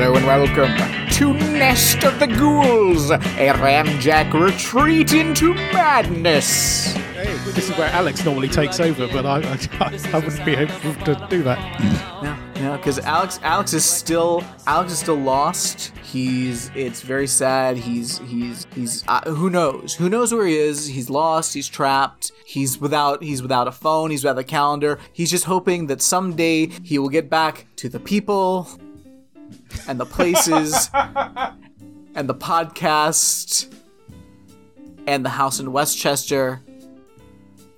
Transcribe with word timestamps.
Hello 0.00 0.14
and 0.14 0.26
welcome 0.26 1.10
to 1.14 1.34
Nest 1.58 2.04
of 2.04 2.20
the 2.20 2.28
Ghouls, 2.28 3.10
a 3.10 3.16
ramjack 3.16 4.32
retreat 4.32 5.12
into 5.12 5.54
madness. 5.54 6.94
This 7.52 7.68
is 7.68 7.76
where 7.76 7.90
Alex 7.90 8.24
normally 8.24 8.46
takes 8.46 8.78
over, 8.78 9.08
but 9.08 9.26
I, 9.26 9.38
I, 9.38 9.98
I 10.12 10.18
wouldn't 10.20 10.44
be 10.44 10.54
able 10.54 10.94
to 11.04 11.26
do 11.28 11.42
that. 11.42 12.22
No, 12.22 12.36
no, 12.62 12.76
because 12.76 13.00
Alex, 13.00 13.40
Alex 13.42 13.72
is 13.72 13.84
still, 13.84 14.44
Alex 14.68 14.92
is 14.92 15.00
still 15.00 15.16
lost. 15.16 15.92
He's, 16.04 16.70
it's 16.76 17.02
very 17.02 17.26
sad. 17.26 17.76
He's, 17.76 18.18
he's, 18.18 18.68
he's. 18.76 19.02
Uh, 19.08 19.28
who 19.28 19.50
knows? 19.50 19.96
Who 19.96 20.08
knows 20.08 20.32
where 20.32 20.46
he 20.46 20.56
is? 20.56 20.86
He's 20.86 21.10
lost. 21.10 21.54
He's 21.54 21.66
trapped. 21.66 22.30
He's 22.46 22.80
without, 22.80 23.20
he's 23.20 23.42
without 23.42 23.66
a 23.66 23.72
phone. 23.72 24.12
He's 24.12 24.22
without 24.22 24.38
a 24.38 24.44
calendar. 24.44 25.00
He's 25.12 25.28
just 25.28 25.46
hoping 25.46 25.88
that 25.88 26.00
someday 26.00 26.66
he 26.84 27.00
will 27.00 27.08
get 27.08 27.28
back 27.28 27.66
to 27.76 27.88
the 27.88 27.98
people 27.98 28.68
and 29.86 30.00
the 30.00 30.06
places 30.06 30.90
and 30.92 32.28
the 32.28 32.34
podcast 32.34 33.72
and 35.06 35.24
the 35.24 35.30
house 35.30 35.60
in 35.60 35.72
Westchester 35.72 36.60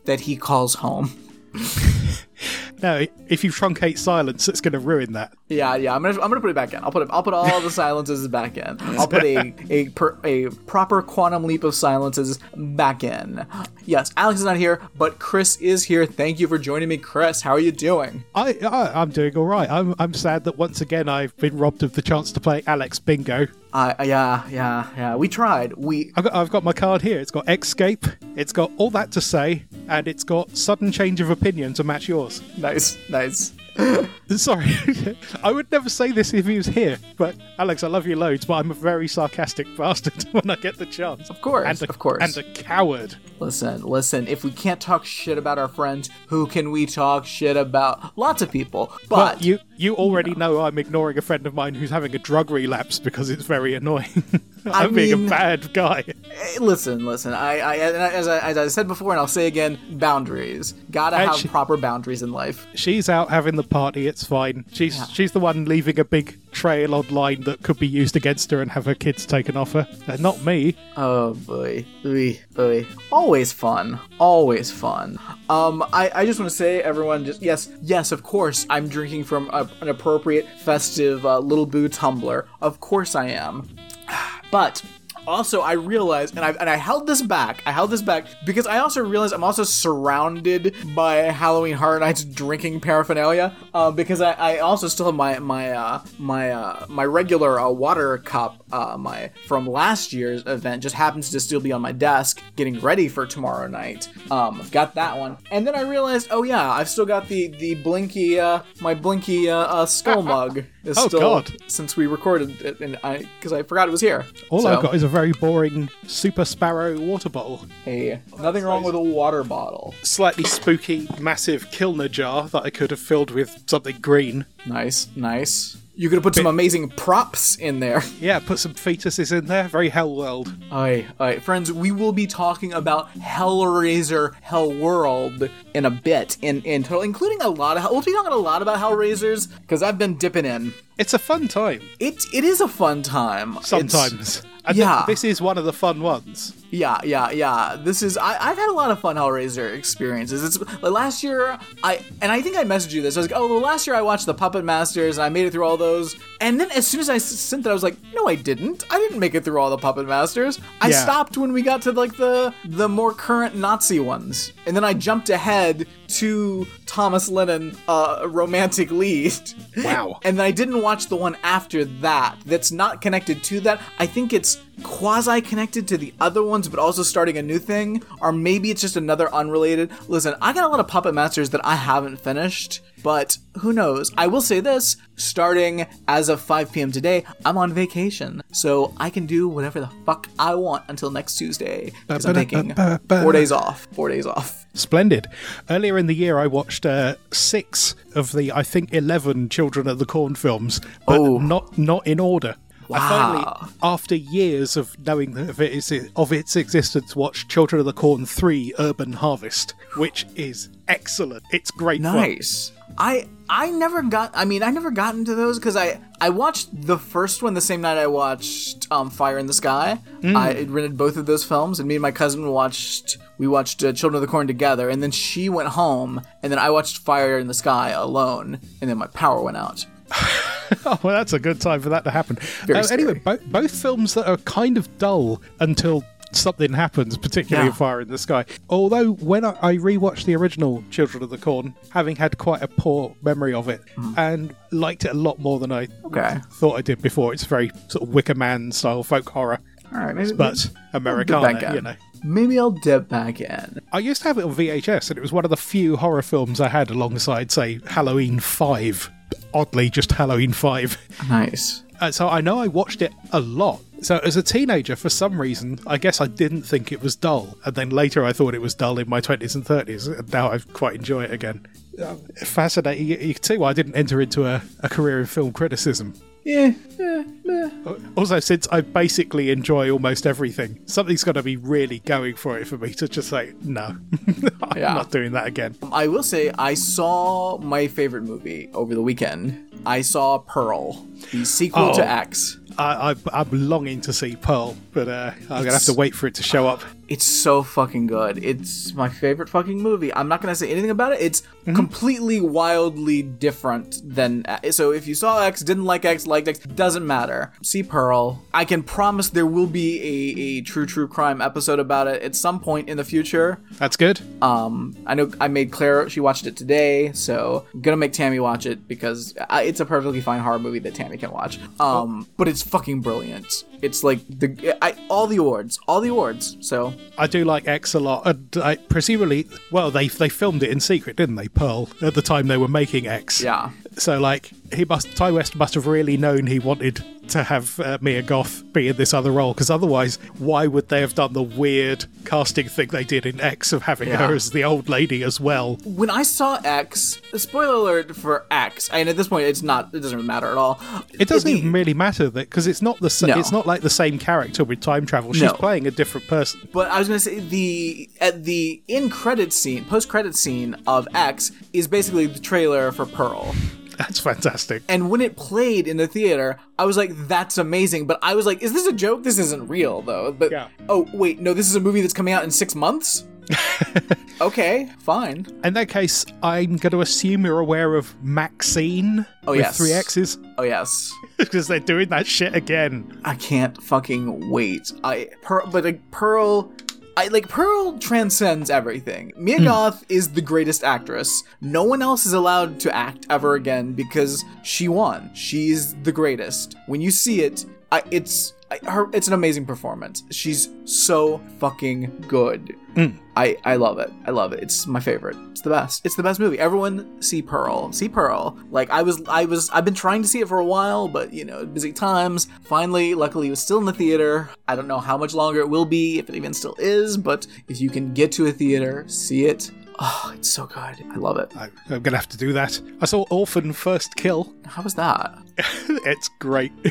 that 0.05 0.21
he 0.21 0.37
calls 0.37 0.75
home. 0.75 1.13
No, 2.83 3.07
if 3.29 3.45
you 3.45 3.51
truncate 3.51 3.99
silence, 3.99 4.49
it's 4.49 4.61
going 4.61 4.73
to 4.73 4.79
ruin 4.79 5.13
that. 5.13 5.33
Yeah, 5.49 5.75
yeah. 5.77 5.95
I'm 5.95 6.03
gonna 6.03 6.15
I'm 6.15 6.29
gonna 6.31 6.41
put 6.41 6.51
it 6.51 6.55
back 6.55 6.73
in. 6.73 6.83
I'll 6.85 6.93
put 6.93 7.03
it, 7.03 7.09
I'll 7.11 7.23
put 7.23 7.35
all 7.35 7.61
the 7.61 7.71
silences 7.71 8.27
back 8.29 8.57
in. 8.57 8.77
I'll 8.99 9.09
put 9.09 9.25
a 9.25 9.53
a 9.69 9.89
per, 9.91 10.17
a 10.25 10.49
proper 10.67 11.03
quantum 11.03 11.45
leap 11.45 11.65
of 11.65 11.75
silences 11.75 12.39
back 12.57 13.03
in. 13.03 13.45
Yes, 13.85 14.13
Alex 14.17 14.39
is 14.41 14.45
not 14.45 14.57
here, 14.57 14.81
but 14.97 15.19
Chris 15.19 15.57
is 15.57 15.85
here. 15.85 16.07
Thank 16.07 16.39
you 16.39 16.47
for 16.47 16.57
joining 16.59 16.89
me, 16.89 16.99
Chris. 16.99 17.41
How 17.43 17.53
are 17.53 17.61
you 17.61 17.73
doing? 17.73 18.25
I, 18.35 18.55
I 18.63 19.01
I'm 19.03 19.11
doing 19.11 19.37
all 19.37 19.47
right. 19.47 19.69
I'm 19.69 19.95
I'm 19.99 20.15
sad 20.15 20.45
that 20.45 20.57
once 20.57 20.81
again 20.81 21.09
I've 21.09 21.37
been 21.39 21.59
robbed 21.59 21.83
of 21.83 21.95
the 21.95 22.03
chance 22.03 22.31
to 22.33 22.41
play 22.41 22.63
Alex 22.67 22.99
Bingo. 23.01 23.47
Uh, 23.73 23.95
yeah, 24.01 24.49
yeah, 24.49 24.87
yeah. 24.97 25.17
We 25.17 25.29
tried. 25.29 25.75
We 25.75 26.13
I've 26.17 26.25
got, 26.25 26.35
I've 26.35 26.51
got 26.51 26.65
my 26.65 26.73
card 26.73 27.03
here. 27.03 27.19
It's 27.19 27.31
got 27.31 27.49
Escape. 27.49 28.05
It's 28.37 28.53
got 28.53 28.71
all 28.79 28.91
that 28.91 29.13
to 29.13 29.21
say, 29.21 29.65
and 29.89 30.09
it's 30.09 30.25
got 30.25 30.57
sudden 30.57 30.91
change 30.93 31.21
of 31.21 31.31
opinion 31.31 31.75
to 31.75 31.85
match 31.85 32.09
yours. 32.09 32.43
nice, 32.59 32.97
nice. 33.09 33.53
Sorry, 34.37 34.67
I 35.43 35.53
would 35.53 35.71
never 35.71 35.89
say 35.89 36.11
this 36.13 36.35
if 36.35 36.47
he 36.47 36.57
was 36.57 36.67
here. 36.67 36.99
But 37.17 37.37
Alex, 37.59 37.83
I 37.83 37.89
love 37.89 38.07
you 38.07 38.17
loads, 38.17 38.45
but 38.45 38.55
I'm 38.55 38.71
a 38.71 38.75
very 38.75 39.09
sarcastic 39.09 39.67
bastard 39.77 40.25
when 40.33 40.51
I 40.51 40.57
get 40.57 40.77
the 40.77 40.87
chance. 40.87 41.31
Of 41.31 41.41
course, 41.41 41.67
and 41.67 41.81
a, 41.83 41.89
of 41.89 41.99
course. 41.99 42.37
and 42.37 42.45
a 42.45 42.53
coward. 42.53 43.17
Listen, 43.39 43.83
listen. 43.83 44.27
If 44.27 44.45
we 44.45 44.51
can't 44.51 44.81
talk 44.81 45.05
shit 45.05 45.39
about 45.39 45.59
our 45.59 45.69
friends, 45.69 46.11
who 46.27 46.47
can 46.47 46.71
we 46.73 46.87
talk 46.87 47.25
shit 47.25 47.57
about? 47.57 48.17
Lots 48.19 48.43
of 48.43 48.51
people. 48.51 48.93
But 49.09 49.37
But 49.37 49.43
you 49.43 49.59
you 49.81 49.97
already 49.97 50.35
know 50.35 50.61
I'm 50.61 50.77
ignoring 50.79 51.17
a 51.17 51.23
friend 51.23 51.47
of 51.47 51.55
mine 51.55 51.75
who's 51.75 51.89
having 51.89 52.15
a 52.15 52.19
drug 52.19 52.51
relapse 52.51 52.99
because 52.99 53.31
it's 53.31 53.45
very 53.45 53.75
annoying. 53.75 54.23
I 54.67 54.85
I'm 54.85 54.93
being 54.95 55.27
a 55.27 55.29
bad 55.31 55.73
guy. 55.73 56.05
Eh, 56.07 56.59
Listen, 56.61 57.07
listen. 57.07 57.33
I, 57.33 57.61
I, 57.61 57.77
as 57.79 58.29
I, 58.29 58.39
as 58.41 58.59
I 58.59 58.69
said 58.69 58.87
before, 58.89 59.13
and 59.13 59.19
I'll 59.19 59.27
say 59.27 59.47
again, 59.47 59.79
boundaries. 59.93 60.73
Gotta 60.91 61.17
have 61.17 61.31
Actu- 61.31 61.49
proper 61.49 61.79
boundaries 61.79 62.23
in 62.23 62.31
life. 62.31 62.67
She's 62.75 63.09
out 63.09 63.31
having 63.31 63.57
the 63.57 63.63
party. 63.63 64.07
It's 64.07 64.23
fine. 64.23 64.67
She's 64.71 65.09
she's 65.11 65.33
the 65.33 65.41
one 65.41 65.65
leaving 65.65 65.99
a 65.99 66.05
big 66.05 66.37
trail 66.53 66.95
online 66.95 67.41
that 67.45 67.63
could 67.63 67.79
be 67.79 67.89
used 67.89 68.17
against 68.17 68.51
her 68.51 68.61
and 68.61 68.71
have 68.73 68.85
her 68.85 68.95
kids 68.95 69.25
taken 69.25 69.57
off 69.57 69.73
her. 69.73 69.89
Uh, 70.07 70.19
not 70.21 70.45
me. 70.45 70.77
Oh 70.99 71.33
boy, 71.35 71.87
Ooh, 72.05 72.35
boy. 72.61 72.87
Always 73.11 73.53
fun. 73.53 73.99
Always 74.19 74.71
fun. 74.71 75.19
Um, 75.49 75.83
I, 75.93 76.11
I 76.15 76.27
just 76.27 76.39
want 76.39 76.51
to 76.51 76.57
say, 76.57 76.83
everyone, 76.83 77.25
just 77.25 77.43
yes, 77.43 77.71
yes, 77.83 78.13
of 78.13 78.23
course, 78.23 78.67
I'm 78.71 78.89
drinking 78.89 79.25
from 79.25 79.49
a, 79.53 79.69
an 79.81 79.89
appropriate 79.89 80.47
festive 80.59 81.25
uh, 81.27 81.39
little 81.39 81.67
boo 81.67 81.89
tumbler. 81.89 82.47
Of 82.61 82.81
course, 82.81 83.15
I 83.15 83.29
am. 83.29 83.69
But 84.51 84.83
also, 85.31 85.61
I 85.61 85.73
realized, 85.73 86.37
and 86.37 86.45
I 86.45 86.51
and 86.51 86.69
I 86.69 86.77
held 86.77 87.07
this 87.07 87.23
back. 87.23 87.63
I 87.67 87.73
held 87.73 87.91
this 87.91 88.03
back 88.03 88.27
because 88.45 88.67
I 88.67 88.79
also 88.79 89.03
realized 89.03 89.33
I'm 89.33 89.45
also 89.45 89.65
surrounded 89.65 90.75
by 90.95 91.17
Halloween 91.17 91.75
Horror 91.75 92.01
Nights 92.01 92.25
drinking 92.25 92.81
paraphernalia. 92.81 93.55
Uh, 93.73 93.91
because 93.91 94.21
I, 94.21 94.33
I 94.33 94.59
also 94.59 94.89
still 94.89 95.07
have 95.07 95.15
my 95.15 95.39
my 95.39 95.71
uh, 95.71 96.03
my 96.19 96.51
uh, 96.51 96.87
my 96.89 97.05
regular 97.05 97.61
uh, 97.61 97.71
water 97.71 98.19
cup, 98.19 98.65
uh, 98.73 98.97
my 98.99 99.31
from 99.47 99.67
last 99.67 100.13
year's 100.13 100.43
event, 100.47 100.83
just 100.83 100.95
happens 100.95 101.31
to 101.31 101.41
still 101.41 101.61
be 101.61 101.73
on 101.73 101.81
my 101.81 101.93
desk, 101.93 102.43
getting 102.57 102.81
ready 102.81 103.09
for 103.09 103.27
tomorrow 103.27 103.69
night. 103.69 104.09
Um, 104.31 104.61
I've 104.61 104.71
got 104.71 104.95
that 104.97 105.17
one, 105.19 105.39
and 105.51 105.67
then 105.67 105.75
I 105.75 105.83
realized, 105.83 106.29
oh 106.31 106.43
yeah, 106.43 106.71
I've 106.71 106.89
still 106.89 107.07
got 107.07 107.29
the 107.29 107.49
the 107.49 107.75
Blinky, 107.77 108.41
uh, 108.41 108.63
my 108.81 108.95
Blinky 108.95 109.49
uh, 109.49 109.59
uh, 109.59 109.87
skull 109.87 110.23
mug. 110.31 110.65
Is 110.83 110.97
Oh, 110.97 111.09
still, 111.09 111.21
God. 111.21 111.53
Since 111.67 111.97
we 111.97 112.07
recorded 112.07 112.63
it, 112.63 112.81
and 112.81 112.99
I 113.05 113.19
because 113.39 113.53
I 113.53 113.63
forgot 113.63 113.89
it 113.89 113.91
was 113.91 114.01
here. 114.01 114.25
All 114.49 114.63
So- 114.63 114.69
I've 114.69 114.83
got 114.83 114.95
is 114.95 115.03
a 115.03 115.09
very 115.09 115.33
boring 115.33 115.91
Super 116.07 116.45
Sparrow 116.47 116.99
water 116.99 117.29
bottle. 117.29 117.67
Hey, 117.85 118.21
nothing 118.41 118.65
wrong 118.65 118.83
with 118.83 118.95
a 118.95 119.01
water 119.01 119.45
bottle. 119.45 119.95
Slightly 120.03 120.45
spooky, 120.45 121.07
massive 121.19 121.71
Kilner 121.71 122.11
jar 122.11 122.49
that 122.49 122.63
I 122.63 122.71
could 122.71 122.91
have 122.93 123.01
filled 123.01 123.31
with 123.31 123.63
something 123.67 123.97
green. 124.01 124.47
Nice, 124.65 125.09
nice. 125.15 125.77
You 126.01 126.09
could 126.09 126.17
have 126.17 126.23
put 126.23 126.35
some 126.35 126.47
amazing 126.47 126.89
props 126.89 127.57
in 127.57 127.81
there. 127.81 128.03
Yeah, 128.21 128.39
put 128.39 128.59
some 128.59 128.73
fetuses 128.73 129.37
in 129.37 129.45
there. 129.47 129.65
Very 129.69 129.91
Hell 129.91 130.15
World. 130.15 130.55
Alright, 130.73 131.07
alright, 131.21 131.43
friends, 131.43 131.71
we 131.71 131.91
will 131.91 132.13
be 132.13 132.27
talking 132.27 132.73
about 132.73 133.13
Hellraiser 133.15 134.35
Hell 134.41 134.73
World 134.73 135.51
in 135.75 135.85
a 135.85 135.91
bit, 135.91 136.39
in, 136.41 136.63
in 136.63 136.83
total, 136.83 137.03
including 137.03 137.43
a 137.43 137.49
lot 137.49 137.77
of. 137.77 137.91
We'll 137.91 138.01
be 138.01 138.13
talking 138.13 138.33
a 138.33 138.37
lot 138.37 138.63
about 138.63 138.79
Hellraisers 138.79 139.49
because 139.61 139.83
I've 139.83 139.99
been 139.99 140.17
dipping 140.17 140.47
in. 140.47 140.73
It's 140.97 141.13
a 141.13 141.19
fun 141.19 141.49
time. 141.49 141.83
It 141.99 142.25
it 142.33 142.45
is 142.45 142.63
a 142.63 142.69
fun 142.69 143.03
time. 143.03 143.59
It's- 143.85 144.43
Yeah. 144.77 144.97
th- 144.97 145.07
this 145.07 145.25
is 145.25 145.41
one 145.41 145.59
of 145.59 145.65
the 145.65 145.73
fun 145.73 146.01
ones. 146.03 146.55
Yeah, 146.71 146.99
yeah, 147.05 147.31
yeah. 147.31 147.77
This 147.79 148.03
is 148.03 148.17
I, 148.17 148.37
I've 148.39 148.57
had 148.57 148.71
a 148.71 148.73
lot 148.73 148.91
of 148.91 149.01
fun 149.01 149.17
Hellraiser 149.17 149.77
experiences. 149.77 150.45
It's 150.45 150.59
like 150.83 150.93
last 150.93 151.23
year 151.23 151.59
I 151.83 152.05
and 152.23 152.31
I 152.31 152.43
think 152.43 152.57
I 152.57 152.65
messaged 152.65 152.93
you 152.93 153.03
this. 153.03 153.17
I 153.17 153.21
was 153.21 153.31
like, 153.31 153.39
oh, 153.39 153.49
well, 153.49 153.61
last 153.61 153.87
year 153.87 153.97
I 153.97 154.03
watched 154.03 154.27
the 154.27 154.35
Puppet 154.35 154.65
Masters 154.65 155.19
and 155.19 155.25
I 155.25 155.29
made 155.29 155.47
it 155.47 155.53
through 155.53 155.65
all 155.65 155.77
those. 155.77 156.15
And 156.41 156.59
then 156.59 156.71
as 156.71 156.87
soon 156.87 157.01
as 157.01 157.11
I 157.11 157.19
sent 157.19 157.65
that, 157.65 157.71
I 157.71 157.73
was 157.75 157.83
like, 157.83 157.97
no, 158.15 158.27
I 158.27 158.35
didn't. 158.35 158.85
I 158.91 158.99
didn't 158.99 159.19
make 159.19 159.35
it 159.35 159.45
through 159.45 159.61
all 159.61 159.69
the 159.71 159.77
Puppet 159.79 160.07
Masters. 160.09 160.59
I 160.81 160.89
Yeah. 160.89 161.03
stopped 161.03 161.37
when 161.37 161.53
we 161.53 161.61
got 161.63 161.83
to 161.83 161.93
like 161.93 162.17
the 162.17 162.55
the 162.65 162.89
more 162.89 163.13
current 163.13 163.55
Nazi 163.57 164.01
ones, 164.01 164.53
and 164.67 164.75
then 164.75 164.85
I 164.85 164.95
jumped 164.95 165.29
ahead 165.31 165.87
to 166.09 166.67
Thomas 166.87 167.29
Lennon, 167.29 167.77
uh, 167.87 168.27
romantic 168.27 168.91
lead. 168.91 169.33
Wow. 169.77 170.19
And 170.25 170.39
then 170.39 170.45
I 170.47 170.51
didn't 170.51 170.83
watch 170.83 171.07
the 171.09 171.17
one 171.17 171.37
after 171.43 171.85
that 171.85 172.37
that's 172.47 172.73
not 172.73 173.01
connected 173.01 173.43
to 173.45 173.61
that. 173.61 173.81
I 173.99 174.07
think 174.07 174.33
it's 174.33 174.59
quasi 174.83 175.41
connected 175.41 175.87
to 175.89 175.99
the 175.99 176.13
other 176.21 176.43
ones, 176.43 176.69
but 176.69 176.79
also 176.79 177.03
starting 177.03 177.37
a 177.39 177.43
new 177.43 177.59
thing. 177.59 178.03
Or 178.21 178.33
maybe 178.33 178.71
it's 178.71 178.81
just 178.81 178.97
another 178.97 179.33
unrelated. 179.35 179.91
Listen, 180.09 180.35
I 180.41 180.53
got 180.53 180.65
a 180.65 180.69
lot 180.69 180.81
of 180.81 180.89
Puppet 180.89 181.15
Masters 181.15 181.51
that 181.51 181.61
I 181.65 181.77
haven't 181.77 182.19
finished, 182.19 182.81
but 183.03 183.39
who 183.59 183.73
knows? 183.73 184.13
I 184.17 184.27
will 184.27 184.41
say 184.43 184.61
this 184.61 184.97
starting 185.17 185.87
as 186.09 186.29
of 186.29 186.41
5 186.41 186.73
p.m. 186.73 186.93
today, 186.93 187.25
I'm 187.45 187.59
on 187.59 187.73
vacation. 187.73 188.43
So 188.53 188.95
I 188.99 189.11
can 189.11 189.27
do 189.27 189.49
whatever 189.49 189.81
the 189.81 189.91
fuck 190.07 190.29
I 190.39 190.55
want 190.55 190.85
until 190.89 191.11
next 191.11 191.37
Tuesday. 191.37 191.93
Because 192.09 192.25
I'm 192.27 192.35
taking 192.35 192.75
four 192.75 193.33
days 193.33 193.53
off. 193.53 193.87
Four 193.93 194.09
days 194.09 194.27
off. 194.27 194.67
Splendid. 194.75 195.27
Earlier 195.69 195.99
in 195.99 196.07
the 196.07 196.15
year, 196.15 196.39
I 196.39 196.47
watched 196.47 196.87
uh, 196.87 197.17
six 197.33 197.95
of 198.15 198.33
the, 198.33 198.53
I 198.53 198.63
think, 198.63 198.93
11 198.95 199.49
Children 199.49 199.89
of 199.89 199.99
the 199.99 200.07
Corn 200.07 200.35
films, 200.35 200.81
but 201.07 201.19
Oh. 201.19 201.39
not 201.39 201.77
not 201.77 202.07
in 202.07 202.19
order. 202.21 202.57
I 202.93 203.09
finally, 203.09 203.73
after 203.83 204.15
years 204.15 204.77
of 204.77 204.99
knowing 205.07 205.37
of, 205.37 205.61
it 205.61 205.73
is, 205.73 205.93
of 206.17 206.33
its 206.33 206.57
existence, 206.57 207.15
watched 207.15 207.49
Children 207.49 207.81
of 207.81 207.87
the 207.87 207.93
Corn 207.93 208.27
3 208.27 208.75
Urban 208.79 209.13
Harvest, 209.13 209.75
which 209.97 210.27
is 210.37 210.69
excellent. 210.89 211.45
It's 211.53 211.71
great 211.71 212.03
fun. 212.03 212.17
Nice. 212.17 212.73
I 212.99 213.29
I 213.49 213.71
never 213.71 214.03
got. 214.03 214.33
I 214.35 214.45
mean, 214.45 214.63
I 214.63 214.71
never 214.71 214.91
got 214.91 215.15
into 215.15 215.35
those 215.35 215.59
because 215.59 215.77
I 215.77 216.01
I 216.21 216.31
watched 216.31 216.69
the 216.87 216.99
first 216.99 217.43
one 217.43 217.55
the 217.55 217.61
same 217.61 217.81
night 217.81 217.97
I 217.97 218.09
watched 218.09 218.89
um, 218.91 219.11
Fire 219.11 219.39
in 219.39 219.47
the 219.47 219.53
Sky. 219.53 219.99
I 220.25 220.63
rented 220.69 220.97
both 220.97 221.17
of 221.17 221.27
those 221.27 221.45
films, 221.45 221.79
and 221.79 221.89
me 221.89 221.95
and 221.95 222.03
my 222.03 222.11
cousin 222.11 222.49
watched. 222.51 223.17
We 223.39 223.47
watched 223.47 223.83
uh, 223.83 223.93
Children 223.93 224.17
of 224.17 224.29
the 224.29 224.31
Corn 224.31 224.47
together, 224.47 224.91
and 224.91 225.03
then 225.03 225.13
she 225.13 225.49
went 225.49 225.71
home, 225.71 226.21
and 226.43 226.53
then 226.53 226.59
I 226.59 226.71
watched 226.71 226.99
Fire 226.99 227.39
in 227.39 227.47
the 227.47 227.55
Sky 227.55 227.91
alone, 227.91 228.61
and 228.81 228.91
then 228.91 228.99
my 228.99 229.07
power 229.07 229.41
went 229.41 229.57
out. 229.57 229.87
Oh, 230.87 230.99
well, 231.03 231.17
that's 231.17 231.33
a 231.33 231.41
good 231.41 231.61
time 231.61 231.81
for 231.81 231.89
that 231.89 232.05
to 232.05 232.13
happen. 232.13 232.39
Uh, 232.73 232.87
anyway, 232.93 233.15
bo- 233.15 233.39
both 233.47 233.73
films 233.73 234.15
that 234.15 234.29
are 234.29 234.37
kind 234.39 234.79
of 234.79 234.99
dull 234.99 235.43
until 235.59 236.05
something 236.31 236.73
happens, 236.73 237.19
particularly 237.19 237.67
Yeah. 237.67 237.73
in 237.73 237.77
Fire 237.77 238.01
in 238.01 238.07
the 238.09 238.19
Sky. 238.19 238.45
Although, 238.69 239.15
when 239.15 239.45
I, 239.45 239.57
I 239.63 239.77
rewatched 239.79 240.27
the 240.27 240.37
original 240.37 240.85
Children 240.93 241.25
of 241.25 241.31
the 241.31 241.39
Corn, 241.39 241.75
having 241.91 242.15
had 242.15 242.39
quite 242.39 242.63
a 242.63 242.69
poor 242.69 243.17
memory 243.21 243.53
of 243.53 243.69
it, 243.69 243.81
and 244.17 244.55
liked 244.71 245.05
it 245.05 245.11
a 245.11 245.15
lot 245.15 245.41
more 245.41 245.59
than 245.59 245.73
I. 245.73 245.89
Okay. 246.05 246.39
thought 246.53 246.79
I 246.79 246.83
did 246.83 247.03
before, 247.03 247.33
it's 247.35 247.45
very 247.45 247.73
sort 247.89 248.05
of 248.05 248.11
Wicker 248.11 248.37
Man 248.37 248.71
style 248.71 249.03
folk 249.03 249.29
horror, 249.29 249.59
All 249.93 249.99
right. 249.99 250.15
Maybe, 250.15 250.33
but 250.35 250.71
Americana, 250.93 251.75
you 251.75 251.81
know. 251.81 251.95
maybe 252.23 252.61
I'll 252.61 252.71
dip 252.71 253.09
back 253.09 253.41
in. 253.41 253.81
I 253.93 253.99
used 253.99 254.23
to 254.23 254.29
have 254.29 254.39
it 254.39 254.45
on 254.45 254.55
VHS, 254.55 255.11
and 255.11 255.19
it 255.19 255.21
was 255.21 255.33
one 255.33 255.45
of 255.45 255.51
the 255.51 255.57
few 255.57 255.97
horror 255.97 256.23
films 256.23 256.61
I 256.61 256.69
had 256.69 256.91
alongside, 256.91 257.51
say, 257.51 257.81
Halloween 257.89 258.39
5. 258.39 259.11
Oddly, 259.53 259.91
just 259.91 260.13
Halloween 260.13 260.53
5. 260.53 260.99
Nice. 261.29 261.83
Uh, 262.01 262.11
so 262.11 262.29
I 262.29 262.41
know 262.41 262.59
I 262.59 262.67
watched 262.67 263.03
it 263.03 263.13
a 263.33 263.41
lot. 263.41 263.81
So 264.03 264.19
as 264.19 264.37
a 264.37 264.43
teenager, 264.43 264.97
for 264.97 265.11
some 265.11 265.39
reason, 265.39 265.79
I 265.87 265.99
guess 265.99 266.21
I 266.21 266.27
didn't 266.27 266.63
think 266.63 266.91
it 266.93 267.03
was 267.03 267.15
dull, 267.15 267.59
and 267.67 267.75
then 267.75 267.91
later 267.91 268.25
I 268.25 268.33
thought 268.33 268.55
it 268.55 268.63
was 268.63 268.75
dull 268.75 268.99
in 268.99 269.09
my 269.09 269.21
twenties 269.21 269.55
and 269.55 269.67
thirties, 269.67 270.07
and 270.07 270.33
now 270.33 270.51
I 270.51 270.59
quite 270.73 270.95
enjoy 270.95 271.25
it 271.25 271.33
again. 271.33 271.67
Uh, 272.03 272.15
fascinating. 272.37 273.07
You, 273.07 273.19
you 273.19 273.35
can 273.35 273.43
see 273.43 273.59
why 273.59 273.69
I 273.71 273.73
didn't 273.75 273.97
enter 273.97 274.23
into 274.23 274.47
a, 274.47 274.63
a 274.83 274.89
career 274.89 275.21
in 275.21 275.27
film 275.27 275.53
criticism. 275.53 276.15
Yeah, 276.45 276.73
yeah, 276.99 277.25
yeah. 277.45 277.69
Uh, 277.85 277.97
also, 278.17 278.41
since 278.41 278.67
I 278.73 278.81
basically 278.81 279.51
enjoy 279.51 279.91
almost 279.91 280.27
everything, 280.27 280.81
something's 280.87 281.23
got 281.25 281.33
to 281.33 281.43
be 281.43 281.57
really 281.57 281.99
going 282.01 282.35
for 282.37 282.59
it 282.59 282.67
for 282.67 282.79
me 282.79 282.95
to 282.95 283.09
just 283.09 283.29
say 283.29 283.53
no. 283.63 283.97
I'm 284.63 284.77
Yeah. 284.79 284.95
not 284.95 285.11
doing 285.11 285.33
that 285.33 285.47
again. 285.47 285.75
I 285.93 286.07
will 286.09 286.23
say 286.23 286.51
I 286.59 286.75
saw 286.75 287.59
my 287.59 287.89
favorite 287.89 288.23
movie 288.23 288.71
over 288.73 288.95
the 288.95 289.03
weekend. 289.03 289.67
I 289.85 290.01
saw 290.03 290.39
Pearl, 290.39 291.07
the 291.33 291.45
sequel 291.45 291.91
Oh. 291.91 291.95
to 291.95 292.07
X. 292.07 292.59
I, 292.79 293.13
I, 293.13 293.41
I'm 293.41 293.69
longing 293.69 294.01
to 294.03 294.13
see 294.13 294.37
Pearl, 294.37 294.77
but 294.93 295.09
uh, 295.09 295.33
I'm 295.43 295.65
gonna 295.65 295.73
have 295.73 295.85
to 295.85 295.95
wait 295.95 296.15
for 296.15 296.27
it 296.27 296.35
to 296.37 296.43
show 296.43 296.67
up. 296.67 296.83
It's 297.09 297.25
so 297.25 297.65
fucking 297.65 298.07
good. 298.07 298.43
It's 298.43 298.95
my 298.95 299.09
favorite 299.09 299.49
fucking 299.49 299.83
movie. 299.83 300.15
I'm 300.15 300.29
not 300.29 300.41
gonna 300.41 300.55
say 300.55 300.71
anything 300.71 300.91
about 300.91 301.13
it. 301.13 301.21
It's 301.21 301.43
completely 301.65 302.41
wildly 302.41 303.23
different 303.23 304.01
than 304.05 304.45
so. 304.71 304.93
If 304.93 305.09
you 305.09 305.15
saw 305.15 305.43
X, 305.43 305.63
didn't 305.63 305.85
like 305.85 306.05
X, 306.05 306.27
liked 306.27 306.47
X, 306.47 306.61
doesn't 306.61 307.07
matter. 307.07 307.53
See 307.63 307.83
Pearl. 307.83 308.43
I 308.55 308.65
can 308.65 308.83
promise 308.83 309.29
there 309.31 309.47
will 309.47 309.67
be 309.67 310.01
a, 310.01 310.41
a 310.41 310.61
true 310.63 310.87
true 310.87 311.09
crime 311.09 311.41
episode 311.41 311.81
about 311.81 312.07
it 312.07 312.23
at 312.23 312.37
some 312.37 312.61
point 312.61 312.89
in 312.89 312.97
the 312.97 313.05
future. 313.05 313.59
That's 313.73 313.97
good. 313.97 314.21
Um, 314.41 314.97
I 315.05 315.15
know 315.15 315.33
I 315.41 315.49
made 315.49 315.73
Claire. 315.73 316.09
She 316.09 316.21
watched 316.21 316.47
it 316.47 316.57
today, 316.57 317.13
so 317.13 317.67
I'm 317.75 317.81
gonna 317.81 317.97
make 317.97 318.13
Tammy 318.13 318.39
watch 318.39 318.67
it 318.67 318.87
because 318.87 319.35
I, 319.49 319.63
it's 319.63 319.81
a 319.81 319.85
perfectly 319.85 320.21
fine 320.21 320.41
horror 320.41 320.61
movie 320.61 320.79
that 320.81 320.95
Tammy 320.95 321.17
can 321.19 321.33
watch. 321.33 321.59
Um, 321.81 322.29
but 322.37 322.47
it's 322.47 322.63
fucking 322.71 323.01
brilliant. 323.01 323.65
It's 323.83 324.05
like 324.05 324.21
the 324.29 324.77
I, 324.83 324.95
all 325.09 325.27
the 325.27 325.37
awards, 325.39 325.79
all 325.89 326.01
the 326.01 326.09
awards. 326.11 326.57
So 326.61 326.93
I 327.19 327.27
do 327.27 327.45
like 327.45 327.67
X 327.67 327.95
a 327.95 328.01
lot, 328.01 328.27
and 328.27 328.49
I, 328.63 328.77
presumably, 328.77 329.47
well, 329.71 329.91
they 329.91 330.09
they 330.09 330.29
filmed 330.29 330.63
it 330.63 330.71
in 330.71 330.81
secret, 330.81 331.17
didn't 331.17 331.37
they? 331.37 331.49
Pearl 331.49 331.89
at 332.03 332.15
the 332.15 332.23
time 332.23 332.47
they 332.49 332.57
were 332.57 332.69
making 332.69 333.07
X. 333.07 333.41
yeah, 333.43 333.71
So 333.97 334.21
like 334.21 334.51
he 334.73 334.85
must 334.85 335.17
Ti 335.17 335.31
West 335.33 335.57
must 335.57 335.75
have 335.75 335.87
really 335.87 336.17
known 336.17 336.47
he 336.47 336.59
wanted 336.59 337.03
to 337.31 337.43
have 337.45 337.79
uh, 337.81 337.99
Mia 338.01 338.23
Goth 338.23 338.63
be 338.73 338.89
in 338.89 338.97
this 338.97 339.13
other 339.15 339.31
role 339.31 339.53
because 339.55 339.71
otherwise, 339.71 340.17
why 340.39 340.67
would 340.67 340.89
they 340.89 341.01
have 341.01 341.15
done 341.15 341.33
the 341.33 341.43
weird 341.43 342.07
casting 342.25 342.69
thing 342.69 342.89
they 342.89 343.05
did 343.05 343.27
in 343.27 343.41
X 343.41 343.73
of 343.73 343.83
having 343.83 344.09
Yeah. 344.09 344.27
her 344.29 344.35
as 344.35 344.51
the 344.51 344.65
old 344.65 344.89
lady 344.89 345.23
as 345.23 345.41
well? 345.41 345.79
when 345.85 346.11
I 346.11 346.23
saw 346.23 346.61
X, 346.65 347.21
spoiler 347.37 347.75
alert 347.75 348.15
for 348.17 348.47
X, 348.51 348.89
and 348.93 349.09
at 349.09 349.17
this 349.17 349.29
point 349.29 349.47
it's 349.47 349.63
not. 349.63 349.95
It 349.95 350.01
doesn't 350.01 350.25
matter 350.27 350.47
at 350.51 350.57
all. 350.59 350.81
It 351.19 351.29
doesn't 351.29 351.51
The- 351.51 351.59
even 351.59 351.73
really 351.73 351.95
matter 351.95 352.25
that 352.31 352.51
because 352.51 352.67
it's 352.67 352.83
not 352.83 353.01
the 353.01 353.11
sa- 353.11 353.27
No. 353.27 353.39
it's 353.39 353.53
not 353.53 353.67
like 353.67 353.81
the 353.83 353.91
same 353.91 354.19
character 354.19 354.65
with 354.65 354.81
time 354.81 355.07
travel. 355.07 355.33
She's 355.33 355.43
No. 355.43 355.53
playing 355.53 355.87
a 355.87 355.91
different 355.91 356.27
person. 356.29 356.61
But 356.73 356.91
I 356.91 356.99
was 356.99 357.09
gonna 357.09 357.21
say 357.21 357.41
the 357.41 358.09
at 358.21 358.45
the 358.45 358.83
in 358.89 359.11
credit 359.11 359.53
scene, 359.53 359.85
post 359.85 360.09
credit 360.09 360.35
scene 360.37 360.77
of 360.87 361.07
X 361.15 361.53
is 361.73 361.87
basically 361.89 362.27
the 362.27 362.39
trailer 362.41 362.93
for 362.93 363.07
Pearl. 363.07 363.55
That's 364.01 364.19
fantastic. 364.19 364.83
And 364.89 365.11
when 365.11 365.21
it 365.21 365.37
played 365.37 365.87
in 365.87 365.99
the 365.99 366.07
theater, 366.07 366.59
I 366.79 366.85
was 366.87 366.97
like, 366.97 367.11
"That's 367.29 367.59
amazing." 367.59 368.07
But 368.07 368.19
I 368.23 368.35
was 368.35 368.47
like, 368.47 368.63
"Is 368.63 368.73
this 368.73 368.87
a 368.87 368.93
joke? 368.93 369.23
This 369.25 369.39
isn't 369.39 369.69
real, 369.69 370.01
though." 370.01 370.33
But 370.33 370.51
Yeah. 370.51 370.69
oh 370.89 371.07
wait, 371.13 371.41
no, 371.41 371.53
this 371.53 371.69
is 371.69 371.75
a 371.77 371.81
movie 371.81 372.01
that's 372.01 372.15
coming 372.15 372.33
out 372.33 372.43
in 372.43 372.51
six 372.51 372.75
months. 372.75 373.25
okay, 374.41 374.89
fine. 375.01 375.47
In 375.65 375.75
that 375.75 375.89
case, 375.89 376.25
I'm 376.43 376.77
going 376.77 376.91
to 376.93 377.01
assume 377.01 377.45
you're 377.45 377.59
aware 377.59 377.95
of 377.95 378.15
Maxine 378.23 379.27
Oh, 379.47 379.53
with 379.53 379.61
yes. 379.61 379.77
three 379.77 379.93
X's 379.93 380.39
Oh 380.59 380.63
yes, 380.63 381.13
because 381.37 381.67
they're 381.69 381.81
doing 381.81 382.09
that 382.11 382.27
shit 382.27 382.55
again. 382.55 383.21
I 383.25 383.35
can't 383.35 383.81
fucking 383.83 384.51
wait. 384.51 384.93
I 385.05 385.29
Pearl, 385.43 385.67
but 385.71 385.85
like 385.85 386.11
Pearl. 386.11 386.73
I 387.21 387.27
like 387.27 387.51
Pearl 387.51 387.99
transcends 387.99 388.71
everything. 388.71 389.35
Mia 389.37 389.59
hmm. 389.59 389.65
Goth 389.65 390.07
is 390.09 390.33
the 390.33 390.41
greatest 390.41 390.83
actress. 390.83 391.43
No 391.61 391.83
one 391.83 392.01
else 392.01 392.25
is 392.25 392.33
allowed 392.33 392.81
to 392.81 392.97
act 392.97 393.27
ever 393.29 393.57
again 393.57 393.93
because 393.93 394.43
she 394.63 394.89
won. 394.89 395.31
She's 395.35 395.95
the 395.97 396.13
greatest. 396.13 396.77
When 396.87 397.03
you 397.03 397.11
see 397.11 397.43
it, 397.43 397.67
I, 397.93 398.03
it's 398.11 398.55
her. 398.87 399.09
It's 399.13 399.27
an 399.29 399.35
amazing 399.35 399.67
performance. 399.67 400.25
She's 400.31 400.71
so 400.85 401.39
fucking 401.59 402.25
good. 402.29 402.77
Mm. 402.95 403.19
I 403.37 403.57
I 403.65 403.77
love 403.77 403.99
it. 403.99 404.13
I 404.27 404.31
love 404.31 404.53
it. 404.53 404.61
It's 404.63 404.87
my 404.87 405.01
favorite. 405.01 405.37
It's 405.51 405.61
the 405.61 405.71
best. 405.71 406.05
It's 406.05 406.17
the 406.17 406.23
best 406.23 406.41
movie. 406.41 406.59
Everyone 406.59 407.21
see 407.23 407.43
Pearl. 407.43 407.93
See 407.93 408.09
Pearl. 408.09 408.59
Like 408.71 408.91
I 408.91 409.03
was 409.03 409.23
I 409.29 409.45
was 409.45 409.71
I've 409.71 409.85
been 409.85 409.95
trying 409.95 410.23
to 410.23 410.29
see 410.29 410.41
it 410.41 410.49
for 410.49 410.59
a 410.59 410.65
while, 410.65 411.09
but 411.09 411.33
you 411.33 411.45
know, 411.45 411.65
busy 411.67 411.93
times. 411.93 412.49
Finally, 412.63 413.15
luckily 413.15 413.49
it 413.49 413.51
was 413.51 413.61
still 413.61 413.79
in 413.79 413.85
the 413.85 413.93
theater. 413.93 414.51
I 414.67 414.77
don't 414.77 414.89
know 414.89 415.01
how 415.01 415.17
much 415.17 415.35
longer 415.35 415.61
it 415.61 415.69
will 415.69 415.85
be, 415.85 416.19
if 416.19 416.29
it 416.29 416.35
even 416.35 416.53
still 416.53 416.75
is, 416.79 417.17
but 417.17 417.47
if 417.69 417.81
you 417.81 417.91
can 417.91 418.13
get 418.13 418.33
to 418.33 418.47
a 418.47 418.53
theater, 418.53 419.05
see 419.07 419.47
it. 419.47 419.71
Oh, 420.03 420.33
it's 420.35 420.49
so 420.49 420.67
good. 420.67 420.77
I 420.79 421.17
love 421.17 421.37
it. 421.37 421.55
I, 421.55 421.65
I'm 421.91 422.01
going 422.03 422.13
to 422.13 422.17
have 422.17 422.29
to 422.31 422.39
do 422.39 422.55
that. 422.55 422.81
I 423.03 423.05
saw 423.05 423.27
Orphan 423.31 423.73
First 423.75 424.17
Kill. 424.17 424.53
How 424.65 424.83
was 424.83 424.95
that? 424.95 425.39
it's 425.59 426.29
great. 426.39 426.73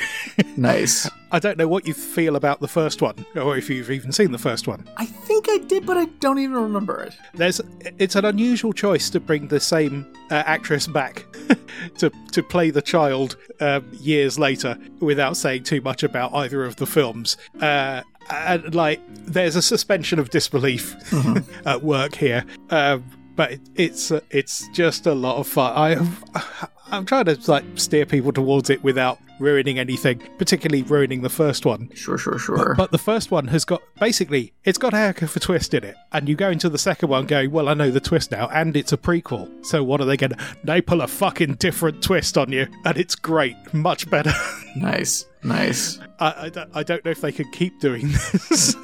Nice. 0.58 1.10
I 1.32 1.40
don't 1.40 1.58
know 1.58 1.70
what 1.70 1.88
you 1.88 1.94
feel 1.94 2.36
about 2.36 2.60
the 2.60 2.68
first 2.68 3.02
one, 3.02 3.26
or 3.36 3.56
if 3.56 3.70
you've 3.70 3.92
even 3.92 4.12
seen 4.12 4.34
the 4.34 4.38
first 4.38 4.68
one. 4.68 4.90
I 4.98 5.06
think 5.06 5.46
I 5.48 5.60
did, 5.60 5.86
but 5.86 5.96
I 5.96 6.06
don't 6.20 6.38
even 6.40 6.56
remember 6.56 7.02
it. 7.02 7.16
There's, 7.34 7.62
it's 7.98 8.16
an 8.16 8.26
unusual 8.26 8.74
choice 8.74 9.10
to 9.12 9.22
bring 9.22 9.48
the 9.48 9.60
same 9.62 10.06
uh, 10.32 10.44
actress 10.46 10.86
back 10.86 11.26
to 12.00 12.10
to 12.34 12.44
play 12.44 12.72
the 12.72 12.82
child 12.82 13.38
um, 13.62 13.88
years 13.94 14.38
later 14.38 14.78
without 15.00 15.38
saying 15.38 15.64
too 15.64 15.80
much 15.80 16.04
about 16.04 16.34
either 16.34 16.66
of 16.66 16.76
the 16.76 16.86
films. 16.86 17.38
Uh, 17.62 18.02
and 18.30 18.76
like, 18.76 19.02
there's 19.26 19.56
a 19.56 19.62
suspension 19.62 20.20
of 20.20 20.30
disbelief 20.30 20.96
at 21.66 21.84
work 21.84 22.16
here. 22.16 22.46
Um, 22.70 23.04
but 23.36 23.54
it, 23.54 23.62
it's 23.76 24.12
it's 24.32 24.68
just 24.74 25.08
a 25.08 25.14
lot 25.14 25.38
of 25.38 25.48
fun. 25.48 25.72
I 25.74 26.44
I'm 26.92 27.06
trying 27.06 27.24
to 27.26 27.40
like 27.50 27.64
steer 27.76 28.06
people 28.06 28.34
towards 28.34 28.70
it 28.70 28.84
without 28.84 29.18
ruining 29.40 29.80
anything, 29.80 30.22
particularly 30.38 30.84
ruining 30.84 31.22
the 31.22 31.30
first 31.30 31.66
one. 31.66 31.90
Sure, 31.94 32.18
sure, 32.18 32.38
sure. 32.38 32.76
But 32.76 32.92
the 32.92 32.98
first 32.98 33.32
one 33.32 33.48
has 33.48 33.64
got 33.64 33.82
basically 34.00 34.54
it's 34.66 34.78
got 34.78 34.94
a 34.94 34.98
heck 34.98 35.22
of 35.22 35.34
a 35.36 35.40
twist 35.40 35.74
in 35.74 35.84
it, 35.86 35.96
and 36.12 36.28
you 36.28 36.36
go 36.36 36.50
into 36.50 36.68
the 36.68 36.78
second 36.78 37.08
one 37.08 37.28
going, 37.28 37.52
"Well, 37.52 37.70
I 37.70 37.76
know 37.76 37.92
the 37.92 38.02
twist 38.02 38.32
now," 38.32 38.50
and 38.50 38.76
it's 38.76 38.92
a 38.92 38.98
prequel. 38.98 39.66
So 39.66 39.84
what 39.86 40.02
are 40.02 40.06
they 40.06 40.18
going 40.18 40.32
to? 40.32 40.38
They 40.66 40.82
pull 40.82 41.02
a 41.02 41.08
fucking 41.08 41.56
different 41.56 42.04
twist 42.04 42.38
on 42.38 42.52
you, 42.52 42.68
and 42.84 42.98
it's 42.98 43.16
great, 43.16 43.56
much 43.74 44.10
better. 44.10 44.34
nice. 44.76 45.26
Nice. 45.44 46.00
I, 46.20 46.46
I, 46.46 46.50
don't, 46.50 46.70
I 46.74 46.84
don't 46.84 47.04
know 47.06 47.12
if 47.12 47.22
they 47.22 47.32
can 47.32 47.50
keep 47.52 47.80
doing 47.80 48.08
this. 48.50 48.76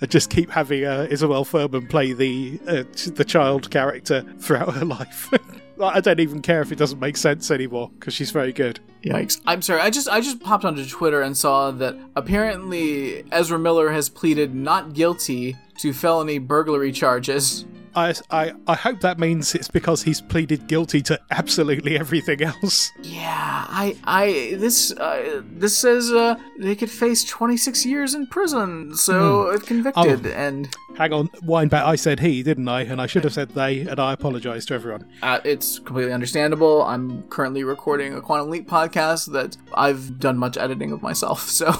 and 0.00 0.10
just 0.10 0.30
keep 0.30 0.50
having 0.50 0.84
uh, 0.84 1.06
Isabelle 1.10 1.44
Fuhrman 1.44 1.88
play 1.88 2.12
the 2.12 2.58
uh, 2.66 2.84
the 3.12 3.24
child 3.24 3.70
character 3.70 4.22
throughout 4.38 4.74
her 4.74 4.84
life. 4.84 5.32
I 5.80 6.00
don't 6.00 6.20
even 6.20 6.42
care 6.42 6.60
if 6.60 6.70
it 6.70 6.76
doesn't 6.78 7.00
make 7.00 7.16
sense 7.16 7.50
anymore 7.50 7.90
because 7.98 8.14
she's 8.14 8.30
very 8.30 8.52
good. 8.52 8.78
Yikes. 9.04 9.40
I'm 9.46 9.62
sorry. 9.62 9.80
I 9.80 9.90
just 9.90 10.08
I 10.08 10.20
just 10.20 10.40
popped 10.40 10.64
onto 10.64 10.86
Twitter 10.86 11.22
and 11.22 11.36
saw 11.36 11.70
that 11.72 11.96
apparently 12.14 13.24
Ezra 13.32 13.58
Miller 13.58 13.90
has 13.90 14.08
pleaded 14.08 14.54
not 14.54 14.92
guilty 14.92 15.56
to 15.78 15.92
felony 15.92 16.38
burglary 16.38 16.92
charges. 16.92 17.64
I, 17.94 18.14
I, 18.30 18.52
I 18.66 18.74
hope 18.74 19.00
that 19.00 19.18
means 19.18 19.54
it's 19.54 19.68
because 19.68 20.02
he's 20.02 20.20
pleaded 20.20 20.66
guilty 20.66 21.02
to 21.02 21.20
absolutely 21.30 21.98
everything 21.98 22.42
else. 22.42 22.90
Yeah, 23.02 23.66
I 23.68 23.96
I 24.04 24.56
this 24.58 24.92
uh, 24.92 25.42
this 25.44 25.76
says 25.76 26.10
uh, 26.10 26.36
they 26.58 26.74
could 26.74 26.90
face 26.90 27.24
26 27.24 27.84
years 27.86 28.14
in 28.14 28.26
prison, 28.26 28.96
so 28.96 29.50
if 29.50 29.66
convicted 29.66 30.26
and 30.26 30.74
Hang 30.96 31.12
on, 31.14 31.30
wind 31.42 31.70
back. 31.70 31.84
I 31.86 31.96
said 31.96 32.20
he, 32.20 32.42
didn't 32.42 32.68
I? 32.68 32.82
And 32.82 33.00
I 33.00 33.06
should 33.06 33.24
have 33.24 33.32
said 33.32 33.50
they, 33.50 33.80
and 33.80 33.98
I 33.98 34.12
apologise 34.12 34.66
to 34.66 34.74
everyone. 34.74 35.06
uh, 35.22 35.40
it's 35.42 35.78
completely 35.78 36.12
understandable. 36.12 36.82
I'm 36.82 37.22
currently 37.24 37.64
recording 37.64 38.14
a 38.14 38.20
Quantum 38.20 38.50
Leap 38.50 38.68
podcast 38.68 39.32
that 39.32 39.56
I've 39.72 40.18
done 40.20 40.36
much 40.36 40.58
editing 40.58 40.92
of 40.92 41.00
myself, 41.02 41.48
so 41.48 41.72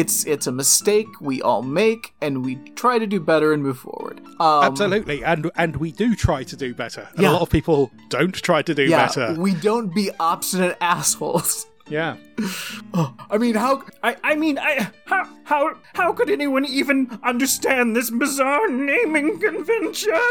it's 0.00 0.24
it's 0.32 0.46
a 0.46 0.52
mistake 0.52 1.08
we 1.20 1.40
all 1.48 1.62
make, 1.62 2.12
and 2.20 2.44
we 2.44 2.56
try 2.82 2.98
to 2.98 3.06
do 3.06 3.18
better 3.20 3.52
and 3.54 3.62
move 3.62 3.78
forward. 3.78 4.20
Um, 4.38 4.64
Absolutely, 4.70 5.24
and 5.24 5.50
and 5.56 5.76
we 5.76 5.90
do 5.92 6.14
try 6.14 6.42
to 6.44 6.56
do 6.56 6.74
better. 6.74 7.08
And 7.14 7.22
Yeah. 7.22 7.30
a 7.30 7.32
lot 7.32 7.42
of 7.42 7.50
people 7.50 7.90
don't 8.10 8.34
try 8.48 8.60
to 8.62 8.74
do 8.74 8.82
Yeah, 8.84 9.06
better. 9.06 9.34
we 9.46 9.54
don't 9.54 9.94
be 9.94 10.10
obstinate 10.20 10.76
assholes. 10.94 11.66
yeah. 11.88 12.16
I 13.34 13.38
mean, 13.38 13.54
how? 13.54 13.82
I, 14.02 14.16
I 14.22 14.34
mean, 14.36 14.58
I 14.58 14.90
how 15.06 15.22
how 15.44 15.62
how 15.94 16.12
could 16.12 16.28
anyone 16.30 16.64
even 16.66 16.98
understand 17.22 17.96
this 17.96 18.10
bizarre 18.10 18.68
naming 18.68 19.38
convention? 19.40 20.12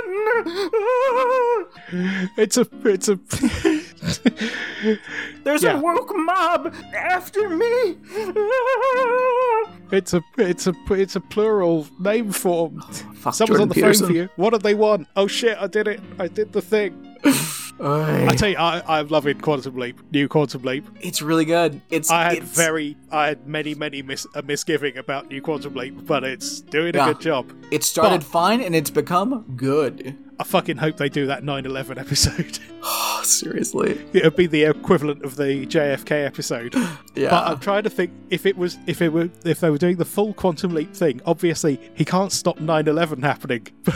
It's 2.38 2.57
a 2.57 2.67
it's 2.84 3.07
a 3.10 3.15
There's 5.43 5.63
Yeah. 5.63 5.77
a 5.77 5.81
woke 5.81 6.12
mob 6.15 6.74
after 6.95 7.50
me. 7.50 7.97
it's 9.91 10.13
a 10.13 10.21
it's 10.38 10.67
a 10.67 10.74
it's 10.89 11.15
a 11.15 11.21
plural 11.21 11.88
name 12.00 12.31
form. 12.31 12.81
Oh, 12.83 12.91
fuck 13.15 13.33
Someone's 13.33 13.38
Jordan 13.38 13.62
on 13.62 13.67
the 13.69 13.75
Peterson. 13.75 14.05
phone 14.07 14.13
for 14.13 14.17
you. 14.17 14.29
What 14.35 14.53
do 14.53 14.59
they 14.59 14.75
want? 14.75 15.07
Oh 15.15 15.27
shit! 15.27 15.57
I 15.59 15.67
did 15.67 15.88
it. 15.88 16.00
I 16.19 16.27
did 16.27 16.51
the 16.53 16.62
thing. 16.62 17.17
I 17.77 18.33
tell 18.38 18.47
you, 18.50 18.55
I, 18.57 18.81
I'm 19.00 19.09
loving 19.09 19.38
Quantum 19.41 19.75
Leap, 19.75 20.00
new 20.12 20.29
Quantum 20.29 20.62
Leap. 20.62 20.85
it's 21.01 21.21
really 21.21 21.43
good. 21.43 21.81
It's 21.89 22.09
I 22.09 22.24
had 22.24 22.38
it's, 22.38 22.55
very, 22.55 22.95
I 23.12 23.27
had 23.27 23.45
many, 23.47 23.75
many 23.75 24.01
mis- 24.01 24.25
a 24.33 24.41
misgiving 24.41 24.95
about 24.97 25.27
new 25.27 25.41
Quantum 25.41 25.74
Leap, 25.74 26.05
but 26.05 26.24
it's 26.24 26.62
doing 26.62 26.95
a 26.95 27.03
good 27.05 27.19
job. 27.19 27.51
It 27.71 27.83
started 27.83 28.21
but- 28.21 28.27
fine 28.27 28.62
and 28.62 28.74
it's 28.74 28.89
become 28.89 29.43
good. 29.57 30.15
I 30.39 30.44
fucking 30.44 30.77
hope 30.77 30.98
they 30.98 31.10
do 31.10 31.27
that 31.27 31.44
9/11 31.44 31.98
episode. 31.98 32.60
Oh, 32.84 33.22
seriously. 33.24 34.06
it 34.13 34.24
would 34.24 34.36
be 34.36 34.48
the 34.48 34.63
equivalent 34.63 35.24
of 35.24 35.36
the 35.38 35.65
JFK 35.65 36.25
episode. 36.25 36.75
Yeah. 37.15 37.30
But 37.30 37.48
I'm 37.48 37.60
trying 37.60 37.84
to 37.84 37.89
think 37.89 38.12
if 38.30 38.46
it 38.46 38.58
was 38.58 38.77
if 38.88 39.01
it 39.01 39.08
were 39.08 39.30
if 39.46 39.62
they 39.62 39.70
were 39.70 39.77
doing 39.77 39.96
the 39.96 40.04
full 40.04 40.34
quantum 40.34 40.74
leap 40.74 40.94
thing. 40.94 41.22
Obviously, 41.25 41.80
he 41.94 42.04
can't 42.04 42.30
stop 42.30 42.58
9/11 42.58 43.24
happening. 43.24 43.68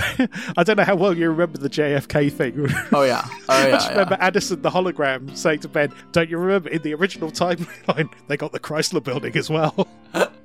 I 0.56 0.64
don't 0.64 0.78
know 0.78 0.86
how 0.86 0.96
well 0.96 1.14
you 1.18 1.30
remember 1.30 1.58
the 1.58 1.70
JFK 1.70 2.32
thing. 2.32 2.66
oh 2.94 3.04
yeah. 3.04 3.24
Oh 3.26 3.38
I 3.50 3.66
yeah. 3.68 3.72
just 3.72 3.88
yeah. 3.88 3.92
remember 3.92 4.18
Addison 4.22 4.62
the 4.62 4.70
hologram 4.70 5.36
saying 5.36 5.60
to 5.60 5.68
Ben, 5.68 5.92
"Don't 6.14 6.30
you 6.30 6.38
remember 6.38 6.70
in 6.70 6.82
the 6.82 6.94
original 6.94 7.30
timeline 7.30 8.10
they 8.30 8.38
got 8.38 8.54
the 8.54 8.60
Chrysler 8.62 9.04
Building 9.04 9.36
as 9.36 9.50
well?" 9.50 9.86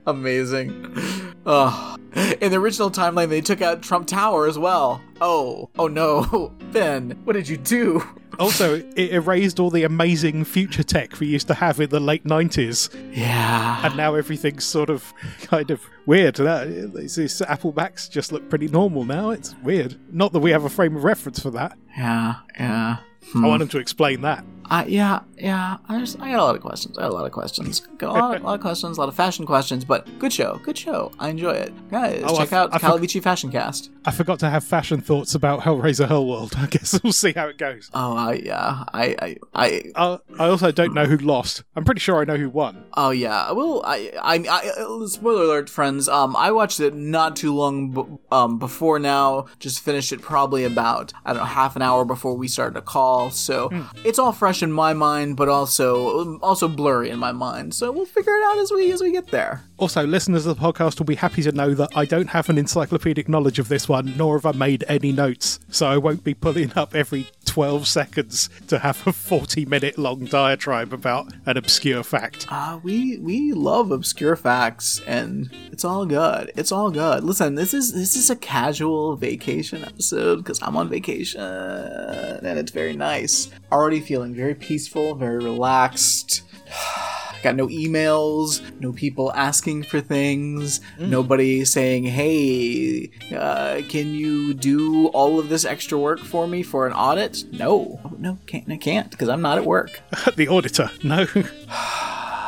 Amazing. 0.06 1.32
Oh. 1.46 1.96
In 2.40 2.50
the 2.52 2.58
original 2.58 2.90
timeline, 2.90 3.28
they 3.28 3.40
took 3.40 3.60
out 3.60 3.82
Trump 3.82 4.06
Tower 4.06 4.46
as 4.46 4.58
well. 4.58 5.00
Oh. 5.20 5.68
Oh 5.78 5.88
no. 5.88 6.52
Ben, 6.72 7.18
what 7.24 7.32
did 7.34 7.48
you 7.48 7.56
do? 7.56 8.02
also, 8.38 8.76
it 8.96 9.12
erased 9.12 9.60
all 9.60 9.70
the 9.70 9.84
amazing 9.84 10.44
future 10.44 10.82
tech 10.82 11.20
we 11.20 11.26
used 11.28 11.46
to 11.46 11.54
have 11.54 11.78
in 11.80 11.88
the 11.90 12.00
late 12.00 12.24
90s, 12.24 12.92
Yeah. 13.14 13.86
and 13.86 13.96
now 13.96 14.14
everything's 14.16 14.64
sort 14.64 14.90
of 14.90 15.12
kind 15.42 15.70
of 15.70 15.80
weird. 16.06 16.36
These- 16.36 17.42
Apple 17.42 17.72
Macs 17.76 18.08
just 18.08 18.32
look 18.32 18.48
pretty 18.50 18.66
normal 18.68 19.04
now. 19.04 19.30
It's 19.30 19.54
weird. 19.62 19.96
Not 20.12 20.32
that 20.32 20.40
we 20.40 20.50
have 20.50 20.64
a 20.64 20.68
frame 20.70 20.96
of 20.96 21.04
reference 21.04 21.38
for 21.38 21.50
that. 21.52 21.78
Yeah. 21.96 22.34
Yeah. 22.58 22.96
I 23.36 23.46
want 23.46 23.62
him 23.62 23.68
to 23.68 23.78
explain 23.78 24.20
that. 24.22 24.44
I 24.66 24.86
yeah, 24.86 25.20
yeah. 25.38 25.76
I 25.88 25.98
just 25.98 26.18
I 26.20 26.30
got 26.30 26.40
a 26.40 26.44
lot 26.44 26.54
of 26.56 26.62
questions. 26.62 26.96
I 26.98 27.02
got 27.02 27.10
a 27.10 27.14
lot 27.14 27.26
of 27.26 27.32
questions. 27.32 27.80
Got 27.98 28.10
a 28.10 28.12
lot, 28.20 28.40
a 28.40 28.44
lot 28.44 28.54
of 28.54 28.60
questions, 28.60 28.96
a 28.96 29.00
lot 29.00 29.08
of 29.08 29.14
fashion 29.14 29.46
questions. 29.46 29.84
But 29.84 30.18
good 30.18 30.32
show, 30.32 30.60
good 30.64 30.76
show. 30.78 31.12
I 31.18 31.28
enjoy 31.28 31.52
it, 31.52 31.72
guys. 31.90 32.22
Oh, 32.26 32.36
check 32.36 32.48
f- 32.48 32.52
out 32.52 32.74
I 32.74 32.78
Calavicci 32.78 33.22
Fashion 33.22 33.50
Cast. 33.50 33.90
I 34.04 34.10
forgot 34.10 34.38
to 34.40 34.50
have 34.50 34.64
fashion 34.64 35.00
thoughts 35.00 35.34
about 35.34 35.60
Hellraiser 35.60 36.06
Hellworld. 36.08 36.56
I 36.62 36.66
guess 36.66 36.98
we'll 37.02 37.12
see 37.12 37.32
how 37.32 37.48
it 37.48 37.58
goes. 37.58 37.90
Oh, 37.94 38.16
I 38.16 38.34
yeah. 38.34 38.84
I 38.92 39.16
I 39.20 39.36
I. 39.54 39.82
Uh, 39.94 40.18
I 40.38 40.48
also 40.48 40.70
don't 40.72 40.94
know 40.94 41.04
who 41.04 41.16
lost. 41.18 41.62
I'm 41.76 41.84
pretty 41.84 42.00
sure 42.00 42.20
I 42.20 42.24
know 42.24 42.36
who 42.36 42.48
won. 42.50 42.84
Oh 42.94 43.10
yeah. 43.10 43.52
Well, 43.52 43.82
I 43.84 44.12
I, 44.20 44.34
I 44.48 45.06
spoiler 45.06 45.44
alert, 45.44 45.68
friends. 45.70 46.08
Um, 46.08 46.36
I 46.36 46.52
watched 46.52 46.80
it 46.80 46.94
not 46.94 47.36
too 47.36 47.54
long 47.54 47.90
b- 47.90 48.02
um 48.32 48.58
before 48.58 48.98
now. 48.98 49.46
Just 49.58 49.80
finished 49.80 50.12
it 50.12 50.22
probably 50.22 50.64
about 50.64 51.12
I 51.24 51.32
don't 51.32 51.40
know 51.40 51.44
half 51.46 51.76
an 51.76 51.82
hour 51.82 52.04
before 52.04 52.34
we 52.36 52.48
started 52.48 52.76
a 52.78 52.82
call. 52.82 53.30
So 53.30 53.68
it's 54.04 54.18
all 54.18 54.32
fresh 54.32 54.53
in 54.62 54.72
my 54.72 54.92
mind, 54.92 55.36
but 55.36 55.48
also 55.48 56.38
also 56.38 56.68
blurry 56.68 57.10
in 57.10 57.18
my 57.18 57.32
mind. 57.32 57.74
So 57.74 57.90
we'll 57.92 58.06
figure 58.06 58.32
it 58.32 58.44
out 58.44 58.58
as 58.58 58.70
we 58.72 58.92
as 58.92 59.02
we 59.02 59.12
get 59.12 59.28
there. 59.28 59.62
Also, 59.76 60.06
listeners 60.06 60.46
of 60.46 60.56
the 60.56 60.62
podcast 60.62 60.98
will 60.98 61.06
be 61.06 61.16
happy 61.16 61.42
to 61.42 61.52
know 61.52 61.74
that 61.74 61.90
I 61.96 62.04
don't 62.04 62.28
have 62.28 62.48
an 62.48 62.58
encyclopedic 62.58 63.28
knowledge 63.28 63.58
of 63.58 63.68
this 63.68 63.88
one, 63.88 64.16
nor 64.16 64.36
have 64.38 64.46
I 64.46 64.52
made 64.56 64.84
any 64.88 65.12
notes, 65.12 65.58
so 65.68 65.86
I 65.86 65.96
won't 65.96 66.22
be 66.24 66.34
pulling 66.34 66.72
up 66.76 66.94
every 66.94 67.26
12 67.54 67.86
seconds 67.86 68.50
to 68.66 68.80
have 68.80 69.06
a 69.06 69.12
40 69.12 69.64
minute 69.66 69.96
long 69.96 70.24
diatribe 70.24 70.92
about 70.92 71.32
an 71.46 71.56
obscure 71.56 72.02
fact. 72.02 72.48
Uh, 72.50 72.80
we 72.82 73.16
we 73.18 73.52
love 73.52 73.92
obscure 73.92 74.34
facts, 74.34 75.00
and 75.06 75.48
it's 75.70 75.84
all 75.84 76.04
good. 76.04 76.50
It's 76.56 76.72
all 76.72 76.90
good. 76.90 77.22
Listen, 77.22 77.54
this 77.54 77.72
is 77.72 77.92
this 77.92 78.16
is 78.16 78.28
a 78.28 78.34
casual 78.34 79.14
vacation 79.14 79.84
episode 79.84 80.38
because 80.38 80.60
I'm 80.62 80.76
on 80.76 80.88
vacation, 80.88 81.40
and 81.40 82.58
it's 82.58 82.72
very 82.72 82.96
nice. 82.96 83.50
Already 83.70 84.00
feeling 84.00 84.34
very 84.34 84.56
peaceful, 84.56 85.14
very 85.14 85.38
relaxed. 85.38 86.42
Got 87.44 87.56
no 87.56 87.66
emails, 87.68 88.62
no 88.80 88.90
people 88.94 89.30
asking 89.34 89.82
for 89.82 90.00
things, 90.00 90.80
nobody 90.98 91.66
saying, 91.66 92.04
"Hey, 92.04 93.10
uh, 93.36 93.82
can 93.86 94.14
you 94.14 94.54
do 94.54 95.08
all 95.08 95.38
of 95.38 95.50
this 95.50 95.66
extra 95.66 95.98
work 95.98 96.20
for 96.20 96.46
me 96.46 96.62
for 96.62 96.86
an 96.86 96.94
audit?" 96.94 97.44
No, 97.52 98.00
no, 98.18 98.38
can't. 98.46 98.64
I 98.72 98.78
can't 98.78 99.10
because 99.10 99.28
I'm 99.28 99.42
not 99.42 99.58
at 99.58 99.66
work. 99.66 100.00
the 100.36 100.48
auditor, 100.48 100.90
no. 101.02 101.26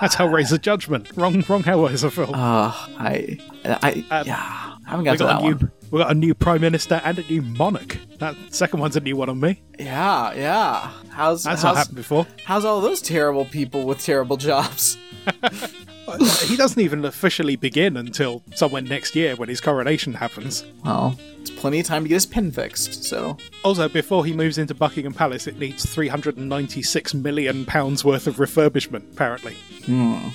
That's 0.01 0.15
how 0.15 0.29
Hellraiser 0.29 0.59
Judgment. 0.59 1.11
Wrong, 1.15 1.45
wrong 1.47 1.63
Hellraiser 1.63 2.11
film. 2.11 2.31
Uh, 2.35 2.73
I, 2.99 3.39
I, 3.67 4.23
yeah, 4.25 4.76
I 4.87 4.91
haven't 4.91 5.05
got 5.05 5.13
we 5.13 5.17
to 5.19 5.25
got 5.25 5.41
that 5.41 5.47
new, 5.47 5.55
one. 5.57 5.73
we 5.91 5.99
got 5.99 6.11
a 6.11 6.15
new 6.15 6.35
prime 6.35 6.61
minister 6.61 7.01
and 7.05 7.19
a 7.19 7.23
new 7.23 7.43
monarch. 7.43 7.99
That 8.19 8.37
second 8.51 8.81
one's 8.81 8.97
a 8.97 9.01
new 9.01 9.17
one 9.17 9.29
on 9.29 9.41
me. 9.41 9.63
Yeah, 9.79 10.33
yeah. 10.35 10.91
How's 11.11 11.43
That's 11.45 11.63
not 11.63 11.77
happened 11.77 11.97
before. 11.97 12.27
how's 12.45 12.65
all 12.65 12.81
those 12.81 13.01
terrible 13.03 13.45
people 13.47 13.85
with 13.85 14.01
terrible 14.01 14.37
jobs? 14.37 14.97
he 16.45 16.57
doesn't 16.57 16.81
even 16.81 17.05
officially 17.05 17.57
begin 17.57 17.97
until 17.97 18.43
somewhere 18.55 18.83
next 18.83 19.17
year 19.17 19.35
when 19.35 19.49
his 19.49 19.61
coronation 19.61 20.15
happens. 20.15 20.65
Well, 20.85 21.19
it's 21.41 21.51
plenty 21.51 21.81
of 21.81 21.87
time 21.87 22.05
to 22.05 22.09
get 22.09 22.15
his 22.15 22.27
pin 22.27 22.53
fixed. 22.53 23.03
So, 23.05 23.37
Also, 23.65 23.89
before 23.89 24.25
he 24.25 24.33
moves 24.33 24.57
into 24.57 24.73
Buckingham 24.75 25.13
Palace, 25.15 25.49
it 25.49 25.59
needs 25.59 25.85
396 25.85 27.15
million 27.15 27.65
pounds 27.65 28.05
worth 28.05 28.27
of 28.29 28.37
refurbishment. 28.37 29.13
Apparently, 29.13 29.55
hmm. 29.85 30.29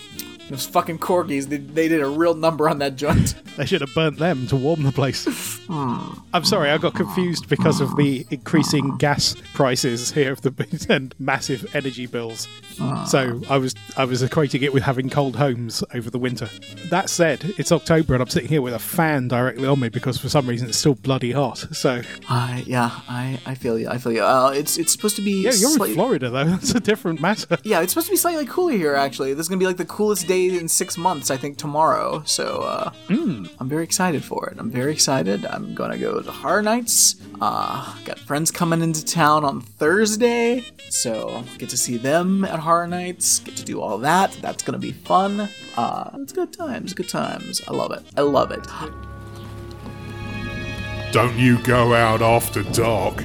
Those 0.51 0.65
fucking 0.65 0.99
corgis, 0.99 1.45
they, 1.47 1.57
they 1.57 1.87
did 1.87 2.01
a 2.01 2.07
real 2.07 2.33
number 2.33 2.69
on 2.69 2.79
that 2.79 2.95
joint. 2.95 3.35
they 3.57 3.65
should 3.65 3.81
have 3.81 3.93
burnt 3.93 4.17
them 4.19 4.47
to 4.47 4.55
warm 4.55 4.83
the 4.83 4.91
place. 4.91 5.25
I'm 5.69 6.43
sorry, 6.43 6.69
I 6.69 6.77
got 6.77 6.93
confused 6.95 7.47
because 7.49 7.81
of 7.81 7.95
the 7.95 8.25
increasing 8.29 8.97
gas 8.97 9.35
prices 9.53 10.11
here 10.11 10.31
of 10.33 10.41
the 10.41 10.51
and 10.89 11.15
massive 11.19 11.73
energy 11.75 12.05
bills. 12.05 12.47
So 13.07 13.41
I 13.49 13.57
was 13.57 13.75
I 13.97 14.05
was 14.05 14.23
equating 14.23 14.61
it 14.61 14.73
with 14.73 14.83
having 14.83 15.09
cold 15.09 15.35
homes 15.35 15.83
over 15.93 16.09
the 16.09 16.17
winter. 16.19 16.49
That 16.89 17.09
said, 17.09 17.53
it's 17.57 17.71
October 17.71 18.13
and 18.13 18.21
I'm 18.21 18.29
sitting 18.29 18.49
here 18.49 18.61
with 18.61 18.73
a 18.73 18.79
fan 18.79 19.27
directly 19.27 19.67
on 19.67 19.79
me 19.79 19.89
because 19.89 20.17
for 20.17 20.29
some 20.29 20.47
reason 20.47 20.67
it's 20.69 20.77
still 20.77 20.95
bloody 20.95 21.31
hot. 21.31 21.59
So 21.71 22.01
I, 22.29 22.63
yeah, 22.65 22.91
I, 23.07 23.39
I 23.45 23.55
feel 23.55 23.77
you. 23.79 23.87
I 23.89 23.97
feel 23.97 24.11
you. 24.11 24.23
Uh, 24.23 24.51
it's 24.55 24.77
it's 24.77 24.91
supposed 24.91 25.15
to 25.17 25.21
be. 25.21 25.43
yeah, 25.43 25.51
you're 25.51 25.71
slight- 25.71 25.89
in 25.91 25.95
Florida 25.95 26.29
though. 26.29 26.43
That's 26.51 26.75
a 26.75 26.79
different 26.79 27.21
matter. 27.21 27.57
Yeah, 27.63 27.81
it's 27.81 27.93
supposed 27.93 28.07
to 28.07 28.13
be 28.13 28.17
slightly 28.17 28.45
cooler 28.45 28.73
here. 28.73 28.95
Actually, 28.95 29.33
this 29.33 29.45
is 29.45 29.49
gonna 29.49 29.59
be 29.59 29.65
like 29.65 29.77
the 29.77 29.85
coolest 29.85 30.27
day 30.27 30.40
in 30.49 30.67
six 30.67 30.97
months. 30.97 31.29
I 31.31 31.37
think 31.37 31.57
tomorrow. 31.57 32.23
So 32.25 32.61
uh, 32.61 32.91
I'm 33.09 33.69
very 33.69 33.83
excited 33.83 34.23
for 34.23 34.49
it. 34.49 34.57
I'm 34.59 34.69
very 34.71 34.91
excited. 34.91 35.45
I'm 35.45 35.73
gonna 35.75 35.97
go 35.97 36.21
to 36.21 36.31
Horror 36.31 36.61
Nights. 36.61 37.15
Uh, 37.39 37.95
got 38.05 38.19
friends 38.19 38.51
coming 38.51 38.81
into 38.81 39.03
town 39.03 39.43
on 39.43 39.61
Thursday, 39.61 40.63
so 40.89 41.43
get 41.57 41.69
to 41.69 41.77
see 41.77 41.97
them 41.97 42.43
at 42.45 42.59
Horror 42.59 42.87
Nights. 42.87 43.39
Get 43.39 43.55
to 43.57 43.63
do 43.65 43.81
all 43.81 43.97
that. 43.99 44.31
That's 44.41 44.63
gonna 44.63 44.77
be 44.77 44.91
fun. 44.91 45.49
Uh, 45.75 46.11
it's 46.15 46.33
good 46.33 46.53
times. 46.53 46.93
Good 46.93 47.09
times. 47.09 47.61
I 47.67 47.73
love 47.73 47.91
it. 47.91 48.03
I 48.17 48.21
love 48.21 48.51
it. 48.51 48.65
Don't 51.11 51.37
you 51.37 51.57
go 51.63 51.93
out 51.93 52.21
after 52.21 52.63
dark. 52.63 53.23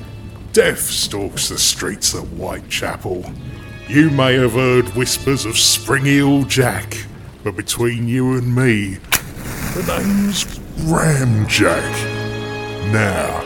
Death 0.52 0.80
stalks 0.80 1.48
the 1.50 1.58
streets 1.58 2.14
of 2.14 2.26
Whitechapel. 2.30 3.24
You 3.88 4.10
may 4.10 4.34
have 4.34 4.54
heard 4.54 4.88
whispers 4.96 5.44
of 5.44 5.56
Spring-Heel 5.56 6.42
Jack, 6.46 7.06
but 7.44 7.54
between 7.54 8.08
you 8.08 8.36
and 8.36 8.52
me, 8.52 8.94
the 9.74 9.84
name's 9.86 10.44
Ramjack. 10.88 11.92
Now, 12.92 13.42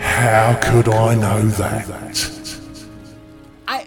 how 0.00 0.58
could 0.60 0.88
I 0.88 1.14
know 1.14 1.42
that? 1.42 2.41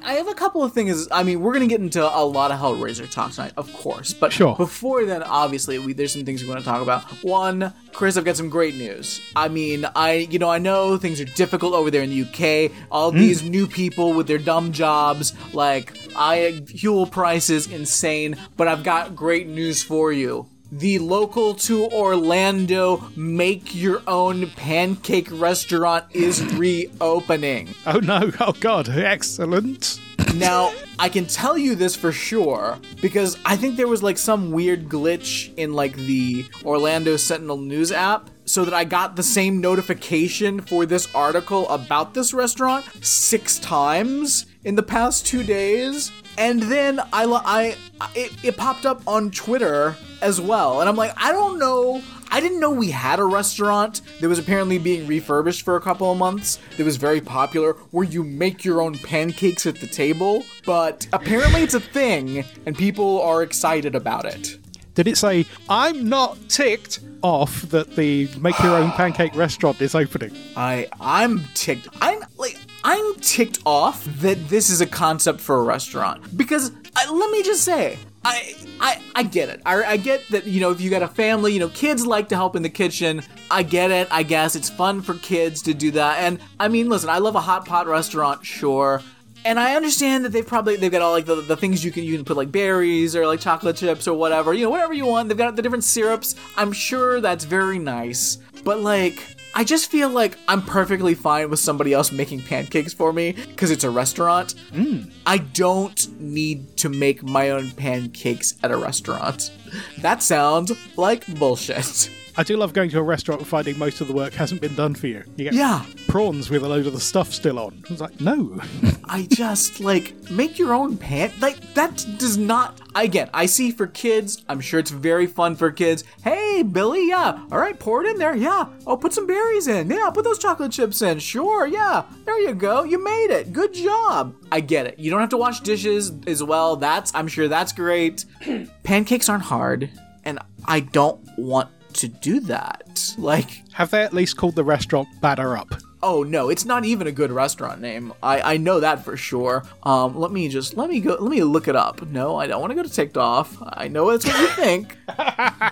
I, 0.06 0.14
have 0.14 0.28
a 0.28 0.34
couple 0.34 0.64
of 0.64 0.74
things. 0.74 1.08
I 1.12 1.24
mean, 1.24 1.42
we're 1.42 1.54
gonna 1.54 1.68
get 1.68 1.82
into 1.82 2.02
a 2.02 2.24
lot 2.24 2.52
of 2.52 2.60
Hellraiser 2.60 3.10
talk 3.10 3.32
tonight, 3.32 3.54
of 3.58 3.72
course. 3.74 4.14
But 4.14 4.32
Sure. 4.32 4.56
before 4.56 5.06
then, 5.06 5.24
obviously, 5.24 5.80
we, 5.80 5.94
there's 5.94 6.14
some 6.14 6.26
things 6.26 6.44
we 6.44 6.50
want 6.50 6.60
to 6.60 6.66
talk 6.66 6.82
about. 6.82 7.04
One, 7.24 7.74
Chris, 7.92 8.18
I've 8.18 8.26
got 8.26 8.38
some 8.38 8.50
great 8.50 8.76
news. 8.76 9.22
I 9.36 9.48
mean, 9.48 9.86
I 9.96 10.28
you 10.30 10.40
know 10.40 10.50
I 10.50 10.60
know 10.60 10.98
things 10.98 11.20
are 11.20 11.26
difficult 11.26 11.74
over 11.74 11.90
there 11.92 12.04
in 12.04 12.10
the 12.10 12.22
UK. 12.22 12.72
All 12.92 13.12
hmm. 13.12 13.18
these 13.18 13.44
new 13.44 13.68
people 13.68 14.14
with 14.14 14.28
their 14.28 14.38
dumb 14.38 14.72
jobs, 14.72 15.34
like 15.54 15.98
I 16.16 16.62
fuel 16.68 17.08
prices 17.08 17.68
insane. 17.68 18.38
But 18.58 18.68
I've 18.68 18.84
got 18.84 19.16
great 19.16 19.48
news 19.48 19.84
for 19.84 20.12
you. 20.12 20.48
The 20.72 21.00
local 21.00 21.54
to 21.56 21.86
Orlando 21.92 23.10
make 23.16 23.76
your 23.76 24.02
own 24.08 24.50
pancake 24.52 25.30
restaurant 25.32 26.06
is 26.12 26.44
reopening. 26.56 27.76
Oh 27.86 28.00
no! 28.00 28.32
Oh 28.40 28.52
god! 28.54 28.90
Excellent. 28.90 30.00
Now, 30.36 30.74
I 31.00 31.08
can 31.08 31.28
tell 31.28 31.58
you 31.58 31.76
this 31.76 31.96
for 31.96 32.12
sure 32.12 32.78
because 33.02 33.38
I 33.46 33.56
think 33.56 33.78
there 33.78 33.88
was 33.88 34.04
like 34.04 34.18
some 34.18 34.52
weird 34.52 34.90
glitch 34.90 35.54
in 35.56 35.74
like 35.74 35.96
the 35.96 36.46
Orlando 36.66 37.16
Sentinel 37.16 37.58
News 37.58 37.92
app 37.92 38.30
so 38.44 38.66
that 38.66 38.74
I 38.74 38.84
got 38.84 39.16
the 39.16 39.24
same 39.24 39.62
notification 39.62 40.60
for 40.60 40.86
this 40.86 41.08
article 41.16 41.70
about 41.70 42.14
this 42.14 42.34
restaurant 42.34 42.86
six 43.02 43.60
times 43.60 44.46
in 44.64 44.76
the 44.76 44.84
past 44.84 45.26
2 45.26 45.44
days. 45.44 46.12
And 46.38 46.62
then 46.64 47.00
I 47.14 47.26
I 47.26 47.76
it, 48.16 48.32
it 48.44 48.58
popped 48.58 48.86
up 48.86 49.02
on 49.08 49.32
Twitter 49.32 49.96
as 50.22 50.40
well. 50.42 50.82
And 50.82 50.90
I'm 50.90 50.96
like, 50.96 51.14
I 51.18 51.32
don't 51.32 51.60
know 51.60 52.02
I 52.30 52.36
I 52.36 52.42
didn't 52.42 52.60
know 52.60 52.70
we 52.70 52.92
had 52.92 53.20
a 53.20 53.24
restaurant 53.24 54.02
that 54.20 54.28
was 54.28 54.38
apparently 54.40 54.78
being 54.78 55.08
refurbished 55.08 55.64
for 55.64 55.78
a 55.78 55.80
couple 55.80 56.12
of 56.12 56.18
months 56.18 56.60
that 56.76 56.84
was 56.84 56.98
very 56.98 57.22
popular 57.22 57.74
where 57.92 58.04
you 58.04 58.26
make 58.26 58.66
your 58.66 58.82
own 58.82 58.98
pancakes 58.98 59.66
at 59.66 59.76
the 59.76 59.88
table, 59.88 60.44
but 60.66 61.08
apparently 61.14 61.62
it's 61.62 61.76
a 61.76 61.80
thing 61.80 62.44
and 62.66 62.78
people 62.78 63.22
are 63.22 63.42
excited 63.42 63.96
about 63.96 64.26
it. 64.26 64.58
Did 64.96 65.08
it 65.08 65.18
say, 65.18 65.46
I'm 65.70 66.10
not 66.10 66.38
ticked 66.50 67.00
off 67.22 67.62
that 67.70 67.96
the 67.96 68.30
make 68.40 68.60
your 68.60 68.76
own 68.76 68.92
pancake 68.98 69.34
restaurant 69.34 69.80
is 69.82 69.96
opening? 69.96 70.36
I 70.58 70.90
I'm 71.00 71.42
ticked. 71.54 71.88
I'm 72.02 72.22
like 72.38 72.58
I'm 72.88 73.16
ticked 73.16 73.58
off 73.66 74.06
that 74.22 74.48
this 74.48 74.70
is 74.70 74.80
a 74.80 74.86
concept 74.86 75.42
for 75.42 75.58
a 75.58 75.64
restaurant 75.64 76.38
because 76.38 76.72
I, 76.96 77.10
let 77.12 77.32
me 77.32 77.42
just 77.42 77.64
say 77.64 77.98
I, 78.24 78.54
I 78.80 79.02
I 79.16 79.24
get 79.24 79.50
it. 79.50 79.60
I, 79.66 79.84
I 79.84 79.98
get 79.98 80.22
that 80.30 80.46
you 80.46 80.62
know 80.62 80.70
if 80.70 80.80
you 80.80 80.92
got 80.92 81.02
a 81.02 81.08
family, 81.08 81.52
you 81.52 81.60
know 81.60 81.70
kids 81.70 82.06
like 82.06 82.30
to 82.30 82.36
help 82.36 82.56
in 82.56 82.62
the 82.62 82.70
kitchen. 82.70 83.24
I 83.50 83.64
get 83.64 83.90
it. 83.90 84.08
I 84.12 84.22
guess 84.22 84.56
it's 84.56 84.70
fun 84.70 85.02
for 85.02 85.16
kids 85.16 85.64
to 85.64 85.74
do 85.74 85.90
that. 85.92 86.20
And 86.20 86.40
I 86.60 86.68
mean, 86.68 86.88
listen, 86.88 87.10
I 87.10 87.18
love 87.18 87.34
a 87.34 87.42
hot 87.42 87.66
pot 87.66 87.88
restaurant, 87.88 88.46
sure. 88.46 89.02
And 89.46 89.60
I 89.60 89.76
understand 89.76 90.24
that 90.26 90.30
they've 90.30 90.46
probably 90.46 90.76
they've 90.76 90.92
got 90.92 91.02
all 91.02 91.12
like 91.12 91.26
the, 91.26 91.36
the 91.36 91.58
things 91.58 91.84
you 91.84 91.92
can 91.92 92.04
you 92.04 92.16
can 92.16 92.24
put 92.24 92.38
like 92.38 92.52
berries 92.52 93.16
or 93.16 93.26
like 93.26 93.40
chocolate 93.40 93.78
chips 93.78 94.08
or 94.08 94.16
whatever, 94.16 94.54
you 94.54 94.64
know, 94.64 94.70
whatever 94.70 94.94
you 94.94 95.08
want. 95.08 95.28
They've 95.28 95.38
got 95.38 95.56
the 95.56 95.64
different 95.64 95.86
syrups. 95.86 96.36
I'm 96.56 96.72
sure 96.72 97.20
that's 97.20 97.46
very 97.46 97.80
nice. 97.80 98.38
But 98.64 98.82
like 98.82 99.35
I 99.58 99.64
just 99.64 99.90
feel 99.90 100.10
like 100.10 100.38
I'm 100.50 100.62
perfectly 100.62 101.16
fine 101.16 101.50
with 101.50 101.62
somebody 101.62 101.94
else 101.94 102.12
making 102.12 102.42
pancakes 102.42 102.92
for 102.92 103.14
me 103.14 103.32
because 103.32 103.72
it's 103.72 103.86
a 103.86 103.90
restaurant. 103.90 104.54
Hmm. 104.74 105.04
I 105.26 105.38
don't 105.38 106.20
need 106.20 106.76
to 106.78 106.90
make 106.90 107.24
my 107.24 107.52
own 107.52 107.72
pancakes 107.72 108.56
at 108.64 108.72
a 108.72 108.78
restaurant. 108.78 109.52
That 110.00 110.22
sounds 110.22 110.74
like 110.98 111.26
bullshit. 111.40 112.10
I 112.38 112.44
do 112.44 112.58
love 112.58 112.74
going 112.74 112.90
to 112.90 113.00
a 113.00 113.04
restaurant 113.04 113.40
and 113.40 113.48
finding 113.48 113.78
most 113.80 114.02
of 114.02 114.08
the 114.08 114.14
work 114.14 114.34
hasn't 114.34 114.60
been 114.60 114.76
done 114.76 114.94
for 114.94 115.08
you. 115.08 115.24
You 115.38 115.46
get 115.46 115.54
Yeah. 115.54 115.86
prawns 116.08 116.50
with 116.50 116.64
a 116.64 116.68
load 116.68 116.86
of 116.86 116.92
the 116.92 117.00
stuff 117.00 117.34
still 117.34 117.58
on. 117.58 117.82
I 117.90 117.94
was 117.94 118.02
like, 118.02 118.20
no. 118.20 118.60
I 119.06 119.28
just 119.32 119.80
like 119.80 120.14
make 120.30 120.60
your 120.60 120.74
own 120.74 120.98
pan. 120.98 121.32
Like 121.40 121.74
that 121.76 122.06
does 122.18 122.38
not. 122.38 122.82
I 122.94 123.04
again, 123.04 123.30
I 123.34 123.46
see 123.46 123.72
for 123.72 123.88
kids. 123.88 124.44
I'm 124.50 124.60
sure 124.60 124.80
it's 124.82 124.92
very 124.92 125.28
fun 125.28 125.56
for 125.56 125.72
kids. 125.72 126.04
Hey, 126.26 126.62
Billy, 126.64 127.08
yeah. 127.08 127.40
All 127.52 127.58
right, 127.60 127.78
pour 127.80 128.04
it 128.04 128.10
in 128.10 128.18
there. 128.18 128.36
Yeah. 128.36 128.66
Oh, 128.86 128.98
put 128.98 129.14
some 129.14 129.28
berries 129.28 129.68
in. 129.68 129.90
Yeah, 129.90 130.10
put 130.14 130.26
those 130.26 130.40
chocolate 130.40 130.72
chips 130.74 131.02
in. 131.02 131.20
Sure. 131.20 131.66
Yeah. 131.68 132.04
There 132.26 132.40
you 132.42 132.54
go. 132.54 132.84
You 132.84 133.02
made 133.02 133.32
it. 133.32 133.54
Good 133.54 133.74
job. 133.74 134.36
I 134.52 134.60
get 134.60 134.88
it. 134.88 135.00
You 135.00 135.10
don't 135.10 135.22
have 135.22 135.30
to 135.30 135.38
wash 135.38 135.62
dishes 135.62 136.12
as 136.28 136.44
well. 136.44 136.76
That's. 136.76 137.14
I'm 137.16 137.28
sure 137.30 137.48
that's 137.48 137.72
great. 137.72 138.26
Pancakes 138.84 139.30
aren't 139.30 139.44
hard, 139.44 139.90
and 140.26 140.40
I 140.66 140.82
don't 140.82 141.22
want 141.38 141.70
to 141.96 142.08
do 142.08 142.40
that. 142.42 143.14
Like. 143.18 143.64
Have 143.74 143.92
they 143.92 144.04
at 144.04 144.14
least 144.14 144.38
called 144.38 144.56
the 144.56 144.64
restaurant 144.64 145.08
Batter 145.22 145.58
Up? 145.58 145.74
Oh 146.04 146.22
no, 146.22 146.50
it's 146.50 146.66
not 146.66 146.86
even 146.86 147.08
a 147.08 147.12
good 147.12 147.32
restaurant 147.32 147.82
name. 147.82 148.14
I, 148.22 148.54
I 148.54 148.58
know 148.58 148.80
that 148.80 149.04
for 149.04 149.18
sure. 149.18 149.64
Um, 149.82 150.16
let 150.16 150.32
me 150.32 150.50
just 150.50 150.78
let 150.78 150.88
me 150.88 151.00
go. 151.00 151.18
Let 151.20 151.32
me 151.32 151.42
look 151.44 151.68
it 151.68 151.76
up. 151.76 152.04
No, 152.04 152.36
I 152.36 152.46
don't 152.46 152.62
want 152.62 152.70
to 152.70 152.76
go 152.76 152.84
to 152.84 152.90
TikTok. 152.90 153.48
I 153.62 153.88
know 153.88 154.12
that's 154.12 154.24
what 154.26 154.40
you 154.40 154.48
think. 154.50 154.98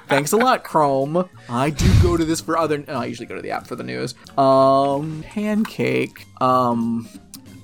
Thanks 0.07 0.31
a 0.31 0.37
lot, 0.37 0.63
Chrome. 0.63 1.29
I 1.47 1.69
do 1.69 1.85
go 2.01 2.17
to 2.17 2.25
this 2.25 2.41
for 2.41 2.57
other. 2.57 2.79
No, 2.79 2.93
I 2.95 3.05
usually 3.05 3.27
go 3.27 3.35
to 3.35 3.43
the 3.43 3.51
app 3.51 3.67
for 3.67 3.75
the 3.75 3.83
news. 3.83 4.15
Um, 4.37 5.23
pancake. 5.27 6.25
Um. 6.41 7.07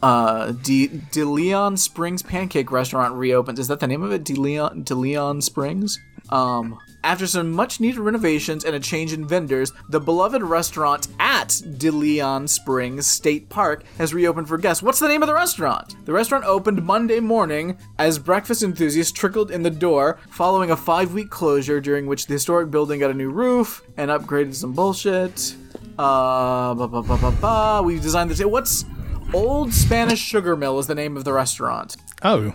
Uh, 0.02 0.52
De, 0.64 0.88
De 1.12 1.26
Leon 1.26 1.76
Springs 1.76 2.22
Pancake 2.22 2.72
Restaurant 2.72 3.16
reopens. 3.16 3.60
Is 3.60 3.68
that 3.68 3.82
the 3.82 3.88
name 3.88 4.02
of 4.02 4.14
it? 4.14 4.24
De 4.24 4.34
Leon, 4.34 4.84
De 4.84 4.96
Leon 4.96 5.42
Springs? 5.42 6.00
Um, 6.30 6.78
after 7.04 7.28
some 7.28 7.52
much 7.52 7.80
needed 7.80 8.00
renovations 8.00 8.66
and 8.66 8.76
a 8.76 8.80
change 8.80 9.14
in 9.14 9.28
vendors, 9.28 9.72
the 9.90 10.00
beloved 10.00 10.42
restaurant 10.42 11.08
at 11.20 11.62
De 11.78 11.92
Leon 11.92 12.48
Springs 12.48 13.08
State 13.08 13.50
Park 13.50 13.84
has 13.98 14.14
reopened 14.14 14.48
for 14.48 14.58
guests. 14.58 14.84
What's 14.84 15.00
the 15.00 15.08
name 15.08 15.24
of 15.24 15.28
the 15.28 15.34
restaurant? 15.34 15.96
The 16.06 16.14
restaurant 16.14 16.46
opened 16.46 16.84
Monday 16.84 17.20
morning 17.20 17.78
as 17.98 18.20
breakfast 18.20 18.64
enthusiasts 18.64 19.12
trickled 19.12 19.52
in 19.52 19.64
the 19.64 19.70
door 19.70 20.20
following 20.30 20.72
a 20.72 20.78
five 20.78 21.14
week 21.14 21.30
closure 21.30 21.80
during 21.80 22.06
which 22.06 22.28
the 22.28 22.34
historic 22.34 22.72
building 22.72 23.00
got 23.00 23.12
a 23.12 23.14
new 23.14 23.30
roof 23.32 23.82
and 23.98 24.12
upgraded 24.12 24.56
some 24.56 24.74
bullshit. 24.74 25.56
Uh. 25.98 26.74
We've 27.84 28.02
designed 28.02 28.32
the. 28.32 28.48
What's. 28.48 28.86
Old 29.32 29.72
Spanish 29.72 30.20
Sugar 30.20 30.56
Mill 30.56 30.80
is 30.80 30.88
the 30.88 30.96
name 30.96 31.16
of 31.16 31.24
the 31.24 31.34
restaurant. 31.34 31.96
Oh, 32.24 32.52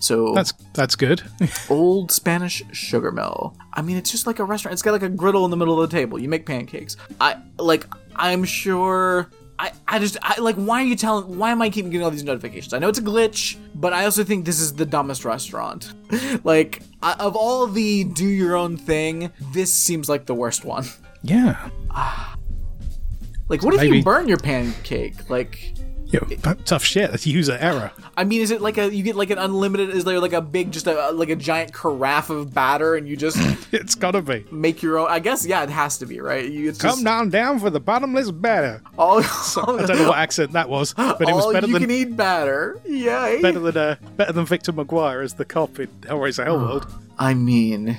So 0.00 0.32
that's 0.34 0.52
that's 0.74 0.94
good. 0.96 1.22
Old 1.70 2.10
Spanish 2.12 2.62
Sugar 2.72 3.10
Mill. 3.12 3.56
I 3.74 3.82
mean, 3.82 3.96
it's 3.96 4.10
just 4.10 4.26
like 4.26 4.38
a 4.38 4.44
restaurant. 4.44 4.72
It's 4.72 4.82
got 4.82 4.92
like 4.92 5.02
a 5.02 5.08
griddle 5.08 5.44
in 5.44 5.50
the 5.50 5.56
middle 5.56 5.80
of 5.80 5.90
the 5.90 5.96
table. 5.96 6.18
You 6.18 6.28
make 6.28 6.46
pancakes. 6.46 6.96
I 7.20 7.36
like. 7.58 7.86
I'm 8.16 8.44
sure. 8.44 9.30
I, 9.60 9.72
I 9.88 9.98
just 9.98 10.16
I 10.22 10.38
like 10.40 10.54
why 10.54 10.82
are 10.82 10.86
you 10.86 10.94
telling 10.94 11.36
why 11.36 11.50
am 11.50 11.60
I 11.60 11.68
keeping 11.68 11.90
getting 11.90 12.04
all 12.04 12.12
these 12.12 12.22
notifications? 12.22 12.72
I 12.72 12.78
know 12.78 12.88
it's 12.88 13.00
a 13.00 13.02
glitch, 13.02 13.56
but 13.74 13.92
I 13.92 14.04
also 14.04 14.22
think 14.22 14.44
this 14.44 14.60
is 14.60 14.72
the 14.74 14.86
dumbest 14.86 15.24
restaurant. 15.24 15.92
like 16.44 16.80
I, 17.02 17.14
of 17.14 17.34
all 17.34 17.66
the 17.66 18.04
do 18.04 18.24
your 18.24 18.54
own 18.54 18.76
thing, 18.76 19.32
this 19.52 19.74
seems 19.74 20.08
like 20.08 20.26
the 20.26 20.34
worst 20.34 20.64
one. 20.64 20.84
yeah. 21.24 21.70
Ah. 21.90 22.36
Like 23.48 23.64
what 23.64 23.74
if 23.74 23.80
Maybe- 23.80 23.96
you 23.98 24.04
burn 24.04 24.28
your 24.28 24.38
pancake? 24.38 25.28
Like 25.28 25.74
Yo, 26.10 26.26
but 26.42 26.64
tough 26.64 26.82
shit. 26.82 27.10
That's 27.10 27.26
user 27.26 27.58
error. 27.60 27.92
I 28.16 28.24
mean, 28.24 28.40
is 28.40 28.50
it 28.50 28.62
like 28.62 28.78
a 28.78 28.92
you 28.94 29.02
get 29.02 29.14
like 29.14 29.28
an 29.28 29.36
unlimited? 29.36 29.90
Is 29.90 30.04
there 30.04 30.18
like 30.20 30.32
a 30.32 30.40
big 30.40 30.72
just 30.72 30.86
a 30.86 31.10
like 31.10 31.28
a 31.28 31.36
giant 31.36 31.74
carafe 31.74 32.30
of 32.30 32.54
batter 32.54 32.94
and 32.94 33.06
you 33.06 33.14
just 33.14 33.36
It's 33.72 33.94
gotta 33.94 34.22
be. 34.22 34.46
make 34.50 34.82
your 34.82 34.98
own? 34.98 35.08
I 35.10 35.18
guess 35.18 35.44
yeah, 35.46 35.62
it 35.64 35.68
has 35.70 35.98
to 35.98 36.06
be 36.06 36.20
right. 36.20 36.50
You 36.50 36.70
it's 36.70 36.78
Come 36.80 36.90
just, 36.92 37.04
down, 37.04 37.28
down 37.28 37.58
for 37.58 37.68
the 37.68 37.80
bottomless 37.80 38.30
batter. 38.30 38.82
all, 38.98 39.18
I 39.22 39.84
don't 39.86 39.88
know 39.98 40.08
what 40.08 40.18
accent 40.18 40.52
that 40.52 40.70
was, 40.70 40.94
but 40.94 41.20
it 41.20 41.34
was 41.34 41.52
better 41.52 41.66
you 41.66 41.74
than 41.74 41.82
you 41.82 41.88
can 41.88 41.96
eat 41.96 42.16
batter. 42.16 42.80
Yay! 42.86 43.42
better 43.42 43.58
than 43.60 43.76
uh, 43.76 43.96
better 44.16 44.32
than 44.32 44.46
Victor 44.46 44.72
Maguire 44.72 45.20
as 45.20 45.34
the 45.34 45.44
cop 45.44 45.78
in 45.78 45.88
Hellraiser 46.02 46.46
Hellworld. 46.46 46.90
I 47.18 47.34
mean, 47.34 47.98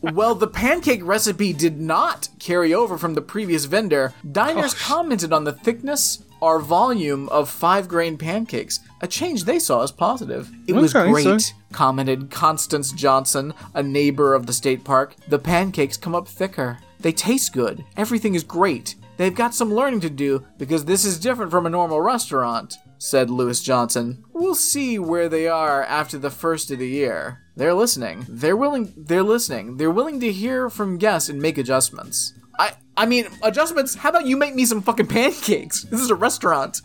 well, 0.00 0.34
the 0.36 0.46
pancake 0.46 1.00
recipe 1.04 1.52
did 1.52 1.80
not 1.80 2.28
carry 2.38 2.72
over 2.72 2.96
from 2.96 3.14
the 3.14 3.20
previous 3.20 3.64
vendor. 3.64 4.14
Diners 4.30 4.74
commented 4.74 5.32
on 5.32 5.42
the 5.44 5.52
thickness 5.52 6.22
or 6.40 6.58
volume 6.60 7.28
of 7.30 7.48
five 7.48 7.88
grain 7.88 8.16
pancakes, 8.18 8.80
a 9.00 9.06
change 9.06 9.44
they 9.44 9.58
saw 9.58 9.82
as 9.82 9.90
positive. 9.92 10.50
It 10.66 10.74
was 10.74 10.92
great, 10.92 11.40
so- 11.40 11.54
commented 11.72 12.30
Constance 12.30 12.92
Johnson, 12.92 13.54
a 13.74 13.82
neighbor 13.82 14.34
of 14.34 14.46
the 14.46 14.52
state 14.52 14.84
park. 14.84 15.14
The 15.28 15.38
pancakes 15.38 15.96
come 15.96 16.14
up 16.14 16.28
thicker. 16.28 16.78
They 17.00 17.12
taste 17.12 17.52
good. 17.52 17.84
Everything 17.96 18.34
is 18.34 18.44
great. 18.44 18.94
They've 19.16 19.34
got 19.34 19.54
some 19.54 19.72
learning 19.72 20.00
to 20.00 20.10
do 20.10 20.44
because 20.58 20.84
this 20.84 21.04
is 21.04 21.18
different 21.20 21.50
from 21.50 21.66
a 21.66 21.70
normal 21.70 22.00
restaurant, 22.00 22.76
said 22.98 23.30
Lewis 23.30 23.62
Johnson. 23.62 24.24
We'll 24.32 24.54
see 24.54 24.98
where 24.98 25.28
they 25.28 25.46
are 25.46 25.82
after 25.84 26.18
the 26.18 26.30
first 26.30 26.70
of 26.70 26.78
the 26.78 26.88
year. 26.88 27.40
They're 27.56 27.74
listening. 27.74 28.26
They're 28.28 28.56
willing 28.56 28.92
they're 28.96 29.22
listening. 29.22 29.76
They're 29.76 29.90
willing 29.90 30.18
to 30.20 30.32
hear 30.32 30.68
from 30.68 30.98
guests 30.98 31.28
and 31.28 31.40
make 31.40 31.58
adjustments. 31.58 32.32
I 32.58 32.72
I 32.96 33.06
mean 33.06 33.26
adjustments, 33.42 33.94
how 33.94 34.10
about 34.10 34.26
you 34.26 34.36
make 34.36 34.54
me 34.54 34.64
some 34.64 34.82
fucking 34.82 35.06
pancakes? 35.06 35.82
This 35.84 36.00
is 36.00 36.10
a 36.10 36.14
restaurant. 36.14 36.80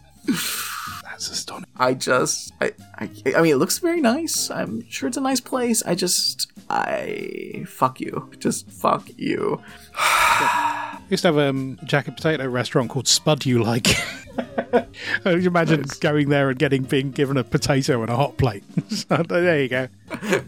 That's 1.03 1.29
astonishing. 1.29 1.73
I 1.77 1.93
just 1.93 2.53
I, 2.61 2.73
I 2.97 3.09
I 3.35 3.41
mean 3.41 3.53
it 3.53 3.57
looks 3.57 3.79
very 3.79 4.01
nice. 4.01 4.49
I'm 4.49 4.87
sure 4.89 5.07
it's 5.07 5.17
a 5.17 5.21
nice 5.21 5.39
place. 5.39 5.83
I 5.85 5.95
just 5.95 6.51
I 6.69 7.65
fuck 7.67 7.99
you. 7.99 8.31
Just 8.39 8.69
fuck 8.69 9.09
you. 9.17 9.61
I 9.95 10.99
used 11.09 11.23
to 11.23 11.29
have 11.29 11.37
a 11.37 11.49
um, 11.49 11.79
jacket 11.85 12.15
potato 12.15 12.47
restaurant 12.47 12.89
called 12.89 13.07
Spud 13.07 13.45
You 13.45 13.63
Like. 13.63 13.87
Could 15.23 15.43
you 15.43 15.49
imagine 15.49 15.83
going 15.99 16.29
there 16.29 16.49
and 16.49 16.59
getting 16.59 16.83
being 16.83 17.11
given 17.11 17.37
a 17.37 17.43
potato 17.43 18.01
and 18.01 18.09
a 18.09 18.15
hot 18.15 18.37
plate? 18.37 18.63
So, 18.89 19.17
there 19.17 19.61
you 19.61 19.69
go. 19.69 19.87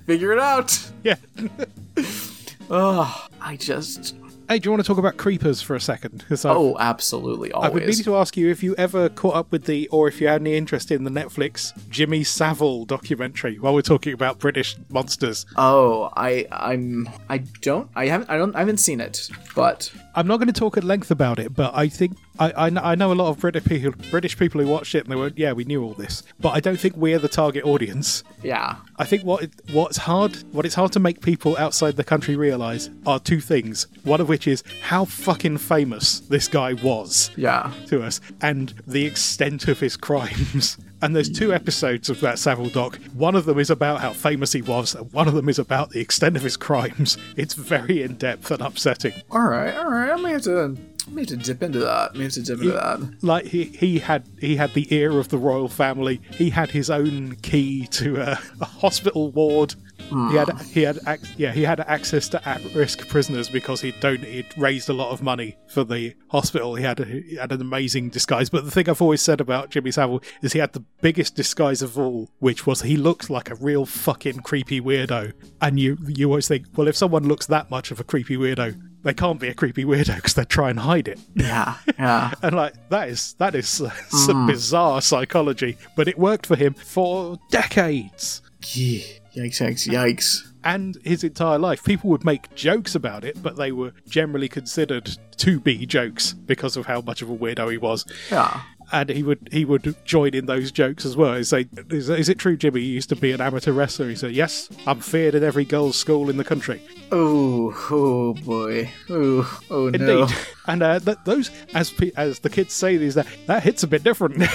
Figure 0.06 0.32
it 0.34 0.40
out. 0.40 0.92
Yeah. 1.04 1.16
oh, 2.70 3.28
I 3.40 3.56
just 3.56 4.16
Hey, 4.52 4.60
do 4.60 4.68
you 4.68 4.72
want 4.72 4.84
to 4.84 4.88
talk 4.90 4.98
about 4.98 5.16
creepers 5.16 5.62
for 5.62 5.78
a 5.78 5.80
second? 5.80 6.26
Oh, 6.44 6.76
absolutely. 6.78 7.54
I've 7.54 7.74
been 7.74 7.86
meaning 7.86 8.04
to 8.04 8.18
ask 8.18 8.36
you 8.36 8.50
if 8.50 8.62
you 8.62 8.76
ever 8.78 9.08
caught 9.08 9.36
up 9.36 9.50
with 9.50 9.64
the, 9.64 9.88
or 9.88 10.10
if 10.10 10.20
you 10.20 10.28
had 10.28 10.42
any 10.42 10.56
interest 10.56 10.92
in 10.92 11.06
the 11.06 11.10
Netflix 11.10 11.72
Jimmy 11.90 12.26
Savile 12.26 12.84
documentary. 12.84 13.60
While 13.60 13.74
we're 13.74 13.82
talking 13.82 14.12
about 14.12 14.40
British 14.40 14.76
monsters, 14.90 15.46
Oh, 15.56 16.10
I 16.18 16.48
I'm 16.52 17.10
I 17.30 17.38
don't 17.62 17.90
I 17.96 18.08
haven't 18.08 18.30
I 18.30 18.36
don't 18.38 18.54
I 18.54 18.60
haven't 18.60 18.80
seen 18.80 19.00
it, 19.00 19.30
but 19.56 19.90
I'm 20.16 20.28
not 20.28 20.36
going 20.38 20.48
to 20.52 20.60
talk 20.60 20.76
at 20.76 20.84
length 20.84 21.12
about 21.12 21.40
it, 21.40 21.56
but 21.56 21.74
I 21.74 21.88
think 21.88 22.18
I, 22.38 22.52
I, 22.52 22.92
I 22.92 22.96
know 22.96 23.14
a 23.14 23.16
lot 23.16 23.30
of 23.30 23.40
British 23.40 23.64
people, 23.66 23.94
British 24.10 24.38
people 24.38 24.62
who 24.62 24.68
watched 24.68 24.96
it 24.96 25.04
and 25.04 25.12
they 25.12 25.16
went, 25.16 25.38
"Yeah, 25.38 25.54
we 25.54 25.64
knew 25.64 25.84
all 25.84 25.94
this," 25.94 26.24
but 26.40 26.50
I 26.50 26.60
don't 26.60 26.80
think 26.80 26.98
we're 26.98 27.20
the 27.20 27.30
target 27.30 27.64
audience. 27.64 28.24
yeah. 28.44 28.76
I 28.98 29.06
think 29.06 29.24
what 29.24 29.48
what's 29.72 29.98
hard, 29.98 30.36
what 30.54 30.66
it's 30.66 30.76
hard 30.76 30.92
to 30.94 31.00
make 31.00 31.22
people 31.22 31.58
outside 31.58 31.96
the 31.96 32.04
country 32.04 32.36
realize 32.36 32.90
are 33.06 33.20
two 33.20 33.40
things. 33.40 33.88
One 34.04 34.20
of 34.22 34.28
which 34.28 34.41
is 34.48 34.64
how 34.82 35.06
fucking 35.06 35.58
famous 35.58 36.20
this 36.22 36.48
guy 36.48 36.74
was 36.74 37.30
Yeah. 37.36 37.72
to 37.88 38.02
us, 38.04 38.20
and 38.42 38.74
the 38.88 39.06
extent 39.06 39.68
of 39.68 39.80
his 39.80 39.98
crimes. 39.98 40.78
And 41.04 41.16
there's 41.16 41.32
two 41.32 41.52
episodes 41.52 42.12
of 42.12 42.22
that 42.22 42.38
Savile 42.38 42.70
doc. 42.70 43.00
One 43.16 43.34
of 43.36 43.46
them 43.46 43.58
is 43.58 43.72
about 43.72 44.02
how 44.02 44.14
famous 44.14 44.52
he 44.54 44.62
was, 44.62 44.94
and 44.94 45.12
one 45.12 45.28
of 45.28 45.34
them 45.34 45.50
is 45.50 45.58
about 45.58 45.90
the 45.90 46.00
extent 46.00 46.38
of 46.38 46.44
his 46.44 46.58
crimes. 46.58 47.18
It's 47.36 47.56
very 47.56 48.04
in 48.04 48.18
depth 48.18 48.52
and 48.52 48.62
upsetting. 48.62 49.14
All 49.32 49.42
right, 49.42 49.76
all 49.76 49.90
right. 49.90 50.12
I 50.12 50.16
may 50.18 50.34
have 50.34 50.44
to, 50.44 50.78
Have 51.06 51.28
to 51.28 51.38
dip 51.38 51.64
into 51.64 51.80
that. 51.80 52.16
Have 52.16 52.32
to 52.32 52.42
dip 52.42 52.60
into 52.60 52.72
that. 52.74 53.24
Like 53.24 53.46
he, 53.46 53.66
he 53.66 54.00
had 54.00 54.28
he 54.40 54.56
had 54.56 54.74
the 54.74 54.94
ear 54.94 55.20
of 55.20 55.30
the 55.30 55.38
royal 55.38 55.68
family. 55.68 56.22
He 56.32 56.50
had 56.50 56.72
his 56.72 56.90
own 56.90 57.36
key 57.38 57.88
to 57.88 58.18
a, 58.18 58.40
a 58.60 58.66
hospital 58.66 59.32
ward. 59.32 59.76
He 60.10 60.36
had 60.36 60.50
hmm. 60.50 60.64
he 60.66 60.82
had 60.82 61.00
ac- 61.08 61.34
yeah 61.38 61.54
he 61.54 61.64
had 61.64 61.80
access 61.82 62.28
to 62.30 62.48
at-risk 62.48 63.08
prisoners 63.08 63.50
because 63.50 63.82
he'd 63.82 64.00
don- 64.00 64.18
he'd 64.18 64.48
raised 64.58 64.90
a 64.90 64.94
lot 64.94 65.12
of 65.12 65.22
money 65.22 65.58
for 65.68 65.84
the 65.84 66.16
hospital. 66.30 66.76
He 66.76 66.84
had 66.84 67.00
a, 67.00 67.06
he 67.06 67.36
had 67.36 67.52
an 67.52 67.62
amazing 67.62 68.10
disguise. 68.10 68.50
But 68.50 68.66
the 68.66 68.72
thing 68.72 68.90
I've 68.90 69.02
always 69.02 69.22
said 69.22 69.40
about 69.40 69.70
Jimmy 69.70 69.92
Savile 69.92 70.22
is 70.42 70.54
he 70.54 70.60
had 70.60 70.74
the 70.74 70.84
biggest 71.02 71.36
disguise 71.36 71.82
of 71.82 71.98
all, 71.98 72.30
which 72.40 72.66
was 72.68 72.82
he 72.82 72.98
looked 72.98 73.30
like 73.30 73.50
a 73.50 73.56
real 73.56 73.86
fucking 73.86 74.40
creepy 74.42 74.82
weirdo. 74.82 75.34
And 75.62 75.80
you 75.80 75.98
you 76.08 76.28
always 76.28 76.48
think, 76.48 76.68
well, 76.76 76.88
if 76.88 76.98
someone 76.98 77.28
looks 77.28 77.46
that 77.48 77.70
much 77.70 77.92
of 77.92 78.00
a 78.00 78.04
creepy 78.04 78.38
weirdo, 78.38 78.91
they 79.04 79.14
can't 79.14 79.40
be 79.40 79.48
a 79.48 79.54
creepy 79.54 79.86
weirdo 79.86 80.16
because 80.16 80.34
they 80.34 80.46
try 80.46 80.70
and 80.70 80.80
hide 80.80 81.08
it. 81.08 81.20
Yeah, 81.36 81.78
yeah. 81.98 82.34
And 82.42 82.56
like 82.56 82.74
that 82.90 83.10
is 83.10 83.34
that 83.34 83.56
is 83.56 83.68
some 83.70 83.92
mm. 83.92 84.48
bizarre 84.48 85.02
psychology, 85.02 85.78
but 85.96 86.08
it 86.08 86.18
worked 86.18 86.46
for 86.46 86.56
him 86.56 86.74
for 86.74 87.40
decades. 87.50 88.42
Gee, 88.62 89.06
yikes, 89.36 89.62
yikes, 89.62 89.88
yikes. 89.88 90.48
And 90.64 90.98
his 91.04 91.24
entire 91.24 91.58
life, 91.58 91.84
people 91.84 92.12
would 92.12 92.24
make 92.24 92.54
jokes 92.54 92.94
about 92.94 93.26
it, 93.26 93.42
but 93.42 93.56
they 93.56 93.72
were 93.72 93.94
generally 94.08 94.48
considered 94.48 95.18
to 95.38 95.60
be 95.60 95.88
jokes 95.88 96.34
because 96.34 96.78
of 96.78 96.86
how 96.86 97.02
much 97.02 97.24
of 97.24 97.32
a 97.32 97.36
weirdo 97.36 97.72
he 97.72 97.80
was. 97.80 98.06
Yeah. 98.30 98.62
And 98.92 99.10
he 99.10 99.24
would 99.24 99.50
he 99.52 99.64
would 99.66 99.96
join 100.06 100.34
in 100.34 100.46
those 100.46 100.72
jokes 100.72 101.06
as 101.06 101.16
well. 101.16 101.36
He'd 101.36 101.46
say, 101.46 101.68
is, 101.90 102.10
"Is 102.10 102.30
it 102.30 102.38
true, 102.38 102.58
Jimmy? 102.58 102.82
You 102.82 102.94
used 102.94 103.10
to 103.10 103.16
be 103.16 103.32
an 103.32 103.42
amateur 103.42 103.72
wrestler?" 103.72 104.10
He 104.10 104.16
said, 104.16 104.34
"Yes, 104.34 104.70
I'm 104.86 105.00
feared 105.00 105.36
in 105.36 105.44
every 105.44 105.66
girls' 105.66 105.98
school 105.98 106.30
in 106.30 106.38
the 106.38 106.44
country." 106.44 106.82
Oh, 107.12 107.74
oh 107.90 108.34
boy. 108.34 108.90
Oh, 109.10 109.62
oh 109.70 109.90
no. 109.90 110.28
And 110.67 110.84
uh, 110.84 111.00
th- 111.00 111.17
those, 111.26 111.50
as 111.74 111.89
pe- 111.91 112.12
as 112.15 112.39
the 112.39 112.50
kids 112.50 112.74
say 112.74 112.97
these, 112.97 113.15
that 113.15 113.28
that 113.47 113.63
hits 113.63 113.84
a 113.84 113.88
bit 113.88 114.04
different. 114.04 114.43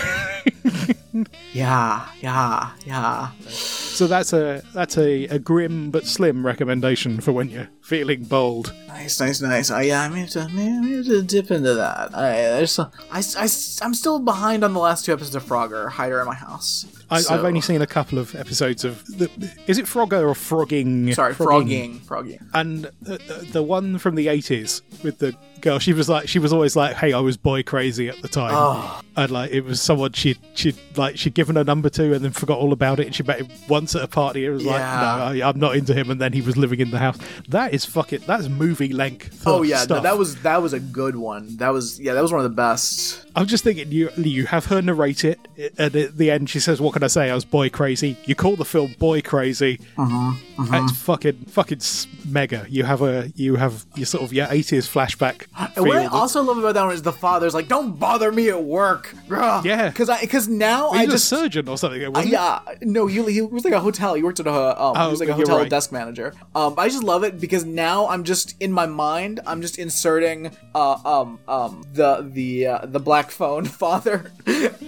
Yeah, 1.52 2.06
yeah, 2.20 2.72
yeah. 2.84 3.30
So 3.48 4.06
that's 4.06 4.34
a 4.34 4.62
that's 4.74 4.98
a, 4.98 5.24
a 5.28 5.38
grim 5.38 5.90
but 5.90 6.04
slim 6.06 6.44
recommendation 6.44 7.20
for 7.22 7.32
when 7.32 7.48
you're 7.48 7.70
feeling 7.80 8.24
bold. 8.24 8.74
Nice, 8.88 9.18
nice, 9.20 9.40
nice. 9.40 9.70
I, 9.70 9.82
yeah, 9.82 10.02
I 10.02 10.08
may 10.08 10.20
have 10.20 10.30
to, 10.30 10.48
may 10.50 10.64
have 10.96 11.06
to 11.06 11.22
dip 11.22 11.50
into 11.50 11.72
that. 11.74 12.14
I, 12.14 12.32
there's, 12.32 12.78
a- 12.78 12.90
I, 13.10 13.20
I, 13.20 13.42
I'm 13.82 13.94
still 13.94 14.18
behind 14.18 14.62
on 14.64 14.74
the 14.74 14.80
last 14.80 15.06
two 15.06 15.12
episodes 15.14 15.34
of 15.34 15.44
Frogger, 15.44 15.88
Hider 15.88 16.20
at 16.20 16.26
my 16.26 16.34
house. 16.34 16.84
I, 17.10 17.20
So- 17.22 17.34
I've 17.34 17.44
only 17.44 17.62
seen 17.62 17.80
a 17.80 17.86
couple 17.86 18.18
of 18.18 18.34
episodes 18.34 18.84
of. 18.84 19.02
The, 19.06 19.30
is 19.66 19.78
it 19.78 19.86
Frogger 19.86 20.20
or 20.20 20.34
Frogging? 20.34 21.14
Sorry, 21.14 21.32
frogging. 21.32 22.00
Frogging. 22.00 22.46
And 22.52 22.90
the, 23.00 23.16
the, 23.16 23.48
the 23.52 23.62
one 23.62 23.96
from 23.96 24.16
the 24.16 24.28
eighties 24.28 24.82
with 25.02 25.18
the 25.18 25.34
girl, 25.66 25.78
she 25.78 25.92
was 25.92 26.08
like, 26.08 26.28
she 26.28 26.38
was 26.38 26.52
always 26.52 26.76
like, 26.76 26.94
"Hey, 26.96 27.12
I 27.12 27.18
was 27.20 27.36
boy 27.36 27.62
crazy 27.62 28.08
at 28.08 28.22
the 28.22 28.28
time," 28.28 28.52
Oh. 28.54 29.00
and 29.16 29.30
like 29.30 29.50
it 29.50 29.62
was 29.62 29.82
someone 29.82 30.12
she 30.12 30.36
she 30.54 30.74
like 30.96 31.18
she'd 31.18 31.34
given 31.34 31.56
a 31.56 31.64
number 31.64 31.88
to 31.90 32.14
and 32.14 32.24
then 32.24 32.30
forgot 32.30 32.58
all 32.58 32.72
about 32.72 33.00
it, 33.00 33.06
and 33.06 33.14
she 33.14 33.22
met 33.22 33.40
him 33.40 33.48
once 33.68 33.94
at 33.96 34.02
a 34.02 34.06
party. 34.08 34.44
It 34.46 34.50
was 34.50 34.62
Yeah. 34.64 34.70
like, 34.72 34.80
"No, 34.80 35.44
I, 35.44 35.48
I'm 35.48 35.58
not 35.58 35.76
into 35.76 35.92
him," 35.92 36.10
and 36.10 36.20
then 36.20 36.32
he 36.32 36.40
was 36.40 36.56
living 36.56 36.80
in 36.80 36.90
the 36.90 36.98
house. 36.98 37.18
That 37.48 37.74
is 37.74 37.84
fucking. 37.84 38.20
That's 38.26 38.48
movie 38.48 38.92
length. 38.92 39.42
Oh 39.44 39.62
yeah, 39.62 39.84
no, 39.88 40.00
that 40.00 40.16
was 40.16 40.36
that 40.42 40.62
was 40.62 40.72
a 40.72 40.80
good 40.80 41.16
one. 41.16 41.56
That 41.56 41.70
was 41.72 41.98
yeah, 42.00 42.14
that 42.14 42.22
was 42.22 42.30
one 42.32 42.40
of 42.44 42.50
the 42.50 42.56
best. 42.56 43.24
I'm 43.34 43.46
just 43.46 43.64
thinking 43.64 43.90
you 43.92 44.08
you 44.16 44.46
have 44.46 44.66
her 44.66 44.80
narrate 44.80 45.24
it, 45.24 45.38
and 45.76 45.94
at 45.96 46.16
the 46.16 46.30
end 46.30 46.48
she 46.48 46.60
says, 46.60 46.80
"What 46.80 46.92
can 46.94 47.02
I 47.02 47.08
say? 47.08 47.28
I 47.30 47.34
was 47.34 47.44
boy 47.44 47.68
crazy." 47.70 48.16
You 48.24 48.34
call 48.34 48.56
the 48.56 48.64
film 48.64 48.94
"Boy 48.98 49.20
Crazy." 49.20 49.80
Uh-huh. 49.98 50.32
Mm-hmm, 50.56 50.74
It's 50.74 50.92
fucking 51.02 51.44
fucking 51.48 51.80
mega. 52.26 52.66
You 52.68 52.84
have 52.84 53.02
a 53.02 53.30
you 53.36 53.56
have 53.56 53.84
your 53.94 54.06
sort 54.06 54.24
of 54.24 54.32
your 54.32 54.46
80s 54.46 54.88
flashback. 54.88 55.46
And 55.76 55.86
what 55.86 55.96
I 55.98 56.06
also 56.06 56.42
love 56.42 56.58
about 56.58 56.74
that 56.74 56.84
one 56.84 56.94
is 56.94 57.02
the 57.02 57.12
father's 57.12 57.54
like, 57.54 57.68
"Don't 57.68 57.98
bother 57.98 58.32
me 58.32 58.48
at 58.48 58.62
work." 58.62 59.14
Yeah. 59.28 59.88
because 59.88 60.08
I 60.08 60.20
because 60.20 60.48
now 60.48 60.90
I 60.90 61.02
a 61.02 61.06
just 61.06 61.28
surgeon 61.28 61.68
or 61.68 61.76
something. 61.76 62.04
Uh, 62.04 62.10
wasn't 62.10 62.26
he? 62.26 62.32
yeah, 62.32 62.60
no, 62.82 63.06
he, 63.06 63.22
he 63.32 63.42
was 63.42 63.64
like 63.64 63.74
a 63.74 63.80
hotel. 63.80 64.14
He 64.14 64.22
worked 64.22 64.40
at 64.40 64.46
a 64.46 64.50
um, 64.82 64.94
oh, 64.96 65.04
he 65.04 65.10
was 65.10 65.20
like 65.20 65.28
a 65.28 65.34
hotel 65.34 65.58
right. 65.58 65.70
desk 65.70 65.92
manager. 65.92 66.32
Um, 66.54 66.74
I 66.78 66.88
just 66.88 67.02
love 67.04 67.22
it 67.24 67.38
because 67.40 67.64
now 67.64 68.08
I'm 68.08 68.24
just 68.24 68.54
in 68.60 68.72
my 68.72 68.86
mind. 68.86 69.40
I'm 69.46 69.60
just 69.60 69.78
inserting 69.78 70.50
uh 70.74 70.98
um 71.04 71.38
um 71.48 71.84
the 71.92 72.28
the 72.32 72.66
uh, 72.66 72.86
the 72.86 73.00
black 73.00 73.30
phone 73.30 73.64
father 73.82 74.32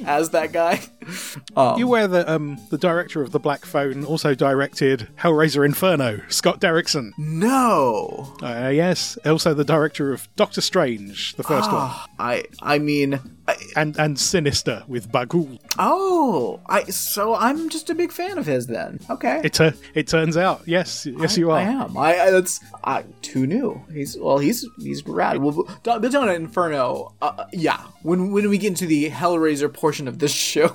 as 0.08 0.30
that 0.30 0.52
guy. 0.52 0.80
Um, 1.56 1.78
You 1.78 1.86
aware 1.86 2.06
that 2.08 2.28
um, 2.28 2.58
the 2.70 2.76
director 2.78 3.22
of 3.22 3.32
the 3.32 3.38
Black 3.38 3.64
Phone 3.64 4.04
also 4.04 4.34
directed 4.34 5.08
Hellraiser 5.18 5.64
Inferno, 5.64 6.20
Scott 6.28 6.60
Derrickson? 6.60 7.12
no, 7.16 8.36
Uh, 8.42 8.68
yes, 8.68 9.16
also 9.24 9.54
the 9.54 9.64
director 9.64 10.12
of 10.12 10.28
Doctor 10.36 10.60
Strange, 10.60 11.34
the 11.36 11.42
first 11.42 11.70
one, 11.72 11.90
I 12.18 12.44
I 12.60 12.78
mean. 12.78 13.20
I, 13.48 13.56
and 13.76 13.98
and 13.98 14.18
Sinister 14.18 14.84
with 14.86 15.10
Bughuul. 15.10 15.58
oh, 15.78 16.60
I 16.66 16.84
so 16.84 17.34
I'm 17.34 17.68
just 17.70 17.88
a 17.90 17.94
big 17.94 18.12
fan 18.12 18.36
of 18.38 18.46
his 18.46 18.66
then. 18.66 19.00
Okay, 19.10 19.40
It 19.42 19.60
uh, 19.60 19.72
it 19.94 20.06
turns 20.06 20.36
out, 20.36 20.62
yes, 20.66 21.06
yes, 21.06 21.36
you 21.38 21.50
are. 21.50 21.58
I 21.58 21.62
am. 21.62 21.96
I, 21.96 22.20
I 22.20 22.30
that's 22.30 22.60
I 22.84 23.04
too 23.22 23.46
new. 23.46 23.80
He's 23.92 24.16
well. 24.18 24.38
He's 24.38 24.66
he's 24.78 25.04
rad. 25.06 25.38
Well, 25.38 25.64
talking 25.82 26.28
Inferno, 26.34 27.14
uh, 27.22 27.46
yeah. 27.52 27.78
When 28.02 28.30
when 28.32 28.48
we 28.50 28.58
get 28.58 28.68
into 28.68 28.86
the 28.86 29.10
Hellraiser 29.10 29.72
portion 29.72 30.06
of 30.08 30.18
this 30.18 30.32
show, 30.52 30.68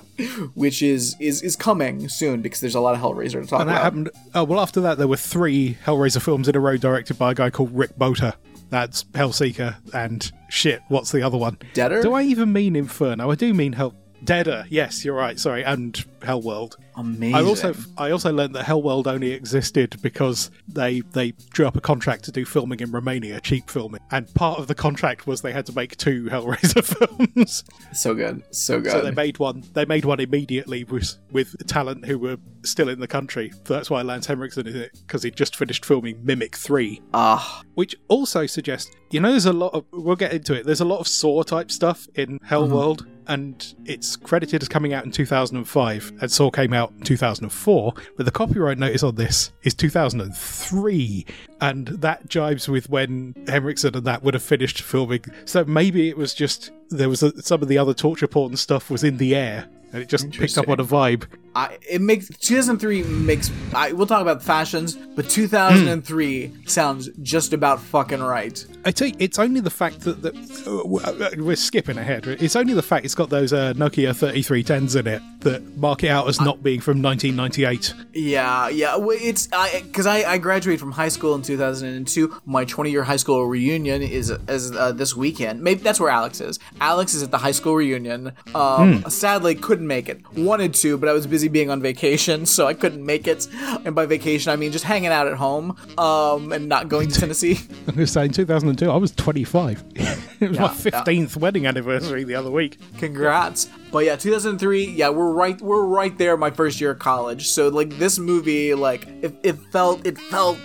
which 0.56 0.82
is 0.82 1.16
is 1.20 1.42
is 1.44 1.56
coming 1.56 2.10
soon 2.10 2.42
because 2.42 2.60
there's 2.60 2.76
a 2.76 2.80
lot 2.82 2.96
of 2.96 3.02
Hellraiser 3.02 3.42
to 3.42 3.48
talk 3.48 3.62
And 3.62 3.70
that 3.70 3.74
about. 3.74 3.84
happened. 3.84 4.10
Oh 4.34 4.44
well, 4.44 4.60
after 4.60 4.82
that, 4.82 4.98
there 4.98 5.08
were 5.08 5.18
three 5.18 5.78
Hellraiser 5.86 6.22
films 6.22 6.48
in 6.48 6.56
a 6.56 6.60
row 6.60 6.78
directed 6.78 7.20
by 7.20 7.32
a 7.32 7.36
guy 7.36 7.50
called 7.50 7.76
Rick 7.76 7.98
Bota. 7.98 8.34
That's 8.74 9.04
Hellseeker 9.04 9.76
and 9.94 10.32
shit. 10.50 10.82
What's 10.88 11.12
the 11.12 11.22
other 11.22 11.38
one? 11.38 11.60
Deader? 11.76 12.02
Do 12.02 12.14
I 12.16 12.24
even 12.24 12.52
mean 12.52 12.76
Inferno? 12.76 13.30
I 13.30 13.36
do 13.36 13.54
mean 13.54 13.74
Hell. 13.74 13.94
Deader. 14.24 14.66
Yes, 14.68 15.06
you're 15.06 15.14
right. 15.14 15.40
Sorry, 15.40 15.64
and 15.64 15.94
Hellworld. 16.22 16.78
Amazing. 16.95 17.36
I 17.36 17.41
also 17.43 17.73
I 17.97 18.12
also 18.12 18.32
learned 18.32 18.56
that 18.56 18.65
Hellworld 18.65 19.08
only 19.08 19.32
existed 19.32 20.01
because 20.01 20.51
they 20.67 21.01
they 21.12 21.32
drew 21.51 21.65
up 21.67 21.75
a 21.75 21.82
contract 21.82 22.23
to 22.25 22.32
do 22.32 22.45
filming 22.45 22.79
in 22.79 22.91
Romania, 22.91 23.39
cheap 23.41 23.69
filming, 23.69 24.01
and 24.12 24.32
part 24.34 24.60
of 24.60 24.67
the 24.67 24.75
contract 24.75 25.25
was 25.27 25.41
they 25.41 25.51
had 25.51 25.65
to 25.67 25.73
make 25.73 25.97
two 25.97 26.25
Hellraiser 26.25 26.84
films. 27.34 27.63
so 27.93 28.13
good, 28.13 28.43
so 28.51 28.79
good. 28.79 28.91
So 28.91 29.01
they 29.01 29.12
made 29.12 29.39
one. 29.39 29.63
They 29.73 29.86
made 29.86 30.06
one 30.06 30.19
immediately 30.19 30.84
with 30.84 31.15
with 31.32 31.56
talent 31.67 32.06
who 32.06 32.19
were 32.19 32.38
still 32.63 32.89
in 32.89 32.99
the 32.99 33.08
country. 33.08 33.51
That's 33.65 33.89
why 33.89 34.01
Lance 34.01 34.27
Henriksen 34.27 34.67
is 34.67 34.75
in 34.75 34.82
it 34.82 34.91
because 35.06 35.23
he'd 35.23 35.36
just 35.36 35.56
finished 35.56 35.86
filming 35.86 36.23
Mimic 36.23 36.56
Three, 36.56 37.01
Ah, 37.13 37.62
which 37.75 37.95
also 38.08 38.45
suggests 38.45 38.91
you 39.12 39.19
know 39.19 39.32
there's 39.32 39.45
a 39.45 39.53
lot 39.53 39.73
of 39.73 39.86
we'll 39.91 40.15
get 40.15 40.34
into 40.34 40.53
it. 40.53 40.65
There's 40.65 40.82
a 40.82 40.86
lot 40.86 40.99
of 40.99 41.08
Saw 41.08 41.43
type 41.43 41.71
stuff 41.71 42.08
in 42.15 42.39
Hellworld, 42.39 43.06
and 43.27 43.73
it's 43.86 44.15
credited 44.15 44.62
as 44.62 44.67
coming 44.67 44.93
out 44.93 45.06
in 45.06 45.12
2005, 45.12 46.13
and 46.21 46.32
Saw 46.32 46.49
came 46.51 46.73
out 46.73 46.83
in 46.91 47.02
2004. 47.02 47.93
But 48.17 48.26
the 48.26 48.32
copyright 48.32 48.78
notice 48.78 49.04
on 49.04 49.15
this 49.15 49.52
is 49.63 49.74
2003, 49.74 51.26
and 51.62 51.88
that 51.88 52.28
jibes 52.28 52.67
with 52.67 52.89
when 52.89 53.36
Henriksen 53.48 53.96
and 53.96 54.06
that 54.06 54.24
would 54.24 54.34
have 54.34 54.43
finished 54.43 54.82
filming. 54.82 55.26
So 55.46 55.63
maybe 55.65 56.10
it 56.10 56.17
was 56.17 56.34
just 56.34 56.72
there 56.89 57.10
was 57.10 57.24
a, 57.24 57.41
some 57.41 57.62
of 57.62 57.67
the 57.67 57.78
other 57.78 57.93
torture 57.93 58.28
porn 58.28 58.56
stuff 58.58 58.89
was 58.89 59.04
in 59.04 59.17
the 59.17 59.36
air. 59.36 59.67
And 59.91 60.02
it 60.02 60.10
just 60.10 60.32
picked 60.32 60.58
up 60.58 60.69
on 60.69 60.80
a 60.80 60.84
vibe. 60.84 61.28
I, 61.56 61.78
it 61.88 62.02
makes 62.02 62.30
2003 62.30 63.04
makes. 63.04 63.52
I, 63.74 63.92
we'll 63.92 64.08
talk 64.08 64.22
about 64.22 64.42
fashions, 64.42 64.96
but 64.96 65.30
2003 65.30 66.52
sounds 66.66 67.10
just 67.22 67.54
about 67.54 67.80
fucking 67.80 68.22
right. 68.22 68.66
I 68.86 68.92
tell 68.92 69.08
you, 69.08 69.16
it's 69.20 69.39
only 69.39 69.60
the 69.60 69.70
fact 69.70 70.02
that, 70.02 70.22
that 70.24 70.36
uh, 70.68 71.42
we're 71.42 71.56
skipping 71.56 71.98
ahead. 71.98 72.28
It's 72.28 72.56
only 72.56 72.74
the 72.74 72.82
fact 72.82 73.06
it's 73.06 73.16
got 73.16 73.30
those 73.30 73.54
uh, 73.54 73.74
Nokia 73.74 74.13
3310s 74.13 75.00
in 75.00 75.08
it 75.08 75.22
that 75.42 75.78
mark 75.78 76.04
it 76.04 76.10
out 76.10 76.28
as 76.28 76.42
not 76.42 76.63
being 76.63 76.82
from 76.82 77.02
1998. 77.02 77.94
Yeah, 78.13 78.70
yeah. 78.70 78.96
It's 79.00 79.48
I 79.54 79.82
because 79.84 80.08
I, 80.08 80.24
I 80.24 80.38
graduated 80.38 80.80
from 80.80 80.92
high 80.92 81.10
school 81.10 81.36
in 81.36 81.42
2002. 81.42 82.42
My 82.46 82.66
20 82.66 82.92
year 82.92 83.04
high 83.04 83.18
school 83.18 83.46
reunion 83.46 84.02
is 84.02 84.32
is 84.48 84.72
uh, 84.72 84.92
this 84.92 85.16
weekend. 85.16 85.62
Maybe 85.62 85.82
that's 85.82 86.00
where 86.00 86.10
Alex 86.10 86.42
is. 86.42 86.60
Alex 86.82 87.13
is 87.13 87.24
at 87.24 87.32
the 87.32 87.38
high 87.38 87.52
school 87.52 87.76
reunion. 87.76 88.34
Um, 88.56 89.04
sadly 89.10 89.56
couldn't 89.56 89.88
make 89.88 90.10
it. 90.10 90.22
Wanted 90.36 90.74
to, 90.76 90.98
but 90.98 91.10
I 91.10 91.13
was 91.13 91.28
busy 91.28 91.42
being 91.49 91.69
on 91.69 91.82
vacation, 91.82 92.45
so 92.56 92.67
I 92.67 92.73
couldn't 92.73 93.06
make 93.06 93.27
it. 93.27 93.47
And 93.86 93.95
by 93.95 94.06
vacation, 94.06 94.51
I 94.51 94.56
mean 94.56 94.71
just 94.71 94.86
hanging 94.86 95.12
out 95.12 95.27
at 95.27 95.36
home, 95.36 95.77
um, 95.97 96.51
and 96.51 96.67
not 96.69 96.89
going 96.89 97.10
to 97.10 97.19
Tennessee. 97.19 97.60
I'm 97.88 97.95
going 97.95 97.97
to 97.97 98.08
say 98.08 98.25
in 98.25 98.32
2002, 98.32 98.89
I 98.89 98.97
was 98.97 99.12
25. 99.12 99.84
it 99.95 100.49
was 100.49 100.60
my 100.60 100.65
Yeah, 100.65 100.73
yeah. 100.86 101.03
15th 101.03 101.38
wedding 101.38 101.65
anniversary 101.67 102.23
the 102.23 102.36
other 102.36 102.51
week. 102.51 102.77
Congrats. 102.97 103.69
But 103.91 104.06
yeah, 104.06 104.15
2003. 104.15 104.86
Yeah, 104.86 105.10
we're 105.10 105.32
right. 105.32 105.60
We're 105.62 105.86
right 105.86 106.17
there. 106.17 106.36
My 106.36 106.49
first 106.49 106.82
year 106.82 106.91
of 106.91 106.99
college. 106.99 107.47
So 107.49 107.67
like 107.69 107.89
this 107.97 108.17
movie, 108.17 108.73
like 108.73 109.08
it, 109.21 109.36
it 109.43 109.53
felt. 109.71 110.06
It 110.08 110.17
felt. 110.17 110.58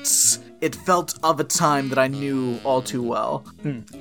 It 0.60 0.74
felt 0.74 1.18
of 1.22 1.38
a 1.40 1.44
time 1.44 1.88
that 1.90 1.98
I 1.98 2.08
knew 2.08 2.58
all 2.64 2.82
too 2.82 3.02
well. 3.02 3.44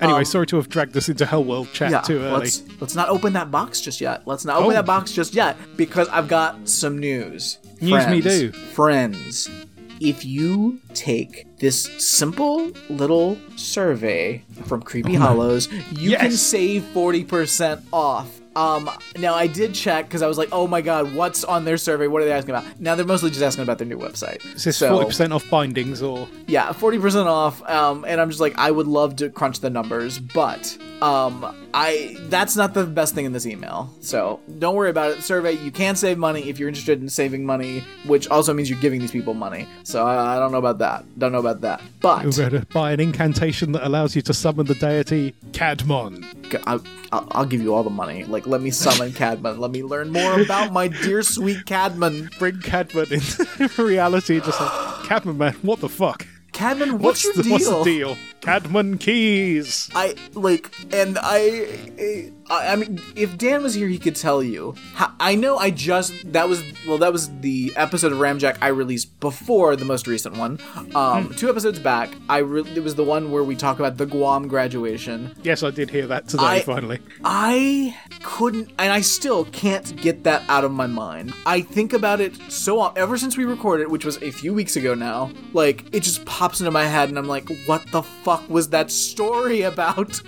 Anyway, 0.01 0.23
sorry 0.23 0.47
to 0.47 0.55
have 0.55 0.69
dragged 0.69 0.93
this 0.93 1.07
into 1.09 1.25
Hellworld 1.25 1.71
chat 1.73 1.87
Um, 1.87 1.93
Yeah, 1.93 2.01
too 2.01 2.19
early. 2.19 2.39
let's 2.39 2.63
let's 2.79 2.95
not 2.95 3.09
open 3.09 3.33
that 3.33 3.51
box 3.51 3.79
just 3.81 4.01
yet. 4.01 4.23
Let's 4.25 4.45
not 4.45 4.57
open 4.57 4.71
Oh. 4.71 4.73
that 4.73 4.85
box 4.85 5.11
just 5.11 5.33
yet 5.33 5.55
because 5.75 6.07
I've 6.09 6.27
got 6.27 6.67
some 6.67 6.97
news. 6.99 7.59
News 7.81 8.07
me 8.07 8.21
Friends, 8.21 8.23
do. 8.23 8.51
Friends, 8.51 9.49
if 9.99 10.25
you 10.25 10.79
take 10.93 11.45
this 11.59 11.83
simple 11.99 12.71
little 12.89 13.37
survey 13.55 14.43
from 14.65 14.81
Creepy 14.81 15.13
Hollows, 15.15 15.67
you 15.91 16.15
can 16.17 16.31
Oh 16.31 16.35
save 16.35 16.83
40% 16.93 17.81
off. 17.93 18.27
Um, 18.57 18.89
now 19.17 19.35
I 19.35 19.45
did 19.45 19.75
check 19.75 20.07
because 20.07 20.23
I 20.23 20.27
was 20.27 20.37
like, 20.37 20.49
oh 20.51 20.67
my 20.67 20.81
god, 20.81 21.13
what's 21.13 21.43
on 21.43 21.63
their 21.63 21.77
survey? 21.77 22.07
What 22.07 22.23
are 22.23 22.25
they 22.25 22.31
asking 22.31 22.55
about? 22.55 22.79
Now 22.79 22.95
they're 22.95 23.05
mostly 23.05 23.29
just 23.29 23.43
asking 23.43 23.63
about 23.63 23.77
their 23.77 23.87
new 23.87 23.99
website. 23.99 24.43
Is 24.55 24.63
this 24.63 24.77
So- 24.77 24.89
forty 24.89 25.05
percent 25.05 25.31
off 25.31 25.47
bindings 25.49 26.01
or 26.01 26.27
yeah, 26.47 26.71
forty 26.71 26.97
percent 26.97 27.27
off. 27.27 27.61
Um, 27.69 28.03
and 28.07 28.19
I'm 28.19 28.29
just 28.29 28.41
like, 28.41 28.57
I 28.57 28.71
would 28.71 28.87
love 28.87 29.15
to 29.17 29.29
crunch 29.29 29.59
the 29.59 29.69
numbers, 29.69 30.17
but 30.17 30.75
um, 31.03 31.55
I 31.73 32.17
that's 32.29 32.55
not 32.55 32.73
the 32.73 32.85
best 32.85 33.13
thing 33.13 33.25
in 33.25 33.33
this 33.33 33.45
email. 33.45 33.93
So 34.01 34.39
don't 34.57 34.75
worry 34.75 34.89
about 34.89 35.11
it. 35.11 35.21
Survey, 35.23 35.51
you 35.51 35.69
can 35.71 35.95
save 35.95 36.17
money 36.17 36.49
if 36.49 36.57
you're 36.57 36.67
interested 36.69 36.99
in 36.99 37.09
saving 37.09 37.45
money, 37.45 37.83
which 38.07 38.27
also 38.29 38.53
means 38.55 38.71
you're 38.71 38.79
giving 38.79 39.01
these 39.01 39.11
people 39.11 39.35
money. 39.35 39.67
So 39.83 40.07
I, 40.07 40.35
I 40.35 40.39
don't 40.39 40.51
know 40.51 40.57
about 40.57 40.79
that. 40.79 41.05
Don't 41.19 41.31
know 41.31 41.37
about 41.39 41.61
that. 41.61 41.81
But 42.01 42.25
over 42.25 42.49
to 42.49 42.65
buy 42.73 42.93
an 42.93 42.99
incantation 42.99 43.73
that 43.73 43.85
allows 43.85 44.15
you 44.15 44.23
to 44.23 44.33
summon 44.33 44.65
the 44.65 44.73
deity 44.75 45.35
Cadmon? 45.51 46.23
I, 46.65 46.79
I'll, 47.11 47.27
I'll 47.31 47.45
give 47.45 47.61
you 47.61 47.73
all 47.75 47.83
the 47.83 47.89
money. 47.89 48.23
Like, 48.23 48.46
let 48.47 48.61
me 48.61 48.71
summon 48.71 49.13
Cadman. 49.13 49.59
Let 49.59 49.71
me 49.71 49.83
learn 49.83 50.11
more 50.11 50.39
about 50.39 50.71
my 50.71 50.87
dear 50.87 51.21
sweet 51.21 51.65
Cadman. 51.65 52.29
Bring 52.39 52.59
Cadman 52.61 53.11
into 53.11 53.69
reality, 53.83 54.39
just 54.39 54.59
like 54.59 54.71
Cadmon 55.07 55.37
man, 55.37 55.53
what 55.61 55.79
the 55.79 55.89
fuck? 55.89 56.25
Cadman, 56.53 56.99
what's, 56.99 57.23
your 57.23 57.33
the, 57.33 57.43
deal? 57.43 57.51
what's 57.51 57.67
the 57.69 57.83
deal? 57.83 58.17
Cadmon 58.41 58.99
keys. 58.99 59.89
I 59.95 60.15
like, 60.33 60.71
and 60.93 61.17
I, 61.21 62.31
I, 62.49 62.67
I 62.73 62.75
mean, 62.75 63.01
if 63.15 63.37
Dan 63.37 63.63
was 63.63 63.73
here, 63.73 63.87
he 63.87 63.97
could 63.99 64.15
tell 64.15 64.41
you. 64.43 64.75
I 65.19 65.35
know 65.35 65.57
I 65.57 65.71
just 65.71 66.13
that 66.33 66.47
was 66.47 66.63
well, 66.87 66.97
that 66.99 67.11
was 67.11 67.29
the 67.39 67.73
episode 67.75 68.11
of 68.11 68.19
Ramjack 68.19 68.57
I 68.61 68.67
released 68.67 69.19
before 69.19 69.75
the 69.75 69.85
most 69.85 70.07
recent 70.07 70.37
one. 70.37 70.59
Um, 70.95 71.33
two 71.35 71.49
episodes 71.49 71.79
back, 71.79 72.09
I 72.29 72.37
re- 72.39 72.61
it 72.75 72.83
was 72.83 72.95
the 72.95 73.03
one 73.03 73.31
where 73.31 73.43
we 73.43 73.55
talk 73.55 73.79
about 73.79 73.97
the 73.97 74.05
Guam 74.05 74.47
graduation. 74.47 75.35
Yes, 75.43 75.63
I 75.63 75.71
did 75.71 75.89
hear 75.89 76.07
that 76.07 76.27
today. 76.27 76.43
I- 76.43 76.61
finally, 76.61 76.99
I 77.23 77.97
couldn't, 78.21 78.69
and 78.77 78.91
I 78.91 79.01
still 79.01 79.45
can't 79.45 79.95
get 80.01 80.23
that 80.23 80.43
out 80.47 80.63
of 80.63 80.71
my 80.71 80.87
mind. 80.87 81.33
I 81.45 81.61
think 81.61 81.93
about 81.93 82.21
it 82.21 82.35
so 82.51 82.87
ever 82.95 83.17
since 83.17 83.35
we 83.37 83.45
recorded, 83.45 83.87
which 83.89 84.05
was 84.05 84.21
a 84.21 84.31
few 84.31 84.53
weeks 84.53 84.75
ago 84.75 84.93
now. 84.93 85.31
Like, 85.53 85.85
it 85.93 86.01
just 86.03 86.23
pops 86.25 86.59
into 86.61 86.71
my 86.71 86.83
head, 86.85 87.09
and 87.09 87.17
I'm 87.17 87.27
like, 87.27 87.49
what 87.65 87.85
the 87.91 88.01
fuck 88.27 88.49
was 88.49 88.67
that 88.71 88.91
story 88.91 89.61
about? 89.73 90.21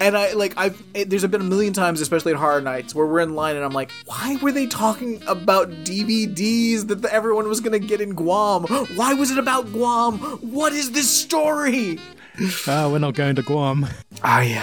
and 0.00 0.16
I, 0.16 0.32
like, 0.32 0.54
I've, 0.56 0.82
it, 0.92 1.08
there's 1.08 1.24
been 1.26 1.40
a 1.40 1.44
million 1.44 1.72
times, 1.72 2.00
especially 2.00 2.32
at 2.32 2.38
Horror 2.38 2.60
Nights, 2.60 2.96
where 2.96 3.06
we're 3.06 3.20
in 3.20 3.36
line, 3.36 3.54
and 3.54 3.64
I'm 3.64 3.70
like, 3.70 3.92
why 4.06 4.36
were 4.42 4.50
they 4.50 4.66
talking 4.66 5.22
about 5.28 5.70
DVDs 5.84 6.88
that 6.88 7.02
the, 7.02 7.14
everyone 7.14 7.48
was 7.48 7.60
gonna 7.60 7.78
get 7.78 8.00
in 8.00 8.14
Guam? 8.14 8.64
Why 8.96 9.14
was 9.14 9.30
it 9.30 9.38
about 9.38 9.70
Guam? 9.70 10.18
What 10.18 10.72
is 10.72 10.90
this 10.90 11.08
story? 11.08 12.00
ah, 12.66 12.88
we're 12.90 12.98
not 12.98 13.14
going 13.14 13.36
to 13.36 13.42
Guam. 13.42 13.86
I, 14.24 14.60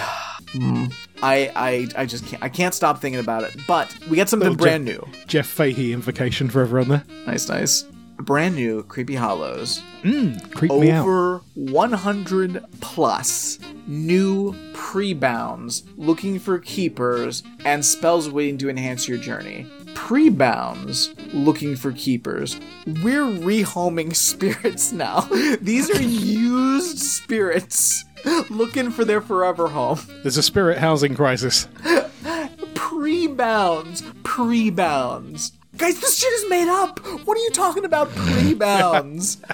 uh, 0.54 0.88
I, 1.22 1.50
I, 1.56 1.88
I 1.96 2.04
just 2.04 2.26
can't. 2.26 2.42
I 2.42 2.50
can't 2.50 2.74
stop 2.74 3.00
thinking 3.00 3.20
about 3.20 3.44
it. 3.44 3.56
But 3.66 3.96
we 4.10 4.18
got 4.18 4.28
something 4.28 4.50
Little 4.50 4.62
brand 4.62 4.86
Jeff- 4.86 5.00
new. 5.00 5.12
Jeff 5.26 5.46
Fahey 5.46 5.94
invocation 5.94 6.50
for 6.50 6.60
everyone 6.60 6.90
there. 6.90 7.04
Nice, 7.26 7.48
nice. 7.48 7.86
Brand 8.16 8.54
new 8.54 8.82
Creepy 8.84 9.14
Hollows. 9.16 9.82
Mm, 10.02 10.54
creep 10.54 10.72
me 10.72 10.90
out. 10.90 11.02
Over 11.02 11.40
100 11.54 12.64
plus 12.80 13.58
new 13.86 14.54
pre-bounds 14.72 15.82
looking 15.96 16.38
for 16.38 16.58
keepers 16.58 17.42
and 17.64 17.84
spells 17.84 18.30
waiting 18.30 18.58
to 18.58 18.70
enhance 18.70 19.08
your 19.08 19.18
journey. 19.18 19.66
Pre-bounds 19.94 21.14
looking 21.32 21.76
for 21.76 21.92
keepers. 21.92 22.58
We're 22.86 23.24
rehoming 23.24 24.14
spirits 24.16 24.92
now. 24.92 25.22
These 25.60 25.90
are 25.90 26.02
used 26.02 26.98
spirits 26.98 28.04
looking 28.50 28.90
for 28.90 29.04
their 29.04 29.20
forever 29.20 29.68
home. 29.68 30.00
There's 30.22 30.36
a 30.36 30.42
spirit 30.42 30.78
housing 30.78 31.14
crisis. 31.14 31.68
pre-bounds 32.74 34.02
pre-bounds 34.22 35.52
guys 35.76 36.00
this 36.00 36.18
shit 36.18 36.32
is 36.32 36.48
made 36.48 36.68
up. 36.68 37.00
What 37.24 37.36
are 37.36 37.40
you 37.42 37.50
talking 37.50 37.84
about 37.84 38.10
pre-bounds? 38.10 39.38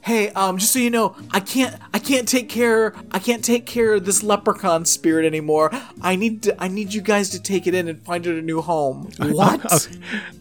Hey 0.00 0.30
um 0.30 0.58
just 0.58 0.72
so 0.72 0.80
you 0.80 0.90
know 0.90 1.14
i 1.30 1.38
can't 1.38 1.76
i 1.94 1.98
can't 2.00 2.26
take 2.26 2.48
care 2.48 2.92
i 3.12 3.20
can't 3.20 3.44
take 3.44 3.66
care 3.66 3.94
of 3.94 4.04
this 4.04 4.22
leprechaun 4.24 4.84
spirit 4.84 5.24
anymore. 5.24 5.70
I 6.00 6.16
need 6.16 6.42
to 6.44 6.60
i 6.62 6.66
need 6.66 6.92
you 6.92 7.00
guys 7.02 7.30
to 7.30 7.40
take 7.40 7.68
it 7.68 7.74
in 7.74 7.86
and 7.86 8.02
find 8.04 8.26
it 8.26 8.36
a 8.36 8.42
new 8.42 8.60
home. 8.62 9.10
What? 9.20 9.88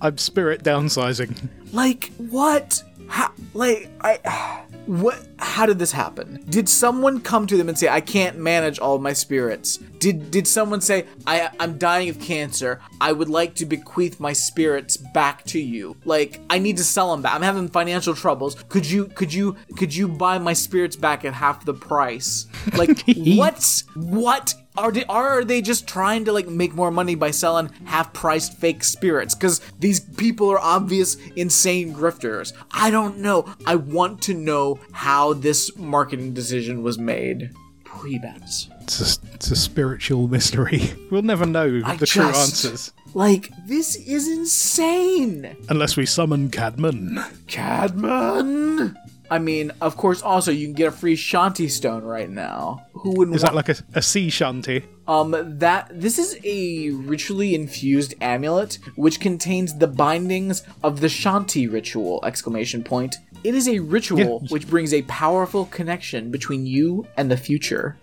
I'm 0.02 0.18
spirit 0.18 0.64
downsizing. 0.64 1.48
like 1.74 2.12
what 2.18 2.82
how, 3.12 3.32
like 3.54 3.90
i 4.02 4.64
what 4.86 5.28
how 5.38 5.66
did 5.66 5.80
this 5.80 5.92
happen? 5.92 6.44
Did 6.50 6.70
someone 6.70 7.20
come 7.20 7.46
to 7.48 7.58
them 7.58 7.68
and 7.68 7.78
say 7.78 7.90
i 7.90 8.02
can't 8.02 8.38
manage 8.38 8.80
all 8.80 9.00
my 9.00 9.14
spirits 9.14 9.78
did 10.00 10.32
did 10.32 10.48
someone 10.48 10.82
say 10.82 11.06
i 11.28 11.50
i'm 11.60 11.78
dying 11.78 12.10
of 12.10 12.20
cancer. 12.20 12.80
I 13.00 13.12
would 13.12 13.30
like 13.30 13.54
to 13.56 13.66
bequeath 13.66 14.20
my 14.20 14.34
spirits 14.34 14.98
back 14.98 15.44
to 15.46 15.60
you. 15.60 15.98
Like 16.06 16.40
i 16.50 16.58
need 16.58 16.78
to 16.78 16.84
sell 16.84 17.12
them 17.12 17.22
back. 17.22 17.36
I'm 17.36 17.42
having 17.42 17.68
financial 17.68 18.16
troubles. 18.16 18.56
Could 18.70 18.90
you 18.90 19.06
could 19.08 19.34
you 19.34 19.58
could 19.78 19.94
you 19.94 20.08
buy 20.08 20.38
my 20.38 20.54
spirits 20.54 20.96
back 20.96 21.26
at 21.26 21.34
half 21.34 21.66
the 21.66 21.74
price? 21.74 22.48
Like 22.78 23.04
what 23.18 23.84
what 23.96 24.54
are 24.78 24.92
they 24.92 25.04
are 25.06 25.44
they 25.44 25.62
just 25.62 25.88
trying 25.88 26.26
to 26.26 26.32
like 26.32 26.48
make 26.48 26.74
more 26.74 26.92
money 26.92 27.16
by 27.16 27.32
selling 27.32 27.70
half-priced 27.86 28.58
fake 28.58 28.84
spirits? 28.84 29.36
Because 29.36 29.60
these 29.80 30.00
people 30.00 30.50
are 30.50 30.60
obvious 30.60 31.16
insane 31.36 31.94
grifters. 31.94 32.54
I 32.72 32.90
don't 32.92 33.18
know. 33.20 33.54
I 33.66 33.76
want 33.76 34.22
to 34.24 34.34
know 34.34 34.80
how 34.94 35.34
this 35.34 35.76
marketing 35.78 36.34
decision 36.34 36.84
was 36.84 36.98
made. 36.98 37.52
Pre-bets 37.84 38.70
It's 38.82 39.18
a, 39.18 39.28
it's 39.36 39.52
a 39.52 39.56
spiritual 39.56 40.28
mystery. 40.28 40.92
We'll 41.12 41.22
never 41.24 41.46
know 41.46 41.82
I 41.84 41.98
the 41.98 42.06
true 42.06 42.24
just- 42.32 42.64
answers. 42.66 42.94
like 43.14 43.52
this 43.68 43.98
is 43.98 44.28
insane. 44.30 45.58
Unless 45.68 45.98
we 45.98 46.06
summon 46.06 46.50
Cadman. 46.50 47.20
cadman 47.48 48.96
i 49.32 49.40
mean 49.40 49.72
of 49.82 49.98
course 49.98 50.22
also 50.22 50.52
you 50.52 50.68
can 50.68 50.74
get 50.76 50.88
a 50.90 50.92
free 50.92 51.16
shanti 51.16 51.68
stone 51.70 52.04
right 52.04 52.30
now 52.30 52.86
who 52.94 53.12
wouldn't 53.18 53.36
Is 53.36 53.42
want 53.44 53.54
that 53.54 53.56
like 53.56 53.70
a, 53.70 53.84
a 53.96 54.02
sea 54.02 54.30
shanty? 54.30 54.84
Um, 55.08 55.32
that 55.60 55.90
this 55.92 56.20
is 56.20 56.38
a 56.44 56.92
ritually 56.92 57.56
infused 57.56 58.14
amulet 58.22 58.78
which 58.96 59.20
contains 59.20 59.76
the 59.76 59.88
bindings 59.88 60.62
of 60.84 61.02
the 61.02 61.08
Shanti 61.08 61.66
ritual! 61.70 62.24
Exclamation 62.24 62.84
point. 62.84 63.16
It 63.44 63.56
is 63.56 63.68
a 63.68 63.80
ritual 63.80 64.20
Yeah. 64.44 64.48
which 64.50 64.68
brings 64.70 64.94
a 64.94 65.02
powerful 65.04 65.66
connection 65.66 66.30
between 66.30 66.68
you 66.68 67.08
and 67.18 67.30
the 67.32 67.38
future. 67.38 67.98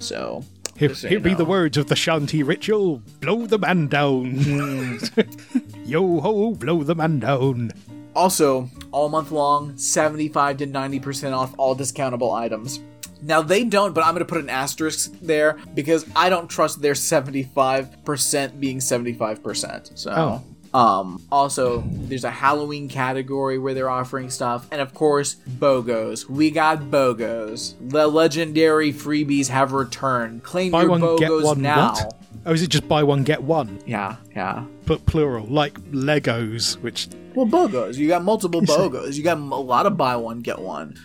So 0.00 0.42
Here, 0.76 0.92
so 0.94 1.06
here 1.08 1.18
you 1.18 1.24
be 1.24 1.34
the 1.34 1.44
words 1.44 1.76
of 1.76 1.86
the 1.86 1.96
shanty 1.96 2.42
ritual. 2.42 3.02
Blow 3.20 3.46
the 3.46 3.58
man 3.58 3.86
down. 3.86 4.34
Yo 5.86 6.20
ho, 6.20 6.54
blow 6.56 6.82
the 6.82 6.96
man 6.96 7.20
down. 7.20 7.70
Also, 8.14 8.68
all 8.92 9.08
month 9.08 9.30
long, 9.30 9.76
75 9.76 10.58
to 10.58 10.66
90% 10.66 11.32
off 11.32 11.54
all 11.58 11.76
discountable 11.76 12.34
items. 12.34 12.80
Now, 13.22 13.42
they 13.42 13.64
don't, 13.64 13.94
but 13.94 14.04
I'm 14.04 14.14
going 14.14 14.24
to 14.24 14.32
put 14.32 14.42
an 14.42 14.48
asterisk 14.48 15.12
there 15.20 15.58
because 15.74 16.06
I 16.16 16.30
don't 16.30 16.48
trust 16.48 16.80
their 16.80 16.94
75% 16.94 18.60
being 18.60 18.78
75%. 18.78 19.98
So. 19.98 20.10
Oh. 20.10 20.42
Um, 20.72 21.20
also, 21.32 21.82
there's 21.86 22.24
a 22.24 22.30
Halloween 22.30 22.88
category 22.88 23.58
where 23.58 23.74
they're 23.74 23.90
offering 23.90 24.30
stuff, 24.30 24.68
and 24.70 24.80
of 24.80 24.94
course, 24.94 25.34
BOGOs. 25.58 26.28
We 26.28 26.52
got 26.52 26.82
BOGOs. 26.82 27.74
The 27.90 28.06
legendary 28.06 28.92
freebies 28.92 29.48
have 29.48 29.72
returned. 29.72 30.44
Claim 30.44 30.70
Buy 30.70 30.82
your 30.82 30.90
one, 30.90 31.00
BOGOs 31.00 31.44
one 31.44 31.62
now. 31.62 31.94
what? 31.94 32.19
Oh, 32.46 32.52
is 32.52 32.62
it 32.62 32.70
just 32.70 32.88
buy 32.88 33.02
one, 33.02 33.22
get 33.22 33.42
one? 33.42 33.78
Yeah, 33.86 34.16
yeah. 34.34 34.64
But 34.86 35.04
plural, 35.06 35.46
like 35.46 35.74
Legos, 35.92 36.80
which 36.80 37.08
Well, 37.34 37.46
BOGOs. 37.46 37.96
You 37.96 38.08
got 38.08 38.24
multiple 38.24 38.62
BOGOs. 38.62 39.14
You 39.16 39.22
got 39.22 39.36
a 39.36 39.40
lot 39.40 39.84
of 39.86 39.96
buy 39.96 40.16
one, 40.16 40.40
get 40.40 40.58
one. 40.58 40.96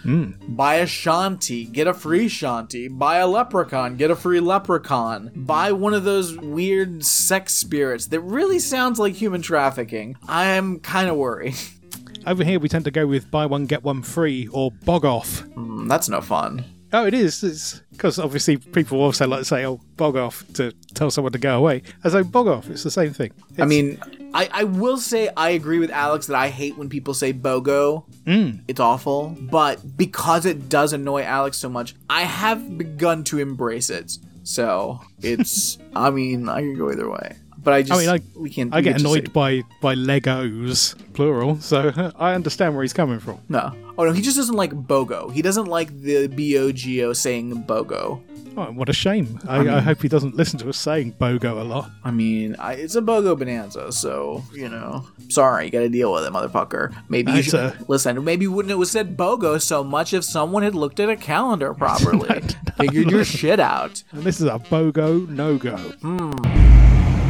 Buy 0.48 0.76
a 0.76 0.86
Shanti, 0.86 1.70
get 1.72 1.88
a 1.88 1.94
free 1.94 2.28
Shanti. 2.28 2.88
Buy 2.98 3.18
a 3.18 3.28
Leprechaun, 3.28 3.98
get 3.98 4.12
a 4.12 4.16
free 4.16 4.40
Leprechaun. 4.40 5.32
Buy 5.36 5.72
one 5.74 5.94
of 5.94 6.04
those 6.06 6.38
weird 6.38 7.04
sex 7.06 7.54
spirits 7.54 8.08
that 8.08 8.22
really 8.22 8.60
sounds 8.60 8.98
like 8.98 9.14
human 9.14 9.42
trafficking. 9.42 10.16
I'm 10.28 10.80
kind 10.80 11.10
of 11.10 11.18
worried. 11.18 11.56
over 12.28 12.44
here 12.44 12.60
we 12.60 12.70
tend 12.70 12.86
to 12.86 12.92
go 12.92 13.06
with 13.06 13.30
buy 13.30 13.46
one, 13.46 13.66
get 13.66 13.84
one 13.84 14.02
free 14.02 14.48
or 14.54 14.72
bog 14.72 15.04
off. 15.06 15.44
Mm, 15.50 15.90
That's 15.90 16.08
no 16.10 16.22
fun. 16.22 16.64
Oh, 16.94 17.06
it 17.06 17.14
is. 17.14 17.44
It's 17.44 17.82
because 17.92 18.20
obviously 18.20 18.58
people 18.58 19.02
also 19.02 19.28
like 19.28 19.40
to 19.40 19.46
say, 19.46 19.66
"Oh, 19.66 19.82
bog 19.98 20.16
off" 20.16 20.46
to 20.54 20.72
tell 20.94 21.12
someone 21.12 21.34
to 21.34 21.40
go 21.40 21.58
away. 21.58 21.82
As 22.04 22.14
though 22.14 22.24
bog 22.24 22.48
off, 22.48 22.70
it's 22.70 22.84
the 22.84 22.92
same 22.92 23.14
thing. 23.14 23.32
I 23.58 23.66
mean, 23.66 24.00
I, 24.34 24.50
I 24.52 24.64
will 24.66 24.98
say 24.98 25.30
I 25.36 25.52
agree 25.52 25.80
with 25.80 25.92
Alex 25.92 26.28
that 26.28 26.36
I 26.36 26.50
hate 26.50 26.78
when 26.78 26.90
people 26.90 27.14
say 27.14 27.34
BOGO. 27.34 28.04
Mm. 28.26 28.62
It's 28.68 28.80
awful. 28.80 29.36
But 29.40 29.98
because 29.98 30.46
it 30.46 30.70
does 30.70 30.94
annoy 30.94 31.24
Alex 31.24 31.58
so 31.58 31.70
much, 31.70 31.96
I 32.10 32.24
have 32.24 32.78
begun 32.78 33.24
to 33.26 33.40
embrace 33.40 33.90
it. 33.90 34.18
So 34.44 35.02
it's, 35.22 35.78
I 35.96 36.10
mean, 36.12 36.50
I 36.50 36.62
can 36.62 36.78
go 36.78 36.92
either 36.92 37.10
way. 37.10 37.38
But 37.66 37.74
I 37.74 37.82
just, 37.82 38.00
I 38.00 38.14
mean, 38.14 38.22
I, 38.36 38.40
we 38.40 38.50
can't. 38.52 38.72
I 38.72 38.78
we 38.78 38.84
get 38.84 39.00
annoyed 39.02 39.26
say- 39.26 39.32
by 39.34 39.64
by 39.82 39.96
Legos 39.96 40.96
plural, 41.14 41.60
so 41.60 41.92
I 42.16 42.36
understand 42.36 42.76
where 42.76 42.84
he's 42.84 42.94
coming 42.94 43.20
from. 43.20 43.40
No. 43.50 43.76
Oh 43.98 44.06
no, 44.06 44.12
he 44.14 44.22
just 44.22 44.38
doesn't 44.38 44.56
like 44.56 44.72
BOGO. 44.72 45.34
He 45.34 45.42
doesn't 45.42 45.66
like 45.66 45.90
the 46.02 46.28
B 46.28 46.58
O 46.60 46.72
G 46.72 47.04
O 47.04 47.12
saying 47.14 47.64
BOGO. 47.64 48.22
Oh, 48.58 48.66
what 48.72 48.88
a 48.88 48.94
shame! 48.94 49.40
I, 49.50 49.68
I, 49.68 49.80
hope 49.82 50.02
he 50.02 50.08
doesn't 50.08 50.36
listen 50.36 50.58
to 50.60 50.70
us 50.70 50.78
saying 50.78 51.14
"bogo" 51.14 51.60
a 51.60 51.64
lot. 51.64 51.92
I 52.06 52.12
mean, 52.12 52.56
I, 52.58 52.74
it's 52.74 52.96
a 52.96 53.02
BOGO 53.02 53.38
bonanza, 53.38 53.92
so 53.92 54.44
you 54.54 54.70
know. 54.70 55.08
Sorry, 55.28 55.66
you 55.66 55.72
got 55.72 55.80
to 55.80 55.90
deal 55.90 56.14
with 56.14 56.24
it, 56.24 56.32
motherfucker. 56.32 56.96
Maybe 57.10 57.34
you 57.34 57.42
should 57.42 57.56
a- 57.56 57.78
listen. 57.88 58.24
Maybe 58.24 58.48
wouldn't 58.48 58.72
it 58.72 58.78
have 58.78 58.88
said 58.88 59.18
BOGO 59.18 59.62
so 59.62 59.84
much 59.84 60.14
if 60.14 60.24
someone 60.24 60.64
had 60.64 60.76
looked 60.76 61.00
at 61.00 61.10
a 61.10 61.18
calendar 61.18 61.74
properly, 61.84 62.42
figured 62.78 63.10
your 63.12 63.26
shit 63.26 63.60
out. 63.60 64.04
And 64.12 64.24
this 64.24 64.40
is 64.40 64.46
a 64.46 64.60
bogo 64.60 65.28
no 65.28 65.58
go. 65.58 65.76
Hmm. 65.76 66.85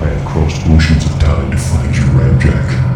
I 0.06 0.10
have 0.10 0.28
crossed 0.28 0.62
oceans 0.68 1.06
of 1.06 1.20
time 1.20 1.50
to 1.50 1.58
find 1.58 1.96
you, 1.96 2.04
Ramjack. 2.04 2.96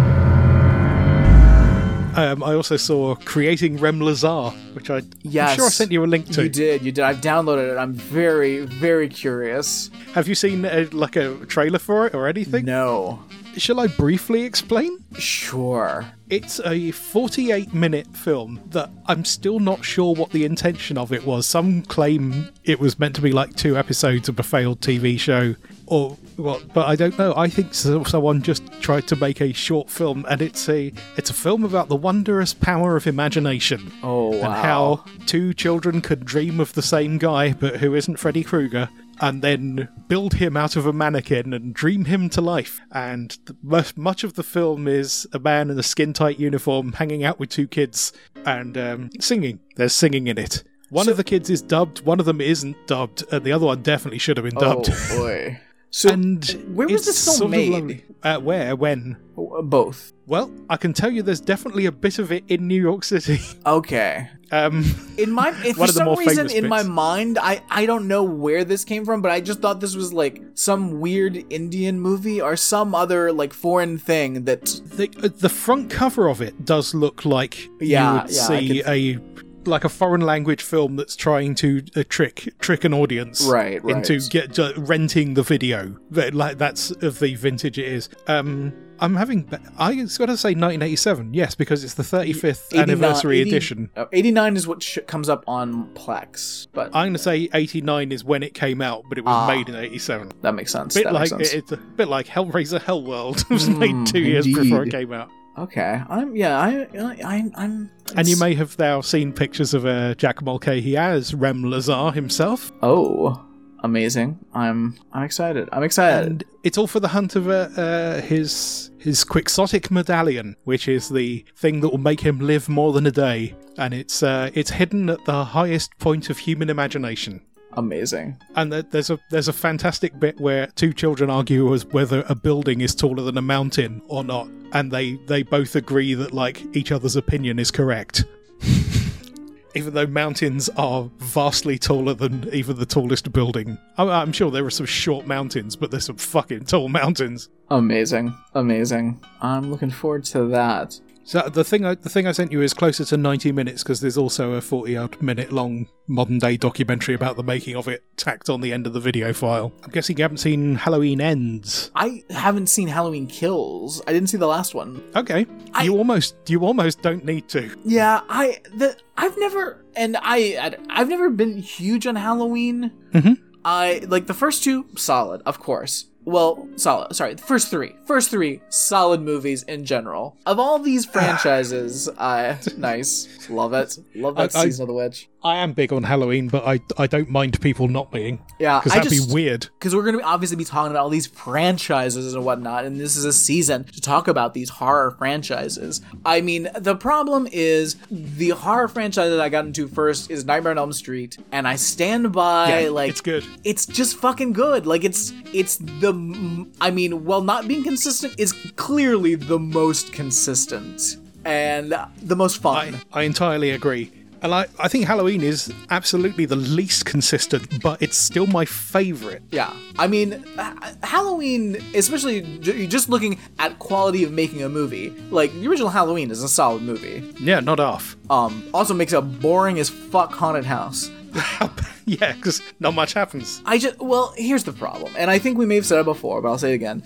Um, 2.18 2.44
I 2.44 2.54
also 2.54 2.78
saw 2.78 3.16
creating 3.16 3.78
Rem 3.78 4.00
Lazar, 4.00 4.50
which 4.74 4.92
I, 4.92 4.98
I'm 4.98 5.56
sure 5.56 5.66
I 5.66 5.70
sent 5.70 5.92
you 5.92 6.04
a 6.04 6.06
link 6.06 6.30
to. 6.34 6.44
You 6.44 6.50
did, 6.50 6.84
you 6.84 6.92
did. 6.92 7.04
I've 7.04 7.22
downloaded 7.22 7.72
it. 7.74 7.78
I'm 7.78 7.94
very, 7.94 8.66
very 8.66 9.10
curious. 9.10 9.90
Have 10.14 10.28
you 10.28 10.36
seen 10.36 10.66
uh, 10.66 10.88
like 10.92 11.16
a 11.16 11.44
trailer 11.48 11.80
for 11.80 12.06
it 12.06 12.14
or 12.14 12.28
anything? 12.28 12.66
No, 12.66 13.24
Shall 13.58 13.80
I 13.80 13.88
briefly 13.88 14.44
explain? 14.44 14.98
sure. 15.18 16.06
It's 16.30 16.60
a 16.64 16.92
48 16.92 17.74
minute 17.74 18.16
film 18.16 18.62
that 18.70 18.92
I'm 19.08 19.26
still 19.26 19.60
not 19.60 19.84
sure 19.84 20.14
what 20.14 20.30
the 20.30 20.46
intention 20.46 20.98
of 20.98 21.12
it 21.12 21.26
was. 21.26 21.48
Some 21.48 21.82
claim 21.82 22.50
it 22.64 22.80
was 22.80 23.00
meant 23.00 23.16
to 23.16 23.22
be 23.22 23.32
like 23.32 23.56
two 23.56 23.78
episodes 23.78 24.30
of 24.30 24.40
a 24.40 24.44
failed 24.44 24.80
TV 24.80 25.20
show 25.20 25.56
or 25.88 26.18
what, 26.40 26.74
but 26.74 26.88
I 26.88 26.96
don't 26.96 27.18
know. 27.18 27.34
I 27.36 27.48
think 27.48 27.74
so- 27.74 28.04
someone 28.04 28.42
just 28.42 28.66
tried 28.82 29.08
to 29.10 29.16
make 29.16 29.42
a 29.42 29.54
short 29.54 29.90
film 29.90 30.26
and 30.30 30.42
it's 30.42 30.68
a 30.70 30.92
it's 31.18 31.30
a 31.30 31.34
film 31.34 31.64
about 31.64 31.90
the 31.90 31.96
wondrous 31.96 32.54
power 32.54 32.96
of 32.96 33.08
imagination. 33.08 33.92
Oh 34.04 34.30
wow. 34.30 34.34
And 34.36 34.54
how 34.54 35.06
two 35.26 35.54
children 35.54 36.02
could 36.02 36.26
dream 36.26 36.60
of 36.60 36.74
the 36.74 36.82
same 36.82 37.18
guy 37.18 37.54
but 37.54 37.78
who 37.78 37.94
isn't 37.96 38.18
Freddy 38.18 38.44
Krueger 38.44 38.90
and 39.22 39.42
then 39.42 39.90
build 40.08 40.36
him 40.36 40.56
out 40.56 40.76
of 40.76 40.86
a 40.86 40.94
mannequin 40.94 41.54
and 41.54 41.74
dream 41.74 42.06
him 42.06 42.30
to 42.30 42.42
life. 42.42 42.80
And 42.92 43.38
the, 43.46 43.56
much, 43.62 43.98
much 43.98 44.24
of 44.24 44.36
the 44.36 44.44
film 44.44 44.88
is 44.88 45.28
a 45.34 45.40
man 45.40 45.70
in 45.70 45.78
a 45.78 45.84
skin 45.84 46.14
tight 46.14 46.40
uniform 46.40 46.94
hanging 46.94 47.24
out 47.24 47.40
with 47.40 47.50
two 47.50 47.68
kids 47.68 48.14
and 48.46 48.78
um, 48.78 49.10
singing. 49.20 49.60
There's 49.76 49.94
singing 49.94 50.28
in 50.28 50.38
it. 50.38 50.64
One 50.90 51.08
of 51.08 51.18
the 51.18 51.24
kids 51.24 51.50
is 51.50 51.62
dubbed, 51.62 52.02
one 52.02 52.20
of 52.20 52.26
them 52.26 52.42
isn't 52.42 52.88
dubbed, 52.88 53.24
and 53.32 53.44
the 53.44 53.52
other 53.52 53.68
one 53.68 53.84
definitely 53.84 54.18
should 54.18 54.38
have 54.38 54.44
been 54.44 54.56
dubbed. 54.56 54.90
Oh 54.92 55.18
boy. 55.18 55.60
So 55.92 56.10
and 56.10 56.46
where 56.74 56.88
was 56.88 57.06
this 57.06 57.38
film 57.38 57.52
made? 57.52 58.04
Uh, 58.22 58.38
where? 58.40 58.76
When? 58.76 59.18
uh, 59.38 59.62
both. 59.64 60.14
Well, 60.28 60.52
I 60.70 60.78
can 60.78 60.94
tell 60.94 61.10
you 61.10 61.24
there's 61.24 61.42
definitely 61.42 61.88
a 61.88 61.92
bit 61.92 62.20
of 62.20 62.32
it 62.32 62.44
in 62.48 62.68
New 62.68 62.80
York 62.80 63.04
City. 63.04 63.40
Okay. 63.66 64.30
Um, 64.52 64.84
In 65.18 65.32
my, 65.32 65.50
if 65.64 65.78
for 65.78 65.88
some 65.88 66.16
reason 66.16 66.50
in 66.52 66.68
my 66.68 66.82
mind, 66.84 67.38
I 67.40 67.62
I 67.70 67.86
don't 67.86 68.08
know 68.08 68.24
where 68.24 68.64
this 68.64 68.84
came 68.84 69.06
from, 69.06 69.22
but 69.22 69.32
I 69.32 69.42
just 69.42 69.60
thought 69.62 69.80
this 69.80 69.96
was 69.96 70.12
like 70.12 70.42
some 70.56 71.00
weird 71.00 71.44
Indian 71.52 72.00
movie 72.00 72.42
or 72.42 72.56
some 72.56 72.94
other 72.96 73.32
like 73.32 73.54
foreign 73.54 73.98
thing 74.00 74.46
that. 74.46 74.66
the 74.98 75.10
uh, 75.24 75.30
the 75.38 75.50
front 75.50 75.90
cover 75.92 76.28
of 76.30 76.42
it 76.42 76.66
does 76.66 76.94
look 76.94 77.26
like 77.26 77.70
Yeah, 77.80 78.14
you 78.16 78.22
would 78.22 78.32
yeah, 78.32 78.48
see 78.48 78.84
a 78.86 79.20
like 79.66 79.84
a 79.84 79.90
foreign 79.90 80.22
language 80.22 80.64
film 80.64 80.96
that's 80.96 81.16
trying 81.16 81.54
to 81.56 81.84
uh, 81.96 82.04
trick 82.10 82.54
trick 82.60 82.84
an 82.84 82.94
audience 82.94 83.42
Right, 83.46 83.84
right. 83.84 83.96
into 83.98 84.20
get 84.30 84.58
uh, 84.58 84.74
renting 84.78 85.34
the 85.34 85.44
video 85.44 85.98
That- 86.12 86.34
like 86.34 86.58
that's 86.58 86.92
of 86.92 87.20
the 87.20 87.36
vintage 87.36 87.78
it 87.78 87.86
is 87.88 88.10
um 88.28 88.74
i'm 89.02 89.16
having 89.16 89.48
i 89.78 89.94
got 89.94 90.26
to 90.28 90.38
say 90.38 90.50
1987 90.50 91.34
yes 91.34 91.56
because 91.56 91.84
it's 91.84 91.94
the 91.96 92.04
35th 92.04 92.68
89 92.74 92.82
anniversary 92.90 93.40
80 93.42 93.50
edition 93.50 93.90
uh, 93.96 94.06
89 94.12 94.56
is 94.58 94.68
what 94.68 94.82
sh- 94.84 94.98
comes 95.08 95.30
up 95.30 95.44
on 95.48 95.94
Plex, 95.94 96.68
but 96.74 96.88
i'm 96.88 97.04
going 97.08 97.14
to 97.14 97.20
say 97.20 97.50
89 97.54 98.12
is 98.12 98.24
when 98.24 98.44
it 98.44 98.54
came 98.54 98.82
out 98.82 99.04
but 99.10 99.18
it 99.18 99.26
was 99.26 99.34
Ah. 99.34 99.48
made 99.48 99.70
in 99.70 99.76
87 99.76 100.32
that 100.42 100.54
makes 100.56 100.72
sense. 100.72 100.96
bit 100.96 101.04
that 101.06 101.14
like 101.14 101.32
makes 101.32 101.52
sense. 101.52 101.54
it's 101.54 101.72
a 101.72 101.78
bit 101.78 102.08
like 102.08 102.28
hellraiser 102.28 102.80
hellworld 102.80 103.42
it 103.50 103.50
was 103.50 103.70
made 103.70 104.08
two 104.08 104.20
years 104.20 104.46
before 104.46 104.84
it 104.84 104.92
came 104.92 105.12
out 105.14 105.30
okay, 105.60 106.02
I'm 106.10 106.36
yeah, 106.36 106.58
I, 106.58 106.88
I 107.00 107.18
I'm 107.24 107.52
I'm. 107.56 107.92
And 108.16 108.28
you 108.28 108.38
may 108.38 108.54
have 108.56 108.78
now 108.80 109.02
seen 109.02 109.34
pictures 109.34 109.74
of 109.74 109.86
uh, 109.86 110.16
Jack 110.16 110.42
Mulcahy 110.42 110.98
as 110.98 111.34
Rem 111.34 111.64
Lazar 111.64 112.12
himself. 112.12 112.72
Oh, 112.82 113.46
amazing! 113.84 114.40
I'm 114.54 114.98
I'm 115.14 115.24
excited. 115.24 115.70
I'm 115.72 115.84
excited. 115.84 116.28
And 116.28 116.44
it's 116.64 116.78
all 116.78 116.88
for 116.88 117.00
the 117.00 117.10
hunt 117.10 117.36
of 117.36 117.50
uh, 117.50 117.70
uh, 117.78 118.22
his 118.22 118.92
his 119.00 119.24
quixotic 119.24 119.92
medallion, 119.92 120.56
which 120.64 120.88
is 120.88 121.10
the 121.10 121.46
thing 121.56 121.82
that 121.82 121.90
will 121.90 121.98
make 121.98 122.22
him 122.22 122.40
live 122.40 122.68
more 122.70 122.94
than 122.94 123.06
a 123.06 123.12
day. 123.12 123.56
And 123.78 123.94
it's 123.94 124.24
uh, 124.24 124.50
it's 124.54 124.72
hidden 124.72 125.10
at 125.10 125.24
the 125.26 125.44
highest 125.44 125.98
point 126.00 126.30
of 126.30 126.40
human 126.40 126.70
imagination. 126.70 127.42
Amazing. 127.74 128.38
And 128.56 128.72
there's 128.72 129.10
a 129.10 129.20
there's 129.30 129.48
a 129.48 129.54
fantastic 129.54 130.20
bit 130.20 130.40
where 130.40 130.68
two 130.76 130.94
children 130.94 131.30
argue 131.30 131.74
as 131.74 131.86
whether 131.86 132.24
a 132.30 132.36
building 132.36 132.82
is 132.82 132.96
taller 132.96 133.24
than 133.24 133.38
a 133.38 133.42
mountain 133.42 134.02
or 134.08 134.24
not, 134.24 134.48
and 134.74 134.92
they 134.92 135.14
they 135.28 135.44
both 135.44 135.76
agree 135.76 136.14
that 136.14 136.34
like 136.34 136.64
each 136.76 136.92
other's 136.92 137.16
opinion 137.16 137.60
is 137.60 137.72
correct. 137.72 138.26
Even 139.76 139.94
though 139.94 140.08
mountains 140.08 140.68
are 140.78 141.10
vastly 141.20 141.78
taller 141.78 142.16
than 142.16 142.50
even 142.52 142.76
the 142.80 142.88
tallest 142.88 143.32
building, 143.32 143.78
I'm, 143.98 144.10
I'm 144.10 144.32
sure 144.32 144.50
there 144.50 144.66
are 144.66 144.72
some 144.72 144.88
short 144.88 145.28
mountains, 145.28 145.76
but 145.76 145.92
there's 145.92 146.06
some 146.06 146.18
fucking 146.18 146.66
tall 146.66 146.90
mountains. 146.90 147.50
Amazing. 147.70 148.36
Amazing. 148.56 149.24
I'm 149.44 149.70
looking 149.70 149.92
forward 149.92 150.24
to 150.26 150.48
that. 150.48 151.00
So 151.30 151.48
the 151.48 151.64
thing 151.64 151.86
I, 151.86 151.94
the 151.94 152.10
thing 152.10 152.26
I 152.26 152.32
sent 152.32 152.52
you 152.52 152.64
is 152.64 152.74
closer 152.74 153.06
to 153.06 153.16
90 153.16 153.52
minutes 153.52 153.84
because 153.84 154.02
there's 154.02 154.18
also 154.18 154.54
a 154.54 154.62
40 154.62 154.98
odd 154.98 155.22
minute 155.22 155.52
long 155.52 155.88
modern 156.08 156.40
day 156.40 156.58
documentary 156.58 157.14
about 157.14 157.36
the 157.36 157.44
making 157.44 157.76
of 157.76 157.88
it 157.88 158.04
tacked 158.18 158.50
on 158.50 158.62
the 158.62 158.74
end 158.74 158.88
of 158.88 158.94
the 158.94 159.00
video 159.00 159.32
file. 159.32 159.72
I'm 159.84 159.92
guessing 159.92 160.18
you 160.18 160.24
haven't 160.24 160.40
seen 160.40 160.74
Halloween 160.74 161.22
Ends. 161.22 161.92
I 161.94 162.24
haven't 162.32 162.66
seen 162.66 162.88
Halloween 162.88 163.28
Kills. 163.28 164.02
I 164.08 164.12
didn't 164.14 164.30
see 164.32 164.38
the 164.38 164.48
last 164.48 164.74
one. 164.74 165.04
Okay, 165.16 165.46
I- 165.76 165.84
you 165.84 165.98
almost 165.98 166.34
you 166.48 166.62
almost 166.66 167.04
don't 167.04 167.24
need 167.24 167.48
to. 167.50 167.78
Yeah, 167.86 168.22
I 168.28 168.58
the 168.76 168.98
I've 169.16 169.38
never 169.38 169.86
and 169.96 170.18
I 170.18 170.58
I- 170.60 170.78
I've 170.90 171.10
never 171.10 171.30
been 171.30 171.60
huge 171.60 172.08
on 172.08 172.16
Halloween. 172.16 172.92
Mhm. 173.14 173.38
I 173.64 174.02
like 174.08 174.26
the 174.26 174.34
first 174.34 174.64
two 174.64 174.88
solid, 174.98 175.44
of 175.46 175.60
course. 175.60 176.06
Well, 176.26 176.68
solid. 176.76 177.16
Sorry, 177.16 177.34
the 177.34 177.42
first 177.42 177.70
three. 177.70 177.96
First 178.06 178.30
three 178.30 178.62
solid 178.70 179.22
movies 179.22 179.64
in 179.64 179.86
general. 179.86 180.36
Of 180.46 180.60
all 180.60 180.78
these 180.80 181.06
franchises, 181.14 182.10
I 182.20 182.58
nice. 182.78 183.50
Love 183.50 183.74
it. 183.74 183.98
Love 184.16 184.36
that 184.36 184.56
I- 184.56 184.60
I- 184.60 184.64
season 184.66 184.84
of 184.84 184.88
the 184.90 184.94
witch. 184.94 185.30
I 185.42 185.58
am 185.58 185.72
big 185.72 185.94
on 185.94 186.04
Halloween, 186.04 186.50
but 186.50 186.66
I 186.68 186.82
I 186.98 187.08
don't 187.08 187.30
mind 187.30 187.62
people 187.62 187.88
not 187.88 188.12
being 188.12 188.40
Yeah, 188.60 188.80
because 188.80 188.94
that'd 188.94 189.10
just 189.10 189.28
be 189.30 189.34
weird. 189.34 189.68
because 189.80 189.96
we're 189.96 190.04
going 190.04 190.18
to 190.20 190.24
obviously 190.24 190.58
be 190.58 190.66
talking 190.66 190.92
about 190.92 191.02
all 191.04 191.10
these 191.10 191.28
franchises 191.28 192.34
and 192.34 192.44
whatnot, 192.44 192.84
and 192.84 193.00
this 193.00 193.16
is 193.16 193.24
a 193.24 193.32
season 193.32 193.86
to 193.86 194.02
talk 194.02 194.28
about 194.28 194.54
these 194.54 194.70
horror 194.70 195.12
franchises. 195.18 196.02
I 196.26 196.42
mean, 196.42 196.68
the 196.78 196.96
problem 196.96 197.48
is 197.52 197.96
the 198.12 198.50
horror 198.50 198.90
franchise 198.90 199.30
that 199.30 199.40
I 199.40 199.48
got 199.48 199.66
into 199.66 199.88
first 199.88 200.30
is 200.30 200.44
Nightmare 200.46 200.72
on 200.72 200.78
Elm 200.78 200.92
Street, 200.94 201.38
and 201.54 201.68
I 201.68 201.78
stand 201.78 202.34
by 202.34 202.82
Yeah, 202.82 202.90
like 202.90 203.10
it's 203.10 203.22
good. 203.22 203.46
It's 203.64 203.86
just 203.86 204.18
fucking 204.18 204.52
good. 204.54 204.86
Like 204.86 205.06
it's 205.06 205.32
it's 205.54 205.78
the 205.78 206.68
I 206.82 206.92
mean, 206.92 207.24
while 207.24 207.42
not 207.42 207.66
being 207.68 207.84
consistent, 207.84 208.34
is 208.38 208.52
clearly 208.76 209.36
the 209.36 209.58
most 209.60 210.12
consistent 210.12 211.16
and 211.46 211.96
the 212.22 212.36
most 212.36 212.62
fun. 212.62 213.00
I, 213.14 213.22
I 213.22 213.24
entirely 213.24 213.72
agree. 213.72 214.12
And 214.42 214.54
I, 214.56 214.68
I 214.80 214.88
think 214.88 215.06
Halloween 215.06 215.42
is 215.44 215.72
absolutely 215.90 216.46
the 216.46 216.56
least 216.56 217.06
consistent, 217.06 217.82
but 217.82 218.02
it's 218.02 218.18
still 218.18 218.48
my 218.48 218.64
favourite. 218.66 219.42
Yeah, 219.52 219.74
I 219.98 220.08
mean, 220.08 220.44
Ha- 220.56 220.94
Halloween, 221.04 221.76
especially 221.94 222.42
j- 222.60 222.88
just 222.88 223.10
looking 223.10 223.38
at 223.60 223.80
quality 223.80 224.24
of 224.24 224.32
making 224.32 224.64
a 224.64 224.70
movie, 224.70 225.10
like 225.30 225.52
the 225.54 225.68
original 225.68 225.90
Halloween 225.90 226.32
is 226.32 226.42
a 226.42 226.50
solid 226.50 226.82
movie. 226.84 227.34
Yeah, 227.40 227.60
not 227.60 227.80
off. 227.80 228.16
Um, 228.30 228.64
also 228.74 228.94
makes 228.94 229.14
a 229.14 229.22
boring 229.22 229.78
as 229.80 229.90
fuck 229.90 230.32
haunted 230.34 230.66
house. 230.66 231.12
yeah, 232.06 232.34
because 232.34 232.62
not 232.80 232.94
much 232.94 233.14
happens. 233.14 233.62
I 233.66 233.78
just 233.78 234.00
well, 234.00 234.34
here's 234.38 234.64
the 234.64 234.74
problem, 234.74 235.14
and 235.18 235.30
I 235.30 235.38
think 235.38 235.58
we 235.58 235.66
may 235.66 235.76
have 235.76 235.86
said 235.86 236.00
it 236.00 236.06
before, 236.06 236.42
but 236.42 236.50
I'll 236.50 236.58
say 236.58 236.72
it 236.72 236.76
again. 236.76 237.04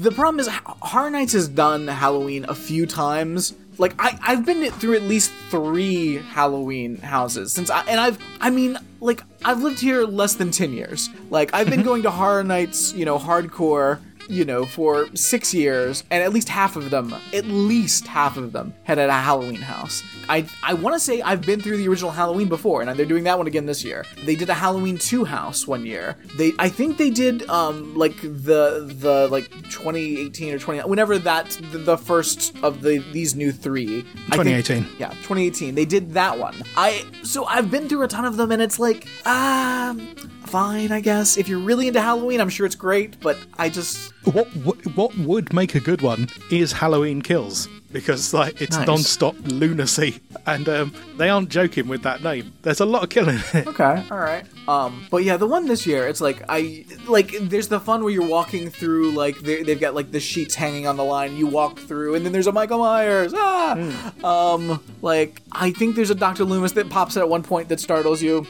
The 0.00 0.10
problem 0.12 0.40
is 0.40 0.48
Horror 0.48 1.10
Nights 1.10 1.32
has 1.32 1.48
done 1.48 1.86
Halloween 1.88 2.44
a 2.48 2.54
few 2.54 2.86
times. 2.86 3.54
Like 3.78 3.94
I, 3.98 4.18
I've 4.22 4.44
been 4.44 4.70
through 4.72 4.96
at 4.96 5.02
least 5.02 5.32
three 5.50 6.16
Halloween 6.16 6.96
houses 6.98 7.52
since 7.52 7.70
I, 7.70 7.82
and 7.86 7.98
I've, 7.98 8.18
I 8.40 8.50
mean, 8.50 8.78
like 9.00 9.22
I've 9.44 9.62
lived 9.62 9.80
here 9.80 10.04
less 10.04 10.34
than 10.34 10.50
ten 10.50 10.72
years. 10.72 11.08
Like 11.30 11.52
I've 11.54 11.70
been 11.70 11.82
going 11.90 12.02
to 12.02 12.10
Horror 12.10 12.44
Nights, 12.44 12.92
you 12.92 13.04
know, 13.04 13.18
hardcore 13.18 14.00
you 14.28 14.44
know, 14.44 14.64
for 14.64 15.14
six 15.14 15.52
years, 15.52 16.04
and 16.10 16.22
at 16.22 16.32
least 16.32 16.48
half 16.48 16.76
of 16.76 16.90
them, 16.90 17.14
at 17.32 17.44
least 17.44 18.06
half 18.06 18.36
of 18.36 18.52
them, 18.52 18.74
had 18.84 18.98
at 18.98 19.08
a 19.08 19.12
Halloween 19.12 19.56
house. 19.56 20.02
I 20.28 20.46
I 20.62 20.74
want 20.74 20.94
to 20.94 21.00
say 21.00 21.20
I've 21.22 21.42
been 21.42 21.60
through 21.60 21.76
the 21.78 21.88
original 21.88 22.10
Halloween 22.10 22.48
before, 22.48 22.82
and 22.82 22.98
they're 22.98 23.06
doing 23.06 23.24
that 23.24 23.38
one 23.38 23.46
again 23.46 23.66
this 23.66 23.84
year. 23.84 24.04
They 24.24 24.34
did 24.36 24.48
a 24.50 24.54
Halloween 24.54 24.98
two 24.98 25.24
house 25.24 25.66
one 25.66 25.84
year. 25.86 26.16
They 26.36 26.52
I 26.58 26.68
think 26.68 26.96
they 26.96 27.10
did 27.10 27.48
um 27.48 27.94
like 27.96 28.20
the 28.22 28.92
the 28.98 29.28
like 29.30 29.50
2018 29.70 30.54
or 30.54 30.58
20 30.58 30.80
whenever 30.88 31.18
that 31.18 31.50
the, 31.72 31.78
the 31.78 31.96
first 31.98 32.54
of 32.62 32.82
the 32.82 32.98
these 33.12 33.34
new 33.34 33.52
three. 33.52 34.04
I 34.30 34.36
think- 34.44 34.56
yeah, 34.98 35.10
2018. 35.10 35.74
They 35.74 35.84
did 35.84 36.12
that 36.14 36.38
one. 36.38 36.54
I 36.76 37.04
so 37.22 37.44
I've 37.46 37.70
been 37.70 37.88
through 37.88 38.02
a 38.02 38.08
ton 38.08 38.24
of 38.24 38.36
them, 38.36 38.52
and 38.52 38.62
it's 38.62 38.78
like, 38.78 39.06
um, 39.26 39.98
fine, 40.46 40.92
I 40.92 41.00
guess. 41.00 41.36
If 41.36 41.48
you're 41.48 41.58
really 41.58 41.88
into 41.88 42.00
Halloween, 42.00 42.40
I'm 42.40 42.48
sure 42.48 42.66
it's 42.66 42.74
great, 42.74 43.18
but 43.20 43.38
I 43.58 43.68
just 43.68 44.12
What, 44.24 44.48
what 44.56 44.76
what 44.96 45.16
would 45.18 45.52
make 45.52 45.74
a 45.74 45.80
good 45.80 46.02
one 46.02 46.28
is 46.50 46.72
Halloween 46.72 47.22
Kills 47.22 47.68
because 47.92 48.32
like 48.34 48.60
it's 48.60 48.76
Nice. 48.76 48.86
non-stop 48.86 49.34
lunacy 49.44 50.20
and 50.46 50.68
um, 50.68 50.94
they 51.18 51.28
aren't 51.28 51.48
joking 51.50 51.88
with 51.88 52.02
that 52.02 52.22
name. 52.22 52.52
There's 52.62 52.80
a 52.80 52.86
lot 52.86 53.02
of 53.04 53.10
killing 53.10 53.38
okay, 53.54 54.04
all 54.10 54.18
right. 54.18 54.44
Um, 54.68 55.06
but 55.10 55.24
yeah, 55.24 55.36
the 55.36 55.46
one 55.46 55.66
this 55.66 55.86
year, 55.86 56.06
it's 56.06 56.20
like 56.20 56.42
I 56.48 56.84
like. 57.08 57.34
There's 57.40 57.66
the 57.66 57.80
fun 57.80 58.04
where 58.04 58.12
you're 58.12 58.28
walking 58.28 58.70
through, 58.70 59.10
like 59.10 59.38
they, 59.40 59.64
they've 59.64 59.80
got 59.80 59.94
like 59.94 60.12
the 60.12 60.20
sheets 60.20 60.54
hanging 60.54 60.86
on 60.86 60.96
the 60.96 61.02
line. 61.02 61.36
You 61.36 61.48
walk 61.48 61.80
through, 61.80 62.14
and 62.14 62.24
then 62.24 62.32
there's 62.32 62.46
a 62.46 62.52
Michael 62.52 62.78
Myers. 62.78 63.32
Ah, 63.34 64.12
um, 64.22 64.80
like 65.02 65.42
I 65.50 65.72
think 65.72 65.96
there's 65.96 66.10
a 66.10 66.14
Doctor 66.14 66.44
Loomis 66.44 66.72
that 66.72 66.88
pops 66.90 67.16
at 67.16 67.28
one 67.28 67.42
point 67.42 67.68
that 67.70 67.80
startles 67.80 68.22
you. 68.22 68.46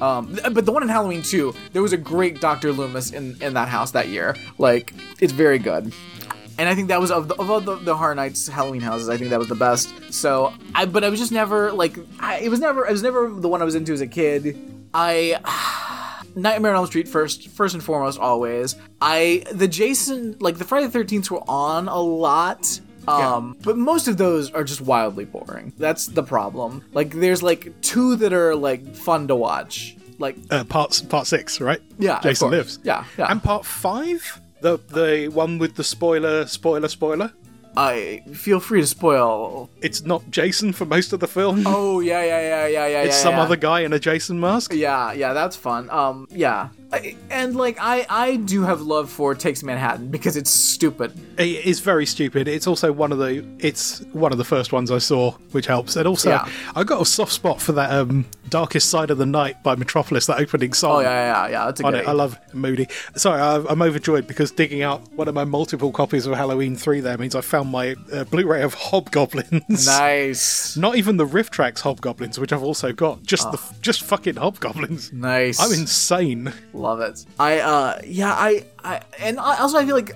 Um, 0.00 0.38
but 0.52 0.64
the 0.64 0.72
one 0.72 0.82
in 0.82 0.88
Halloween 0.88 1.22
2, 1.22 1.54
there 1.72 1.82
was 1.82 1.92
a 1.92 1.96
great 1.98 2.40
Dr. 2.40 2.72
Loomis 2.72 3.12
in, 3.12 3.36
in 3.42 3.54
that 3.54 3.68
house 3.68 3.92
that 3.92 4.08
year. 4.08 4.34
Like, 4.58 4.92
it's 5.20 5.32
very 5.32 5.58
good. 5.58 5.92
And 6.58 6.68
I 6.68 6.74
think 6.74 6.88
that 6.88 7.00
was 7.00 7.10
of 7.10 7.28
the, 7.28 7.34
of 7.36 7.50
all 7.50 7.60
the, 7.60 7.76
the 7.76 7.96
Horror 7.96 8.14
Nights 8.14 8.46
Halloween 8.48 8.80
houses. 8.82 9.08
I 9.08 9.16
think 9.16 9.30
that 9.30 9.38
was 9.38 9.48
the 9.48 9.54
best. 9.54 9.92
So 10.12 10.52
I, 10.74 10.84
but 10.84 11.02
I 11.04 11.08
was 11.08 11.18
just 11.18 11.32
never 11.32 11.72
like, 11.72 11.96
I, 12.20 12.38
it 12.40 12.48
was 12.50 12.60
never, 12.60 12.86
it 12.86 12.92
was 12.92 13.02
never 13.02 13.30
the 13.30 13.48
one 13.48 13.62
I 13.62 13.64
was 13.64 13.74
into 13.74 13.92
as 13.92 14.00
a 14.00 14.06
kid. 14.06 14.56
I, 14.94 15.38
Nightmare 16.34 16.72
on 16.72 16.76
Elm 16.78 16.86
Street 16.86 17.08
first, 17.08 17.48
first 17.48 17.74
and 17.74 17.82
foremost, 17.82 18.18
always. 18.18 18.76
I 19.00 19.44
the 19.52 19.68
Jason, 19.68 20.36
like 20.40 20.56
the 20.58 20.64
Friday 20.64 20.86
the 20.86 20.92
Thirteenth 20.92 21.30
were 21.30 21.42
on 21.48 21.88
a 21.88 21.98
lot. 22.00 22.80
Um, 23.08 23.56
but 23.64 23.76
most 23.76 24.06
of 24.06 24.16
those 24.16 24.52
are 24.52 24.62
just 24.62 24.80
wildly 24.80 25.24
boring. 25.24 25.72
That's 25.76 26.06
the 26.06 26.22
problem. 26.22 26.84
Like, 26.94 27.10
there's 27.10 27.42
like 27.42 27.72
two 27.82 28.14
that 28.16 28.32
are 28.32 28.54
like 28.54 28.94
fun 28.94 29.26
to 29.28 29.34
watch. 29.34 29.96
Like, 30.18 30.36
Uh, 30.50 30.62
part 30.62 31.02
part 31.08 31.26
six, 31.26 31.60
right? 31.60 31.80
Yeah, 31.98 32.20
Jason 32.20 32.50
lives. 32.50 32.78
Yeah, 32.84 33.04
yeah. 33.18 33.26
And 33.28 33.42
part 33.42 33.66
five, 33.66 34.40
the 34.62 34.78
the 34.88 35.28
one 35.28 35.58
with 35.58 35.76
the 35.76 35.84
spoiler, 35.84 36.46
spoiler, 36.46 36.88
spoiler. 36.88 37.32
I 37.76 38.22
feel 38.34 38.60
free 38.60 38.82
to 38.82 38.86
spoil. 38.86 39.70
It's 39.80 40.02
not 40.02 40.30
Jason 40.30 40.72
for 40.72 40.84
most 40.84 41.12
of 41.12 41.20
the 41.20 41.28
film. 41.28 41.64
Oh 41.66 42.00
yeah, 42.00 42.22
yeah, 42.22 42.40
yeah, 42.40 42.66
yeah, 42.66 42.86
yeah. 42.86 43.02
it's 43.02 43.16
yeah, 43.16 43.22
some 43.22 43.34
yeah. 43.34 43.42
other 43.42 43.56
guy 43.56 43.80
in 43.80 43.92
a 43.92 43.98
Jason 43.98 44.38
mask. 44.38 44.72
Yeah, 44.74 45.12
yeah, 45.12 45.32
that's 45.32 45.56
fun. 45.56 45.88
Um, 45.90 46.28
yeah, 46.30 46.68
and 47.30 47.56
like 47.56 47.78
I, 47.80 48.06
I 48.08 48.36
do 48.36 48.62
have 48.62 48.80
love 48.82 49.10
for 49.10 49.34
Takes 49.34 49.62
Manhattan 49.62 50.08
because 50.08 50.36
it's 50.36 50.50
stupid. 50.50 51.12
It 51.38 51.64
is 51.64 51.80
very 51.80 52.06
stupid. 52.06 52.48
It's 52.48 52.66
also 52.66 52.92
one 52.92 53.12
of 53.12 53.18
the 53.18 53.44
it's 53.58 54.00
one 54.12 54.32
of 54.32 54.38
the 54.38 54.44
first 54.44 54.72
ones 54.72 54.90
I 54.90 54.98
saw, 54.98 55.32
which 55.52 55.66
helps. 55.66 55.96
And 55.96 56.06
also, 56.06 56.30
Yeah. 56.30 56.48
I 56.76 56.84
got 56.84 57.00
a 57.00 57.06
soft 57.06 57.32
spot 57.32 57.60
for 57.60 57.72
that 57.72 57.90
um, 57.90 58.26
"Darkest 58.50 58.90
Side 58.90 59.10
of 59.10 59.18
the 59.18 59.26
Night" 59.26 59.62
by 59.62 59.74
Metropolis, 59.74 60.26
that 60.26 60.38
opening 60.40 60.72
song. 60.74 60.96
Oh 60.96 61.00
yeah, 61.00 61.46
yeah, 61.46 61.50
yeah. 61.50 61.64
That's 61.66 61.80
a 61.80 61.84
on 61.86 61.92
good. 61.92 62.02
it. 62.02 62.08
I 62.08 62.12
love 62.12 62.38
Moody. 62.52 62.86
Sorry, 63.16 63.40
I- 63.40 63.64
I'm 63.70 63.80
overjoyed 63.82 64.26
because 64.26 64.50
digging 64.50 64.82
out 64.82 65.00
one 65.12 65.28
of 65.28 65.34
my 65.34 65.44
multiple 65.44 65.92
copies 65.92 66.26
of 66.26 66.34
Halloween 66.34 66.76
3 66.76 67.00
there 67.00 67.16
means 67.16 67.34
I 67.34 67.40
found 67.40 67.70
my 67.70 67.94
uh, 68.12 68.24
Blu 68.24 68.46
ray 68.46 68.62
of 68.62 68.74
Hobgoblins. 68.74 69.86
Nice, 69.86 70.76
Not 70.82 70.96
even 70.96 71.16
the 71.16 71.26
RiffTrax 71.26 71.80
Hobgoblins, 71.80 72.38
which 72.38 72.52
I've 72.52 72.62
also 72.62 72.92
got. 72.92 73.22
Just 73.22 73.50
the 73.50 73.60
just 73.80 74.02
fucking 74.02 74.36
Hobgoblins. 74.36 75.12
nice. 75.12 75.58
I'm 75.60 75.72
insane. 75.72 76.52
Love 76.82 77.00
it. 77.00 77.24
I 77.38 77.60
uh 77.60 78.00
yeah, 78.04 78.32
I 78.32 78.64
I 78.82 79.00
and 79.20 79.38
I, 79.38 79.58
also 79.58 79.78
I 79.78 79.86
feel 79.86 79.94
like 79.96 80.12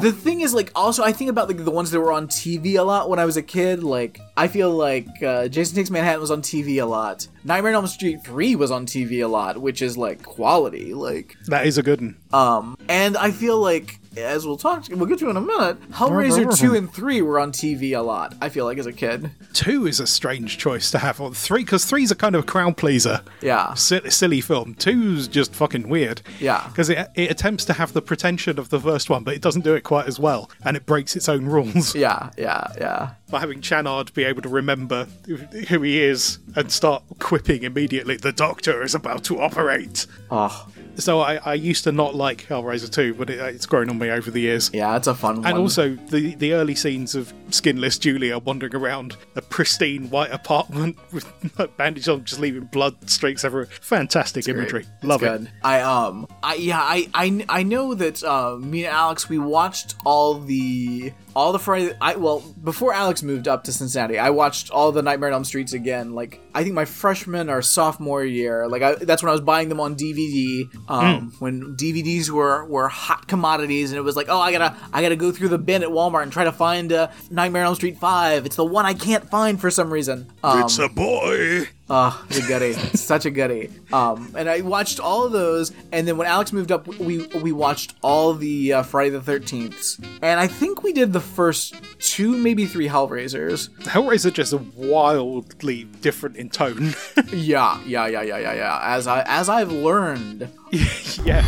the 0.00 0.12
thing 0.12 0.40
is 0.42 0.54
like 0.54 0.70
also 0.74 1.02
I 1.02 1.12
think 1.12 1.30
about 1.30 1.48
like 1.48 1.64
the 1.64 1.70
ones 1.70 1.90
that 1.90 2.00
were 2.00 2.12
on 2.12 2.26
TV 2.28 2.78
a 2.78 2.82
lot 2.82 3.08
when 3.10 3.18
I 3.18 3.24
was 3.24 3.36
a 3.36 3.42
kid. 3.42 3.82
Like 3.82 4.20
I 4.36 4.48
feel 4.48 4.70
like 4.70 5.08
uh, 5.22 5.48
Jason 5.48 5.76
Takes 5.76 5.90
Manhattan 5.90 6.20
was 6.20 6.30
on 6.30 6.42
TV 6.42 6.82
a 6.82 6.86
lot. 6.86 7.26
Nightmare 7.44 7.72
on 7.72 7.76
Elm 7.76 7.86
Street 7.86 8.24
3 8.24 8.56
was 8.56 8.70
on 8.70 8.86
TV 8.86 9.22
a 9.24 9.28
lot, 9.28 9.60
which 9.60 9.82
is 9.82 9.96
like 9.96 10.22
quality. 10.22 10.94
Like 10.94 11.36
That 11.46 11.66
is 11.66 11.78
a 11.78 11.82
good 11.82 12.00
one. 12.00 12.16
um 12.32 12.76
and 12.88 13.16
I 13.16 13.30
feel 13.30 13.58
like 13.58 13.98
as 14.16 14.46
we'll 14.46 14.56
talk 14.56 14.84
we'll 14.90 15.06
get 15.06 15.18
to 15.20 15.30
in 15.30 15.36
a 15.36 15.40
minute, 15.40 15.80
Hellraiser 15.92 16.56
2 16.58 16.74
and 16.74 16.92
3 16.92 17.22
were 17.22 17.38
on 17.38 17.52
TV 17.52 17.96
a 17.96 18.00
lot. 18.02 18.34
I 18.40 18.48
feel 18.48 18.64
like 18.64 18.78
as 18.78 18.86
a 18.86 18.92
kid. 18.92 19.30
Two 19.52 19.86
is 19.86 20.00
a 20.00 20.06
strange 20.06 20.58
choice 20.58 20.90
to 20.90 20.98
have 20.98 21.20
on 21.20 21.32
three 21.34 21.62
because 21.64 21.84
three's 21.84 22.10
a 22.10 22.14
kind 22.14 22.34
of 22.34 22.44
a 22.44 22.46
crowd 22.46 22.76
pleaser. 22.76 23.22
Yeah. 23.40 23.74
silly, 23.74 24.10
silly 24.10 24.40
film. 24.40 24.74
Two's 24.74 25.28
just 25.28 25.54
fucking 25.54 25.88
weird. 25.88 26.22
Yeah. 26.40 26.66
because 26.68 26.88
it, 26.90 27.08
it 27.14 27.30
attempts 27.30 27.64
to 27.66 27.72
have 27.74 27.92
the 27.92 28.02
pretension 28.02 28.58
of 28.58 28.70
the 28.70 28.80
first 28.80 29.10
one, 29.10 29.24
but 29.24 29.34
it 29.34 29.42
doesn't 29.42 29.62
do 29.62 29.74
it 29.74 29.82
quite 29.82 30.06
as 30.06 30.18
well, 30.18 30.50
and 30.64 30.76
it 30.76 30.86
breaks 30.86 31.16
its 31.16 31.28
own 31.28 31.46
rules 31.46 31.94
Yeah, 32.04 32.30
yeah, 32.36 32.66
yeah. 32.78 33.10
by 33.30 33.40
having 33.40 33.60
Channard 33.60 34.12
be 34.14 34.24
able 34.24 34.42
to 34.42 34.48
remember 34.48 35.06
who 35.68 35.82
he 35.82 36.02
is 36.02 36.38
and 36.56 36.70
start 36.70 37.02
quipping 37.18 37.62
immediately. 37.62 38.16
The 38.16 38.32
Doctor 38.32 38.82
is 38.82 38.94
about 38.94 39.24
to 39.24 39.40
operate. 39.40 40.06
Oh, 40.30 40.68
So 40.96 41.20
I, 41.20 41.36
I 41.36 41.54
used 41.54 41.84
to 41.84 41.92
not 41.92 42.14
like 42.14 42.46
Hellraiser 42.48 42.90
2, 42.92 43.14
but 43.14 43.30
it, 43.30 43.38
it's 43.40 43.66
grown 43.66 43.88
on 43.90 43.98
me 43.98 44.03
over 44.10 44.30
the 44.30 44.40
years. 44.40 44.70
yeah, 44.72 44.96
it's 44.96 45.06
a 45.06 45.14
fun 45.14 45.36
one. 45.36 45.46
And 45.46 45.58
also 45.58 45.94
the 45.94 46.34
the 46.36 46.52
early 46.52 46.74
scenes 46.74 47.14
of 47.14 47.32
skinless 47.50 47.98
Julia 47.98 48.38
wandering 48.38 48.74
around 48.74 49.16
a 49.36 49.42
pristine 49.42 50.10
white 50.10 50.32
apartment 50.32 50.96
with 51.12 51.26
bandage 51.76 52.08
on, 52.08 52.24
just 52.24 52.40
leaving 52.40 52.64
blood 52.64 53.08
streaks 53.08 53.44
everywhere. 53.44 53.66
Fantastic 53.80 54.48
imagery. 54.48 54.86
It's 54.96 55.04
Love 55.04 55.22
it. 55.22 55.48
I 55.62 55.80
um 55.80 56.26
I 56.42 56.54
yeah 56.56 56.80
I 56.80 57.08
I, 57.14 57.46
I 57.48 57.62
know 57.62 57.94
that 57.94 58.22
uh, 58.22 58.56
me 58.56 58.84
and 58.84 58.94
Alex 58.94 59.28
we 59.28 59.38
watched 59.38 59.94
all 60.04 60.34
the 60.34 61.12
all 61.36 61.52
the 61.52 61.58
Friday 61.58 61.94
I 62.00 62.16
well 62.16 62.40
before 62.62 62.92
Alex 62.92 63.22
moved 63.22 63.48
up 63.48 63.64
to 63.64 63.72
Cincinnati 63.72 64.18
I 64.18 64.30
watched 64.30 64.70
all 64.70 64.92
the 64.92 65.02
Nightmare 65.02 65.30
on 65.30 65.34
Elm 65.34 65.44
Streets 65.44 65.72
again 65.72 66.14
like 66.14 66.40
I 66.54 66.62
think 66.62 66.74
my 66.74 66.84
freshman 66.84 67.50
or 67.50 67.60
sophomore 67.62 68.24
year 68.24 68.68
like 68.68 68.82
I, 68.82 68.94
that's 68.94 69.22
when 69.22 69.30
I 69.30 69.32
was 69.32 69.40
buying 69.40 69.68
them 69.68 69.80
on 69.80 69.96
DVD 69.96 70.68
um 70.88 71.32
when 71.40 71.76
DVDs 71.76 72.30
were 72.30 72.64
were 72.66 72.88
hot 72.88 73.26
commodities 73.26 73.92
and 73.94 73.98
it 73.98 74.04
was 74.04 74.16
like 74.16 74.26
oh 74.28 74.40
I 74.40 74.52
gotta 74.52 74.76
I 74.92 75.02
gotta 75.02 75.16
go 75.16 75.30
through 75.32 75.48
the 75.48 75.58
bin 75.58 75.82
at 75.82 75.88
Walmart 75.88 76.24
and 76.24 76.32
try 76.32 76.44
to 76.44 76.52
find 76.52 76.92
uh, 76.92 77.08
Nightmare 77.30 77.62
on 77.62 77.68
Elm 77.68 77.74
Street 77.76 77.98
five 77.98 78.44
it's 78.46 78.56
the 78.56 78.64
one 78.64 78.84
I 78.84 78.94
can't 78.94 79.28
find 79.30 79.60
for 79.60 79.70
some 79.70 79.92
reason 79.92 80.30
um, 80.42 80.62
it's 80.62 80.78
a 80.78 80.88
boy. 80.88 81.68
Oh, 81.90 82.24
the 82.30 82.40
goodie. 82.40 82.72
Such 82.96 83.26
a 83.26 83.30
goodie. 83.30 83.70
Um, 83.92 84.34
and 84.38 84.48
I 84.48 84.62
watched 84.62 85.00
all 85.00 85.24
of 85.24 85.32
those, 85.32 85.70
and 85.92 86.08
then 86.08 86.16
when 86.16 86.26
Alex 86.26 86.50
moved 86.50 86.72
up, 86.72 86.88
we 86.88 87.26
we 87.26 87.52
watched 87.52 87.94
all 88.00 88.32
the 88.32 88.72
uh, 88.72 88.82
Friday 88.82 89.10
the 89.10 89.20
Thirteenth, 89.20 90.02
and 90.22 90.40
I 90.40 90.46
think 90.46 90.82
we 90.82 90.94
did 90.94 91.12
the 91.12 91.20
first 91.20 91.74
two, 91.98 92.38
maybe 92.38 92.64
three 92.64 92.88
Hellraisers. 92.88 93.68
Hellraiser 93.82 94.32
just 94.32 94.54
a 94.54 94.58
wildly 94.74 95.84
different 96.00 96.36
in 96.36 96.48
tone. 96.48 96.94
Yeah, 97.32 97.80
yeah, 97.84 98.06
yeah, 98.06 98.22
yeah, 98.22 98.38
yeah, 98.38 98.54
yeah. 98.54 98.78
As 98.82 99.06
I 99.06 99.22
as 99.26 99.48
I've 99.48 99.72
learned, 99.72 100.48
yeah. 101.24 101.42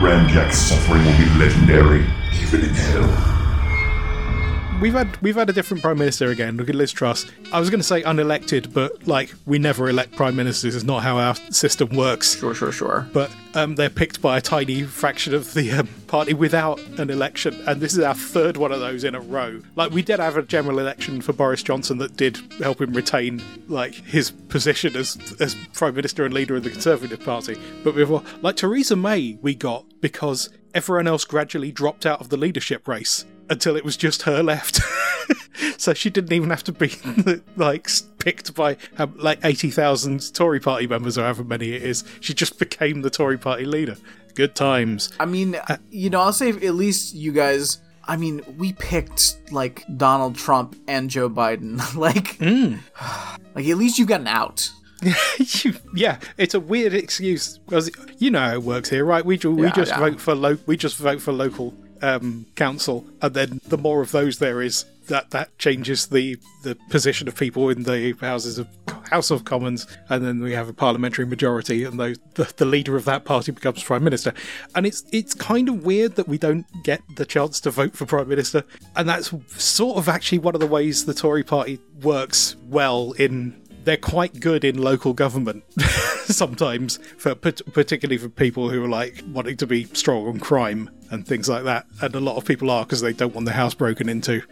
Ramjack's 0.00 0.56
suffering 0.56 1.04
will 1.04 1.18
be 1.18 1.28
legendary, 1.38 2.06
even 2.40 2.62
in 2.62 2.74
hell. 2.74 3.39
We've 4.80 4.94
had 4.94 5.14
we've 5.20 5.36
had 5.36 5.50
a 5.50 5.52
different 5.52 5.82
prime 5.82 5.98
minister 5.98 6.30
again. 6.30 6.56
Look 6.56 6.70
at 6.70 6.74
Liz 6.74 6.90
Truss. 6.90 7.26
I 7.52 7.60
was 7.60 7.68
going 7.68 7.80
to 7.80 7.86
say 7.86 8.00
unelected, 8.00 8.72
but 8.72 9.06
like 9.06 9.34
we 9.44 9.58
never 9.58 9.90
elect 9.90 10.16
prime 10.16 10.34
ministers. 10.34 10.74
It's 10.74 10.86
not 10.86 11.02
how 11.02 11.18
our 11.18 11.34
system 11.34 11.90
works. 11.90 12.38
sure, 12.38 12.54
sure, 12.54 12.72
sure. 12.72 13.06
But 13.12 13.30
um, 13.54 13.74
they're 13.74 13.90
picked 13.90 14.22
by 14.22 14.38
a 14.38 14.40
tiny 14.40 14.84
fraction 14.84 15.34
of 15.34 15.52
the 15.52 15.70
um, 15.72 15.88
party 16.06 16.32
without 16.32 16.80
an 16.98 17.10
election, 17.10 17.62
and 17.66 17.78
this 17.78 17.92
is 17.92 17.98
our 17.98 18.14
third 18.14 18.56
one 18.56 18.72
of 18.72 18.80
those 18.80 19.04
in 19.04 19.14
a 19.14 19.20
row. 19.20 19.60
Like 19.76 19.92
we 19.92 20.00
did 20.00 20.18
have 20.18 20.38
a 20.38 20.42
general 20.42 20.78
election 20.78 21.20
for 21.20 21.34
Boris 21.34 21.62
Johnson 21.62 21.98
that 21.98 22.16
did 22.16 22.38
help 22.58 22.80
him 22.80 22.94
retain 22.94 23.42
like 23.68 23.92
his 23.92 24.30
position 24.30 24.96
as 24.96 25.18
as 25.40 25.56
prime 25.74 25.94
minister 25.94 26.24
and 26.24 26.32
leader 26.32 26.56
of 26.56 26.64
the 26.64 26.70
Conservative 26.70 27.22
Party. 27.22 27.60
But 27.84 27.96
before, 27.96 28.22
like 28.40 28.56
Theresa 28.56 28.96
May, 28.96 29.36
we 29.42 29.54
got 29.54 29.84
because 30.00 30.48
everyone 30.72 31.06
else 31.06 31.26
gradually 31.26 31.70
dropped 31.70 32.06
out 32.06 32.22
of 32.22 32.30
the 32.30 32.38
leadership 32.38 32.88
race 32.88 33.26
until 33.50 33.76
it 33.76 33.84
was 33.84 33.96
just 33.96 34.22
her 34.22 34.42
left. 34.42 34.80
so 35.76 35.92
she 35.92 36.08
didn't 36.08 36.32
even 36.32 36.50
have 36.50 36.64
to 36.64 36.72
be 36.72 36.92
like 37.56 37.88
picked 38.18 38.54
by 38.54 38.76
like 39.16 39.40
80,000 39.44 40.32
Tory 40.32 40.60
party 40.60 40.86
members 40.86 41.18
or 41.18 41.22
however 41.22 41.44
many 41.44 41.72
it 41.72 41.82
is. 41.82 42.04
She 42.20 42.32
just 42.32 42.58
became 42.58 43.02
the 43.02 43.10
Tory 43.10 43.38
party 43.38 43.64
leader. 43.64 43.96
Good 44.34 44.54
times. 44.54 45.12
I 45.18 45.26
mean, 45.26 45.56
uh, 45.56 45.76
you 45.90 46.08
know, 46.08 46.20
I'll 46.20 46.32
say 46.32 46.50
at 46.50 46.74
least 46.74 47.14
you 47.14 47.32
guys. 47.32 47.78
I 48.06 48.16
mean, 48.16 48.40
we 48.56 48.72
picked 48.72 49.38
like 49.52 49.84
Donald 49.96 50.36
Trump 50.36 50.76
and 50.88 51.10
Joe 51.10 51.28
Biden. 51.28 51.76
like, 51.96 52.38
mm. 52.38 52.78
like 53.54 53.66
at 53.66 53.76
least 53.76 53.98
you 53.98 54.06
got 54.06 54.20
an 54.20 54.28
out. 54.28 54.70
yeah, 55.94 56.18
it's 56.36 56.54
a 56.54 56.60
weird 56.60 56.92
excuse 56.92 57.58
because 57.58 57.90
you 58.18 58.30
know 58.30 58.38
how 58.40 58.52
it 58.52 58.62
works 58.62 58.88
here, 58.90 59.04
right? 59.04 59.24
We 59.24 59.38
we 59.38 59.62
Yeah, 59.62 59.72
just 59.72 59.92
yeah. 59.92 59.98
vote 59.98 60.20
for 60.20 60.34
lo- 60.34 60.58
we 60.66 60.76
just 60.76 60.96
vote 60.98 61.20
for 61.22 61.32
local 61.32 61.74
um, 62.02 62.46
council, 62.54 63.06
and 63.22 63.34
then 63.34 63.60
the 63.66 63.78
more 63.78 64.00
of 64.00 64.12
those 64.12 64.38
there 64.38 64.62
is, 64.62 64.84
that 65.06 65.30
that 65.30 65.56
changes 65.58 66.06
the 66.06 66.38
the 66.62 66.76
position 66.88 67.28
of 67.28 67.36
people 67.36 67.68
in 67.68 67.82
the 67.82 68.14
houses 68.20 68.58
of 68.58 68.68
House 69.10 69.30
of 69.30 69.44
Commons, 69.44 69.86
and 70.08 70.24
then 70.24 70.40
we 70.40 70.52
have 70.52 70.68
a 70.68 70.72
parliamentary 70.72 71.26
majority, 71.26 71.84
and 71.84 71.98
those, 71.98 72.18
the 72.34 72.52
the 72.56 72.64
leader 72.64 72.96
of 72.96 73.04
that 73.04 73.24
party 73.24 73.52
becomes 73.52 73.82
prime 73.82 74.04
minister, 74.04 74.32
and 74.74 74.86
it's 74.86 75.04
it's 75.12 75.34
kind 75.34 75.68
of 75.68 75.84
weird 75.84 76.16
that 76.16 76.28
we 76.28 76.38
don't 76.38 76.64
get 76.84 77.02
the 77.16 77.26
chance 77.26 77.60
to 77.60 77.70
vote 77.70 77.94
for 77.94 78.06
prime 78.06 78.28
minister, 78.28 78.64
and 78.96 79.08
that's 79.08 79.34
sort 79.56 79.98
of 79.98 80.08
actually 80.08 80.38
one 80.38 80.54
of 80.54 80.60
the 80.60 80.66
ways 80.66 81.04
the 81.04 81.14
Tory 81.14 81.42
party 81.42 81.80
works 82.02 82.56
well 82.68 83.12
in 83.12 83.60
they're 83.90 83.96
quite 83.96 84.38
good 84.38 84.62
in 84.62 84.80
local 84.80 85.12
government 85.12 85.64
sometimes 86.26 86.98
for 87.18 87.34
particularly 87.34 88.18
for 88.18 88.28
people 88.28 88.70
who 88.70 88.84
are 88.84 88.88
like 88.88 89.20
wanting 89.32 89.56
to 89.56 89.66
be 89.66 89.82
strong 89.86 90.28
on 90.28 90.38
crime 90.38 90.88
and 91.10 91.26
things 91.26 91.48
like 91.48 91.64
that. 91.64 91.86
And 92.00 92.14
a 92.14 92.20
lot 92.20 92.36
of 92.36 92.44
people 92.44 92.70
are 92.70 92.84
because 92.84 93.00
they 93.00 93.12
don't 93.12 93.34
want 93.34 93.46
their 93.46 93.54
house 93.56 93.74
broken 93.74 94.08
into. 94.08 94.42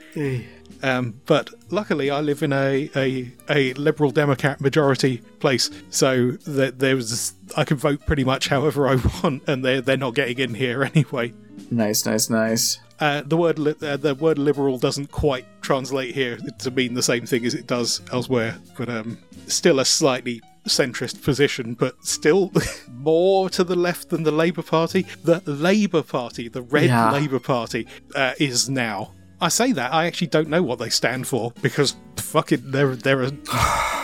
Um, 0.83 1.21
but 1.27 1.51
luckily 1.71 2.11
i 2.11 2.21
live 2.21 2.43
in 2.43 2.53
a, 2.53 2.91
a, 2.97 3.33
a 3.49 3.75
liberal 3.75 4.11
democrat 4.11 4.61
majority 4.61 5.19
place 5.41 5.71
so 5.91 6.33
that 6.47 6.79
there 6.79 6.95
was 6.95 7.35
i 7.57 7.65
can 7.65 7.77
vote 7.77 8.07
pretty 8.07 8.23
much 8.23 8.47
however 8.47 8.87
i 8.87 8.95
want 9.23 9.43
and 9.49 9.65
they're, 9.65 9.81
they're 9.81 9.97
not 9.97 10.15
getting 10.15 10.39
in 10.39 10.55
here 10.55 10.83
anyway. 10.95 11.33
Nice, 11.71 12.07
nice, 12.07 12.29
nice. 12.29 12.79
Uh, 13.01 13.23
the 13.25 13.37
word 13.37 13.59
li- 13.59 13.75
uh, 13.83 13.97
the 13.97 14.15
word 14.15 14.39
liberal 14.39 14.79
doesn't 14.79 15.11
quite 15.11 15.45
translate 15.63 16.15
here 16.15 16.39
to 16.59 16.71
mean 16.71 16.95
the 16.95 17.03
same 17.03 17.27
thing 17.27 17.45
as 17.45 17.55
it 17.55 17.67
does 17.67 18.01
elsewhere, 18.13 18.59
but 18.77 18.89
um, 18.89 19.19
still 19.47 19.81
a 19.81 19.85
slightly 19.85 20.41
centrist 20.67 21.23
position, 21.23 21.75
but 21.75 21.95
still 22.05 22.53
more 22.93 23.49
to 23.51 23.65
the 23.65 23.77
left 23.77 24.11
than 24.11 24.23
the 24.23 24.31
Labour 24.33 24.63
Party. 24.63 25.07
The 25.25 25.41
Labour 25.47 26.03
Party, 26.03 26.49
the 26.49 26.63
Red 26.63 26.85
Yeah. 26.87 27.11
Labour 27.13 27.41
Party, 27.41 27.87
uh, 28.15 28.35
is 28.39 28.69
now. 28.69 29.13
I 29.41 29.49
say 29.49 29.73
that 29.73 29.93
I 29.95 30.07
actually 30.07 30.27
don't 30.27 30.49
know 30.49 30.63
what 30.63 30.79
they 30.81 30.89
stand 30.91 31.27
for 31.29 31.53
because 31.63 31.95
fucking 32.17 32.71
they're 32.73 32.97
they're 32.97 33.23
a 33.23 33.31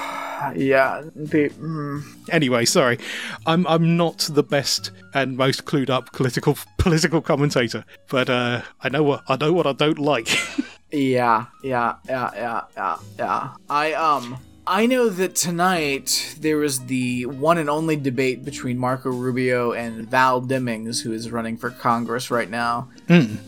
Yeah. 0.55 1.03
The, 1.15 1.51
mm, 1.51 2.03
Anyway, 2.31 2.65
sorry, 2.65 2.99
I'm 3.47 3.67
I'm 3.67 3.97
not 3.97 4.29
the 4.31 4.43
best 4.43 4.91
and 5.13 5.37
most 5.37 5.65
clued 5.65 5.91
up 5.91 6.13
political 6.13 6.57
political 6.79 7.21
commentator, 7.21 7.85
but 8.09 8.29
uh, 8.29 8.63
I 8.81 8.89
know 8.89 9.03
what 9.03 9.23
I 9.29 9.37
know 9.37 9.53
what 9.53 9.67
I 9.67 9.73
don't 9.73 9.99
like. 9.99 10.29
yeah, 10.93 11.47
yeah, 11.63 11.95
yeah, 12.09 12.31
yeah, 12.35 12.61
yeah, 12.77 12.97
yeah. 13.19 13.51
I 13.69 13.93
um 13.93 14.39
I 14.67 14.87
know 14.87 15.11
that 15.11 15.35
tonight 15.35 16.37
there 16.41 16.57
was 16.57 16.87
the 16.87 17.27
one 17.27 17.59
and 17.59 17.69
only 17.69 17.97
debate 17.97 18.47
between 18.47 18.79
Marco 18.79 19.11
Rubio 19.11 19.73
and 19.73 20.09
Val 20.09 20.41
Demings, 20.41 21.03
who 21.03 21.13
is 21.13 21.31
running 21.31 21.59
for 21.59 21.71
Congress 21.71 22.31
right 22.31 22.49
now. 22.49 22.89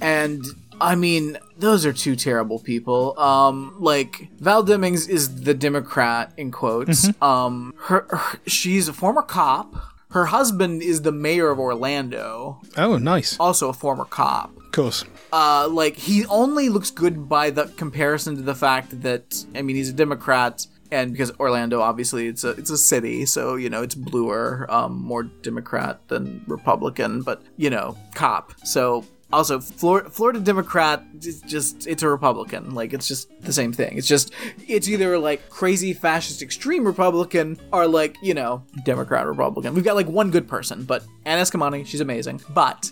And 0.03 0.45
I 0.81 0.95
mean, 0.95 1.39
those 1.59 1.87
are 1.87 1.93
two 1.93 2.17
terrible 2.17 2.59
people. 2.59 3.19
Um, 3.19 3.77
like 3.79 4.29
Val 4.39 4.65
Demings 4.65 5.09
is 5.09 5.43
the 5.43 5.55
Democrat 5.55 6.33
in 6.37 6.51
quotes. 6.51 7.09
Um, 7.23 7.75
her, 7.85 8.07
her 8.11 8.39
she's 8.47 8.89
a 8.89 8.93
former 8.93 9.23
cop. 9.23 9.75
Her 10.11 10.27
husband 10.27 10.83
is 10.83 11.03
the 11.03 11.13
mayor 11.13 11.51
of 11.51 11.59
Orlando, 11.59 12.61
oh, 12.77 12.97
nice, 12.97 13.37
also 13.39 13.69
a 13.69 13.73
former 13.73 14.05
cop 14.05 14.57
of 14.57 14.73
course. 14.73 15.05
uh, 15.33 15.69
like 15.69 15.97
he 15.97 16.25
only 16.27 16.69
looks 16.69 16.91
good 16.91 17.29
by 17.29 17.51
the 17.51 17.67
comparison 17.77 18.37
to 18.37 18.43
the 18.43 18.55
fact 18.55 19.03
that 19.03 19.45
I 19.55 19.63
mean 19.63 19.77
he's 19.77 19.91
a 19.91 19.93
Democrat 19.93 20.67
and 20.91 21.13
because 21.13 21.33
Orlando 21.41 21.81
obviously 21.81 22.29
it's 22.29 22.45
a 22.45 22.51
it's 22.51 22.71
a 22.71 22.79
city 22.79 23.27
so 23.27 23.57
you 23.57 23.69
know 23.69 23.83
it's 23.83 23.95
bluer 23.95 24.67
um, 24.71 25.03
more 25.03 25.25
Democrat 25.25 26.07
than 26.09 26.45
Republican 26.47 27.23
but 27.23 27.43
you 27.57 27.69
know 27.71 27.97
cop 28.15 28.53
so 28.65 29.05
also 29.33 29.61
Flor- 29.61 30.09
Florida 30.09 30.41
Democrat 30.41 31.03
is 31.21 31.41
just 31.43 31.87
it's 31.87 32.03
a 32.03 32.09
Republican. 32.09 32.75
Like 32.75 32.93
it's 32.93 33.09
just 33.09 33.29
the 33.43 33.53
same 33.53 33.73
thing. 33.73 33.99
It's 33.99 34.07
just 34.07 34.33
it's 34.67 34.89
either 34.89 35.19
like 35.19 35.49
crazy 35.51 35.93
fascist 35.93 36.43
extreme 36.43 36.85
Republican 36.85 37.59
or 37.73 37.87
like 37.87 38.17
you 38.23 38.35
know 38.35 38.63
Democrat 38.85 39.27
Republican. 39.27 39.75
We've 39.75 39.85
got 39.85 39.97
like 39.97 40.09
one 40.09 40.31
good 40.31 40.49
person 40.49 40.85
but 40.85 41.05
Anna 41.25 41.43
Eskamani 41.43 41.87
she's 41.87 42.01
amazing. 42.01 42.41
But 42.51 42.91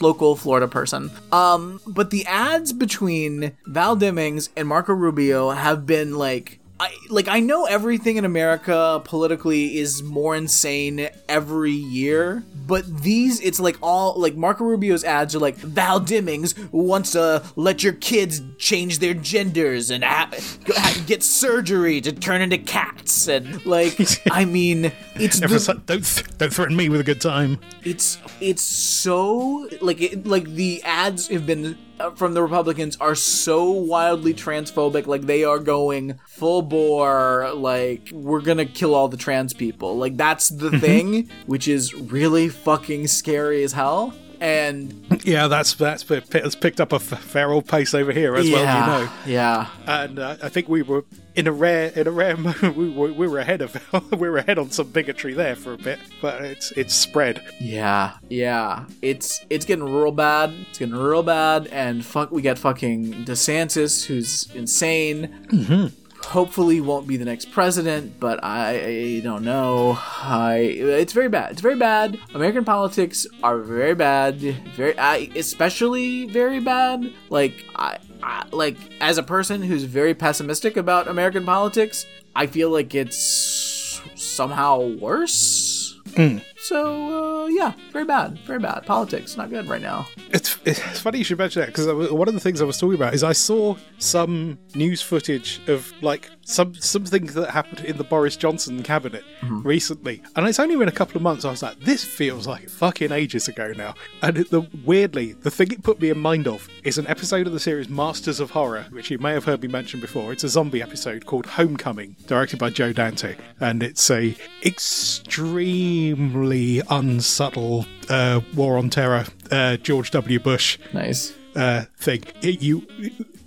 local 0.00 0.36
Florida 0.36 0.68
person. 0.68 1.10
Um 1.32 1.80
but 1.86 2.10
the 2.10 2.24
ads 2.26 2.72
between 2.72 3.52
Val 3.66 3.96
Demings 3.96 4.48
and 4.56 4.66
Marco 4.66 4.92
Rubio 4.94 5.50
have 5.50 5.86
been 5.86 6.16
like 6.16 6.60
I, 6.84 6.94
like 7.08 7.28
I 7.28 7.40
know 7.40 7.64
everything 7.64 8.16
in 8.16 8.24
America 8.24 9.00
politically 9.04 9.78
is 9.78 10.02
more 10.02 10.36
insane 10.36 11.08
every 11.28 11.72
year, 11.72 12.44
but 12.66 12.84
these 13.02 13.40
it's 13.40 13.58
like 13.58 13.76
all 13.82 14.20
like 14.20 14.36
Marco 14.36 14.64
Rubio's 14.64 15.02
ads 15.04 15.34
are 15.34 15.38
like 15.38 15.56
Val 15.56 16.00
Demings 16.00 16.54
wants 16.72 17.12
to 17.12 17.42
let 17.56 17.82
your 17.82 17.94
kids 17.94 18.42
change 18.58 18.98
their 18.98 19.14
genders 19.14 19.90
and 19.90 20.04
ha- 20.04 20.28
ha- 20.68 21.02
get 21.06 21.22
surgery 21.22 22.00
to 22.02 22.12
turn 22.12 22.42
into 22.42 22.58
cats 22.58 23.28
and 23.28 23.64
like 23.64 23.98
I 24.30 24.44
mean 24.56 24.92
it's 25.14 25.40
Never 25.40 25.58
the, 25.58 25.74
don't 25.86 26.04
th- 26.04 26.38
don't 26.38 26.52
threaten 26.52 26.76
me 26.76 26.88
with 26.88 27.00
a 27.00 27.04
good 27.04 27.20
time. 27.20 27.58
it's 27.84 28.18
it's 28.40 28.62
so 28.62 29.68
like 29.80 30.00
it, 30.02 30.26
like 30.26 30.44
the 30.44 30.82
ads 30.84 31.28
have 31.28 31.46
been 31.46 31.78
from 32.16 32.34
the 32.34 32.42
Republicans 32.42 32.96
are 33.00 33.14
so 33.14 33.70
wildly 33.70 34.34
transphobic 34.34 35.06
like 35.06 35.22
they 35.22 35.44
are 35.44 35.58
going 35.58 36.18
full 36.26 36.62
bore 36.62 37.52
like 37.54 38.10
we're 38.12 38.40
gonna 38.40 38.66
kill 38.66 38.94
all 38.94 39.08
the 39.08 39.16
trans 39.16 39.52
people. 39.52 39.96
Like 39.96 40.16
that's 40.16 40.48
the 40.48 40.70
mm-hmm. 40.70 40.78
thing 40.78 41.30
which 41.46 41.68
is 41.68 41.94
really 41.94 42.48
fucking 42.48 43.06
scary 43.06 43.62
as 43.62 43.72
hell 43.72 44.14
and 44.44 45.22
Yeah, 45.24 45.48
that's 45.48 45.74
that's 45.74 46.08
it's 46.10 46.54
picked 46.54 46.80
up 46.80 46.92
a 46.92 46.96
f- 46.96 47.02
fair 47.02 47.50
old 47.50 47.66
pace 47.66 47.94
over 47.94 48.12
here 48.12 48.36
as 48.36 48.48
yeah 48.48 48.56
well. 48.56 49.00
You 49.00 49.06
know, 49.06 49.12
yeah 49.26 49.66
and 49.86 50.18
uh, 50.18 50.36
I 50.42 50.48
think 50.48 50.68
we 50.68 50.82
were 50.82 51.04
in 51.34 51.46
a 51.46 51.52
rare 51.52 51.88
in 51.96 52.06
a 52.06 52.10
rare 52.10 52.36
moment 52.46 52.76
we 52.76 52.90
were, 52.90 53.12
we 53.12 53.26
were 53.26 53.38
ahead 53.38 53.62
of 53.62 53.74
we 54.12 54.28
were 54.28 54.36
ahead 54.38 54.58
on 54.58 54.70
some 54.70 54.88
bigotry 54.90 55.32
there 55.34 55.56
for 55.56 55.72
a 55.72 55.78
bit, 55.78 55.98
but 56.20 56.44
it's 56.44 56.70
it's 56.72 56.94
spread. 56.94 57.42
Yeah, 57.60 58.16
yeah. 58.28 58.84
It's 59.02 59.44
it's 59.50 59.64
getting 59.64 59.84
real 59.84 60.12
bad. 60.12 60.52
It's 60.68 60.78
getting 60.78 60.94
real 60.94 61.22
bad, 61.22 61.66
and 61.68 62.04
fuck, 62.04 62.30
we 62.30 62.42
got 62.42 62.58
fucking 62.58 63.24
DeSantis, 63.24 64.04
who's 64.04 64.48
insane. 64.54 65.94
Hopefully, 66.24 66.80
won't 66.80 67.06
be 67.06 67.16
the 67.16 67.24
next 67.24 67.52
president, 67.52 68.18
but 68.18 68.42
I, 68.42 68.86
I 68.86 69.20
don't 69.20 69.44
know. 69.44 69.98
I 70.00 70.56
it's 70.56 71.12
very 71.12 71.28
bad. 71.28 71.52
It's 71.52 71.60
very 71.60 71.76
bad. 71.76 72.18
American 72.34 72.64
politics 72.64 73.26
are 73.42 73.58
very 73.58 73.94
bad. 73.94 74.40
Very, 74.74 74.98
I, 74.98 75.30
especially 75.36 76.26
very 76.26 76.60
bad. 76.60 77.12
Like 77.30 77.64
I, 77.76 77.98
I, 78.22 78.46
like 78.50 78.76
as 79.00 79.18
a 79.18 79.22
person 79.22 79.62
who's 79.62 79.84
very 79.84 80.14
pessimistic 80.14 80.76
about 80.76 81.08
American 81.08 81.44
politics, 81.44 82.06
I 82.34 82.46
feel 82.46 82.70
like 82.70 82.94
it's 82.94 84.00
somehow 84.14 84.80
worse. 84.80 86.00
Hmm. 86.16 86.38
So 86.64 87.44
uh, 87.44 87.46
yeah, 87.48 87.74
very 87.92 88.06
bad, 88.06 88.38
very 88.46 88.58
bad. 88.58 88.86
Politics 88.86 89.36
not 89.36 89.50
good 89.50 89.66
right 89.66 89.82
now. 89.82 90.06
It's, 90.30 90.58
it's 90.64 90.98
funny 90.98 91.18
you 91.18 91.24
should 91.24 91.36
mention 91.36 91.60
that 91.60 91.66
because 91.66 91.86
one 92.10 92.26
of 92.26 92.32
the 92.32 92.40
things 92.40 92.62
I 92.62 92.64
was 92.64 92.78
talking 92.78 92.94
about 92.94 93.12
is 93.12 93.22
I 93.22 93.34
saw 93.34 93.76
some 93.98 94.58
news 94.74 95.02
footage 95.02 95.60
of 95.68 95.92
like 96.00 96.30
some 96.46 96.74
something 96.74 97.26
that 97.26 97.50
happened 97.50 97.80
in 97.84 97.98
the 97.98 98.04
Boris 98.04 98.36
Johnson 98.36 98.82
cabinet 98.82 99.24
recently, 99.42 100.22
and 100.36 100.46
it's 100.48 100.58
only 100.58 100.76
been 100.76 100.88
a 100.88 100.92
couple 100.92 101.16
of 101.16 101.22
months. 101.22 101.44
I 101.44 101.50
was 101.50 101.62
like, 101.62 101.78
this 101.80 102.02
feels 102.02 102.46
like 102.46 102.70
fucking 102.70 103.12
ages 103.12 103.46
ago 103.46 103.74
now. 103.76 103.94
And 104.22 104.38
it, 104.38 104.50
the 104.50 104.66
weirdly, 104.86 105.34
the 105.34 105.50
thing 105.50 105.70
it 105.70 105.82
put 105.82 106.00
me 106.00 106.08
in 106.08 106.18
mind 106.18 106.48
of 106.48 106.66
is 106.82 106.96
an 106.96 107.06
episode 107.08 107.46
of 107.46 107.52
the 107.52 107.60
series 107.60 107.90
Masters 107.90 108.40
of 108.40 108.50
Horror, 108.50 108.86
which 108.90 109.10
you 109.10 109.18
may 109.18 109.32
have 109.34 109.44
heard 109.44 109.60
me 109.60 109.68
mention 109.68 110.00
before. 110.00 110.32
It's 110.32 110.44
a 110.44 110.48
zombie 110.48 110.80
episode 110.82 111.26
called 111.26 111.44
Homecoming, 111.44 112.16
directed 112.26 112.58
by 112.58 112.70
Joe 112.70 112.94
Dante, 112.94 113.36
and 113.60 113.82
it's 113.82 114.10
a 114.10 114.34
extremely 114.64 116.53
unsubtle 116.90 117.86
uh, 118.08 118.40
war 118.54 118.78
on 118.78 118.90
terror. 118.90 119.24
Uh, 119.50 119.76
George 119.78 120.10
W. 120.12 120.38
Bush 120.40 120.78
Nice. 120.92 121.32
uh, 121.56 121.84
thing. 121.98 122.22
It- 122.42 122.62
you, 122.62 122.86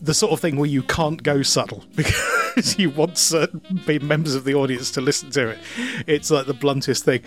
the 0.02 0.14
sort 0.14 0.32
of 0.32 0.40
thing 0.40 0.58
where 0.58 0.70
you 0.70 0.84
can't 0.84 1.22
go 1.24 1.42
subtle 1.42 1.84
because 1.96 2.78
you 2.78 2.90
want 2.92 3.18
certain 3.18 3.62
members 4.04 4.36
of 4.36 4.44
the 4.44 4.54
audience 4.54 4.92
to 4.92 5.02
listen 5.02 5.32
to 5.32 5.50
it. 5.50 5.60
It's 6.06 6.30
like 6.30 6.46
the 6.46 6.54
bluntest 6.54 7.04
thing. 7.04 7.22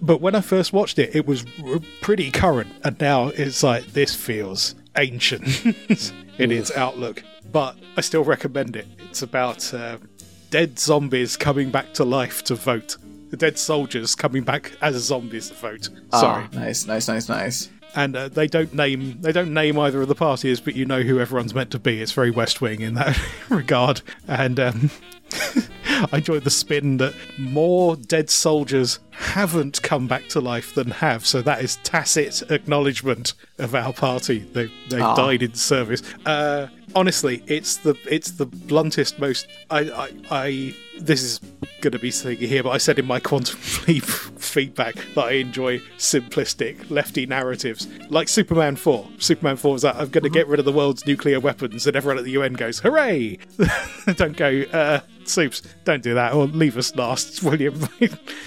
But 0.00 0.20
when 0.20 0.34
I 0.34 0.40
first 0.40 0.72
watched 0.72 0.98
it, 0.98 1.14
it 1.16 1.26
was 1.26 1.44
r- 1.64 1.80
pretty 2.02 2.30
current, 2.30 2.68
and 2.84 2.98
now 3.00 3.28
it's 3.28 3.62
like 3.62 3.86
this 3.88 4.14
feels 4.14 4.74
ancient 4.96 5.64
in 6.38 6.50
its 6.52 6.70
outlook. 6.76 7.22
But 7.50 7.76
I 7.96 8.02
still 8.02 8.22
recommend 8.24 8.76
it. 8.76 8.86
It's 9.10 9.22
about 9.22 9.72
uh, 9.74 9.98
dead 10.50 10.78
zombies 10.78 11.36
coming 11.36 11.70
back 11.70 11.92
to 11.94 12.04
life 12.04 12.44
to 12.44 12.54
vote. 12.54 12.98
The 13.30 13.36
dead 13.36 13.58
soldiers 13.58 14.14
coming 14.14 14.42
back 14.44 14.72
as 14.80 14.94
zombies 14.96 15.48
to 15.48 15.54
vote. 15.54 15.84
Sorry 16.12 16.44
Ah, 16.44 16.48
nice, 16.52 16.86
nice, 16.86 17.08
nice, 17.08 17.28
nice. 17.28 17.68
and 17.94 18.14
uh, 18.16 18.28
they 18.28 18.46
don't 18.46 18.72
name 18.74 19.18
they 19.20 19.32
don't 19.32 19.52
name 19.52 19.78
either 19.78 20.00
of 20.02 20.08
the 20.08 20.14
parties, 20.14 20.60
but 20.60 20.76
you 20.76 20.84
know 20.84 21.02
who 21.02 21.18
everyone's 21.18 21.54
meant 21.54 21.70
to 21.72 21.78
be. 21.78 22.00
It's 22.00 22.12
very 22.12 22.30
West 22.30 22.60
Wing 22.60 22.80
in 22.82 22.94
that 22.94 23.18
regard, 23.48 24.00
and 24.28 24.60
um, 24.60 24.90
I 26.12 26.18
enjoyed 26.18 26.44
the 26.44 26.50
spin 26.50 26.98
that 26.98 27.14
more 27.38 27.96
dead 27.96 28.30
soldiers 28.30 28.98
haven't 29.10 29.82
come 29.82 30.06
back 30.06 30.28
to 30.28 30.40
life 30.40 30.74
than 30.74 30.90
have. 30.90 31.26
So 31.26 31.42
that 31.42 31.62
is 31.64 31.76
tacit 31.82 32.42
acknowledgement 32.50 33.32
of 33.58 33.74
our 33.74 33.92
party. 33.92 34.40
They 34.52 34.70
they 34.88 35.00
Ah. 35.00 35.14
died 35.16 35.42
in 35.42 35.54
service. 35.54 36.02
Uh, 36.24 36.68
honestly, 36.96 37.44
it's 37.46 37.76
the 37.76 37.96
it's 38.10 38.32
the 38.32 38.46
bluntest, 38.46 39.20
most. 39.20 39.46
I 39.70 39.80
I, 39.80 40.10
I 40.30 40.74
this 40.98 41.22
is 41.22 41.40
going 41.82 41.92
to 41.92 41.98
be 41.98 42.10
sneaky 42.10 42.46
here, 42.46 42.62
but 42.62 42.70
I 42.70 42.78
said 42.78 42.98
in 42.98 43.06
my 43.06 43.20
quantum 43.20 43.60
leap 43.86 44.04
feedback 44.04 44.96
that 45.14 45.26
I 45.26 45.32
enjoy 45.32 45.78
simplistic 45.98 46.90
lefty 46.90 47.26
narratives 47.26 47.86
like 48.08 48.28
Superman 48.28 48.76
4. 48.76 49.06
Superman 49.18 49.56
4 49.56 49.76
is 49.76 49.82
that 49.82 49.96
I'm 49.96 50.08
going 50.08 50.24
to 50.24 50.30
get 50.30 50.48
rid 50.48 50.58
of 50.58 50.64
the 50.64 50.72
world's 50.72 51.06
nuclear 51.06 51.38
weapons, 51.38 51.86
and 51.86 51.94
everyone 51.94 52.18
at 52.18 52.24
the 52.24 52.30
UN 52.32 52.54
goes, 52.54 52.78
hooray! 52.78 53.38
don't 54.14 54.36
go, 54.36 54.62
uh, 54.72 55.00
Soups, 55.24 55.62
don't 55.84 56.02
do 56.02 56.14
that, 56.14 56.32
or 56.32 56.46
leave 56.46 56.78
us 56.78 56.96
last, 56.96 57.42
William. 57.44 57.78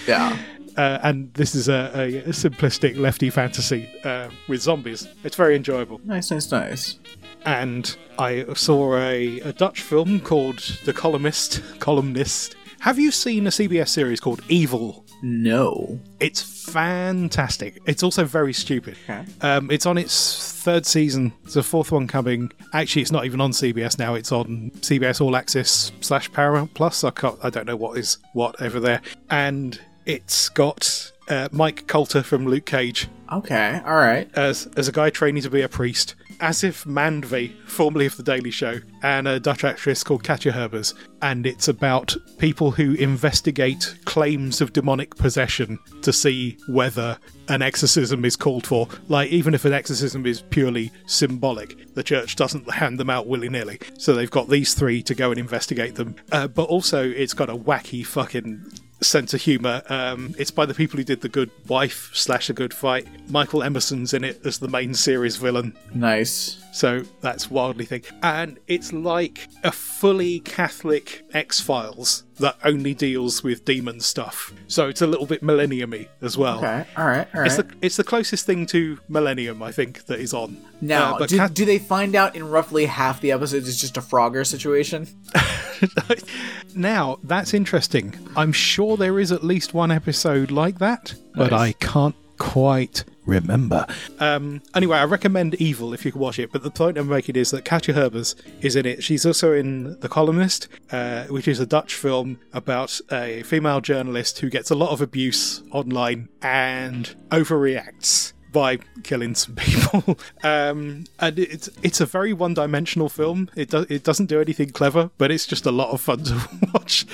Yeah. 0.06 0.36
Uh, 0.76 0.98
and 1.02 1.32
this 1.34 1.54
is 1.54 1.68
a, 1.68 1.90
a, 1.94 2.16
a 2.18 2.28
simplistic 2.28 2.98
lefty 2.98 3.30
fantasy 3.30 3.88
uh, 4.02 4.30
with 4.48 4.62
zombies. 4.62 5.06
It's 5.24 5.36
very 5.36 5.54
enjoyable. 5.54 6.00
Nice, 6.04 6.30
nice, 6.30 6.50
nice. 6.50 6.98
And 7.44 7.96
I 8.18 8.44
saw 8.54 8.96
a, 8.96 9.40
a 9.40 9.52
Dutch 9.52 9.80
film 9.82 10.20
called 10.20 10.58
The 10.84 10.92
Columnist. 10.92 11.62
Columnist. 11.78 12.56
Have 12.80 12.98
you 12.98 13.10
seen 13.10 13.46
a 13.46 13.50
CBS 13.50 13.88
series 13.88 14.20
called 14.20 14.42
Evil? 14.48 15.04
No. 15.22 16.00
It's 16.18 16.40
fantastic. 16.72 17.78
It's 17.86 18.02
also 18.02 18.24
very 18.24 18.52
stupid. 18.54 18.96
Okay. 19.04 19.24
Um, 19.42 19.70
it's 19.70 19.84
on 19.84 19.98
its 19.98 20.52
third 20.62 20.86
season. 20.86 21.32
There's 21.42 21.56
a 21.56 21.62
fourth 21.62 21.92
one 21.92 22.06
coming. 22.06 22.50
Actually, 22.72 23.02
it's 23.02 23.12
not 23.12 23.26
even 23.26 23.40
on 23.40 23.52
CBS 23.52 23.98
now. 23.98 24.14
It's 24.14 24.32
on 24.32 24.70
CBS 24.80 25.20
All 25.20 25.36
Access 25.36 25.92
slash 26.00 26.32
Paramount 26.32 26.72
Plus. 26.74 27.04
I 27.04 27.10
can't. 27.10 27.38
I 27.42 27.50
don't 27.50 27.66
know 27.66 27.76
what 27.76 27.98
is 27.98 28.16
what 28.32 28.60
over 28.62 28.80
there. 28.80 29.02
And 29.28 29.78
it's 30.06 30.48
got 30.48 31.12
uh, 31.28 31.48
Mike 31.52 31.86
Colter 31.86 32.22
from 32.22 32.46
Luke 32.46 32.66
Cage 32.66 33.08
Okay. 33.30 33.80
All 33.84 33.94
right. 33.96 34.28
as 34.36 34.66
as 34.76 34.88
a 34.88 34.92
guy 34.92 35.10
training 35.10 35.42
to 35.42 35.50
be 35.50 35.60
a 35.62 35.68
priest, 35.68 36.14
Aasif 36.40 36.86
Mandvi, 36.86 37.52
formerly 37.66 38.06
of 38.06 38.16
the 38.16 38.22
Daily 38.22 38.50
Show, 38.50 38.80
and 39.02 39.28
a 39.28 39.38
Dutch 39.38 39.64
actress 39.64 40.02
called 40.02 40.24
Katja 40.24 40.52
Herbers, 40.52 40.94
and 41.22 41.46
it's 41.46 41.68
about 41.68 42.16
people 42.38 42.70
who 42.70 42.94
investigate 42.94 43.94
claims 44.04 44.60
of 44.60 44.72
demonic 44.72 45.16
possession 45.16 45.78
to 46.02 46.12
see 46.12 46.58
whether 46.66 47.18
an 47.48 47.62
exorcism 47.62 48.24
is 48.24 48.36
called 48.36 48.66
for. 48.66 48.88
Like 49.08 49.30
even 49.30 49.54
if 49.54 49.64
an 49.64 49.72
exorcism 49.72 50.26
is 50.26 50.42
purely 50.42 50.90
symbolic, 51.06 51.94
the 51.94 52.02
church 52.02 52.36
doesn't 52.36 52.70
hand 52.70 52.98
them 52.98 53.10
out 53.10 53.26
willy 53.26 53.48
nilly. 53.48 53.78
So 53.98 54.14
they've 54.14 54.30
got 54.30 54.48
these 54.48 54.74
three 54.74 55.02
to 55.02 55.14
go 55.14 55.30
and 55.30 55.38
investigate 55.38 55.94
them. 55.94 56.16
Uh, 56.32 56.48
but 56.48 56.64
also, 56.64 57.08
it's 57.08 57.34
got 57.34 57.50
a 57.50 57.56
wacky 57.56 58.04
fucking 58.04 58.72
sense 59.00 59.34
of 59.34 59.40
humour. 59.42 59.82
Um, 59.88 60.34
it's 60.38 60.50
by 60.50 60.66
the 60.66 60.74
people 60.74 60.98
who 60.98 61.04
did 61.04 61.20
The 61.20 61.28
Good 61.28 61.50
Wife 61.68 62.10
slash 62.14 62.50
A 62.50 62.52
Good 62.52 62.74
Fight. 62.74 63.06
Michael 63.30 63.62
Emerson's 63.62 64.14
in 64.14 64.24
it 64.24 64.44
as 64.44 64.58
the 64.58 64.68
main 64.68 64.94
series 64.94 65.36
villain. 65.36 65.76
Nice. 65.94 66.62
So 66.72 67.02
that's 67.20 67.50
wildly 67.50 67.84
thing. 67.84 68.04
And 68.22 68.58
it's 68.66 68.92
like 68.92 69.48
a 69.64 69.72
fully 69.72 70.40
Catholic 70.40 71.24
X 71.32 71.60
Files 71.60 72.24
that 72.40 72.56
only 72.64 72.92
deals 72.94 73.42
with 73.42 73.64
demon 73.64 74.00
stuff. 74.00 74.52
So 74.66 74.88
it's 74.88 75.00
a 75.00 75.06
little 75.06 75.26
bit 75.26 75.42
millennium-y 75.42 76.08
as 76.20 76.36
well. 76.36 76.58
Okay. 76.58 76.84
All 76.96 77.06
right. 77.06 77.26
All 77.34 77.40
right. 77.42 77.46
It's 77.46 77.56
the 77.56 77.66
it's 77.80 77.96
the 77.96 78.04
closest 78.04 78.44
thing 78.46 78.66
to 78.66 78.98
Millennium, 79.08 79.62
I 79.62 79.72
think, 79.72 80.04
that 80.06 80.18
is 80.20 80.34
on. 80.34 80.56
now, 80.80 81.14
Uh, 81.14 81.18
but 81.20 81.28
do, 81.28 81.48
do 81.48 81.64
they 81.64 81.78
find 81.78 82.14
out 82.16 82.34
in 82.34 82.48
roughly 82.48 82.86
half 82.86 83.20
the 83.20 83.32
episodes 83.32 83.68
it's 83.68 83.80
just 83.80 83.96
a 83.96 84.00
Frogger 84.00 84.46
situation? 84.46 85.06
now 86.74 87.18
that's 87.24 87.54
interesting. 87.54 88.14
I'm 88.36 88.52
sure 88.52 88.96
there 88.96 89.18
is 89.18 89.32
at 89.32 89.44
least 89.44 89.74
one 89.74 89.90
episode 89.90 90.50
like 90.50 90.78
that, 90.78 91.14
but 91.34 91.50
Nice. 91.50 91.60
I 91.60 91.72
can't 91.72 92.14
quite 92.38 93.04
remember. 93.26 93.86
Um, 94.18 94.62
anyway, 94.74 94.98
I 94.98 95.04
recommend 95.04 95.54
Evil 95.56 95.92
if 95.94 96.04
you 96.04 96.12
can 96.12 96.20
watch 96.20 96.38
it. 96.38 96.52
But 96.52 96.62
the 96.62 96.70
point 96.70 96.98
I'm 96.98 97.08
making 97.08 97.36
is 97.36 97.50
that 97.50 97.64
Katja 97.64 97.92
Herbers 97.92 98.34
is 98.60 98.76
in 98.76 98.86
it. 98.86 99.02
She's 99.02 99.24
also 99.26 99.52
in 99.52 99.98
The 100.00 100.08
Columnist, 100.08 100.68
uh, 100.90 101.24
which 101.24 101.48
is 101.48 101.60
a 101.60 101.66
Dutch 101.66 101.94
film 101.94 102.38
about 102.52 103.00
a 103.10 103.42
female 103.44 103.80
journalist 103.80 104.38
who 104.38 104.50
gets 104.50 104.70
a 104.70 104.74
lot 104.74 104.90
of 104.90 105.00
abuse 105.00 105.62
online 105.70 106.28
and 106.42 107.14
overreacts 107.30 108.32
by 108.52 108.78
killing 109.02 109.34
some 109.34 109.54
people. 109.54 110.18
um, 110.42 111.04
and 111.18 111.38
it's 111.38 111.68
it's 111.82 112.00
a 112.00 112.06
very 112.06 112.32
one 112.32 112.54
dimensional 112.54 113.08
film. 113.08 113.50
It 113.56 113.70
does 113.70 113.86
it 113.88 114.04
doesn't 114.04 114.26
do 114.26 114.40
anything 114.40 114.70
clever, 114.70 115.10
but 115.18 115.30
it's 115.30 115.46
just 115.46 115.66
a 115.66 115.70
lot 115.70 115.90
of 115.90 116.00
fun 116.00 116.18
to 116.24 116.40
watch. 116.72 117.06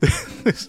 this 0.00 0.68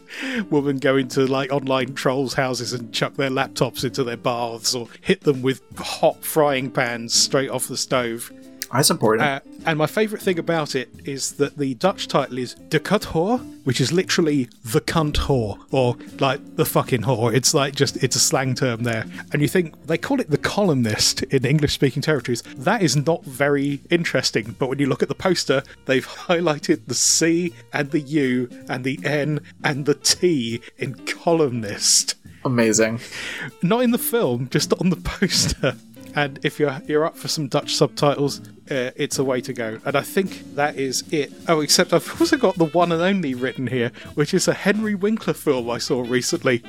woman 0.50 0.78
go 0.78 0.98
into 0.98 1.26
like 1.26 1.52
online 1.52 1.94
trolls' 1.94 2.34
houses 2.34 2.74
and 2.74 2.94
chuck 2.94 3.16
their 3.16 3.30
laptops 3.30 3.84
into 3.84 4.04
their 4.04 4.18
baths 4.18 4.74
or 4.76 4.88
hit 5.02 5.22
them 5.22 5.42
with 5.42 5.62
hot 5.78 6.24
frying 6.24 6.72
pans 6.72 7.14
straight 7.14 7.50
off 7.50 7.68
the 7.68 7.78
stove. 7.78 8.32
I 8.72 8.82
support 8.82 9.20
it. 9.20 9.24
Uh, 9.24 9.40
and 9.66 9.78
my 9.78 9.88
favourite 9.88 10.22
thing 10.22 10.40
about 10.40 10.76
it 10.76 10.90
is 11.06 11.34
that 11.34 11.58
the 11.58 11.76
Dutch 11.76 12.08
title 12.08 12.38
is 12.38 12.56
De 12.70 12.80
Kuthoer, 12.80 13.40
which 13.64 13.82
is 13.82 13.92
literally 13.92 14.50
the 14.64 14.82
cunt 14.82 15.16
whore, 15.16 15.60
or 15.72 15.98
like 16.20 16.56
the 16.56 16.66
fucking 16.66 17.02
whore. 17.02 17.34
It's 17.34 17.54
like 17.54 17.76
just, 17.76 18.04
it's 18.04 18.16
a 18.16 18.20
slang 18.20 18.54
term 18.54 18.84
there. 18.84 19.06
And 19.32 19.42
you 19.42 19.48
think, 19.48 19.88
they 19.88 19.98
call 19.98 20.20
it 20.20 20.30
the 20.30 20.38
columnist 20.38 21.24
in 21.24 21.46
English 21.46 21.74
speaking 21.74 22.02
territories. 22.02 22.42
That 22.58 22.82
is 22.82 22.96
not 22.96 23.24
very 23.24 23.82
interesting. 23.90 24.56
But 24.60 24.70
when 24.70 24.80
you 24.80 24.88
look 24.88 25.02
at 25.02 25.10
the 25.10 25.16
poster, 25.16 25.64
they've 25.86 26.08
highlighted 26.08 26.86
the 26.88 26.94
C 26.94 27.54
and 27.74 27.92
the 27.92 28.02
U 28.02 28.50
and 28.70 28.84
the 28.84 29.00
N 29.04 29.40
and 29.64 29.86
the 29.86 29.96
T 29.96 30.62
in 30.78 30.94
columnist. 31.06 32.16
Amazing. 32.44 33.00
Not 33.64 33.82
in 33.82 33.92
the 33.92 33.98
film, 33.98 34.50
just 34.50 34.74
on 34.74 34.90
the 34.90 34.98
poster. 34.98 35.76
And 36.14 36.40
if 36.44 36.60
you're 36.60 36.82
you're 36.88 37.06
up 37.06 37.18
for 37.18 37.28
some 37.28 37.48
Dutch 37.48 37.76
subtitles, 37.76 38.40
uh, 38.70 38.92
it's 38.96 39.20
a 39.20 39.24
way 39.24 39.42
to 39.42 39.54
go. 39.54 39.80
And 39.86 39.96
I 39.96 40.02
think 40.02 40.56
that 40.56 40.78
is 40.78 41.04
it. 41.12 41.32
Oh, 41.48 41.62
except 41.62 41.94
I've 41.94 42.20
also 42.20 42.38
got 42.38 42.56
the 42.56 42.66
one 42.66 42.92
and 42.92 43.02
only 43.02 43.34
written 43.34 43.68
here, 43.68 43.92
which 44.16 44.34
is 44.34 44.48
a 44.48 44.54
Henry 44.54 44.96
Winkler 44.96 45.34
film 45.34 45.70
I 45.70 45.78
saw 45.78 46.02
recently, 46.02 46.64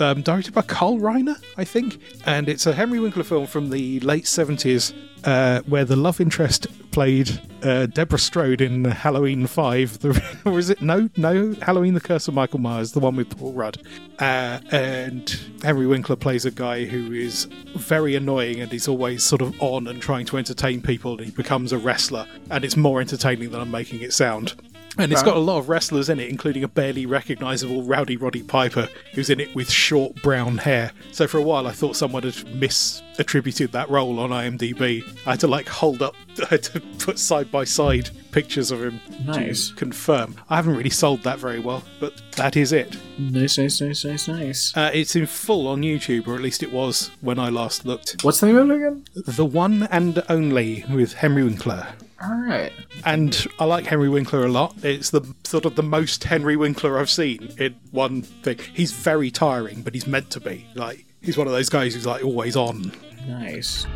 um, 0.00 0.22
directed 0.22 0.54
by 0.54 0.62
Carl 0.62 0.98
Reiner, 0.98 1.36
I 1.56 1.64
think. 1.64 1.98
And 2.26 2.48
it's 2.48 2.66
a 2.66 2.72
Henry 2.72 3.00
Winkler 3.00 3.24
film 3.24 3.46
from 3.46 3.70
the 3.70 4.00
late 4.00 4.26
seventies, 4.26 4.92
uh, 5.24 5.60
where 5.62 5.84
the 5.84 5.96
love 5.96 6.20
interest 6.20 6.66
played 6.90 7.40
uh, 7.62 7.86
Deborah 7.86 8.18
Strode 8.18 8.60
in 8.60 8.84
Halloween 8.84 9.46
Five. 9.46 9.98
The, 10.00 10.22
or 10.44 10.58
is 10.58 10.70
it 10.70 10.82
no 10.82 11.08
no 11.16 11.54
Halloween: 11.62 11.94
The 11.94 12.00
Curse 12.00 12.28
of 12.28 12.34
Michael 12.34 12.60
Myers, 12.60 12.92
the 12.92 13.00
one 13.00 13.16
with 13.16 13.36
Paul 13.36 13.52
Rudd. 13.52 13.78
Uh, 14.18 14.60
and 14.70 15.30
Henry 15.62 15.86
Winkler 15.86 16.16
plays 16.16 16.44
a 16.44 16.50
guy 16.50 16.84
who 16.84 17.12
is 17.12 17.44
very 17.74 18.14
annoying 18.14 18.60
and 18.60 18.70
he's 18.70 18.86
always 18.86 19.24
sort 19.24 19.42
of 19.42 19.60
on 19.60 19.88
and 19.88 20.00
trying 20.00 20.26
to 20.26 20.38
entertain 20.38 20.80
people. 20.80 21.12
And 21.16 21.26
he 21.26 21.30
becomes 21.30 21.72
a 21.72 21.78
wrestler, 21.78 22.26
and 22.50 22.64
it's 22.64 22.76
more 22.76 23.00
entertaining 23.00 23.50
than 23.50 23.60
I'm 23.60 23.70
making 23.70 24.02
it 24.02 24.12
sound. 24.12 24.54
And 24.98 25.10
it's 25.10 25.22
got 25.22 25.36
a 25.36 25.40
lot 25.40 25.58
of 25.58 25.68
wrestlers 25.68 26.08
in 26.10 26.20
it, 26.20 26.28
including 26.28 26.64
a 26.64 26.68
barely 26.68 27.06
recognisable 27.06 27.82
Rowdy 27.82 28.16
Roddy 28.16 28.42
Piper, 28.42 28.88
who's 29.14 29.30
in 29.30 29.40
it 29.40 29.54
with 29.54 29.70
short 29.70 30.14
brown 30.22 30.58
hair. 30.58 30.92
So 31.12 31.26
for 31.26 31.38
a 31.38 31.42
while, 31.42 31.66
I 31.66 31.72
thought 31.72 31.96
someone 31.96 32.22
had 32.24 32.34
misattributed 32.34 33.70
that 33.72 33.88
role 33.90 34.18
on 34.20 34.30
IMDb. 34.30 35.02
I 35.26 35.30
had 35.32 35.40
to 35.40 35.46
like 35.46 35.68
hold 35.68 36.02
up, 36.02 36.14
I 36.42 36.46
had 36.46 36.62
to 36.64 36.80
put 36.98 37.18
side 37.18 37.50
by 37.50 37.64
side 37.64 38.10
pictures 38.32 38.70
of 38.70 38.82
him 38.82 39.00
Nice. 39.24 39.68
to 39.70 39.74
confirm. 39.76 40.34
I 40.48 40.56
haven't 40.56 40.76
really 40.76 40.90
sold 40.90 41.22
that 41.22 41.38
very 41.38 41.58
well, 41.60 41.82
but 42.00 42.20
that 42.36 42.56
is 42.56 42.72
it. 42.72 42.96
Nice, 43.18 43.58
nice, 43.58 43.80
nice, 43.80 44.04
nice, 44.04 44.28
nice. 44.28 44.76
Uh, 44.76 44.90
it's 44.92 45.14
in 45.16 45.26
full 45.26 45.68
on 45.68 45.82
YouTube, 45.82 46.26
or 46.26 46.34
at 46.34 46.40
least 46.42 46.62
it 46.62 46.72
was 46.72 47.10
when 47.20 47.38
I 47.38 47.48
last 47.50 47.84
looked. 47.86 48.22
What's 48.22 48.40
the 48.40 48.46
name 48.46 48.56
of 48.56 48.70
it 48.70 48.76
again? 48.76 49.04
The 49.14 49.44
one 49.44 49.84
and 49.90 50.22
only 50.28 50.84
with 50.92 51.14
Henry 51.14 51.44
Winkler. 51.44 51.86
All 52.22 52.36
right. 52.36 52.72
and 53.04 53.46
I 53.58 53.64
like 53.64 53.84
Henry 53.86 54.08
Winkler 54.08 54.44
a 54.44 54.48
lot. 54.48 54.74
It's 54.82 55.10
the 55.10 55.22
sort 55.44 55.64
of 55.64 55.74
the 55.74 55.82
most 55.82 56.22
Henry 56.24 56.56
Winkler 56.56 56.98
I've 56.98 57.10
seen 57.10 57.52
in 57.58 57.74
one 57.90 58.22
thing. 58.22 58.58
He's 58.74 58.92
very 58.92 59.30
tiring, 59.30 59.82
but 59.82 59.92
he's 59.94 60.06
meant 60.06 60.30
to 60.30 60.40
be. 60.40 60.66
Like 60.74 61.04
he's 61.20 61.36
one 61.36 61.46
of 61.48 61.52
those 61.52 61.68
guys 61.68 61.94
who's 61.94 62.06
like 62.06 62.24
always 62.24 62.54
on. 62.56 62.92
Nice. 63.26 63.86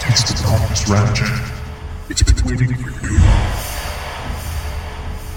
Taste 0.00 0.28
the 0.28 0.42
darkness, 0.42 0.88
Ratchet. 0.88 1.28
It's 2.08 2.22
been 2.22 2.46
waiting 2.46 2.74
for 2.74 3.06
you. 3.06 3.18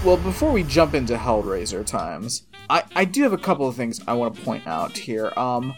Well, 0.04 0.16
before 0.16 0.50
we 0.50 0.62
jump 0.64 0.94
into 0.94 1.14
Hellraiser 1.16 1.86
times, 1.86 2.42
I, 2.72 2.84
I 2.96 3.04
do 3.04 3.22
have 3.22 3.34
a 3.34 3.38
couple 3.38 3.68
of 3.68 3.76
things 3.76 4.00
I 4.08 4.14
want 4.14 4.34
to 4.34 4.40
point 4.40 4.66
out 4.66 4.96
here. 4.96 5.30
Um, 5.36 5.74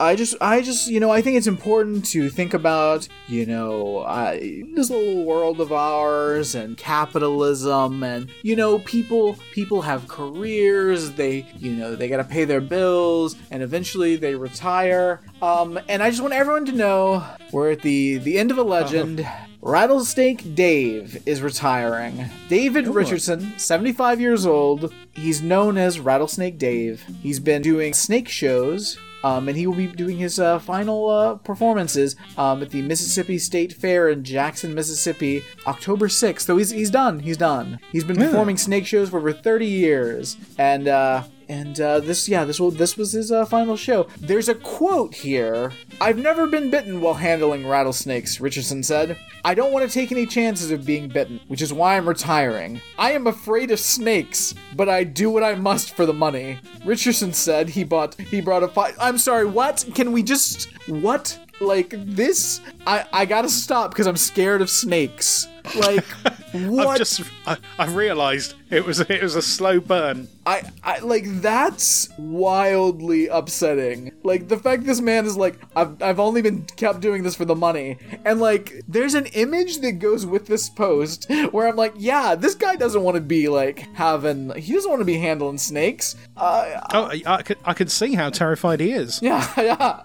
I 0.00 0.16
just 0.16 0.34
I 0.40 0.62
just 0.62 0.88
you 0.88 0.98
know 0.98 1.10
I 1.10 1.20
think 1.20 1.36
it's 1.36 1.46
important 1.46 2.06
to 2.06 2.30
think 2.30 2.54
about 2.54 3.06
you 3.26 3.44
know 3.44 3.98
uh, 3.98 4.32
this 4.32 4.88
little 4.88 5.26
world 5.26 5.60
of 5.60 5.74
ours 5.74 6.54
and 6.54 6.74
capitalism 6.78 8.02
and 8.02 8.30
you 8.42 8.56
know 8.56 8.78
people 8.78 9.36
people 9.52 9.82
have 9.82 10.08
careers 10.08 11.10
they 11.10 11.44
you 11.58 11.72
know 11.72 11.94
they 11.94 12.08
got 12.08 12.16
to 12.16 12.24
pay 12.24 12.46
their 12.46 12.62
bills 12.62 13.36
and 13.50 13.62
eventually 13.62 14.16
they 14.16 14.34
retire. 14.34 15.20
Um, 15.42 15.78
and 15.86 16.02
I 16.02 16.08
just 16.08 16.22
want 16.22 16.32
everyone 16.32 16.64
to 16.64 16.72
know 16.72 17.26
we're 17.52 17.72
at 17.72 17.82
the 17.82 18.16
the 18.18 18.38
end 18.38 18.50
of 18.50 18.56
a 18.56 18.62
legend. 18.62 19.28
Rattlesnake 19.68 20.54
Dave 20.54 21.22
is 21.26 21.42
retiring. 21.42 22.24
David 22.48 22.88
Richardson, 22.88 23.52
75 23.58 24.18
years 24.18 24.46
old. 24.46 24.94
He's 25.12 25.42
known 25.42 25.76
as 25.76 26.00
Rattlesnake 26.00 26.56
Dave. 26.56 27.04
He's 27.20 27.38
been 27.38 27.60
doing 27.60 27.92
snake 27.92 28.28
shows. 28.28 28.96
Um, 29.22 29.46
and 29.46 29.58
he 29.58 29.66
will 29.66 29.74
be 29.74 29.88
doing 29.88 30.16
his 30.16 30.40
uh, 30.40 30.58
final 30.60 31.10
uh, 31.10 31.34
performances 31.34 32.16
um, 32.38 32.62
at 32.62 32.70
the 32.70 32.80
Mississippi 32.80 33.36
State 33.36 33.74
Fair 33.74 34.08
in 34.08 34.24
Jackson, 34.24 34.74
Mississippi, 34.74 35.42
October 35.66 36.06
6th. 36.06 36.42
So 36.42 36.56
he's, 36.56 36.70
he's 36.70 36.90
done. 36.90 37.18
He's 37.18 37.36
done. 37.36 37.78
He's 37.92 38.04
been 38.04 38.16
performing 38.16 38.56
snake 38.56 38.86
shows 38.86 39.10
for 39.10 39.18
over 39.18 39.32
30 39.32 39.66
years. 39.66 40.38
And 40.56 40.88
uh, 40.88 41.24
and 41.48 41.80
uh, 41.80 42.00
this, 42.00 42.28
yeah, 42.28 42.44
this 42.44 42.60
will 42.60 42.70
this 42.70 42.96
was 42.96 43.12
his 43.12 43.32
uh, 43.32 43.44
final 43.46 43.76
show. 43.76 44.06
There's 44.18 44.48
a 44.48 44.54
quote 44.54 45.14
here. 45.14 45.72
I've 46.00 46.18
never 46.18 46.46
been 46.46 46.70
bitten 46.70 47.00
while 47.00 47.14
handling 47.14 47.66
rattlesnakes, 47.66 48.40
Richardson 48.40 48.82
said. 48.82 49.18
I 49.44 49.54
don't 49.54 49.72
want 49.72 49.88
to 49.88 49.92
take 49.92 50.12
any 50.12 50.26
chances 50.26 50.70
of 50.70 50.84
being 50.84 51.08
bitten, 51.08 51.40
which 51.48 51.62
is 51.62 51.72
why 51.72 51.96
I'm 51.96 52.08
retiring. 52.08 52.80
I 52.98 53.12
am 53.12 53.26
afraid 53.26 53.70
of 53.70 53.80
snakes, 53.80 54.54
but 54.76 54.88
I 54.88 55.04
do 55.04 55.30
what 55.30 55.42
I 55.42 55.54
must 55.54 55.94
for 55.94 56.06
the 56.06 56.12
money. 56.12 56.58
Richardson 56.84 57.32
said 57.32 57.70
he 57.70 57.84
bought 57.84 58.14
he 58.14 58.40
brought 58.40 58.62
a 58.62 58.68
five. 58.68 58.96
I'm 59.00 59.18
sorry, 59.18 59.46
what? 59.46 59.84
Can 59.94 60.12
we 60.12 60.22
just 60.22 60.68
what? 60.86 61.38
Like 61.60 61.94
this? 61.96 62.60
I 62.86 63.04
I 63.12 63.24
gotta 63.24 63.48
stop 63.48 63.90
because 63.90 64.06
I'm 64.06 64.16
scared 64.16 64.62
of 64.62 64.70
snakes. 64.70 65.48
Like 65.76 66.04
what? 66.52 66.86
I've 66.88 66.98
just 66.98 67.22
I, 67.46 67.86
realised 67.92 68.54
it 68.70 68.84
was 68.84 69.00
it 69.00 69.22
was 69.22 69.36
a 69.36 69.42
slow 69.42 69.80
burn. 69.80 70.28
I, 70.46 70.62
I 70.82 70.98
like 71.00 71.24
that's 71.42 72.08
wildly 72.18 73.26
upsetting. 73.28 74.12
Like 74.22 74.48
the 74.48 74.56
fact 74.56 74.84
this 74.84 75.00
man 75.00 75.26
is 75.26 75.36
like, 75.36 75.58
I've, 75.76 76.02
I've 76.02 76.18
only 76.18 76.40
been 76.40 76.64
kept 76.76 77.00
doing 77.00 77.22
this 77.22 77.34
for 77.34 77.44
the 77.44 77.54
money, 77.54 77.98
and 78.24 78.40
like 78.40 78.82
there's 78.88 79.14
an 79.14 79.26
image 79.26 79.78
that 79.80 79.92
goes 79.92 80.24
with 80.24 80.46
this 80.46 80.70
post 80.70 81.30
where 81.50 81.68
I'm 81.68 81.76
like, 81.76 81.92
yeah, 81.98 82.34
this 82.34 82.54
guy 82.54 82.76
doesn't 82.76 83.02
want 83.02 83.16
to 83.16 83.20
be 83.20 83.48
like 83.48 83.80
having, 83.94 84.54
he 84.54 84.72
doesn't 84.72 84.90
want 84.90 85.00
to 85.00 85.04
be 85.06 85.18
handling 85.18 85.58
snakes. 85.58 86.16
Uh, 86.36 86.80
Oh, 86.94 87.04
I, 87.04 87.22
I, 87.26 87.42
can, 87.42 87.56
I 87.64 87.74
can 87.74 87.88
see 87.88 88.14
how 88.14 88.30
terrified 88.30 88.80
he 88.80 88.92
is. 88.92 89.20
yeah, 89.22 89.46
yeah. 89.58 90.02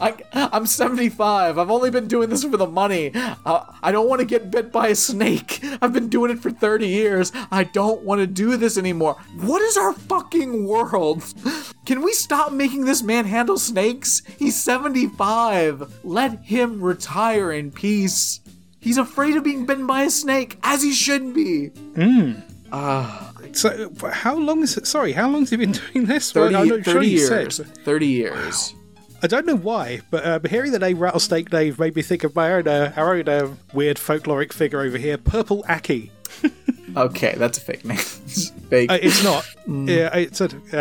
I, 0.00 0.14
I'm 0.32 0.64
75. 0.66 1.58
I've 1.58 1.70
only 1.70 1.90
been 1.90 2.08
doing 2.08 2.30
this 2.30 2.44
for 2.44 2.56
the 2.56 2.66
money. 2.66 3.12
Uh, 3.14 3.64
I 3.82 3.92
don't 3.92 4.08
want 4.08 4.20
to 4.20 4.24
get 4.26 4.50
bit 4.50 4.72
by 4.72 4.88
a 4.88 4.94
snake. 5.06 5.60
I've 5.80 5.92
been 5.92 6.08
doing 6.08 6.30
it 6.30 6.38
for 6.40 6.50
30 6.50 6.86
years. 6.86 7.32
I 7.50 7.64
don't 7.64 8.02
want 8.02 8.20
to 8.20 8.26
do 8.26 8.56
this 8.56 8.76
anymore. 8.78 9.16
What 9.40 9.62
is 9.62 9.76
our 9.76 9.92
fucking 9.92 10.66
world? 10.66 11.22
Can 11.86 12.02
we 12.02 12.12
stop 12.12 12.52
making 12.52 12.84
this 12.84 13.02
man 13.02 13.24
handle 13.24 13.58
snakes? 13.58 14.22
He's 14.38 14.62
75. 14.62 16.00
Let 16.04 16.44
him 16.44 16.80
retire 16.82 17.52
in 17.52 17.70
peace. 17.72 18.40
He's 18.80 18.98
afraid 18.98 19.36
of 19.36 19.44
being 19.44 19.66
bitten 19.66 19.86
by 19.86 20.02
a 20.02 20.10
snake, 20.10 20.58
as 20.62 20.82
he 20.82 20.92
should 20.92 21.34
be. 21.34 21.66
Hmm. 21.94 22.32
So 23.52 23.90
how 24.10 24.36
long 24.36 24.62
is 24.62 24.76
it? 24.76 24.86
Sorry, 24.86 25.12
how 25.12 25.28
long 25.28 25.40
has 25.42 25.50
he 25.50 25.56
been 25.56 25.72
doing 25.92 26.06
this? 26.06 26.32
30, 26.32 26.52
Well, 26.54 26.62
I'm 26.62 26.68
not 26.68 26.78
30 26.80 26.90
sure 26.92 27.02
years. 27.02 27.56
said. 27.56 27.66
30 27.84 28.06
years. 28.06 28.74
I 29.22 29.28
don't 29.28 29.46
know 29.46 29.56
why, 29.56 30.00
but 30.10 30.24
uh, 30.24 30.40
hearing 30.48 30.72
the 30.72 30.78
name 30.80 30.98
Rattlesnake 30.98 31.48
Dave 31.50 31.78
made 31.78 31.94
me 31.94 32.02
think 32.02 32.24
of 32.24 32.34
my 32.34 32.52
own, 32.54 32.66
uh, 32.66 32.92
our 32.96 33.14
own 33.14 33.28
uh, 33.28 33.54
weird 33.72 33.96
folkloric 33.96 34.52
figure 34.52 34.80
over 34.80 34.98
here, 34.98 35.16
Purple 35.18 35.64
Aki. 35.68 36.10
Okay, 36.94 37.34
that's 37.38 37.56
a 37.56 37.60
fake 37.62 37.86
name. 37.86 37.96
It's 38.26 38.50
fake. 38.68 38.90
Uh, 38.90 38.98
it's 39.00 39.22
not. 39.24 39.44
Mm. 39.62 39.88
Yeah, 39.88 40.12
it's 40.16 40.40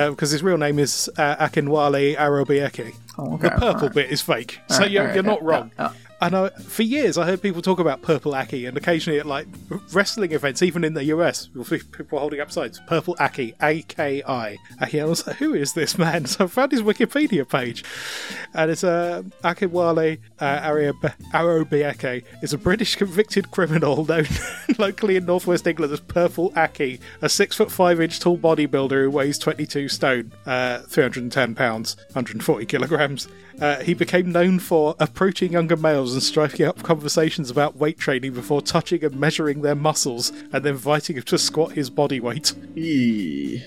because 0.09 0.31
his 0.31 0.41
real 0.41 0.57
name 0.57 0.79
is 0.79 1.07
uh, 1.15 1.35
Akinwale 1.35 2.15
Arobieke. 2.17 2.95
Oh, 3.19 3.35
okay, 3.35 3.43
The 3.43 3.49
purple 3.51 3.67
alright. 3.75 3.93
bit 3.93 4.09
is 4.09 4.21
fake, 4.21 4.59
so 4.67 4.73
Alright, 4.75 4.89
you're, 4.91 5.01
alright, 5.03 5.15
you're 5.15 5.23
not 5.23 5.43
wrong. 5.43 5.71
yeah, 5.77 5.91
And 6.21 6.35
uh, 6.35 6.51
for 6.51 6.83
years, 6.83 7.17
I 7.17 7.25
heard 7.25 7.41
people 7.41 7.63
talk 7.63 7.79
about 7.79 8.03
Purple 8.03 8.35
Aki, 8.35 8.67
and 8.67 8.77
occasionally 8.77 9.19
at 9.19 9.25
like 9.25 9.47
wrestling 9.91 10.33
events, 10.33 10.61
even 10.61 10.83
in 10.83 10.93
the 10.93 11.05
US, 11.05 11.49
you'll 11.55 11.63
see 11.65 11.79
people 11.79 12.19
holding 12.19 12.39
up 12.39 12.51
signs 12.51 12.79
Purple 12.85 13.15
Aki, 13.19 13.55
A 13.63 13.81
K 13.81 14.21
I. 14.27 14.57
Aki. 14.79 15.01
I 15.01 15.05
was 15.05 15.25
like, 15.25 15.37
who 15.37 15.55
is 15.55 15.73
this 15.73 15.97
man? 15.97 16.25
So 16.31 16.45
I 16.45 16.47
found 16.47 16.71
his 16.71 16.83
Wikipedia 16.83 17.49
page, 17.49 17.83
and 18.53 18.69
it's 18.69 18.83
uh, 18.83 19.23
Akinwale 19.43 20.19
uh, 20.39 20.59
Arobieke 21.33 22.23
is 22.41 22.53
a 22.53 22.57
British 22.57 22.95
convicted 22.95 23.49
criminal 23.51 24.05
known 24.11 24.27
locally 24.77 25.15
in 25.17 25.25
northwest 25.25 25.65
England 25.65 25.91
as 25.91 25.99
Purple 25.99 26.53
Aki, 26.55 26.99
a 27.21 27.27
six 27.27 27.55
foot 27.55 27.71
five 27.71 27.99
inch 27.99 28.19
tall 28.19 28.37
bodybuilder 28.37 29.03
who 29.03 29.09
weighs 29.09 29.39
22 29.39 29.89
stone, 29.89 30.31
uh, 30.45 30.79
310 30.81 31.55
pounds, 31.55 31.97
140 32.13 32.65
kilograms. 32.67 33.27
Uh, 33.59 33.77
he 33.79 33.93
became 33.93 34.31
known 34.31 34.59
for 34.59 34.95
approaching 34.99 35.53
younger 35.53 35.75
males 35.75 36.13
and 36.13 36.23
striking 36.23 36.65
up 36.65 36.83
conversations 36.83 37.49
about 37.49 37.75
weight 37.75 37.97
training 37.97 38.33
before 38.33 38.61
touching 38.61 39.03
and 39.03 39.19
measuring 39.19 39.61
their 39.61 39.75
muscles 39.75 40.29
and 40.51 40.63
then 40.63 40.73
inviting 40.73 41.15
them 41.15 41.25
to 41.25 41.37
squat 41.37 41.73
his 41.73 41.89
body 41.89 42.19
weight. 42.19 42.53
Eee. 42.75 43.63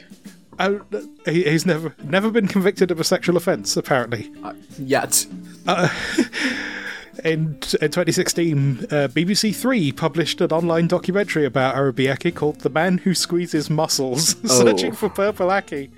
Uh, 0.58 0.78
he, 1.26 1.42
he's 1.44 1.66
never 1.66 1.94
never 2.04 2.30
been 2.30 2.46
convicted 2.46 2.90
of 2.90 3.00
a 3.00 3.04
sexual 3.04 3.36
offence, 3.36 3.76
apparently. 3.76 4.30
Yet. 4.78 5.26
In, 7.24 7.54
in 7.80 7.90
2016, 7.90 8.78
uh, 8.90 9.08
BBC 9.08 9.54
Three 9.54 9.92
published 9.92 10.40
an 10.40 10.50
online 10.50 10.88
documentary 10.88 11.46
about 11.46 11.76
Arobieke 11.76 12.34
called 12.34 12.60
"The 12.60 12.68
Man 12.68 12.98
Who 12.98 13.14
Squeezes 13.14 13.70
Muscles," 13.70 14.36
searching 14.44 14.92
for 14.92 15.08
Purple 15.08 15.50
Aki. 15.50 15.90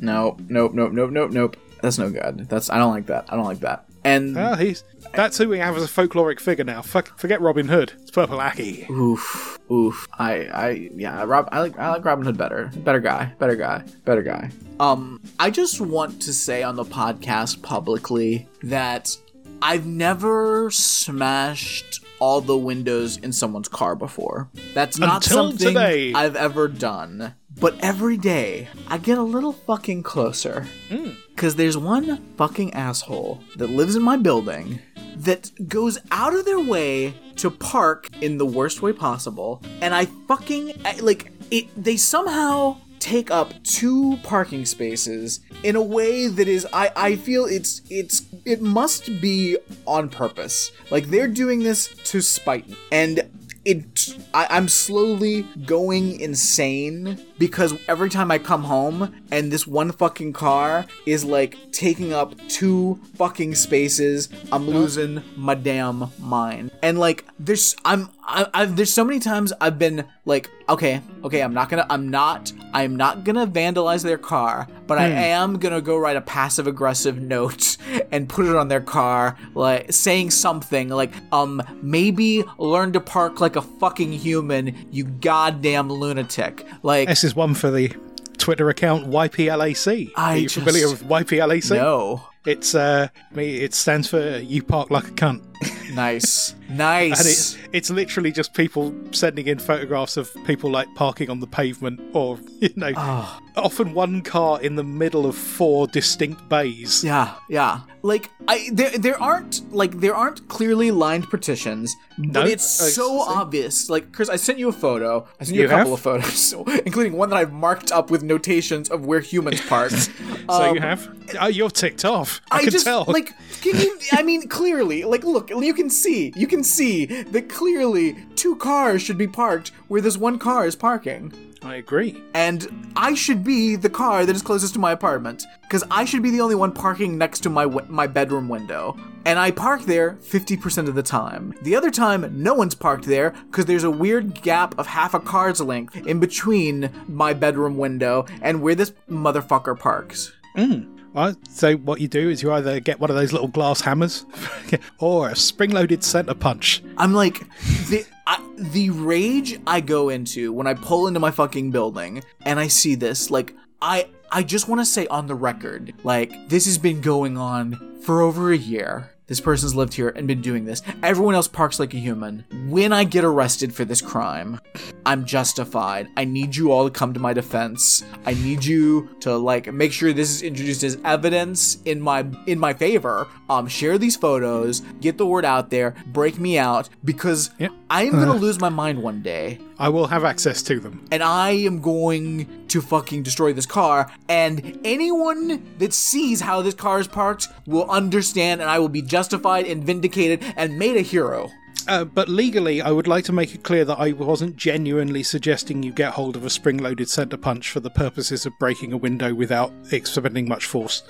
Nope, 0.00 0.40
nope, 0.48 0.72
nope, 0.74 0.92
nope, 0.92 1.10
nope, 1.12 1.30
nope. 1.30 1.56
That's 1.80 1.98
no 1.98 2.10
good. 2.10 2.46
That's 2.48 2.70
I 2.70 2.78
don't 2.78 2.92
like 2.92 3.06
that. 3.06 3.26
I 3.28 3.36
don't 3.36 3.44
like 3.44 3.60
that. 3.60 3.84
And 4.04 4.38
Ah, 4.38 4.54
he's 4.56 4.84
that's 5.12 5.36
who 5.38 5.48
we 5.48 5.58
have 5.58 5.76
as 5.76 5.82
a 5.84 5.86
folkloric 5.88 6.38
figure 6.40 6.64
now. 6.64 6.82
Fuck, 6.82 7.18
forget 7.18 7.40
Robin 7.40 7.66
Hood. 7.68 7.92
It's 8.02 8.10
Purple 8.10 8.40
Aki. 8.40 8.86
oof, 8.90 9.58
oof. 9.70 10.06
I, 10.18 10.32
I, 10.46 10.90
yeah. 10.94 11.24
Rob, 11.24 11.48
I 11.50 11.60
like, 11.60 11.78
I 11.78 11.90
like 11.90 12.04
Robin 12.04 12.24
Hood 12.24 12.36
better. 12.38 12.70
Better 12.76 13.00
guy. 13.00 13.32
Better 13.38 13.56
guy. 13.56 13.84
Better 14.04 14.22
guy. 14.22 14.50
Um, 14.80 15.20
I 15.40 15.50
just 15.50 15.80
want 15.80 16.22
to 16.22 16.32
say 16.32 16.62
on 16.62 16.76
the 16.76 16.84
podcast 16.84 17.62
publicly 17.62 18.48
that 18.62 19.16
I've 19.60 19.86
never 19.86 20.70
smashed 20.70 22.04
all 22.20 22.40
the 22.40 22.56
windows 22.56 23.16
in 23.16 23.32
someone's 23.32 23.68
car 23.68 23.94
before. 23.96 24.48
That's 24.74 24.98
not 24.98 25.24
Until 25.26 25.50
something 25.50 25.68
today. 25.74 26.12
I've 26.12 26.36
ever 26.36 26.68
done. 26.68 27.34
But 27.60 27.76
every 27.80 28.16
day, 28.16 28.68
I 28.86 28.98
get 28.98 29.18
a 29.18 29.22
little 29.22 29.52
fucking 29.52 30.02
closer. 30.04 30.66
Mm. 30.90 31.16
Because 31.34 31.56
there's 31.56 31.76
one 31.76 32.24
fucking 32.36 32.74
asshole 32.74 33.40
that 33.56 33.70
lives 33.70 33.96
in 33.96 34.02
my 34.02 34.16
building 34.16 34.80
that 35.16 35.50
goes 35.68 35.98
out 36.12 36.34
of 36.34 36.44
their 36.44 36.60
way 36.60 37.14
to 37.36 37.50
park 37.50 38.08
in 38.20 38.38
the 38.38 38.46
worst 38.46 38.82
way 38.82 38.92
possible. 38.92 39.62
And 39.80 39.94
I 39.94 40.04
fucking, 40.28 40.80
I- 40.84 41.00
like, 41.00 41.32
it, 41.50 41.66
they 41.76 41.96
somehow 41.96 42.76
take 43.00 43.30
up 43.30 43.52
two 43.62 44.18
parking 44.24 44.64
spaces 44.66 45.40
in 45.62 45.76
a 45.76 45.82
way 45.82 46.26
that 46.26 46.48
is 46.48 46.66
I, 46.72 46.90
I 46.96 47.16
feel 47.16 47.44
it's 47.46 47.80
it's 47.88 48.22
it 48.44 48.60
must 48.60 49.06
be 49.20 49.56
on 49.86 50.08
purpose 50.08 50.72
like 50.90 51.06
they're 51.06 51.28
doing 51.28 51.60
this 51.60 51.86
to 52.10 52.20
spite 52.20 52.68
me 52.68 52.76
and 52.90 53.20
it 53.64 54.16
I, 54.34 54.48
i'm 54.50 54.66
slowly 54.68 55.42
going 55.64 56.18
insane 56.20 57.24
because 57.38 57.74
every 57.88 58.10
time 58.10 58.30
i 58.30 58.38
come 58.38 58.64
home 58.64 59.14
and 59.30 59.52
this 59.52 59.66
one 59.66 59.92
fucking 59.92 60.32
car 60.32 60.84
is 61.06 61.24
like 61.24 61.56
taking 61.72 62.12
up 62.12 62.34
two 62.48 62.98
fucking 63.16 63.54
spaces 63.54 64.28
i'm 64.52 64.66
losing 64.66 65.22
my 65.36 65.54
damn 65.54 66.10
mind. 66.18 66.70
And 66.82 66.98
like 66.98 67.24
there's 67.38 67.76
i'm 67.84 68.10
I, 68.28 68.46
I've 68.52 68.76
there's 68.76 68.92
so 68.92 69.04
many 69.04 69.20
times 69.20 69.52
I've 69.58 69.78
been 69.78 70.04
like, 70.26 70.50
okay, 70.68 71.00
okay, 71.24 71.40
I'm 71.40 71.54
not 71.54 71.70
gonna, 71.70 71.86
I'm 71.88 72.10
not, 72.10 72.52
I'm 72.74 72.94
not 72.94 73.24
gonna 73.24 73.46
vandalize 73.46 74.02
their 74.02 74.18
car, 74.18 74.68
but 74.86 74.98
I 74.98 75.06
am 75.06 75.58
gonna 75.58 75.80
go 75.80 75.96
write 75.96 76.16
a 76.16 76.20
passive 76.20 76.66
aggressive 76.66 77.18
note 77.18 77.78
and 78.12 78.28
put 78.28 78.44
it 78.44 78.54
on 78.54 78.68
their 78.68 78.82
car, 78.82 79.38
like 79.54 79.90
saying 79.92 80.30
something 80.30 80.90
like, 80.90 81.12
um, 81.32 81.62
maybe 81.80 82.44
learn 82.58 82.92
to 82.92 83.00
park 83.00 83.40
like 83.40 83.56
a 83.56 83.62
fucking 83.62 84.12
human, 84.12 84.76
you 84.90 85.04
goddamn 85.04 85.90
lunatic. 85.90 86.66
Like, 86.82 87.08
is 87.28 87.36
one 87.36 87.54
for 87.54 87.70
the 87.70 87.92
Twitter 88.38 88.68
account 88.70 89.06
YPLAC. 89.10 90.10
I 90.16 90.32
Are 90.32 90.36
you 90.36 90.42
just- 90.44 90.54
familiar 90.56 90.88
with 90.88 91.04
YPLAC? 91.04 91.76
no, 91.76 92.22
It's 92.46 92.74
uh, 92.74 93.08
me. 93.32 93.56
It 93.56 93.74
stands 93.74 94.08
for 94.08 94.38
You 94.38 94.62
Park 94.62 94.90
Like 94.90 95.08
a 95.08 95.10
Cunt. 95.12 95.42
nice, 95.94 96.54
nice. 96.70 97.18
And 97.18 97.28
it's, 97.28 97.58
it's 97.72 97.90
literally 97.90 98.30
just 98.30 98.54
people 98.54 98.94
sending 99.10 99.48
in 99.48 99.58
photographs 99.58 100.16
of 100.16 100.30
people 100.46 100.70
like 100.70 100.86
parking 100.94 101.30
on 101.30 101.40
the 101.40 101.46
pavement 101.48 102.00
or, 102.14 102.38
you 102.60 102.70
know, 102.76 102.92
Ah. 102.96 103.40
often 103.56 103.92
one 103.92 104.22
car 104.22 104.60
in 104.62 104.76
the 104.76 104.84
middle 104.84 105.26
of 105.26 105.34
four 105.36 105.88
distinct 105.88 106.48
bays. 106.48 107.02
Yeah, 107.02 107.34
yeah. 107.50 107.80
Like 108.02 108.30
I 108.46 108.68
there 108.72 108.90
there 108.96 109.20
aren't 109.20 109.70
like 109.74 109.98
there 109.98 110.14
aren't 110.14 110.46
clearly 110.48 110.92
lined 110.92 111.28
partitions, 111.28 111.94
but 112.18 112.44
No? 112.44 112.46
it's 112.46 112.80
Oh, 112.80 112.86
so 112.88 113.20
obvious. 113.20 113.90
Like 113.90 114.12
Chris, 114.12 114.28
I 114.28 114.36
sent 114.36 114.60
you 114.60 114.68
a 114.68 114.72
photo. 114.72 115.26
I 115.40 115.44
sent 115.44 115.56
you, 115.56 115.62
You 115.62 115.66
a 115.66 115.70
couple 115.70 115.86
have? 115.96 115.98
of 115.98 116.00
photos, 116.00 116.32
so, 116.38 116.64
including 116.86 117.14
one 117.14 117.30
that 117.30 117.36
I've 117.36 117.52
marked 117.52 117.90
up 117.90 118.10
with 118.12 118.22
notations 118.22 118.88
of 118.90 119.04
where 119.04 119.18
humans 119.20 119.60
park. 119.66 119.90
So 119.90 120.12
Um, 120.48 120.76
you 120.76 120.80
have? 120.80 121.08
Oh, 121.40 121.48
you're 121.48 121.70
ticked 121.70 122.04
off. 122.04 122.27
I, 122.50 122.62
can 122.62 122.70
just 122.70 122.84
tell. 122.84 123.04
like 123.06 123.34
can 123.60 123.78
you 123.78 123.98
I 124.12 124.22
mean 124.22 124.48
clearly 124.48 125.04
like 125.04 125.24
look 125.24 125.50
you 125.50 125.74
can 125.74 125.90
see, 125.90 126.32
you 126.36 126.46
can 126.46 126.62
see 126.64 127.06
that 127.06 127.48
clearly 127.48 128.16
two 128.36 128.56
cars 128.56 129.02
should 129.02 129.18
be 129.18 129.28
parked 129.28 129.68
where 129.88 130.00
this 130.00 130.16
one 130.16 130.38
car 130.38 130.66
is 130.66 130.76
parking. 130.76 131.32
I 131.62 131.76
agree. 131.76 132.22
And 132.34 132.92
I 132.96 133.14
should 133.14 133.42
be 133.42 133.76
the 133.76 133.90
car 133.90 134.24
that 134.24 134.34
is 134.34 134.42
closest 134.42 134.74
to 134.74 134.78
my 134.78 134.92
apartment 134.92 135.44
because 135.62 135.82
I 135.90 136.04
should 136.04 136.22
be 136.22 136.30
the 136.30 136.40
only 136.40 136.54
one 136.54 136.72
parking 136.72 137.18
next 137.18 137.40
to 137.40 137.50
my 137.50 137.64
wi- 137.64 137.86
my 137.88 138.06
bedroom 138.06 138.48
window. 138.48 138.96
And 139.24 139.38
I 139.38 139.50
park 139.50 139.82
there 139.82 140.14
50% 140.22 140.88
of 140.88 140.94
the 140.94 141.02
time. 141.02 141.54
The 141.62 141.76
other 141.76 141.90
time, 141.90 142.42
no 142.42 142.54
one's 142.54 142.74
parked 142.74 143.04
there 143.04 143.30
because 143.50 143.66
there's 143.66 143.84
a 143.84 143.90
weird 143.90 144.40
gap 144.40 144.78
of 144.78 144.86
half 144.86 145.14
a 145.14 145.20
car's 145.20 145.60
length 145.60 145.96
in 146.06 146.20
between 146.20 146.90
my 147.08 147.34
bedroom 147.34 147.76
window 147.76 148.24
and 148.40 148.62
where 148.62 148.74
this 148.74 148.92
motherfucker 149.10 149.78
parks. 149.78 150.32
Mm. 150.56 150.97
Well, 151.18 151.34
so 151.48 151.74
what 151.78 152.00
you 152.00 152.06
do 152.06 152.30
is 152.30 152.44
you 152.44 152.52
either 152.52 152.78
get 152.78 153.00
one 153.00 153.10
of 153.10 153.16
those 153.16 153.32
little 153.32 153.48
glass 153.48 153.80
hammers 153.80 154.24
or 155.00 155.30
a 155.30 155.34
spring-loaded 155.34 156.04
center 156.04 156.32
punch. 156.32 156.80
I'm 156.96 157.12
like 157.12 157.40
the 157.88 158.06
I, 158.28 158.40
the 158.56 158.90
rage 158.90 159.58
I 159.66 159.80
go 159.80 160.10
into 160.10 160.52
when 160.52 160.68
I 160.68 160.74
pull 160.74 161.08
into 161.08 161.18
my 161.18 161.32
fucking 161.32 161.72
building 161.72 162.22
and 162.42 162.60
I 162.60 162.68
see 162.68 162.94
this 162.94 163.32
like 163.32 163.56
I 163.82 164.08
I 164.30 164.44
just 164.44 164.68
want 164.68 164.80
to 164.80 164.84
say 164.84 165.08
on 165.08 165.26
the 165.26 165.34
record 165.34 165.92
like 166.04 166.48
this 166.48 166.66
has 166.66 166.78
been 166.78 167.00
going 167.00 167.36
on 167.36 167.98
for 168.02 168.22
over 168.22 168.52
a 168.52 168.56
year. 168.56 169.10
This 169.28 169.40
person's 169.40 169.74
lived 169.74 169.92
here 169.92 170.08
and 170.08 170.26
been 170.26 170.40
doing 170.40 170.64
this. 170.64 170.80
Everyone 171.02 171.34
else 171.34 171.46
parks 171.48 171.78
like 171.78 171.92
a 171.92 171.98
human. 171.98 172.44
When 172.66 172.94
I 172.94 173.04
get 173.04 173.24
arrested 173.24 173.74
for 173.74 173.84
this 173.84 174.00
crime, 174.00 174.58
I'm 175.04 175.26
justified. 175.26 176.08
I 176.16 176.24
need 176.24 176.56
you 176.56 176.72
all 176.72 176.84
to 176.88 176.90
come 176.90 177.12
to 177.12 177.20
my 177.20 177.34
defense. 177.34 178.02
I 178.24 178.32
need 178.34 178.64
you 178.64 179.10
to 179.20 179.36
like 179.36 179.70
make 179.72 179.92
sure 179.92 180.14
this 180.14 180.30
is 180.30 180.40
introduced 180.42 180.82
as 180.82 180.96
evidence 181.04 181.78
in 181.84 182.00
my 182.00 182.26
in 182.46 182.58
my 182.58 182.72
favor. 182.72 183.28
Um, 183.50 183.66
share 183.68 183.98
these 183.98 184.16
photos, 184.16 184.80
get 185.00 185.18
the 185.18 185.26
word 185.26 185.44
out 185.44 185.68
there, 185.70 185.94
break 186.06 186.38
me 186.38 186.58
out 186.58 186.88
because 187.04 187.50
Yeah. 187.58 187.68
I 187.90 188.04
am 188.04 188.12
gonna 188.12 188.34
lose 188.36 188.60
my 188.60 188.68
mind 188.70 189.02
one 189.02 189.22
day 189.22 189.58
I 189.78 189.88
will 189.90 190.06
have 190.06 190.24
access 190.24 190.62
to 190.64 190.80
them. 190.80 191.04
and 191.10 191.22
I 191.22 191.50
am 191.50 191.80
going 191.80 192.66
to 192.68 192.80
fucking 192.80 193.22
destroy 193.22 193.52
this 193.52 193.66
car. 193.66 194.12
And 194.28 194.80
anyone 194.84 195.74
that 195.78 195.92
sees 195.92 196.40
how 196.40 196.62
this 196.62 196.74
car 196.74 197.00
is 197.00 197.08
parked 197.08 197.48
will 197.66 197.90
understand, 197.90 198.60
and 198.60 198.70
I 198.70 198.78
will 198.78 198.88
be 198.88 199.02
justified 199.02 199.66
and 199.66 199.84
vindicated 199.84 200.44
and 200.56 200.78
made 200.78 200.96
a 200.96 201.02
hero. 201.02 201.50
Uh, 201.88 202.04
but 202.04 202.28
legally, 202.28 202.82
I 202.82 202.90
would 202.90 203.08
like 203.08 203.24
to 203.24 203.32
make 203.32 203.54
it 203.54 203.62
clear 203.62 203.84
that 203.84 203.98
I 203.98 204.12
wasn't 204.12 204.56
genuinely 204.56 205.22
suggesting 205.22 205.82
you 205.82 205.92
get 205.92 206.12
hold 206.12 206.36
of 206.36 206.44
a 206.44 206.50
spring-loaded 206.50 207.08
center 207.08 207.36
punch 207.36 207.70
for 207.70 207.80
the 207.80 207.90
purposes 207.90 208.44
of 208.46 208.58
breaking 208.58 208.92
a 208.92 208.96
window 208.96 209.32
without 209.34 209.72
expending 209.90 210.48
much 210.48 210.66
force. 210.66 211.02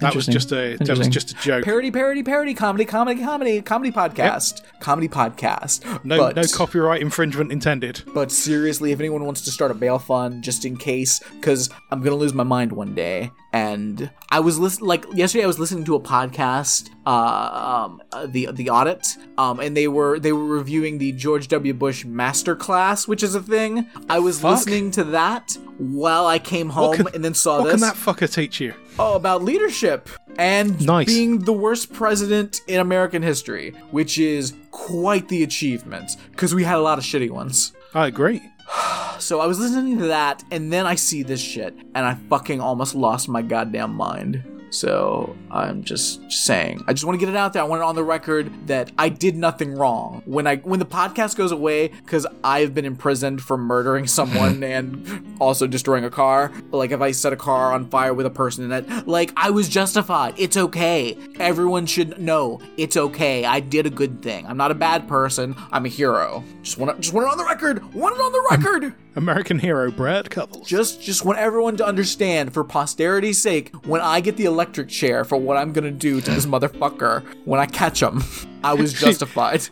that 0.00 0.14
was 0.14 0.26
just 0.26 0.52
a 0.52 0.76
that 0.76 0.98
was 0.98 1.08
just 1.08 1.30
a 1.30 1.34
joke. 1.34 1.64
Parody, 1.64 1.90
parody, 1.90 2.22
parody, 2.22 2.54
comedy, 2.54 2.84
comedy, 2.84 3.22
comedy, 3.22 3.62
comedy 3.62 3.92
podcast, 3.92 4.62
comedy 4.80 5.08
podcast. 5.08 5.84
No, 6.04 6.18
but, 6.18 6.36
no 6.36 6.42
copyright 6.52 7.00
infringement 7.00 7.52
intended. 7.52 8.02
But 8.12 8.32
seriously, 8.32 8.92
if 8.92 9.00
anyone 9.00 9.24
wants 9.24 9.42
to 9.42 9.50
start 9.50 9.70
a 9.70 9.74
bail 9.74 9.98
fund 9.98 10.42
just 10.42 10.64
in 10.64 10.76
case, 10.76 11.20
because 11.36 11.70
I'm 11.90 12.02
gonna 12.02 12.16
lose 12.16 12.34
my 12.34 12.44
mind 12.44 12.72
one 12.72 12.94
day. 12.94 13.30
And 13.52 14.10
I 14.28 14.40
was 14.40 14.58
listening, 14.58 14.88
like 14.88 15.06
yesterday, 15.14 15.42
I 15.44 15.46
was 15.46 15.58
listening 15.58 15.84
to 15.84 15.94
a 15.94 16.00
podcast, 16.00 16.90
uh, 17.06 17.86
um, 17.86 18.02
uh, 18.12 18.26
the 18.26 18.50
the 18.52 18.68
audit, 18.68 19.06
um, 19.38 19.58
and 19.58 19.74
they 19.74 19.88
were 19.88 20.18
they 20.18 20.32
were 20.32 20.44
reviewing 20.44 20.98
the 20.98 21.12
George 21.12 21.48
W. 21.48 21.72
Bush 21.72 22.04
masterclass, 22.04 23.08
which 23.08 23.22
is 23.22 23.34
a 23.34 23.42
thing. 23.42 23.86
I 24.10 24.18
was 24.18 24.40
Fuck. 24.40 24.50
listening 24.58 24.90
to 24.92 25.04
that 25.04 25.56
while 25.78 26.26
I 26.26 26.38
came 26.38 26.68
home 26.68 26.96
can- 26.96 27.08
and 27.14 27.24
then 27.24 27.32
saw 27.34 27.60
What 27.60 27.72
this. 27.72 27.80
What 27.80 27.94
can 27.94 28.16
that 28.16 28.26
fucker 28.28 28.30
teach 28.32 28.60
you? 28.60 28.74
Oh, 28.98 29.14
about 29.14 29.42
leadership 29.42 30.10
and 30.36 30.84
Nice. 30.84 31.06
being 31.06 31.38
the 31.38 31.52
worst 31.52 31.92
president 31.92 32.60
in 32.66 32.80
American 32.80 33.22
history, 33.22 33.70
which 33.92 34.18
is 34.18 34.52
quite 34.72 35.28
the 35.28 35.42
achievement 35.42 36.16
because 36.32 36.54
we 36.54 36.64
had 36.64 36.76
a 36.76 36.82
lot 36.82 36.98
of 36.98 37.04
shitty 37.04 37.30
ones. 37.30 37.72
I 37.94 38.08
agree. 38.08 38.42
So 39.18 39.40
I 39.40 39.46
was 39.46 39.58
listening 39.58 39.98
to 39.98 40.06
that, 40.06 40.44
and 40.52 40.72
then 40.72 40.86
I 40.86 40.94
see 40.94 41.24
this 41.24 41.40
shit, 41.40 41.74
and 41.74 42.06
I 42.06 42.14
fucking 42.30 42.60
almost 42.60 42.94
lost 42.94 43.28
my 43.28 43.42
goddamn 43.42 43.92
mind. 43.92 44.57
So 44.70 45.36
I'm 45.50 45.82
just 45.82 46.30
saying, 46.30 46.84
I 46.86 46.92
just 46.92 47.04
want 47.04 47.18
to 47.18 47.24
get 47.24 47.32
it 47.32 47.36
out 47.36 47.52
there. 47.52 47.62
I 47.62 47.66
want 47.66 47.80
it 47.80 47.84
on 47.84 47.94
the 47.94 48.04
record 48.04 48.50
that 48.66 48.92
I 48.98 49.08
did 49.08 49.36
nothing 49.36 49.74
wrong. 49.74 50.22
When 50.26 50.46
I 50.46 50.56
when 50.56 50.78
the 50.78 50.86
podcast 50.86 51.36
goes 51.36 51.52
away, 51.52 51.88
because 51.88 52.26
I've 52.44 52.74
been 52.74 52.84
imprisoned 52.84 53.42
for 53.42 53.56
murdering 53.56 54.06
someone 54.18 54.62
and 54.68 55.36
also 55.40 55.66
destroying 55.66 56.04
a 56.04 56.10
car. 56.10 56.52
Like 56.70 56.90
if 56.90 57.00
I 57.00 57.12
set 57.12 57.32
a 57.32 57.36
car 57.36 57.72
on 57.72 57.88
fire 57.88 58.14
with 58.14 58.26
a 58.26 58.30
person 58.30 58.64
in 58.64 58.72
it, 58.72 59.06
like 59.08 59.32
I 59.36 59.50
was 59.50 59.68
justified. 59.68 60.34
It's 60.36 60.56
okay. 60.56 61.16
Everyone 61.38 61.86
should 61.86 62.20
know 62.20 62.60
it's 62.76 62.96
okay. 62.96 63.44
I 63.44 63.60
did 63.60 63.86
a 63.86 63.90
good 63.90 64.22
thing. 64.22 64.46
I'm 64.46 64.56
not 64.56 64.70
a 64.70 64.74
bad 64.74 65.08
person. 65.08 65.54
I'm 65.72 65.86
a 65.86 65.88
hero. 65.88 66.44
Just 66.62 66.78
want 66.78 66.94
to 66.94 67.00
just 67.00 67.14
want 67.14 67.26
it 67.26 67.30
on 67.30 67.38
the 67.38 67.44
record. 67.44 67.94
Want 67.94 68.14
it 68.16 68.20
on 68.20 68.32
the 68.32 68.48
record. 68.50 68.94
American 69.18 69.58
hero 69.58 69.90
Brad 69.90 70.30
Couples. 70.30 70.66
Just 70.68 71.02
just 71.02 71.24
want 71.24 71.38
everyone 71.40 71.76
to 71.78 71.84
understand 71.84 72.54
for 72.54 72.62
posterity's 72.62 73.42
sake, 73.42 73.74
when 73.84 74.00
I 74.00 74.20
get 74.20 74.36
the 74.36 74.44
electric 74.44 74.88
chair 74.88 75.24
for 75.24 75.36
what 75.36 75.56
I'm 75.56 75.72
gonna 75.72 75.90
do 75.90 76.20
to 76.20 76.30
this 76.30 76.46
motherfucker 76.54 77.24
when 77.44 77.58
I 77.58 77.66
catch 77.66 78.00
him, 78.00 78.22
I 78.62 78.74
was 78.74 78.92
justified. 79.04 79.68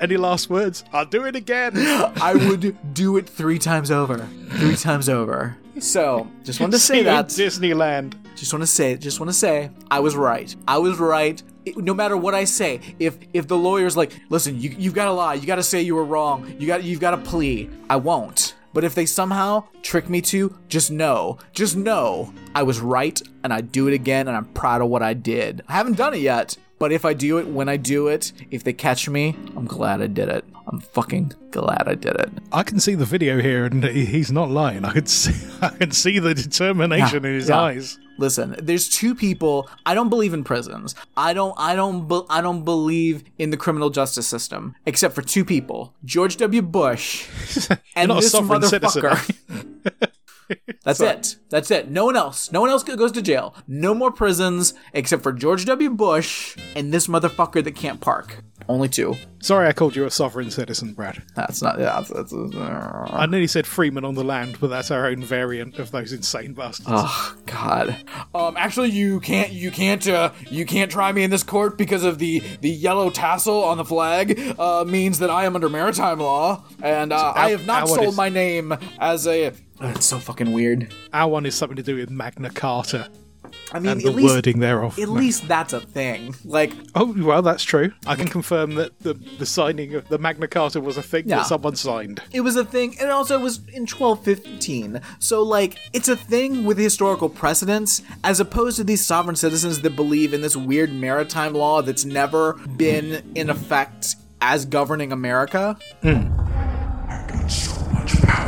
Any 0.00 0.16
last 0.16 0.48
words? 0.48 0.84
I'll 0.92 1.04
do 1.06 1.24
it 1.24 1.34
again. 1.34 1.72
I 1.76 2.34
would 2.34 2.94
do 2.94 3.16
it 3.16 3.28
three 3.28 3.58
times 3.58 3.90
over. 3.90 4.18
Three 4.52 4.76
times 4.76 5.08
over. 5.08 5.56
So, 5.80 6.30
just 6.44 6.60
wanted 6.60 6.72
to 6.72 6.78
say 6.78 7.02
that. 7.02 7.26
Disneyland. 7.26 8.14
Just 8.36 8.52
want 8.52 8.62
to 8.62 8.66
say, 8.66 8.96
just 8.96 9.18
want 9.18 9.30
to 9.30 9.34
say, 9.34 9.70
I 9.90 9.98
was 10.00 10.14
right. 10.16 10.54
I 10.68 10.78
was 10.78 10.98
right. 10.98 11.42
It- 11.64 11.76
no 11.76 11.94
matter 11.94 12.16
what 12.16 12.32
I 12.34 12.44
say, 12.44 12.80
if 13.00 13.18
if 13.32 13.48
the 13.48 13.56
lawyer's 13.56 13.96
like, 13.96 14.12
listen, 14.28 14.60
you 14.60 14.70
you've 14.78 14.94
got 14.94 15.06
to 15.06 15.12
lie, 15.12 15.34
you 15.34 15.46
got 15.46 15.56
to 15.56 15.62
say 15.64 15.82
you 15.82 15.96
were 15.96 16.04
wrong, 16.04 16.54
you 16.60 16.66
got 16.68 16.84
you've 16.84 17.00
got 17.00 17.10
to 17.12 17.16
plea, 17.18 17.68
I 17.90 17.96
won't. 17.96 18.54
But 18.74 18.84
if 18.84 18.94
they 18.94 19.06
somehow 19.06 19.64
trick 19.82 20.10
me 20.10 20.20
to, 20.22 20.58
just 20.68 20.90
know, 20.90 21.38
just 21.52 21.76
know, 21.76 22.34
I 22.54 22.64
was 22.64 22.80
right, 22.80 23.22
and 23.42 23.54
I 23.54 23.60
do 23.62 23.86
it 23.86 23.94
again, 23.94 24.28
and 24.28 24.36
I'm 24.36 24.46
proud 24.46 24.82
of 24.82 24.88
what 24.88 25.02
I 25.02 25.14
did. 25.14 25.62
I 25.68 25.72
haven't 25.72 25.96
done 25.96 26.12
it 26.12 26.20
yet, 26.20 26.56
but 26.78 26.92
if 26.92 27.04
I 27.04 27.14
do 27.14 27.38
it, 27.38 27.46
when 27.46 27.68
I 27.68 27.76
do 27.76 28.08
it, 28.08 28.32
if 28.50 28.64
they 28.64 28.72
catch 28.72 29.08
me, 29.08 29.36
I'm 29.56 29.66
glad 29.66 30.02
I 30.02 30.06
did 30.06 30.28
it. 30.28 30.44
I'm 30.66 30.80
fucking 30.80 31.32
glad 31.50 31.84
I 31.86 31.94
did 31.94 32.16
it. 32.16 32.30
I 32.52 32.62
can 32.62 32.80
see 32.80 32.94
the 32.94 33.04
video 33.04 33.40
here, 33.40 33.66
and 33.66 33.84
he's 33.84 34.32
not 34.32 34.50
lying. 34.50 34.84
I 34.84 34.92
can 34.92 35.06
see, 35.06 35.34
I 35.62 35.68
can 35.68 35.90
see 35.90 36.18
the 36.18 36.34
determination 36.34 37.22
Yeah, 37.22 37.28
in 37.28 37.34
his 37.36 37.48
yeah. 37.48 37.60
eyes. 37.60 37.98
Listen, 38.16 38.54
there's 38.58 38.88
two 38.88 39.14
people. 39.14 39.68
I 39.84 39.94
don't 39.94 40.08
believe 40.08 40.32
in 40.34 40.44
prisons. 40.44 40.94
I 41.16 41.34
don't. 41.34 41.54
I 41.58 41.74
don't. 41.74 42.06
Be, 42.08 42.20
I 42.30 42.40
don't 42.40 42.64
believe 42.64 43.24
in 43.38 43.50
the 43.50 43.56
criminal 43.56 43.90
justice 43.90 44.26
system, 44.26 44.74
except 44.86 45.14
for 45.14 45.22
two 45.22 45.44
people: 45.44 45.94
George 46.04 46.36
W. 46.38 46.62
Bush 46.62 47.26
and 47.96 48.10
this 48.12 48.30
citizen, 48.32 48.48
motherfucker. 48.48 50.10
That's 50.84 51.00
it. 51.00 51.36
That's 51.48 51.70
it. 51.70 51.90
No 51.90 52.04
one 52.06 52.16
else. 52.16 52.52
No 52.52 52.60
one 52.60 52.70
else 52.70 52.82
goes 52.82 53.12
to 53.12 53.22
jail. 53.22 53.54
No 53.66 53.94
more 53.94 54.10
prisons 54.10 54.74
except 54.92 55.22
for 55.22 55.32
George 55.32 55.64
W. 55.64 55.90
Bush 55.90 56.56
and 56.76 56.92
this 56.92 57.06
motherfucker 57.06 57.62
that 57.64 57.74
can't 57.76 58.00
park. 58.00 58.42
Only 58.66 58.88
two. 58.88 59.16
Sorry, 59.40 59.68
I 59.68 59.72
called 59.74 59.94
you 59.94 60.06
a 60.06 60.10
sovereign 60.10 60.50
citizen, 60.50 60.94
Brad. 60.94 61.22
That's 61.36 61.60
not. 61.60 61.78
Yeah, 61.78 61.96
that's. 62.00 62.08
that's 62.08 62.32
uh, 62.32 63.06
I 63.10 63.26
nearly 63.26 63.46
said 63.46 63.66
Freeman 63.66 64.06
on 64.06 64.14
the 64.14 64.24
land, 64.24 64.56
but 64.58 64.68
that's 64.68 64.90
our 64.90 65.06
own 65.06 65.22
variant 65.22 65.78
of 65.78 65.90
those 65.90 66.12
insane 66.14 66.54
bastards. 66.54 66.88
Oh 66.90 67.36
God. 67.44 67.94
Um. 68.34 68.56
Actually, 68.56 68.90
you 68.90 69.20
can't. 69.20 69.52
You 69.52 69.70
can't. 69.70 70.06
Uh. 70.08 70.30
You 70.50 70.64
can't 70.64 70.90
try 70.90 71.12
me 71.12 71.24
in 71.24 71.30
this 71.30 71.42
court 71.42 71.76
because 71.76 72.04
of 72.04 72.18
the 72.18 72.38
the 72.62 72.70
yellow 72.70 73.10
tassel 73.10 73.62
on 73.64 73.76
the 73.76 73.84
flag. 73.84 74.54
Uh. 74.58 74.84
Means 74.86 75.18
that 75.18 75.28
I 75.28 75.44
am 75.44 75.54
under 75.56 75.68
maritime 75.68 76.20
law, 76.20 76.64
and 76.82 77.12
uh, 77.12 77.34
I 77.36 77.50
have 77.50 77.66
not 77.66 77.86
sold 77.88 78.08
is- 78.08 78.16
my 78.16 78.30
name 78.30 78.72
as 78.98 79.26
a. 79.26 79.52
It's 79.80 80.06
so 80.06 80.18
fucking 80.18 80.52
weird. 80.52 80.92
Our 81.12 81.30
one 81.30 81.46
is 81.46 81.54
something 81.54 81.76
to 81.76 81.82
do 81.82 81.96
with 81.96 82.10
Magna 82.10 82.50
Carta 82.50 83.08
I 83.72 83.78
mean, 83.78 83.88
and 83.90 84.00
at 84.00 84.04
the 84.04 84.10
least. 84.12 84.34
wording 84.34 84.60
thereof. 84.60 84.98
At 84.98 85.08
No. 85.08 85.14
least 85.14 85.46
that's 85.48 85.72
a 85.72 85.80
thing. 85.80 86.34
Like, 86.44 86.72
Oh, 86.94 87.14
well, 87.18 87.42
that's 87.42 87.62
true. 87.62 87.92
I 88.06 88.14
can 88.14 88.28
confirm 88.28 88.74
that 88.76 88.98
the, 89.00 89.14
the 89.38 89.46
signing 89.46 89.94
of 89.94 90.08
the 90.08 90.18
Magna 90.18 90.48
Carta 90.48 90.80
was 90.80 90.96
a 90.96 91.02
thing 91.02 91.24
Yeah. 91.26 91.36
that 91.38 91.46
someone 91.46 91.76
signed. 91.76 92.20
it 92.32 92.40
was 92.40 92.56
a 92.56 92.64
thing, 92.64 92.96
and 93.00 93.10
also 93.10 93.34
it 93.34 93.36
also 93.36 93.38
was 93.40 93.60
in 93.72 93.86
1215. 93.86 95.00
So, 95.18 95.42
like, 95.42 95.76
it's 95.92 96.08
a 96.08 96.16
thing 96.16 96.64
with 96.64 96.78
historical 96.78 97.28
precedence, 97.28 98.02
as 98.22 98.38
opposed 98.40 98.76
to 98.78 98.84
these 98.84 99.04
sovereign 99.04 99.36
citizens 99.36 99.80
that 99.80 99.96
believe 99.96 100.32
in 100.34 100.40
this 100.40 100.56
weird 100.56 100.92
maritime 100.92 101.52
law 101.54 101.80
that's 101.82 102.04
never 102.04 102.54
been 102.76 103.22
in 103.34 103.50
effect 103.50 104.16
as 104.40 104.64
governing 104.66 105.10
America. 105.12 105.76
Hmm. 106.02 106.28
I've 107.08 108.43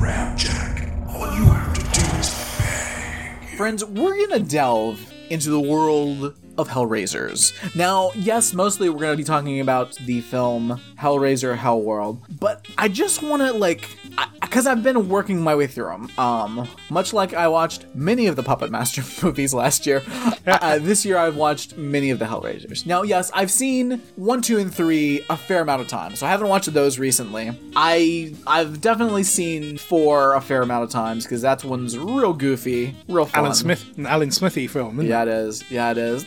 Ramjack. 0.00 1.08
All 1.14 1.26
you 1.36 1.44
have 1.44 1.74
to 1.74 1.82
do 1.82 2.16
is 2.16 2.58
beg. 2.58 3.58
Friends, 3.58 3.84
we're 3.84 4.26
gonna 4.26 4.40
delve 4.40 5.12
into 5.28 5.50
the 5.50 5.60
world 5.60 6.34
of 6.60 6.68
Hellraisers. 6.68 7.52
Now, 7.74 8.12
yes, 8.14 8.52
mostly 8.52 8.88
we're 8.88 9.00
gonna 9.00 9.16
be 9.16 9.24
talking 9.24 9.60
about 9.60 9.94
the 10.06 10.20
film 10.20 10.80
Hellraiser 10.98 11.56
Hellworld, 11.56 12.18
but 12.38 12.66
I 12.78 12.88
just 12.88 13.22
wanna, 13.22 13.52
like, 13.52 13.88
I, 14.18 14.28
I 14.42 14.50
because 14.50 14.66
I've 14.66 14.82
been 14.82 15.08
working 15.08 15.40
my 15.40 15.54
way 15.54 15.68
through 15.68 15.86
them. 15.90 16.10
Um, 16.18 16.68
much 16.90 17.12
like 17.12 17.34
I 17.34 17.46
watched 17.46 17.86
many 17.94 18.26
of 18.26 18.34
the 18.34 18.42
Puppet 18.42 18.68
Master 18.68 19.00
movies 19.24 19.54
last 19.54 19.86
year, 19.86 20.02
uh, 20.46 20.78
this 20.80 21.04
year 21.04 21.16
I've 21.16 21.36
watched 21.36 21.76
many 21.76 22.10
of 22.10 22.18
the 22.18 22.24
Hellraisers. 22.24 22.84
Now, 22.84 23.02
yes, 23.02 23.30
I've 23.32 23.50
seen 23.50 24.02
one, 24.16 24.42
two, 24.42 24.58
and 24.58 24.74
three 24.74 25.24
a 25.30 25.36
fair 25.36 25.62
amount 25.62 25.82
of 25.82 25.88
times, 25.88 26.18
so 26.18 26.26
I 26.26 26.30
haven't 26.30 26.48
watched 26.48 26.72
those 26.74 26.98
recently. 26.98 27.56
I 27.76 28.34
I've 28.46 28.80
definitely 28.80 29.22
seen 29.22 29.78
four 29.78 30.34
a 30.34 30.40
fair 30.40 30.62
amount 30.62 30.84
of 30.84 30.90
times 30.90 31.24
because 31.24 31.42
that 31.42 31.64
one's 31.64 31.96
real 31.96 32.32
goofy, 32.32 32.96
real 33.08 33.26
fun. 33.26 33.44
Alan 33.44 33.54
Smith, 33.54 33.96
an 33.96 34.06
Alan 34.06 34.32
Smithee 34.32 34.66
film. 34.66 35.00
Yeah, 35.00 35.22
it 35.22 35.28
is. 35.28 35.70
Yeah, 35.70 35.92
it 35.92 35.98
is. 35.98 36.24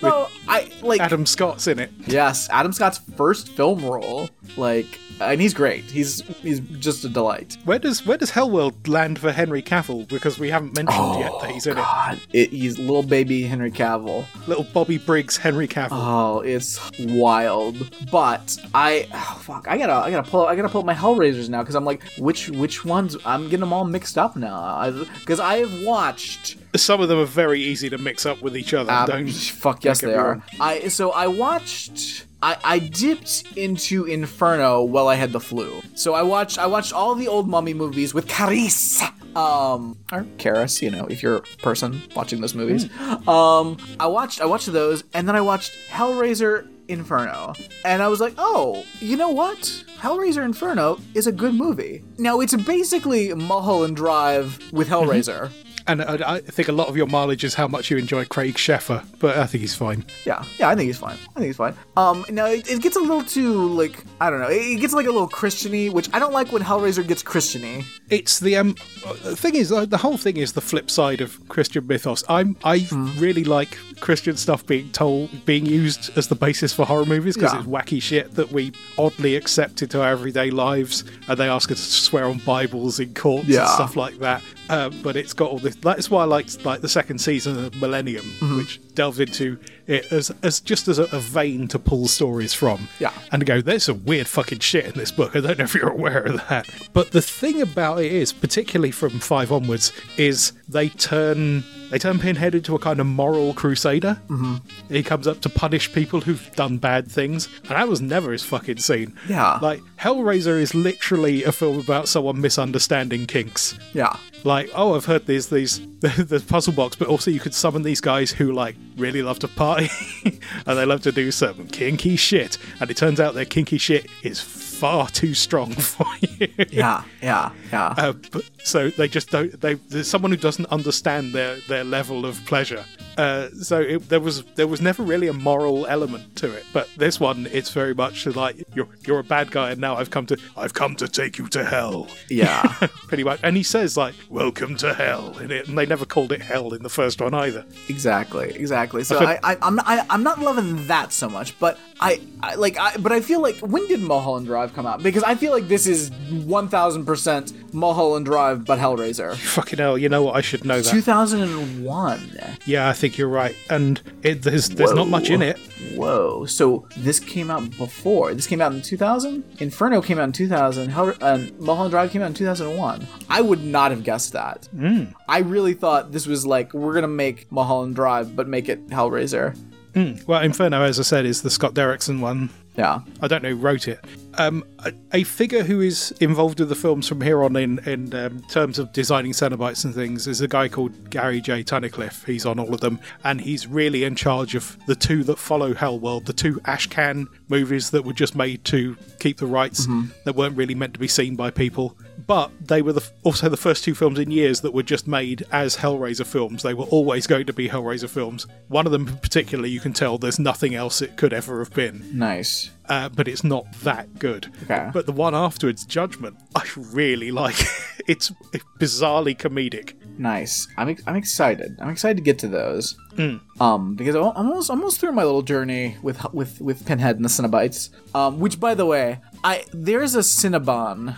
I 0.47 0.71
like. 0.81 1.01
Adam 1.01 1.25
Scott's 1.25 1.67
in 1.67 1.79
it. 1.79 1.91
Yes, 2.05 2.49
Adam 2.49 2.73
Scott's 2.73 2.97
first 2.97 3.49
film 3.49 3.83
role. 3.85 4.29
Like, 4.57 4.99
and 5.21 5.41
he's 5.41 5.53
great. 5.53 5.83
He's 5.83 6.21
he's 6.41 6.59
just 6.59 7.03
a 7.05 7.09
delight. 7.09 7.57
Where 7.65 7.79
does 7.79 8.05
where 8.05 8.17
does 8.17 8.31
Hellworld 8.31 8.87
land 8.87 9.19
for 9.19 9.31
Henry 9.31 9.61
Cavill? 9.61 10.07
Because 10.07 10.39
we 10.39 10.49
haven't 10.49 10.75
mentioned 10.75 10.99
oh, 10.99 11.19
yet 11.19 11.31
that 11.41 11.51
he's 11.51 11.67
in 11.67 11.75
God, 11.75 12.19
it, 12.31 12.49
he's 12.49 12.79
little 12.79 13.03
baby 13.03 13.43
Henry 13.43 13.71
Cavill. 13.71 14.25
Little 14.47 14.63
Bobby 14.63 14.97
Briggs 14.97 15.37
Henry 15.37 15.67
Cavill. 15.67 15.89
Oh, 15.91 16.39
it's 16.39 16.79
wild. 16.99 17.95
But 18.11 18.57
I, 18.73 19.07
oh, 19.13 19.39
fuck, 19.41 19.67
I 19.67 19.77
gotta, 19.77 19.93
I 19.93 20.11
gotta 20.11 20.29
pull, 20.29 20.45
I 20.45 20.55
gotta 20.55 20.69
pull 20.69 20.81
up 20.81 20.85
my 20.85 20.93
Hellraisers 20.93 21.49
now 21.49 21.61
because 21.61 21.75
I'm 21.75 21.85
like, 21.85 22.03
which, 22.17 22.49
which 22.49 22.85
ones? 22.85 23.17
I'm 23.25 23.45
getting 23.45 23.61
them 23.61 23.73
all 23.73 23.85
mixed 23.85 24.17
up 24.17 24.35
now. 24.35 24.91
Because 25.19 25.39
I, 25.39 25.57
have 25.57 25.83
watched. 25.83 26.57
Some 26.75 27.01
of 27.01 27.09
them 27.09 27.19
are 27.19 27.25
very 27.25 27.61
easy 27.61 27.89
to 27.89 27.97
mix 27.97 28.25
up 28.25 28.41
with 28.41 28.57
each 28.57 28.73
other. 28.73 28.91
Don't 29.05 29.29
ah, 29.29 29.31
fuck 29.31 29.83
yes, 29.83 30.01
they 30.01 30.13
are. 30.13 30.43
I 30.59 30.87
so 30.87 31.11
I 31.11 31.27
watched. 31.27 32.25
I, 32.43 32.57
I 32.65 32.79
dipped 32.79 33.45
into 33.55 34.03
Inferno 34.03 34.83
while 34.83 35.07
I 35.07 35.15
had 35.15 35.31
the 35.31 35.39
flu. 35.39 35.81
So 35.95 36.13
I 36.13 36.23
watched 36.23 36.59
I 36.59 36.65
watched 36.65 36.91
all 36.91 37.15
the 37.15 37.29
old 37.29 37.47
mummy 37.47 37.73
movies 37.73 38.13
with 38.13 38.27
Caris. 38.27 39.01
Um 39.33 39.97
or 40.11 40.25
Karis, 40.37 40.81
you 40.81 40.91
know, 40.91 41.05
if 41.05 41.23
you're 41.23 41.37
a 41.37 41.41
person 41.63 42.01
watching 42.15 42.41
those 42.41 42.53
movies. 42.53 42.89
Um 43.27 43.77
I 43.97 44.07
watched 44.07 44.41
I 44.41 44.45
watched 44.45 44.71
those 44.71 45.05
and 45.13 45.25
then 45.25 45.37
I 45.37 45.41
watched 45.41 45.71
Hellraiser 45.89 46.67
Inferno. 46.89 47.53
And 47.85 48.03
I 48.03 48.09
was 48.09 48.19
like, 48.19 48.33
"Oh, 48.37 48.83
you 48.99 49.15
know 49.15 49.29
what? 49.29 49.59
Hellraiser 49.99 50.43
Inferno 50.43 50.99
is 51.13 51.27
a 51.27 51.31
good 51.31 51.53
movie." 51.53 52.03
Now, 52.17 52.41
it's 52.41 52.53
basically 52.55 53.33
Mulholland 53.33 53.95
Drive 53.95 54.59
with 54.73 54.89
Hellraiser. 54.89 55.49
And 55.87 56.01
I, 56.01 56.35
I 56.35 56.39
think 56.39 56.67
a 56.67 56.71
lot 56.71 56.87
of 56.87 56.95
your 56.95 57.07
mileage 57.07 57.43
is 57.43 57.53
how 57.55 57.67
much 57.67 57.91
you 57.91 57.97
enjoy 57.97 58.25
Craig 58.25 58.55
Sheffer, 58.55 59.03
but 59.19 59.37
I 59.37 59.45
think 59.45 59.61
he's 59.61 59.75
fine. 59.75 60.05
Yeah, 60.25 60.43
yeah, 60.57 60.69
I 60.69 60.75
think 60.75 60.87
he's 60.87 60.97
fine. 60.97 61.17
I 61.35 61.39
think 61.39 61.47
he's 61.47 61.57
fine. 61.57 61.75
Um, 61.97 62.25
now 62.29 62.45
it, 62.45 62.69
it 62.69 62.81
gets 62.81 62.95
a 62.95 62.99
little 62.99 63.23
too 63.23 63.67
like 63.67 64.03
I 64.21 64.29
don't 64.29 64.39
know. 64.39 64.47
It, 64.49 64.61
it 64.61 64.79
gets 64.81 64.93
like 64.93 65.05
a 65.07 65.11
little 65.11 65.27
Christiany, 65.29 65.91
which 65.91 66.09
I 66.13 66.19
don't 66.19 66.33
like 66.33 66.51
when 66.51 66.61
Hellraiser 66.61 67.05
gets 67.07 67.21
Christiany. 67.23 67.83
It's 68.09 68.39
the 68.39 68.55
um, 68.57 68.75
the 69.23 69.35
thing 69.35 69.55
is, 69.55 69.71
uh, 69.71 69.85
the 69.85 69.97
whole 69.97 70.17
thing 70.17 70.37
is 70.37 70.53
the 70.53 70.61
flip 70.61 70.89
side 70.89 71.19
of 71.21 71.47
Christian 71.49 71.85
mythos. 71.87 72.23
I'm 72.29 72.55
I 72.63 72.87
really 73.17 73.43
like 73.43 73.77
Christian 73.99 74.37
stuff 74.37 74.65
being 74.65 74.89
told, 74.91 75.45
being 75.45 75.65
used 75.65 76.17
as 76.17 76.27
the 76.27 76.35
basis 76.35 76.73
for 76.73 76.85
horror 76.85 77.05
movies 77.05 77.35
because 77.35 77.53
Yeah. 77.53 77.59
it's 77.59 77.67
wacky 77.67 78.01
shit 78.01 78.35
that 78.35 78.51
we 78.51 78.71
oddly 78.97 79.35
accept 79.35 79.81
into 79.81 80.01
our 80.01 80.09
everyday 80.11 80.49
lives, 80.51 81.03
and 81.27 81.37
they 81.37 81.49
ask 81.49 81.71
us 81.71 81.79
to 81.85 81.91
swear 81.91 82.25
on 82.25 82.37
Bibles 82.39 82.99
in 82.99 83.13
courts 83.13 83.47
and 83.47 83.67
stuff 83.69 83.95
like 83.95 84.19
that. 84.19 84.41
Uh, 84.69 84.89
but 85.01 85.15
it's 85.17 85.33
got 85.33 85.49
all 85.51 85.59
this. 85.59 85.72
That's 85.81 86.09
why 86.09 86.23
I 86.23 86.25
liked 86.25 86.63
like 86.65 86.81
the 86.81 86.89
second 86.89 87.19
season 87.19 87.65
of 87.65 87.75
Millennium, 87.75 88.25
mm-hmm. 88.25 88.57
which 88.57 88.79
delved 88.95 89.19
into 89.19 89.57
it 89.87 90.11
as 90.11 90.31
as 90.43 90.59
just 90.59 90.87
as 90.87 90.99
a, 90.99 91.03
a 91.05 91.19
vein 91.19 91.67
to 91.69 91.79
pull 91.79 92.07
stories 92.07 92.53
from. 92.53 92.87
Yeah. 92.99 93.11
and 93.31 93.39
to 93.41 93.45
go, 93.45 93.61
there's 93.61 93.83
some 93.85 94.03
weird 94.05 94.27
fucking 94.27 94.59
shit 94.59 94.85
in 94.85 94.93
this 94.93 95.11
book. 95.11 95.35
I 95.35 95.41
don't 95.41 95.57
know 95.57 95.63
if 95.65 95.73
you're 95.75 95.89
aware 95.89 96.19
of 96.23 96.37
that. 96.49 96.69
But 96.93 97.11
the 97.11 97.21
thing 97.21 97.61
about 97.61 97.99
it 98.01 98.11
is, 98.11 98.31
particularly 98.33 98.91
from 98.91 99.19
five 99.19 99.51
onwards, 99.51 99.91
is 100.17 100.53
they 100.67 100.89
turn 100.89 101.63
they 101.91 101.99
turn 101.99 102.17
Pinhead 102.19 102.55
into 102.55 102.73
a 102.75 102.79
kind 102.79 102.99
of 102.99 103.05
moral 103.05 103.53
crusader. 103.53 104.19
Mm-hmm. 104.27 104.93
He 104.93 105.03
comes 105.03 105.27
up 105.27 105.41
to 105.41 105.49
punish 105.49 105.93
people 105.93 106.21
who've 106.21 106.51
done 106.55 106.77
bad 106.77 107.07
things, 107.11 107.47
and 107.63 107.71
that 107.71 107.87
was 107.87 108.01
never 108.01 108.31
his 108.31 108.43
fucking 108.43 108.77
scene. 108.77 109.15
Yeah. 109.27 109.59
like 109.61 109.81
Hellraiser 109.99 110.59
is 110.59 110.73
literally 110.75 111.43
a 111.43 111.51
film 111.51 111.79
about 111.79 112.07
someone 112.07 112.41
misunderstanding 112.41 113.25
kinks 113.25 113.77
Yeah, 113.93 114.15
like 114.43 114.69
oh 114.75 114.95
i've 114.95 115.05
heard 115.05 115.25
there's 115.25 115.47
these 115.47 115.79
the 116.01 116.43
puzzle 116.47 116.73
box 116.73 116.95
but 116.95 117.07
also 117.07 117.31
you 117.31 117.39
could 117.39 117.53
summon 117.53 117.83
these 117.83 118.01
guys 118.01 118.29
who 118.31 118.51
like 118.51 118.75
really 118.97 119.21
love 119.21 119.39
to 119.39 119.47
party 119.47 119.72
and 120.25 120.77
they 120.77 120.85
love 120.85 121.01
to 121.01 121.11
do 121.11 121.31
some 121.31 121.67
kinky 121.67 122.15
shit. 122.15 122.57
And 122.79 122.89
it 122.89 122.97
turns 122.97 123.19
out 123.19 123.33
their 123.33 123.45
kinky 123.45 123.77
shit 123.77 124.07
is 124.21 124.39
far 124.83 125.07
too 125.07 125.33
strong 125.33 125.71
for 125.93 126.05
you 126.19 126.49
yeah, 126.69 127.05
yeah, 127.21 127.53
yeah. 127.71 127.93
uh, 127.97 128.11
but, 128.33 128.43
so 128.65 128.89
they 128.89 129.07
just 129.07 129.29
don't 129.29 129.61
they 129.61 129.75
there's 129.75 130.09
someone 130.09 130.29
who 130.29 130.35
doesn't 130.35 130.65
understand 130.65 131.31
their 131.31 131.55
their 131.69 131.85
level 131.85 132.25
of 132.25 132.43
pleasure 132.45 132.83
uh, 133.17 133.47
so 133.61 133.79
it, 133.79 134.09
there 134.09 134.19
was 134.19 134.43
there 134.55 134.67
was 134.67 134.81
never 134.81 135.01
really 135.01 135.29
a 135.29 135.33
moral 135.33 135.85
element 135.85 136.35
to 136.35 136.51
it 136.51 136.65
but 136.73 136.89
this 136.97 137.17
one 137.17 137.47
it's 137.53 137.69
very 137.69 137.93
much 137.93 138.25
like 138.25 138.61
you're 138.75 138.89
you're 139.07 139.19
a 139.19 139.23
bad 139.23 139.51
guy 139.51 139.71
and 139.71 139.79
now 139.79 139.95
i've 139.95 140.09
come 140.09 140.25
to 140.25 140.37
i've 140.57 140.73
come 140.73 140.97
to 140.97 141.07
take 141.07 141.37
you 141.37 141.47
to 141.47 141.63
hell 141.63 142.09
yeah, 142.33 142.63
pretty 143.07 143.23
much. 143.23 143.39
And 143.43 143.55
he 143.55 143.63
says 143.63 143.95
like 143.97 144.15
"Welcome 144.29 144.75
to 144.77 144.93
hell" 144.93 145.37
in 145.39 145.51
it, 145.51 145.67
and 145.67 145.77
they 145.77 145.85
never 145.85 146.05
called 146.05 146.31
it 146.31 146.41
hell 146.41 146.73
in 146.73 146.83
the 146.83 146.89
first 146.89 147.21
one 147.21 147.33
either. 147.33 147.65
exactly, 147.89 148.49
exactly. 148.55 149.03
So 149.03 149.19
I 149.19 149.33
I, 149.33 149.39
I, 149.43 149.57
I'm, 149.61 149.75
not, 149.75 149.85
I, 149.87 150.05
I'm 150.09 150.23
not 150.23 150.39
loving 150.39 150.87
that 150.87 151.13
so 151.13 151.29
much, 151.29 151.57
but 151.59 151.77
I, 151.99 152.21
I 152.41 152.55
like, 152.55 152.77
I, 152.77 152.97
but 152.97 153.11
I 153.11 153.21
feel 153.21 153.41
like 153.41 153.57
when 153.59 153.87
did 153.87 154.01
Mulholland 154.01 154.47
Drive 154.47 154.72
come 154.73 154.85
out? 154.85 155.03
Because 155.03 155.23
I 155.23 155.35
feel 155.35 155.51
like 155.51 155.67
this 155.67 155.87
is 155.87 156.11
1,000 156.29 157.05
percent 157.05 157.73
Mulholland 157.73 158.25
Drive, 158.25 158.65
but 158.65 158.79
Hellraiser. 158.79 159.35
Fucking 159.55 159.79
hell, 159.79 159.97
you 159.97 160.09
know 160.09 160.23
what? 160.23 160.35
I 160.35 160.41
should 160.41 160.65
know 160.65 160.81
that. 160.81 160.89
2001. 160.89 162.57
yeah, 162.65 162.89
I 162.89 162.93
think 162.93 163.17
you're 163.17 163.27
right. 163.27 163.55
And 163.69 164.01
it, 164.21 164.41
there's 164.43 164.69
there's 164.69 164.93
not 164.93 165.07
much 165.07 165.29
in 165.29 165.41
it. 165.41 165.57
Whoa. 165.95 166.45
So 166.45 166.87
this 166.97 167.19
came 167.19 167.49
out 167.51 167.69
before. 167.77 168.33
This 168.33 168.47
came 168.47 168.61
out 168.61 168.73
in 168.73 168.81
2000? 168.81 169.43
Inferno 169.59 170.01
came 170.01 170.19
out 170.19 170.25
in 170.25 170.31
2000. 170.31 170.89
Hell, 170.89 171.13
and 171.21 171.57
Mulholland 171.59 171.91
Drive 171.91 172.11
came 172.11 172.21
out 172.21 172.27
in 172.27 172.33
2001. 172.33 173.07
I 173.29 173.41
would 173.41 173.63
not 173.63 173.91
have 173.91 174.03
guessed 174.03 174.33
that. 174.33 174.67
Hmm. 174.75 175.05
I 175.27 175.39
really 175.39 175.73
thought 175.73 176.11
this 176.11 176.27
was 176.27 176.45
like, 176.45 176.73
we're 176.73 176.93
going 176.93 177.03
to 177.03 177.07
make 177.07 177.51
Mulholland 177.51 177.95
Drive, 177.95 178.35
but 178.35 178.47
make 178.47 178.69
it 178.69 178.87
Hellraiser. 178.87 179.57
Hmm. 179.93 180.13
Well, 180.25 180.41
Inferno, 180.41 180.81
as 180.83 180.99
I 180.99 181.03
said, 181.03 181.25
is 181.25 181.41
the 181.41 181.49
Scott 181.49 181.73
Derrickson 181.73 182.19
one. 182.19 182.49
Yeah. 182.75 183.01
I 183.21 183.27
don't 183.27 183.43
know 183.43 183.49
who 183.49 183.55
wrote 183.57 183.87
it. 183.87 184.03
Um, 184.37 184.63
a, 184.79 184.93
a 185.13 185.23
figure 185.23 185.63
who 185.63 185.81
is 185.81 186.11
involved 186.19 186.59
with 186.59 186.69
the 186.69 186.75
films 186.75 187.07
from 187.07 187.21
here 187.21 187.43
on 187.43 187.55
in, 187.55 187.79
in 187.87 188.13
um, 188.13 188.41
terms 188.49 188.79
of 188.79 188.91
designing 188.93 189.31
Cenobites 189.31 189.85
and 189.85 189.93
things 189.93 190.27
is 190.27 190.41
a 190.41 190.47
guy 190.47 190.67
called 190.67 191.09
Gary 191.09 191.41
J. 191.41 191.63
Tunnicliffe. 191.63 192.25
He's 192.25 192.45
on 192.45 192.59
all 192.59 192.73
of 192.73 192.81
them, 192.81 192.99
and 193.23 193.39
he's 193.41 193.67
really 193.67 194.03
in 194.03 194.15
charge 194.15 194.55
of 194.55 194.77
the 194.87 194.95
two 194.95 195.23
that 195.25 195.37
follow 195.37 195.73
Hellworld, 195.73 196.25
the 196.25 196.33
two 196.33 196.55
Ashcan 196.61 197.27
movies 197.47 197.91
that 197.91 198.03
were 198.03 198.13
just 198.13 198.35
made 198.35 198.63
to 198.65 198.97
keep 199.19 199.37
the 199.37 199.45
rights 199.45 199.87
that 200.25 200.35
weren't 200.35 200.57
really 200.57 200.75
meant 200.75 200.93
to 200.93 200.99
be 200.99 201.07
seen 201.07 201.35
by 201.35 201.51
people. 201.51 201.97
But 202.25 202.51
they 202.67 202.81
were 202.81 202.93
the, 202.93 203.09
also 203.23 203.49
the 203.49 203.57
first 203.57 203.83
two 203.83 203.95
films 203.95 204.19
in 204.19 204.31
years 204.31 204.61
that 204.61 204.73
were 204.73 204.83
just 204.83 205.07
made 205.07 205.43
as 205.51 205.77
Hellraiser 205.77 206.25
films. 206.25 206.63
They 206.63 206.73
were 206.73 206.85
always 206.85 207.27
going 207.27 207.45
to 207.47 207.53
be 207.53 207.69
Hellraiser 207.69 208.09
films. 208.09 208.47
One 208.67 208.85
of 208.85 208.91
them, 208.91 209.05
particularly, 209.17 209.69
you 209.71 209.79
can 209.79 209.93
tell 209.93 210.17
there's 210.17 210.39
nothing 210.39 210.75
else 210.75 211.01
it 211.01 211.17
could 211.17 211.33
ever 211.33 211.59
have 211.59 211.73
been 211.73 212.03
Nice. 212.13 212.69
Uh, 212.89 213.09
but 213.09 213.27
it's 213.27 213.43
not 213.43 213.71
that 213.83 214.19
good. 214.19 214.51
Okay. 214.63 214.89
But 214.93 215.05
the 215.05 215.11
one 215.11 215.35
afterwards, 215.35 215.85
Judgment, 215.85 216.37
I 216.55 216.63
really 216.91 217.31
like. 217.31 217.55
it's 218.07 218.31
bizarrely 218.79 219.37
comedic. 219.37 219.93
Nice. 220.17 220.67
I'm, 220.77 220.89
ex- 220.89 221.03
I'm 221.07 221.15
excited. 221.15 221.77
I'm 221.81 221.89
excited 221.89 222.17
to 222.17 222.23
get 222.23 222.39
to 222.39 222.47
those. 222.47 222.97
Hmm. 223.15 223.37
Um, 223.59 223.95
because 223.95 224.15
I'm 224.15 224.23
almost 224.23 224.69
almost 224.69 224.99
through 224.99 225.11
my 225.11 225.23
little 225.23 225.43
journey 225.43 225.97
with 226.01 226.33
with 226.33 226.59
with 226.59 226.85
Pinhead 226.85 227.15
and 227.15 227.25
the 227.25 227.29
Cinnabites. 227.29 227.89
Um, 228.15 228.39
which 228.39 228.59
by 228.59 228.73
the 228.73 228.85
way, 228.85 229.21
I 229.43 229.65
there's 229.71 230.15
a 230.15 230.19
Cinnabon 230.19 231.15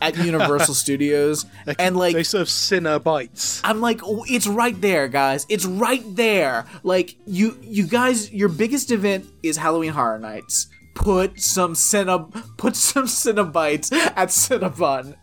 at 0.00 0.16
Universal 0.24 0.74
Studios, 0.74 1.46
and 1.78 1.96
like 1.96 2.14
they 2.14 2.22
serve 2.22 2.48
sinner 2.48 2.98
bites. 2.98 3.60
I'm 3.64 3.80
like, 3.80 4.00
oh, 4.04 4.24
it's 4.28 4.46
right 4.46 4.78
there, 4.80 5.08
guys. 5.08 5.46
It's 5.48 5.64
right 5.64 6.02
there. 6.16 6.66
Like 6.82 7.16
you, 7.26 7.56
you 7.62 7.86
guys, 7.86 8.32
your 8.32 8.48
biggest 8.48 8.90
event 8.90 9.26
is 9.42 9.56
Halloween 9.56 9.92
Horror 9.92 10.18
Nights. 10.18 10.68
Put 10.96 11.40
some 11.40 11.74
Cinna, 11.74 12.18
put 12.56 12.74
some 12.74 13.04
Cinnabites 13.04 13.92
at 13.92 14.30
Cinnabon, 14.30 15.14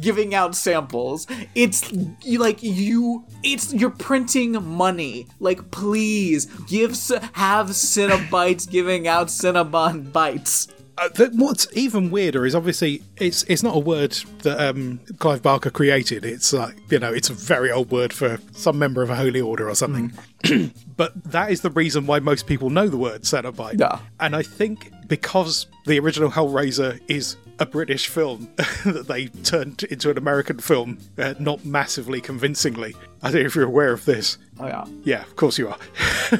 giving 0.00 0.34
out 0.34 0.54
samples. 0.54 1.26
It's 1.54 1.90
like 2.26 2.62
you. 2.62 3.24
It's 3.42 3.72
you're 3.72 3.90
printing 3.90 4.62
money. 4.62 5.28
Like 5.38 5.70
please 5.70 6.46
give 6.68 6.90
have 7.32 7.68
Cinnabites 7.68 8.68
giving 8.68 9.08
out 9.08 9.28
Cinnabon 9.28 10.12
bites. 10.12 10.68
Uh, 11.00 11.08
th- 11.08 11.30
what's 11.34 11.66
even 11.72 12.10
weirder 12.10 12.44
is 12.44 12.54
obviously 12.54 13.02
it's 13.16 13.42
it's 13.44 13.62
not 13.62 13.74
a 13.74 13.78
word 13.78 14.12
that 14.42 14.60
um, 14.60 15.00
Clive 15.18 15.42
Barker 15.42 15.70
created. 15.70 16.26
It's 16.26 16.52
like 16.52 16.76
you 16.90 16.98
know 16.98 17.10
it's 17.10 17.30
a 17.30 17.32
very 17.32 17.72
old 17.72 17.90
word 17.90 18.12
for 18.12 18.38
some 18.52 18.78
member 18.78 19.02
of 19.02 19.08
a 19.08 19.16
holy 19.16 19.40
order 19.40 19.66
or 19.66 19.74
something. 19.74 20.12
but 20.98 21.12
that 21.24 21.50
is 21.50 21.62
the 21.62 21.70
reason 21.70 22.06
why 22.06 22.18
most 22.18 22.46
people 22.46 22.68
know 22.68 22.86
the 22.86 22.98
word 22.98 23.22
Cenobite. 23.22 23.80
Yeah. 23.80 24.00
And 24.20 24.36
I 24.36 24.42
think 24.42 24.92
because 25.08 25.66
the 25.86 25.98
original 25.98 26.30
Hellraiser 26.30 27.00
is 27.08 27.36
a 27.60 27.66
British 27.66 28.08
film 28.08 28.48
that 28.84 29.06
they 29.06 29.26
turned 29.26 29.82
into 29.84 30.10
an 30.10 30.18
American 30.18 30.58
film, 30.58 30.98
uh, 31.18 31.34
not 31.38 31.64
massively 31.64 32.20
convincingly. 32.20 32.96
I 33.22 33.30
don't 33.30 33.42
know 33.42 33.46
if 33.46 33.54
you're 33.54 33.66
aware 33.66 33.92
of 33.92 34.04
this. 34.06 34.38
Oh 34.58 34.66
yeah. 34.66 34.84
Yeah, 35.04 35.22
of 35.22 35.36
course 35.36 35.58
you 35.58 35.68
are. 35.68 35.78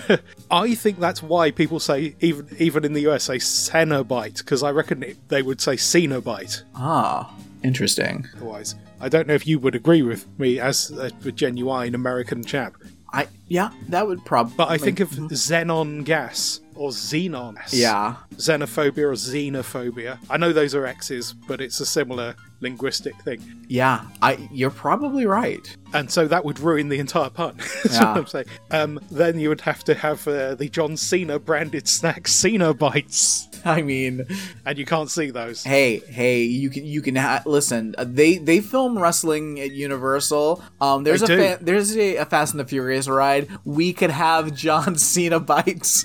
I 0.51 0.75
think 0.75 0.99
that's 0.99 1.23
why 1.23 1.51
people 1.51 1.79
say 1.79 2.17
even 2.21 2.49
even 2.59 2.85
in 2.85 2.93
the 2.95 3.07
US 3.11 3.25
say 3.25 3.37
Cenobite 3.37 4.39
because 4.39 4.63
I 4.63 4.71
reckon 4.71 5.03
it, 5.03 5.17
they 5.29 5.43
would 5.43 5.61
say 5.61 5.75
Cenobite 5.75 6.63
Ah, 6.75 7.33
interesting. 7.63 8.27
otherwise. 8.37 8.75
I 9.01 9.09
don't 9.09 9.27
know 9.27 9.35
if 9.35 9.47
you 9.47 9.59
would 9.59 9.75
agree 9.75 10.03
with 10.03 10.27
me 10.39 10.59
as 10.59 10.91
a, 10.91 11.11
a 11.25 11.33
genuine 11.33 11.95
American 11.95 12.45
chap, 12.45 12.75
I 13.13 13.29
yeah, 13.49 13.71
that 13.89 14.07
would 14.07 14.25
probably. 14.25 14.55
but 14.57 14.69
I 14.71 14.79
think 14.79 15.01
of 15.01 15.11
xenon 15.11 16.05
gas 16.05 16.61
or 16.81 16.89
xenon. 16.91 17.57
yeah, 17.73 18.17
Xenophobia 18.37 19.05
or 19.05 19.13
xenophobia. 19.13 20.19
I 20.31 20.37
know 20.39 20.53
those 20.53 20.75
are 20.75 20.87
X's, 20.87 21.35
but 21.47 21.61
it's 21.61 21.79
a 21.81 21.87
similar 21.87 22.35
linguistic 22.63 23.15
thing. 23.23 23.41
yeah. 23.69 24.05
I 24.23 24.49
you're 24.53 24.71
probably 24.71 25.27
right. 25.27 25.77
And 25.93 26.11
so 26.11 26.27
that 26.29 26.45
would 26.45 26.59
ruin 26.61 26.89
the 26.89 26.99
entire 26.99 27.31
pun. 27.31 27.57
That's 27.83 27.95
Yeah. 27.95 28.09
what 28.13 28.19
I'm 28.19 28.27
saying. 28.27 28.47
Um, 28.71 29.01
then 29.11 29.39
you 29.39 29.49
would 29.49 29.63
have 29.63 29.83
to 29.85 29.95
have 29.95 30.27
uh, 30.29 30.55
the 30.55 30.69
John 30.69 30.97
Cena 30.97 31.39
branded 31.39 31.89
snack 31.99 32.29
Cena 32.29 32.73
bites, 32.75 33.49
I 33.65 33.83
mean, 33.83 34.27
and 34.67 34.79
you 34.79 34.87
can't 34.87 35.11
see 35.11 35.31
those. 35.31 35.65
hey, 35.65 35.99
hey, 36.09 36.43
you 36.43 36.71
can 36.71 36.85
you 36.87 37.03
can 37.03 37.17
ha- 37.17 37.43
listen. 37.47 37.95
uh, 37.99 38.05
They 38.09 38.37
they 38.39 38.61
film 38.61 38.99
wrestling 38.99 39.59
at 39.61 39.73
Universal. 39.73 40.63
Um, 40.81 41.05
there's 41.05 41.21
They 41.23 41.53
a 41.53 41.57
fa- 41.57 41.65
there's 41.65 41.97
a, 41.97 42.17
a 42.17 42.25
Fast 42.27 42.53
and 42.55 42.61
the 42.61 42.65
Furious 42.67 43.09
ride. 43.09 43.49
We 43.65 43.93
could 43.93 44.11
have 44.11 44.55
John 44.55 44.97
Cena 45.11 45.41
bites 45.41 46.05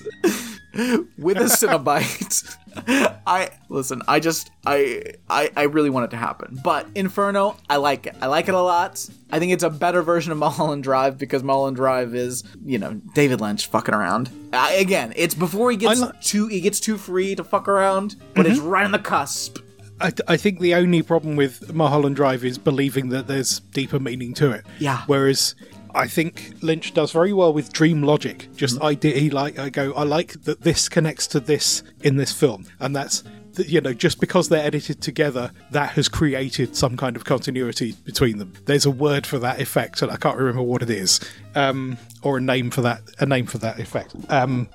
with 1.17 1.37
a 1.37 1.45
Cenobite. 1.45 2.57
I 3.27 3.51
listen. 3.69 4.01
I 4.07 4.19
just 4.19 4.51
I, 4.65 5.03
I 5.29 5.49
I 5.55 5.63
really 5.63 5.89
want 5.89 6.05
it 6.05 6.11
to 6.11 6.17
happen. 6.17 6.59
But 6.63 6.87
Inferno, 6.95 7.57
I 7.69 7.77
like 7.77 8.07
it. 8.07 8.15
I 8.21 8.27
like 8.27 8.47
it 8.47 8.53
a 8.53 8.61
lot. 8.61 9.07
I 9.31 9.39
think 9.39 9.53
it's 9.53 9.63
a 9.63 9.69
better 9.69 10.01
version 10.01 10.31
of 10.31 10.37
Mulholland 10.45 10.83
Drive 10.83 11.17
because 11.17 11.43
Mulholland 11.43 11.77
Drive 11.77 12.13
is 12.15 12.43
you 12.63 12.77
know 12.77 12.95
David 13.13 13.41
Lynch 13.41 13.67
fucking 13.67 13.93
around. 13.93 14.29
I, 14.53 14.73
again, 14.73 15.13
it's 15.15 15.35
before 15.35 15.71
he 15.71 15.77
gets 15.77 16.01
too 16.21 16.47
he 16.47 16.61
gets 16.61 16.79
too 16.79 16.97
free 16.97 17.35
to 17.35 17.43
fuck 17.43 17.67
around, 17.67 18.15
but 18.33 18.45
it's 18.45 18.59
mm-hmm. 18.59 18.67
right 18.67 18.85
on 18.85 18.91
the 18.91 18.99
cusp. 18.99 19.59
I, 20.01 20.11
I 20.27 20.37
think 20.37 20.59
the 20.59 20.75
only 20.75 21.01
problem 21.01 21.37
with 21.37 21.73
Mulholland 21.73 22.17
Drive 22.17 22.43
is 22.43 22.57
believing 22.57 23.09
that 23.09 23.27
there's 23.27 23.59
deeper 23.59 23.99
meaning 23.99 24.33
to 24.35 24.51
it. 24.51 24.65
Yeah. 24.79 25.03
Whereas 25.07 25.55
I 25.95 26.07
think 26.07 26.53
Lynch 26.61 26.93
does 26.93 27.11
very 27.11 27.33
well 27.33 27.53
with 27.53 27.71
dream 27.71 28.03
logic. 28.03 28.49
Just 28.55 28.81
I 28.81 28.93
did 28.93 29.15
he 29.17 29.29
like 29.29 29.57
I 29.57 29.69
go 29.69 29.93
I 29.93 30.03
like 30.03 30.43
that 30.43 30.61
this 30.61 30.89
connects 30.89 31.27
to 31.27 31.39
this 31.39 31.83
in 32.01 32.17
this 32.17 32.31
film, 32.31 32.65
and 32.79 32.95
that's 32.95 33.23
you 33.65 33.79
know 33.81 33.93
just 33.93 34.19
because 34.19 34.49
they're 34.49 34.65
edited 34.65 35.01
together, 35.01 35.51
that 35.71 35.91
has 35.91 36.09
created 36.09 36.75
some 36.75 36.97
kind 36.97 37.15
of 37.15 37.23
continuity 37.23 37.93
between 38.03 38.37
them. 38.37 38.53
There's 38.65 38.85
a 38.85 38.91
word 38.91 39.25
for 39.25 39.39
that 39.39 39.61
effect, 39.61 40.01
and 40.01 40.11
I 40.11 40.17
can't 40.17 40.37
remember 40.37 40.61
what 40.61 40.81
it 40.81 40.89
is, 40.89 41.19
um, 41.55 41.97
or 42.21 42.37
a 42.37 42.41
name 42.41 42.71
for 42.71 42.81
that 42.81 43.01
a 43.19 43.25
name 43.25 43.45
for 43.45 43.57
that 43.59 43.79
effect. 43.79 44.15
Um, 44.29 44.69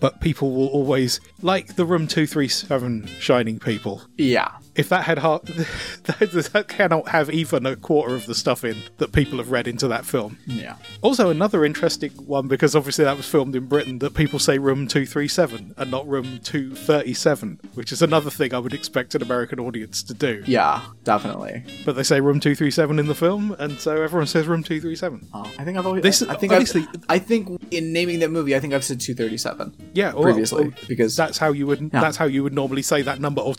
but 0.00 0.20
people 0.20 0.52
will 0.52 0.68
always 0.68 1.20
like 1.40 1.76
the 1.76 1.84
room 1.86 2.06
237 2.06 3.06
shining 3.20 3.58
people 3.58 4.02
Yeah. 4.18 4.50
If 4.76 4.88
that 4.88 5.04
had 5.04 5.18
heart, 5.18 5.44
that, 6.04 6.64
cannot 6.68 7.08
have 7.08 7.30
even 7.30 7.66
a 7.66 7.76
quarter 7.76 8.14
of 8.14 8.26
the 8.26 8.34
stuff 8.34 8.64
in 8.64 8.76
that 8.98 9.12
people 9.12 9.38
have 9.38 9.50
read 9.50 9.68
into 9.68 9.88
that 9.88 10.04
film. 10.04 10.38
Yeah. 10.46 10.76
Also, 11.02 11.30
another 11.30 11.64
interesting 11.64 12.10
one 12.12 12.48
because 12.48 12.74
obviously 12.74 13.04
that 13.04 13.16
was 13.16 13.28
filmed 13.28 13.54
in 13.54 13.66
Britain 13.66 13.98
that 14.00 14.14
people 14.14 14.38
say 14.38 14.58
room 14.58 14.86
237 14.88 15.74
and 15.76 15.90
not 15.90 16.06
room 16.08 16.40
237, 16.42 17.60
which 17.74 17.92
is 17.92 18.02
another 18.02 18.30
thing 18.30 18.54
I 18.54 18.58
would 18.58 18.74
expect 18.74 19.14
an 19.14 19.22
American 19.22 19.60
audience 19.60 20.02
to 20.04 20.14
do. 20.14 20.42
Yeah, 20.46 20.82
definitely. 21.04 21.64
But 21.84 21.96
they 21.96 22.02
say 22.02 22.20
room 22.20 22.40
237 22.40 22.98
in 22.98 23.06
the 23.06 23.14
film, 23.14 23.52
and 23.58 23.78
so 23.78 24.02
everyone 24.02 24.26
says 24.26 24.46
room 24.46 24.62
237. 24.62 25.28
Oh, 25.32 25.52
I 25.58 25.64
think 25.64 25.78
I've 25.78 25.86
always. 25.86 26.02
This- 26.02 26.22
I 26.22 26.34
think 26.34 26.52
obviously- 26.52 26.86
I 27.08 27.18
think 27.18 27.48
in 27.70 27.92
naming 27.92 28.18
that 28.20 28.30
movie, 28.30 28.56
I 28.56 28.60
think 28.60 28.74
I've 28.74 28.84
said 28.84 29.00
two 29.00 29.14
thirty 29.14 29.36
seven. 29.36 29.74
Yeah, 29.92 30.12
or, 30.12 30.24
previously 30.24 30.72
because 30.88 31.16
that's 31.16 31.38
how 31.38 31.52
you 31.52 31.66
would 31.66 31.90
that's 31.90 32.16
how 32.16 32.24
you 32.24 32.42
would 32.42 32.54
normally 32.54 32.82
say 32.82 33.02
that 33.02 33.20
number 33.20 33.40
or 33.40 33.54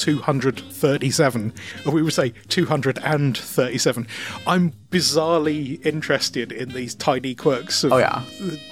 237 1.10 1.54
or 1.86 1.92
we 1.94 2.02
would 2.02 2.14
say 2.14 2.34
237 2.50 4.08
i'm 4.48 4.74
bizarrely 4.96 5.86
interested 5.86 6.52
in 6.52 6.70
these 6.70 6.96
tiny 6.96 7.36
quirks 7.36 7.84
of 7.84 7.94
Oh, 7.94 7.98
yeah. 7.98 8.24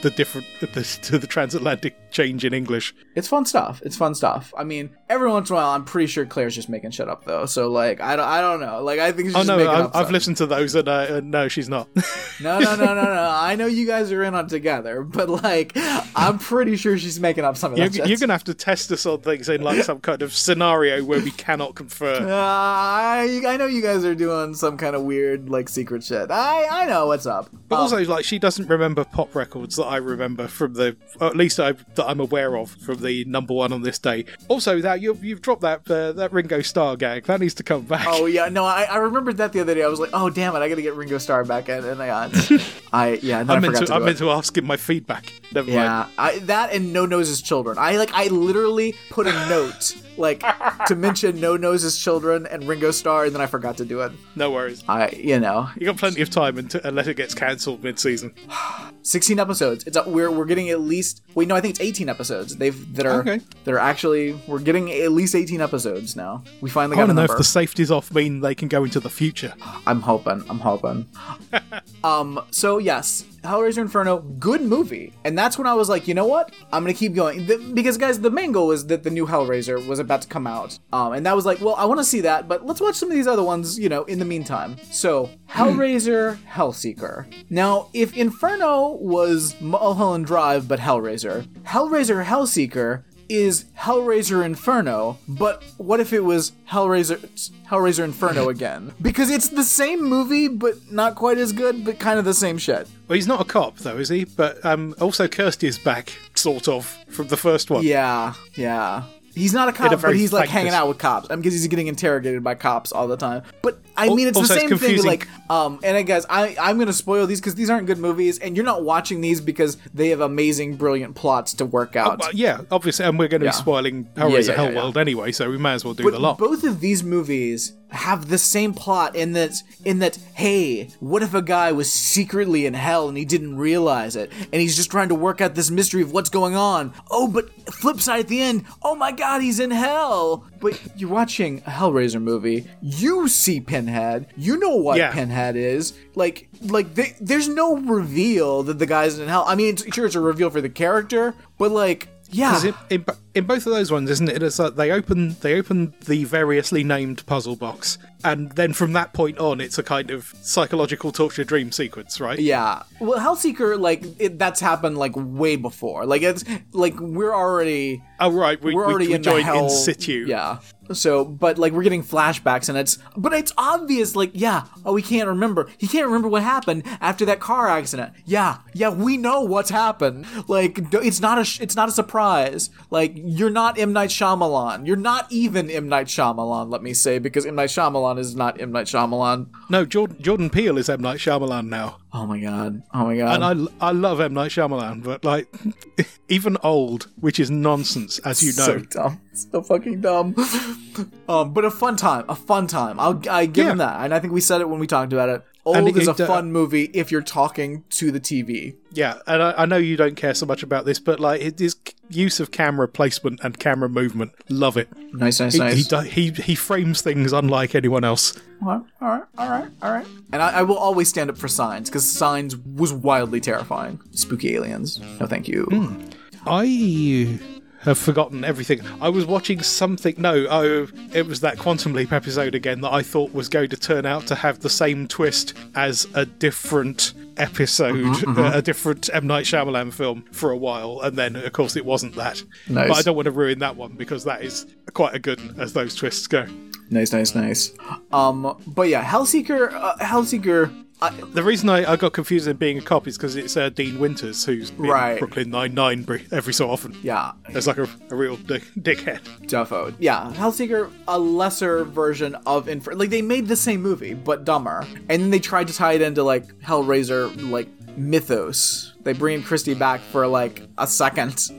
the, 0.01 0.09
different 0.09 0.47
the, 0.61 0.67
to 1.03 1.17
the 1.17 1.27
transatlantic 1.27 1.95
change 2.11 2.45
in 2.45 2.53
english 2.53 2.93
it's 3.15 3.27
fun 3.27 3.45
stuff. 3.45 3.79
It's 3.85 3.95
fun 3.95 4.15
stuff. 4.15 4.51
I 4.57 4.63
mean, 4.63 4.89
every 5.07 5.29
once 5.29 5.49
in 5.49 5.55
a 5.55 5.57
while, 5.57 5.69
I'm 5.69 5.85
pretty 5.85 6.07
sure 6.07 6.25
Claire's 6.25 6.55
just 6.55 6.67
making 6.67 6.91
shit 6.91 7.07
up 7.07 7.25
though. 7.25 7.45
So 7.45 7.69
like, 7.69 8.01
I 8.01 8.15
don't, 8.15 8.25
I 8.27 8.41
don't 8.41 8.59
know. 8.59 8.81
Like, 8.81 8.99
I 8.99 9.11
think 9.11 9.27
she's 9.29 9.35
oh 9.35 9.39
just 9.39 9.47
no 9.49 9.57
making 9.57 9.71
I've, 9.71 9.85
up 9.85 9.95
I've 9.95 10.11
listened 10.11 10.37
to 10.37 10.47
those 10.47 10.73
and 10.73 10.87
uh, 10.87 10.91
uh, 10.91 11.21
no 11.23 11.47
she's 11.47 11.69
not 11.69 11.87
No, 12.41 12.59
no, 12.59 12.75
no, 12.75 12.85
no, 12.95 13.03
no. 13.03 13.31
I 13.31 13.55
know 13.55 13.67
you 13.67 13.85
guys 13.85 14.11
are 14.11 14.23
in 14.23 14.33
on 14.33 14.47
together, 14.47 15.03
but 15.03 15.29
like, 15.29 15.73
I'm 16.15 16.39
pretty 16.39 16.75
sure 16.75 16.97
she's 16.97 17.19
making 17.19 17.43
up 17.43 17.55
some 17.55 17.73
of 17.73 17.77
you're, 17.77 18.07
you're 18.07 18.17
gonna 18.17 18.33
have 18.33 18.43
to 18.45 18.55
test 18.55 18.91
us 18.91 19.05
on 19.05 19.21
things 19.21 19.47
in 19.47 19.61
like 19.61 19.83
some 19.83 19.99
kind 19.99 20.23
of 20.23 20.33
scenario 20.33 21.03
where 21.03 21.19
we 21.19 21.31
cannot 21.31 21.75
confirm 21.75 22.23
Uh, 22.33 22.35
I, 22.35 23.41
I 23.47 23.57
know 23.57 23.67
you 23.67 23.81
guys 23.81 24.03
are 24.05 24.15
doing 24.15 24.55
some 24.55 24.77
kind 24.77 24.95
of 24.95 25.03
weird 25.03 25.49
like 25.49 25.69
secret 25.69 26.03
shit. 26.03 26.12
I 26.15 26.67
I 26.83 26.85
know 26.85 27.07
what's 27.07 27.25
up. 27.25 27.49
But 27.67 27.75
Um, 27.75 27.81
also, 27.81 28.03
like, 28.05 28.25
she 28.25 28.39
doesn't 28.39 28.67
remember 28.67 29.03
pop 29.03 29.33
records 29.35 29.75
that 29.77 29.85
I 29.85 29.97
remember 29.97 30.47
from 30.47 30.73
the, 30.73 30.95
at 31.21 31.35
least 31.35 31.59
I, 31.59 31.71
that 31.95 32.05
I'm 32.05 32.19
aware 32.19 32.55
of 32.57 32.69
from 32.71 33.01
the 33.01 33.25
number 33.25 33.53
one 33.53 33.73
on 33.73 33.81
this 33.81 33.97
day. 33.99 34.25
Also, 34.47 34.79
that 34.81 35.01
you, 35.01 35.17
you've 35.21 35.41
dropped 35.41 35.61
that 35.61 35.89
uh, 35.89 36.11
that 36.13 36.31
Ringo 36.33 36.61
Starr 36.61 36.95
gag. 36.97 37.25
That 37.25 37.39
needs 37.39 37.53
to 37.55 37.63
come 37.63 37.83
back. 37.83 38.05
Oh 38.07 38.25
yeah, 38.25 38.49
no, 38.49 38.65
I, 38.65 38.83
I 38.83 38.97
remembered 38.97 39.37
that 39.37 39.53
the 39.53 39.59
other 39.61 39.73
day. 39.75 39.83
I 39.83 39.87
was 39.87 39.99
like, 39.99 40.11
oh 40.13 40.29
damn 40.29 40.55
it, 40.55 40.59
I 40.59 40.69
gotta 40.69 40.81
get 40.81 40.95
Ringo 40.95 41.17
Starr 41.17 41.43
back 41.45 41.69
in, 41.69 41.83
and 41.83 42.01
I 42.01 42.07
got, 42.07 42.51
I 42.93 43.19
yeah, 43.21 43.39
I 43.47 43.59
meant 43.59 43.75
to, 43.77 43.85
to, 43.85 43.93
I 43.93 43.99
meant 43.99 44.17
to 44.19 44.29
ask 44.29 44.55
him 44.57 44.65
my 44.65 44.77
feedback. 44.77 45.33
Never 45.53 45.67
mind. 45.67 45.75
Yeah, 45.75 46.07
I, 46.17 46.39
that 46.39 46.73
and 46.73 46.93
No 46.93 47.05
Noses 47.05 47.41
Children. 47.41 47.77
I 47.79 47.97
like, 47.97 48.11
I 48.13 48.27
literally 48.27 48.95
put 49.09 49.27
a 49.27 49.31
note 49.49 49.95
like 50.17 50.43
to 50.87 50.95
mention 50.95 51.39
No 51.39 51.57
Noses 51.57 51.97
Children 51.97 52.45
and 52.47 52.67
Ringo 52.67 52.91
Starr, 52.91 53.25
and 53.25 53.33
then 53.33 53.41
I 53.41 53.47
forgot 53.47 53.77
to 53.77 53.85
do 53.85 54.01
it. 54.01 54.11
No 54.35 54.51
worries. 54.51 54.83
I, 54.87 55.09
you 55.09 55.39
know, 55.39 55.69
You 55.75 55.85
got 55.87 55.97
plenty 55.97 56.21
of 56.21 56.29
time 56.29 56.57
until, 56.57 56.81
unless 56.83 57.07
it 57.07 57.17
gets 57.17 57.33
cancelled 57.33 57.83
mid-season. 57.83 58.33
sixteen 59.03 59.39
episodes. 59.39 59.83
It's 59.85 59.95
a, 59.97 60.03
we're 60.09 60.31
we're 60.31 60.45
getting 60.45 60.69
at 60.69 60.81
least 60.81 61.21
wait, 61.35 61.47
no, 61.47 61.55
I 61.55 61.61
think 61.61 61.71
it's 61.71 61.81
eighteen 61.81 62.09
episodes. 62.09 62.55
They've 62.55 62.95
that 62.95 63.05
are 63.05 63.19
Okay. 63.19 63.39
that 63.65 63.73
are 63.73 63.79
actually 63.79 64.33
we're 64.47 64.59
getting 64.59 64.91
at 64.91 65.11
least 65.11 65.35
eighteen 65.35 65.61
episodes 65.61 66.15
now. 66.15 66.43
We 66.61 66.69
finally 66.69 66.97
I 66.97 67.01
got 67.01 67.03
a 67.05 67.07
to 67.07 67.13
know 67.13 67.23
if 67.23 67.37
the 67.37 67.43
safety's 67.43 67.91
off 67.91 68.13
mean 68.13 68.39
they 68.41 68.55
can 68.55 68.67
go 68.67 68.83
into 68.83 68.99
the 68.99 69.09
future. 69.09 69.53
I'm 69.85 70.01
hoping. 70.01 70.43
I'm 70.49 70.59
hoping. 70.59 71.07
um. 72.03 72.43
So 72.51 72.77
yes, 72.77 73.25
Hellraiser 73.43 73.79
Inferno, 73.79 74.19
good 74.19 74.61
movie, 74.61 75.13
and 75.23 75.37
that's 75.37 75.57
when 75.57 75.67
I 75.67 75.73
was 75.73 75.89
like, 75.89 76.07
you 76.07 76.13
know 76.13 76.25
what? 76.25 76.53
I'm 76.71 76.83
gonna 76.83 76.93
keep 76.93 77.13
going 77.13 77.45
the, 77.45 77.57
because 77.73 77.97
guys, 77.97 78.19
the 78.21 78.31
main 78.31 78.51
goal 78.51 78.71
is 78.71 78.87
that 78.87 79.03
the 79.03 79.09
new 79.09 79.25
Hellraiser 79.27 79.85
was 79.85 79.99
about 79.99 80.21
to 80.23 80.27
come 80.27 80.47
out, 80.47 80.79
um, 80.93 81.13
and 81.13 81.25
that 81.25 81.35
was 81.35 81.45
like, 81.45 81.59
well, 81.61 81.75
I 81.75 81.85
want 81.85 81.99
to 81.99 82.05
see 82.05 82.21
that, 82.21 82.47
but 82.47 82.65
let's 82.65 82.79
watch 82.81 82.95
some 82.95 83.09
of 83.09 83.15
these 83.15 83.27
other 83.27 83.43
ones, 83.43 83.77
you 83.77 83.89
know, 83.89 84.03
in 84.05 84.19
the 84.19 84.25
meantime. 84.25 84.77
So 84.91 85.29
Hellraiser, 85.49 86.37
Hellseeker. 86.49 87.25
Now, 87.49 87.89
if 87.93 88.15
Inferno 88.15 88.92
was 89.01 89.59
Mulholland 89.61 90.25
Drive 90.25 90.67
but 90.67 90.79
Hellraiser, 90.79 91.45
Hellraiser, 91.63 92.25
Hellseeker 92.25 93.03
is 93.29 93.65
Hellraiser 93.77 94.45
Inferno, 94.45 95.17
but 95.27 95.63
what 95.77 95.99
if 95.99 96.13
it 96.13 96.19
was 96.21 96.51
Hellraiser 96.69 97.51
Hellraiser 97.69 98.03
Inferno 98.03 98.49
again? 98.49 98.93
Because 99.01 99.29
it's 99.29 99.49
the 99.49 99.63
same 99.63 100.03
movie, 100.03 100.47
but 100.47 100.91
not 100.91 101.15
quite 101.15 101.37
as 101.37 101.51
good, 101.51 101.83
but 101.85 101.99
kind 101.99 102.19
of 102.19 102.25
the 102.25 102.33
same 102.33 102.57
shit. 102.57 102.87
Well, 103.07 103.15
he's 103.15 103.27
not 103.27 103.41
a 103.41 103.45
cop, 103.45 103.77
though, 103.77 103.97
is 103.97 104.09
he? 104.09 104.25
But 104.25 104.63
um, 104.65 104.95
also, 104.99 105.27
Kirsty 105.27 105.67
is 105.67 105.79
back, 105.79 106.13
sort 106.35 106.67
of, 106.67 106.85
from 107.07 107.27
the 107.27 107.37
first 107.37 107.69
one. 107.69 107.83
Yeah, 107.83 108.33
yeah. 108.55 109.03
He's 109.35 109.53
not 109.53 109.67
a 109.69 109.73
cop, 109.73 110.01
but 110.01 110.15
he's 110.15 110.31
like 110.33 110.49
hanging 110.49 110.73
out 110.73 110.87
with 110.87 110.97
cops. 110.99 111.27
I 111.29 111.33
mean, 111.35 111.41
because 111.41 111.53
he's 111.53 111.67
getting 111.67 111.87
interrogated 111.87 112.43
by 112.43 112.55
cops 112.55 112.91
all 112.91 113.07
the 113.07 113.17
time. 113.17 113.43
But 113.61 113.79
I 113.97 114.09
mean, 114.09 114.27
it's 114.27 114.35
the 114.35 114.41
also, 114.41 114.53
it's 114.55 114.69
same 114.69 114.77
thing. 114.77 115.03
Like, 115.03 115.27
um, 115.49 115.79
and 115.83 115.97
I 115.97 116.01
guess 116.03 116.25
I 116.29 116.55
I'm 116.59 116.77
gonna 116.77 116.93
spoil 116.93 117.25
these 117.27 117.39
because 117.39 117.55
these 117.55 117.69
aren't 117.69 117.87
good 117.87 117.97
movies, 117.97 118.39
and 118.39 118.55
you're 118.55 118.65
not 118.65 118.83
watching 118.83 119.21
these 119.21 119.41
because 119.41 119.77
they 119.93 120.09
have 120.09 120.21
amazing, 120.21 120.75
brilliant 120.77 121.15
plots 121.15 121.53
to 121.55 121.65
work 121.65 121.95
out. 121.95 122.19
Well, 122.19 122.29
yeah, 122.33 122.61
obviously, 122.71 123.05
and 123.05 123.17
we're 123.19 123.27
going 123.27 123.41
to 123.41 123.45
Yeah. 123.45 123.51
be 123.51 123.57
spoiling 123.57 124.05
Hellraiser 124.15 124.47
yeah, 124.49 124.63
yeah. 124.69 124.71
Hellworld 124.81 124.97
anyway, 124.97 125.31
so 125.31 125.49
we 125.49 125.57
may 125.57 125.73
as 125.73 125.83
well 125.85 125.93
do 125.93 126.03
But 126.03 126.13
the 126.13 126.19
lot. 126.19 126.37
both 126.37 126.63
of 126.63 126.79
these 126.79 127.03
movies 127.03 127.73
have 127.93 128.27
the 128.27 128.37
same 128.37 128.73
plot 128.73 129.15
in 129.15 129.33
that 129.33 129.61
in 129.85 129.99
that 129.99 130.17
hey, 130.33 130.89
what 130.99 131.21
if 131.21 131.33
a 131.33 131.41
guy 131.41 131.71
was 131.71 131.91
secretly 131.91 132.65
in 132.65 132.73
hell 132.73 133.07
and 133.07 133.17
he 133.17 133.23
didn't 133.25 133.55
realize 133.57 134.15
it 134.15 134.31
and 134.51 134.61
he's 134.61 134.75
just 134.75 134.89
trying 134.91 135.09
to 135.09 135.15
work 135.15 135.41
out 135.41 135.55
this 135.55 135.69
mystery 135.69 136.01
of 136.01 136.11
what's 136.11 136.29
going 136.29 136.55
on. 136.55 136.93
Oh, 137.11 137.27
but 137.27 137.49
flip 137.71 138.01
side 138.01 138.21
at 138.21 138.27
the 138.27 138.41
end, 138.41 138.65
oh 138.81 138.95
my 138.95 139.11
god, 139.11 139.41
he's 139.41 139.59
in 139.59 139.71
hell. 139.71 140.45
But 140.59 140.79
you're 140.99 141.09
watching 141.09 141.59
a 141.67 141.69
Hellraiser 141.71 142.21
movie, 142.21 142.67
you 142.81 143.27
see 143.27 143.59
Pinhead, 143.59 144.27
you 144.35 144.57
know 144.57 144.75
what 144.75 144.97
Yeah. 144.97 145.11
Pinhead 145.11 145.55
is. 145.55 145.93
Like 146.15 146.49
like 146.61 146.95
they, 146.95 147.15
there's 147.21 147.47
no 147.47 147.77
reveal 147.77 148.63
that 148.63 148.79
the 148.79 148.85
guy's 148.85 149.19
in 149.19 149.27
hell. 149.27 149.45
I 149.47 149.55
mean, 149.55 149.69
it's, 149.75 149.93
sure 149.93 150.05
it's 150.05 150.15
a 150.15 150.19
reveal 150.19 150.49
for 150.49 150.61
the 150.61 150.69
character, 150.69 151.35
but 151.57 151.71
like 151.71 152.07
Yeah. 152.33 152.61
in, 152.65 152.73
in, 152.89 153.05
in 153.35 153.45
both 153.45 153.65
of 153.65 153.73
those 153.73 153.91
ones, 153.91 154.09
isn't 154.09 154.29
it? 154.29 154.41
It's 154.43 154.59
like 154.59 154.75
they 154.75 154.91
open 154.91 155.35
they 155.41 155.57
open 155.57 155.93
the 156.05 156.23
variously 156.25 156.83
named 156.83 157.25
puzzle 157.25 157.55
box, 157.55 157.97
and 158.23 158.51
then 158.53 158.73
from 158.73 158.93
that 158.93 159.13
point 159.13 159.37
on, 159.37 159.61
it's 159.61 159.77
a 159.77 159.83
kind 159.83 160.11
of 160.11 160.33
psychological 160.41 161.11
torture 161.11 161.43
dream 161.43 161.71
sequence, 161.71 162.19
right? 162.19 162.39
Yeah. 162.39 162.83
Well, 162.99 163.19
Hellseeker, 163.19 163.79
like 163.79 164.03
it, 164.19 164.39
that's 164.39 164.59
happened 164.59 164.97
like 164.97 165.13
way 165.15 165.55
before. 165.55 166.05
Like 166.05 166.21
it's 166.23 166.43
like 166.71 166.99
we're 166.99 167.33
already 167.35 168.01
Oh 168.19 168.31
right, 168.31 168.61
we, 168.61 168.73
we're 168.73 168.85
we- 168.87 168.91
already 168.93 169.07
we 169.09 169.13
in 169.15 169.21
the 169.21 169.41
hell. 169.41 169.65
in 169.65 169.69
situ. 169.69 170.25
Yeah. 170.27 170.59
So, 170.93 171.25
but 171.25 171.57
like 171.57 171.73
we're 171.73 171.83
getting 171.83 172.03
flashbacks, 172.03 172.69
and 172.69 172.77
it's 172.77 172.97
but 173.17 173.33
it's 173.33 173.51
obvious. 173.57 174.15
Like, 174.15 174.31
yeah. 174.33 174.65
Oh, 174.85 174.95
he 174.95 175.03
can't 175.03 175.27
remember. 175.27 175.69
He 175.77 175.87
can't 175.87 176.05
remember 176.05 176.27
what 176.27 176.43
happened 176.43 176.83
after 177.01 177.25
that 177.25 177.39
car 177.39 177.67
accident. 177.67 178.13
Yeah. 178.25 178.59
Yeah. 178.73 178.89
We 178.89 179.17
know 179.17 179.41
what's 179.41 179.69
happened. 179.69 180.25
Like, 180.47 180.79
it's 180.93 181.19
not 181.19 181.37
a 181.37 181.63
it's 181.63 181.75
not 181.75 181.89
a 181.89 181.91
surprise. 181.91 182.69
Like, 182.89 183.13
you're 183.15 183.49
not 183.49 183.77
M 183.77 183.93
Night 183.93 184.09
Shyamalan. 184.09 184.85
You're 184.87 184.95
not 184.95 185.31
even 185.31 185.69
M 185.69 185.87
Night 185.89 186.07
Shyamalan. 186.07 186.69
Let 186.71 186.81
me 186.83 186.93
say 186.93 187.19
because 187.19 187.45
M 187.45 187.55
Night 187.55 187.69
Shyamalan 187.69 188.19
is 188.19 188.35
not 188.35 188.59
M 188.61 188.71
Night 188.71 188.87
Shyamalan. 188.87 189.47
No, 189.69 189.85
Jordan, 189.85 190.21
Jordan 190.21 190.49
Peele 190.49 190.77
is 190.77 190.89
M 190.89 191.01
Night 191.01 191.19
Shyamalan 191.19 191.67
now, 191.67 191.97
Oh 192.13 192.27
my 192.27 192.39
god. 192.39 192.83
Oh 192.93 193.05
my 193.05 193.17
god. 193.17 193.41
and 193.41 193.69
I 193.81 193.87
I 193.87 193.91
love 193.91 194.19
M 194.19 194.33
Night 194.33 194.51
Shyamalan, 194.51 195.03
but 195.03 195.23
like 195.25 195.47
even 196.29 196.57
old, 196.63 197.07
which 197.19 197.39
is 197.39 197.49
nonsense, 197.49 198.19
as 198.19 198.43
you 198.43 198.53
know. 198.53 198.65
So 198.65 198.79
dumb. 198.79 199.21
So 199.33 199.61
fucking 199.61 200.01
dumb. 200.01 200.35
um, 201.29 201.53
but 201.53 201.65
a 201.65 201.71
fun 201.71 201.95
time. 201.95 202.25
A 202.29 202.35
fun 202.35 202.67
time. 202.67 202.99
I'll 202.99 203.21
I 203.29 203.45
give 203.45 203.67
him 203.67 203.79
that. 203.79 204.03
And 204.03 204.13
I 204.13 204.19
think 204.19 204.33
we 204.33 204.41
said 204.41 204.61
it 204.61 204.69
when 204.69 204.79
we 204.79 204.87
talked 204.87 205.11
about 205.13 205.29
it. 205.29 205.43
And 205.65 205.87
Old 205.87 205.97
is 205.97 206.09
a 206.09 206.11
it, 206.11 206.19
uh, 206.19 206.27
fun 206.27 206.51
movie 206.51 206.91
if 206.93 207.09
you're 207.09 207.21
talking 207.21 207.85
to 207.91 208.11
the 208.11 208.19
TV. 208.19 208.75
Yeah, 208.91 209.19
and 209.25 209.41
I, 209.41 209.53
I 209.59 209.65
know 209.65 209.77
you 209.77 209.95
don't 209.95 210.15
care 210.15 210.33
so 210.33 210.45
much 210.45 210.61
about 210.61 210.85
this, 210.85 210.99
but 210.99 211.21
like 211.21 211.41
it 211.41 211.61
is 211.61 211.77
use 212.09 212.41
of 212.41 212.51
camera 212.51 212.87
placement 212.89 213.39
and 213.43 213.57
camera 213.57 213.87
movement, 213.87 214.33
love 214.49 214.75
it. 214.75 214.89
Nice, 215.13 215.39
nice, 215.39 215.53
He 215.53 215.59
nice. 215.59 215.89
he, 216.11 216.29
he 216.29 216.31
he 216.31 216.55
frames 216.55 217.01
things 217.01 217.31
unlike 217.31 217.75
anyone 217.75 218.03
else. 218.03 218.37
all 218.61 218.67
right, 218.71 218.83
all 219.01 219.07
right, 219.09 219.23
all 219.37 219.49
right, 219.49 219.69
all 219.81 219.91
right. 219.93 220.07
And 220.33 220.41
I, 220.41 220.59
I 220.59 220.61
will 220.63 220.77
always 220.77 221.07
stand 221.07 221.29
up 221.29 221.37
for 221.37 221.47
Signs 221.47 221.89
because 221.89 222.11
Signs 222.11 222.57
was 222.57 222.91
wildly 222.91 223.39
terrifying. 223.39 224.01
Spooky 224.11 224.55
aliens. 224.55 224.99
No, 225.19 225.27
thank 225.27 225.47
you. 225.47 225.63
Hmm. 225.63 226.09
I 226.45 227.39
have 227.83 227.97
forgotten 227.97 228.43
everything. 228.43 228.81
I 229.01 229.09
was 229.09 229.25
watching 229.25 229.61
something. 229.61 230.15
No, 230.17 230.45
oh, 230.49 230.87
it 231.13 231.25
was 231.27 231.41
that 231.41 231.57
Quantum 231.57 231.93
Leap 231.93 232.11
episode 232.11 232.55
again 232.55 232.81
that 232.81 232.93
I 232.93 233.01
thought 233.01 233.33
was 233.33 233.49
going 233.49 233.69
to 233.69 233.77
turn 233.77 234.05
out 234.05 234.27
to 234.27 234.35
have 234.35 234.59
the 234.59 234.69
same 234.69 235.07
twist 235.07 235.53
as 235.75 236.07
a 236.13 236.25
different 236.25 237.13
episode, 237.37 237.93
Mm-hmm, 237.93 238.39
uh, 238.39 238.51
a 238.53 238.61
different 238.61 239.09
M 239.13 239.27
Night 239.27 239.45
Shyamalan 239.45 239.93
film 239.93 240.23
for 240.31 240.51
a 240.51 240.57
while, 240.57 241.01
and 241.01 241.17
then 241.17 241.35
of 241.35 241.51
course 241.53 241.75
it 241.75 241.85
wasn't 241.85 242.15
that. 242.15 242.41
Nice. 242.69 242.87
But 242.87 242.97
I 242.97 243.01
don't 243.01 243.15
want 243.15 243.25
to 243.25 243.31
ruin 243.31 243.59
that 243.59 243.75
one 243.75 243.93
because 243.93 244.23
that 244.25 244.43
is 244.43 244.65
quite 244.93 245.13
a 245.13 245.19
good 245.19 245.39
one 245.45 245.59
as 245.59 245.73
those 245.73 245.95
twists 245.95 246.27
go. 246.27 246.45
Nice, 246.89 247.11
nice, 247.11 247.33
nice. 247.33 247.73
Um, 248.11 248.61
but 248.67 248.87
yeah, 248.89 249.03
Hellseeker. 249.03 249.73
Uh, 249.73 249.95
Hellseeker. 249.97 250.85
I, 251.03 251.09
The 251.33 251.43
reason 251.43 251.69
I, 251.69 251.91
I 251.93 251.95
got 251.95 252.13
confused 252.13 252.47
in 252.47 252.57
being 252.57 252.77
a 252.77 252.81
cop 252.81 253.07
is 253.07 253.17
because 253.17 253.35
it's 253.35 253.57
uh, 253.57 253.69
Dean 253.69 253.99
Winters 253.99 254.45
who's 254.45 254.69
in 254.71 254.77
Right. 254.77 255.19
Brooklyn 255.19 255.49
Nine 255.49 255.73
Nine 255.73 256.05
every 256.31 256.53
so 256.53 256.69
often. 256.69 256.95
yeah, 257.03 257.33
it's 257.49 257.67
like 257.67 257.77
a, 257.77 257.87
a 258.09 258.15
real 258.15 258.37
dick, 258.37 258.63
dickhead. 258.79 259.19
Defo. 259.47 259.93
Yeah, 259.99 260.31
Hellseeker, 260.35 260.89
a 261.07 261.19
lesser 261.19 261.83
version 261.85 262.35
of 262.45 262.67
Infer. 262.69 262.93
Like 262.93 263.09
they 263.09 263.21
made 263.21 263.47
the 263.47 263.55
same 263.55 263.81
movie 263.81 264.13
but 264.13 264.45
dumber, 264.45 264.85
and 265.09 265.21
then 265.21 265.29
they 265.29 265.39
tried 265.39 265.67
to 265.67 265.73
tie 265.73 265.93
it 265.93 266.01
into 266.01 266.23
like 266.23 266.45
Hellraiser 266.59 267.49
like 267.51 267.67
mythos. 267.97 268.93
They 269.03 269.13
bring 269.13 269.43
Kirsty 269.43 269.73
back 269.73 269.99
for 269.99 270.25
like 270.27 270.61
a 270.77 270.87
second. 270.87 271.49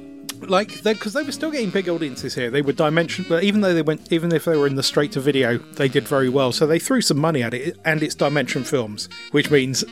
Like 0.40 0.82
because 0.82 1.12
they, 1.12 1.23
were 1.23 1.32
still 1.32 1.51
getting 1.51 1.70
big 1.70 1.89
audiences 1.89 2.35
here. 2.35 2.51
They 2.51 2.62
were 2.62 2.73
dimension, 2.73 3.24
but 3.28 3.44
even 3.44 3.61
though 3.61 3.74
they 3.74 3.82
went, 3.82 4.12
even 4.12 4.32
if 4.32 4.44
they 4.44 4.56
were 4.56 4.66
in 4.66 4.74
the 4.74 4.82
straight 4.82 5.12
to 5.12 5.20
video, 5.20 5.59
they 5.59 5.89
did 5.89 6.06
very 6.06 6.28
well. 6.28 6.52
So 6.52 6.66
they 6.66 6.78
threw 6.78 7.01
some 7.01 7.19
money 7.19 7.43
at 7.43 7.55
it, 7.55 7.78
and 7.85 8.02
it's 8.02 8.15
Dimension 8.15 8.65
Films, 8.65 9.09
which 9.31 9.51
means 9.51 9.85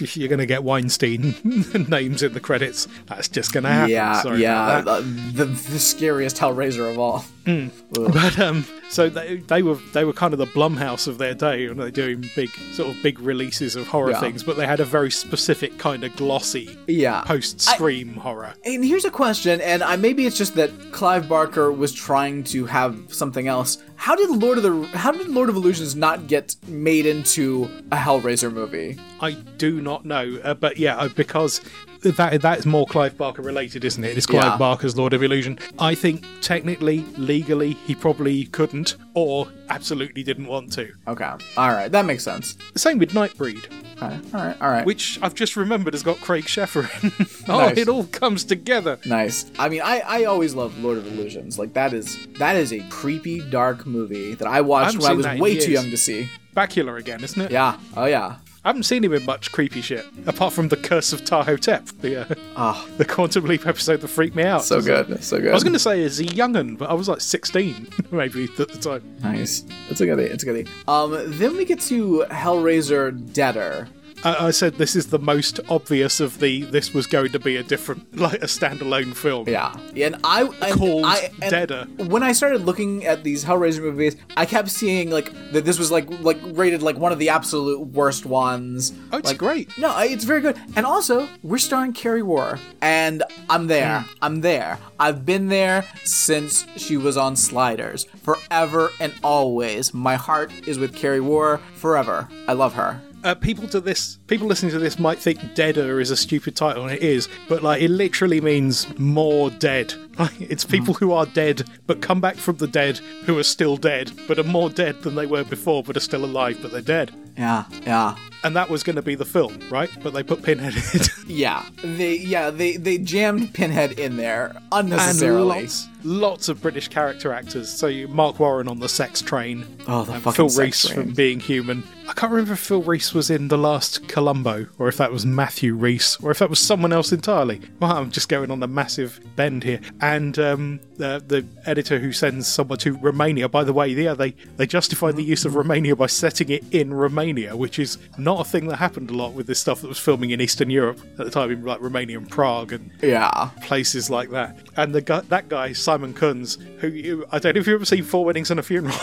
you're 0.16 0.28
going 0.28 0.38
to 0.38 0.46
get 0.46 0.64
Weinstein 0.64 1.34
names 1.88 2.22
in 2.22 2.32
the 2.32 2.40
credits. 2.40 2.88
That's 3.06 3.28
just 3.28 3.52
going 3.52 3.64
to 3.64 3.70
happen. 3.70 3.90
Yeah, 3.90 4.22
Sorry 4.22 4.42
yeah, 4.42 4.80
the, 4.80 4.90
uh, 4.90 5.00
the, 5.00 5.44
the 5.44 5.78
scariest 5.78 6.36
Hellraiser 6.36 6.90
of 6.90 6.98
all. 6.98 7.24
But 7.44 8.38
um, 8.38 8.64
so 8.88 9.08
they 9.08 9.36
they 9.36 9.62
were 9.62 9.76
they 9.92 10.04
were 10.04 10.12
kind 10.12 10.32
of 10.32 10.38
the 10.38 10.46
Blumhouse 10.46 11.06
of 11.06 11.18
their 11.18 11.34
day, 11.34 11.66
and 11.66 11.78
they're 11.78 11.90
doing 11.90 12.24
big 12.34 12.50
sort 12.72 12.88
of 12.94 13.02
big 13.02 13.18
releases 13.20 13.76
of 13.76 13.86
horror 13.86 14.10
Yeah. 14.12 14.20
things. 14.20 14.42
But 14.42 14.56
they 14.56 14.66
had 14.66 14.80
a 14.80 14.84
very 14.84 15.10
specific 15.10 15.78
kind 15.78 16.04
of 16.04 16.14
glossy 16.16 16.76
Yeah. 16.86 17.22
post 17.22 17.60
scream 17.60 18.14
horror. 18.14 18.54
And 18.64 18.84
here's 18.84 19.04
a 19.04 19.10
question, 19.10 19.60
and 19.60 19.82
I, 19.82 19.96
maybe 19.96 20.26
it's 20.26 20.36
just 20.38 20.54
that 20.56 20.70
Clive 20.92 21.28
Barker 21.28 21.70
was 21.70 21.92
trying 21.92 22.44
to 22.44 22.66
have 22.66 22.96
something 23.12 23.46
else. 23.48 23.78
How 23.96 24.16
did 24.16 24.30
Lord 24.30 24.58
of 24.58 24.64
the 24.64 24.96
How 24.98 25.12
did 25.12 25.28
Lord 25.28 25.48
of 25.48 25.56
Illusions 25.56 25.94
not 25.94 26.26
get 26.26 26.56
made 26.66 27.06
into 27.06 27.68
a 27.92 27.96
Hellraiser 27.96 28.52
movie? 28.52 28.98
I 29.20 29.32
do 29.58 29.80
not 29.80 30.04
know, 30.04 30.38
uh, 30.42 30.54
but 30.54 30.78
yeah, 30.78 30.96
uh, 30.96 31.08
because 31.08 31.60
that 32.04 32.40
that 32.42 32.58
is 32.58 32.66
more 32.66 32.86
Clive 32.86 33.16
Barker 33.18 33.42
related, 33.42 33.84
isn't 33.84 34.04
it? 34.04 34.16
It's 34.16 34.26
Clive 34.26 34.44
Yeah. 34.44 34.56
Barker's 34.56 34.96
Lord 34.96 35.12
of 35.12 35.22
Illusion. 35.22 35.58
I 35.78 35.94
think 35.94 36.24
technically, 36.40 37.00
legally, 37.16 37.72
he 37.86 37.94
probably 37.94 38.44
couldn't, 38.46 38.96
or 39.14 39.48
absolutely 39.68 40.22
didn't 40.22 40.46
want 40.46 40.72
to. 40.74 40.92
Okay, 41.08 41.24
all 41.56 41.68
right, 41.72 41.90
that 41.90 42.04
makes 42.04 42.22
sense. 42.22 42.56
The 42.72 42.78
same 42.78 42.98
with 42.98 43.12
Nightbreed, 43.12 43.70
All 44.02 44.08
right, 44.08 44.20
all 44.34 44.40
right, 44.44 44.62
all 44.62 44.70
right. 44.70 44.86
which 44.86 45.18
I've 45.22 45.34
just 45.34 45.56
remembered 45.56 45.94
has 45.94 46.02
got 46.02 46.20
Craig 46.20 46.44
Sheffer 46.44 46.84
in. 47.02 47.26
oh, 47.48 47.58
Nice. 47.68 47.78
it 47.78 47.88
all 47.88 48.04
comes 48.04 48.44
together. 48.44 48.98
Nice. 49.06 49.50
I 49.58 49.68
mean, 49.68 49.80
I, 49.82 50.00
I 50.06 50.24
always 50.24 50.54
loved 50.54 50.78
Lord 50.78 50.98
of 50.98 51.06
Illusions. 51.06 51.58
Like 51.58 51.72
that 51.74 51.92
is 51.94 52.26
that 52.38 52.56
is 52.56 52.72
a 52.72 52.80
creepy, 52.90 53.40
dark 53.50 53.86
movie 53.86 54.34
that 54.34 54.46
I 54.48 54.60
watched 54.60 54.94
haven't 55.02 55.18
when 55.18 55.26
I 55.26 55.32
was 55.34 55.40
way 55.40 55.58
too 55.58 55.72
young 55.72 55.90
to 55.90 55.96
see. 55.96 56.28
Bakula 56.56 56.98
again, 57.00 57.24
isn't 57.24 57.40
it? 57.40 57.50
Yeah. 57.50 57.78
Oh 57.96 58.04
yeah. 58.04 58.36
I 58.64 58.68
haven't 58.70 58.84
seen 58.84 59.04
him 59.04 59.12
in 59.12 59.26
much 59.26 59.52
creepy 59.52 59.82
shit, 59.82 60.06
apart 60.26 60.54
from 60.54 60.68
the 60.68 60.76
Curse 60.78 61.12
of 61.12 61.20
Ptah-Hotep, 61.22 61.84
the 62.00 62.22
uh, 62.22 62.34
Oh, 62.56 62.88
the 62.96 63.04
Quantum 63.04 63.44
Leap 63.44 63.66
episode 63.66 64.00
that 64.00 64.08
freaked 64.08 64.34
me 64.34 64.42
out. 64.42 64.64
so 64.64 64.80
good, 64.80 65.22
so 65.22 65.38
good. 65.38 65.50
I 65.50 65.54
was 65.54 65.62
going 65.62 65.74
to 65.74 65.78
say 65.78 66.02
as 66.02 66.18
a 66.18 66.24
young'un, 66.24 66.76
but 66.76 66.88
I 66.88 66.94
was 66.94 67.06
like 67.08 67.20
16, 67.20 67.88
maybe 68.10 68.44
at 68.44 68.56
the 68.56 68.64
time. 68.66 69.16
Nice. 69.22 69.64
It's 69.90 70.00
a 70.00 70.06
goodie. 70.06 70.22
It's 70.24 70.42
a 70.44 70.46
goodie. 70.46 70.70
Um, 70.88 71.12
then 71.38 71.56
we 71.58 71.66
get 71.66 71.80
to 71.82 72.24
Hellraiser 72.30 73.32
Deader. 73.34 73.86
I, 74.24 74.46
I 74.46 74.50
said 74.50 74.74
this 74.74 74.96
is 74.96 75.06
the 75.08 75.18
most 75.18 75.60
obvious 75.68 76.20
of 76.20 76.40
the. 76.40 76.62
This 76.62 76.94
was 76.94 77.06
going 77.06 77.32
to 77.32 77.38
be 77.38 77.56
a 77.56 77.62
different, 77.62 78.16
like 78.18 78.42
a 78.42 78.46
standalone 78.46 79.14
film. 79.14 79.48
Yeah, 79.48 79.74
and 79.96 80.16
I 80.24 80.44
and 80.44 80.74
Called 80.74 81.04
I, 81.04 81.30
and 81.42 81.50
Deader. 81.50 81.86
When 82.08 82.22
I 82.22 82.32
started 82.32 82.62
looking 82.62 83.04
at 83.04 83.22
these 83.24 83.44
Hellraiser 83.44 83.80
movies, 83.80 84.16
I 84.36 84.46
kept 84.46 84.70
seeing 84.70 85.10
like 85.10 85.32
that 85.52 85.64
this 85.64 85.78
was 85.78 85.90
like 85.90 86.08
like 86.20 86.38
rated 86.42 86.82
like 86.82 86.96
one 86.96 87.12
of 87.12 87.18
the 87.18 87.28
absolute 87.28 87.80
worst 87.88 88.26
ones. 88.26 88.92
Oh, 89.12 89.18
it's 89.18 89.28
Like, 89.28 89.38
great. 89.38 89.76
No, 89.78 89.96
it's 90.00 90.24
very 90.24 90.40
good. 90.40 90.58
And 90.76 90.86
also, 90.86 91.28
we're 91.42 91.58
starring 91.58 91.92
Kari 91.92 92.22
Wuhrer, 92.22 92.58
and 92.80 93.22
I'm 93.50 93.66
there. 93.66 94.00
Hmm. 94.00 94.10
I'm 94.22 94.40
there. 94.40 94.78
I've 94.98 95.26
been 95.26 95.48
there 95.48 95.84
since 96.04 96.66
she 96.76 96.96
was 96.96 97.16
on 97.16 97.36
Sliders, 97.36 98.04
forever 98.22 98.90
and 99.00 99.12
always. 99.22 99.92
My 99.92 100.14
heart 100.16 100.52
is 100.66 100.78
with 100.78 100.94
Kari 100.94 101.20
Wuhrer 101.20 101.60
forever. 101.74 102.28
I 102.48 102.52
love 102.54 102.74
her. 102.74 103.00
Uh, 103.24 103.34
people 103.34 103.66
to 103.66 103.80
this, 103.80 104.18
people 104.26 104.46
listening 104.46 104.70
to 104.70 104.78
this 104.78 104.98
might 104.98 105.18
think 105.18 105.54
"Deader" 105.54 105.98
is 105.98 106.10
a 106.10 106.16
stupid 106.16 106.54
title, 106.54 106.82
and 106.82 106.92
it 106.92 107.02
is. 107.02 107.26
But 107.48 107.62
like, 107.62 107.80
it 107.80 107.88
literally 107.88 108.38
means 108.42 108.86
more 108.98 109.48
dead. 109.48 109.94
Like, 110.18 110.40
it's 110.40 110.64
people 110.64 110.94
mm. 110.94 110.98
who 110.98 111.12
are 111.12 111.26
dead 111.26 111.62
but 111.86 112.00
come 112.00 112.20
back 112.20 112.36
from 112.36 112.56
the 112.56 112.66
dead 112.66 112.98
who 113.26 113.38
are 113.38 113.42
still 113.44 113.76
dead, 113.76 114.12
but 114.28 114.38
are 114.38 114.44
more 114.44 114.70
dead 114.70 115.02
than 115.02 115.14
they 115.14 115.26
were 115.26 115.44
before, 115.44 115.82
but 115.82 115.96
are 115.96 116.00
still 116.00 116.24
alive, 116.24 116.58
but 116.62 116.70
they're 116.72 116.80
dead. 116.80 117.12
Yeah, 117.36 117.64
yeah. 117.82 118.16
And 118.44 118.54
that 118.54 118.68
was 118.68 118.82
going 118.82 118.96
to 118.96 119.02
be 119.02 119.14
the 119.14 119.24
film, 119.24 119.58
right? 119.70 119.90
But 120.02 120.12
they 120.12 120.22
put 120.22 120.42
Pinhead 120.42 120.74
in 120.74 121.00
it. 121.00 121.08
Yeah, 121.26 121.66
they 121.82 122.16
yeah 122.16 122.50
they 122.50 122.76
they 122.76 122.98
jammed 122.98 123.54
Pinhead 123.54 123.98
in 123.98 124.18
there 124.18 124.48
and 124.72 124.92
unnecessarily. 124.92 125.62
lots, 125.62 125.88
lots 126.04 126.48
of 126.50 126.60
British 126.60 126.88
character 126.88 127.32
actors. 127.32 127.70
So 127.70 127.86
you 127.86 128.08
Marc 128.08 128.38
Warren 128.38 128.68
on 128.68 128.78
the 128.78 128.90
Sex 128.90 129.22
Train, 129.22 129.64
Oh, 129.88 130.04
the 130.04 130.12
and 130.12 130.22
fucking 130.22 130.36
Phil 130.36 130.48
sex 130.50 130.58
Reese 130.58 130.94
train. 130.94 131.06
from 131.06 131.14
Being 131.14 131.40
Human. 131.40 131.82
I 132.06 132.12
can't 132.12 132.30
remember 132.30 132.52
if 132.52 132.58
Phil 132.58 132.82
Reese 132.82 133.14
was 133.14 133.30
in 133.30 133.48
the 133.48 133.56
last 133.56 134.06
Columbo, 134.08 134.66
or 134.78 134.88
if 134.88 134.98
that 134.98 135.10
was 135.10 135.24
Matthew 135.24 135.74
Rhys, 135.74 136.18
or 136.22 136.30
if 136.30 136.38
that 136.40 136.50
was 136.50 136.58
someone 136.58 136.92
else 136.92 137.10
entirely. 137.10 137.62
Well, 137.80 137.92
I'm 137.92 138.10
just 138.10 138.28
going 138.28 138.50
on 138.50 138.62
a 138.62 138.68
massive 138.68 139.18
bend 139.34 139.64
here. 139.64 139.80
And 140.04 140.38
um, 140.38 140.80
the 140.96 141.22
the 141.26 141.46
editor 141.64 141.98
who 141.98 142.12
sends 142.12 142.46
someone 142.46 142.78
to 142.80 142.94
Romania. 142.98 143.48
By 143.48 143.64
the 143.64 143.72
way, 143.72 143.88
yeah, 143.88 144.12
they 144.12 144.32
they 144.58 144.66
justified 144.66 145.16
the 145.16 145.22
use 145.22 145.46
of 145.46 145.54
Romania 145.54 145.96
by 145.96 146.08
setting 146.08 146.50
it 146.50 146.62
in 146.72 146.92
Romania, 146.92 147.56
which 147.56 147.78
is 147.78 147.96
not 148.18 148.40
a 148.40 148.44
thing 148.44 148.68
that 148.68 148.76
happened 148.76 149.08
a 149.10 149.14
lot 149.14 149.32
with 149.32 149.46
this 149.46 149.60
stuff 149.60 149.80
that 149.80 149.88
was 149.88 149.98
filming 149.98 150.30
in 150.30 150.42
Eastern 150.42 150.68
Europe 150.68 151.00
at 151.18 151.24
the 151.24 151.30
time, 151.30 151.50
in 151.50 151.64
like 151.64 151.80
Romania 151.80 152.18
and 152.18 152.28
Prague 152.28 152.72
and 152.74 152.90
Yeah, 153.00 153.48
places 153.62 154.10
like 154.10 154.28
that. 154.30 154.58
And 154.76 154.94
the 154.94 155.00
guy, 155.00 155.20
that 155.20 155.48
guy, 155.48 155.72
Simon 155.72 156.12
Kunz, 156.12 156.60
who 156.80 156.88
you, 156.88 157.26
I 157.32 157.38
don't 157.38 157.54
know 157.54 157.60
if 157.60 157.66
you've 157.66 157.76
ever 157.80 157.86
seen 157.86 158.04
Four 158.04 158.26
Weddings 158.26 158.50
and 158.50 158.60
a 158.60 158.62
Funeral. 158.62 158.98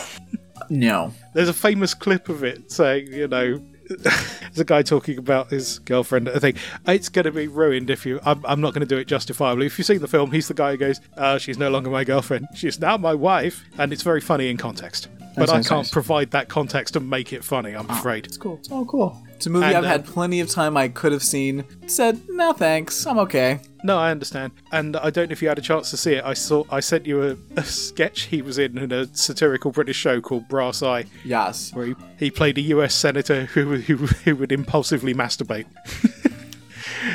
no. 0.69 1.13
There's 1.33 1.49
a 1.49 1.53
famous 1.53 1.95
clip 1.95 2.29
of 2.29 2.43
it 2.43 2.71
saying, 2.71 3.07
you 3.11 3.27
know, 3.27 3.59
there's 3.99 4.59
a 4.59 4.65
guy 4.65 4.81
talking 4.81 5.17
about 5.17 5.49
his 5.49 5.79
girlfriend. 5.79 6.29
I 6.29 6.39
think 6.39 6.57
it's 6.87 7.09
going 7.09 7.25
to 7.25 7.31
be 7.31 7.47
ruined 7.47 7.89
if 7.89 8.05
you. 8.05 8.19
I'm, 8.23 8.43
I'm 8.45 8.61
not 8.61 8.73
going 8.73 8.81
to 8.81 8.87
do 8.87 8.97
it 8.97 9.07
justifiably. 9.07 9.65
If 9.65 9.77
you've 9.77 9.87
seen 9.87 9.99
the 9.99 10.07
film, 10.07 10.31
he's 10.31 10.47
the 10.47 10.53
guy 10.53 10.71
who 10.71 10.77
goes, 10.77 11.01
uh, 11.17 11.37
"She's 11.37 11.57
no 11.57 11.69
longer 11.69 11.89
my 11.89 12.03
girlfriend. 12.03 12.47
She's 12.55 12.79
now 12.79 12.97
my 12.97 13.13
wife," 13.13 13.63
and 13.77 13.91
it's 13.93 14.03
very 14.03 14.21
funny 14.21 14.49
in 14.49 14.57
context. 14.57 15.07
But 15.35 15.49
I 15.49 15.61
can't 15.63 15.69
nice. 15.69 15.91
provide 15.91 16.31
that 16.31 16.49
context 16.49 16.95
and 16.95 17.09
make 17.09 17.31
it 17.31 17.43
funny. 17.43 17.73
I'm 17.73 17.89
afraid. 17.89 18.25
It's 18.25 18.37
cool. 18.37 18.57
It's 18.57 18.71
all 18.71 18.85
cool. 18.85 19.21
It's 19.41 19.47
a 19.47 19.49
movie 19.49 19.65
And, 19.65 19.77
I've 19.77 19.85
uh, 19.85 19.87
had 19.87 20.05
plenty 20.05 20.39
of 20.39 20.51
time 20.51 20.77
I 20.77 20.87
could 20.87 21.11
have 21.11 21.23
seen. 21.23 21.65
Said, 21.87 22.21
no 22.29 22.53
thanks, 22.53 23.07
I'm 23.07 23.17
okay. 23.17 23.59
No, 23.83 23.97
I 23.97 24.11
understand, 24.11 24.51
and 24.71 24.95
I 24.95 25.09
don't 25.09 25.29
know 25.29 25.33
if 25.33 25.41
you 25.41 25.47
had 25.47 25.57
a 25.57 25.63
chance 25.63 25.89
to 25.89 25.97
see 25.97 26.13
it. 26.13 26.23
I 26.23 26.35
saw 26.35 26.63
I 26.69 26.79
sent 26.79 27.07
you 27.07 27.23
a, 27.23 27.37
a 27.57 27.63
sketch 27.63 28.25
he 28.25 28.43
was 28.43 28.59
in 28.59 28.77
in 28.77 28.91
a 28.91 29.07
satirical 29.15 29.71
British 29.71 29.95
show 29.95 30.21
called 30.21 30.47
Brass 30.47 30.83
Eye, 30.83 31.05
Yes. 31.25 31.73
where 31.73 31.87
he, 31.87 31.95
he 32.19 32.29
played 32.29 32.59
a 32.59 32.61
U.S. 32.61 32.93
senator 32.93 33.45
who 33.45 33.77
who, 33.77 33.95
who 33.95 34.35
would 34.35 34.51
impulsively 34.51 35.15
masturbate. 35.15 35.65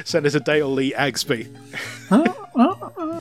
Senator 0.04 0.40
Dale 0.40 0.68
Lee 0.68 0.92
Agsby. 0.92 1.54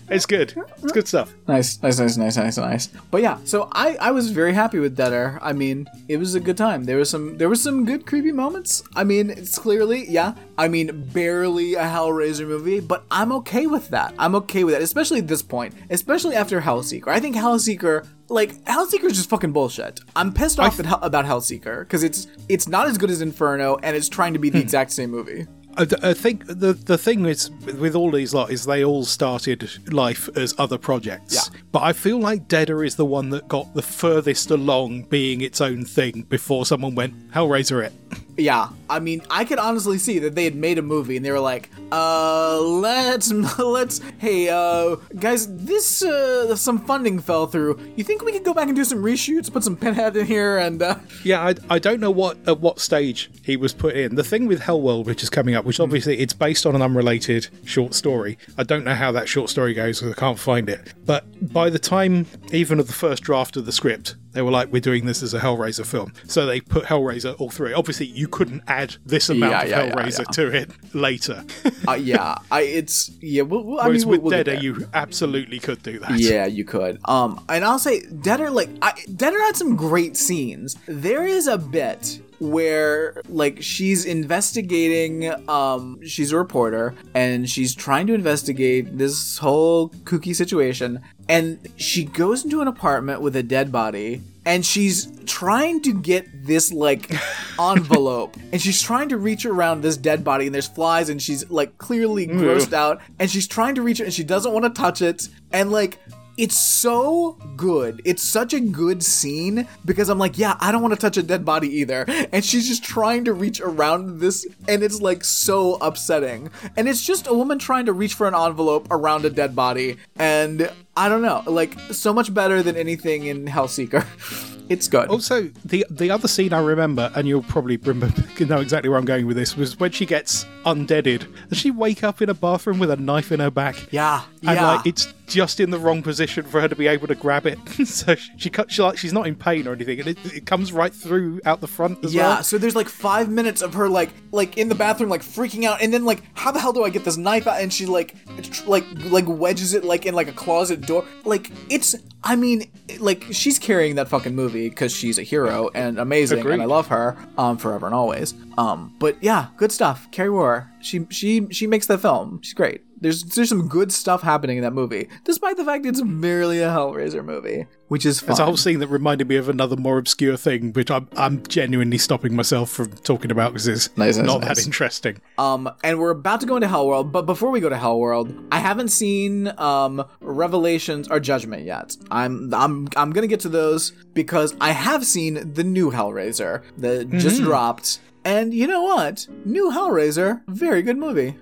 it's 0.09 0.25
good. 0.25 0.53
It's 0.81 0.91
good 0.91 1.07
stuff. 1.07 1.33
Nice, 1.47 1.81
nice, 1.81 1.99
nice, 1.99 2.17
nice, 2.17 2.37
nice, 2.37 2.57
nice. 2.57 2.87
But 3.11 3.21
yeah, 3.21 3.39
so 3.43 3.69
I, 3.71 3.97
I 3.99 4.11
was 4.11 4.31
very 4.31 4.53
happy 4.53 4.79
with 4.79 4.95
Deader. 4.95 5.39
I 5.41 5.53
mean, 5.53 5.87
it 6.07 6.17
was 6.17 6.35
a 6.35 6.39
good 6.39 6.57
time. 6.57 6.85
There 6.85 6.97
was 6.97 7.09
some 7.09 7.37
there 7.37 7.49
was 7.49 7.61
some 7.61 7.85
good 7.85 8.05
creepy 8.05 8.31
moments. 8.31 8.83
I 8.95 9.03
mean, 9.03 9.29
it's 9.29 9.57
clearly, 9.57 10.09
yeah. 10.09 10.35
I 10.57 10.67
mean, 10.67 11.09
barely 11.13 11.75
a 11.75 11.83
Hellraiser 11.83 12.47
movie, 12.47 12.79
but 12.79 13.03
I'm 13.11 13.31
okay 13.33 13.67
with 13.67 13.89
that. 13.89 14.13
I'm 14.17 14.35
okay 14.35 14.63
with 14.63 14.73
that, 14.73 14.81
especially 14.81 15.19
at 15.19 15.27
this 15.27 15.41
point, 15.41 15.73
especially 15.89 16.35
after 16.35 16.61
Hellseeker. 16.61 17.09
I 17.09 17.19
think 17.19 17.35
Hellseeker 17.35 18.07
like 18.29 18.63
Hellseeker 18.65 19.05
is 19.05 19.17
just 19.17 19.29
fucking 19.29 19.51
bullshit. 19.51 19.99
I'm 20.15 20.33
pissed 20.33 20.59
off 20.59 20.79
at, 20.79 20.85
Hell- 20.85 20.99
about 21.01 21.25
Hellseeker 21.25 21.79
because 21.79 22.03
it's 22.03 22.27
it's 22.49 22.67
not 22.67 22.87
as 22.87 22.97
good 22.97 23.09
as 23.09 23.21
Inferno 23.21 23.77
and 23.83 23.95
it's 23.95 24.09
trying 24.09 24.33
to 24.33 24.39
be 24.39 24.49
the 24.49 24.59
hmm. 24.59 24.63
exact 24.63 24.91
same 24.91 25.11
movie. 25.11 25.47
I, 25.77 25.87
I 26.09 26.13
think 26.13 26.45
the 26.47 26.73
the 26.73 26.97
thing 26.97 27.25
is 27.25 27.49
with 27.51 27.95
all 27.95 28.11
these 28.11 28.33
lot 28.33 28.51
is 28.51 28.65
they 28.65 28.83
all 28.83 29.03
started 29.03 29.69
life 29.91 30.29
as 30.35 30.53
other 30.57 30.77
projects. 30.77 31.35
Yeah. 31.35 31.59
But 31.71 31.83
I 31.83 31.93
feel 31.93 32.19
like 32.19 32.47
Deader 32.47 32.83
is 32.83 32.95
the 32.95 33.05
one 33.05 33.29
that 33.31 33.47
got 33.47 33.73
the 33.73 33.81
furthest 33.81 34.51
along 34.51 35.03
being 35.03 35.41
its 35.41 35.61
own 35.61 35.85
thing 35.85 36.23
before 36.23 36.65
someone 36.65 36.95
went 36.95 37.31
Hellraiser 37.31 37.85
it. 37.85 37.93
Yeah, 38.37 38.69
I 38.89 38.99
mean, 38.99 39.21
I 39.29 39.45
could 39.45 39.59
honestly 39.59 39.97
see 39.97 40.19
that 40.19 40.35
they 40.35 40.43
had 40.43 40.55
made 40.55 40.77
a 40.77 40.81
movie 40.81 41.15
and 41.15 41.25
they 41.25 41.31
were 41.31 41.39
like, 41.39 41.69
"Uh, 41.91 42.59
let's 42.59 43.31
let's 43.59 44.01
hey, 44.17 44.49
uh, 44.49 44.95
guys, 45.17 45.47
this 45.55 46.03
uh, 46.03 46.55
some 46.55 46.79
funding 46.79 47.19
fell 47.19 47.47
through. 47.47 47.79
You 47.95 48.03
think 48.03 48.23
we 48.23 48.33
could 48.33 48.43
go 48.43 48.53
back 48.53 48.67
and 48.67 48.75
do 48.75 48.83
some 48.83 49.01
reshoots, 49.01 49.51
put 49.51 49.63
some 49.63 49.77
Pinhead 49.77 50.17
in 50.17 50.25
here, 50.25 50.57
and 50.57 50.81
uh, 50.81 50.95
Yeah, 51.23 51.41
I, 51.41 51.55
I 51.69 51.79
don't 51.79 51.99
know 51.99 52.11
what 52.11 52.37
at 52.47 52.59
what 52.59 52.79
stage 52.79 53.29
he 53.41 53.55
was 53.55 53.73
put 53.73 53.95
in. 53.95 54.15
The 54.15 54.23
thing 54.23 54.47
with 54.47 54.61
Hellworld, 54.61 55.05
which 55.05 55.23
is 55.23 55.29
coming 55.29 55.55
up, 55.55 55.63
which 55.63 55.79
obviously 55.79 56.19
it's 56.19 56.33
based 56.33 56.65
on 56.65 56.75
an 56.75 56.81
unrelated 56.81 57.47
short 57.63 57.93
story. 57.93 58.37
I 58.57 58.63
don't 58.63 58.83
know 58.83 58.95
how 58.95 59.11
that 59.13 59.29
short 59.29 59.49
story 59.49 59.73
goes 59.73 59.99
because 59.99 60.13
I 60.13 60.19
can't 60.19 60.39
find 60.39 60.67
it. 60.67 60.93
But 61.05 61.25
by 61.53 61.69
the 61.69 61.79
time 61.79 62.25
even 62.51 62.79
of 62.79 62.87
the 62.87 62.93
first 62.93 63.23
draft 63.23 63.55
of 63.55 63.65
the 63.65 63.71
script, 63.71 64.15
they 64.35 64.41
were 64.43 64.51
like, 64.51 64.71
"We're 64.71 64.81
doing 64.81 65.05
this 65.05 65.23
as 65.23 65.33
a 65.33 65.39
Hellraiser 65.39 65.85
film," 65.85 66.13
so 66.27 66.45
they 66.45 66.61
put 66.61 66.85
Hellraiser 66.85 67.35
all 67.39 67.49
through 67.49 67.69
it. 67.69 67.73
Obviously, 67.73 68.05
you 68.05 68.27
couldn't 68.27 68.61
add 68.67 68.97
this 69.05 69.29
amount 69.29 69.51
Yeah, 69.51 69.61
of 69.61 69.69
yeah, 69.69 69.95
Hellraiser 69.95 70.19
yeah. 70.19 70.33
to 70.33 70.55
it 70.57 70.71
later. 70.93 71.43
uh 71.87 71.93
yeah, 71.93 72.35
I 72.51 72.61
it's 72.61 73.09
yeah. 73.21 73.41
We'll, 73.43 73.63
we'll, 73.63 73.79
I 73.79 73.87
Whereas 73.87 74.05
mean, 74.05 74.11
with 74.11 74.21
we'll 74.21 74.31
Deader, 74.31 74.55
you 74.55 74.87
absolutely 74.93 75.59
could 75.59 75.81
do 75.81 75.99
that. 75.99 76.19
Yeah, 76.19 76.45
you 76.45 76.65
could. 76.65 76.99
Um, 77.05 77.43
and 77.49 77.63
I'll 77.65 77.79
say 77.79 78.01
Deader 78.01 78.49
like 78.49 78.69
I, 78.81 78.93
Deader 79.15 79.39
had 79.41 79.55
some 79.55 79.75
great 79.75 80.15
scenes. 80.17 80.75
There 80.87 81.25
is 81.25 81.47
a 81.47 81.57
bit 81.57 82.19
where 82.39 83.21
like 83.27 83.61
she's 83.61 84.05
investigating 84.05 85.31
um 85.49 85.99
she's 86.05 86.31
a 86.31 86.37
reporter 86.37 86.93
and 87.13 87.49
she's 87.49 87.73
trying 87.75 88.07
to 88.07 88.13
investigate 88.13 88.97
this 88.97 89.37
whole 89.37 89.89
kooky 90.03 90.35
situation 90.35 91.01
and 91.27 91.67
she 91.75 92.03
goes 92.03 92.43
into 92.43 92.61
an 92.61 92.67
apartment 92.67 93.21
with 93.21 93.35
a 93.35 93.43
dead 93.43 93.71
body 93.71 94.21
and 94.45 94.63
she's 94.65 95.07
trying 95.25 95.81
to 95.81 95.93
get 95.93 96.27
this 96.45 96.71
like 96.71 97.11
envelope 97.59 98.37
and 98.51 98.61
she's 98.61 98.81
trying 98.81 99.09
to 99.09 99.17
reach 99.17 99.45
around 99.45 99.81
this 99.81 99.97
dead 99.97 100.23
body 100.23 100.45
and 100.45 100.53
there's 100.53 100.67
flies 100.67 101.09
and 101.09 101.21
she's 101.21 101.49
like 101.49 101.77
clearly 101.77 102.27
grossed 102.27 102.73
out 102.73 103.01
and 103.19 103.29
she's 103.29 103.47
trying 103.47 103.75
to 103.75 103.81
reach 103.81 103.99
it 103.99 104.03
and 104.03 104.13
she 104.13 104.23
doesn't 104.23 104.53
want 104.53 104.63
to 104.63 104.81
touch 104.81 105.01
it 105.01 105.27
and 105.51 105.71
like 105.71 105.99
it's 106.37 106.57
so 106.57 107.37
good. 107.55 108.01
It's 108.05 108.23
such 108.23 108.53
a 108.53 108.59
good 108.59 109.03
scene 109.03 109.67
because 109.85 110.09
I'm 110.09 110.19
like, 110.19 110.37
yeah, 110.37 110.55
I 110.59 110.71
don't 110.71 110.81
want 110.81 110.93
to 110.93 110.99
touch 110.99 111.17
a 111.17 111.23
dead 111.23 111.45
body 111.45 111.69
either. 111.79 112.05
And 112.31 112.43
she's 112.43 112.67
just 112.67 112.83
trying 112.83 113.25
to 113.25 113.33
reach 113.33 113.61
around 113.61 114.19
this, 114.19 114.45
and 114.67 114.83
it's 114.83 115.01
like 115.01 115.23
so 115.23 115.75
upsetting. 115.75 116.49
And 116.75 116.89
it's 116.89 117.05
just 117.05 117.27
a 117.27 117.33
woman 117.33 117.59
trying 117.59 117.85
to 117.85 117.93
reach 117.93 118.13
for 118.13 118.27
an 118.27 118.35
envelope 118.35 118.87
around 118.91 119.25
a 119.25 119.29
dead 119.29 119.55
body. 119.55 119.97
And 120.17 120.71
I 120.97 121.09
don't 121.09 121.21
know, 121.21 121.43
like, 121.45 121.77
so 121.91 122.13
much 122.13 122.33
better 122.33 122.63
than 122.63 122.75
anything 122.77 123.25
in 123.25 123.45
Hellseeker. 123.45 124.05
It's 124.67 124.87
good. 124.87 125.09
Also, 125.09 125.51
the 125.63 125.85
the 125.89 126.09
other 126.09 126.27
scene 126.27 126.51
I 126.53 126.59
remember, 126.59 127.11
and 127.15 127.27
you'll 127.27 127.43
probably 127.43 127.77
remember, 127.77 128.23
know 128.45 128.61
exactly 128.61 128.89
where 128.89 128.97
I'm 128.97 129.05
going 129.05 129.27
with 129.27 129.37
this, 129.37 129.55
was 129.55 129.79
when 129.79 129.91
she 129.91 130.05
gets 130.05 130.45
undeaded. 130.65 131.27
Does 131.49 131.59
she 131.59 131.71
wake 131.71 132.03
up 132.03 132.21
in 132.21 132.29
a 132.29 132.33
bathroom 132.33 132.79
with 132.79 132.89
a 132.89 132.95
knife 132.95 133.31
in 133.31 133.39
her 133.39 133.51
back? 133.51 133.75
Yeah, 133.91 134.23
and 134.41 134.55
yeah. 134.55 134.71
like 134.73 134.85
it's 134.87 135.13
just 135.27 135.59
in 135.59 135.71
the 135.71 135.79
wrong 135.79 136.03
position 136.03 136.45
for 136.45 136.61
her 136.61 136.67
to 136.67 136.75
be 136.75 136.87
able 136.87 137.07
to 137.07 137.15
grab 137.15 137.45
it. 137.45 137.57
so 137.85 138.15
she 138.37 138.49
cut. 138.49 138.71
She 138.71 138.81
like 138.81 138.97
she's 138.97 139.13
not 139.13 139.27
in 139.27 139.35
pain 139.35 139.67
or 139.67 139.73
anything, 139.73 139.99
and 139.99 140.09
it, 140.09 140.17
it 140.33 140.45
comes 140.45 140.73
right 140.73 140.93
through 140.93 141.41
out 141.45 141.61
the 141.61 141.67
front 141.67 142.03
as 142.03 142.13
Yeah, 142.13 142.27
well. 142.27 142.43
so 142.43 142.57
there's 142.57 142.75
like 142.75 142.89
five 142.89 143.29
minutes 143.29 143.61
of 143.61 143.75
her 143.75 143.87
like 143.87 144.09
like 144.31 144.57
in 144.57 144.69
the 144.69 144.75
bathroom 144.75 145.09
like 145.09 145.21
freaking 145.21 145.65
out, 145.65 145.81
and 145.81 145.93
then 145.93 146.05
like 146.05 146.23
how 146.33 146.51
the 146.51 146.59
hell 146.59 146.73
do 146.73 146.83
I 146.83 146.89
get 146.89 147.05
this 147.05 147.17
knife 147.17 147.45
out? 147.45 147.61
And 147.61 147.71
she 147.71 147.85
like 147.85 148.15
tr- 148.41 148.67
like 148.67 148.85
like 149.05 149.25
wedges 149.27 149.73
it 149.75 149.83
like 149.83 150.07
in 150.07 150.15
like 150.15 150.27
a 150.27 150.33
closet 150.33 150.81
door. 150.85 151.05
Like 151.23 151.51
it's 151.69 151.95
I 152.23 152.35
mean 152.35 152.69
like 152.99 153.23
she's 153.31 153.59
carrying 153.59 153.95
that 153.95 154.07
fucking 154.07 154.35
movie 154.35 154.69
because 154.69 154.95
she's 154.95 155.17
a 155.19 155.23
hero 155.23 155.69
and 155.73 155.99
amazing, 155.99 156.39
Agreed. 156.39 156.53
and 156.53 156.61
I 156.61 156.65
love 156.65 156.87
her 156.87 157.17
um 157.37 157.57
forever 157.57 157.85
and 157.85 157.95
always. 157.95 158.33
Um, 158.57 158.93
but 158.99 159.21
yeah, 159.21 159.47
good 159.57 159.71
stuff. 159.71 160.07
Kari 160.11 160.29
Wuhrer, 160.29 160.67
she 160.81 161.05
she 161.09 161.47
she 161.51 161.67
makes 161.67 161.87
that 161.87 161.99
film. 161.99 162.39
She's 162.41 162.53
great. 162.53 162.81
There's 163.01 163.23
there's 163.23 163.49
some 163.49 163.67
good 163.67 163.91
stuff 163.91 164.21
happening 164.21 164.57
in 164.57 164.63
that 164.63 164.73
movie, 164.73 165.09
despite 165.23 165.57
the 165.57 165.65
fact 165.65 165.85
it's 165.85 166.01
merely 166.03 166.61
a 166.61 166.69
Hellraiser 166.69 167.23
movie, 167.23 167.65
which 167.89 168.05
is 168.05 168.19
fun. 168.19 168.27
There's 168.27 168.39
a 168.39 168.45
whole 168.45 168.57
scene 168.57 168.79
that 168.79 168.87
reminded 168.87 169.27
me 169.27 169.35
of 169.35 169.49
another 169.49 169.75
more 169.75 169.97
obscure 169.97 170.37
thing, 170.37 170.71
which 170.73 170.89
I'm, 170.89 171.07
I'm 171.17 171.43
genuinely 171.47 171.97
stopping 171.97 172.35
myself 172.35 172.69
from 172.69 172.91
talking 172.93 173.31
about 173.31 173.51
because 173.53 173.67
it's 173.67 173.95
Nice, 173.97 174.17
not 174.17 174.41
nice. 174.41 174.57
that 174.59 174.65
interesting. 174.65 175.21
Um, 175.37 175.69
and 175.83 175.99
we're 175.99 176.11
about 176.11 176.39
to 176.41 176.47
go 176.47 176.55
into 176.55 176.67
Hellworld, 176.67 177.11
but 177.11 177.25
before 177.25 177.51
we 177.51 177.59
go 177.59 177.69
to 177.69 177.75
Hellworld, 177.75 178.47
I 178.51 178.59
haven't 178.59 178.89
seen 178.89 179.47
um 179.59 180.03
Revelations 180.21 181.07
or 181.09 181.19
Judgment 181.19 181.63
yet. 181.65 181.95
I'm 182.11 182.53
I'm 182.53 182.87
I'm 182.95 183.11
gonna 183.11 183.27
get 183.27 183.41
to 183.41 183.49
those 183.49 183.91
because 184.13 184.55
I 184.61 184.71
have 184.71 185.05
seen 185.05 185.53
the 185.53 185.63
new 185.63 185.91
Hellraiser 185.91 186.63
that 186.77 187.09
just 187.11 187.41
dropped. 187.41 187.99
And 188.23 188.55
you 188.55 188.65
know 188.65 188.81
what? 188.81 189.27
New 189.45 189.69
Hellraiser, 189.69 190.41
very 190.47 190.81
good 190.81 190.97
movie. 190.97 191.35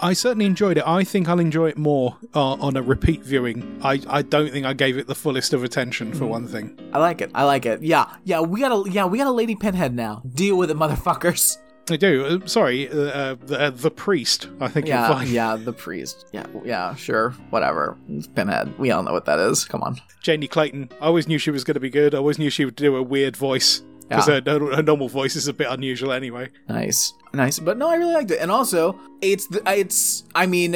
I 0.00 0.12
certainly 0.14 0.46
enjoyed 0.46 0.78
it. 0.78 0.84
I 0.86 1.04
think 1.04 1.28
I'll 1.28 1.38
enjoy 1.40 1.68
it 1.68 1.78
more 1.78 2.16
uh, 2.34 2.52
on 2.54 2.76
a 2.76 2.82
repeat 2.82 3.22
viewing. 3.22 3.78
I, 3.82 4.00
I 4.08 4.22
don't 4.22 4.50
think 4.50 4.66
I 4.66 4.72
gave 4.72 4.96
it 4.98 5.06
the 5.06 5.14
fullest 5.14 5.52
of 5.52 5.62
attention 5.64 6.12
for 6.12 6.26
one 6.26 6.46
thing. 6.48 6.78
I 6.92 6.98
like 6.98 7.20
it. 7.20 7.30
I 7.34 7.44
like 7.44 7.66
it. 7.66 7.82
Yeah, 7.82 8.06
yeah. 8.24 8.40
We 8.40 8.60
got 8.60 8.72
a 8.86 8.90
yeah. 8.90 9.04
We 9.06 9.18
got 9.18 9.26
a 9.26 9.32
Lady 9.32 9.54
Pinhead 9.54 9.94
now. 9.94 10.22
Deal 10.34 10.56
with 10.56 10.70
it, 10.70 10.76
motherfuckers. 10.76 11.56
I 11.90 11.96
do. 11.96 12.24
Uh, 12.42 12.46
sorry, 12.46 12.88
uh, 12.88 12.96
uh, 12.96 13.36
the, 13.46 13.60
uh, 13.60 13.70
the 13.70 13.90
priest. 13.90 14.48
I 14.60 14.68
think 14.68 14.86
you'll 14.86 14.96
Yeah, 14.96 15.08
find. 15.08 15.28
yeah. 15.28 15.56
The 15.56 15.72
priest. 15.72 16.26
Yeah, 16.32 16.46
yeah. 16.64 16.94
Sure, 16.94 17.30
whatever. 17.50 17.96
It's 18.08 18.26
Pinhead. 18.28 18.78
We 18.78 18.90
all 18.92 19.02
know 19.02 19.12
what 19.12 19.24
that 19.24 19.38
is. 19.40 19.64
Come 19.64 19.82
on. 19.82 20.00
Jamie 20.22 20.46
Clayton. 20.46 20.90
I 21.00 21.06
always 21.06 21.26
knew 21.26 21.38
she 21.38 21.50
was 21.50 21.64
going 21.64 21.74
to 21.74 21.80
be 21.80 21.90
good. 21.90 22.14
I 22.14 22.18
always 22.18 22.38
knew 22.38 22.48
she 22.50 22.64
would 22.64 22.76
do 22.76 22.94
a 22.96 23.02
weird 23.02 23.36
voice 23.36 23.82
because 24.08 24.28
Yeah. 24.28 24.40
her, 24.46 24.76
her 24.76 24.82
normal 24.82 25.08
voice 25.08 25.34
is 25.34 25.48
a 25.48 25.52
bit 25.52 25.66
unusual 25.68 26.12
anyway. 26.12 26.50
Nice, 26.68 27.12
nice. 27.32 27.58
But 27.58 27.78
no, 27.78 27.88
I 27.90 27.96
really 27.96 28.14
liked 28.14 28.30
it, 28.30 28.40
and 28.40 28.50
also 28.50 28.98
it's 29.22 29.46
the, 29.48 29.62
it's 29.66 30.24
I 30.34 30.46
mean 30.46 30.72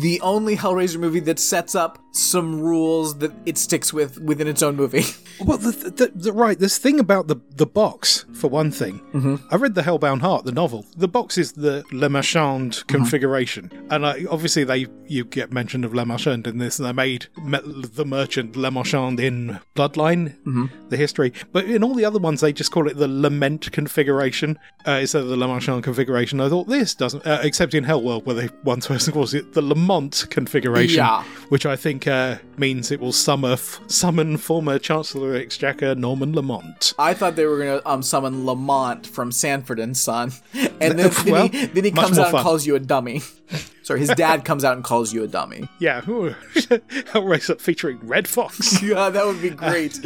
the 0.00 0.20
only 0.22 0.56
Hellraiser 0.56 0.98
movie 0.98 1.20
that 1.20 1.38
sets 1.38 1.74
up 1.74 1.98
some 2.12 2.58
rules 2.60 3.18
that 3.18 3.30
it 3.46 3.58
sticks 3.58 3.92
with 3.92 4.18
within 4.20 4.48
its 4.48 4.62
own 4.62 4.76
movie. 4.76 5.04
Well, 5.40 5.56
the, 5.56 5.70
the, 5.70 6.10
the, 6.16 6.32
right, 6.32 6.58
this 6.58 6.78
thing 6.78 6.98
about 6.98 7.28
the 7.28 7.36
the 7.54 7.64
box, 7.64 8.24
for 8.34 8.48
one 8.50 8.72
thing. 8.72 8.98
Mm-hmm. 9.12 9.36
I 9.52 9.56
read 9.56 9.76
the 9.76 9.82
Hellbound 9.82 10.20
Heart, 10.20 10.46
the 10.46 10.50
novel. 10.50 10.84
The 10.96 11.06
box 11.06 11.38
is 11.38 11.52
the 11.52 11.84
Le 11.92 12.08
Marchand 12.08 12.72
Mm-hmm. 12.72 12.86
configuration, 12.88 13.70
and 13.88 14.04
I, 14.04 14.24
obviously 14.28 14.64
they 14.64 14.86
you 15.06 15.24
get 15.24 15.52
mention 15.52 15.84
of 15.84 15.94
Le 15.94 16.04
Marchand 16.04 16.48
in 16.48 16.58
this, 16.58 16.80
and 16.80 16.88
they 16.88 16.92
made 16.92 17.26
the 17.36 18.04
merchant 18.04 18.56
Le 18.56 18.68
Marchand 18.72 19.20
in 19.20 19.60
Bloodline, 19.76 20.34
Mm-hmm. 20.44 20.88
the 20.88 20.96
history. 20.96 21.32
But 21.52 21.66
in 21.66 21.84
all 21.84 21.94
the 21.94 22.04
other 22.04 22.18
ones, 22.18 22.40
they 22.40 22.52
just 22.52 22.72
call 22.72 22.88
it 22.88 22.96
the 22.96 23.06
Lament 23.06 23.70
configuration 23.70 24.58
uh, 24.88 24.98
instead 25.02 25.22
of 25.22 25.28
the 25.28 25.36
Le 25.36 25.46
Marchand 25.46 25.67
configuration. 25.82 26.40
I 26.40 26.48
thought 26.48 26.66
this 26.68 26.94
doesn't, 26.94 27.26
uh, 27.26 27.40
except 27.42 27.74
in 27.74 27.84
Hellworld, 27.84 28.24
where 28.24 28.34
they 28.34 28.46
one 28.62 28.80
person 28.80 29.12
calls 29.12 29.34
it 29.34 29.52
the 29.52 29.62
Lamont 29.62 30.26
configuration, 30.30 30.96
Yeah. 30.98 31.22
which 31.50 31.66
I 31.66 31.76
think 31.76 32.06
uh, 32.06 32.36
means 32.56 32.90
it 32.90 33.00
will 33.00 33.12
summer, 33.12 33.52
f- 33.52 33.80
summon 33.86 34.36
former 34.38 34.78
Chancellor 34.78 35.34
Exchequer 35.34 35.94
Norman 35.94 36.32
Lamont. 36.34 36.94
I 36.98 37.14
thought 37.14 37.36
they 37.36 37.46
were 37.46 37.58
gonna 37.58 37.80
um 37.86 38.02
summon 38.02 38.46
Lamont 38.46 39.06
from 39.06 39.30
Sanford 39.30 39.78
and 39.78 39.96
Son, 39.96 40.32
and 40.54 40.98
then, 40.98 41.10
then 41.10 41.12
Well, 41.32 41.48
he 41.48 41.66
then 41.66 41.84
he 41.84 41.90
comes 41.92 42.18
out 42.18 42.30
fun. 42.30 42.36
and 42.40 42.44
calls 42.44 42.66
you 42.66 42.74
a 42.74 42.80
dummy. 42.80 43.20
Sorry, 43.82 44.00
his 44.00 44.10
dad 44.10 44.44
comes 44.44 44.64
out 44.64 44.74
and 44.76 44.84
calls 44.84 45.12
you 45.14 45.22
a 45.24 45.26
dummy. 45.28 45.66
Yeah, 45.78 46.00
Hellraiser 46.02 47.58
featuring 47.60 47.98
Redd 48.02 48.28
Foxx. 48.28 48.82
Yeah, 48.82 49.08
that 49.08 49.24
would 49.26 49.40
be 49.40 49.50
great. 49.50 49.98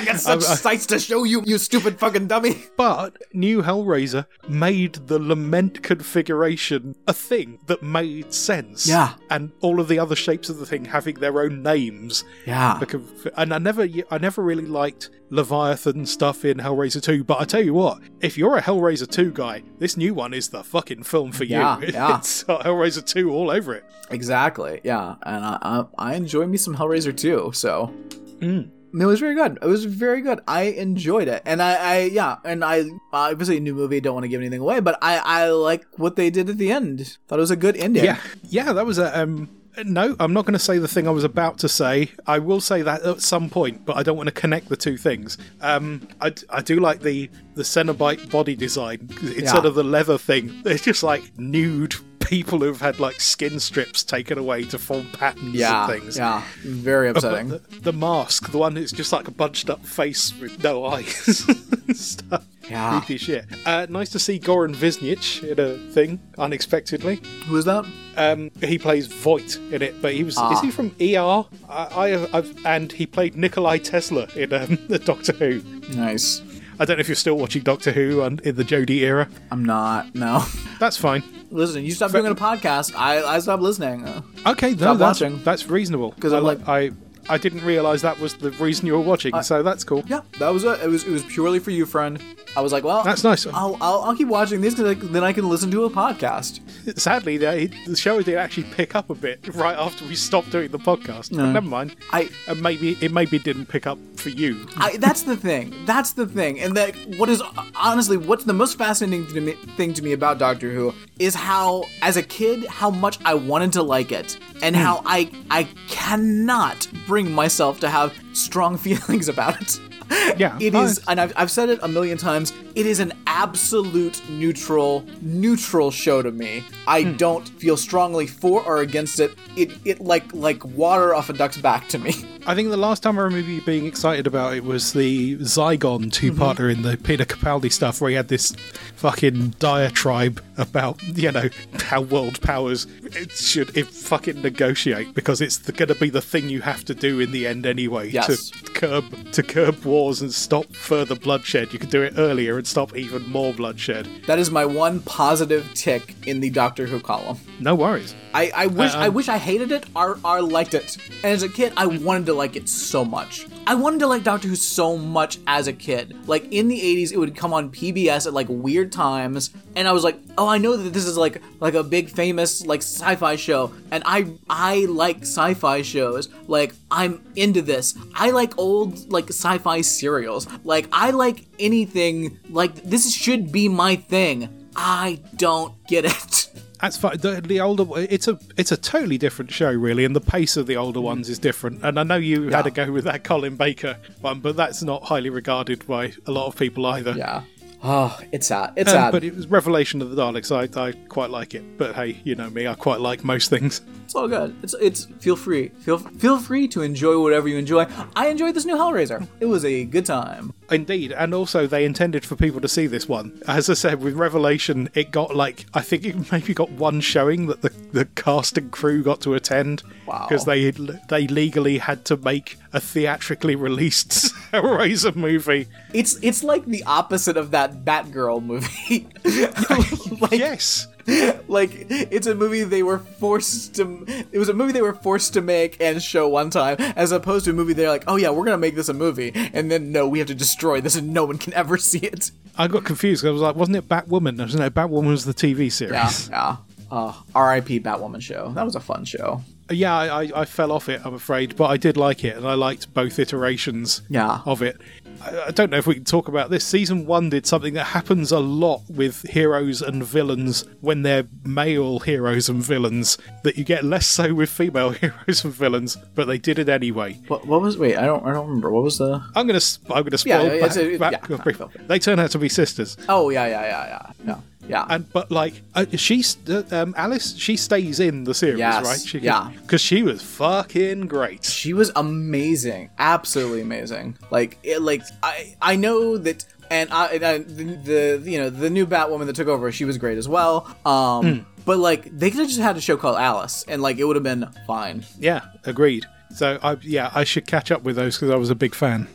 I 0.00 0.04
got 0.04 0.20
such 0.20 0.38
I- 0.44 0.54
sights 0.54 0.86
to 0.86 0.98
show 0.98 1.24
you, 1.24 1.42
you 1.44 1.58
stupid 1.58 1.98
fucking 1.98 2.26
dummy. 2.26 2.62
But 2.76 3.18
new 3.34 3.62
Hellraiser 3.62 4.26
made 4.48 4.94
the 5.06 5.18
lament 5.18 5.82
configuration 5.82 6.94
a 7.06 7.12
thing 7.12 7.58
that 7.66 7.82
made 7.82 8.32
sense. 8.32 8.86
Yeah. 8.86 9.14
and 9.30 9.52
all 9.60 9.80
of 9.80 9.88
the 9.88 9.98
other 9.98 10.16
shapes 10.16 10.48
of 10.48 10.58
the 10.58 10.66
thing 10.66 10.84
having 10.86 11.16
their 11.16 11.40
own 11.40 11.62
names. 11.62 12.24
Yeah. 12.46 12.78
The 12.80 12.86
conf- 12.86 13.26
And 13.36 13.52
I 13.52 13.58
never, 13.58 13.86
I 14.10 14.18
never 14.18 14.42
really 14.42 14.66
liked 14.66 15.10
Leviathan 15.30 16.06
stuff 16.06 16.44
in 16.44 16.58
Hellraiser 16.58 17.02
2. 17.02 17.22
But 17.24 17.40
I 17.40 17.44
tell 17.44 17.62
you 17.62 17.74
what, 17.74 18.00
if 18.20 18.36
you're 18.38 18.56
a 18.56 18.62
Hellraiser 18.62 19.08
2 19.10 19.30
guy, 19.32 19.62
this 19.78 19.96
new 19.96 20.14
one 20.14 20.32
is 20.34 20.48
the 20.48 20.64
fucking 20.64 21.02
film 21.04 21.32
for 21.32 21.44
Yeah, 21.44 21.78
you. 21.80 21.88
yeah. 21.92 22.16
It's 22.18 22.44
Hellraiser 22.44 23.04
2 23.04 23.30
all 23.30 23.50
over 23.50 23.74
it. 23.74 23.84
Exactly. 24.10 24.80
Yeah, 24.84 25.14
and 25.22 25.44
I 25.44 25.58
I, 25.62 25.84
I 25.98 26.14
enjoy 26.14 26.46
me 26.46 26.56
some 26.56 26.76
Hellraiser 26.76 27.16
2, 27.16 27.50
So 27.54 27.92
Mm. 28.40 28.70
It 28.92 29.04
was 29.06 29.20
very 29.20 29.34
good. 29.34 29.58
It 29.62 29.66
was 29.66 29.84
very 29.84 30.20
good. 30.20 30.40
I 30.48 30.62
enjoyed 30.62 31.28
it, 31.28 31.42
and 31.46 31.60
I, 31.62 31.74
I 31.74 31.98
yeah, 32.04 32.36
and 32.44 32.64
I 32.64 32.84
obviously 33.12 33.56
a 33.58 33.60
new 33.60 33.74
movie. 33.74 34.00
Don't 34.00 34.14
want 34.14 34.24
to 34.24 34.28
give 34.28 34.40
anything 34.40 34.60
away, 34.60 34.80
but 34.80 34.98
I 35.02 35.18
I 35.18 35.48
like 35.50 35.84
what 35.96 36.16
they 36.16 36.30
did 36.30 36.48
at 36.50 36.58
the 36.58 36.72
end. 36.72 37.18
Thought 37.28 37.38
it 37.38 37.40
was 37.40 37.50
a 37.50 37.56
good 37.56 37.76
ending. 37.76 38.04
Yeah, 38.04 38.18
yeah, 38.44 38.72
that 38.72 38.86
was 38.86 38.98
a. 38.98 39.20
Um, 39.20 39.50
no, 39.84 40.16
I'm 40.18 40.32
not 40.32 40.44
going 40.46 40.52
to 40.54 40.58
say 40.58 40.78
the 40.78 40.88
thing 40.88 41.06
I 41.06 41.12
was 41.12 41.22
about 41.22 41.58
to 41.58 41.68
say. 41.68 42.10
I 42.26 42.40
will 42.40 42.60
say 42.60 42.82
that 42.82 43.02
at 43.02 43.20
some 43.22 43.48
point, 43.48 43.86
but 43.86 43.96
I 43.96 44.02
don't 44.02 44.16
want 44.16 44.26
to 44.26 44.34
connect 44.34 44.68
the 44.68 44.76
two 44.76 44.96
things. 44.96 45.38
Um, 45.60 46.06
I, 46.20 46.34
I 46.50 46.60
do 46.60 46.80
like 46.80 47.00
the 47.00 47.30
the 47.54 47.62
Cenobite 47.62 48.30
body 48.30 48.56
design 48.56 49.08
instead 49.22 49.62
Yeah. 49.62 49.66
of 49.68 49.74
the 49.76 49.84
leather 49.84 50.18
thing. 50.18 50.50
It's 50.66 50.82
just 50.82 51.02
like 51.04 51.22
nude 51.38 51.94
people 52.30 52.60
who've 52.60 52.80
had 52.80 53.00
like 53.00 53.20
skin 53.20 53.58
strips 53.58 54.04
taken 54.04 54.38
away 54.38 54.62
to 54.62 54.78
form 54.78 55.04
patterns 55.12 55.52
yeah, 55.52 55.90
and 55.90 56.00
things. 56.00 56.16
yeah. 56.16 56.44
Very 56.62 57.08
upsetting. 57.10 57.48
the, 57.48 57.58
the 57.80 57.92
mask, 57.92 58.52
the 58.52 58.58
one 58.58 58.74
that's 58.74 58.92
just 58.92 59.12
like 59.12 59.26
a 59.26 59.32
bunched 59.32 59.68
up 59.68 59.84
face 59.84 60.32
with 60.40 60.62
no 60.62 60.86
eyes 60.86 61.44
stuff. 61.92 62.46
Yeah. 62.70 63.00
Creepy 63.00 63.16
shit. 63.18 63.46
Uh, 63.66 63.86
nice 63.90 64.10
to 64.10 64.20
see 64.20 64.38
Goran 64.38 64.76
Visnjic 64.76 65.42
in 65.42 65.58
a 65.58 65.76
thing 65.92 66.20
unexpectedly. 66.38 67.20
Who 67.46 67.54
was 67.54 67.64
that? 67.64 67.84
Um, 68.16 68.52
he 68.62 68.78
plays 68.78 69.08
Voight 69.08 69.56
in 69.72 69.82
it, 69.82 70.00
but 70.00 70.12
he 70.14 70.22
was 70.22 70.36
Ah. 70.38 70.52
is 70.52 70.60
he 70.60 70.70
from 70.70 70.94
ER? 71.00 71.44
I, 71.68 71.84
I 72.14 72.28
I've, 72.38 72.64
and 72.64 72.92
he 72.92 73.06
played 73.06 73.34
Nikolai 73.34 73.78
Tesla 73.78 74.28
in 74.36 74.52
um, 74.52 74.78
the 74.88 75.00
Doctor 75.00 75.32
Who. 75.32 75.62
Nice. 75.96 76.42
I 76.80 76.84
don't 76.86 76.96
know 76.96 77.00
if 77.02 77.08
you're 77.08 77.14
still 77.14 77.36
watching 77.36 77.62
Doctor 77.62 77.92
Who 77.92 78.22
on, 78.22 78.40
in 78.42 78.56
the 78.56 78.64
Jodie 78.64 79.02
era. 79.02 79.28
I'm 79.52 79.64
not. 79.64 80.14
No. 80.14 80.44
That's 80.80 80.96
fine. 80.96 81.22
Listen, 81.50 81.84
you 81.84 81.90
stopped 81.92 82.14
doing 82.14 82.26
a 82.32 82.34
podcast. 82.34 82.94
I 82.96 83.22
I 83.22 83.38
stopped 83.40 83.62
listening. 83.62 84.06
Okay, 84.46 84.70
no, 84.70 84.76
Stop 84.76 84.98
that's 84.98 85.20
watching. 85.20 85.42
that's 85.44 85.66
reasonable. 85.68 86.12
'Cause 86.12 86.32
I 86.32 86.38
I'm 86.38 86.44
like 86.44 86.66
like- 86.66 86.92
I 87.28 87.34
I 87.34 87.38
didn't 87.38 87.62
realize 87.64 88.02
that 88.02 88.18
was 88.18 88.34
the 88.34 88.50
reason 88.52 88.86
you 88.86 88.94
were 88.94 89.00
watching, 89.00 89.40
so 89.42 89.62
that's 89.62 89.84
cool. 89.84 90.02
Yeah, 90.08 90.22
that 90.38 90.48
was 90.48 90.64
it. 90.64 90.80
It 90.82 90.88
was 90.88 91.04
it 91.04 91.10
was 91.10 91.22
purely 91.24 91.58
for 91.58 91.70
you, 91.70 91.84
friend. 91.86 92.18
I 92.56 92.60
was 92.60 92.72
like, 92.72 92.84
well, 92.84 93.02
That's 93.02 93.24
nice. 93.24 93.46
I'll 93.46 93.76
I'll, 93.80 94.02
I'll 94.02 94.16
keep 94.16 94.28
watching 94.28 94.60
this 94.60 94.74
because 94.74 95.10
then 95.10 95.24
I 95.24 95.32
can 95.32 95.48
listen 95.48 95.70
to 95.70 95.84
a 95.84 95.90
podcast. 95.90 96.60
Sadly, 96.98 97.36
the, 97.36 97.70
the 97.86 97.96
show 97.96 98.20
did 98.22 98.36
actually 98.36 98.64
pick 98.64 98.94
up 98.94 99.10
a 99.10 99.14
bit 99.14 99.54
right 99.54 99.76
after 99.76 100.04
we 100.06 100.14
stopped 100.14 100.50
doing 100.50 100.70
the 100.70 100.78
podcast. 100.78 101.30
But 101.30 101.52
never 101.52 101.66
mind. 101.66 101.96
I 102.12 102.28
And 102.48 102.62
maybe 102.62 102.96
it 103.00 103.12
maybe 103.12 103.38
didn't 103.38 103.66
pick 103.66 103.86
up 103.86 103.98
for 104.16 104.30
you. 104.30 104.66
I, 104.76 104.96
that's 104.96 105.22
the 105.22 105.36
thing. 105.36 105.74
That's 105.86 106.12
the 106.12 106.26
thing. 106.26 106.60
And 106.60 106.76
that 106.76 106.94
what 107.18 107.28
is 107.28 107.42
honestly 107.74 108.16
what's 108.16 108.44
the 108.44 108.52
most 108.52 108.76
fascinating 108.78 109.26
to 109.28 109.40
me, 109.40 109.52
thing 109.76 109.94
to 109.94 110.02
me 110.02 110.12
about 110.12 110.38
Doctor 110.38 110.72
Who 110.72 110.94
is 111.18 111.34
how, 111.34 111.84
as 112.02 112.16
a 112.16 112.22
kid, 112.22 112.66
how 112.66 112.90
much 112.90 113.18
I 113.24 113.34
wanted 113.34 113.72
to 113.74 113.82
like 113.82 114.12
it, 114.12 114.38
and 114.62 114.74
hmm. 114.74 114.82
how 114.82 115.02
I 115.04 115.30
I 115.50 115.64
cannot 115.88 116.88
bring 117.06 117.32
myself 117.32 117.80
to 117.80 117.88
have 117.88 118.14
strong 118.32 118.76
feelings 118.86 119.28
about 119.28 119.60
it. 119.60 119.89
Yeah, 120.36 120.56
It 120.60 120.74
is, 120.74 121.00
and 121.08 121.20
I've, 121.20 121.32
I've 121.36 121.50
said 121.50 121.68
it 121.68 121.78
a 121.82 121.88
million 121.88 122.18
times. 122.18 122.52
It 122.80 122.86
is 122.86 122.98
an 122.98 123.12
absolute 123.26 124.22
neutral, 124.30 125.04
neutral 125.20 125.90
show 125.90 126.22
to 126.22 126.30
me. 126.30 126.64
I 126.86 127.02
Hmm. 127.02 127.16
don't 127.18 127.46
feel 127.60 127.76
strongly 127.76 128.26
for 128.26 128.62
or 128.64 128.78
against 128.80 129.20
it. 129.20 129.32
It, 129.54 129.72
it 129.84 130.00
like 130.00 130.32
like 130.32 130.64
water 130.64 131.14
off 131.14 131.28
a 131.28 131.34
duck's 131.34 131.58
back 131.58 131.88
to 131.88 131.98
me. 131.98 132.14
I 132.46 132.54
think 132.54 132.70
the 132.70 132.78
last 132.78 133.02
time 133.02 133.18
I 133.18 133.22
remember 133.22 133.50
you 133.50 133.60
being 133.60 133.84
excited 133.84 134.26
about 134.26 134.54
it 134.56 134.64
was 134.64 134.94
the 134.94 135.36
Zygon 135.40 136.10
two-parter 136.10 136.72
in 136.72 136.80
the 136.80 136.96
Peter 136.96 137.26
Capaldi 137.26 137.70
stuff, 137.70 138.00
where 138.00 138.08
he 138.08 138.16
had 138.16 138.28
this 138.28 138.54
fucking 138.96 139.50
diatribe 139.58 140.42
about 140.56 141.02
you 141.02 141.30
know 141.32 141.48
how 141.84 142.00
world 142.00 142.40
powers 142.40 142.86
it 143.02 143.30
should 143.32 143.76
if 143.76 143.88
fucking 143.90 144.40
negotiate 144.40 145.14
because 145.14 145.40
it's 145.42 145.58
going 145.58 145.88
to 145.88 145.94
be 145.94 146.08
the 146.10 146.20
thing 146.22 146.48
you 146.48 146.62
have 146.62 146.84
to 146.86 146.94
do 146.94 147.20
in 147.20 147.30
the 147.32 147.46
end 147.46 147.66
anyway 147.66 148.08
Yes. 148.10 148.50
to 148.50 148.72
curb 148.72 149.04
to 149.32 149.42
curb 149.42 149.84
wars 149.84 150.22
and 150.22 150.32
stop 150.32 150.74
further 150.74 151.14
bloodshed. 151.14 151.72
You 151.74 151.78
could 151.78 151.90
do 151.90 152.02
it 152.02 152.14
earlier 152.16 152.56
and 152.56 152.66
stop 152.70 152.96
even 152.96 153.28
more 153.28 153.52
bloodshed. 153.52 154.08
That 154.26 154.38
is 154.38 154.50
my 154.50 154.64
one 154.64 155.00
positive 155.00 155.68
tick 155.74 156.14
in 156.26 156.40
the 156.40 156.50
Doctor 156.50 156.86
Who 156.86 157.00
column. 157.00 157.38
No 157.58 157.74
worries. 157.74 158.14
I, 158.32 158.52
I 158.54 158.66
wish 158.66 158.94
I 158.94 159.08
um, 159.08 159.14
wish 159.14 159.28
I 159.28 159.38
hated 159.38 159.72
it 159.72 159.86
or, 159.94 160.18
or 160.24 160.40
liked 160.40 160.74
it. 160.74 160.96
And 161.22 161.32
as 161.32 161.42
a 161.42 161.48
kid, 161.48 161.72
I 161.76 161.86
wanted 161.86 162.26
to 162.26 162.34
like 162.34 162.56
it 162.56 162.68
so 162.68 163.04
much. 163.04 163.46
I 163.66 163.74
wanted 163.74 164.00
to 164.00 164.06
like 164.06 164.24
Doctor 164.24 164.48
Who 164.48 164.56
so 164.56 164.96
much 164.96 165.38
as 165.46 165.68
a 165.68 165.72
kid. 165.72 166.16
Like 166.26 166.50
in 166.52 166.68
the 166.68 166.80
80s, 166.80 167.12
it 167.12 167.18
would 167.18 167.36
come 167.36 167.52
on 167.52 167.70
PBS 167.70 168.26
at 168.26 168.32
like 168.32 168.46
weird 168.48 168.90
times, 168.90 169.50
and 169.76 169.86
I 169.86 169.92
was 169.92 170.02
like, 170.02 170.18
oh, 170.36 170.48
I 170.48 170.58
know 170.58 170.76
that 170.76 170.92
this 170.92 171.04
is 171.04 171.16
like 171.16 171.40
like 171.60 171.74
a 171.74 171.82
big 171.82 172.10
famous 172.10 172.64
like 172.66 172.80
sci-fi 172.80 173.36
show, 173.36 173.72
and 173.90 174.02
I 174.06 174.32
I 174.48 174.86
like 174.86 175.18
sci-fi 175.18 175.82
shows. 175.82 176.28
Like 176.48 176.74
I'm 176.90 177.22
into 177.36 177.62
this. 177.62 177.94
I 178.14 178.30
like 178.30 178.58
old 178.58 179.10
like 179.12 179.28
sci-fi 179.28 179.82
serials. 179.82 180.48
Like 180.64 180.88
I 180.92 181.10
like 181.10 181.46
anything 181.58 182.38
like 182.50 182.82
this 182.82 183.12
should 183.14 183.52
be 183.52 183.68
my 183.68 183.96
thing. 183.96 184.68
I 184.74 185.20
don't 185.36 185.74
get 185.86 186.04
it. 186.06 186.50
That's 186.82 186.96
fine. 186.96 187.18
The, 187.18 187.40
the 187.40 187.60
older, 187.60 187.84
it's 187.96 188.26
a 188.28 188.38
it's 188.56 188.72
a 188.72 188.76
totally 188.76 189.18
different 189.18 189.50
show, 189.50 189.70
really, 189.70 190.04
and 190.04 190.16
the 190.16 190.20
pace 190.20 190.56
of 190.56 190.66
the 190.66 190.76
older 190.76 191.00
ones 191.00 191.28
is 191.28 191.38
different. 191.38 191.84
And 191.84 191.98
I 192.00 192.02
know 192.04 192.16
you 192.16 192.48
had 192.50 192.66
a 192.66 192.70
go 192.70 192.90
with 192.90 193.04
that 193.04 193.22
Colin 193.24 193.56
Baker 193.56 193.96
one, 194.20 194.40
but 194.40 194.56
that's 194.56 194.82
not 194.82 195.04
highly 195.04 195.30
regarded 195.30 195.86
by 195.86 196.12
a 196.26 196.30
lot 196.32 196.46
of 196.46 196.56
people 196.56 196.86
either. 196.86 197.12
Yeah. 197.12 197.42
Oh, 197.82 198.18
it's 198.30 198.46
sad. 198.48 198.74
It's 198.76 198.90
Um, 198.90 198.94
sad. 198.96 199.10
but 199.12 199.24
it 199.24 199.34
was 199.34 199.46
Revelation 199.46 200.02
of 200.02 200.10
the 200.14 200.22
Daleks. 200.22 200.50
I, 200.54 200.64
I 200.88 200.92
quite 201.08 201.30
like 201.30 201.54
it. 201.54 201.78
But 201.78 201.94
hey, 201.94 202.20
you 202.24 202.34
know 202.34 202.50
me, 202.50 202.66
I 202.66 202.74
quite 202.74 203.00
like 203.00 203.24
most 203.24 203.48
things. 203.48 203.80
It's 204.04 204.14
all 204.14 204.28
good. 204.28 204.54
It's 204.62 204.74
it's 204.80 205.04
feel 205.20 205.36
free. 205.36 205.68
Feel 205.80 205.98
feel 205.98 206.38
free 206.38 206.66
to 206.68 206.82
enjoy 206.82 207.20
whatever 207.22 207.48
you 207.48 207.56
enjoy. 207.56 207.86
I 208.16 208.28
enjoyed 208.28 208.54
this 208.54 208.66
new 208.66 208.74
Hellraiser. 208.76 209.26
It 209.40 209.46
was 209.46 209.64
a 209.64 209.84
good 209.84 210.04
time. 210.04 210.52
Indeed, 210.70 211.12
and 211.12 211.34
also 211.34 211.66
they 211.66 211.84
intended 211.84 212.24
for 212.24 212.36
people 212.36 212.60
to 212.60 212.68
see 212.68 212.86
this 212.86 213.08
one. 213.08 213.40
As 213.48 213.68
I 213.68 213.74
said, 213.74 214.00
with 214.00 214.14
Revelation, 214.14 214.88
it 214.94 215.10
got 215.10 215.34
like 215.34 215.66
I 215.74 215.80
think 215.80 216.04
it 216.04 216.30
maybe 216.32 216.54
got 216.54 216.70
one 216.70 217.00
showing 217.00 217.46
that 217.46 217.62
the, 217.62 217.70
the 217.92 218.04
cast 218.04 218.56
and 218.58 218.70
crew 218.70 219.02
got 219.02 219.20
to 219.22 219.34
attend 219.34 219.82
Wow. 220.06 220.26
because 220.28 220.44
they 220.44 220.70
they 220.70 221.28
legally 221.28 221.78
had 221.78 222.04
to 222.06 222.16
make 222.16 222.56
a 222.72 222.80
theatrically 222.80 223.54
released 223.54 224.10
Hellraiser 224.52 225.14
movie. 225.14 225.68
It's 225.92 226.18
it's 226.22 226.42
like 226.42 226.64
the 226.66 226.82
opposite 226.84 227.36
of 227.36 227.50
that 227.52 227.84
Batgirl 227.84 228.42
movie. 228.42 229.06
like, 230.20 230.32
yes, 230.32 230.86
like 231.48 231.86
it's 231.90 232.26
a 232.26 232.34
movie 232.34 232.64
they 232.64 232.82
were 232.82 232.98
forced 232.98 233.74
to. 233.76 234.04
It 234.32 234.38
was 234.38 234.48
a 234.48 234.54
movie 234.54 234.72
they 234.72 234.82
were 234.82 234.94
forced 234.94 235.32
to 235.34 235.40
make 235.40 235.80
and 235.80 236.02
show 236.02 236.28
one 236.28 236.50
time, 236.50 236.76
as 236.96 237.12
opposed 237.12 237.44
to 237.46 237.50
a 237.50 237.54
movie 237.54 237.72
they're 237.72 237.88
like, 237.88 238.04
oh 238.06 238.16
yeah, 238.16 238.30
we're 238.30 238.44
gonna 238.44 238.58
make 238.58 238.74
this 238.76 238.88
a 238.88 238.94
movie, 238.94 239.32
and 239.34 239.70
then 239.70 239.92
no, 239.92 240.08
we 240.08 240.18
have 240.18 240.28
to 240.28 240.34
destroy 240.34 240.80
this, 240.80 240.96
and 240.96 241.12
no 241.12 241.24
one 241.24 241.38
can 241.38 241.52
ever 241.54 241.76
see 241.90 241.98
it. 242.00 242.30
I 242.58 242.68
got 242.68 242.84
confused. 242.84 243.24
I 243.24 243.30
was 243.30 243.40
like, 243.42 243.56
wasn't 243.56 243.76
it 243.78 243.88
Batwoman? 243.88 244.36
No, 244.36 244.44
no, 244.46 244.70
Batwoman 244.70 245.06
was 245.08 245.24
the 245.24 245.34
TV 245.34 245.70
series. 245.72 246.28
Yeah, 246.28 246.30
yeah. 246.30 246.56
Uh, 246.90 247.12
R.I.P. 247.36 247.80
Batwoman 247.80 248.20
show. 248.20 248.52
That 248.54 248.64
was 248.64 248.74
a 248.74 248.80
fun 248.80 249.04
show. 249.04 249.42
Yeah, 249.70 249.96
I, 249.96 250.22
I, 250.24 250.40
I 250.40 250.44
fell 250.44 250.72
off 250.72 250.88
it, 250.88 251.00
I'm 251.04 251.14
afraid, 251.14 251.54
but 251.54 251.66
I 251.66 251.76
did 251.76 251.96
like 251.96 252.24
it, 252.24 252.36
and 252.36 252.44
I 252.44 252.54
liked 252.54 252.92
both 252.92 253.20
iterations 253.20 254.02
Yeah. 254.08 254.40
of 254.44 254.60
it. 254.62 254.80
I, 255.22 255.50
don't 255.50 255.70
know 255.70 255.76
if 255.76 255.86
we 255.86 255.94
can 255.94 256.04
talk 256.04 256.28
about 256.28 256.50
this. 256.50 256.64
Season 256.64 257.06
one 257.06 257.30
did 257.30 257.46
something 257.46 257.74
that 257.74 257.84
happens 257.84 258.32
a 258.32 258.38
lot 258.40 258.82
with 258.88 259.22
heroes 259.28 259.82
and 259.82 260.02
villains 260.04 260.64
when 260.80 261.02
they're 261.02 261.26
male 261.44 261.98
heroes 262.00 262.48
and 262.48 262.62
villains, 262.62 263.18
that 263.42 263.56
you 263.56 263.64
get 263.64 263.84
less 263.84 264.06
so 264.06 264.32
with 264.34 264.48
female 264.50 264.90
heroes 265.00 265.44
and 265.44 265.52
villains, 265.52 265.96
but 266.14 266.26
they 266.26 266.38
did 266.38 266.58
it 266.58 266.68
anyway. 266.68 267.14
What, 267.28 267.46
what 267.46 267.60
was? 267.60 267.76
Wait, 267.76 267.96
I 267.96 268.06
don't. 268.06 268.24
I 268.24 268.32
don't 268.32 268.46
remember. 268.46 268.70
What 268.70 268.82
was 268.84 268.98
the? 268.98 269.22
I'm 269.34 269.46
gonna, 269.46 269.60
I'm 269.90 270.02
gonna 270.04 270.18
spoil. 270.18 270.54
Yeah, 270.54 270.66
back- 270.66 270.76
a- 270.76 270.96
back- 270.98 271.28
yeah, 271.28 271.36
fine. 271.54 271.68
They 271.86 271.98
turn 271.98 272.18
out 272.18 272.30
to 272.32 272.38
be 272.38 272.48
sisters. 272.48 272.96
Oh 273.08 273.30
yeah, 273.30 273.46
yeah, 273.46 273.62
yeah, 273.62 273.86
yeah. 273.86 274.12
Yeah. 274.26 274.59
Yeah. 274.70 274.86
And 274.88 275.12
but 275.12 275.30
like 275.30 275.62
uh, 275.74 275.84
she's 275.96 276.36
uh, 276.48 276.62
um, 276.70 276.94
Alice, 276.96 277.36
she 277.36 277.56
stays 277.56 277.98
in 277.98 278.24
the 278.24 278.34
series, 278.34 278.60
Yes, 278.60 278.84
right? 278.84 279.00
She, 279.00 279.18
yeah. 279.18 279.50
because 279.62 279.80
she 279.80 280.02
was 280.02 280.22
fucking 280.22 281.08
great. 281.08 281.44
She 281.44 281.72
was 281.74 281.90
amazing, 281.96 282.90
absolutely 282.98 283.62
amazing. 283.62 284.16
Like, 284.30 284.58
it, 284.62 284.80
like 284.80 285.02
I, 285.22 285.56
I 285.60 285.76
know 285.76 286.16
that, 286.18 286.44
and 286.70 286.88
I, 286.92 287.06
and 287.06 287.24
I 287.24 287.38
the, 287.38 287.64
the, 287.64 288.30
you 288.30 288.38
know, 288.38 288.48
the 288.48 288.70
new 288.70 288.86
Batwoman 288.86 289.26
that 289.26 289.34
took 289.36 289.48
over, 289.48 289.72
she 289.72 289.84
was 289.84 289.98
great 289.98 290.18
as 290.18 290.28
well. 290.28 290.72
Um, 290.86 291.46
but 291.64 291.78
like, 291.78 292.04
they 292.16 292.30
could 292.30 292.40
have 292.40 292.48
just 292.48 292.60
had 292.60 292.76
a 292.76 292.80
show 292.80 292.96
called 292.96 293.18
Alice, 293.18 293.64
and 293.66 293.82
like, 293.82 293.98
it 293.98 294.04
would 294.04 294.16
have 294.16 294.22
been 294.22 294.48
fine. 294.68 295.04
Yeah, 295.18 295.42
agreed. 295.64 296.06
So 296.32 296.60
I 296.62 296.76
yeah, 296.82 297.10
I 297.12 297.24
should 297.24 297.46
catch 297.48 297.72
up 297.72 297.82
with 297.82 297.96
those 297.96 298.16
because 298.16 298.30
I 298.30 298.36
was 298.36 298.50
a 298.50 298.54
big 298.54 298.76
fan. 298.76 299.08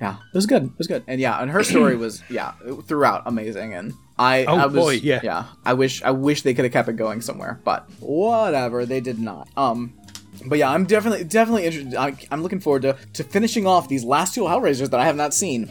Yeah, 0.00 0.14
it 0.16 0.34
was 0.34 0.46
good. 0.46 0.64
It 0.64 0.78
was 0.78 0.86
good, 0.86 1.04
and 1.06 1.20
yeah, 1.20 1.40
and 1.42 1.50
her 1.50 1.62
story 1.62 1.94
was 1.96 2.22
yeah 2.30 2.52
throughout 2.86 3.22
amazing, 3.26 3.74
and 3.74 3.92
I, 4.18 4.44
Oh, 4.46 4.56
I 4.56 4.66
was, 4.66 4.74
boy, 4.74 4.90
yeah. 4.92 5.20
yeah. 5.22 5.44
I 5.64 5.74
wish 5.74 6.02
I 6.02 6.10
wish 6.10 6.42
they 6.42 6.54
could 6.54 6.64
have 6.64 6.72
kept 6.72 6.88
it 6.88 6.94
going 6.96 7.20
somewhere, 7.20 7.60
but 7.64 7.88
whatever, 8.00 8.86
they 8.86 9.00
did 9.00 9.18
not. 9.18 9.48
Um, 9.56 9.92
but 10.46 10.58
yeah, 10.58 10.70
I'm 10.70 10.86
definitely 10.86 11.24
definitely 11.24 11.66
interested. 11.66 11.94
I, 11.94 12.14
I'm 12.30 12.42
looking 12.42 12.60
forward 12.60 12.82
to 12.82 12.96
to 13.14 13.24
finishing 13.24 13.66
off 13.66 13.88
these 13.88 14.04
last 14.04 14.34
two 14.34 14.42
Hellraisers 14.42 14.90
that 14.90 15.00
I 15.00 15.04
have 15.04 15.16
not 15.16 15.34
seen. 15.34 15.68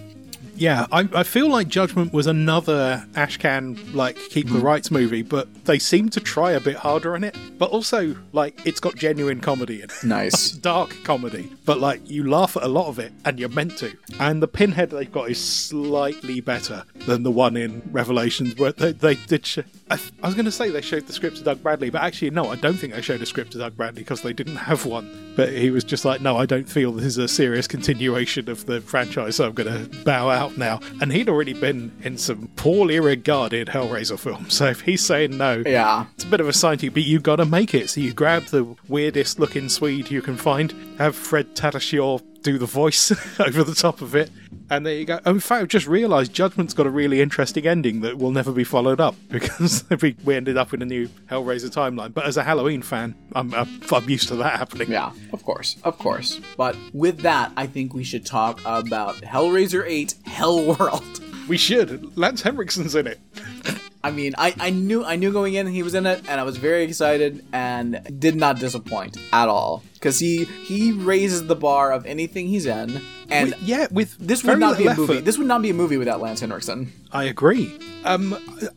Yeah, 0.59 0.87
I, 0.91 1.07
I 1.13 1.23
feel 1.23 1.49
like 1.49 1.69
Judgment 1.69 2.11
was 2.11 2.27
another 2.27 3.05
Ashcan 3.13 3.93
like 3.93 4.17
keep 4.17 4.47
Mm-hmm. 4.47 4.55
the 4.57 4.61
rights 4.61 4.89
movie, 4.91 5.21
but 5.21 5.47
they 5.65 5.79
seem 5.79 6.09
to 6.09 6.19
try 6.19 6.51
a 6.51 6.59
bit 6.59 6.75
harder 6.75 7.13
on 7.15 7.23
it. 7.23 7.35
But 7.57 7.69
also, 7.71 8.15
like, 8.33 8.65
it's 8.65 8.79
got 8.79 8.95
genuine 8.95 9.39
comedy 9.41 9.77
in 9.81 9.89
it. 9.89 9.93
Nice. 10.03 10.51
dark 10.51 10.95
comedy, 11.03 11.51
but 11.65 11.79
like 11.79 12.01
you 12.09 12.27
laugh 12.29 12.57
at 12.57 12.63
a 12.63 12.67
lot 12.67 12.87
of 12.87 12.99
it, 12.99 13.13
and 13.25 13.39
you're 13.39 13.49
meant 13.49 13.77
to. 13.79 13.95
And 14.19 14.41
the 14.41 14.47
pinhead 14.47 14.89
they've 14.89 15.11
got 15.11 15.29
is 15.29 15.41
slightly 15.43 16.41
better 16.41 16.83
than 17.05 17.23
the 17.23 17.31
one 17.31 17.55
in 17.57 17.81
Revelations, 17.91 18.55
where 18.57 18.71
they, 18.71 18.91
they 18.91 19.15
did. 19.15 19.45
Sh- 19.45 19.59
I, 19.91 19.95
th- 19.97 20.11
I 20.23 20.27
was 20.27 20.35
going 20.35 20.45
to 20.45 20.51
say 20.51 20.69
they 20.69 20.81
showed 20.81 21.07
the 21.07 21.13
script 21.13 21.37
to 21.37 21.43
Doug 21.43 21.61
Bradley, 21.63 21.89
but 21.89 22.01
actually 22.01 22.31
no, 22.31 22.49
I 22.49 22.55
don't 22.55 22.75
think 22.75 22.93
they 22.93 23.01
showed 23.01 23.21
a 23.21 23.25
script 23.25 23.51
to 23.53 23.57
Doug 23.59 23.75
Bradley 23.77 24.01
because 24.03 24.21
they 24.21 24.33
didn't 24.33 24.57
have 24.57 24.85
one. 24.85 25.33
But 25.35 25.49
he 25.53 25.69
was 25.71 25.83
just 25.83 26.05
like, 26.05 26.21
no, 26.21 26.37
I 26.37 26.45
don't 26.45 26.67
feel 26.69 26.91
this 26.91 27.05
is 27.05 27.17
a 27.17 27.27
serious 27.27 27.67
continuation 27.67 28.49
of 28.49 28.65
the 28.65 28.81
franchise, 28.81 29.35
so 29.37 29.45
I'm 29.47 29.53
going 29.53 29.87
to 29.89 30.03
bow 30.03 30.29
out 30.29 30.48
now. 30.57 30.79
And 31.01 31.11
he'd 31.11 31.29
already 31.29 31.53
been 31.53 31.91
in 32.03 32.17
some 32.17 32.49
poorly 32.55 32.99
regarded 32.99 33.67
Hellraiser 33.69 34.17
films, 34.19 34.53
so 34.53 34.65
if 34.67 34.81
he's 34.81 35.01
saying 35.05 35.37
no, 35.37 35.63
Yeah. 35.65 36.05
it's 36.15 36.23
a 36.23 36.27
bit 36.27 36.41
of 36.41 36.47
a 36.47 36.53
sign 36.53 36.77
to 36.79 36.85
you, 36.85 36.91
but 36.91 37.03
you 37.03 37.19
got 37.19 37.37
to 37.37 37.45
make 37.45 37.73
it. 37.73 37.89
So 37.89 38.01
you 38.01 38.13
grab 38.13 38.45
the 38.45 38.75
weirdest 38.87 39.39
looking 39.39 39.69
Swede 39.69 40.09
you 40.11 40.21
can 40.21 40.37
find, 40.37 40.73
have 40.97 41.15
Fred 41.15 41.55
Tatasciore 41.55 42.21
do 42.41 42.57
the 42.57 42.65
voice 42.65 43.11
over 43.39 43.63
the 43.63 43.75
top 43.75 44.01
of 44.01 44.15
it, 44.15 44.29
and 44.69 44.85
there 44.85 44.95
you 44.95 45.05
go. 45.05 45.19
In 45.25 45.39
fact, 45.39 45.61
I've 45.61 45.67
just 45.67 45.87
realised 45.87 46.33
Judgment's 46.33 46.73
got 46.73 46.85
a 46.85 46.89
really 46.89 47.21
interesting 47.21 47.67
ending 47.67 48.01
that 48.01 48.17
will 48.17 48.31
never 48.31 48.51
be 48.51 48.63
followed 48.63 48.99
up 48.99 49.15
because 49.29 49.83
we 50.23 50.35
ended 50.35 50.57
up 50.57 50.73
in 50.73 50.81
a 50.81 50.85
new 50.85 51.07
Hellraiser 51.29 51.69
timeline. 51.69 52.13
But 52.13 52.25
as 52.25 52.37
a 52.37 52.43
Halloween 52.43 52.81
fan, 52.81 53.15
I'm, 53.33 53.53
I'm, 53.53 53.81
I'm 53.91 54.09
used 54.09 54.27
to 54.29 54.35
that 54.37 54.57
happening. 54.57 54.91
Yeah, 54.91 55.11
of 55.33 55.43
course, 55.43 55.77
of 55.83 55.97
course. 55.97 56.39
But 56.57 56.75
with 56.93 57.19
that, 57.21 57.51
I 57.57 57.67
think 57.67 57.93
we 57.93 58.03
should 58.03 58.25
talk 58.25 58.59
about 58.65 59.15
Hellraiser 59.17 59.83
8 59.85 60.15
Hellworld. 60.25 61.28
We 61.49 61.57
should. 61.57 62.15
Lance 62.17 62.43
Henriksen's 62.43 62.95
in 62.95 63.07
it. 63.07 63.19
I 64.03 64.11
mean, 64.11 64.33
I, 64.37 64.53
I 64.57 64.69
knew 64.69 65.03
I 65.03 65.17
knew 65.17 65.33
going 65.33 65.55
in 65.55 65.67
he 65.67 65.83
was 65.83 65.93
in 65.93 66.05
it, 66.05 66.21
and 66.29 66.39
I 66.39 66.43
was 66.43 66.55
very 66.55 66.83
excited, 66.85 67.43
and 67.51 67.99
did 68.17 68.35
not 68.37 68.57
disappoint 68.59 69.17
at 69.33 69.49
all. 69.49 69.83
Because 69.95 70.19
he 70.19 70.45
he 70.45 70.93
raises 70.93 71.47
the 71.47 71.55
bar 71.55 71.91
of 71.91 72.05
anything 72.05 72.47
he's 72.47 72.65
in, 72.65 73.01
and 73.29 73.49
With- 73.49 73.61
yeah, 73.63 73.87
with 73.91 74.15
this 74.17 74.41
would 74.45 74.57
not 74.59 74.77
be 74.77 74.85
a 74.87 74.95
movie. 74.95 75.13
effort. 75.15 75.25
This 75.25 75.37
would 75.37 75.47
not 75.47 75.61
be 75.61 75.71
a 75.71 75.73
movie 75.73 75.97
without 75.97 76.21
Lance 76.21 76.39
Henriksen. 76.39 76.93
I 77.11 77.23
agree. 77.25 77.75
Um, 78.05 78.33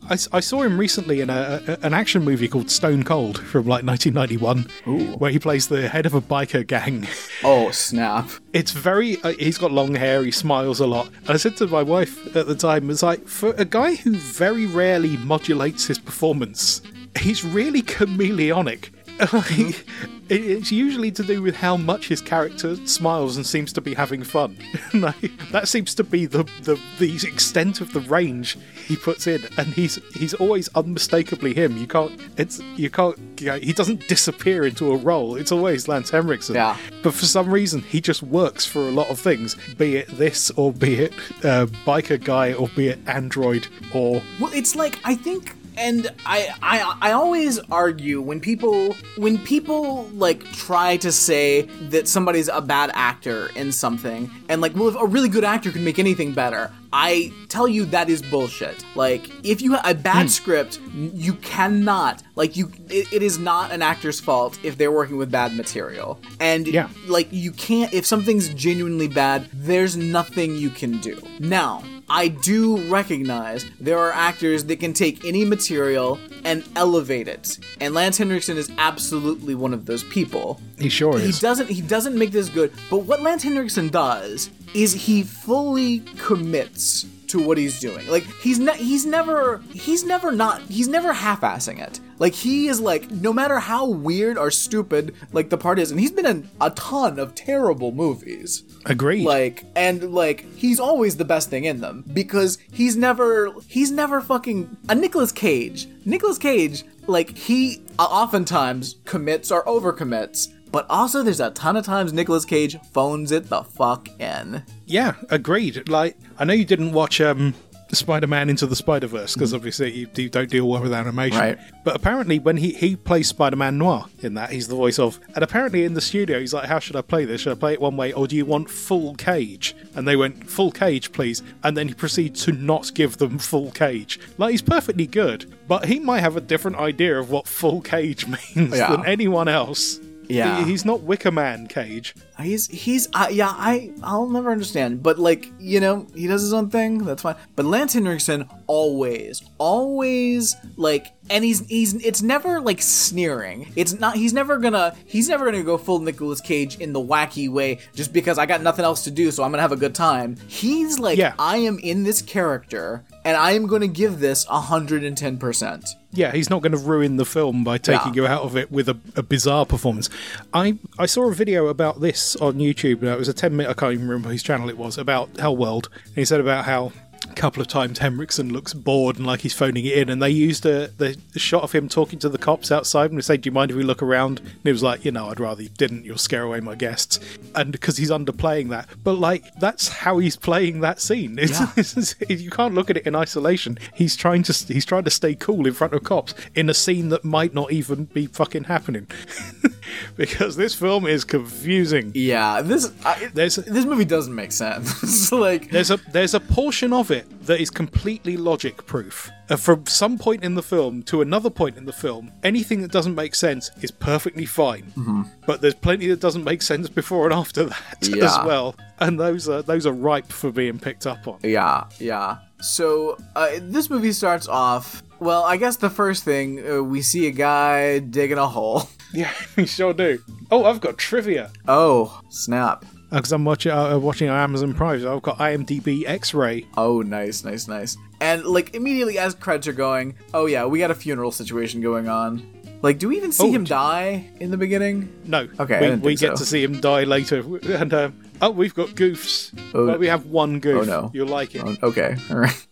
I, 0.09 0.17
I 0.33 0.39
saw 0.39 0.63
him 0.63 0.77
recently 0.77 1.21
in 1.21 1.29
a, 1.29 1.61
a- 1.67 1.85
an 1.85 1.93
action 1.93 2.23
movie 2.23 2.47
called 2.47 2.69
Stone 2.71 3.03
Cold 3.03 3.37
from 3.39 3.65
like 3.67 3.83
1991, 3.85 5.17
where 5.17 5.31
he 5.31 5.39
plays 5.39 5.67
the 5.67 5.87
head 5.87 6.05
of 6.05 6.13
a 6.13 6.21
biker 6.21 6.65
gang. 6.65 7.07
Oh 7.43 7.71
snap! 7.71 8.29
It's 8.51 8.71
very. 8.71 9.21
Uh, 9.21 9.33
he's 9.33 9.57
got 9.57 9.71
long 9.71 9.95
hair. 9.95 10.23
He 10.23 10.31
smiles 10.31 10.79
a 10.79 10.87
lot. 10.87 11.07
And 11.21 11.29
I 11.29 11.37
said 11.37 11.55
to 11.57 11.67
my 11.67 11.83
wife 11.83 12.35
at 12.35 12.47
the 12.47 12.55
time, 12.55 12.87
"Was 12.87 13.03
like 13.03 13.27
for 13.27 13.51
a 13.53 13.65
guy 13.65 13.95
who 13.95 14.15
very 14.15 14.65
rarely 14.65 15.15
modulates 15.17 15.85
his 15.87 15.99
performance, 15.99 16.81
he's 17.19 17.45
really 17.45 17.81
chameleonic." 17.81 18.89
Like, 19.33 19.85
it's 20.29 20.71
usually 20.71 21.11
to 21.11 21.23
do 21.23 21.41
with 21.41 21.55
how 21.55 21.77
much 21.77 22.07
his 22.07 22.21
character 22.21 22.75
smiles 22.87 23.35
and 23.37 23.45
seems 23.45 23.73
to 23.73 23.81
be 23.81 23.93
having 23.93 24.23
fun. 24.23 24.57
like, 24.93 25.31
that 25.51 25.67
seems 25.67 25.93
to 25.95 26.03
be 26.03 26.25
the, 26.25 26.43
the 26.63 26.79
the 26.99 27.15
extent 27.27 27.81
of 27.81 27.93
the 27.93 27.99
range 28.01 28.57
he 28.87 28.95
puts 28.95 29.27
in, 29.27 29.43
and 29.57 29.67
he's 29.67 29.99
he's 30.13 30.33
always 30.33 30.67
unmistakably 30.69 31.53
him. 31.53 31.77
You 31.77 31.87
can't 31.87 32.19
it's 32.37 32.59
you 32.77 32.89
can't 32.89 33.17
you 33.39 33.47
know, 33.47 33.59
he 33.59 33.73
doesn't 33.73 34.07
disappear 34.07 34.65
into 34.65 34.91
a 34.91 34.97
role. 34.97 35.35
It's 35.35 35.51
always 35.51 35.87
Lance 35.87 36.09
Henriksen. 36.09 36.55
Yeah. 36.55 36.77
But 37.01 37.13
for 37.13 37.25
some 37.25 37.51
reason, 37.51 37.81
he 37.81 38.01
just 38.01 38.23
works 38.23 38.65
for 38.65 38.79
a 38.79 38.91
lot 38.91 39.09
of 39.09 39.19
things, 39.19 39.55
be 39.77 39.97
it 39.97 40.07
this, 40.09 40.49
or 40.51 40.71
be 40.71 40.95
it 40.95 41.13
uh, 41.43 41.67
biker 41.85 42.23
guy, 42.23 42.53
or 42.53 42.69
be 42.69 42.87
it 42.87 42.99
android, 43.07 43.67
or 43.93 44.21
Well, 44.39 44.53
it's 44.53 44.75
like 44.75 44.99
I 45.03 45.15
think, 45.15 45.55
and 45.77 46.11
I, 46.25 46.49
I, 46.61 47.09
I 47.09 47.11
always 47.11 47.59
argue 47.71 48.21
when 48.21 48.39
people, 48.39 48.93
when 49.17 49.37
people 49.39 50.05
like 50.13 50.43
try 50.53 50.97
to 50.97 51.11
say 51.11 51.63
that 51.89 52.07
somebody's 52.07 52.47
a 52.47 52.61
bad 52.61 52.91
actor 52.93 53.49
in 53.55 53.71
something, 53.71 54.29
and 54.49 54.61
like, 54.61 54.75
well, 54.75 54.89
if 54.89 54.95
a 54.95 55.05
really 55.05 55.29
good 55.29 55.43
actor 55.43 55.71
can 55.71 55.83
make 55.83 55.99
anything 55.99 56.33
better. 56.33 56.71
I 56.95 57.33
tell 57.49 57.67
you 57.67 57.85
that 57.85 58.07
is 58.07 58.21
bullshit. 58.21 58.85
Like, 58.93 59.27
if 59.43 59.63
you 59.63 59.73
have 59.73 59.83
a 59.83 59.95
bad 59.95 60.23
hmm. 60.23 60.27
script, 60.27 60.79
you 60.93 61.33
cannot 61.33 62.21
like 62.35 62.55
you. 62.55 62.71
It, 62.87 63.11
it 63.11 63.23
is 63.23 63.39
not 63.39 63.71
an 63.71 63.81
actor's 63.81 64.19
fault 64.19 64.59
if 64.63 64.77
they're 64.77 64.91
working 64.91 65.17
with 65.17 65.31
bad 65.31 65.55
material, 65.55 66.19
and 66.39 66.67
Yeah. 66.67 66.89
like 67.07 67.29
you 67.31 67.51
can't. 67.51 67.91
If 67.93 68.05
something's 68.05 68.49
genuinely 68.49 69.07
bad, 69.07 69.49
there's 69.51 69.97
nothing 69.97 70.55
you 70.55 70.69
can 70.69 70.99
do. 70.99 71.19
Now, 71.39 71.83
I 72.13 72.27
do 72.27 72.77
recognize 72.91 73.65
there 73.79 73.97
are 73.97 74.11
actors 74.11 74.65
that 74.65 74.79
can 74.79 74.93
take 74.93 75.25
any 75.25 75.43
material 75.43 76.19
and 76.45 76.63
elevate 76.75 77.27
it, 77.27 77.57
and 77.81 77.95
Lance 77.95 78.19
Henriksen 78.19 78.55
is 78.55 78.71
absolutely 78.77 79.55
one 79.55 79.73
of 79.73 79.87
those 79.87 80.03
people. 80.03 80.61
he 80.77 80.89
sure 80.89 81.17
is. 81.17 81.37
He 81.37 81.41
doesn't 81.41 81.69
he 81.71 81.81
doesn't 81.81 82.15
make 82.15 82.29
this 82.29 82.49
good, 82.49 82.71
but 82.91 82.99
what 82.99 83.23
Lance 83.23 83.41
Henriksen 83.41 83.89
does 83.89 84.51
is 84.75 84.93
he 84.93 85.23
fully 85.23 86.01
commits 86.19 87.07
to 87.33 87.39
what 87.43 87.57
he's 87.57 87.79
doing. 87.79 88.07
Like 88.07 88.25
he's 88.41 88.59
ne- 88.59 88.77
he's 88.77 89.07
never 89.07 89.63
he's 89.73 90.03
never 90.03 90.31
not 90.31 90.61
he's 90.69 90.87
never 90.87 91.13
half-assing 91.13 91.79
it. 91.81 91.99
Like 92.19 92.33
he 92.33 92.67
is 92.67 92.79
like 92.79 93.09
no 93.09 93.33
matter 93.33 93.57
how 93.57 93.87
weird 93.87 94.37
or 94.37 94.51
stupid 94.51 95.15
like 95.31 95.49
the 95.49 95.57
part 95.57 95.79
is, 95.79 95.89
and 95.89 95.99
he's 95.99 96.11
been 96.11 96.27
in 96.27 96.47
a 96.61 96.69
ton 96.69 97.17
of 97.17 97.33
terrible 97.33 97.91
movies. 97.91 98.63
Agreed. 98.85 99.25
Like 99.25 99.63
and 99.75 100.13
like 100.13 100.45
he's 100.55 100.79
always 100.79 101.17
the 101.17 101.25
best 101.25 101.49
thing 101.49 101.65
in 101.65 101.81
them 101.81 102.03
because 102.13 102.57
he's 102.71 102.95
never 102.95 103.53
he's 103.67 103.91
never 103.91 104.21
fucking 104.21 104.75
a 104.89 104.95
Nicolas 104.95 105.31
Cage. 105.31 105.87
Nicolas 106.05 106.37
Cage 106.37 106.83
like 107.07 107.37
he 107.37 107.81
uh, 107.99 108.03
oftentimes 108.03 108.95
commits 109.05 109.51
or 109.51 109.63
overcommits, 109.65 110.47
but 110.71 110.85
also 110.89 111.23
there's 111.23 111.39
a 111.39 111.51
ton 111.51 111.75
of 111.77 111.85
times 111.85 112.13
Nicolas 112.13 112.45
Cage 112.45 112.77
phones 112.91 113.31
it 113.31 113.49
the 113.49 113.63
fuck 113.63 114.07
in. 114.19 114.63
yeah, 114.85 115.15
agreed. 115.29 115.87
Like, 115.89 116.17
I 116.37 116.45
know 116.45 116.53
you 116.53 116.65
didn't 116.65 116.93
watch 116.93 117.19
um, 117.21 117.53
Spider-Man 117.95 118.49
Into 118.49 118.65
the 118.65 118.75
Spider-Verse 118.75 119.33
because 119.33 119.51
mm. 119.51 119.55
obviously 119.55 119.91
you, 119.91 120.07
you 120.15 120.29
don't 120.29 120.49
deal 120.49 120.67
well 120.67 120.81
with 120.81 120.93
animation. 120.93 121.39
Right. 121.39 121.59
But 121.83 121.95
apparently, 121.95 122.39
when 122.39 122.57
he 122.57 122.73
he 122.73 122.95
plays 122.95 123.27
Spider-Man 123.27 123.77
Noir 123.77 124.05
in 124.21 124.33
that, 124.35 124.51
he's 124.51 124.67
the 124.67 124.75
voice 124.75 124.99
of. 124.99 125.19
And 125.35 125.43
apparently, 125.43 125.83
in 125.83 125.93
the 125.93 126.01
studio, 126.01 126.39
he's 126.39 126.53
like, 126.53 126.67
"How 126.67 126.79
should 126.79 126.95
I 126.95 127.01
play 127.01 127.25
this? 127.25 127.41
Should 127.41 127.51
I 127.51 127.59
play 127.59 127.73
it 127.73 127.81
one 127.81 127.97
way, 127.97 128.13
or 128.13 128.27
do 128.27 128.35
you 128.35 128.45
want 128.45 128.69
full 128.69 129.15
cage?" 129.15 129.75
And 129.95 130.07
they 130.07 130.15
went, 130.15 130.49
"Full 130.49 130.71
cage, 130.71 131.11
please." 131.11 131.41
And 131.63 131.75
then 131.77 131.87
he 131.87 131.93
proceeds 131.93 132.43
to 132.45 132.51
not 132.51 132.93
give 132.93 133.17
them 133.17 133.39
full 133.39 133.71
cage. 133.71 134.19
Like 134.37 134.51
he's 134.51 134.61
perfectly 134.61 135.07
good, 135.07 135.53
but 135.67 135.85
he 135.85 135.99
might 135.99 136.21
have 136.21 136.37
a 136.37 136.41
different 136.41 136.77
idea 136.77 137.19
of 137.19 137.29
what 137.29 137.47
full 137.47 137.81
cage 137.81 138.27
means 138.55 138.77
Yeah. 138.77 138.91
than 138.91 139.05
anyone 139.05 139.47
else. 139.47 139.99
Yeah. 140.29 140.63
He- 140.63 140.71
he's 140.71 140.85
not 140.85 141.01
Wicker 141.01 141.31
Man 141.31 141.67
Cage. 141.67 142.15
He's 142.39 142.67
he's 142.67 143.07
uh, 143.13 143.27
yeah 143.31 143.49
I 143.55 143.91
I'll 144.01 144.27
never 144.27 144.51
understand, 144.51 145.03
but 145.03 145.19
like 145.19 145.51
you 145.59 145.79
know 145.79 146.07
he 146.15 146.27
does 146.27 146.41
his 146.41 146.51
own 146.53 146.69
thing. 146.69 146.99
That's 146.99 147.21
fine. 147.21 147.35
But 147.55 147.65
Lance 147.65 147.93
Henriksen 147.93 148.49
always 148.67 149.41
always 149.59 150.55
like 150.77 151.13
and 151.29 151.43
he's 151.43 151.65
he's 151.67 151.93
it's 152.05 152.21
never 152.21 152.59
like 152.59 152.81
sneering. 152.81 153.71
It's 153.75 153.99
not 153.99 154.15
he's 154.15 154.33
never 154.33 154.57
gonna 154.57 154.95
he's 155.05 155.29
never 155.29 155.45
gonna 155.45 155.63
go 155.63 155.77
full 155.77 155.99
Nicolas 155.99 156.41
Cage 156.41 156.77
in 156.79 156.91
the 156.93 156.99
wacky 156.99 157.49
way 157.49 157.79
just 157.93 158.13
because 158.13 158.37
I 158.37 158.45
got 158.45 158.61
nothing 158.61 158.85
else 158.85 159.03
to 159.03 159.11
do, 159.11 159.29
so 159.31 159.43
I'm 159.43 159.51
gonna 159.51 159.61
have 159.61 159.71
a 159.71 159.75
good 159.77 159.95
time. 159.95 160.35
He's 160.47 160.99
like 160.99 161.17
Yeah. 161.17 161.33
I 161.37 161.57
am 161.57 161.77
in 161.79 162.03
this 162.03 162.21
character 162.21 163.03
and 163.23 163.37
I 163.37 163.51
am 163.51 163.67
gonna 163.67 163.87
give 163.87 164.19
this 164.19 164.45
hundred 164.45 165.03
and 165.03 165.15
ten 165.17 165.37
percent. 165.37 165.87
Yeah, 166.15 166.31
he's 166.31 166.49
not 166.49 166.61
going 166.61 166.73
to 166.73 166.77
ruin 166.77 167.17
the 167.17 167.25
film 167.25 167.63
by 167.63 167.77
taking 167.79 168.13
Yeah. 168.13 168.21
you 168.21 168.27
out 168.27 168.43
of 168.43 168.55
it 168.55 168.71
with 168.71 168.87
a, 168.87 168.97
a 169.15 169.23
bizarre 169.23 169.65
performance. 169.65 170.09
I 170.53 170.77
I 170.99 171.07
saw 171.07 171.27
a 171.29 171.33
video 171.33 171.67
about 171.67 172.01
this 172.01 172.35
on 172.37 172.55
YouTube. 172.55 173.01
It 173.03 173.17
was 173.17 173.27
a 173.27 173.33
ten 173.33 173.55
minute. 173.55 173.69
I 173.71 173.73
can't 173.73 173.93
even 173.93 174.07
remember 174.07 174.29
whose 174.29 174.43
channel 174.43 174.69
it 174.69 174.77
was 174.77 174.97
about 174.97 175.33
Hellworld. 175.33 175.87
And 176.05 176.15
he 176.15 176.25
said 176.25 176.39
about 176.39 176.65
how 176.65 176.91
a 177.29 177.33
couple 177.33 177.61
of 177.61 177.67
times 177.67 177.99
Henriksen 177.99 178.51
looks 178.51 178.73
bored 178.73 179.17
and 179.17 179.25
like 179.25 179.41
he's 179.41 179.53
phoning 179.53 179.85
it 179.85 179.97
in, 179.97 180.09
and 180.09 180.21
they 180.21 180.29
used 180.29 180.65
a, 180.65 180.87
the, 180.97 181.17
shot 181.35 181.63
of 181.63 181.71
him 181.71 181.87
talking 181.89 182.19
to 182.19 182.29
the 182.29 182.37
cops 182.37 182.71
outside 182.71 183.09
and 183.11 183.17
they 183.17 183.21
say, 183.21 183.37
"Do 183.37 183.47
you 183.47 183.51
mind 183.51 183.71
if 183.71 183.77
we 183.77 183.83
look 183.83 184.01
around?" 184.03 184.39
And 184.39 184.49
he 184.63 184.71
was 184.71 184.83
like, 184.83 185.03
"You 185.05 185.11
know, 185.11 185.29
I'd 185.29 185.39
rather 185.39 185.63
you 185.63 185.69
didn't. 185.69 186.05
You'll 186.05 186.17
scare 186.17 186.43
away 186.43 186.59
my 186.59 186.75
guests." 186.75 187.19
And 187.55 187.71
because 187.71 187.97
he's 187.97 188.09
underplaying 188.11 188.69
that, 188.69 188.87
but 189.03 189.13
like 189.13 189.53
that's 189.55 189.87
how 189.87 190.17
he's 190.19 190.35
playing 190.35 190.81
that 190.81 190.99
scene. 191.01 191.37
It's, 191.39 191.59
Yeah. 191.59 191.67
it's- 191.77 192.15
you 192.29 192.49
can't 192.49 192.73
look 192.73 192.89
at 192.89 192.97
it 192.97 193.05
in 193.07 193.15
isolation. 193.15 193.77
He's 193.93 194.15
trying 194.15 194.43
to 194.43 194.53
he's 194.73 194.85
trying 194.85 195.03
to 195.05 195.09
stay 195.11 195.35
cool 195.35 195.65
in 195.67 195.73
front 195.73 195.93
of 195.93 196.03
cops 196.03 196.33
in 196.55 196.69
a 196.69 196.73
scene 196.73 197.09
that 197.09 197.23
might 197.23 197.53
not 197.53 197.71
even 197.71 198.05
be 198.05 198.27
fucking 198.27 198.65
happening. 198.65 199.07
because 200.15 200.55
this 200.55 200.73
film 200.75 201.05
is 201.05 201.23
confusing. 201.23 202.11
Yeah, 202.15 202.61
this 202.61 202.91
I, 203.05 203.29
There's- 203.33 203.55
this 203.55 203.85
movie 203.85 204.05
doesn't 204.05 204.33
make 204.35 204.51
sense. 204.51 205.31
Like 205.43 205.71
There's 205.71 205.89
a 205.91 205.97
there's 206.11 206.33
a 206.33 206.39
portion 206.39 206.93
of 206.93 207.09
it 207.11 207.12
that 207.21 207.59
is 207.59 207.69
completely 207.69 208.37
logic 208.37 208.85
proof. 208.85 209.29
Uh, 209.49 209.55
from 209.55 209.85
some 209.85 210.17
point 210.17 210.43
in 210.43 210.55
the 210.55 210.63
film 210.63 211.03
to 211.03 211.21
another 211.21 211.49
point 211.49 211.77
in 211.77 211.85
the 211.85 211.93
film, 211.93 212.31
anything 212.43 212.81
that 212.81 212.91
doesn't 212.91 213.15
make 213.15 213.35
sense 213.35 213.69
is 213.81 213.91
perfectly 213.91 214.45
fine. 214.45 214.83
Mm-hmm. 214.97 215.23
But 215.45 215.61
there's 215.61 215.75
plenty 215.75 216.07
that 216.07 216.19
doesn't 216.19 216.43
make 216.43 216.61
sense 216.61 216.89
before 216.89 217.25
and 217.25 217.33
after 217.33 217.65
that 217.65 217.97
as 218.21 218.37
well, 218.45 218.75
and 218.99 219.19
those 219.19 219.47
are 219.49 219.61
those 219.61 219.85
are 219.85 219.93
ripe 219.93 220.31
for 220.31 220.51
being 220.51 220.79
picked 220.79 221.05
up 221.05 221.27
on. 221.27 221.39
Yeah, 221.43 221.85
yeah. 221.99 222.37
So 222.61 223.17
uh, 223.35 223.49
this 223.61 223.89
movie 223.89 224.13
starts 224.13 224.47
off. 224.47 225.03
Well, 225.19 225.43
I 225.43 225.57
guess 225.57 225.77
the 225.77 225.89
first 225.89 226.23
thing 226.23 226.65
uh, 226.67 226.81
we 226.83 227.01
see 227.01 227.27
a 227.27 227.31
guy 227.31 227.99
digging 227.99 228.37
a 228.37 228.47
hole. 228.47 228.89
Yeah, 229.15 229.31
we 229.55 229.67
sure 229.67 229.93
do. 229.93 230.17
Oh, 230.49 230.65
I've 230.65 230.81
got 230.81 230.97
trivia 230.97 231.51
Oh, 231.67 232.19
snap! 232.29 232.83
Because 233.13 233.31
I'm 233.31 233.45
watching 233.45 233.71
uh, 233.71 233.97
watching 233.99 234.29
on 234.29 234.37
Amazon 234.37 234.73
Prime. 234.73 235.01
So 235.01 235.15
I've 235.15 235.21
got 235.21 235.37
IMDb 235.39 236.03
X-ray. 236.05 236.65
Oh, 236.77 237.01
nice, 237.01 237.43
nice, 237.43 237.67
nice. 237.67 237.97
And 238.21 238.43
like 238.45 238.73
immediately 238.75 239.17
as 239.17 239.33
credits 239.35 239.67
are 239.67 239.73
going, 239.73 240.15
oh 240.33 240.45
yeah, 240.45 240.65
we 240.65 240.79
got 240.79 240.91
a 240.91 240.95
funeral 240.95 241.31
situation 241.31 241.81
going 241.81 242.07
on. 242.07 242.45
Like, 242.81 242.99
do 242.99 243.07
we 243.07 243.15
even 243.17 243.31
see 243.31 243.47
Oh, 243.47 243.51
him 243.51 243.63
die 243.63 244.29
in 244.41 244.51
the 244.51 244.57
beginning? 244.57 245.07
No, 245.25 245.47
Okay, 245.59 245.91
we, 245.91 245.95
we 245.97 246.15
get 246.15 246.31
so. 246.37 246.43
to 246.43 246.45
see 246.45 246.61
him 246.63 246.81
die 246.81 247.03
later, 247.05 247.39
and 247.77 247.93
um, 247.93 248.22
oh, 248.41 248.51
we've 248.51 248.73
got 248.73 248.89
goofs. 248.89 249.53
Oh. 249.73 249.87
Well, 249.87 249.97
we 249.97 250.07
have 250.07 250.25
one 250.25 250.59
goof. 250.59 250.83
Oh, 250.83 251.01
no. 251.01 251.11
you'll 251.13 251.27
like 251.27 251.55
it. 251.55 251.61
Oh, 251.65 251.75
okay, 251.89 252.15
all 252.29 252.37
right. 252.37 252.67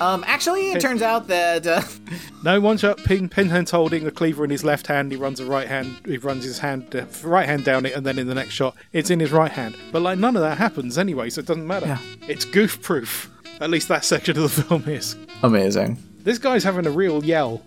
Um, 0.00 0.24
actually, 0.26 0.72
it 0.72 0.80
turns 0.80 1.02
out 1.02 1.28
that 1.28 1.66
uh, 1.66 1.82
No, 2.44 2.60
once 2.60 2.82
up, 2.82 2.98
Pin, 3.04 3.28
Pinhead's 3.28 3.70
holding 3.70 4.06
a 4.06 4.10
cleaver 4.10 4.42
in 4.42 4.50
his 4.50 4.64
left 4.64 4.86
hand. 4.88 5.12
He 5.12 5.16
runs 5.18 5.38
a 5.38 5.44
right 5.46 5.68
hand. 5.68 6.00
He 6.04 6.16
runs 6.18 6.42
his 6.44 6.58
hand, 6.58 6.94
uh, 6.96 7.04
right 7.22 7.46
hand 7.46 7.64
down 7.64 7.86
it, 7.86 7.92
and 7.94 8.04
then 8.04 8.18
in 8.18 8.26
the 8.26 8.34
next 8.34 8.54
shot, 8.54 8.74
it's 8.92 9.10
in 9.10 9.20
his 9.20 9.30
right 9.30 9.52
hand. 9.52 9.76
But 9.92 10.02
like 10.02 10.18
none 10.18 10.34
of 10.34 10.42
that 10.42 10.58
happens 10.58 10.98
anyway, 10.98 11.30
so 11.30 11.40
it 11.40 11.46
doesn't 11.46 11.66
matter. 11.66 11.86
Yeah. 11.86 11.98
It's 12.26 12.44
goof 12.44 12.82
proof. 12.82 13.30
At 13.60 13.70
least 13.70 13.86
that 13.88 14.04
section 14.04 14.36
of 14.38 14.42
the 14.42 14.62
film 14.64 14.88
is. 14.88 15.14
amazing. 15.42 15.98
This 16.24 16.38
guy's 16.38 16.62
having 16.64 16.86
a 16.86 16.90
real 16.90 17.24
yell, 17.24 17.62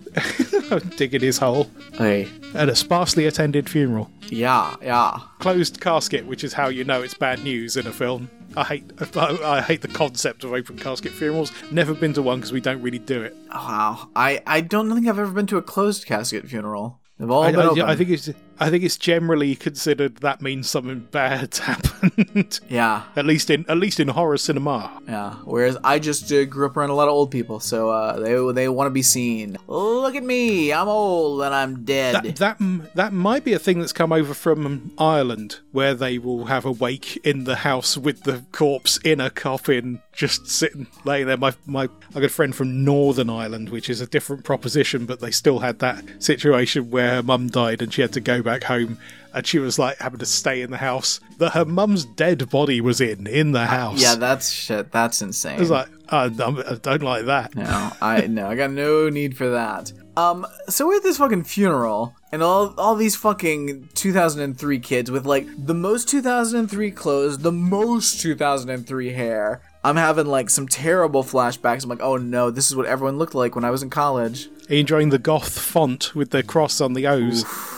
digging 0.98 1.22
his 1.22 1.38
hole 1.38 1.70
Hey, 1.94 2.30
at 2.54 2.70
a 2.70 2.76
sparsely 2.76 3.26
attended 3.26 3.70
funeral. 3.70 4.10
yeah, 4.30 4.76
yeah. 4.82 5.20
Closed 5.40 5.82
casket, 5.82 6.26
which 6.26 6.44
is 6.44 6.54
how 6.54 6.70
you 6.70 6.84
know 6.84 7.02
it's 7.02 7.14
bad 7.14 7.44
news 7.44 7.76
in 7.78 7.86
a 7.88 7.92
film. 7.92 8.30
I 8.58 8.64
hate, 8.64 8.92
I, 9.18 9.38
I 9.58 9.62
hate 9.62 9.82
the 9.82 9.90
concept 9.90 10.44
of 10.46 10.54
open 10.54 10.78
casket 10.78 11.12
funerals. 11.12 11.52
Never 11.72 11.94
been 11.94 12.14
to 12.14 12.22
one 12.22 12.40
because 12.40 12.54
we 12.54 12.62
don't 12.62 12.82
really 12.82 13.00
do 13.00 13.22
it. 13.24 13.36
Wow, 13.54 14.10
I 14.16 14.42
I 14.48 14.62
don't 14.62 14.94
think 14.94 15.08
I've 15.08 15.20
ever 15.20 15.32
been 15.32 15.48
to 15.48 15.58
a 15.58 15.62
closed 15.62 16.06
casket 16.06 16.48
funeral. 16.48 17.00
They've 17.20 17.30
all 17.30 17.44
I, 17.44 17.52
been 17.52 17.60
I- 17.60 17.66
open. 17.66 17.82
I 17.82 17.96
think 17.98 18.10
it's 18.10 18.30
I 18.60 18.70
think 18.70 18.84
it's 18.84 18.98
generally 18.98 19.56
considered 19.56 20.18
that 20.18 20.42
means 20.42 20.70
something 20.70 21.02
bad's 21.12 21.60
happened. 21.70 22.60
yeah, 22.70 23.04
at 23.16 23.26
least 23.26 23.50
in 23.50 23.66
at 23.68 23.78
least 23.78 24.00
in 24.00 24.08
horror 24.10 24.38
cinema. 24.38 25.02
yeah. 25.08 25.34
Whereas 25.44 25.78
I 25.84 26.00
just 26.00 26.32
uh, 26.32 26.46
grew 26.46 26.66
up 26.68 26.78
around 26.78 26.90
a 26.90 26.96
lot 26.96 27.08
of 27.08 27.14
old 27.14 27.32
people, 27.32 27.60
so 27.60 27.90
uh, 27.90 28.20
they 28.20 28.54
they 28.54 28.70
want 28.70 28.88
to 28.88 28.92
be 28.92 29.02
seen. 29.02 29.58
Look 29.68 30.16
at 30.16 30.24
me, 30.24 30.72
I'm 30.72 30.88
old 30.88 31.42
and 31.42 31.54
I'm 31.54 31.84
dead. 31.84 32.24
That 32.24 32.36
that 32.38 32.96
that 32.96 33.14
might 33.14 33.44
be 33.44 33.54
a 33.54 33.60
thing 33.60 33.80
that's 33.80 33.94
come 33.94 34.12
over 34.14 34.34
from 34.34 34.92
Ireland, 34.98 35.60
where 35.72 35.94
they 35.94 36.18
will 36.18 36.46
have 36.46 36.66
a 36.66 36.72
wake 36.72 37.18
in 37.26 37.44
the 37.44 37.58
house 37.58 37.98
with 37.98 38.24
the 38.24 38.46
corpse 38.52 38.98
in 39.04 39.20
a 39.20 39.30
coffin, 39.30 40.02
just 40.14 40.48
sitting 40.48 40.88
laying 41.04 41.28
there. 41.28 41.38
My 41.38 41.54
my 41.66 41.84
I 41.84 42.16
got 42.16 42.24
a 42.24 42.30
friend 42.30 42.56
from 42.56 42.84
Northern 42.86 43.30
Ireland, 43.30 43.70
which 43.70 43.90
is 43.90 44.02
a 44.02 44.08
different 44.08 44.44
proposition, 44.44 45.06
but 45.06 45.20
they 45.20 45.32
still 45.32 45.60
had 45.60 45.80
that 45.80 46.04
situation 46.20 46.90
where 46.90 47.16
her 47.16 47.24
mum 47.24 47.48
died 47.48 47.82
and 47.82 47.94
she 47.94 48.02
had 48.02 48.14
to 48.14 48.22
go 48.22 48.42
back 48.46 48.64
home. 48.64 48.98
And 49.34 49.46
she 49.46 49.60
was 49.60 49.78
like 49.78 49.98
having 49.98 50.20
to 50.20 50.26
stay 50.26 50.62
in 50.62 50.72
the 50.72 50.78
house 50.78 51.20
that 51.40 51.52
her 51.52 51.66
mum's 51.66 52.06
dead 52.06 52.50
body 52.50 52.80
was 52.80 53.02
in, 53.02 53.28
in 53.28 53.52
the 53.52 53.66
house. 53.66 54.02
yeah, 54.02 54.16
that's 54.16 54.50
shit. 54.50 54.94
That's 54.94 55.22
insane. 55.22 55.58
I 55.58 55.60
was 55.60 55.70
like, 55.70 55.90
I, 56.08 56.26
I 56.26 56.30
don't 56.30 57.04
like 57.04 57.26
that. 57.26 57.54
No, 57.54 57.92
I 58.02 58.28
no, 58.28 58.48
I 58.48 58.56
got 58.56 58.72
no 58.72 59.10
need 59.10 59.36
for 59.36 59.50
that. 59.50 59.92
Um, 60.16 60.48
so 60.70 60.88
we're 60.88 60.96
at 60.96 61.04
this 61.04 61.18
fucking 61.18 61.44
funeral, 61.44 62.16
and 62.32 62.42
all 62.42 62.74
all 62.78 62.96
these 62.96 63.18
fucking 63.18 63.90
2003 63.96 64.80
kids 64.80 65.12
with 65.12 65.26
like 65.26 65.46
the 65.58 65.74
most 65.74 66.08
2003 66.08 66.92
clothes, 66.92 67.40
the 67.40 67.52
most 67.52 68.22
2003 68.22 69.12
hair. 69.12 69.62
I'm 69.84 69.98
having 69.98 70.28
like 70.28 70.50
some 70.50 70.68
terrible 70.70 71.24
flashbacks. 71.24 71.84
I'm 71.84 71.90
like, 71.90 72.02
oh 72.02 72.16
no, 72.16 72.50
this 72.52 72.70
is 72.70 72.76
what 72.78 72.86
everyone 72.86 73.18
looked 73.18 73.36
like 73.36 73.54
when 73.56 73.66
I 73.66 73.70
was 73.72 73.84
in 73.84 73.90
college. 73.90 74.48
Are 74.70 74.74
you 74.74 74.80
enjoying 74.80 75.10
the 75.10 75.20
goth 75.20 75.60
font 75.60 76.16
with 76.16 76.32
the 76.32 76.42
cross 76.42 76.80
on 76.82 76.94
the 76.94 77.06
O's? 77.08 77.44
Oof, 77.44 77.75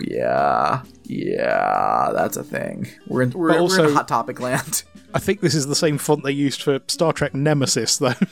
yeah, 0.00 0.82
yeah, 1.04 2.10
that's 2.14 2.36
a 2.36 2.44
thing. 2.44 2.86
We're 3.08 3.22
in 3.22 3.30
we're, 3.30 3.50
we're 3.52 3.58
also- 3.60 3.88
in 3.88 3.94
hot 3.94 4.08
topic 4.08 4.40
land. 4.40 4.82
I 5.12 5.20
think 5.20 5.40
this 5.40 5.54
is 5.54 5.66
the 5.68 5.76
same 5.76 5.96
font 5.98 6.24
they 6.24 6.32
used 6.32 6.60
for 6.62 6.80
Star 6.88 7.12
Trek 7.12 7.34
Nemesis, 7.34 7.98
though. 7.98 8.14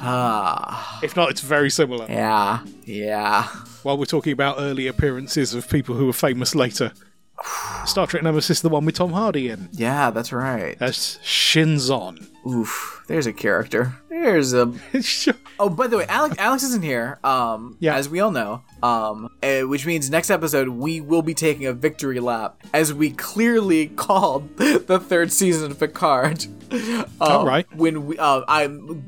Ah, 0.00 1.00
if 1.02 1.16
not, 1.16 1.28
it's 1.28 1.40
very 1.40 1.68
similar. 1.70 2.06
yeah, 2.08 2.60
yeah. 2.84 3.42
While 3.82 3.98
we're 3.98 4.04
talking 4.04 4.32
about 4.32 4.54
early 4.60 4.86
appearances 4.86 5.54
of 5.54 5.68
people 5.68 5.96
who 5.96 6.06
were 6.06 6.12
famous 6.12 6.54
later, 6.54 6.92
Star 7.84 8.06
Trek 8.06 8.22
Nemesis, 8.22 8.60
the 8.60 8.68
one 8.68 8.84
with 8.84 8.94
Tom 8.94 9.12
Hardy 9.12 9.48
in. 9.48 9.68
Yeah, 9.72 10.10
that's 10.10 10.32
right. 10.32 10.78
That's 10.78 11.18
Shinzon. 11.18 12.28
Oof, 12.46 12.97
there's 13.08 13.26
a 13.26 13.32
character. 13.32 13.94
There's 14.08 14.52
a 14.54 14.72
Oh, 15.60 15.68
by 15.68 15.88
the 15.88 15.96
way, 15.98 16.06
Alex, 16.08 16.36
Alex 16.38 16.62
isn't 16.62 16.82
here. 16.84 17.18
Um, 17.24 17.76
Yeah. 17.80 17.96
as 17.96 18.08
we 18.08 18.20
all 18.20 18.30
know. 18.30 18.62
Um, 18.82 19.28
uh, 19.42 19.62
which 19.62 19.84
means 19.86 20.08
next 20.08 20.30
episode 20.30 20.68
we 20.68 21.00
will 21.00 21.22
be 21.22 21.34
taking 21.34 21.66
a 21.66 21.72
victory 21.72 22.20
lap, 22.20 22.62
as 22.72 22.94
we 22.94 23.10
clearly 23.10 23.88
called 23.88 24.56
the 24.56 25.00
third 25.00 25.32
season 25.32 25.72
of 25.72 25.80
Picard. 25.80 26.46
Um, 26.70 27.06
All 27.22 27.46
right. 27.46 27.66
When 27.74 28.04
we, 28.06 28.18
uh, 28.18 28.42
I 28.46 28.66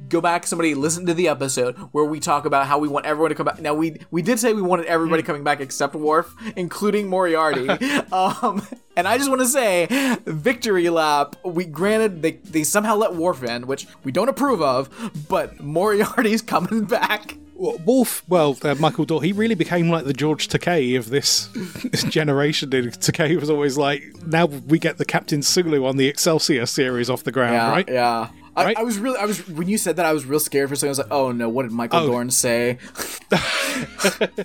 go 0.08 0.22
back, 0.22 0.46
somebody 0.46 0.74
listen 0.74 1.04
to 1.04 1.12
the 1.12 1.28
episode 1.28 1.76
where 1.92 2.06
we 2.06 2.18
talk 2.18 2.46
about 2.46 2.66
how 2.66 2.78
we 2.78 2.88
want 2.88 3.04
everyone 3.04 3.28
to 3.28 3.34
come 3.34 3.44
back. 3.44 3.60
Now 3.60 3.74
we 3.74 3.98
we 4.10 4.22
did 4.22 4.40
say 4.40 4.54
we 4.54 4.62
wanted 4.62 4.86
everybody 4.86 5.22
coming 5.22 5.44
back 5.44 5.60
except 5.60 5.94
Worf, 5.94 6.34
including 6.56 7.06
Moriarty. 7.08 7.68
um, 8.12 8.66
and 8.96 9.06
I 9.06 9.18
just 9.18 9.28
want 9.28 9.42
to 9.42 9.46
say, 9.46 9.86
victory 10.24 10.88
lap. 10.88 11.36
We 11.44 11.66
granted 11.66 12.22
they 12.22 12.32
they 12.32 12.64
somehow 12.64 12.96
let 12.96 13.14
Worf 13.14 13.44
in, 13.44 13.66
which 13.66 13.86
we 14.04 14.12
don't 14.12 14.28
approve 14.28 14.62
of, 14.62 14.88
but 15.28 15.60
Moriarty's 15.60 16.42
coming 16.54 16.84
back. 16.84 17.36
Worf, 17.54 18.22
well, 18.26 18.56
uh, 18.62 18.74
Michael 18.76 19.04
Dorn, 19.04 19.22
he 19.22 19.32
really 19.32 19.54
became 19.54 19.90
like 19.90 20.06
the 20.06 20.14
George 20.14 20.48
Takei 20.48 20.96
of 20.98 21.10
this, 21.10 21.48
this 21.84 22.04
generation. 22.04 22.70
Takei 22.70 23.38
was 23.38 23.50
always 23.50 23.76
like, 23.76 24.02
now 24.26 24.46
we 24.46 24.78
get 24.78 24.96
the 24.96 25.04
Captain 25.04 25.42
Sulu 25.42 25.84
on 25.84 25.98
the 25.98 26.06
Excelsior 26.08 26.64
series 26.64 27.10
off 27.10 27.22
the 27.24 27.32
ground, 27.32 27.52
Yeah, 27.54 27.70
right? 27.70 27.88
yeah. 27.88 28.28
I, 28.56 28.64
Right? 28.64 28.76
I 28.78 28.82
was 28.82 28.98
really, 28.98 29.18
I 29.18 29.26
was 29.26 29.46
when 29.48 29.68
you 29.68 29.78
said 29.78 29.96
that, 29.96 30.06
I 30.06 30.12
was 30.12 30.26
real 30.26 30.40
scared 30.40 30.68
for 30.68 30.74
a 30.74 30.76
second. 30.76 30.88
I 30.88 30.90
was 30.90 30.98
like, 30.98 31.12
"Oh 31.12 31.30
no, 31.32 31.48
what 31.48 31.62
did 31.62 31.72
Michael 31.72 32.00
Oh. 32.00 32.06
Dorn 32.08 32.30
say?" 32.30 32.78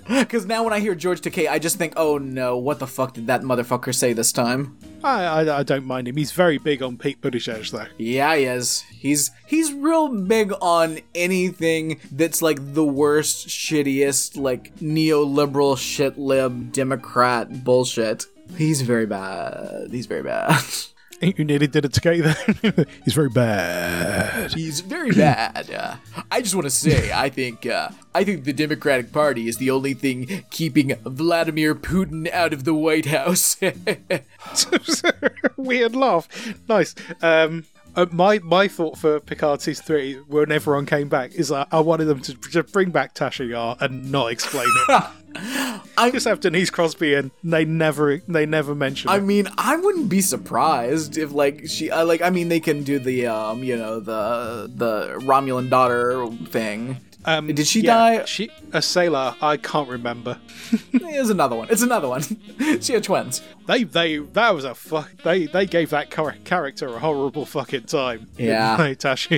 Because 0.08 0.46
now 0.46 0.64
when 0.64 0.74
I 0.74 0.80
hear 0.80 0.96
George 0.96 1.22
Takei, 1.22 1.50
I 1.50 1.60
just 1.60 1.78
think, 1.78 1.94
"Oh 1.98 2.18
no, 2.18 2.58
what 2.58 2.80
the 2.80 2.88
fuck 2.88 3.14
did 3.14 3.28
that 3.28 3.42
motherfucker 3.42 3.94
say 3.94 4.14
this 4.14 4.32
time?" 4.32 4.78
I, 5.04 5.24
I, 5.26 5.60
I 5.60 5.64
don't 5.64 5.86
mind 5.86 6.08
him. 6.08 6.16
He's 6.18 6.32
very 6.32 6.58
big 6.58 6.82
on 6.82 6.98
Pete 6.98 7.22
Buttigieg, 7.22 7.70
though. 7.72 7.86
Yeah, 7.98 8.36
he 8.36 8.46
is. 8.46 8.82
He's 8.92 9.32
he's 9.48 9.74
real 9.74 10.08
big 10.10 10.54
on 10.62 11.00
anything 11.14 12.00
that's 12.12 12.42
like 12.42 12.74
the 12.74 12.86
worst, 12.86 13.48
shittiest, 13.48 14.38
like 14.38 14.76
neoliberal 14.78 15.78
shit 15.78 16.18
lib 16.18 16.72
Democrat 16.72 17.64
bullshit. 17.64 18.26
He's 18.58 18.82
very 18.82 19.06
bad. 19.08 19.90
He's 19.92 20.06
very 20.06 20.24
bad. 20.24 20.64
You 21.22 21.46
nearly 21.46 21.68
did 21.68 21.86
a 21.86 21.90
Takei 21.90 22.22
there. 22.22 22.86
He's 23.04 23.14
very 23.14 23.30
bad. 23.30 24.54
He's 24.54 24.82
very 24.82 25.12
bad. 25.12 25.72
Uh, 25.72 25.96
I 26.30 26.42
just 26.42 26.54
want 26.56 26.66
to 26.66 26.70
say, 26.72 27.12
I 27.12 27.30
think, 27.30 27.66
uh, 27.66 27.90
I 28.14 28.24
think 28.24 28.44
the 28.44 28.54
Democratic 28.54 29.12
Party 29.12 29.48
is 29.48 29.58
the 29.58 29.72
only 29.72 29.94
thing 29.94 30.44
keeping 30.52 30.94
Vladimir 31.06 31.74
Putin 31.74 32.30
out 32.32 32.54
of 32.54 32.64
the 32.64 32.74
White 32.74 33.06
House. 33.06 33.58
Weird 35.58 35.96
laugh. 35.96 36.28
Nice. 36.68 36.96
Um, 37.22 37.66
uh, 37.96 38.06
my 38.12 38.40
my 38.40 38.68
thought 38.68 38.98
for 38.98 39.22
Picard 39.22 39.62
season 39.62 39.86
three, 39.86 40.16
when 40.28 40.52
everyone 40.52 40.86
came 40.86 41.08
back, 41.08 41.34
is 41.34 41.48
that 41.48 41.70
I 41.72 41.80
wanted 41.80 42.06
them 42.06 42.20
to, 42.22 42.34
to 42.52 42.64
bring 42.64 42.92
back 42.92 43.16
Tasha 43.16 43.48
Yar 43.48 43.78
and 43.80 44.12
not 44.12 44.32
explain 44.32 44.68
it. 44.90 45.04
I- 45.98 46.12
just 46.12 46.28
have 46.28 46.40
Denise 46.40 46.70
Crosby 46.70 47.14
and 47.14 47.32
They 47.44 47.66
never, 47.66 48.18
they 48.28 48.46
never 48.46 48.74
mention 48.76 49.10
I 49.10 49.18
it. 49.18 49.22
mean, 49.24 49.48
I 49.58 49.76
wouldn't 49.76 50.10
be 50.10 50.22
surprised 50.22 51.18
if 51.18 51.32
like 51.32 51.68
she, 51.68 51.92
I 51.92 52.04
like, 52.04 52.22
I 52.22 52.30
mean, 52.30 52.48
they 52.50 52.60
can 52.60 52.84
do 52.84 53.00
the, 53.00 53.28
um, 53.28 53.64
you 53.64 53.76
know, 53.78 54.00
the 54.00 54.70
the 54.74 55.16
Romulan 55.20 55.70
daughter 55.70 56.28
thing. 56.48 56.98
Um, 57.26 57.48
Did 57.48 57.66
she 57.68 57.82
yeah, 57.82 58.20
die? 58.20 58.26
She 58.26 58.50
a 58.72 58.82
sailor. 58.82 59.36
I 59.42 59.58
can't 59.58 59.90
remember. 59.90 60.40
It's 60.94 61.30
another 61.30 61.56
one. 61.56 61.68
It's 61.70 61.82
another 61.82 62.08
one. 62.10 62.22
she 62.82 62.94
had 62.94 63.04
twins. 63.04 63.42
They, 63.68 63.84
they, 63.84 64.18
that 64.18 64.54
was 64.54 64.66
a 64.66 64.76
fuck. 64.76 65.10
They, 65.24 65.46
they 65.46 65.66
gave 65.66 65.92
that 65.92 66.12
char- 66.12 66.36
character 66.44 66.88
a 66.88 67.00
horrible 67.00 67.46
fucking 67.46 67.84
time. 67.84 68.28
Yeah. 68.38 68.94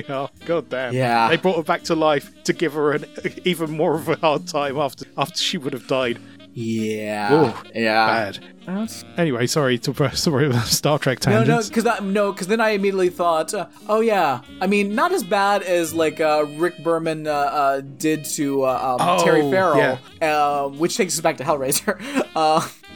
Oh, 0.08 0.28
god 0.44 0.68
damn. 0.68 0.92
Yeah. 0.92 1.28
They 1.28 1.36
brought 1.36 1.56
her 1.56 1.62
back 1.62 1.82
to 1.84 1.94
life 1.94 2.30
to 2.44 2.52
give 2.52 2.72
her 2.74 2.92
an 2.92 3.04
even 3.44 3.70
more 3.70 3.94
of 3.94 4.08
a 4.08 4.16
hard 4.16 4.46
time 4.46 4.76
after 4.76 5.06
after 5.16 5.38
she 5.38 5.56
would 5.56 5.72
have 5.72 5.86
died. 5.86 6.18
Yeah. 6.60 7.32
Ooh, 7.32 7.54
yeah. 7.78 8.06
Bad. 8.06 8.38
That's- 8.66 9.04
Anyway, 9.16 9.46
sorry 9.46 9.78
to 9.78 10.10
sorry 10.16 10.46
about 10.46 10.66
Star 10.66 10.98
Trek 10.98 11.20
tangents. 11.20 11.48
No, 11.48 11.56
no, 11.60 11.62
because 11.68 11.84
that 11.84 12.02
no, 12.04 12.32
because 12.32 12.48
then 12.48 12.60
I 12.60 12.70
immediately 12.70 13.10
thought, 13.10 13.54
uh, 13.54 13.66
oh 13.88 14.00
yeah, 14.00 14.40
I 14.60 14.66
mean, 14.66 14.94
not 14.94 15.12
as 15.12 15.22
bad 15.22 15.62
as 15.62 15.94
like 15.94 16.20
uh, 16.20 16.44
Rick 16.56 16.82
Berman 16.82 17.26
uh, 17.26 17.30
uh, 17.30 17.80
did 17.98 18.24
to 18.36 18.64
uh, 18.64 18.96
um, 19.00 19.08
Oh, 19.08 19.24
Terry 19.24 19.42
Farrell, 19.50 19.78
yeah. 19.78 19.98
uh, 20.36 20.68
which 20.68 20.96
takes 20.96 21.14
us 21.14 21.20
back 21.20 21.36
to 21.38 21.44
Hellraiser, 21.44 21.96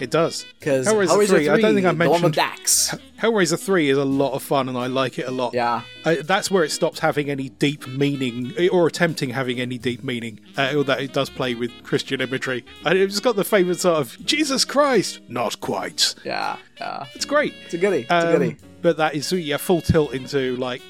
It 0.01 0.11
does. 0.11 0.45
because 0.59 0.87
Hellraiser 0.87 1.09
Hellraiser, 1.09 1.29
3, 1.29 1.49
I 1.49 1.61
don't 1.61 1.75
think 1.75 1.87
I 1.87 1.93
the 1.93 1.99
one 2.11 2.23
with 2.23 2.23
mentioned- 2.23 2.35
Dax. 2.35 2.95
Hellraiser 3.21 3.59
3 3.59 3.89
is 3.91 3.99
a 3.99 4.05
lot 4.05 4.33
of 4.33 4.43
fun 4.43 4.69
and 4.69 4.77
I 4.77 4.89
like 4.89 5.19
it 5.19 5.29
a 5.29 5.31
lot. 5.31 5.55
Yeah. 5.55 5.83
That's 6.05 6.51
where 6.51 6.65
it 6.65 6.71
stops 6.71 6.99
having 6.99 7.31
any 7.31 7.51
deep 7.51 7.87
meaning, 7.87 8.53
or 8.73 8.89
attempting 8.89 9.31
having 9.31 9.61
any 9.61 9.79
deep 9.79 10.03
meaning. 10.03 10.41
Uh, 10.59 10.73
although 10.77 10.95
it 10.95 11.13
does 11.13 11.31
play 11.31 11.55
with 11.55 11.71
Christian 11.85 12.21
imagery, 12.21 12.65
and 12.85 12.99
it's 12.99 13.21
got 13.21 13.37
the 13.37 13.45
famous 13.45 13.83
sort 13.83 13.99
of 14.01 14.17
Jesus 14.27 14.65
Christ, 14.65 15.21
not 15.29 15.61
quite. 15.61 16.17
Yeah, 16.25 16.57
yeah, 16.81 17.07
It's 17.15 17.25
great. 17.25 17.55
it's 17.65 17.75
a 17.75 17.79
goodie. 17.79 18.01
It's 18.01 18.11
a 18.11 18.27
Um, 18.27 18.33
goodie. 18.39 18.57
but 18.81 18.97
that 18.97 19.15
is 19.15 19.31
yeah, 19.33 19.57
full 19.59 19.81
tilt 19.83 20.13
into 20.15 20.57
like 20.57 20.83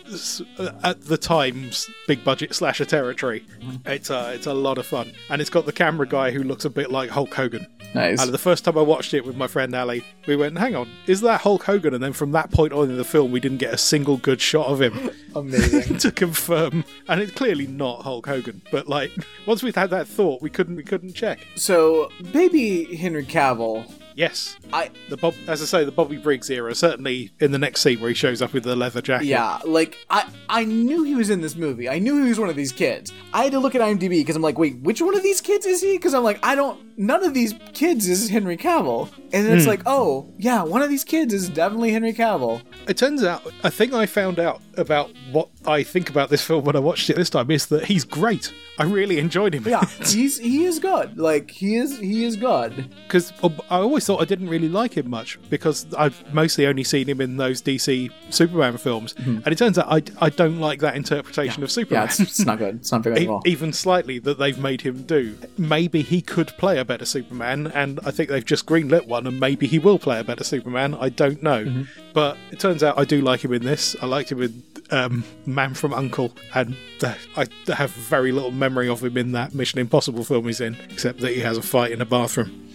uh, 0.58 0.70
at 0.82 1.02
the 1.04 1.18
times 1.18 1.90
big 2.06 2.24
budget 2.24 2.54
slasher 2.54 2.86
territory. 2.86 3.44
Mm-hmm. 3.60 3.88
It's 3.90 4.08
a 4.08 4.32
it's 4.32 4.46
a 4.46 4.54
lot 4.54 4.78
of 4.78 4.86
fun, 4.86 5.12
and 5.28 5.42
it's 5.42 5.50
got 5.50 5.66
the 5.66 5.72
camera 5.72 6.06
guy 6.08 6.30
who 6.30 6.42
looks 6.42 6.64
a 6.64 6.70
bit 6.70 6.90
like 6.90 7.10
Hulk 7.10 7.34
Hogan. 7.34 7.66
Nice. 7.94 8.22
And 8.22 8.32
the 8.32 8.38
first 8.38 8.64
time 8.64 8.78
I 8.78 8.82
watched 8.82 9.12
it 9.14 9.24
with 9.24 9.36
my 9.36 9.46
friend 9.46 9.74
Ali, 9.74 10.04
we 10.26 10.34
went, 10.36 10.58
"Hang 10.58 10.74
on, 10.74 10.88
is 11.06 11.20
that 11.22 11.42
Hulk 11.42 11.64
Hogan?" 11.64 11.92
And 11.94 12.02
then 12.02 12.12
from 12.12 12.32
that 12.32 12.50
point 12.50 12.72
on 12.72 12.90
in 12.90 12.96
the 12.96 13.04
film, 13.04 13.32
we 13.32 13.40
didn't 13.40 13.58
get 13.58 13.74
a 13.74 13.78
single 13.78 14.16
good 14.16 14.40
shot 14.40 14.66
of 14.68 14.80
him 14.80 15.10
Amazing. 15.36 15.98
to 15.98 16.10
confirm. 16.10 16.84
And 17.08 17.20
it's 17.20 17.32
clearly 17.32 17.66
not 17.66 18.02
Hulk 18.02 18.26
Hogan. 18.26 18.62
But 18.70 18.88
like, 18.88 19.12
once 19.46 19.62
we'd 19.62 19.76
had 19.76 19.90
that 19.90 20.08
thought, 20.08 20.40
we 20.40 20.50
couldn't 20.50 20.76
we 20.76 20.84
couldn't 20.84 21.12
check. 21.14 21.46
so, 21.54 22.10
baby 22.32 22.96
Henry 22.96 23.24
Cavill, 23.24 23.84
Yes, 24.14 24.56
I 24.72 24.90
the 25.08 25.16
Bob, 25.16 25.34
as 25.46 25.62
I 25.62 25.64
say, 25.64 25.84
the 25.84 25.92
Bobby 25.92 26.16
Briggs 26.16 26.50
era. 26.50 26.74
Certainly 26.74 27.32
in 27.40 27.52
the 27.52 27.58
next 27.58 27.82
scene 27.82 28.00
where 28.00 28.08
he 28.08 28.14
shows 28.14 28.42
up 28.42 28.52
with 28.52 28.64
the 28.64 28.76
leather 28.76 29.02
jacket. 29.02 29.26
Yeah, 29.26 29.58
like 29.64 29.98
I 30.10 30.28
I 30.48 30.64
knew 30.64 31.02
he 31.02 31.14
was 31.14 31.30
in 31.30 31.40
this 31.40 31.56
movie. 31.56 31.88
I 31.88 31.98
knew 31.98 32.22
he 32.22 32.28
was 32.28 32.38
one 32.38 32.48
of 32.48 32.56
these 32.56 32.72
kids. 32.72 33.12
I 33.32 33.44
had 33.44 33.52
to 33.52 33.60
look 33.60 33.74
at 33.74 33.80
IMDb 33.80 34.10
because 34.10 34.36
I'm 34.36 34.42
like, 34.42 34.58
wait, 34.58 34.80
which 34.80 35.00
one 35.00 35.16
of 35.16 35.22
these 35.22 35.40
kids 35.40 35.66
is 35.66 35.80
he? 35.80 35.96
Because 35.96 36.14
I'm 36.14 36.24
like, 36.24 36.44
I 36.44 36.54
don't. 36.54 36.80
None 36.98 37.24
of 37.24 37.34
these 37.34 37.54
kids 37.72 38.06
is 38.06 38.28
Henry 38.28 38.56
Cavill. 38.56 39.10
And 39.32 39.46
then 39.46 39.56
it's 39.56 39.64
hmm. 39.64 39.70
like, 39.70 39.82
oh 39.86 40.32
yeah, 40.38 40.62
one 40.62 40.82
of 40.82 40.90
these 40.90 41.04
kids 41.04 41.32
is 41.32 41.48
definitely 41.48 41.92
Henry 41.92 42.12
Cavill. 42.12 42.62
It 42.88 42.96
turns 42.96 43.24
out, 43.24 43.42
a 43.62 43.70
thing 43.70 43.94
I 43.94 44.06
found 44.06 44.38
out 44.38 44.60
about 44.76 45.10
what 45.30 45.48
I 45.66 45.82
think 45.82 46.10
about 46.10 46.28
this 46.30 46.42
film 46.44 46.64
when 46.64 46.76
I 46.76 46.78
watched 46.80 47.08
it 47.10 47.16
this 47.16 47.30
time 47.30 47.50
is 47.50 47.66
that 47.66 47.84
he's 47.84 48.04
great. 48.04 48.52
I 48.78 48.84
really 48.84 49.18
enjoyed 49.18 49.54
him. 49.54 49.64
Yeah, 49.66 49.84
he's 50.06 50.38
he 50.38 50.64
is 50.64 50.78
good. 50.78 51.18
Like 51.18 51.50
he 51.50 51.76
is 51.76 51.98
he 51.98 52.24
is 52.24 52.36
good. 52.36 52.88
Because 53.06 53.32
I 53.42 53.76
always 53.76 54.06
thought 54.06 54.20
I 54.20 54.24
didn't 54.24 54.48
really 54.48 54.68
like 54.68 54.94
him 54.96 55.10
much 55.10 55.38
because 55.50 55.86
I've 55.94 56.32
mostly 56.34 56.66
only 56.66 56.84
seen 56.84 57.08
him 57.08 57.20
in 57.20 57.36
those 57.36 57.60
DC 57.62 58.10
Superman 58.30 58.76
films. 58.78 59.14
And 59.18 59.46
it 59.46 59.58
turns 59.58 59.78
out 59.78 59.86
I, 59.92 60.02
I 60.24 60.30
don't 60.30 60.58
like 60.58 60.80
that 60.80 60.96
interpretation 60.96 61.62
of 61.62 61.68
Mm-hmm. 61.68 61.92
Yeah, 61.94 62.06
Superman. 62.08 62.08
it's, 62.08 62.20
it's 62.20 62.44
not 62.46 62.58
good. 62.58 62.76
It's 62.76 62.92
not 62.92 63.02
very 63.02 63.14
good 63.16 63.22
E- 63.24 63.26
at 63.26 63.30
all. 63.30 63.42
even 63.46 63.72
slightly 63.72 64.18
that 64.20 64.38
they've 64.38 64.58
made 64.58 64.80
him 64.80 65.02
do. 65.02 65.36
Maybe 65.58 66.02
he 66.02 66.20
could 66.22 66.48
play 66.58 66.78
a 66.78 66.84
better 66.84 67.04
Superman, 67.04 67.66
and 67.68 68.00
I 68.04 68.10
think 68.10 68.30
they've 68.30 68.44
just 68.44 68.66
greenlit 68.66 69.06
one, 69.06 69.26
and 69.26 69.38
maybe 69.38 69.66
he 69.66 69.78
will 69.78 69.98
play 69.98 70.18
a 70.18 70.24
better 70.24 70.44
Superman. 70.44 70.94
I 70.94 71.08
don't 71.10 71.42
know, 71.42 71.64
Mm-hmm. 71.64 71.82
but 72.14 72.36
it 72.50 72.58
turns 72.58 72.82
out 72.82 72.98
I 72.98 73.04
do 73.04 73.20
like 73.20 73.44
him 73.44 73.52
in 73.52 73.62
this. 73.62 73.94
I 74.02 74.06
liked 74.06 74.32
him 74.32 74.42
in 74.42 74.62
um, 74.92 75.24
Man 75.46 75.74
from 75.74 75.92
Uncle, 75.92 76.32
and 76.54 76.76
uh, 77.02 77.14
I 77.36 77.46
have 77.72 77.90
very 77.90 78.30
little 78.30 78.52
memory 78.52 78.88
of 78.88 79.02
him 79.02 79.16
in 79.16 79.32
that 79.32 79.54
Mission 79.54 79.80
Impossible 79.80 80.22
film 80.22 80.44
he's 80.46 80.60
in, 80.60 80.76
except 80.90 81.20
that 81.20 81.32
he 81.32 81.40
has 81.40 81.56
a 81.56 81.62
fight 81.62 81.90
in 81.90 82.00
a 82.00 82.04
bathroom. 82.04 82.68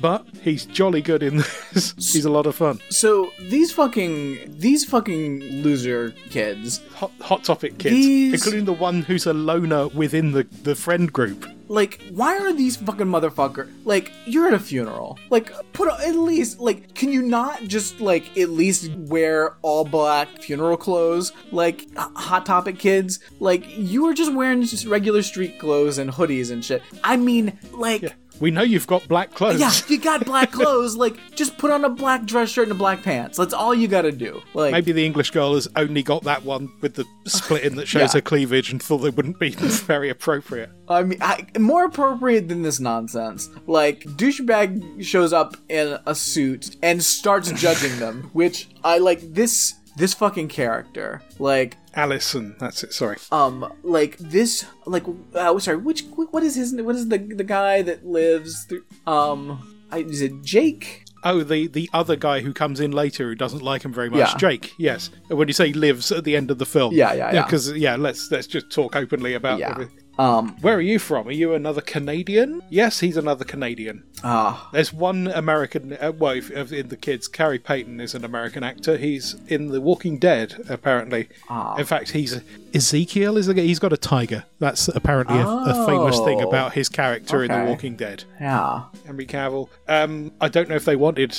But 0.00 0.26
he's 0.42 0.66
jolly 0.66 1.00
good 1.02 1.22
in 1.22 1.36
this. 1.72 1.94
he's 1.96 2.24
a 2.24 2.30
lot 2.30 2.46
of 2.46 2.54
fun. 2.54 2.80
So 2.90 3.30
these 3.40 3.72
fucking 3.72 4.56
these 4.58 4.84
fucking 4.84 5.40
loser 5.62 6.10
kids, 6.30 6.80
Hot, 6.94 7.10
hot 7.20 7.44
topic 7.44 7.78
kids, 7.78 7.94
These- 7.94 8.34
including 8.34 8.64
the 8.64 8.72
one 8.72 9.02
who's 9.02 9.26
a 9.26 9.32
loner 9.32 9.88
within 9.88 10.32
the, 10.32 10.44
the 10.62 10.74
friend 10.74 11.12
group. 11.12 11.46
like, 11.68 12.00
why 12.12 12.36
are 12.38 12.52
these 12.52 12.76
fucking 12.76 13.06
motherfucker? 13.06 13.70
Like, 13.84 14.12
you're 14.26 14.46
at 14.46 14.52
a 14.54 14.58
funeral. 14.58 15.18
Like, 15.30 15.50
put 15.72 15.88
a, 15.88 16.06
at 16.06 16.14
least 16.14 16.60
like, 16.60 16.94
can 16.94 17.10
you 17.12 17.22
not 17.22 17.62
just 17.62 18.00
like 18.00 18.36
at 18.38 18.50
least 18.50 18.90
wear 18.92 19.54
all 19.62 19.84
black 19.84 20.28
funeral 20.42 20.76
clothes? 20.76 21.32
Like, 21.52 21.82
h- 21.82 21.88
hot 22.16 22.44
topic 22.46 22.78
kids, 22.78 23.18
like 23.40 23.64
you 23.78 24.04
were 24.04 24.14
just 24.14 24.32
wearing 24.34 24.62
just 24.62 24.86
regular 24.86 25.22
street 25.22 25.58
clothes 25.58 25.98
and 25.98 26.10
hoodies 26.10 26.50
and 26.50 26.64
shit. 26.64 26.82
I 27.02 27.16
mean, 27.16 27.58
like. 27.72 28.14
We 28.40 28.50
know 28.50 28.62
you've 28.62 28.86
got 28.86 29.06
black 29.08 29.32
clothes. 29.32 29.60
Yeah, 29.60 29.70
you 29.88 29.98
got 29.98 30.24
black 30.24 30.50
clothes. 30.58 30.96
Like, 30.96 31.16
just 31.34 31.56
put 31.56 31.70
on 31.70 31.84
a 31.84 31.88
black 31.88 32.24
dress 32.24 32.50
shirt 32.50 32.64
and 32.64 32.72
a 32.72 32.74
black 32.74 33.02
pants. 33.02 33.38
That's 33.38 33.54
all 33.54 33.74
you 33.74 33.86
gotta 33.88 34.10
do. 34.12 34.42
Like, 34.54 34.72
Maybe 34.72 34.92
the 34.92 35.06
English 35.06 35.30
girl 35.30 35.54
has 35.54 35.68
only 35.76 36.02
got 36.02 36.24
that 36.24 36.44
one 36.44 36.70
with 36.80 36.94
the 36.94 37.04
split 37.26 37.62
in 37.62 37.76
that 37.76 37.86
shows 37.88 38.12
Yeah. 38.14 38.18
her 38.18 38.20
cleavage 38.20 38.70
and 38.72 38.82
thought 38.82 39.04
it 39.04 39.16
wouldn't 39.16 39.38
be 39.38 39.50
very 39.54 40.10
appropriate. 40.10 40.70
I 40.88 41.02
mean, 41.04 41.18
I, 41.22 41.46
more 41.58 41.84
appropriate 41.84 42.48
than 42.48 42.62
this 42.62 42.80
nonsense. 42.80 43.48
Like, 43.66 44.00
douchebag 44.00 45.04
shows 45.04 45.32
up 45.32 45.56
in 45.68 45.98
a 46.06 46.14
suit 46.14 46.76
and 46.82 47.02
starts 47.02 47.50
judging 47.52 47.98
them, 47.98 48.30
which 48.32 48.68
I 48.82 48.98
like. 48.98 49.20
This 49.32 49.74
this 49.96 50.12
fucking 50.12 50.48
character, 50.48 51.22
like, 51.38 51.76
Alison, 51.96 52.56
that's 52.58 52.82
it. 52.84 52.92
Sorry. 52.92 53.16
um, 53.32 53.72
like 53.82 54.18
this, 54.18 54.64
like, 54.86 55.04
uh, 55.34 55.58
sorry, 55.58 55.76
which 55.76 56.04
what 56.14 56.42
is 56.42 56.54
his? 56.56 56.74
What 56.74 56.96
is 56.96 57.08
the 57.08 57.18
the 57.18 57.44
guy 57.44 57.82
that 57.82 58.04
lives? 58.06 58.64
Through, 58.68 58.84
um, 59.06 59.86
I, 59.90 59.98
is 59.98 60.20
it 60.20 60.42
Jake? 60.42 61.04
Oh, 61.26 61.42
the 61.42 61.68
the 61.68 61.88
other 61.94 62.16
guy 62.16 62.40
who 62.40 62.52
comes 62.52 62.80
in 62.80 62.90
later 62.92 63.28
who 63.28 63.34
doesn't 63.34 63.62
like 63.62 63.82
him 63.82 63.92
very 63.94 64.10
much, 64.10 64.18
Yeah. 64.18 64.36
Jake. 64.36 64.72
Yes. 64.78 65.10
When 65.28 65.48
you 65.48 65.54
say 65.54 65.72
lives 65.72 66.12
at 66.12 66.24
the 66.24 66.36
end 66.36 66.50
of 66.50 66.58
the 66.58 66.66
film. 66.66 66.92
Yeah, 66.94 67.14
yeah, 67.14 67.32
yeah. 67.32 67.44
Because 67.44 67.72
yeah, 67.72 67.96
let's 67.96 68.30
let's 68.30 68.46
just 68.46 68.70
talk 68.70 68.94
openly 68.94 69.34
about. 69.34 69.58
Yeah. 69.58 69.70
everything. 69.70 69.98
Um, 70.18 70.56
Where 70.60 70.76
are 70.76 70.80
you 70.80 70.98
from? 70.98 71.26
Are 71.26 71.32
you 71.32 71.54
another 71.54 71.80
Canadian? 71.80 72.62
Yes, 72.70 73.00
he's 73.00 73.16
another 73.16 73.44
Canadian. 73.44 74.04
ah, 74.22 74.68
There's 74.72 74.92
one 74.92 75.26
American, 75.28 75.96
uh, 76.00 76.12
well, 76.16 76.34
if- 76.34 76.50
if 76.52 76.72
in 76.72 76.88
the 76.88 76.96
kids, 76.96 77.26
Khary 77.28 77.58
Payton 77.62 78.00
is 78.00 78.14
an 78.14 78.24
American 78.24 78.62
actor. 78.62 78.96
He's 78.96 79.34
in 79.48 79.68
The 79.68 79.80
Walking 79.80 80.18
Dead, 80.18 80.54
apparently. 80.68 81.28
Ah. 81.50 81.74
In 81.76 81.84
fact, 81.84 82.12
he's 82.12 82.40
Ezekiel. 82.72 83.36
Is 83.36 83.48
a, 83.48 83.54
he's 83.54 83.78
got 83.78 83.92
a 83.92 83.96
tiger. 83.96 84.44
That's 84.60 84.88
apparently 84.88 85.38
a, 85.38 85.46
a 85.46 85.86
famous 85.86 86.18
thing 86.20 86.40
Oh. 86.42 86.48
about 86.48 86.74
his 86.74 86.88
character 86.88 87.42
in 87.42 87.50
The 87.50 87.64
Walking 87.68 87.96
Dead. 87.96 88.24
yeah. 88.40 88.84
Henry 89.06 89.26
Cavill. 89.26 89.68
Um, 89.88 90.32
I 90.40 90.48
don't 90.48 90.68
know 90.68 90.76
if 90.76 90.84
they 90.84 90.96
wanted. 90.96 91.36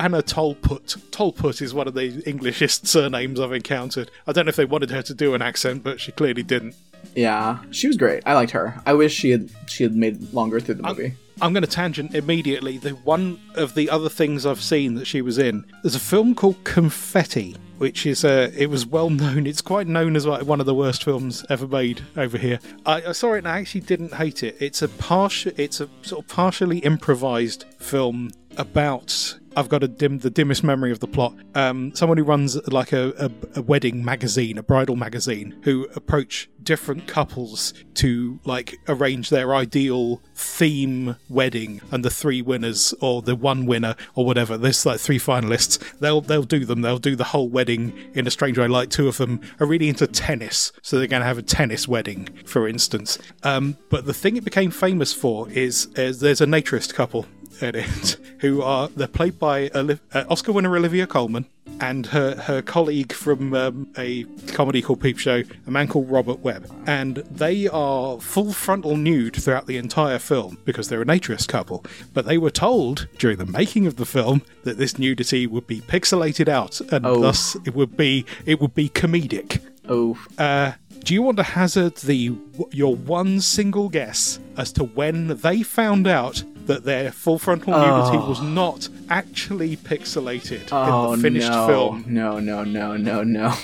Anna 0.00 0.22
Tolputt. 0.22 0.96
Tolputt 1.10 1.60
is 1.60 1.74
one 1.74 1.88
of 1.88 1.94
the 1.94 2.22
Englishest 2.24 2.86
surnames 2.94 3.40
I've 3.40 3.52
encountered. 3.52 4.10
I 4.28 4.32
don't 4.32 4.44
know 4.46 4.50
if 4.50 4.56
they 4.56 4.64
wanted 4.64 4.90
her 4.90 5.02
to 5.02 5.12
do 5.14 5.34
an 5.34 5.42
accent, 5.42 5.82
but 5.82 5.98
she 6.00 6.12
clearly 6.12 6.44
didn't. 6.44 6.76
Yeah, 7.14 7.58
she 7.70 7.86
was 7.86 7.96
great. 7.96 8.22
I 8.26 8.34
liked 8.34 8.52
her. 8.52 8.80
I 8.86 8.94
wish 8.94 9.14
she 9.14 9.30
had 9.30 9.50
she 9.66 9.82
had 9.82 9.94
made 9.94 10.32
longer 10.32 10.60
through 10.60 10.76
the 10.76 10.82
movie. 10.82 11.14
I'm 11.40 11.52
going 11.52 11.62
to 11.62 11.70
tangent 11.70 12.14
immediately. 12.14 12.78
The 12.78 12.90
one 12.90 13.40
of 13.54 13.74
the 13.74 13.90
other 13.90 14.08
things 14.08 14.44
I've 14.44 14.60
seen 14.60 14.94
that 14.94 15.06
she 15.06 15.22
was 15.22 15.38
in. 15.38 15.64
There's 15.82 15.94
a 15.94 16.00
film 16.00 16.34
called 16.34 16.62
Confetti, 16.64 17.56
which 17.78 18.06
is 18.06 18.24
uh, 18.24 18.50
it 18.56 18.70
was 18.70 18.86
well 18.86 19.10
known. 19.10 19.46
It's 19.46 19.60
quite 19.60 19.86
known 19.86 20.16
as 20.16 20.26
like 20.26 20.44
one 20.44 20.60
of 20.60 20.66
the 20.66 20.74
worst 20.74 21.04
films 21.04 21.44
ever 21.48 21.66
made 21.66 22.02
over 22.16 22.38
here. 22.38 22.58
I, 22.84 23.02
I 23.06 23.12
saw 23.12 23.34
it 23.34 23.38
and 23.38 23.48
I 23.48 23.58
actually 23.58 23.82
didn't 23.82 24.14
hate 24.14 24.42
it. 24.42 24.56
It's 24.60 24.82
a 24.82 24.88
partial. 24.88 25.52
It's 25.56 25.80
a 25.80 25.88
sort 26.02 26.24
of 26.24 26.28
partially 26.28 26.78
improvised 26.78 27.64
film 27.78 28.30
about. 28.56 29.37
I've 29.56 29.68
got 29.68 29.82
a 29.82 29.88
dim, 29.88 30.18
the 30.18 30.30
dimmest 30.30 30.62
memory 30.62 30.92
of 30.92 31.00
the 31.00 31.06
plot. 31.06 31.34
Um, 31.54 31.94
someone 31.94 32.18
who 32.18 32.24
runs 32.24 32.56
like 32.68 32.92
a, 32.92 33.12
a, 33.18 33.58
a 33.58 33.62
wedding 33.62 34.04
magazine, 34.04 34.58
a 34.58 34.62
bridal 34.62 34.96
magazine, 34.96 35.58
who 35.62 35.88
approach 35.94 36.48
different 36.62 37.06
couples 37.06 37.72
to 37.94 38.38
like 38.44 38.76
arrange 38.88 39.30
their 39.30 39.54
ideal 39.54 40.20
theme 40.34 41.16
wedding, 41.28 41.80
and 41.90 42.04
the 42.04 42.10
three 42.10 42.42
winners 42.42 42.94
or 43.00 43.22
the 43.22 43.34
one 43.34 43.66
winner 43.66 43.96
or 44.14 44.24
whatever. 44.24 44.56
There's 44.56 44.84
like 44.84 45.00
three 45.00 45.18
finalists. 45.18 45.78
They'll 45.98 46.20
they'll 46.20 46.42
do 46.42 46.64
them. 46.64 46.82
They'll 46.82 46.98
do 46.98 47.16
the 47.16 47.24
whole 47.24 47.48
wedding 47.48 47.92
in 48.14 48.26
a 48.26 48.30
strange 48.30 48.58
way. 48.58 48.68
Like 48.68 48.90
two 48.90 49.08
of 49.08 49.16
them 49.16 49.40
are 49.60 49.66
really 49.66 49.88
into 49.88 50.06
tennis, 50.06 50.72
so 50.82 50.98
they're 50.98 51.06
going 51.06 51.22
to 51.22 51.26
have 51.26 51.38
a 51.38 51.42
tennis 51.42 51.88
wedding, 51.88 52.28
for 52.44 52.68
instance. 52.68 53.18
Um, 53.42 53.76
but 53.90 54.04
the 54.04 54.14
thing 54.14 54.36
it 54.36 54.44
became 54.44 54.70
famous 54.70 55.12
for 55.12 55.48
is, 55.50 55.86
is 55.96 56.20
there's 56.20 56.40
a 56.40 56.46
naturist 56.46 56.94
couple 56.94 57.26
it, 57.62 58.16
who 58.40 58.62
are 58.62 58.88
they're 58.88 59.06
played 59.08 59.38
by 59.38 59.68
uh, 59.70 59.96
Oscar 60.28 60.52
winner 60.52 60.76
Olivia 60.76 61.06
Colman 61.06 61.46
and 61.80 62.06
her 62.06 62.34
her 62.36 62.62
colleague 62.62 63.12
from 63.12 63.54
um, 63.54 63.88
a 63.96 64.24
comedy 64.52 64.82
called 64.82 65.00
Peep 65.00 65.18
Show, 65.18 65.42
a 65.66 65.70
man 65.70 65.86
called 65.86 66.10
Robert 66.10 66.40
Webb, 66.40 66.70
and 66.86 67.16
they 67.16 67.68
are 67.68 68.18
full 68.20 68.52
frontal 68.52 68.96
nude 68.96 69.36
throughout 69.36 69.66
the 69.66 69.76
entire 69.76 70.18
film 70.18 70.58
because 70.64 70.88
they're 70.88 71.02
a 71.02 71.06
naturist 71.06 71.48
couple. 71.48 71.84
But 72.14 72.26
they 72.26 72.38
were 72.38 72.50
told 72.50 73.06
during 73.18 73.38
the 73.38 73.46
making 73.46 73.86
of 73.86 73.96
the 73.96 74.06
film 74.06 74.42
that 74.64 74.78
this 74.78 74.98
nudity 74.98 75.46
would 75.46 75.66
be 75.66 75.80
pixelated 75.80 76.48
out, 76.48 76.80
and 76.92 77.06
Oh. 77.06 77.20
thus 77.20 77.56
it 77.64 77.74
would 77.74 77.96
be 77.96 78.24
it 78.46 78.60
would 78.60 78.74
be 78.74 78.88
comedic. 78.88 79.60
Oh, 79.88 80.18
Uh, 80.36 80.72
do 81.04 81.14
you 81.14 81.22
want 81.22 81.36
to 81.38 81.42
hazard 81.42 81.96
the 81.96 82.32
your 82.72 82.94
one 82.94 83.40
single 83.40 83.88
guess 83.88 84.38
as 84.56 84.72
to 84.72 84.84
when 84.84 85.28
they 85.38 85.62
found 85.62 86.06
out 86.06 86.42
that 86.66 86.84
their 86.84 87.10
full 87.10 87.38
frontal 87.38 87.72
nudity 87.72 88.18
was 88.18 88.42
not 88.42 88.88
actually 89.08 89.76
pixelated 89.76 90.68
oh 90.70 91.12
in 91.14 91.18
the 91.18 91.22
finished 91.22 91.48
no, 91.50 91.66
film? 91.66 92.04
no, 92.06 92.38
no, 92.38 92.62
no, 92.64 92.96
no, 92.96 93.22
no. 93.22 93.54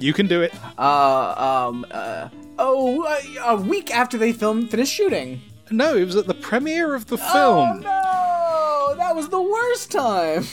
You 0.00 0.12
can 0.12 0.26
do 0.26 0.42
it. 0.42 0.52
Uh, 0.78 1.66
um, 1.68 1.86
uh, 1.90 2.28
oh, 2.58 3.04
uh, 3.04 3.56
a 3.56 3.56
week 3.56 3.94
after 3.94 4.18
they 4.18 4.32
filmed, 4.32 4.70
finished 4.70 4.92
shooting. 4.92 5.40
No, 5.70 5.94
it 5.94 6.04
was 6.04 6.16
at 6.16 6.26
the 6.26 6.34
premiere 6.34 6.94
of 6.94 7.06
the 7.06 7.18
film. 7.18 7.28
Oh 7.32 7.66
film. 7.72 7.80
no, 7.82 8.94
that 8.96 9.14
was 9.14 9.28
the 9.28 9.40
worst 9.42 9.92
time. 9.92 10.44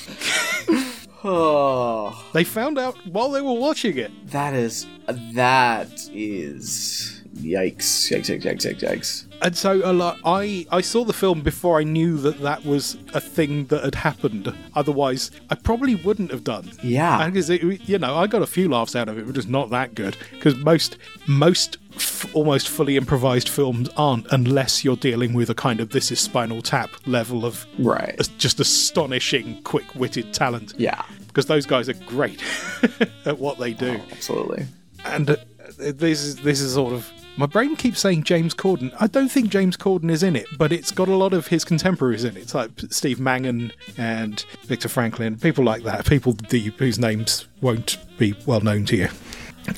oh, 1.26 2.26
They 2.34 2.43
found 2.43 2.77
out 2.77 2.95
while 3.07 3.30
they 3.30 3.41
were 3.41 3.53
watching 3.53 3.97
it. 3.97 4.11
that 4.31 4.53
is 4.53 4.88
that 5.34 5.89
is 6.14 7.22
yikes, 7.35 8.10
yikes, 8.11 8.30
yikes, 8.30 8.41
yikes, 8.43 8.65
yikes, 8.65 8.80
yikes. 8.81 9.26
And 9.41 9.56
so 9.56 9.81
uh, 9.85 9.91
a 9.91 9.93
lot, 9.93 10.18
I, 10.26 10.65
I 10.72 10.80
saw 10.81 11.03
the 11.03 11.11
film 11.14 11.41
before 11.41 11.77
I 11.80 11.84
knew 11.84 12.18
that 12.19 12.39
that 12.41 12.64
was 12.65 12.97
a 13.14 13.19
thing 13.19 13.65
that 13.65 13.84
had 13.84 13.93
happened. 13.95 14.52
Otherwise, 14.76 15.30
I 15.49 15.56
probably 15.56 15.95
wouldn't 15.95 16.31
have 16.31 16.43
done. 16.45 16.72
Yeah. 16.81 17.27
because 17.30 17.49
you 17.49 17.99
know 17.99 18.15
I 18.15 18.27
got 18.27 18.41
a 18.41 18.47
few 18.47 18.69
laughs 18.69 18.95
out 18.95 19.10
of 19.10 19.18
it, 19.18 19.26
but 19.26 19.35
just 19.35 19.49
not 19.49 19.69
that 19.72 19.93
good. 19.93 20.15
Because 20.31 20.56
most 20.56 20.97
most 21.27 21.77
f- 21.95 22.34
almost 22.34 22.69
fully 22.69 22.95
improvised 22.95 23.49
films 23.49 23.89
aren't, 23.97 24.26
unless 24.31 24.85
you're 24.85 24.95
dealing 24.95 25.34
with 25.34 25.49
a 25.49 25.56
kind 25.56 25.81
of 25.81 25.89
this 25.89 26.11
is 26.11 26.19
Spinal 26.22 26.61
Tap 26.61 26.89
level 27.06 27.45
of 27.45 27.65
Right. 27.77 28.15
as- 28.18 28.30
just 28.30 28.61
astonishing, 28.61 29.61
quick-witted 29.64 30.34
talent. 30.34 30.73
Yeah, 30.77 31.03
because 31.35 31.47
those 31.47 31.65
guys 31.65 31.89
are 31.89 31.93
great 32.05 32.41
at 33.25 33.37
what 33.37 33.59
they 33.59 33.73
do. 33.73 33.99
absolutely. 34.13 34.65
And 35.03 35.31
uh, 35.31 35.35
this 35.77 36.23
is 36.23 36.37
this 36.37 36.61
is 36.61 36.75
sort 36.75 36.93
of 36.93 37.11
my 37.35 37.45
brain 37.45 37.75
keeps 37.75 37.99
saying 37.99 38.23
James 38.23 38.55
Corden. 38.55 38.95
I 39.01 39.07
don't 39.07 39.27
think 39.27 39.49
James 39.49 39.75
Corden 39.75 40.09
is 40.09 40.23
in 40.23 40.37
it, 40.37 40.47
but 40.57 40.71
it's 40.71 40.91
got 40.91 41.09
a 41.09 41.15
lot 41.15 41.33
of 41.33 41.47
his 41.47 41.65
contemporaries 41.65 42.23
in 42.23 42.37
it. 42.37 42.43
It's 42.43 42.55
like 42.55 42.71
Steve 42.89 43.19
Mangan 43.19 43.73
and 43.97 44.45
Victor 44.63 44.87
Franklin, 44.87 45.37
people 45.37 45.65
like 45.65 45.83
that, 45.83 46.05
people 46.07 46.33
the, 46.49 46.71
whose 46.77 46.97
names 46.97 47.45
won't 47.59 47.97
be 48.17 48.33
well 48.45 48.61
known 48.61 48.85
to 48.85 48.95
you. 48.95 49.09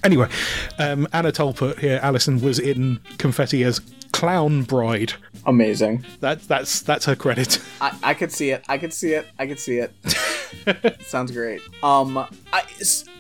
Anyway, 0.03 0.27
um, 0.77 1.07
Anna 1.13 1.31
Tolputt 1.31 1.79
here, 1.79 1.99
Alison 2.03 2.41
was 2.41 2.59
in 2.59 2.99
Confetti 3.17 3.63
as 3.63 3.79
Clown 4.11 4.63
Bride. 4.63 5.13
Amazing. 5.45 6.05
That's 6.19 6.45
that's 6.47 6.81
that's 6.81 7.05
her 7.05 7.15
credit. 7.15 7.59
I, 7.81 7.97
I 8.03 8.13
could 8.13 8.31
see 8.31 8.51
it. 8.51 8.63
I 8.67 8.77
could 8.77 8.93
see 8.93 9.13
it. 9.13 9.27
I 9.39 9.47
could 9.47 9.59
see 9.59 9.77
it. 9.77 11.01
Sounds 11.01 11.31
great. 11.31 11.61
Um, 11.84 12.25
I, 12.57 12.63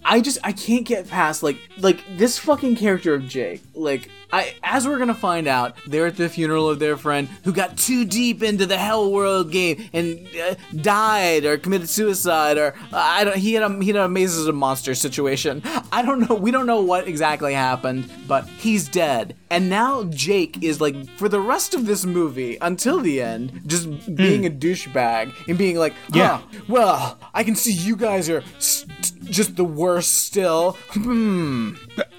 I 0.05 0.21
just 0.21 0.37
I 0.43 0.51
can't 0.51 0.85
get 0.85 1.07
past 1.09 1.43
like 1.43 1.57
like 1.77 1.99
this 2.17 2.37
fucking 2.39 2.75
character 2.77 3.13
of 3.13 3.27
Jake. 3.27 3.61
Like 3.73 4.09
I 4.31 4.55
as 4.63 4.87
we're 4.87 4.97
gonna 4.97 5.13
find 5.13 5.47
out, 5.47 5.75
they're 5.85 6.07
at 6.07 6.17
the 6.17 6.29
funeral 6.29 6.69
of 6.69 6.79
their 6.79 6.97
friend 6.97 7.27
who 7.43 7.51
got 7.53 7.77
too 7.77 8.05
deep 8.05 8.41
into 8.41 8.65
the 8.65 8.77
Hell 8.77 9.11
World 9.11 9.51
game 9.51 9.89
and 9.93 10.27
uh, 10.41 10.55
died 10.81 11.45
or 11.45 11.57
committed 11.57 11.89
suicide 11.89 12.57
or 12.57 12.73
uh, 12.91 12.97
I 12.97 13.23
don't. 13.25 13.37
He 13.37 13.53
had 13.53 13.63
a 13.63 13.79
he 13.83 13.87
had 13.87 13.97
a 13.97 14.09
mazes 14.09 14.47
of 14.47 14.55
monster 14.55 14.95
situation. 14.95 15.61
I 15.91 16.01
don't 16.01 16.27
know. 16.27 16.35
We 16.35 16.51
don't 16.51 16.65
know 16.65 16.81
what 16.81 17.07
exactly 17.07 17.53
happened, 17.53 18.09
but 18.27 18.47
he's 18.47 18.87
dead. 18.87 19.35
And 19.49 19.69
now 19.69 20.03
Jake 20.05 20.61
is 20.63 20.81
like 20.81 21.07
for 21.17 21.29
the 21.29 21.39
rest 21.39 21.73
of 21.73 21.85
this 21.85 22.05
movie 22.05 22.57
until 22.61 22.99
the 22.99 23.21
end, 23.21 23.61
just 23.65 23.87
being 24.15 24.45
a 24.45 24.49
douchebag 24.49 25.33
and 25.47 25.57
being 25.57 25.77
like, 25.77 25.93
Yeah. 26.13 26.41
yeah. 26.51 26.59
well, 26.67 27.17
I 27.33 27.43
can 27.43 27.55
see 27.55 27.71
you 27.71 27.95
guys 27.95 28.29
are 28.29 28.43
st- 28.59 28.91
just 29.29 29.55
the 29.55 29.63
worst 29.63 30.25
still. 30.25 30.77
Hmm. 30.91 31.73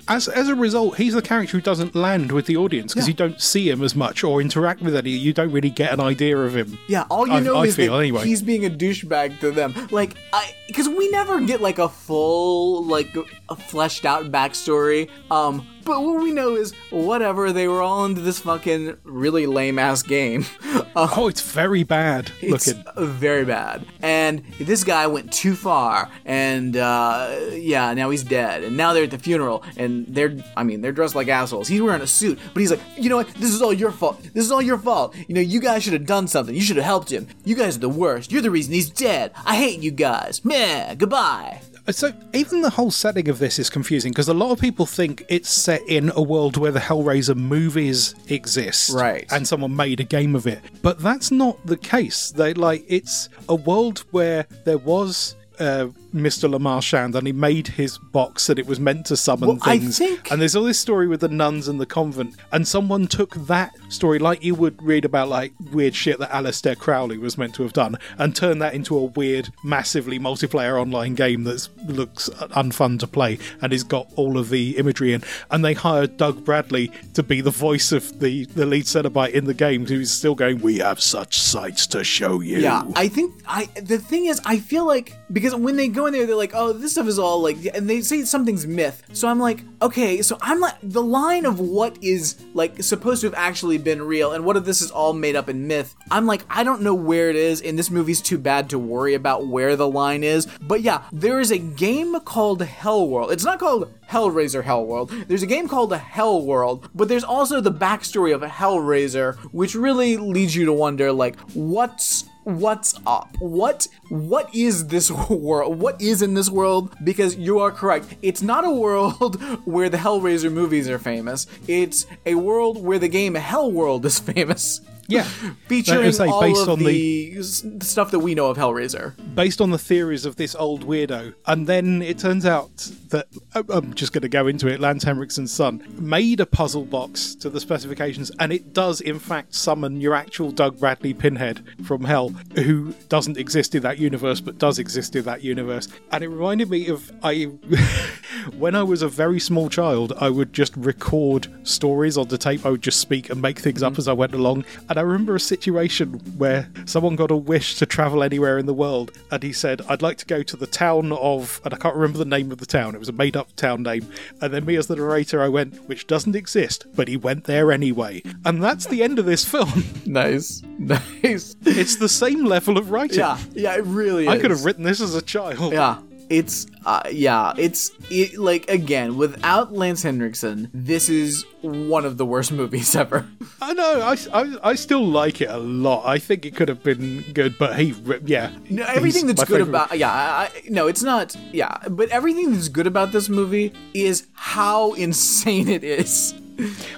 As 0.09 0.26
as 0.28 0.48
a 0.48 0.55
result, 0.55 0.97
he's 0.97 1.12
the 1.14 1.20
character 1.22 1.56
who 1.59 1.60
doesn't 1.60 1.94
land 1.94 2.32
with 2.32 2.47
the 2.47 2.56
audience 2.56 2.94
because 2.94 3.06
Yeah. 3.06 3.12
you 3.12 3.16
don't 3.16 3.40
see 3.40 3.68
him 3.68 3.82
as 3.82 3.94
much 3.94 4.24
or 4.24 4.40
interact 4.40 4.80
with 4.80 4.97
any. 4.97 5.10
You 5.10 5.32
don't 5.35 5.52
really 5.52 5.68
get 5.70 5.93
an 5.93 6.01
idea 6.01 6.36
of 6.39 6.56
him. 6.56 6.78
Yeah, 6.89 7.05
all 7.10 7.26
you 7.26 7.35
I- 7.35 7.40
know 7.40 7.56
I 7.56 7.64
is 7.66 7.76
feel 7.76 7.93
that 7.93 7.98
anyway. 8.01 8.24
he's 8.24 8.40
being 8.43 8.64
a 8.64 8.70
douchebag 8.70 9.40
to 9.40 9.51
them. 9.51 9.74
Like, 9.90 10.14
I 10.32 10.55
because 10.66 10.89
we 10.89 11.09
never 11.10 11.40
get 11.43 11.60
like 11.60 11.78
a 11.78 11.89
full, 11.89 12.85
like, 12.85 13.14
a 13.51 13.56
fleshed 13.56 14.05
out 14.06 14.30
backstory. 14.32 15.09
Um, 15.30 15.66
but 15.89 16.02
what 16.02 16.23
we 16.23 16.31
know 16.31 16.55
is 16.55 16.73
whatever 16.90 17.52
they 17.52 17.66
were 17.66 17.82
all 17.82 18.05
into 18.05 18.20
this 18.20 18.39
fucking 18.39 18.97
really 19.02 19.47
lame 19.47 19.78
ass 19.78 20.02
game. 20.02 20.44
Uh, 20.97 21.06
Oh, 21.16 21.28
it's 21.28 21.43
very 21.43 21.85
bad 21.85 22.32
it's 22.40 22.66
looking. 22.66 22.85
very 22.97 23.44
bad. 23.44 23.85
And 24.02 24.43
this 24.59 24.82
guy 24.85 25.06
went 25.06 25.32
too 25.32 25.55
far, 25.55 26.10
and 26.24 26.77
uh, 26.77 27.36
yeah, 27.52 27.93
now 27.94 28.10
he's 28.10 28.24
dead. 28.24 28.65
And 28.65 28.77
now 28.77 28.93
they're 28.93 29.05
at 29.05 29.10
the 29.12 29.19
funeral, 29.19 29.62
and 29.77 30.06
they're, 30.09 30.36
I 30.56 30.65
mean, 30.65 30.81
they're 30.81 30.90
dressed 30.93 31.15
like 31.15 31.28
assholes. 31.28 31.69
He's 31.69 31.81
wearing 31.82 32.01
a 32.02 32.06
suit, 32.06 32.39
but 32.52 32.60
he's 32.60 32.70
like, 32.70 32.81
you 32.97 33.09
know 33.10 33.16
what? 33.16 33.28
This 33.35 33.52
is 33.52 33.62
all 33.62 33.73
your 33.73 33.93
fault. 33.93 34.20
This 34.35 34.44
is 34.44 34.51
all 34.51 34.62
your 34.62 34.78
fault. 34.78 35.15
You 35.28 35.35
know, 35.36 35.40
you 35.40 35.60
guys 35.60 35.82
should 35.85 35.93
have 35.93 36.06
done 36.06 36.27
something. 36.27 36.55
You 36.55 36.62
should 36.62 36.77
have 36.77 36.86
helped 36.86 37.12
him. 37.12 37.28
You 37.44 37.55
guys 37.55 37.77
are 37.77 37.81
the 37.81 37.89
worst. 37.89 38.32
You're 38.32 38.43
the 38.43 38.51
reason 38.51 38.73
he's 38.74 38.90
dead. 38.90 39.32
I 39.44 39.55
hate 39.56 39.81
you 39.81 39.90
guys. 39.93 40.44
Meh. 40.44 40.94
Goodbye. 40.94 41.60
So 41.90 42.12
even 42.35 42.60
the 42.60 42.70
whole 42.70 42.90
setting 42.90 43.28
of 43.28 43.39
this 43.39 43.59
is 43.59 43.70
confusing 43.70 44.12
because 44.12 44.28
a 44.28 44.35
lot 44.35 44.52
of 44.52 44.60
people 44.60 44.85
think 44.85 45.24
it's 45.28 45.48
set 45.48 45.81
in 45.89 46.12
a 46.15 46.23
world 46.23 46.56
where 46.56 46.70
the 46.70 46.81
Hellraiser 46.81 47.35
movies 47.36 48.15
exist, 48.28 48.90
Right. 48.90 49.27
And 49.31 49.47
someone 49.48 49.74
made 49.74 50.01
a 50.01 50.05
game 50.05 50.35
of 50.36 50.47
it, 50.47 50.60
but 50.82 50.98
that's 50.98 51.31
not 51.31 51.65
the 51.66 51.77
case. 51.77 52.31
They 52.31 52.52
like 52.55 52.85
it's 52.89 53.28
a 53.48 53.55
world 53.55 54.05
where 54.10 54.47
there 54.65 54.78
was. 54.78 55.35
Uh, 55.59 55.89
Mr. 56.14 56.48
Lemarchand, 56.51 57.14
and 57.14 57.26
he 57.26 57.32
made 57.32 57.68
his 57.68 57.98
box 57.98 58.47
that 58.47 58.59
it 58.59 58.66
was 58.66 58.80
meant 58.80 59.06
to 59.06 59.16
summon 59.16 59.48
Well, 59.48 59.56
things. 59.59 59.98
think- 59.98 60.30
And 60.30 60.40
there's 60.40 60.56
all 60.56 60.64
this 60.64 60.78
story 60.78 61.06
with 61.06 61.20
the 61.20 61.28
nuns 61.28 61.68
and 61.68 61.80
the 61.80 61.86
convent, 61.86 62.35
and 62.52 62.66
someone 62.66 63.06
took 63.06 63.35
that 63.47 63.72
story, 63.89 64.18
like 64.18 64.43
you 64.43 64.55
would 64.55 64.82
read 64.82 65.05
about 65.05 65.28
like 65.28 65.52
weird 65.72 65.94
shit 65.94 66.18
that 66.18 66.30
Aleister 66.30 66.76
Crowley 66.76 67.18
was 67.18 67.36
meant 67.36 67.55
to 67.56 67.62
have 67.62 67.72
done, 67.72 67.97
and 68.18 68.35
turned 68.35 68.62
that 68.62 68.74
into 68.74 68.97
a 68.97 69.05
weird, 69.05 69.51
massively 69.62 70.18
multiplayer 70.18 70.80
online 70.80 71.14
game 71.14 71.44
that 71.44 71.68
looks 71.86 72.28
unfun 72.56 72.98
to 73.01 73.06
play 73.06 73.39
and 73.60 73.72
has 73.72 73.85
got 73.85 74.09
all 74.16 74.39
of 74.39 74.48
the 74.51 74.76
imagery 74.78 75.12
in. 75.12 75.22
And 75.51 75.64
they 75.64 75.74
hired 75.74 76.16
Doug 76.16 76.44
Bradley 76.44 76.90
to 77.14 77.22
be 77.22 77.40
the 77.40 77.51
voice 77.51 77.93
of 77.93 78.20
the 78.20 78.44
the 78.47 78.64
lead 78.66 78.85
Cenobite 78.85 79.32
in 79.32 79.44
the 79.44 79.55
game, 79.55 79.86
who's 79.86 80.10
still 80.10 80.35
going, 80.35 80.60
"We 80.60 80.78
have 80.78 81.01
such 81.01 81.39
sights 81.40 81.86
to 81.89 82.02
show 82.05 82.40
you." 82.40 82.59
Yeah, 82.59 82.82
I 82.97 83.09
think 83.09 83.35
I. 83.47 83.68
The 83.82 83.98
thing 83.98 84.26
is, 84.26 84.40
I 84.44 84.59
feel 84.59 84.86
like 84.86 85.16
because 85.32 85.55
when 85.55 85.76
they 85.76 85.89
go 85.98 86.06
in 86.06 86.12
there, 86.12 86.26
they're 86.26 86.36
like, 86.36 86.54
"Oh, 86.54 86.72
this 86.72 86.92
stuff 86.92 87.06
is 87.06 87.18
all 87.18 87.42
like," 87.42 87.58
and 87.74 87.88
they 87.88 88.00
say 88.00 88.24
something's 88.24 88.66
myth. 88.66 89.02
So 89.12 89.28
I'm 89.28 89.38
like, 89.38 89.64
okay, 89.82 90.22
so 90.22 90.38
I'm 90.40 90.60
like 90.60 90.76
the 90.82 91.02
line 91.02 91.44
of 91.44 91.60
what 91.60 91.98
is 92.02 92.36
like 92.54 92.82
supposed 92.82 93.20
to 93.22 93.26
have 93.26 93.34
actually 93.34 93.78
been 93.78 94.02
real, 94.02 94.32
and 94.32 94.44
what 94.44 94.56
if 94.56 94.64
this 94.64 94.82
is 94.82 94.90
all 94.90 95.12
made 95.12 95.36
up 95.36 95.48
in 95.48 95.66
myth. 95.66 95.94
I'm 96.10 96.26
like, 96.26 96.42
I 96.48 96.64
don't 96.64 96.82
know 96.82 96.94
where 96.94 97.30
it 97.30 97.36
is, 97.36 97.60
and 97.60 97.78
this 97.78 97.90
movie's 97.90 98.20
too 98.20 98.38
bad 98.38 98.70
to 98.70 98.78
worry 98.78 99.14
about 99.14 99.46
where 99.46 99.76
the 99.76 99.88
line 99.88 100.24
is. 100.24 100.46
But 100.60 100.82
yeah, 100.82 101.02
there 101.12 101.40
is 101.40 101.50
a 101.50 101.58
game 101.58 102.18
called 102.20 102.62
Hell 102.62 103.08
World. 103.08 103.32
It's 103.32 103.44
not 103.44 103.58
called 103.58 103.92
Hellraiser 104.08 104.64
Hell 104.64 104.86
World. 104.86 105.10
There's 105.28 105.42
a 105.42 105.46
game 105.46 105.68
called 105.68 105.92
Hell 105.92 106.42
World, 106.44 106.88
but 106.94 107.08
there's 107.08 107.24
also 107.24 107.60
the 107.60 107.72
backstory 107.72 108.34
of 108.34 108.40
Hellraiser, 108.42 109.36
which 109.52 109.74
really 109.74 110.16
leads 110.16 110.54
you 110.54 110.64
to 110.64 110.72
wonder, 110.72 111.12
like, 111.12 111.38
what's 111.52 112.24
what's 112.48 112.94
up? 113.06 113.36
What 113.40 113.88
what 114.08 114.54
is 114.54 114.86
this 114.88 115.10
world? 115.30 115.78
What 115.78 116.00
is 116.00 116.22
in 116.22 116.34
this 116.34 116.48
world? 116.48 116.94
Because 117.04 117.36
you 117.36 117.58
are 117.58 117.70
correct. 117.70 118.16
It's 118.22 118.42
not 118.42 118.64
a 118.64 118.70
world 118.70 119.40
where 119.66 119.90
the 119.90 119.98
hellraiser 119.98 120.50
movies 120.50 120.88
are 120.88 120.98
famous. 120.98 121.46
It's 121.66 122.06
a 122.24 122.36
world 122.36 122.82
where 122.82 122.98
the 122.98 123.08
game 123.08 123.34
hell 123.34 123.70
world 123.70 124.06
is 124.06 124.18
famous 124.34 124.80
Yeah. 125.09 125.22
featuring 125.68 126.12
say, 126.12 126.28
all 126.28 126.40
based 126.40 126.62
of 126.62 126.68
on 126.68 126.78
the, 126.80 127.39
s- 127.39 127.64
stuff 127.80 128.10
that 128.10 128.20
we 128.20 128.35
know 128.35 128.48
of 128.48 128.59
hellraiser 128.59 129.14
based 129.35 129.60
on 129.60 129.70
the 129.70 129.78
theories 129.78 130.24
of 130.24 130.36
this 130.36 130.55
old 130.55 130.86
weirdo. 130.86 131.35
And 131.47 131.66
then 131.66 132.02
it 132.02 132.18
turns 132.18 132.44
out 132.44 132.76
that 133.09 133.26
I- 133.55 133.64
I'm 133.70 133.94
just 133.94 134.12
going 134.12 134.22
to 134.22 134.28
go 134.28 134.47
into 134.47 134.68
it. 134.68 134.80
Lance 134.80 135.05
Henriksen's 135.05 135.51
son 135.51 135.82
made 135.98 136.40
a 136.40 136.47
puzzle 136.47 136.85
box 136.85 137.35
to 137.36 137.48
the 137.51 137.60
specifications, 137.60 138.30
and 138.39 138.52
it 138.52 138.72
does 138.72 139.01
in 139.01 139.18
fact 139.18 139.55
summon 139.55 140.01
your 140.01 140.14
actual 140.14 140.51
Doug 140.51 140.78
Bradley 140.78 141.14
Pinhead 141.14 141.64
from 141.85 142.05
Hell, 142.05 142.28
who 142.55 142.93
doesn't 143.09 143.39
exist 143.39 143.74
in 143.74 143.82
that 143.82 143.98
universe 143.98 144.40
but 144.40 144.59
does 144.59 144.78
exist 144.78 145.16
in 145.16 145.24
that 145.24 145.43
universe. 145.43 145.89
And 146.12 146.22
it 146.22 146.28
reminded 146.28 146.70
me 146.70 146.89
of 146.89 147.10
I 147.22 147.44
when 148.59 148.74
I 148.74 148.82
was 148.82 149.02
a 149.02 149.09
very 149.09 149.40
small 149.40 149.68
child, 149.68 150.12
I 150.18 150.28
would 150.28 150.52
just 150.52 150.76
record 150.76 151.48
stories 151.66 152.16
on 152.16 152.28
the 152.28 152.39
tape. 152.39 152.66
I 152.66 152.70
would 152.70 152.82
just 152.82 153.01
speak 153.01 153.30
and 153.30 153.40
make 153.40 153.59
things 153.59 153.82
up 153.82 153.93
mm-hmm. 153.93 154.01
as 154.01 154.09
I 154.09 154.12
went 154.12 154.35
along. 154.35 154.64
And 154.89 154.97
I 154.98 155.02
remember 155.02 155.34
a 155.34 155.40
situation 155.40 156.14
where 156.36 156.68
someone 156.84 157.16
got 157.16 157.30
a 157.30 157.36
wish 157.36 157.76
to 157.76 157.86
travel 157.86 158.22
anywhere 158.22 158.58
in 158.58 158.66
the 158.66 158.74
world, 158.74 159.12
and 159.30 159.42
he 159.42 159.52
said, 159.52 159.82
"I'd 159.88 160.02
like 160.02 160.18
to 160.18 160.26
go 160.26 160.42
to 160.42 160.56
the 160.56 160.66
town 160.66 161.12
of," 161.12 161.60
and 161.64 161.72
I 161.72 161.76
can't 161.76 161.94
remember 161.94 162.18
the 162.18 162.24
name 162.24 162.50
of 162.52 162.58
the 162.58 162.66
town. 162.66 162.94
It 162.94 162.98
was 162.98 163.08
a 163.08 163.12
made-up 163.12 163.54
town 163.56 163.82
name. 163.82 164.06
And 164.40 164.52
then 164.52 164.64
me 164.64 164.76
as 164.76 164.86
the 164.86 164.96
narrator, 164.96 165.42
I 165.42 165.48
went, 165.48 165.88
"Which 165.88 166.06
doesn't 166.06 166.36
exist," 166.36 166.86
but 166.94 167.08
he 167.08 167.16
went 167.16 167.44
there 167.44 167.70
anyway. 167.72 168.22
And 168.44 168.62
that's 168.62 168.86
the 168.86 169.02
end 169.02 169.18
of 169.18 169.26
this 169.26 169.44
film. 169.44 169.84
Nice, 170.08 170.62
nice. 170.78 171.54
it's 171.66 171.96
the 171.96 172.08
same 172.08 172.44
level 172.44 172.78
of 172.78 172.90
writing. 172.90 173.18
Yeah, 173.18 173.38
yeah, 173.52 173.76
it 173.76 173.84
really 173.84 174.24
is. 174.24 174.30
I 174.30 174.38
could 174.38 174.50
have 174.50 174.64
written 174.64 174.84
this 174.84 175.02
as 175.02 175.14
a 175.14 175.20
child. 175.20 175.72
Yeah, 175.72 175.98
it's 176.30 176.66
uh, 176.84 177.02
yeah, 177.10 177.52
it's 177.56 177.90
it, 178.10 178.38
like 178.38 178.68
again 178.70 179.16
without 179.16 179.72
Lance 179.72 180.02
Henriksen, 180.02 180.70
this 180.72 181.09
is 181.09 181.44
one 181.62 182.05
of 182.05 182.16
the 182.16 182.24
worst 182.26 182.52
movies 182.60 182.94
ever. 182.96 183.26
I 183.60 183.72
know. 183.74 184.00
I, 184.00 184.16
I, 184.32 184.70
I 184.70 184.74
still 184.74 185.06
like 185.06 185.40
it 185.40 185.50
a 185.50 185.59
lot. 185.59 186.06
I 186.06 186.18
think 186.18 186.44
it 186.46 186.55
could 186.56 186.68
have 186.68 186.82
been 186.82 187.24
good, 187.32 187.56
but 187.59 187.78
he, 187.78 187.94
yeah. 188.24 188.52
No, 188.70 188.84
everything 188.84 189.26
that's 189.26 189.42
good 189.44 189.59
favorite. 189.59 189.68
about 189.68 189.98
yeah, 189.98 190.10
I, 190.12 190.44
I- 190.44 190.62
no, 190.68 190.86
it's 190.86 191.02
not. 191.02 191.34
Yeah, 191.52 191.76
but 191.90 192.09
everything 192.10 192.52
that's 192.52 192.68
good 192.68 192.86
about 192.86 193.12
this 193.12 193.28
movie 193.28 193.72
is 193.94 194.26
how 194.34 194.92
insane 195.06 195.68
it 195.68 195.84
is. 195.84 196.34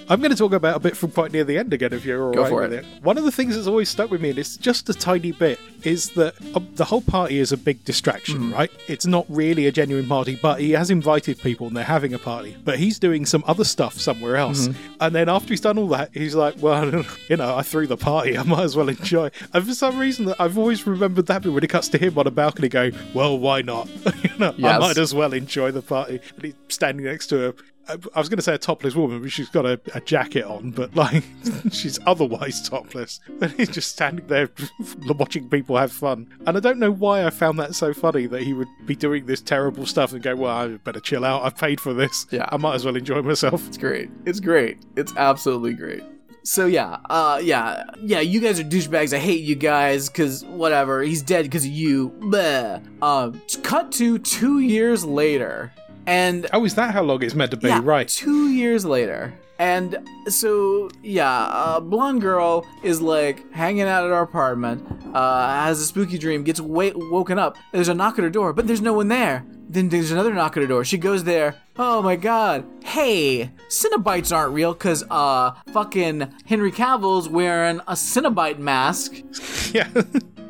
I'm 0.09 0.19
going 0.19 0.31
to 0.31 0.37
talk 0.37 0.53
about 0.53 0.75
a 0.75 0.79
bit 0.79 0.97
from 0.97 1.11
quite 1.11 1.31
near 1.31 1.43
the 1.43 1.57
end 1.57 1.71
again, 1.73 1.93
if 1.93 2.03
you're 2.05 2.23
all 2.23 2.33
Go 2.33 2.43
right 2.43 2.69
with 2.69 2.73
it. 2.73 2.85
it. 2.85 3.03
One 3.03 3.17
of 3.17 3.23
the 3.23 3.31
things 3.31 3.55
that's 3.55 3.67
always 3.67 3.89
stuck 3.89 4.09
with 4.11 4.21
me, 4.21 4.31
and 4.31 4.39
it's 4.39 4.57
just 4.57 4.89
a 4.89 4.93
tiny 4.93 5.31
bit, 5.31 5.59
is 5.83 6.09
that 6.11 6.33
uh, 6.55 6.59
the 6.75 6.85
whole 6.85 7.01
party 7.01 7.37
is 7.39 7.51
a 7.51 7.57
big 7.57 7.83
distraction, 7.85 8.37
Mm-hmm. 8.39 8.53
right? 8.53 8.71
It's 8.87 9.05
not 9.05 9.25
really 9.29 9.67
a 9.67 9.71
genuine 9.71 10.07
party, 10.07 10.37
but 10.41 10.59
he 10.59 10.71
has 10.71 10.89
invited 10.89 11.37
people 11.39 11.67
and 11.67 11.75
they're 11.75 11.83
having 11.83 12.13
a 12.13 12.19
party. 12.19 12.55
But 12.63 12.79
he's 12.79 12.99
doing 12.99 13.25
some 13.25 13.43
other 13.47 13.63
stuff 13.63 13.99
somewhere 13.99 14.35
else. 14.35 14.67
Mm-hmm. 14.67 14.93
And 15.01 15.15
then 15.15 15.29
after 15.29 15.49
he's 15.49 15.61
done 15.61 15.77
all 15.77 15.87
that, 15.89 16.11
he's 16.13 16.35
like, 16.35 16.55
well, 16.59 17.03
you 17.29 17.37
know, 17.37 17.55
I 17.55 17.61
threw 17.63 17.87
the 17.87 17.97
party. 17.97 18.37
I 18.37 18.43
might 18.43 18.63
as 18.63 18.75
well 18.75 18.89
enjoy. 18.89 19.31
And 19.53 19.65
for 19.67 19.73
some 19.73 19.97
reason, 19.97 20.33
I've 20.39 20.57
always 20.57 20.85
remembered 20.87 21.27
that 21.27 21.43
bit 21.43 21.51
when 21.53 21.63
it 21.63 21.69
cuts 21.69 21.87
to 21.89 21.97
him 21.97 22.17
on 22.17 22.27
a 22.27 22.31
balcony 22.31 22.69
going, 22.69 22.93
well, 23.13 23.37
why 23.37 23.61
not? 23.61 23.87
you 24.23 24.37
know, 24.37 24.53
I 24.63 24.77
might 24.79 24.97
as 24.97 25.13
well 25.13 25.33
enjoy 25.33 25.71
the 25.71 25.81
party. 25.81 26.19
And 26.35 26.45
he's 26.45 26.55
standing 26.69 27.05
next 27.05 27.27
to 27.27 27.49
a 27.49 27.53
I 27.91 27.97
I 28.15 28.19
was 28.19 28.29
going 28.29 28.37
to 28.37 28.43
say 28.43 28.53
a 28.53 28.57
topless 28.57 28.95
woman, 28.95 29.21
but 29.21 29.31
she's 29.31 29.49
got 29.49 29.65
a, 29.65 29.79
a 29.93 30.01
jacket 30.01 30.43
on, 30.43 30.71
but 30.71 30.95
like 30.95 31.23
she's 31.71 31.99
otherwise 32.05 32.67
topless. 32.67 33.19
And 33.41 33.51
he's 33.51 33.69
just 33.69 33.91
standing 33.91 34.27
there 34.27 34.49
watching 35.07 35.49
people 35.49 35.77
have 35.77 35.91
fun. 35.91 36.27
And 36.45 36.57
I 36.57 36.59
don't 36.59 36.79
know 36.79 36.91
why 36.91 37.25
I 37.25 37.29
found 37.29 37.59
that 37.59 37.75
so 37.75 37.93
funny 37.93 38.27
that 38.27 38.43
he 38.43 38.53
would 38.53 38.69
be 38.85 38.95
doing 38.95 39.25
this 39.25 39.41
terrible 39.41 39.85
stuff 39.85 40.13
and 40.13 40.21
go, 40.21 40.35
well, 40.35 40.55
I 40.55 40.67
better 40.77 40.99
chill 40.99 41.25
out. 41.25 41.43
I've 41.43 41.57
paid 41.57 41.81
for 41.81 41.93
this. 41.93 42.27
Yeah. 42.31 42.47
I 42.51 42.57
might 42.57 42.75
as 42.75 42.85
well 42.85 42.95
enjoy 42.95 43.21
myself. 43.21 43.67
It's 43.67 43.77
great. 43.77 44.09
It's 44.25 44.39
great. 44.39 44.77
It's 44.95 45.13
absolutely 45.17 45.73
great. 45.73 46.03
So 46.43 46.65
yeah, 46.65 46.97
uh, 47.09 47.39
yeah, 47.43 47.83
yeah. 48.01 48.19
You 48.19 48.39
guys 48.39 48.59
are 48.59 48.63
douchebags. 48.63 49.13
I 49.13 49.19
hate 49.19 49.43
you 49.43 49.55
guys 49.55 50.09
because 50.09 50.43
whatever. 50.45 51.03
He's 51.03 51.21
dead 51.21 51.45
because 51.45 51.65
of 51.65 51.71
you. 51.71 52.09
Bleh. 52.19 52.83
Uh, 53.01 53.31
cut 53.61 53.91
to 53.93 54.17
two 54.17 54.59
years 54.59 55.05
later, 55.05 55.71
and 56.07 56.47
Oh, 56.53 56.65
is 56.65 56.75
that 56.75 56.93
how 56.93 57.03
long 57.03 57.21
it's 57.23 57.35
meant 57.35 57.51
to 57.51 57.57
be? 57.57 57.67
yeah, 57.67 57.81
right. 57.83 58.07
two 58.07 58.49
years 58.49 58.85
later. 58.85 59.33
And 59.59 59.99
so, 60.27 60.89
yeah, 61.03 61.29
uh, 61.43 61.79
blonde 61.79 62.21
girl 62.21 62.65
is 62.81 62.99
like 62.99 63.51
hanging 63.53 63.83
out 63.83 64.03
at 64.05 64.11
our 64.11 64.23
apartment, 64.23 64.87
uh, 65.13 65.47
has 65.65 65.79
a 65.79 65.85
spooky 65.85 66.17
dream, 66.17 66.43
gets 66.43 66.59
woken 66.59 67.37
up. 67.37 67.57
There's 67.71 67.87
a 67.87 67.93
knock 67.93 68.17
at 68.17 68.23
her 68.23 68.31
door, 68.31 68.53
but 68.53 68.65
there's 68.65 68.81
no 68.81 68.93
one 68.93 69.07
there. 69.09 69.45
Then 69.69 69.89
there's 69.89 70.09
another 70.11 70.33
knock 70.33 70.57
at 70.57 70.61
her 70.61 70.67
door. 70.67 70.83
She 70.83 70.97
goes 70.97 71.25
there. 71.25 71.55
Oh 71.77 72.01
my 72.01 72.15
god. 72.15 72.65
Hey, 72.83 73.51
Cenobites 73.69 74.35
aren't 74.35 74.53
real 74.53 74.73
because, 74.73 75.03
uh, 75.11 75.51
fucking 75.71 76.33
Henry 76.45 76.71
Cavill's 76.71 77.29
wearing 77.29 77.79
a 77.87 77.93
Cenobite 77.93 78.57
mask 78.57 79.13
Yeah. 79.73 79.87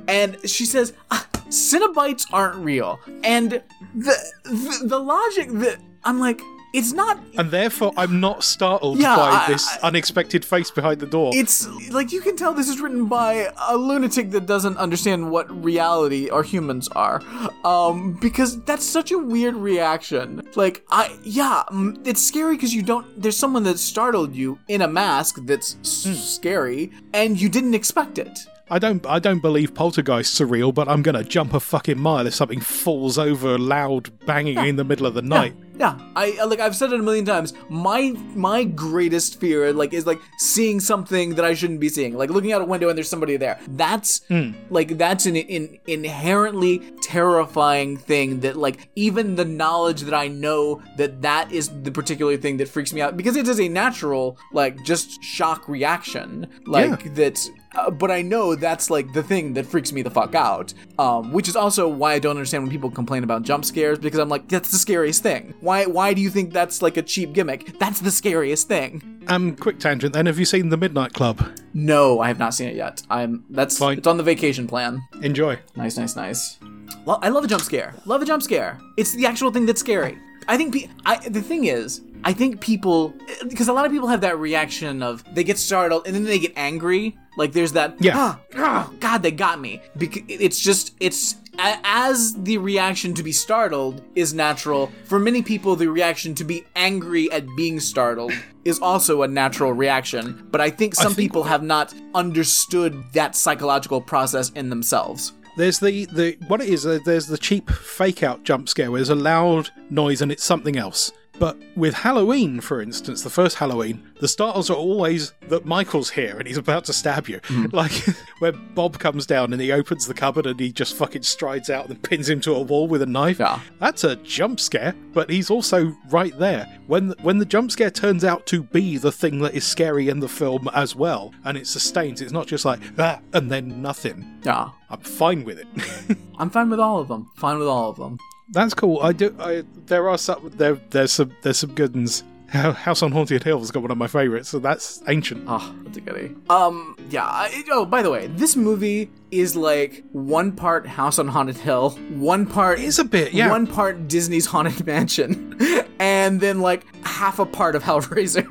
and 0.07 0.37
she 0.49 0.65
says 0.65 0.93
ah, 1.11 1.27
Cenobites 1.51 2.25
aren't 2.33 2.55
real. 2.57 2.99
And 3.23 3.61
the 3.95 4.15
the, 4.43 4.81
the 4.85 4.99
logic 4.99 5.49
that 5.51 5.77
I'm 6.03 6.19
like, 6.19 6.41
it's 6.73 6.93
not. 6.93 7.19
and 7.37 7.51
therefore, 7.51 7.91
I'm 7.97 8.21
not 8.21 8.45
startled 8.45 8.97
Yeah, 8.97 9.17
by 9.17 9.29
I- 9.29 9.47
this 9.51 9.67
I- 9.67 9.87
unexpected 9.89 10.45
face 10.45 10.71
behind 10.71 11.01
the 11.01 11.05
door. 11.05 11.31
It's 11.35 11.67
like 11.91 12.13
you 12.13 12.21
can 12.21 12.37
tell 12.37 12.53
this 12.53 12.69
is 12.69 12.79
written 12.79 13.07
by 13.07 13.51
a 13.67 13.75
lunatic 13.75 14.31
that 14.31 14.45
doesn't 14.45 14.77
understand 14.77 15.29
what 15.29 15.45
reality 15.63 16.29
or 16.29 16.43
humans 16.43 16.87
are, 16.95 17.21
um, 17.65 18.13
because 18.21 18.63
that's 18.63 18.85
such 18.85 19.11
a 19.11 19.17
weird 19.17 19.55
reaction. 19.55 20.47
Like, 20.55 20.85
I 20.89 21.03
yeah, 21.25 21.63
mm, 21.71 21.99
it's 22.07 22.21
scary 22.25 22.55
because 22.55 22.73
you 22.73 22.81
don't. 22.83 23.05
There's 23.21 23.35
someone 23.37 23.63
that 23.63 23.77
startled 23.77 24.33
you 24.33 24.57
in 24.69 24.81
a 24.81 24.87
mask 24.87 25.35
that's 25.43 25.75
s- 25.81 26.17
scary, 26.37 26.91
and 27.13 27.39
you 27.39 27.49
didn't 27.49 27.73
expect 27.73 28.17
it. 28.17 28.39
I 28.71 28.79
don't 28.79 29.05
I 29.05 29.19
don't 29.19 29.41
believe 29.41 29.75
poltergeists 29.75 30.39
are 30.39 30.45
real, 30.45 30.71
but 30.71 30.87
I'm 30.87 31.01
gonna 31.01 31.25
jump 31.25 31.53
a 31.53 31.59
fucking 31.59 31.99
mile 31.99 32.25
if 32.25 32.33
something 32.33 32.61
falls 32.61 33.17
over 33.17 33.57
loud 33.57 34.09
banging 34.25 34.57
in 34.59 34.77
the 34.77 34.85
middle 34.85 35.05
of 35.05 35.13
the 35.13 35.21
night. 35.21 35.53
Yeah, 35.77 35.99
I 36.15 36.37
I- 36.39 36.45
like 36.45 36.61
I've 36.61 36.75
said 36.75 36.93
it 36.93 36.99
a 36.99 37.03
million 37.03 37.25
times. 37.25 37.53
My 37.67 38.13
my 38.33 38.63
greatest 38.63 39.41
fear 39.41 39.73
like 39.73 39.91
is 39.93 40.05
like 40.07 40.21
seeing 40.37 40.79
something 40.79 41.35
that 41.35 41.43
I 41.43 41.53
shouldn't 41.53 41.81
be 41.81 41.89
seeing, 41.89 42.13
like 42.15 42.29
looking 42.29 42.53
out 42.53 42.61
a 42.61 42.65
window 42.65 42.87
and 42.87 42.97
there's 42.97 43.09
somebody 43.09 43.35
there. 43.35 43.59
That's 43.67 44.23
hmm. 44.29 44.51
like 44.69 44.97
that's 44.97 45.25
an, 45.25 45.35
in 45.35 45.77
inherently 45.85 46.79
terrifying 47.01 47.97
thing 47.97 48.39
that 48.39 48.55
like 48.55 48.87
even 48.95 49.35
the 49.35 49.43
knowledge 49.43 50.03
that 50.03 50.13
I 50.13 50.29
know 50.29 50.81
that 50.95 51.21
that 51.23 51.51
is 51.51 51.69
the 51.83 51.91
particular 51.91 52.37
thing 52.37 52.55
that 52.57 52.69
freaks 52.69 52.93
me 52.93 53.01
out 53.01 53.17
because 53.17 53.35
it 53.35 53.49
is 53.49 53.59
a 53.59 53.67
natural 53.67 54.37
like 54.53 54.81
just 54.85 55.21
shock 55.21 55.67
reaction 55.67 56.47
like 56.65 57.03
Yeah. 57.03 57.11
that 57.15 57.49
uh, 57.75 57.89
but 57.89 58.11
I 58.11 58.21
know 58.21 58.55
that's 58.55 58.89
like 58.89 59.13
the 59.13 59.23
thing 59.23 59.53
that 59.53 59.65
freaks 59.65 59.91
me 59.91 60.01
the 60.01 60.11
fuck 60.11 60.35
out. 60.35 60.73
Um, 60.99 61.31
which 61.31 61.47
is 61.47 61.55
also 61.55 61.87
why 61.87 62.13
I 62.13 62.19
don't 62.19 62.35
understand 62.37 62.63
when 62.63 62.71
people 62.71 62.91
complain 62.91 63.23
about 63.23 63.43
jump 63.43 63.65
scares 63.65 63.99
because 63.99 64.19
I'm 64.19 64.29
like, 64.29 64.47
that's 64.47 64.71
the 64.71 64.77
scariest 64.77 65.23
thing. 65.23 65.53
Why? 65.61 65.85
Why 65.85 66.13
do 66.13 66.21
you 66.21 66.29
think 66.29 66.53
that's 66.53 66.81
like 66.81 66.97
a 66.97 67.01
cheap 67.01 67.33
gimmick? 67.33 67.77
That's 67.79 68.01
the 68.01 68.11
scariest 68.11 68.67
thing. 68.67 69.23
Um, 69.27 69.55
quick 69.55 69.79
tangent. 69.79 70.13
Then, 70.13 70.25
have 70.25 70.39
you 70.39 70.45
seen 70.45 70.69
the 70.69 70.77
Midnight 70.77 71.13
Club? 71.13 71.41
No, 71.73 72.19
I 72.19 72.27
have 72.27 72.39
not 72.39 72.53
seen 72.53 72.67
it 72.67 72.75
yet. 72.75 73.01
I'm 73.09 73.45
that's 73.49 73.77
Fine. 73.77 73.99
it's 73.99 74.07
on 74.07 74.17
the 74.17 74.23
vacation 74.23 74.67
plan. 74.67 75.01
Enjoy. 75.21 75.59
Nice, 75.75 75.97
nice, 75.97 76.15
nice. 76.15 76.57
Well, 77.05 77.19
I 77.21 77.29
love 77.29 77.43
a 77.43 77.47
jump 77.47 77.63
scare. 77.63 77.95
Love 78.05 78.21
a 78.21 78.25
jump 78.25 78.43
scare. 78.43 78.79
It's 78.97 79.13
the 79.15 79.25
actual 79.25 79.51
thing 79.51 79.65
that's 79.65 79.79
scary. 79.79 80.17
I 80.47 80.57
think 80.57 80.73
pe- 80.73 80.87
I, 81.05 81.17
the 81.29 81.41
thing 81.41 81.65
is, 81.65 82.01
I 82.23 82.33
think 82.33 82.61
people 82.61 83.13
because 83.47 83.67
a 83.67 83.73
lot 83.73 83.85
of 83.85 83.91
people 83.91 84.07
have 84.07 84.21
that 84.21 84.37
reaction 84.39 85.01
of 85.01 85.23
they 85.33 85.43
get 85.43 85.57
startled 85.57 86.05
and 86.05 86.15
then 86.15 86.23
they 86.23 86.39
get 86.39 86.53
angry. 86.55 87.17
Like 87.37 87.53
there's 87.53 87.71
that 87.73 87.95
Yeah. 87.99 88.13
ah, 88.15 88.39
ah, 88.55 88.91
God, 88.99 89.23
they 89.23 89.31
got 89.31 89.59
me. 89.59 89.81
Because 89.97 90.23
it's 90.27 90.59
just 90.59 90.93
it's 90.99 91.35
as 91.57 92.33
the 92.43 92.57
reaction 92.57 93.13
to 93.13 93.23
be 93.23 93.31
startled 93.31 94.01
is 94.15 94.33
natural. 94.33 94.91
For 95.05 95.19
many 95.19 95.41
people, 95.41 95.75
the 95.75 95.87
reaction 95.89 96.33
to 96.35 96.43
be 96.43 96.65
angry 96.75 97.31
at 97.31 97.45
being 97.55 97.79
startled 97.79 98.31
is 98.65 98.79
also 98.79 99.21
a 99.23 99.27
natural 99.27 99.73
reaction. 99.73 100.47
But 100.51 100.61
I 100.61 100.69
think 100.69 100.95
some 100.95 101.13
think- 101.13 101.17
people 101.29 101.43
have 101.43 101.63
not 101.63 101.93
understood 102.13 103.03
that 103.13 103.35
psychological 103.35 104.01
process 104.01 104.49
in 104.51 104.69
themselves. 104.69 105.33
There's 105.57 105.79
the, 105.79 106.05
the 106.05 106.37
what 106.47 106.61
it 106.61 106.69
is. 106.69 106.85
Uh, 106.85 106.99
there's 107.03 107.27
the 107.27 107.37
cheap 107.37 107.69
fake 107.69 108.23
out 108.23 108.43
jump 108.43 108.69
scare 108.69 108.89
where 108.89 108.99
there's 108.99 109.09
a 109.09 109.15
loud 109.15 109.69
noise 109.89 110.21
and 110.21 110.31
it's 110.31 110.43
something 110.43 110.77
else. 110.77 111.11
But 111.41 111.57
with 111.75 111.95
Halloween, 111.95 112.61
for 112.61 112.83
instance, 112.83 113.23
the 113.23 113.31
first 113.31 113.57
Halloween, 113.57 114.07
the 114.19 114.27
startles 114.27 114.69
are 114.69 114.75
always 114.75 115.33
that 115.49 115.65
Michael's 115.65 116.11
here 116.11 116.37
and 116.37 116.47
he's 116.47 116.55
about 116.55 116.85
to 116.85 116.93
stab 116.93 117.27
you. 117.27 117.41
Like 117.71 117.91
where 118.39 118.51
Bob 118.51 118.99
comes 118.99 119.25
down 119.25 119.51
and 119.51 119.59
he 119.61 119.71
opens 119.71 120.05
the 120.05 120.13
cupboard 120.13 120.45
and 120.45 120.59
he 120.59 120.71
just 120.71 120.95
fucking 120.95 121.23
strides 121.23 121.71
out 121.71 121.87
and 121.87 122.01
pins 122.03 122.29
him 122.29 122.41
to 122.41 122.53
a 122.53 122.61
wall 122.61 122.87
with 122.87 123.01
a 123.01 123.07
knife. 123.07 123.39
Yeah. 123.39 123.59
That's 123.79 124.03
a 124.03 124.17
jump 124.17 124.59
scare, 124.59 124.93
but 125.13 125.31
he's 125.31 125.49
also 125.49 125.95
right 126.11 126.37
there. 126.37 126.67
When 126.85 127.15
when 127.21 127.39
the 127.39 127.45
jump 127.45 127.71
scare 127.71 127.89
turns 127.89 128.23
out 128.23 128.45
to 128.47 128.61
be 128.61 128.97
the 128.97 129.11
thing 129.11 129.39
that 129.39 129.55
is 129.55 129.65
scary 129.65 130.09
in 130.09 130.19
the 130.19 130.27
film 130.27 130.69
as 130.75 130.95
well, 130.95 131.33
and 131.45 131.57
it 131.57 131.65
sustains, 131.65 132.21
it's 132.21 132.33
not 132.33 132.45
just 132.45 132.65
like 132.65 132.81
ah 132.99 133.19
and 133.33 133.49
then 133.49 133.81
nothing. 133.81 134.41
Yeah. 134.43 134.69
I'm 134.91 134.99
fine 134.99 135.43
with 135.43 135.57
it. 135.57 136.17
I'm 136.37 136.51
fine 136.51 136.69
with 136.69 136.79
all 136.79 136.99
of 136.99 137.07
them. 137.07 137.31
Fine 137.37 137.57
with 137.57 137.67
all 137.67 137.89
of 137.89 137.97
them. 137.97 138.19
That's 138.51 138.73
cool. 138.73 138.99
I 139.01 139.13
do. 139.13 139.35
I, 139.39 139.63
there 139.87 140.09
are 140.09 140.17
some. 140.17 140.51
There, 140.55 140.75
there's 140.89 141.11
some. 141.11 141.35
There's 141.41 141.57
some 141.57 141.73
good 141.73 141.95
ones. 141.95 142.23
House 142.51 143.01
on 143.01 143.13
Haunted 143.13 143.43
Hill 143.43 143.59
has 143.59 143.71
got 143.71 143.81
one 143.81 143.91
of 143.91 143.97
my 143.97 144.07
favorites. 144.07 144.49
So 144.49 144.59
that's 144.59 145.01
ancient. 145.07 145.45
Oh, 145.47 145.73
that's 145.83 145.95
a 145.95 146.01
goodie. 146.01 146.35
Um, 146.49 146.97
yeah. 147.09 147.23
I, 147.23 147.63
oh, 147.71 147.85
by 147.85 148.01
the 148.01 148.11
way, 148.11 148.27
this 148.27 148.57
movie 148.57 149.09
is 149.31 149.55
like 149.55 150.03
one 150.11 150.51
part 150.51 150.85
House 150.85 151.17
on 151.17 151.29
Haunted 151.29 151.55
Hill, 151.55 151.91
one 152.09 152.45
part 152.45 152.81
It's 152.81 152.99
a 152.99 153.05
bit, 153.05 153.31
yeah. 153.31 153.49
one 153.49 153.67
part 153.67 154.09
Disney's 154.09 154.45
Haunted 154.47 154.85
Mansion, 154.85 155.57
and 155.99 156.41
then 156.41 156.59
like 156.59 156.85
half 157.05 157.39
a 157.39 157.45
part 157.45 157.77
of 157.77 157.83
Hellraiser. 157.83 158.45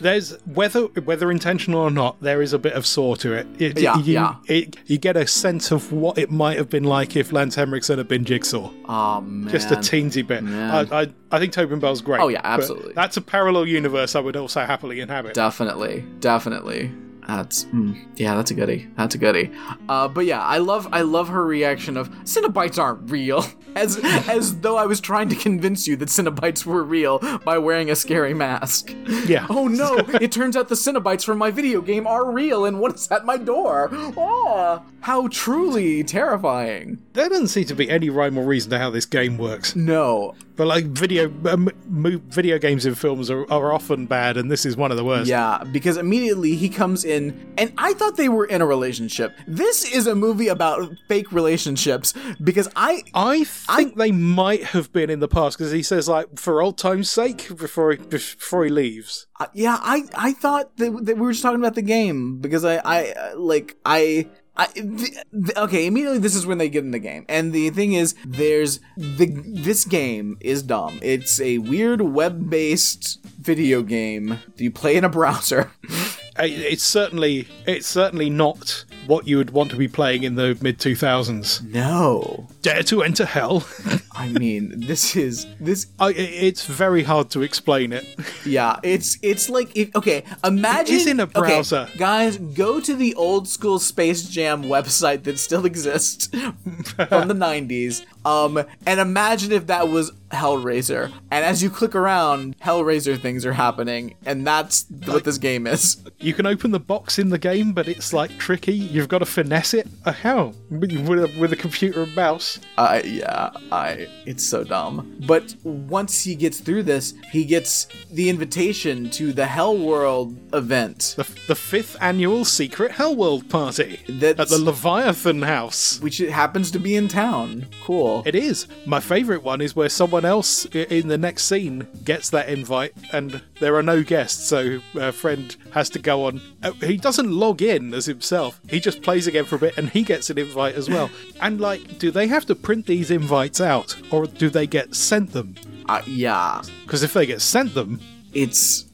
There's 0.00 0.32
whether 0.46 0.82
whether 1.04 1.30
intentional 1.30 1.80
or 1.80 1.90
not, 1.90 2.20
there 2.20 2.42
is 2.42 2.52
a 2.52 2.58
bit 2.58 2.72
of 2.74 2.84
saw 2.86 3.14
to 3.16 3.32
it. 3.32 3.46
It- 3.58 3.78
Yeah, 3.80 3.96
you, 3.98 4.14
yeah. 4.14 4.34
It, 4.46 4.76
you 4.86 4.98
get 4.98 5.16
a 5.16 5.26
sense 5.26 5.70
of 5.70 5.92
what 5.92 6.18
it 6.18 6.30
might 6.30 6.56
have 6.58 6.68
been 6.70 6.84
like 6.84 7.16
if 7.16 7.32
Lance 7.32 7.54
Henriksen 7.54 7.98
had 7.98 8.08
been 8.08 8.24
Jigsaw. 8.24 8.70
Oh 8.88 9.20
man. 9.20 9.50
Just 9.52 9.70
a 9.70 9.76
teensy 9.76 10.26
bit. 10.26 10.44
I, 10.44 11.02
I, 11.02 11.08
I 11.30 11.38
think 11.38 11.52
Tobin 11.52 11.78
Bell's 11.80 12.00
great. 12.02 12.20
Oh, 12.20 12.28
yeah, 12.28 12.40
absolutely. 12.44 12.92
That's 12.94 13.16
a 13.16 13.20
parallel 13.22 13.66
universe 13.66 14.14
I 14.14 14.20
would 14.20 14.36
also 14.36 14.64
happily 14.64 15.00
inhabit. 15.00 15.34
Definitely, 15.34 16.04
definitely. 16.20 16.90
That's 17.26 17.64
mm, 17.66 18.04
yeah, 18.16 18.34
that's 18.34 18.50
a 18.50 18.54
goodie. 18.54 18.88
That's 18.96 19.14
a 19.14 19.18
goodie. 19.18 19.52
Uh, 19.88 20.08
but 20.08 20.26
yeah, 20.26 20.42
I 20.42 20.58
love 20.58 20.88
I 20.92 21.02
love 21.02 21.28
her 21.28 21.44
reaction 21.44 21.96
of 21.96 22.10
Cenobites 22.24 22.78
aren't 22.78 23.10
real, 23.10 23.44
as 23.76 23.98
as 24.28 24.60
though 24.60 24.76
I 24.76 24.86
was 24.86 25.00
trying 25.00 25.28
to 25.28 25.36
convince 25.36 25.86
you 25.86 25.96
that 25.96 26.08
Cenobites 26.08 26.66
were 26.66 26.82
real 26.82 27.18
by 27.44 27.58
wearing 27.58 27.90
a 27.90 27.96
scary 27.96 28.34
mask. 28.34 28.94
Yeah. 29.26 29.46
Oh 29.62 29.68
no! 29.68 29.98
it 30.20 30.32
turns 30.32 30.56
out 30.56 30.68
the 30.68 30.74
Cenobites 30.74 31.24
from 31.24 31.38
my 31.38 31.50
video 31.50 31.80
game 31.82 32.06
are 32.06 32.30
real, 32.30 32.64
and 32.64 32.80
what's 32.80 33.10
at 33.12 33.24
my 33.24 33.36
door? 33.36 33.88
Oh, 33.92 34.82
how 35.00 35.28
truly 35.28 36.02
terrifying! 36.02 37.02
There 37.12 37.28
doesn't 37.28 37.48
seem 37.48 37.66
to 37.66 37.74
be 37.74 37.90
any 37.90 38.08
rhyme 38.08 38.38
or 38.38 38.44
reason 38.44 38.70
to 38.70 38.78
how 38.78 38.90
this 38.90 39.04
game 39.06 39.36
works. 39.36 39.76
No, 39.76 40.34
But 40.54 40.66
like 40.66 40.84
video 40.86 41.32
um, 41.46 41.70
video 41.86 42.58
games 42.58 42.84
and 42.84 42.96
films 42.96 43.30
are, 43.30 43.50
are 43.50 43.72
often 43.72 44.06
bad, 44.06 44.36
and 44.36 44.50
this 44.50 44.66
is 44.66 44.76
one 44.76 44.90
of 44.90 44.96
the 44.96 45.04
worst. 45.04 45.28
Yeah, 45.28 45.64
because 45.72 45.96
immediately 45.96 46.56
he 46.56 46.68
comes 46.68 47.04
in, 47.04 47.54
and 47.56 47.72
I 47.78 47.94
thought 47.94 48.16
they 48.16 48.28
were 48.28 48.44
in 48.44 48.60
a 48.60 48.66
relationship. 48.66 49.34
This 49.46 49.84
is 49.90 50.06
a 50.06 50.14
movie 50.14 50.48
about 50.48 50.90
fake 51.08 51.32
relationships 51.32 52.12
because 52.42 52.68
I. 52.76 53.02
I 53.14 53.44
think 53.44 53.96
they 53.96 54.12
might 54.12 54.64
have 54.64 54.92
been 54.92 55.08
in 55.10 55.20
the 55.20 55.28
past 55.28 55.56
because 55.56 55.72
he 55.72 55.82
says 55.82 56.08
like 56.08 56.38
for 56.38 56.60
old 56.60 56.76
time's 56.78 57.10
sake 57.10 57.48
before 57.56 57.92
he, 57.92 57.98
before 57.98 58.64
he 58.64 58.70
leaves. 58.70 59.26
uh, 59.40 59.46
Yeah, 59.54 59.78
I 59.80 60.04
I 60.14 60.32
thought 60.32 60.76
that, 60.76 61.06
that 61.06 61.16
we 61.16 61.22
were 61.22 61.32
just 61.32 61.42
talking 61.42 61.60
about 61.60 61.74
the 61.74 61.82
game 61.82 62.40
because 62.40 62.64
I 62.64 62.76
I 62.76 63.12
uh, 63.12 63.38
like 63.38 63.76
I. 63.84 64.28
I, 64.56 64.66
th- 64.66 65.16
th- 65.32 65.56
okay, 65.56 65.86
immediately 65.86 66.18
this 66.18 66.34
is 66.34 66.46
when 66.46 66.58
they 66.58 66.68
get 66.68 66.84
in 66.84 66.90
the 66.90 66.98
game, 66.98 67.24
and 67.28 67.52
the 67.52 67.70
thing 67.70 67.94
is, 67.94 68.14
there's 68.26 68.80
the 68.96 69.26
this 69.46 69.84
game 69.86 70.36
is 70.40 70.62
dumb. 70.62 70.98
It's 71.02 71.40
a 71.40 71.58
weird 71.58 72.02
web-based 72.02 73.20
video 73.24 73.82
game 73.82 74.28
that 74.28 74.60
you 74.60 74.70
play 74.70 74.96
in 74.96 75.04
a 75.04 75.08
browser. 75.08 75.70
It's 76.38 76.82
certainly 76.82 77.48
it's 77.66 77.86
certainly 77.86 78.30
not 78.30 78.84
what 79.06 79.26
you 79.26 79.36
would 79.36 79.50
want 79.50 79.70
to 79.72 79.76
be 79.76 79.88
playing 79.88 80.22
in 80.22 80.36
the 80.36 80.56
mid 80.60 80.78
two 80.80 80.94
thousands. 80.96 81.60
No, 81.62 82.46
Dare 82.62 82.82
to 82.84 83.02
enter 83.02 83.24
hell. 83.24 83.66
I 84.14 84.28
mean 84.28 84.80
this 84.86 85.16
is 85.16 85.46
this 85.60 85.86
I, 85.98 86.10
it's 86.12 86.64
very 86.66 87.02
hard 87.02 87.30
to 87.30 87.42
explain 87.42 87.92
it. 87.92 88.04
Yeah, 88.46 88.78
it's 88.82 89.18
it's 89.22 89.48
like 89.50 89.76
if, 89.76 89.94
okay, 89.96 90.24
imagine 90.44 90.94
It 90.94 91.00
is 91.00 91.06
in 91.06 91.20
a 91.20 91.24
okay, 91.24 91.40
browser. 91.40 91.88
guys, 91.98 92.38
go 92.38 92.80
to 92.80 92.94
the 92.94 93.14
old 93.14 93.48
school 93.48 93.78
Space 93.78 94.28
Jam 94.28 94.64
website 94.64 95.24
that 95.24 95.38
still 95.38 95.64
exists 95.72 96.26
from 96.28 97.28
the 97.28 97.34
'90s, 97.34 98.04
um, 98.24 98.64
and 98.86 99.00
imagine 99.00 99.52
if 99.52 99.66
that 99.66 99.88
was 99.88 100.12
Hellraiser. 100.30 101.12
And 101.30 101.44
as 101.44 101.62
you 101.62 101.70
click 101.70 101.94
around, 101.94 102.58
Hellraiser 102.58 103.20
things 103.20 103.44
are 103.44 103.52
happening, 103.52 104.14
and 104.24 104.46
that's 104.46 104.86
what 105.06 105.24
this 105.24 105.38
game 105.38 105.66
is. 105.66 106.02
You 106.18 106.32
can 106.34 106.46
open 106.46 106.70
the 106.70 106.80
box 106.80 107.18
in 107.18 107.28
the 107.30 107.38
game, 107.38 107.72
but 107.72 107.88
it's 107.88 108.12
like 108.12 108.38
tricky. 108.38 108.72
You've 108.74 109.08
got 109.08 109.18
to 109.18 109.26
finesse 109.26 109.74
it. 109.74 109.88
Uh, 110.04 110.12
how? 110.12 110.54
With 110.70 110.92
a, 110.92 111.38
with 111.38 111.52
a 111.52 111.56
computer 111.56 112.02
and 112.04 112.14
mouse. 112.14 112.60
I 112.78 113.02
yeah, 113.02 113.50
I 113.70 114.06
it's 114.24 114.44
so 114.44 114.64
dumb. 114.64 115.16
But 115.26 115.54
once 115.64 116.22
he 116.22 116.34
gets 116.34 116.60
through 116.60 116.84
this, 116.84 117.14
he 117.30 117.44
gets 117.44 117.86
the 118.10 118.30
invitation 118.30 119.10
to 119.10 119.32
the 119.32 119.46
Hell 119.46 119.76
World 119.76 120.36
event. 120.54 121.14
The, 121.16 121.28
the 121.48 121.54
fifth 121.54 121.96
annual 122.00 122.44
secret 122.44 122.92
Hellworld 122.92 123.48
party 123.48 124.00
That's- 124.08 124.38
at 124.38 124.48
the 124.56 124.64
Leviathan 124.64 125.42
House. 125.42 126.00
Which 126.00 126.18
happens 126.18 126.70
to 126.70 126.78
be 126.78 126.96
in 126.96 127.08
town. 127.08 127.66
Cool. 127.84 128.11
It 128.26 128.34
is. 128.34 128.66
My 128.86 129.00
favourite 129.00 129.42
one 129.42 129.60
is 129.60 129.74
where 129.74 129.88
someone 129.88 130.24
else 130.24 130.66
in 130.66 131.08
the 131.08 131.18
next 131.18 131.44
scene 131.44 131.86
gets 132.04 132.28
that 132.30 132.48
invite 132.48 132.92
and 133.12 133.42
there 133.60 133.74
are 133.76 133.82
no 133.82 134.02
guests, 134.02 134.46
so 134.46 134.80
a 134.94 135.12
friend 135.12 135.56
has 135.70 135.88
to 135.90 135.98
go 135.98 136.26
on. 136.26 136.40
Uh, 136.62 136.72
he 136.72 136.96
doesn't 136.96 137.30
log 137.30 137.62
in 137.62 137.94
as 137.94 138.06
himself, 138.06 138.60
he 138.68 138.78
just 138.80 139.02
plays 139.02 139.26
again 139.26 139.44
for 139.44 139.56
a 139.56 139.58
bit 139.58 139.78
and 139.78 139.90
he 139.90 140.02
gets 140.02 140.30
an 140.30 140.38
invite 140.38 140.74
as 140.74 140.88
well. 140.88 141.10
And, 141.40 141.60
like, 141.60 141.98
do 141.98 142.10
they 142.12 142.28
have 142.28 142.46
to 142.46 142.54
print 142.54 142.86
these 142.86 143.10
invites 143.10 143.60
out 143.60 143.96
or 144.12 144.26
do 144.26 144.48
they 144.48 144.66
get 144.66 144.94
sent 144.94 145.32
them? 145.32 145.56
Uh, 145.88 146.02
yeah, 146.06 146.62
Because 146.84 147.02
if 147.02 147.12
they 147.14 147.26
get 147.26 147.40
sent 147.40 147.74
them, 147.74 148.00
it's 148.32 148.84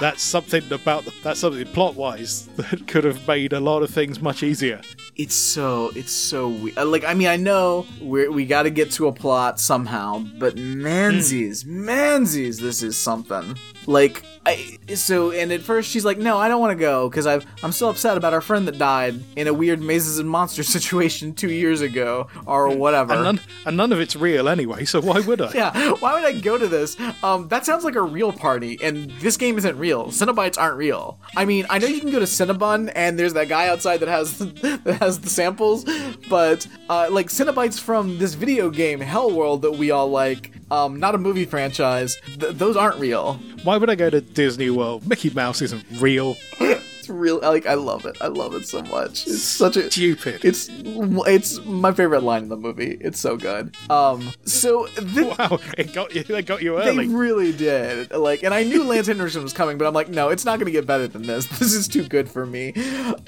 that's 0.00 0.22
something 0.22 0.62
about 0.72 1.04
that's 1.22 1.40
something 1.40 1.64
plot 1.66 1.94
wise 1.94 2.46
that 2.56 2.86
could 2.86 3.04
have 3.04 3.26
made 3.26 3.52
a 3.52 3.60
lot 3.60 3.82
of 3.82 3.90
things 3.90 4.20
much 4.20 4.42
easier. 4.42 4.80
it's 5.16 5.34
so 5.34 5.90
it's 5.94 6.12
so 6.12 6.48
weird. 6.48 6.78
Uh, 6.78 6.86
like 6.86 7.04
I 7.04 7.14
mean, 7.14 7.28
I 7.28 7.36
know 7.36 7.86
we 8.00 8.28
we 8.28 8.46
got 8.46 8.64
to 8.64 8.70
get 8.70 8.90
to 8.92 9.08
a 9.08 9.12
plot 9.12 9.60
somehow, 9.60 10.24
but 10.38 10.54
hmm. 10.54 10.82
manzies, 10.82 11.64
manzies, 11.64 12.60
this 12.60 12.82
is 12.82 12.96
something. 12.96 13.56
Like 13.86 14.24
I 14.44 14.78
so, 14.94 15.30
and 15.30 15.52
at 15.52 15.60
first 15.62 15.88
she's 15.88 16.04
like, 16.04 16.18
"No, 16.18 16.36
I 16.36 16.48
don't 16.48 16.60
want 16.60 16.76
to 16.76 16.80
go 16.80 17.08
because 17.08 17.26
I'm 17.26 17.72
still 17.72 17.90
upset 17.90 18.16
about 18.16 18.34
our 18.34 18.40
friend 18.40 18.66
that 18.66 18.76
died 18.76 19.20
in 19.36 19.46
a 19.46 19.54
weird 19.54 19.80
mazes 19.80 20.18
and 20.18 20.28
monsters 20.28 20.68
situation 20.72 21.32
two 21.34 21.50
years 21.50 21.80
ago 21.80 22.26
or 22.44 22.68
whatever." 22.76 23.14
And 23.14 23.22
none, 23.22 23.40
and 23.66 23.76
none 23.76 23.92
of 23.92 24.00
it's 24.00 24.16
real 24.16 24.48
anyway, 24.48 24.84
so 24.84 25.00
why 25.00 25.20
would 25.20 25.40
I? 25.40 25.52
yeah, 25.54 25.92
why 25.92 26.14
would 26.14 26.24
I 26.24 26.40
go 26.40 26.58
to 26.58 26.66
this? 26.66 26.96
Um, 27.22 27.48
that 27.48 27.64
sounds 27.64 27.84
like 27.84 27.94
a 27.94 28.02
real 28.02 28.32
party, 28.32 28.78
and 28.82 29.10
this 29.20 29.36
game 29.36 29.58
isn't 29.58 29.78
real. 29.78 30.06
Cinnabites 30.06 30.58
aren't 30.58 30.76
real. 30.76 31.18
I 31.36 31.44
mean, 31.44 31.66
I 31.70 31.78
know 31.78 31.86
you 31.86 32.00
can 32.00 32.10
go 32.10 32.18
to 32.18 32.24
Cinnabon, 32.24 32.90
and 32.96 33.16
there's 33.16 33.34
that 33.34 33.48
guy 33.48 33.68
outside 33.68 33.98
that 34.00 34.08
has 34.08 34.38
that 34.38 34.96
has 35.00 35.20
the 35.20 35.30
samples, 35.30 35.84
but 36.28 36.66
uh, 36.88 37.08
like 37.10 37.28
Cinnabites 37.28 37.78
from 37.78 38.18
this 38.18 38.34
video 38.34 38.70
game 38.70 38.98
hell 38.98 39.30
world 39.30 39.62
that 39.62 39.72
we 39.72 39.92
all 39.92 40.08
like, 40.08 40.51
um, 40.72 40.98
not 40.98 41.14
a 41.14 41.18
movie 41.18 41.44
franchise. 41.44 42.16
Th- 42.40 42.54
those 42.54 42.76
aren't 42.76 42.98
real. 42.98 43.34
Why 43.62 43.76
would 43.76 43.90
I 43.90 43.94
go 43.94 44.08
to 44.10 44.20
Disney 44.20 44.70
World? 44.70 45.06
Mickey 45.06 45.30
Mouse 45.30 45.60
isn't 45.62 45.84
real. 46.00 46.36
It's 47.02 47.10
real. 47.10 47.40
Like 47.40 47.66
I 47.66 47.74
love 47.74 48.06
it. 48.06 48.16
I 48.20 48.28
love 48.28 48.54
it 48.54 48.64
so 48.64 48.80
much. 48.82 49.26
It's 49.26 49.42
such 49.42 49.76
a 49.76 49.90
Stupid. 49.90 50.44
It's 50.44 50.68
it's 50.70 51.58
my 51.64 51.90
favorite 51.90 52.22
line 52.22 52.44
in 52.44 52.48
the 52.48 52.56
movie. 52.56 52.96
It's 53.00 53.18
so 53.18 53.36
good. 53.36 53.76
Um, 53.90 54.30
so 54.44 54.86
the, 54.94 55.34
wow, 55.36 55.58
it 55.76 55.92
got 55.92 56.14
you. 56.14 56.22
They 56.22 56.42
got 56.42 56.62
you 56.62 56.78
early. 56.78 57.08
They 57.08 57.12
really 57.12 57.52
did. 57.52 58.12
Like, 58.12 58.44
and 58.44 58.54
I 58.54 58.62
knew 58.62 58.84
Lance 58.84 59.08
Henriksen 59.08 59.42
was 59.42 59.52
coming, 59.52 59.78
but 59.78 59.88
I'm 59.88 59.94
like, 59.94 60.10
no, 60.10 60.28
it's 60.28 60.44
not 60.44 60.60
gonna 60.60 60.70
get 60.70 60.86
better 60.86 61.08
than 61.08 61.22
this. 61.26 61.48
This 61.62 61.74
is 61.74 61.86
too 61.88 62.06
good 62.06 62.28
for 62.28 62.44
me. 62.44 62.72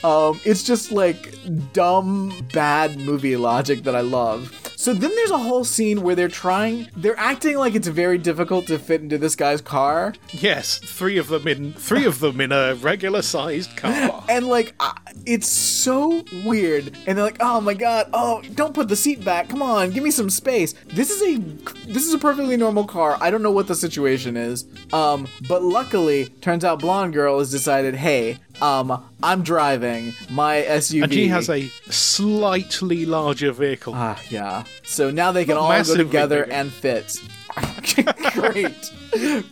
Um, 0.02 0.40
it's 0.44 0.62
just 0.64 0.90
like 0.92 1.34
dumb, 1.72 2.32
bad 2.52 2.96
movie 2.98 3.36
logic 3.36 3.84
that 3.84 3.94
I 3.96 4.00
love. 4.00 4.52
So 4.76 4.92
then 4.92 5.10
there's 5.14 5.30
a 5.30 5.38
whole 5.38 5.64
scene 5.64 6.02
where 6.02 6.14
they're 6.14 6.28
trying, 6.28 6.90
they're 6.94 7.18
acting 7.18 7.56
like 7.56 7.74
it's 7.74 7.88
very 7.88 8.18
difficult 8.18 8.66
to 8.66 8.78
fit 8.78 9.00
into 9.00 9.16
this 9.16 9.34
guy's 9.34 9.62
car, 9.62 10.12
yes, 10.30 10.78
three 10.78 11.16
of 11.16 11.28
them 11.28 11.48
in 11.48 11.72
three 11.72 12.04
of 12.04 12.18
them 12.20 12.38
in 12.40 12.52
a 12.52 12.74
regular 12.74 13.22
sized 13.64 13.76
car. 13.76 14.24
and 14.28 14.46
like, 14.46 14.74
I- 14.80 14.96
it's 15.26 15.48
so 15.48 16.22
weird. 16.44 16.96
And 17.06 17.16
they're 17.16 17.24
like, 17.24 17.38
oh 17.40 17.60
my 17.60 17.74
god, 17.74 18.08
oh, 18.12 18.42
don't 18.54 18.74
put 18.74 18.88
the 18.88 18.96
seat 18.96 19.24
back. 19.24 19.48
Come 19.48 19.62
on, 19.62 19.90
give 19.90 20.02
me 20.04 20.10
some 20.10 20.30
space. 20.30 20.74
This 20.86 21.10
is 21.10 21.22
a, 21.22 21.40
this 21.86 22.06
is 22.06 22.14
a 22.14 22.18
perfectly 22.18 22.56
normal 22.56 22.84
car. 22.84 23.16
I 23.20 23.30
don't 23.30 23.42
know 23.42 23.50
what 23.50 23.66
the 23.68 23.74
situation 23.74 24.36
is. 24.36 24.66
Um, 24.92 25.26
but 25.48 25.62
luckily, 25.62 26.26
turns 26.40 26.64
out 26.64 26.80
blonde 26.80 27.12
girl 27.14 27.38
has 27.38 27.50
decided, 27.50 27.94
hey, 27.94 28.38
um, 28.60 29.04
I'm 29.22 29.42
driving 29.42 30.14
my 30.30 30.62
SUV. 30.62 31.02
And 31.04 31.12
she 31.12 31.28
has 31.28 31.48
a 31.50 31.68
slightly 31.90 33.06
larger 33.06 33.52
vehicle. 33.52 33.94
Ah, 33.96 34.20
yeah. 34.30 34.64
So 34.84 35.10
now 35.10 35.32
they 35.32 35.44
can 35.44 35.54
Not 35.56 35.62
all 35.62 35.84
go 35.84 35.96
together 35.96 36.42
bigger. 36.44 36.52
and 36.52 36.72
fit. 36.72 37.16
Great. 38.32 38.92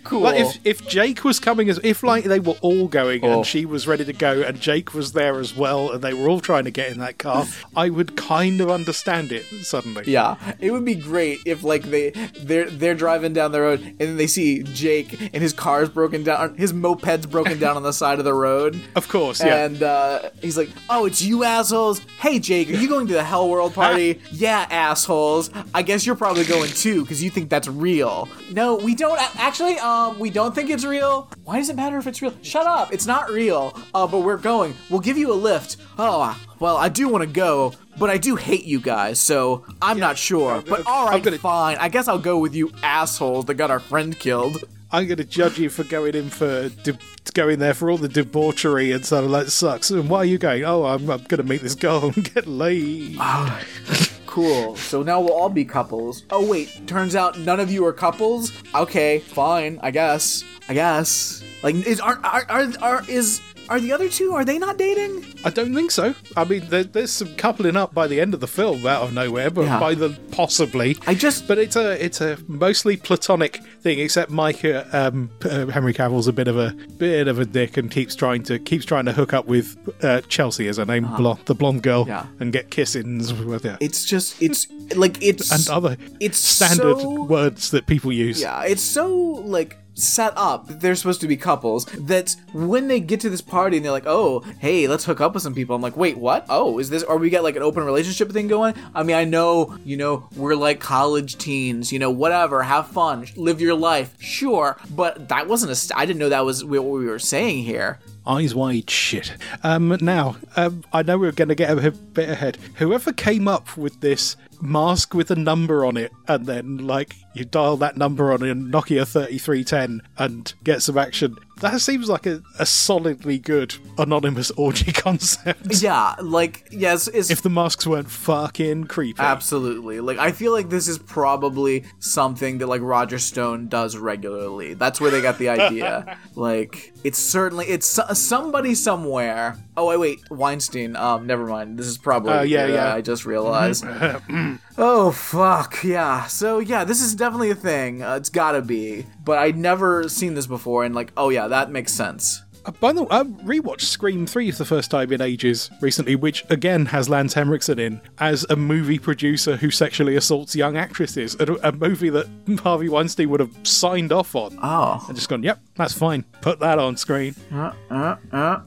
Cool. 0.05 0.21
Like 0.21 0.41
if 0.41 0.59
if 0.65 0.89
Jake 0.89 1.25
was 1.25 1.39
coming 1.39 1.69
as 1.69 1.79
if 1.83 2.03
like 2.03 2.25
they 2.25 2.41
were 2.41 2.57
all 2.61 2.89
going 2.89 3.25
Oh. 3.25 3.39
and 3.39 3.47
she 3.47 3.65
was 3.67 3.87
ready 3.87 4.05
to 4.05 4.13
go 4.13 4.43
and 4.43 4.61
Jake 4.61 4.95
was 4.95 5.13
there 5.13 5.39
as 5.39 5.57
well 5.57 5.91
and 5.93 6.03
they 6.03 6.15
were 6.15 6.29
all 6.29 6.41
trying 6.41 6.65
to 6.65 6.71
get 6.71 6.91
in 6.91 6.99
that 6.99 7.19
car, 7.19 7.47
I 7.77 7.91
would 7.91 8.17
kind 8.17 8.61
of 8.61 8.71
understand 8.71 9.33
it 9.33 9.45
suddenly. 9.65 10.05
Yeah, 10.07 10.37
it 10.61 10.71
would 10.73 10.85
be 10.85 10.95
great 10.95 11.39
if 11.47 11.63
like 11.63 11.83
they 11.85 12.11
they're 12.41 12.69
they're 12.71 12.95
driving 12.95 13.33
down 13.33 13.53
the 13.53 13.61
road 13.61 13.81
and 13.81 13.99
then 13.99 14.17
they 14.17 14.27
see 14.27 14.63
Jake 14.63 15.21
and 15.21 15.43
his 15.43 15.53
car's 15.53 15.89
broken 15.89 16.23
down, 16.25 16.57
his 16.57 16.73
moped's 16.73 17.27
broken 17.27 17.59
down 17.59 17.77
on 17.77 17.83
the 17.83 17.93
side 17.93 18.19
of 18.19 18.25
the 18.25 18.35
road. 18.35 18.81
Of 18.97 19.09
course, 19.09 19.41
yeah. 19.43 19.65
And 19.65 19.83
uh, 19.83 20.31
he's 20.41 20.57
like, 20.57 20.69
"Oh, 20.91 21.07
it's 21.07 21.21
you 21.23 21.45
assholes! 21.45 22.01
Hey, 22.21 22.39
Jake, 22.39 22.69
are 22.71 22.75
you 22.75 22.89
going 22.89 23.07
to 23.09 23.13
the 23.15 23.25
Hell 23.25 23.49
World 23.49 23.75
party? 23.75 24.21
yeah, 24.33 24.67
assholes. 24.71 25.51
I 25.75 25.83
guess 25.83 26.05
you're 26.07 26.15
probably 26.17 26.45
going 26.45 26.71
too 26.71 27.03
because 27.03 27.23
you 27.23 27.31
think 27.31 27.49
that's 27.51 27.69
real. 27.69 28.29
No, 28.53 28.77
we 28.77 28.95
don't. 28.95 29.19
a- 29.19 29.41
Actually, 29.53 29.79
um, 29.81 30.19
we 30.19 30.31
don't 30.31 30.55
think 30.55 30.71
it's 30.71 30.83
real. 30.83 31.29
Why 31.45 31.59
does 31.59 31.69
it 31.69 31.77
matter 31.77 31.99
if 31.99 32.07
it's 32.07 32.23
real? 32.23 32.33
Shut 32.41 32.67
up! 32.67 32.91
It's 32.91 33.05
not 33.05 33.29
real. 33.29 33.79
Uh, 33.93 34.07
but 34.07 34.21
we're 34.21 34.39
going. 34.39 34.75
We'll 34.89 35.01
give 35.01 35.19
you 35.19 35.31
a 35.31 35.35
lift. 35.35 35.77
Oh, 35.99 36.35
well, 36.59 36.79
I 36.79 36.89
do 36.89 37.07
want 37.07 37.21
to 37.21 37.27
go." 37.31 37.75
But 37.99 38.09
I 38.09 38.17
do 38.17 38.35
hate 38.35 38.65
you 38.65 38.81
guys, 38.81 39.21
so 39.21 39.67
I'm 39.83 39.99
not 39.99 40.17
sure. 40.17 40.63
But 40.67 40.87
all 40.87 41.05
right, 41.05 41.23
gonna- 41.23 41.37
fine. 41.37 41.77
I 41.77 41.91
guess 41.91 42.09
I'll 42.09 42.19
go 42.19 42.39
with 42.39 42.55
you 42.55 42.73
assholes 42.83 43.45
that 43.45 43.57
got 43.57 43.71
our 43.71 43.79
friend 43.79 44.19
killed. 44.19 44.65
I'm 44.91 45.07
going 45.07 45.19
to 45.19 45.25
judge 45.25 45.59
you 45.59 45.69
for 45.69 45.85
going 45.85 46.15
in 46.15 46.31
for 46.31 46.71
de- 46.71 46.97
going 47.35 47.59
there 47.59 47.75
for 47.75 47.91
all 47.91 47.99
the 47.99 48.09
debauchery 48.09 48.91
and 48.93 49.05
sort 49.05 49.25
of 49.25 49.31
like 49.31 49.49
sucks. 49.49 49.91
And 49.91 50.09
why 50.09 50.19
are 50.21 50.25
you 50.25 50.39
going? 50.39 50.65
Oh, 50.65 50.85
I'm, 50.87 51.11
I'm 51.11 51.25
going 51.25 51.43
to 51.43 51.45
meet 51.45 51.61
this 51.61 51.75
girl 51.75 52.13
and 52.15 52.35
get 52.35 52.47
laid. 52.47 53.19
Cool. 54.33 54.77
So 54.77 55.03
now 55.03 55.21
we'll 55.21 55.35
all 55.35 55.51
be 55.51 55.67
couples. 55.67 56.25
Oh 56.31 56.49
wait, 56.49 56.87
turns 56.87 57.15
out 57.15 57.39
none 57.39 57.61
of 57.61 57.71
you 57.71 57.85
are 57.85 57.93
couples. 57.93 58.51
Okay, 58.75 59.19
fine. 59.19 59.79
I 59.83 59.91
guess. 59.91 60.43
I 60.71 60.73
guess. 60.73 61.45
Like, 61.63 61.75
is 61.75 62.01
are 62.01 62.19
are 62.25 62.47
are, 62.49 62.73
are 62.81 63.11
is 63.11 63.43
are 63.69 63.81
the 63.81 63.93
other 63.93 64.09
two? 64.09 64.33
Are 64.33 64.45
they 64.45 64.59
not 64.59 64.77
dating? 64.79 65.25
I 65.45 65.51
don't 65.51 65.75
think 65.75 65.91
so. 65.91 66.15
I 66.37 66.45
mean, 66.45 66.69
there, 66.69 66.85
there's 66.85 67.11
some 67.13 67.35
coupling 67.37 67.77
up 67.77 67.95
by 67.95 68.07
the 68.07 68.21
end 68.21 68.35
of 68.35 68.41
the 68.41 68.47
film 68.47 68.87
out 68.87 69.03
of 69.03 69.13
nowhere, 69.13 69.51
but 69.51 69.63
Yeah. 69.65 69.81
by 69.81 69.95
the 69.95 70.11
possibly. 70.31 70.97
I 71.07 71.15
just 71.15 71.47
But 71.49 71.59
it's 71.59 71.77
a 71.77 72.03
it's 72.05 72.21
a 72.21 72.39
mostly 72.49 72.97
platonic 72.97 73.61
thing. 73.81 73.99
Except 73.99 74.31
Mike, 74.31 74.65
uh, 74.65 74.85
um, 74.93 75.31
uh, 75.45 75.67
Henry 75.67 75.93
Cavill's 75.93 76.29
a 76.29 76.33
bit 76.33 76.49
of 76.49 76.57
a 76.59 76.75
bit 76.99 77.29
of 77.29 77.39
a 77.39 77.45
dick 77.45 77.77
and 77.77 77.91
keeps 77.91 78.15
trying 78.15 78.43
to 78.45 78.59
keeps 78.59 78.85
trying 78.85 79.07
to 79.07 79.13
hook 79.13 79.33
up 79.33 79.47
with 79.47 79.77
uh, 80.05 80.21
Chelsea 80.29 80.69
as 80.69 80.77
her 80.77 80.85
name, 80.87 81.09
blonde, 81.17 81.41
the 81.47 81.55
blonde 81.55 81.83
girl, 81.83 82.05
Yeah. 82.07 82.27
and 82.41 82.53
get 82.53 82.71
kissings 82.71 83.33
with 83.33 83.65
her. 83.65 83.77
it's 83.81 84.05
just 84.05 84.41
it's 84.43 84.67
like 84.97 85.23
it's 85.23 85.51
and 85.51 85.69
other 85.75 85.97
it's 86.21 86.39
standard 86.39 87.01
so- 87.01 87.23
words 87.25 87.71
that 87.71 87.87
people 87.87 88.13
use. 88.13 88.41
Yeah, 88.41 88.63
it's 88.65 88.83
so 88.83 89.09
like 89.15 89.77
set 89.95 90.33
up 90.37 90.67
they're 90.81 90.95
supposed 90.95 91.21
to 91.21 91.29
be 91.29 91.37
couples 91.37 91.85
that 91.87 92.35
when 92.53 92.89
they 92.89 93.01
get 93.01 93.21
to 93.21 93.29
this 93.31 93.41
party 93.41 93.77
and 93.77 93.85
they're 93.85 93.93
like, 93.93 94.07
"Oh, 94.07 94.41
hey, 94.59 94.89
let's 94.89 95.05
hook 95.05 95.21
up 95.21 95.35
with 95.35 95.43
some 95.43 95.55
people." 95.55 95.77
I'm 95.77 95.83
like, 95.83 95.97
"Wait, 95.97 96.17
what? 96.17 96.47
Oh, 96.49 96.79
is 96.79 96.91
this? 96.91 97.03
Are 97.03 97.17
we 97.17 97.31
get 97.31 97.43
like 97.43 97.57
an 97.57 97.63
open 97.63 97.85
relationship 97.85 98.31
thing 98.33 98.49
going?" 98.49 98.75
I 98.95 99.03
mean, 99.03 99.17
I 99.17 99.25
know, 99.25 99.77
you 99.85 99.97
know, 99.97 100.29
we're 100.37 100.55
like 100.55 100.81
college 100.81 101.37
teens, 101.39 101.93
you 101.93 101.99
know, 101.99 102.11
whatever, 102.11 102.63
have 102.63 102.89
fun, 102.89 103.27
live 103.37 103.61
your 103.61 103.75
life, 103.75 104.15
sure, 104.21 104.77
but 104.91 105.29
that 105.29 105.47
wasn't 105.49 105.73
a. 105.73 105.75
St- 105.75 105.99
I 105.99 106.07
didn't 106.07 106.19
know 106.19 106.29
that 106.31 106.45
was 106.45 106.65
what 106.65 106.85
we 106.85 107.07
were 107.07 107.19
saying 107.19 107.65
here. 107.65 107.99
Eyes 108.27 108.55
wide 108.55 108.89
shit. 108.89 109.35
Um, 109.65 109.97
now, 110.01 110.37
um, 110.57 110.85
I 110.93 111.03
know 111.03 111.19
we're 111.19 111.33
going 111.33 111.49
to 111.49 111.57
get 111.57 111.77
a 111.77 111.91
bit 111.91 112.29
ahead. 112.29 112.57
Whoever 112.77 113.13
came 113.13 113.49
up 113.49 113.77
with 113.77 114.01
this 114.01 114.37
mask 114.61 115.13
with 115.13 115.33
a 115.33 115.37
number 115.37 115.85
on 115.85 115.97
it, 115.97 116.13
and 116.29 116.47
then, 116.47 116.79
like, 116.79 117.17
you 117.35 117.45
dial 117.45 117.77
that 117.79 117.97
number 117.97 118.33
on 118.33 118.43
a 118.43 118.55
Nokia 118.55 119.07
3310 119.07 120.03
and 120.19 120.55
get 120.65 120.83
some 120.83 120.99
action, 120.99 121.37
that 121.61 121.81
seems 121.81 122.09
like 122.09 122.27
a, 122.27 122.43
a 122.59 122.67
solidly 122.67 123.39
good 123.39 123.75
anonymous 123.97 124.51
orgy 124.57 124.93
concept. 124.93 125.83
Yeah, 125.83 126.15
like 126.21 126.69
yes, 126.71 127.09
it's 127.09 127.31
If 127.31 127.43
the 127.43 127.51
masks 127.51 127.87
weren't 127.87 128.11
fucking 128.11 128.85
creepy. 128.85 129.21
Absolutely. 129.21 130.01
Like 130.01 130.19
I 130.19 130.33
feel 130.33 130.53
like 130.53 130.69
this 130.71 130.89
is 130.89 130.99
probably 130.99 131.85
something 132.01 132.59
that 132.59 132.67
like 132.67 132.83
Roger 132.83 133.19
Stone 133.19 133.69
does 133.69 133.97
regularly. 133.97 134.75
That's 134.75 135.01
where 135.01 135.11
they 135.11 135.23
got 135.23 135.39
the 135.39 135.49
idea. 135.51 136.19
like 136.35 136.93
it's 137.05 137.19
certainly 137.19 137.67
it's 137.67 137.87
somebody 138.19 138.75
somewhere. 138.75 139.57
Oh 139.77 139.87
wait, 139.89 139.99
wait, 139.99 140.31
Weinstein. 140.31 140.97
Um, 140.97 141.27
never 141.27 141.47
mind. 141.47 141.79
This 141.79 141.87
is 141.87 141.97
probably 141.97 142.33
Oh, 142.33 142.43
yeah, 142.43 142.65
uh, 142.65 142.69
yeah. 142.69 142.95
I 142.95 143.01
just 143.01 143.25
realized. 143.25 143.85
Mm-hmm. 143.85 144.57
oh 144.79 145.11
fuck 145.13 145.83
yeah. 145.85 146.27
So 146.27 146.59
yeah, 146.59 146.85
this 146.85 147.01
is 147.03 147.15
definitely 147.15 147.51
a 147.51 147.55
thing. 147.55 148.03
Uh, 148.03 148.17
it's 148.17 148.29
gotta 148.31 148.63
be. 148.63 149.07
But 149.25 149.39
I'd 149.39 149.57
never 149.57 150.09
seen 150.09 150.35
this 150.35 150.47
before, 150.47 150.85
and 150.85 150.95
like, 150.95 151.13
oh 151.17 151.29
yeah, 151.31 151.49
that 151.49 151.71
makes 151.71 151.93
sense. 151.93 152.43
Uh, 152.65 152.71
By 152.73 152.93
the 152.93 153.03
way, 153.03 153.09
I 153.11 153.23
rewatched 153.25 153.83
Scream 153.83 154.25
3 154.27 154.53
for 154.53 154.59
the 154.59 154.65
first 154.65 154.91
time 154.91 155.13
in 155.13 155.21
ages 155.21 155.71
recently, 155.81 156.15
which 156.15 156.45
again 156.49 156.87
has 156.87 157.09
Lance 157.09 157.35
Henriksen 157.35 157.79
in 157.79 158.01
as 158.19 158.47
a 158.51 158.57
movie 158.57 158.99
producer 159.01 159.57
who 159.57 159.71
sexually 159.71 160.15
assaults 160.17 160.55
young 160.55 160.77
actresses. 160.77 161.37
A, 161.41 161.53
a 161.65 161.73
movie 161.73 162.11
that 162.11 162.29
Harvey 162.63 162.89
Weinstein 162.89 163.31
would 163.31 163.41
have 163.41 163.55
signed 163.65 164.13
off 164.13 164.35
on. 164.37 164.57
Oh. 164.63 165.05
And 165.09 165.17
just 165.17 165.29
gone, 165.29 165.43
yep, 165.43 165.61
that's 165.77 165.93
fine. 165.93 166.25
Put 166.41 166.61
that 166.61 166.79
on 166.79 166.97
screen. 166.97 167.35
Uh, 167.53 167.73
uh, 167.91 168.17
uh. 168.33 168.61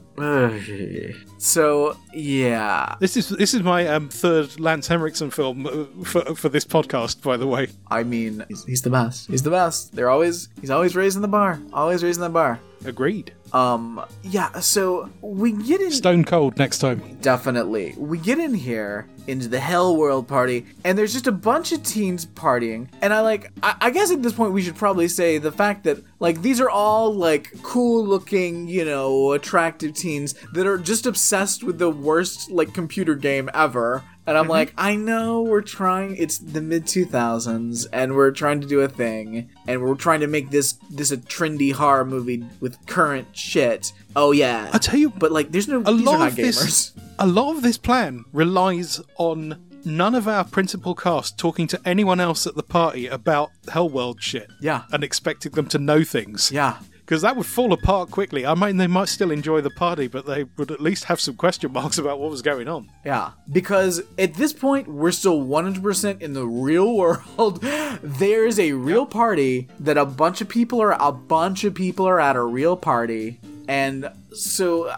So 1.38 1.96
yeah, 2.14 2.96
This 3.00 3.16
is 3.16 3.28
this 3.28 3.52
is 3.54 3.62
my 3.62 3.86
um, 3.86 4.08
third 4.08 4.58
Lance 4.58 4.86
Henriksen 4.86 5.30
film 5.30 5.66
uh, 5.66 6.04
for, 6.04 6.34
for 6.34 6.48
this 6.48 6.64
podcast, 6.64 7.22
by 7.22 7.36
the 7.36 7.46
way. 7.46 7.68
I 7.90 8.02
mean, 8.02 8.44
he's, 8.48 8.64
he's 8.64 8.82
the 8.82 8.90
best. 8.90 9.28
He's 9.28 9.42
the 9.42 9.50
best. 9.50 9.94
They're 9.94 10.10
always 10.10 10.48
he's 10.60 10.70
always 10.70 10.96
raising 10.96 11.22
the 11.22 11.28
bar. 11.28 11.60
Always 11.72 12.02
raising 12.02 12.22
the 12.22 12.30
bar. 12.30 12.58
Agreed. 12.84 13.32
Um, 13.52 14.04
yeah. 14.22 14.60
So 14.60 15.10
we 15.20 15.52
get 15.52 15.80
in 15.80 15.90
Stone 15.90 16.24
cold 16.24 16.56
next 16.58 16.78
time. 16.78 17.18
definitely. 17.20 17.94
We 17.98 18.18
get 18.18 18.38
in 18.38 18.54
here 18.54 19.06
into 19.26 19.48
the 19.48 19.58
Hell 19.58 19.96
World 19.96 20.28
party, 20.28 20.66
and 20.84 20.96
there's 20.96 21.12
just 21.12 21.26
a 21.26 21.32
bunch 21.32 21.72
of 21.72 21.82
teens 21.82 22.24
partying. 22.26 22.88
And 23.02 23.12
I 23.12 23.20
like, 23.20 23.50
I, 23.62 23.74
I 23.80 23.90
guess 23.90 24.12
at 24.12 24.22
this 24.22 24.32
point 24.32 24.52
we 24.52 24.62
should 24.62 24.76
probably 24.76 25.08
say 25.08 25.38
the 25.38 25.50
fact 25.52 25.84
that 25.84 25.98
like 26.20 26.42
these 26.42 26.60
are 26.60 26.70
all 26.70 26.95
like 27.04 27.50
cool 27.62 28.04
looking, 28.04 28.68
you 28.68 28.84
know, 28.84 29.32
attractive 29.32 29.94
teens 29.94 30.34
that 30.52 30.66
are 30.66 30.78
just 30.78 31.06
obsessed 31.06 31.62
with 31.62 31.78
the 31.78 31.90
worst 31.90 32.50
like 32.50 32.74
computer 32.74 33.14
game 33.14 33.50
ever. 33.54 34.04
And 34.26 34.36
I'm 34.36 34.44
mm-hmm. 34.44 34.50
like, 34.50 34.74
I 34.76 34.96
know 34.96 35.42
we're 35.42 35.62
trying. 35.62 36.16
It's 36.16 36.38
the 36.38 36.60
mid 36.60 36.86
2000s, 36.86 37.86
and 37.92 38.16
we're 38.16 38.32
trying 38.32 38.60
to 38.60 38.66
do 38.66 38.80
a 38.80 38.88
thing, 38.88 39.48
and 39.68 39.80
we're 39.80 39.94
trying 39.94 40.18
to 40.20 40.26
make 40.26 40.50
this 40.50 40.72
this 40.90 41.12
a 41.12 41.16
trendy 41.16 41.72
horror 41.72 42.04
movie 42.04 42.44
with 42.58 42.84
current 42.86 43.28
shit. 43.36 43.92
Oh 44.16 44.32
yeah, 44.32 44.68
I 44.72 44.78
tell 44.78 44.98
you, 44.98 45.10
but 45.10 45.30
like, 45.30 45.52
there's 45.52 45.68
no. 45.68 45.80
a 45.80 45.92
these 45.92 46.00
are 46.00 46.04
lot 46.04 46.18
not 46.18 46.28
of 46.32 46.34
gamers. 46.34 46.42
this 46.42 46.92
a 47.20 47.26
lot 47.26 47.56
of 47.56 47.62
this 47.62 47.78
plan 47.78 48.24
relies 48.32 49.00
on 49.16 49.62
none 49.86 50.14
of 50.14 50.26
our 50.28 50.44
principal 50.44 50.94
cast 50.94 51.38
talking 51.38 51.66
to 51.68 51.80
anyone 51.84 52.20
else 52.20 52.46
at 52.46 52.56
the 52.56 52.62
party 52.62 53.06
about 53.06 53.50
Hellworld 53.66 54.20
shit. 54.20 54.50
Yeah. 54.60 54.82
And 54.92 55.04
expecting 55.04 55.52
them 55.52 55.68
to 55.68 55.78
know 55.78 56.02
things. 56.04 56.50
Yeah. 56.50 56.78
Because 57.00 57.22
that 57.22 57.36
would 57.36 57.46
fall 57.46 57.72
apart 57.72 58.10
quickly. 58.10 58.44
I 58.44 58.56
mean, 58.56 58.78
they 58.78 58.88
might 58.88 59.08
still 59.08 59.30
enjoy 59.30 59.60
the 59.60 59.70
party, 59.70 60.08
but 60.08 60.26
they 60.26 60.42
would 60.56 60.72
at 60.72 60.80
least 60.80 61.04
have 61.04 61.20
some 61.20 61.36
question 61.36 61.72
marks 61.72 61.98
about 61.98 62.18
what 62.18 62.30
was 62.30 62.42
going 62.42 62.66
on. 62.66 62.90
Yeah, 63.04 63.30
because 63.52 64.02
at 64.18 64.34
this 64.34 64.52
point 64.52 64.88
we're 64.88 65.12
still 65.12 65.40
100% 65.40 66.20
in 66.20 66.32
the 66.32 66.44
real 66.44 66.96
world. 66.96 67.62
There's 68.02 68.58
a 68.58 68.72
real 68.72 69.06
party 69.06 69.68
that 69.78 69.96
a 69.96 70.04
bunch 70.04 70.40
of 70.40 70.48
people 70.48 70.82
are 70.82 71.00
a 71.00 71.12
bunch 71.12 71.62
of 71.62 71.74
people 71.74 72.08
are 72.08 72.18
at 72.18 72.34
a 72.34 72.42
real 72.42 72.76
party, 72.76 73.38
and 73.68 74.10
so 74.32 74.92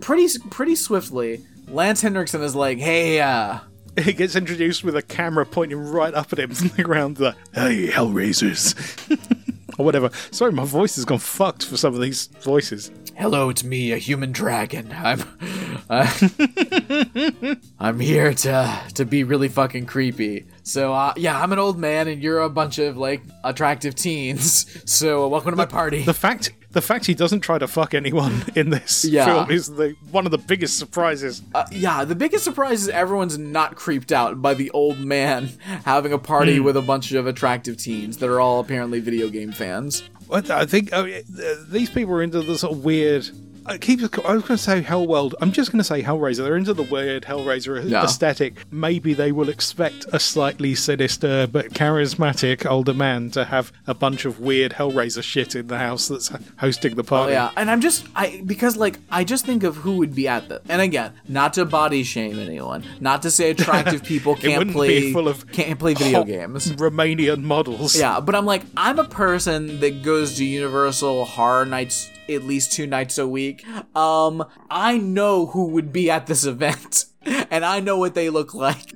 pretty 0.00 0.28
pretty 0.50 0.76
swiftly, 0.76 1.46
Lance 1.68 2.02
Henriksen 2.02 2.42
is 2.42 2.54
like, 2.54 2.76
"Hey, 2.80 3.18
uh, 3.18 3.60
He 4.00 4.12
gets 4.12 4.36
introduced 4.36 4.84
with 4.84 4.96
a 4.96 5.02
camera 5.02 5.44
pointing 5.44 5.78
right 5.78 6.14
up 6.14 6.32
at 6.32 6.38
him 6.38 6.54
from 6.54 6.68
the 6.68 6.82
ground, 6.82 7.18
like, 7.18 7.34
hey, 7.52 7.88
Hellraisers. 7.88 8.74
or 9.78 9.84
whatever. 9.84 10.10
Sorry, 10.30 10.52
my 10.52 10.64
voice 10.64 10.96
has 10.96 11.04
gone 11.04 11.18
fucked 11.18 11.64
for 11.64 11.76
some 11.76 11.94
of 11.94 12.00
these 12.00 12.26
voices. 12.42 12.90
hello, 13.16 13.48
it's 13.48 13.64
me, 13.64 13.92
a 13.92 13.96
human 13.96 14.32
dragon. 14.32 14.92
I'm 14.92 15.22
uh, 15.88 16.10
I'm 17.80 17.98
here 17.98 18.34
to 18.34 18.80
to 18.94 19.04
be 19.04 19.24
really 19.24 19.48
fucking 19.48 19.86
creepy. 19.86 20.46
So 20.62 20.92
uh, 20.92 21.14
yeah, 21.16 21.40
I'm 21.40 21.52
an 21.52 21.58
old 21.58 21.78
man, 21.78 22.08
and 22.08 22.22
you're 22.22 22.40
a 22.40 22.50
bunch 22.50 22.78
of 22.78 22.96
like 22.96 23.22
attractive 23.42 23.94
teens. 23.94 24.66
So 24.90 25.24
uh, 25.24 25.28
welcome 25.28 25.50
to 25.50 25.56
my 25.56 25.66
party." 25.66 26.02
The 26.02 26.14
fact 26.14 26.52
the 26.72 26.80
fact 26.80 27.06
he 27.06 27.14
doesn't 27.14 27.40
try 27.40 27.58
to 27.58 27.66
fuck 27.66 27.94
anyone 27.94 28.44
in 28.54 28.70
this 28.70 29.04
Yeah. 29.04 29.24
film 29.24 29.50
is 29.50 29.66
the 29.68 29.96
one 30.10 30.24
of 30.26 30.30
the 30.30 30.38
biggest 30.38 30.78
surprises. 30.78 31.42
Uh, 31.54 31.64
yeah, 31.72 32.04
the 32.04 32.14
biggest 32.14 32.44
surprise 32.44 32.82
is 32.82 32.88
everyone's 32.88 33.38
not 33.38 33.74
creeped 33.76 34.12
out 34.12 34.40
by 34.40 34.54
the 34.54 34.70
old 34.70 34.98
man 35.00 35.48
having 35.84 36.12
a 36.12 36.18
party 36.18 36.60
with 36.60 36.76
a 36.76 36.82
bunch 36.82 37.12
of 37.12 37.26
attractive 37.26 37.76
teens 37.76 38.18
that 38.18 38.28
are 38.28 38.40
all 38.40 38.60
apparently 38.60 39.00
video 39.00 39.28
game 39.28 39.52
fans. 39.52 40.02
I 40.32 40.64
think 40.64 40.90
yeah, 40.92 41.02
th- 41.02 41.24
these 41.68 41.90
people 41.90 42.14
are 42.14 42.22
into 42.22 42.40
the 42.42 42.56
sort 42.56 42.72
of 42.74 42.84
weird. 42.84 43.28
I 43.70 43.78
keep. 43.78 44.00
I 44.00 44.34
was 44.34 44.42
going 44.42 44.56
to 44.56 44.58
say 44.58 44.82
Hellworld. 44.82 45.34
I'm 45.40 45.52
just 45.52 45.70
going 45.70 45.78
to 45.78 45.84
say 45.84 46.02
Hellraiser. 46.02 46.38
They're 46.38 46.56
into 46.56 46.74
the 46.74 46.82
weird 46.82 47.22
Hellraiser 47.24 47.88
Yeah. 47.88 48.02
aesthetic. 48.04 48.54
Maybe 48.72 49.14
they 49.14 49.30
will 49.32 49.48
expect 49.48 50.06
a 50.12 50.18
slightly 50.18 50.74
sinister 50.74 51.46
but 51.46 51.70
charismatic 51.70 52.68
older 52.68 52.94
man 52.94 53.30
to 53.30 53.44
have 53.44 53.72
a 53.86 53.94
bunch 53.94 54.24
of 54.24 54.40
weird 54.40 54.72
Hellraiser 54.72 55.22
shit 55.22 55.54
in 55.54 55.68
the 55.68 55.78
house 55.78 56.08
that's 56.08 56.30
hosting 56.58 56.96
the 56.96 57.04
party. 57.04 57.32
Oh 57.32 57.34
yeah, 57.34 57.50
and 57.56 57.70
I'm 57.70 57.80
just 57.80 58.06
I 58.16 58.42
because 58.44 58.76
like 58.76 58.98
I 59.10 59.22
just 59.24 59.46
think 59.46 59.62
of 59.62 59.76
who 59.76 59.98
would 59.98 60.14
be 60.14 60.26
at 60.26 60.48
the 60.48 60.60
and 60.68 60.82
again, 60.82 61.12
not 61.28 61.54
to 61.54 61.64
body 61.64 62.02
shame 62.02 62.38
anyone, 62.38 62.82
not 63.00 63.22
to 63.22 63.30
say 63.30 63.50
attractive 63.50 64.02
people 64.12 64.34
can't 64.34 64.70
play 64.72 65.12
full 65.12 65.28
of 65.28 65.50
can't 65.52 65.78
play 65.78 65.94
video 65.94 66.24
games. 66.24 66.72
Romanian 66.72 67.42
models. 67.42 67.96
Yeah, 67.98 68.20
but 68.20 68.34
I'm 68.34 68.46
like, 68.46 68.62
I'm 68.76 68.98
a 68.98 69.04
person 69.04 69.78
that 69.80 70.02
goes 70.02 70.36
to 70.38 70.44
Universal 70.44 71.24
Horror 71.24 71.66
Nights 71.66 72.10
at 72.34 72.44
least 72.44 72.72
two 72.72 72.86
nights 72.86 73.18
a 73.18 73.26
week. 73.26 73.64
Um, 73.96 74.44
I 74.70 74.98
know 74.98 75.46
who 75.46 75.66
would 75.68 75.92
be 75.92 76.10
at 76.10 76.26
this 76.26 76.44
event. 76.44 77.06
and 77.50 77.64
I 77.64 77.80
know 77.80 77.98
what 77.98 78.14
they 78.14 78.30
look 78.30 78.54
like. 78.54 78.94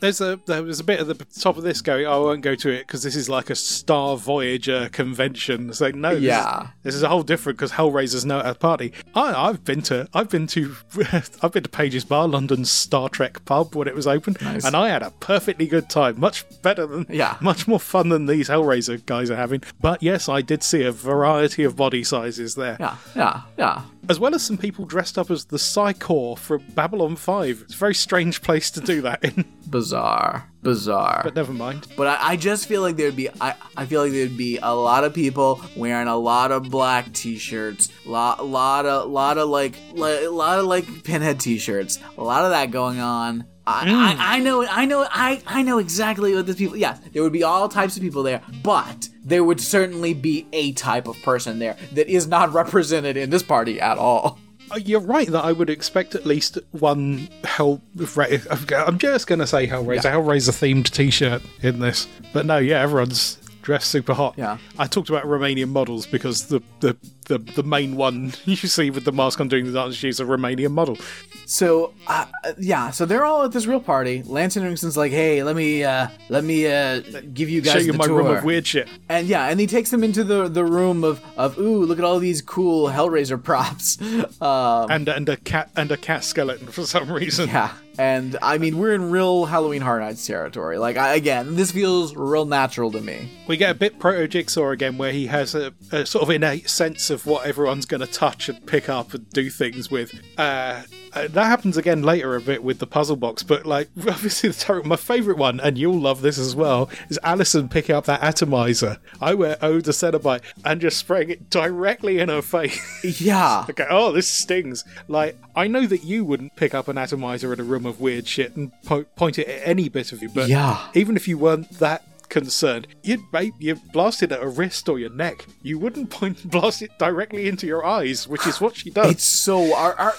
There's 0.00 0.20
a 0.20 0.38
there 0.46 0.62
was 0.62 0.78
a 0.80 0.84
bit 0.84 1.00
at 1.00 1.06
the 1.08 1.14
top 1.40 1.56
of 1.56 1.62
this 1.62 1.80
going. 1.82 2.06
Oh, 2.06 2.12
I 2.12 2.16
won't 2.18 2.42
go 2.42 2.54
to 2.54 2.70
it 2.70 2.80
because 2.86 3.02
this 3.02 3.16
is 3.16 3.28
like 3.28 3.48
a 3.50 3.54
Star 3.54 4.16
Voyager 4.16 4.88
convention. 4.90 5.68
It's 5.70 5.80
like 5.80 5.94
no, 5.94 6.14
this 6.14 6.22
Yeah. 6.24 6.62
is, 6.62 6.68
this 6.82 6.94
is 6.94 7.02
a 7.02 7.08
whole 7.08 7.22
different 7.22 7.58
because 7.58 7.72
Hellraiser's 7.72 8.24
no 8.24 8.38
at 8.40 8.46
a 8.46 8.54
party. 8.54 8.92
I, 9.14 9.48
I've 9.48 9.64
been 9.64 9.82
to 9.82 10.08
I've 10.14 10.28
been 10.28 10.46
to 10.48 10.74
I've 11.42 11.52
been 11.52 11.62
to 11.62 11.68
Page's 11.68 12.04
Bar, 12.04 12.28
London's 12.28 12.70
Star 12.70 13.08
Trek 13.08 13.44
pub 13.46 13.74
when 13.74 13.88
it 13.88 13.94
was 13.94 14.06
open, 14.06 14.36
Nice. 14.42 14.64
and 14.64 14.76
I 14.76 14.88
had 14.88 15.02
a 15.02 15.10
perfectly 15.10 15.66
good 15.66 15.88
time. 15.90 16.20
Much 16.20 16.44
better 16.62 16.86
than 16.86 17.06
Yeah. 17.10 17.36
much 17.40 17.66
more 17.66 17.80
fun 17.80 18.08
than 18.10 18.26
these 18.26 18.48
Hellraiser 18.48 19.04
guys 19.06 19.30
are 19.30 19.36
having. 19.36 19.62
But 19.80 20.02
yes, 20.02 20.28
I 20.28 20.40
did 20.42 20.62
see 20.62 20.82
a 20.82 20.92
variety 20.92 21.64
of 21.64 21.76
body 21.76 22.04
sizes 22.04 22.54
there, 22.54 22.76
Yeah, 22.80 22.96
yeah, 23.14 23.40
yeah. 23.58 23.82
As 24.08 24.20
well 24.20 24.34
as 24.34 24.42
some 24.42 24.56
people 24.56 24.84
dressed 24.84 25.18
up 25.18 25.30
as 25.30 25.46
the 25.46 25.58
Psi 25.58 25.92
Corps 25.94 26.36
from 26.36 26.62
Babylon 26.74 27.16
Five. 27.16 27.62
It's 27.64 27.74
a 27.74 27.78
very 27.78 27.94
strange 27.94 28.40
place 28.42 28.70
to 28.72 28.80
do 28.80 29.00
that 29.02 29.24
in, 29.24 29.44
Bizarre, 29.68 30.48
bizarre. 30.62 31.22
but 31.24 31.34
never 31.34 31.52
mind. 31.52 31.88
But 31.96 32.06
I, 32.06 32.18
I 32.32 32.36
just 32.36 32.68
feel 32.68 32.82
like 32.82 32.96
there'd 32.96 33.16
be 33.16 33.28
I, 33.40 33.54
I 33.76 33.86
feel 33.86 34.02
like 34.02 34.12
there'd 34.12 34.36
be 34.36 34.58
a 34.62 34.72
lot 34.74 35.02
of 35.04 35.12
people 35.12 35.60
wearing 35.76 36.06
a 36.08 36.16
lot 36.16 36.52
of 36.52 36.70
black 36.70 37.12
t-shirts, 37.12 37.88
lot 38.04 38.46
lot 38.46 38.86
of 38.86 39.10
lot 39.10 39.38
of 39.38 39.48
like 39.48 39.76
li- 39.92 40.28
lot 40.28 40.60
of 40.60 40.66
like 40.66 41.02
pinhead 41.02 41.40
t-shirts, 41.40 41.98
a 42.16 42.22
lot 42.22 42.44
of 42.44 42.50
that 42.52 42.70
going 42.70 43.00
on. 43.00 43.44
I, 43.66 44.16
I, 44.18 44.36
I 44.36 44.38
know 44.40 44.64
I 44.64 44.84
know 44.84 45.06
I, 45.10 45.42
I 45.46 45.62
know 45.62 45.78
exactly 45.78 46.34
what 46.34 46.46
these 46.46 46.56
people 46.56 46.76
yeah 46.76 46.98
there 47.12 47.22
would 47.22 47.32
be 47.32 47.42
all 47.42 47.68
types 47.68 47.96
of 47.96 48.02
people 48.02 48.22
there 48.22 48.40
but 48.62 49.08
there 49.24 49.42
would 49.42 49.60
certainly 49.60 50.14
be 50.14 50.46
a 50.52 50.72
type 50.72 51.08
of 51.08 51.20
person 51.22 51.58
there 51.58 51.76
that 51.92 52.06
is 52.08 52.26
not 52.28 52.52
represented 52.52 53.16
in 53.16 53.30
this 53.30 53.42
party 53.42 53.80
at 53.80 53.98
all 53.98 54.38
Uh, 54.70 54.76
You're 54.84 55.00
right 55.00 55.28
that 55.28 55.44
I 55.44 55.52
would 55.52 55.70
expect 55.70 56.14
at 56.14 56.26
least 56.26 56.58
one 56.72 57.28
Hell. 57.44 57.80
I'm 57.98 58.98
just 58.98 59.26
going 59.28 59.38
to 59.38 59.46
say 59.46 59.66
Hellraiser, 59.68 60.10
Hellraiser 60.12 60.50
themed 60.50 60.90
T-shirt 60.90 61.40
in 61.62 61.78
this, 61.78 62.08
but 62.32 62.46
no, 62.46 62.58
yeah, 62.58 62.80
everyone's 62.82 63.38
dressed 63.62 63.90
super 63.90 64.12
hot. 64.14 64.34
Yeah. 64.36 64.58
I 64.78 64.86
talked 64.88 65.08
about 65.08 65.24
Romanian 65.24 65.68
models 65.68 66.04
because 66.06 66.46
the 66.46 66.60
the, 66.80 66.96
the, 67.26 67.38
the 67.38 67.62
main 67.62 67.96
one 67.96 68.32
you 68.44 68.56
see 68.56 68.90
with 68.90 69.04
the 69.04 69.12
mask 69.12 69.40
on 69.40 69.48
doing 69.48 69.66
the 69.66 69.72
dance, 69.72 69.94
she's 69.94 70.20
a 70.20 70.24
Romanian 70.24 70.72
model. 70.72 70.96
So 71.44 71.92
uh, 72.08 72.26
yeah, 72.58 72.90
so 72.90 73.06
they're 73.06 73.24
all 73.24 73.44
at 73.44 73.52
this 73.52 73.66
real 73.66 73.80
party. 73.80 74.22
Lance 74.24 74.56
Henriksen's 74.56 74.96
like, 74.96 75.12
"Hey, 75.12 75.42
let 75.44 75.54
me 75.54 75.84
uh, 75.84 76.08
let 76.28 76.42
me 76.44 76.66
uh, 76.66 77.00
give 77.32 77.48
you 77.48 77.60
guys 77.60 77.74
Show 77.74 77.78
you 77.80 77.92
the 77.92 77.98
my 77.98 78.06
tour." 78.06 78.16
room 78.18 78.26
of 78.36 78.44
weird 78.44 78.66
shit. 78.66 78.88
And 79.08 79.26
yeah, 79.28 79.46
and 79.48 79.60
he 79.60 79.66
takes 79.66 79.90
them 79.90 80.02
into 80.02 80.24
the 80.24 80.48
the 80.48 80.64
room 80.64 81.04
of 81.04 81.20
of 81.36 81.56
ooh, 81.58 81.84
look 81.84 81.98
at 81.98 82.04
all 82.04 82.18
these 82.18 82.42
cool 82.42 82.88
Hellraiser 82.88 83.42
props. 83.42 83.98
Um, 84.40 84.90
And 84.90 85.08
and 85.08 85.28
a 85.28 85.36
cat 85.36 85.70
and 85.76 85.90
a 85.92 85.96
cat 85.96 86.24
skeleton 86.24 86.66
for 86.68 86.84
some 86.84 87.10
reason. 87.10 87.48
yeah, 87.48 87.72
and 87.98 88.36
I 88.42 88.58
mean 88.58 88.76
we're 88.78 88.92
in 88.94 89.10
real 89.10 89.46
Halloween 89.46 89.82
Horror 89.82 90.00
Nights 90.00 90.26
territory. 90.26 90.78
Like 90.78 90.96
I, 90.96 91.14
again, 91.14 91.56
this 91.56 91.70
feels 91.72 92.14
real 92.14 92.44
natural 92.44 92.90
to 92.92 93.00
me. 93.00 93.30
We 93.46 93.56
get 93.56 93.70
a 93.70 93.74
bit 93.74 93.98
proto 93.98 94.26
Jigsaw 94.28 94.70
again, 94.70 94.98
where 94.98 95.12
he 95.12 95.26
has 95.28 95.54
a, 95.54 95.72
a 95.92 96.04
sort 96.06 96.22
of 96.22 96.30
innate 96.30 96.68
sense 96.68 97.08
of 97.10 97.15
what 97.24 97.46
everyone's 97.46 97.86
going 97.86 98.00
to 98.00 98.06
touch 98.06 98.48
and 98.48 98.66
pick 98.66 98.88
up 98.88 99.14
and 99.14 99.30
do 99.30 99.48
things 99.48 99.90
with. 99.90 100.12
Uh, 100.36 100.82
uh, 101.12 101.28
that 101.28 101.46
happens 101.46 101.76
again 101.78 102.02
later 102.02 102.36
a 102.36 102.40
bit 102.40 102.62
with 102.62 102.78
the 102.78 102.86
puzzle 102.86 103.16
box, 103.16 103.42
but 103.42 103.64
like 103.64 103.88
obviously 104.08 104.50
the 104.50 104.54
ter- 104.56 104.82
my 104.82 104.96
favourite 104.96 105.38
one, 105.38 105.60
and 105.60 105.78
you'll 105.78 105.98
love 105.98 106.20
this 106.20 106.36
as 106.38 106.54
well, 106.54 106.90
is 107.08 107.18
Alison 107.22 107.68
picking 107.68 107.94
up 107.94 108.04
that 108.04 108.22
atomizer. 108.22 108.98
I 109.20 109.32
wear 109.34 109.56
O 109.62 109.80
the 109.80 109.92
Cenobite 109.92 110.42
and 110.64 110.80
just 110.80 110.98
spraying 110.98 111.30
it 111.30 111.48
directly 111.48 112.18
in 112.18 112.28
her 112.28 112.42
face. 112.42 112.76
Yeah, 113.20 113.64
Okay, 113.70 113.86
oh, 113.88 114.12
this 114.12 114.28
stings. 114.28 114.84
Like, 115.08 115.38
I 115.54 115.68
know 115.68 115.86
that 115.86 116.02
you 116.04 116.24
wouldn't 116.24 116.56
pick 116.56 116.74
up 116.74 116.88
an 116.88 116.98
atomizer 116.98 117.52
in 117.52 117.60
a 117.60 117.62
room 117.62 117.86
of 117.86 118.00
weird 118.00 118.26
shit 118.26 118.56
and 118.56 118.72
po- 118.84 119.04
point 119.14 119.38
it 119.38 119.46
at 119.48 119.66
any 119.66 119.88
bit 119.88 120.12
of 120.12 120.22
you, 120.22 120.28
but 120.28 120.48
Yeah. 120.48 120.88
even 120.94 121.16
if 121.16 121.28
you 121.28 121.38
weren't 121.38 121.70
that 121.78 122.02
concerned, 122.28 122.86
you'd 123.02 123.20
mate, 123.32 123.54
you 123.58 123.76
blast 123.92 124.22
it 124.22 124.32
at 124.32 124.42
a 124.42 124.48
wrist 124.48 124.88
or 124.88 124.98
your 124.98 125.10
neck. 125.10 125.46
You 125.62 125.78
wouldn't 125.78 126.10
point 126.16 126.48
blast 126.50 126.82
it 126.82 126.90
directly 126.98 127.48
into 127.48 127.66
your 127.66 127.84
eyes, 127.84 128.26
which 128.28 128.46
is 128.46 128.60
what 128.60 128.76
she 128.76 128.90
does. 128.90 129.10
it's 129.10 129.24
so 129.24 129.66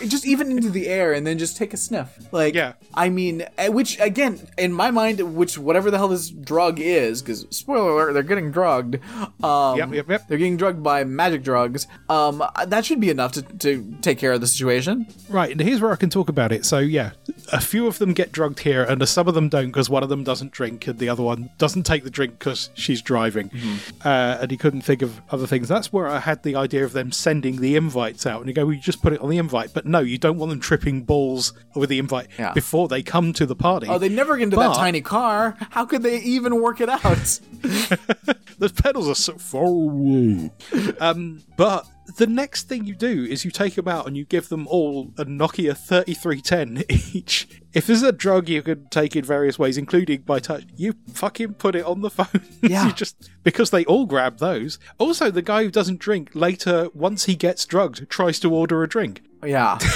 just 0.07 0.25
even 0.25 0.51
into 0.51 0.69
the 0.69 0.88
air 0.88 1.13
and 1.13 1.25
then 1.25 1.38
just 1.38 1.57
take 1.57 1.73
a 1.73 1.77
sniff. 1.77 2.17
Like 2.31 2.53
Yeah. 2.53 2.73
I 2.93 3.09
mean, 3.09 3.45
eh, 3.57 3.69
which 3.69 3.99
again 3.99 4.47
in 4.57 4.73
my 4.73 4.91
mind, 4.91 5.35
which 5.35 5.57
whatever 5.57 5.91
the 5.91 5.97
hell 5.97 6.07
this 6.07 6.29
drug 6.29 6.79
is, 6.79 7.21
because 7.21 7.45
spoiler 7.49 7.91
alert, 7.91 8.13
they're 8.13 8.23
getting 8.23 8.51
drugged. 8.51 8.99
Um, 9.43 9.77
Yep, 9.77 9.93
yep, 9.93 10.09
yep. 10.09 10.27
They're 10.27 10.38
getting 10.38 10.57
drugged 10.57 10.81
by 10.81 11.03
magic 11.03 11.43
drugs. 11.43 11.88
Um, 12.09 12.43
that 12.65 12.85
should 12.85 12.99
be 12.99 13.09
enough 13.09 13.34
to, 13.34 13.41
to 13.41 13.95
take 14.01 14.17
care 14.17 14.31
of 14.31 14.41
the 14.41 14.47
situation. 14.47 15.07
Right, 15.29 15.51
and 15.51 15.59
here's 15.61 15.81
where 15.81 15.91
I 15.91 15.95
can 15.95 16.09
talk 16.09 16.29
about 16.29 16.51
it. 16.51 16.65
So, 16.65 16.79
yeah, 16.79 17.11
a 17.51 17.61
few 17.61 17.88
of 17.88 17.99
them 17.99 18.13
get 18.13 18.31
drugged 18.31 18.59
here, 18.59 18.84
and 18.84 19.07
some 19.07 19.27
of 19.27 19.34
them 19.34 19.49
don't 19.49 19.67
because 19.67 19.89
one 19.89 20.03
of 20.03 20.09
them 20.09 20.23
doesn't 20.23 20.51
drink, 20.51 20.88
and 20.88 20.97
the 20.99 21.09
other 21.09 21.23
one 21.23 21.49
doesn't 21.57 21.84
take 21.84 21.96
the 22.03 22.09
drink 22.09 22.39
because 22.39 22.69
she's 22.73 23.01
driving. 23.01 23.51
Uh, 24.03 24.37
and 24.41 24.51
he 24.51 24.57
couldn't 24.57 24.81
think 24.81 25.01
of 25.01 25.21
other 25.29 25.47
things. 25.47 25.67
That's 25.67 25.91
where 25.93 26.07
I 26.07 26.19
had 26.19 26.43
the 26.43 26.55
idea 26.55 26.83
of 26.83 26.93
them 26.93 27.11
sending 27.11 27.61
the 27.61 27.75
invites 27.75 28.25
out. 28.25 28.39
And 28.39 28.47
you 28.47 28.53
go, 28.53 28.65
well, 28.65 28.73
you 28.73 28.81
just 28.81 29.01
put 29.01 29.13
it 29.13 29.21
on 29.21 29.29
the 29.29 29.37
invite. 29.37 29.73
But 29.73 29.85
no, 29.85 29.99
you 29.99 30.17
don't 30.17 30.37
want 30.37 30.49
them 30.49 30.59
tripping 30.59 31.03
balls 31.03 31.53
with 31.75 31.89
the 31.89 31.99
invite 31.99 32.27
Yeah. 32.37 32.53
before 32.53 32.87
they 32.87 33.03
come 33.03 33.33
to 33.33 33.45
the 33.45 33.55
party. 33.55 33.87
Oh, 33.89 33.97
they 33.97 34.09
never 34.09 34.37
get 34.37 34.43
into 34.43 34.57
that 34.57 34.75
tiny 34.75 35.01
car. 35.01 35.55
How 35.71 35.85
could 35.85 36.03
they 36.03 36.19
even 36.19 36.61
work 36.61 36.81
it 36.81 36.89
out? 36.89 37.01
the 37.61 38.71
pedals 38.83 39.07
are 39.07 39.15
so 39.15 39.33
far 39.37 39.65
away. 39.65 40.51
um, 40.99 41.43
but 41.55 41.85
the 42.15 42.27
next 42.27 42.67
thing 42.69 42.85
you 42.85 42.95
do 42.95 43.25
is 43.25 43.43
you 43.45 43.51
take 43.51 43.75
them 43.75 43.88
out 43.88 44.07
and 44.07 44.15
you 44.15 44.23
give 44.25 44.49
them 44.49 44.65
all 44.67 45.11
a 45.17 45.25
Nokia 45.25 45.75
3310 45.77 46.84
each. 47.13 47.47
If 47.73 47.85
there's 47.88 48.01
a 48.01 48.11
drug 48.11 48.49
you 48.49 48.61
can 48.63 48.88
take 48.89 49.15
in 49.15 49.23
various 49.25 49.59
ways, 49.59 49.77
including 49.77 50.21
by 50.21 50.39
touch, 50.39 50.63
you 50.75 50.95
fucking 51.13 51.55
put 51.55 51.75
it 51.75 51.85
on 51.85 52.01
the 52.01 52.09
phone. 52.09 52.41
Yeah. 52.61 52.88
you 52.88 52.93
just 52.93 53.29
because 53.43 53.69
they 53.69 53.85
all 53.85 54.05
grab 54.05 54.39
those. 54.39 54.79
Also, 54.97 55.29
the 55.31 55.41
guy 55.41 55.63
who 55.63 55.69
doesn't 55.71 55.99
drink 55.99 56.31
later, 56.34 56.89
once 56.93 57.25
he 57.25 57.35
gets 57.35 57.65
drugged, 57.65 58.09
tries 58.09 58.39
to 58.39 58.53
order 58.53 58.81
a 58.84 58.88
drink. 58.89 59.21
yeah. 59.45 59.77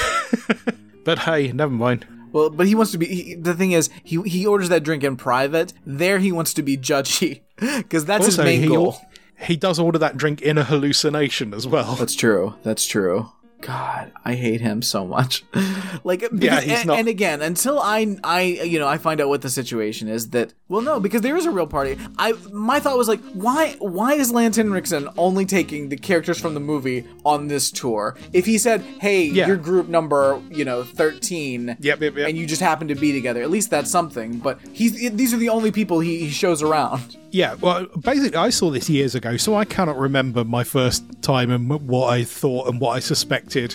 But 1.03 1.19
hey, 1.19 1.51
never 1.51 1.73
mind. 1.73 2.05
Well, 2.31 2.49
but 2.51 2.67
he 2.67 2.75
wants 2.75 2.91
to 2.91 2.97
be. 2.99 3.07
He, 3.07 3.35
the 3.35 3.55
thing 3.55 3.71
is, 3.71 3.89
he 4.03 4.21
he 4.21 4.45
orders 4.45 4.69
that 4.69 4.83
drink 4.83 5.03
in 5.03 5.17
private. 5.17 5.73
There, 5.85 6.19
he 6.19 6.31
wants 6.31 6.53
to 6.53 6.61
be 6.61 6.77
judgy 6.77 7.41
because 7.57 8.05
that's 8.05 8.25
Also, 8.25 8.43
his 8.43 8.59
main 8.61 8.69
goal. 8.69 9.01
He 9.43 9.55
does 9.55 9.79
order 9.79 9.97
that 9.99 10.17
drink 10.17 10.41
in 10.41 10.57
a 10.57 10.63
hallucination 10.63 11.53
as 11.53 11.67
well. 11.67 11.95
That's 11.95 12.15
true. 12.15 12.55
That's 12.63 12.85
true. 12.85 13.31
God, 13.61 14.11
I 14.25 14.33
hate 14.35 14.59
him 14.61 14.81
so 14.81 15.05
much. 15.05 15.43
like, 16.03 16.21
because, 16.21 16.39
Yeah, 16.41 16.61
he's 16.61 16.79
and, 16.79 16.87
not- 16.87 16.99
and 16.99 17.07
again, 17.07 17.41
until 17.41 17.79
I, 17.79 18.17
I, 18.23 18.41
you 18.41 18.79
know, 18.79 18.87
I 18.87 18.97
find 18.97 19.21
out 19.21 19.29
what 19.29 19.41
the 19.41 19.49
situation 19.49 20.07
is. 20.07 20.29
That 20.31 20.53
well, 20.67 20.81
no, 20.81 20.99
because 20.99 21.21
there 21.21 21.35
is 21.37 21.45
a 21.45 21.51
real 21.51 21.67
party. 21.67 21.97
I, 22.17 22.33
my 22.51 22.79
thought 22.79 22.97
was 22.97 23.07
like, 23.07 23.21
why, 23.33 23.75
why 23.79 24.13
is 24.13 24.31
Lance 24.31 24.55
Henriksen 24.57 25.09
only 25.17 25.45
taking 25.45 25.89
the 25.89 25.97
characters 25.97 26.39
from 26.39 26.53
the 26.53 26.59
movie 26.59 27.05
on 27.25 27.47
this 27.47 27.71
tour? 27.71 28.17
If 28.33 28.45
he 28.45 28.57
said, 28.57 28.81
hey, 28.99 29.23
Yeah. 29.25 29.47
your 29.47 29.57
group 29.57 29.87
number, 29.87 30.41
you 30.49 30.65
know, 30.65 30.83
thirteen, 30.83 31.77
Yep, 31.79 32.01
yep, 32.01 32.15
yep. 32.17 32.27
and 32.29 32.37
you 32.37 32.45
just 32.47 32.61
happen 32.61 32.87
to 32.87 32.95
be 32.95 33.11
together, 33.11 33.41
at 33.41 33.49
least 33.51 33.69
that's 33.69 33.91
something. 33.91 34.39
But 34.39 34.59
he's, 34.73 34.93
these 35.11 35.33
are 35.33 35.37
the 35.37 35.49
only 35.49 35.71
people 35.71 35.99
he, 35.99 36.17
he 36.19 36.29
shows 36.29 36.63
around. 36.63 37.17
Yeah, 37.31 37.53
well, 37.61 37.85
basically, 37.85 38.35
I 38.35 38.49
saw 38.49 38.71
this 38.71 38.89
years 38.89 39.15
ago, 39.15 39.37
so 39.37 39.55
I 39.55 39.63
cannot 39.63 39.97
remember 39.97 40.43
my 40.43 40.65
first 40.65 41.05
time 41.21 41.49
and 41.49 41.69
what 41.87 42.09
I 42.09 42.25
thought 42.25 42.67
and 42.67 42.81
what 42.81 42.89
I 42.91 42.99
suspected. 42.99 43.50
Uh, 43.53 43.67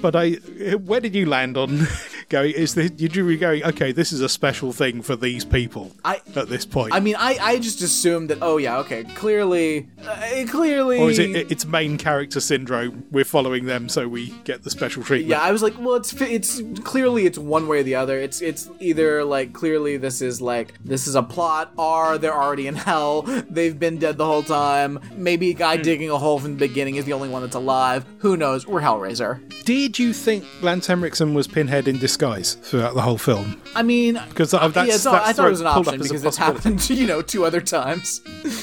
But 0.00 0.16
I, 0.16 0.30
where 0.32 1.00
did 1.00 1.14
you 1.14 1.26
land 1.26 1.56
on 1.56 1.86
going? 2.30 2.52
Is 2.54 2.74
this, 2.74 2.90
did 2.90 3.14
you 3.14 3.26
be 3.26 3.36
going? 3.36 3.62
Okay, 3.64 3.92
this 3.92 4.12
is 4.12 4.20
a 4.22 4.28
special 4.28 4.72
thing 4.72 5.02
for 5.02 5.14
these 5.16 5.44
people 5.44 5.92
I- 6.04 6.22
at 6.34 6.48
this 6.48 6.64
point, 6.64 6.94
I 6.94 7.00
mean, 7.00 7.16
I, 7.18 7.36
I 7.40 7.58
just 7.58 7.82
assumed 7.82 8.30
that. 8.30 8.38
Oh 8.40 8.56
yeah, 8.56 8.78
okay, 8.78 9.04
clearly, 9.04 9.88
uh, 10.06 10.44
clearly. 10.48 10.98
or 11.00 11.10
is 11.10 11.18
it 11.18 11.50
it's 11.50 11.64
main 11.66 11.98
character 11.98 12.40
syndrome? 12.40 13.04
We're 13.10 13.24
following 13.24 13.66
them, 13.66 13.88
so 13.88 14.08
we 14.08 14.30
get 14.44 14.62
the 14.62 14.70
special 14.70 15.02
treatment. 15.02 15.30
Yeah, 15.30 15.40
I 15.42 15.50
was 15.52 15.62
like, 15.62 15.74
well, 15.78 15.94
it's 15.96 16.12
it's 16.20 16.62
clearly 16.82 17.26
it's 17.26 17.38
one 17.38 17.68
way 17.68 17.80
or 17.80 17.82
the 17.82 17.94
other. 17.96 18.18
It's 18.18 18.40
it's 18.40 18.70
either 18.80 19.22
like 19.24 19.52
clearly 19.52 19.96
this 19.98 20.22
is 20.22 20.40
like 20.40 20.74
this 20.84 21.06
is 21.06 21.14
a 21.14 21.22
plot, 21.22 21.72
or 21.76 22.16
they're 22.18 22.34
already 22.34 22.66
in 22.66 22.74
hell. 22.74 23.22
They've 23.22 23.78
been 23.78 23.98
dead 23.98 24.16
the 24.16 24.26
whole 24.26 24.42
time. 24.42 24.98
Maybe 25.16 25.50
a 25.50 25.54
guy 25.54 25.76
digging 25.76 26.10
a 26.10 26.18
hole 26.18 26.38
from 26.40 26.56
the 26.56 26.68
beginning 26.68 26.96
is 26.96 27.04
the 27.04 27.12
only 27.12 27.28
one 27.28 27.42
that's 27.42 27.54
alive. 27.54 28.04
Who 28.18 28.36
knows? 28.36 28.66
We're 28.66 28.80
Hellraiser. 28.80 29.40
Did 29.64 29.73
you 29.76 30.12
think 30.12 30.44
Lance 30.62 30.86
Henriksen 30.86 31.34
was 31.34 31.46
Pinhead 31.46 31.88
in 31.88 31.98
disguise 31.98 32.54
throughout 32.54 32.94
the 32.94 33.02
whole 33.02 33.18
film? 33.18 33.60
I 33.74 33.82
mean, 33.82 34.20
'Cause, 34.34 34.52
uh, 34.54 34.68
that's- 34.68 34.86
yeah, 34.88 34.96
so 34.96 35.12
that's 35.12 35.28
I 35.28 35.32
thought 35.32 35.46
it 35.46 35.50
was 35.50 35.60
an 35.60 35.66
option 35.66 35.98
because 36.00 36.24
it's 36.24 36.36
happened, 36.36 36.88
you 36.90 37.06
know, 37.06 37.22
two 37.22 37.44
other 37.44 37.60
times. 37.60 38.20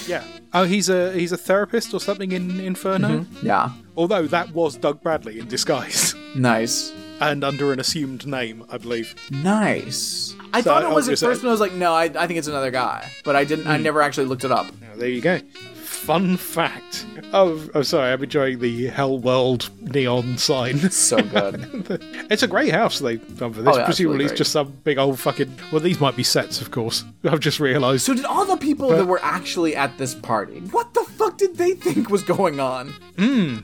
Yeah. 0.08 0.24
Oh, 0.54 0.64
he's 0.66 0.90
a 0.90 1.14
he's 1.14 1.32
a 1.32 1.38
therapist 1.38 1.94
or 1.94 2.00
something 2.02 2.32
in 2.34 2.60
Inferno. 2.60 3.26
Yeah, 3.42 3.70
Although 3.96 4.28
that 4.28 4.54
was 4.54 4.76
Doug 4.78 5.02
Bradley 5.02 5.40
in 5.40 5.48
disguise. 5.48 6.14
nice. 6.36 6.92
and 7.22 7.44
under 7.44 7.72
an 7.72 7.80
assumed 7.80 8.26
name, 8.26 8.66
I 8.72 8.78
believe. 8.78 9.14
Nice. 9.30 10.36
I 10.54 10.62
So 10.62 10.72
thought 10.72 10.84
it 10.84 10.90
was 10.90 11.08
at 11.08 11.20
first, 11.20 11.42
but 11.44 11.48
I 11.48 11.52
was 11.52 11.60
like, 11.62 11.74
no, 11.74 11.94
I, 11.94 12.06
I 12.06 12.26
think 12.28 12.40
it's 12.40 12.48
another 12.48 12.72
guy. 12.72 13.10
But 13.24 13.36
I 13.36 13.44
didn't. 13.46 13.68
I 13.68 13.78
never 13.78 14.02
actually 14.02 14.26
looked 14.26 14.44
it 14.44 14.52
up. 14.52 14.66
Now, 14.82 14.88
there 14.98 15.08
you 15.08 15.22
go. 15.22 15.40
Fun 16.02 16.36
fact. 16.36 17.06
Oh, 17.32 17.70
I'm 17.76 17.84
sorry. 17.84 18.12
I'm 18.12 18.24
enjoying 18.24 18.58
the 18.58 18.88
Hell 18.88 19.20
World 19.20 19.70
neon 19.82 20.38
sign. 20.40 20.90
So 20.90 21.22
good. 21.22 21.70
it's 22.32 22.42
a 22.42 22.48
great 22.48 22.74
house 22.74 23.00
they've 23.00 23.22
done 23.38 23.54
for 23.54 23.62
this. 23.62 23.76
Oh, 23.76 23.78
yeah, 23.78 23.86
Presumably, 23.86 24.26
absolutely 24.26 24.26
it's 24.26 24.34
just 24.34 24.52
some 24.52 24.72
big 24.84 24.98
old 24.98 25.20
fucking. 25.20 25.56
Well, 25.72 25.80
these 25.80 26.00
might 26.00 26.16
be 26.16 26.24
sets, 26.24 26.60
of 26.60 26.72
course. 26.72 27.06
I've 27.24 27.40
just 27.40 27.60
realised. 27.60 28.04
so 28.06 28.16
did 28.16 28.26
all 28.26 28.46
the 28.46 28.58
people 28.58 28.90
that 28.90 29.06
were 29.06 29.24
actually 29.24 29.76
at 29.76 29.98
this 30.00 30.16
party? 30.16 30.60
What 30.72 30.94
the 30.96 31.04
fuck 31.04 31.38
did 31.38 31.58
they 31.58 31.76
think 31.76 32.10
was 32.10 32.24
going 32.24 32.60
on? 32.60 32.90
Hmm. 33.18 33.58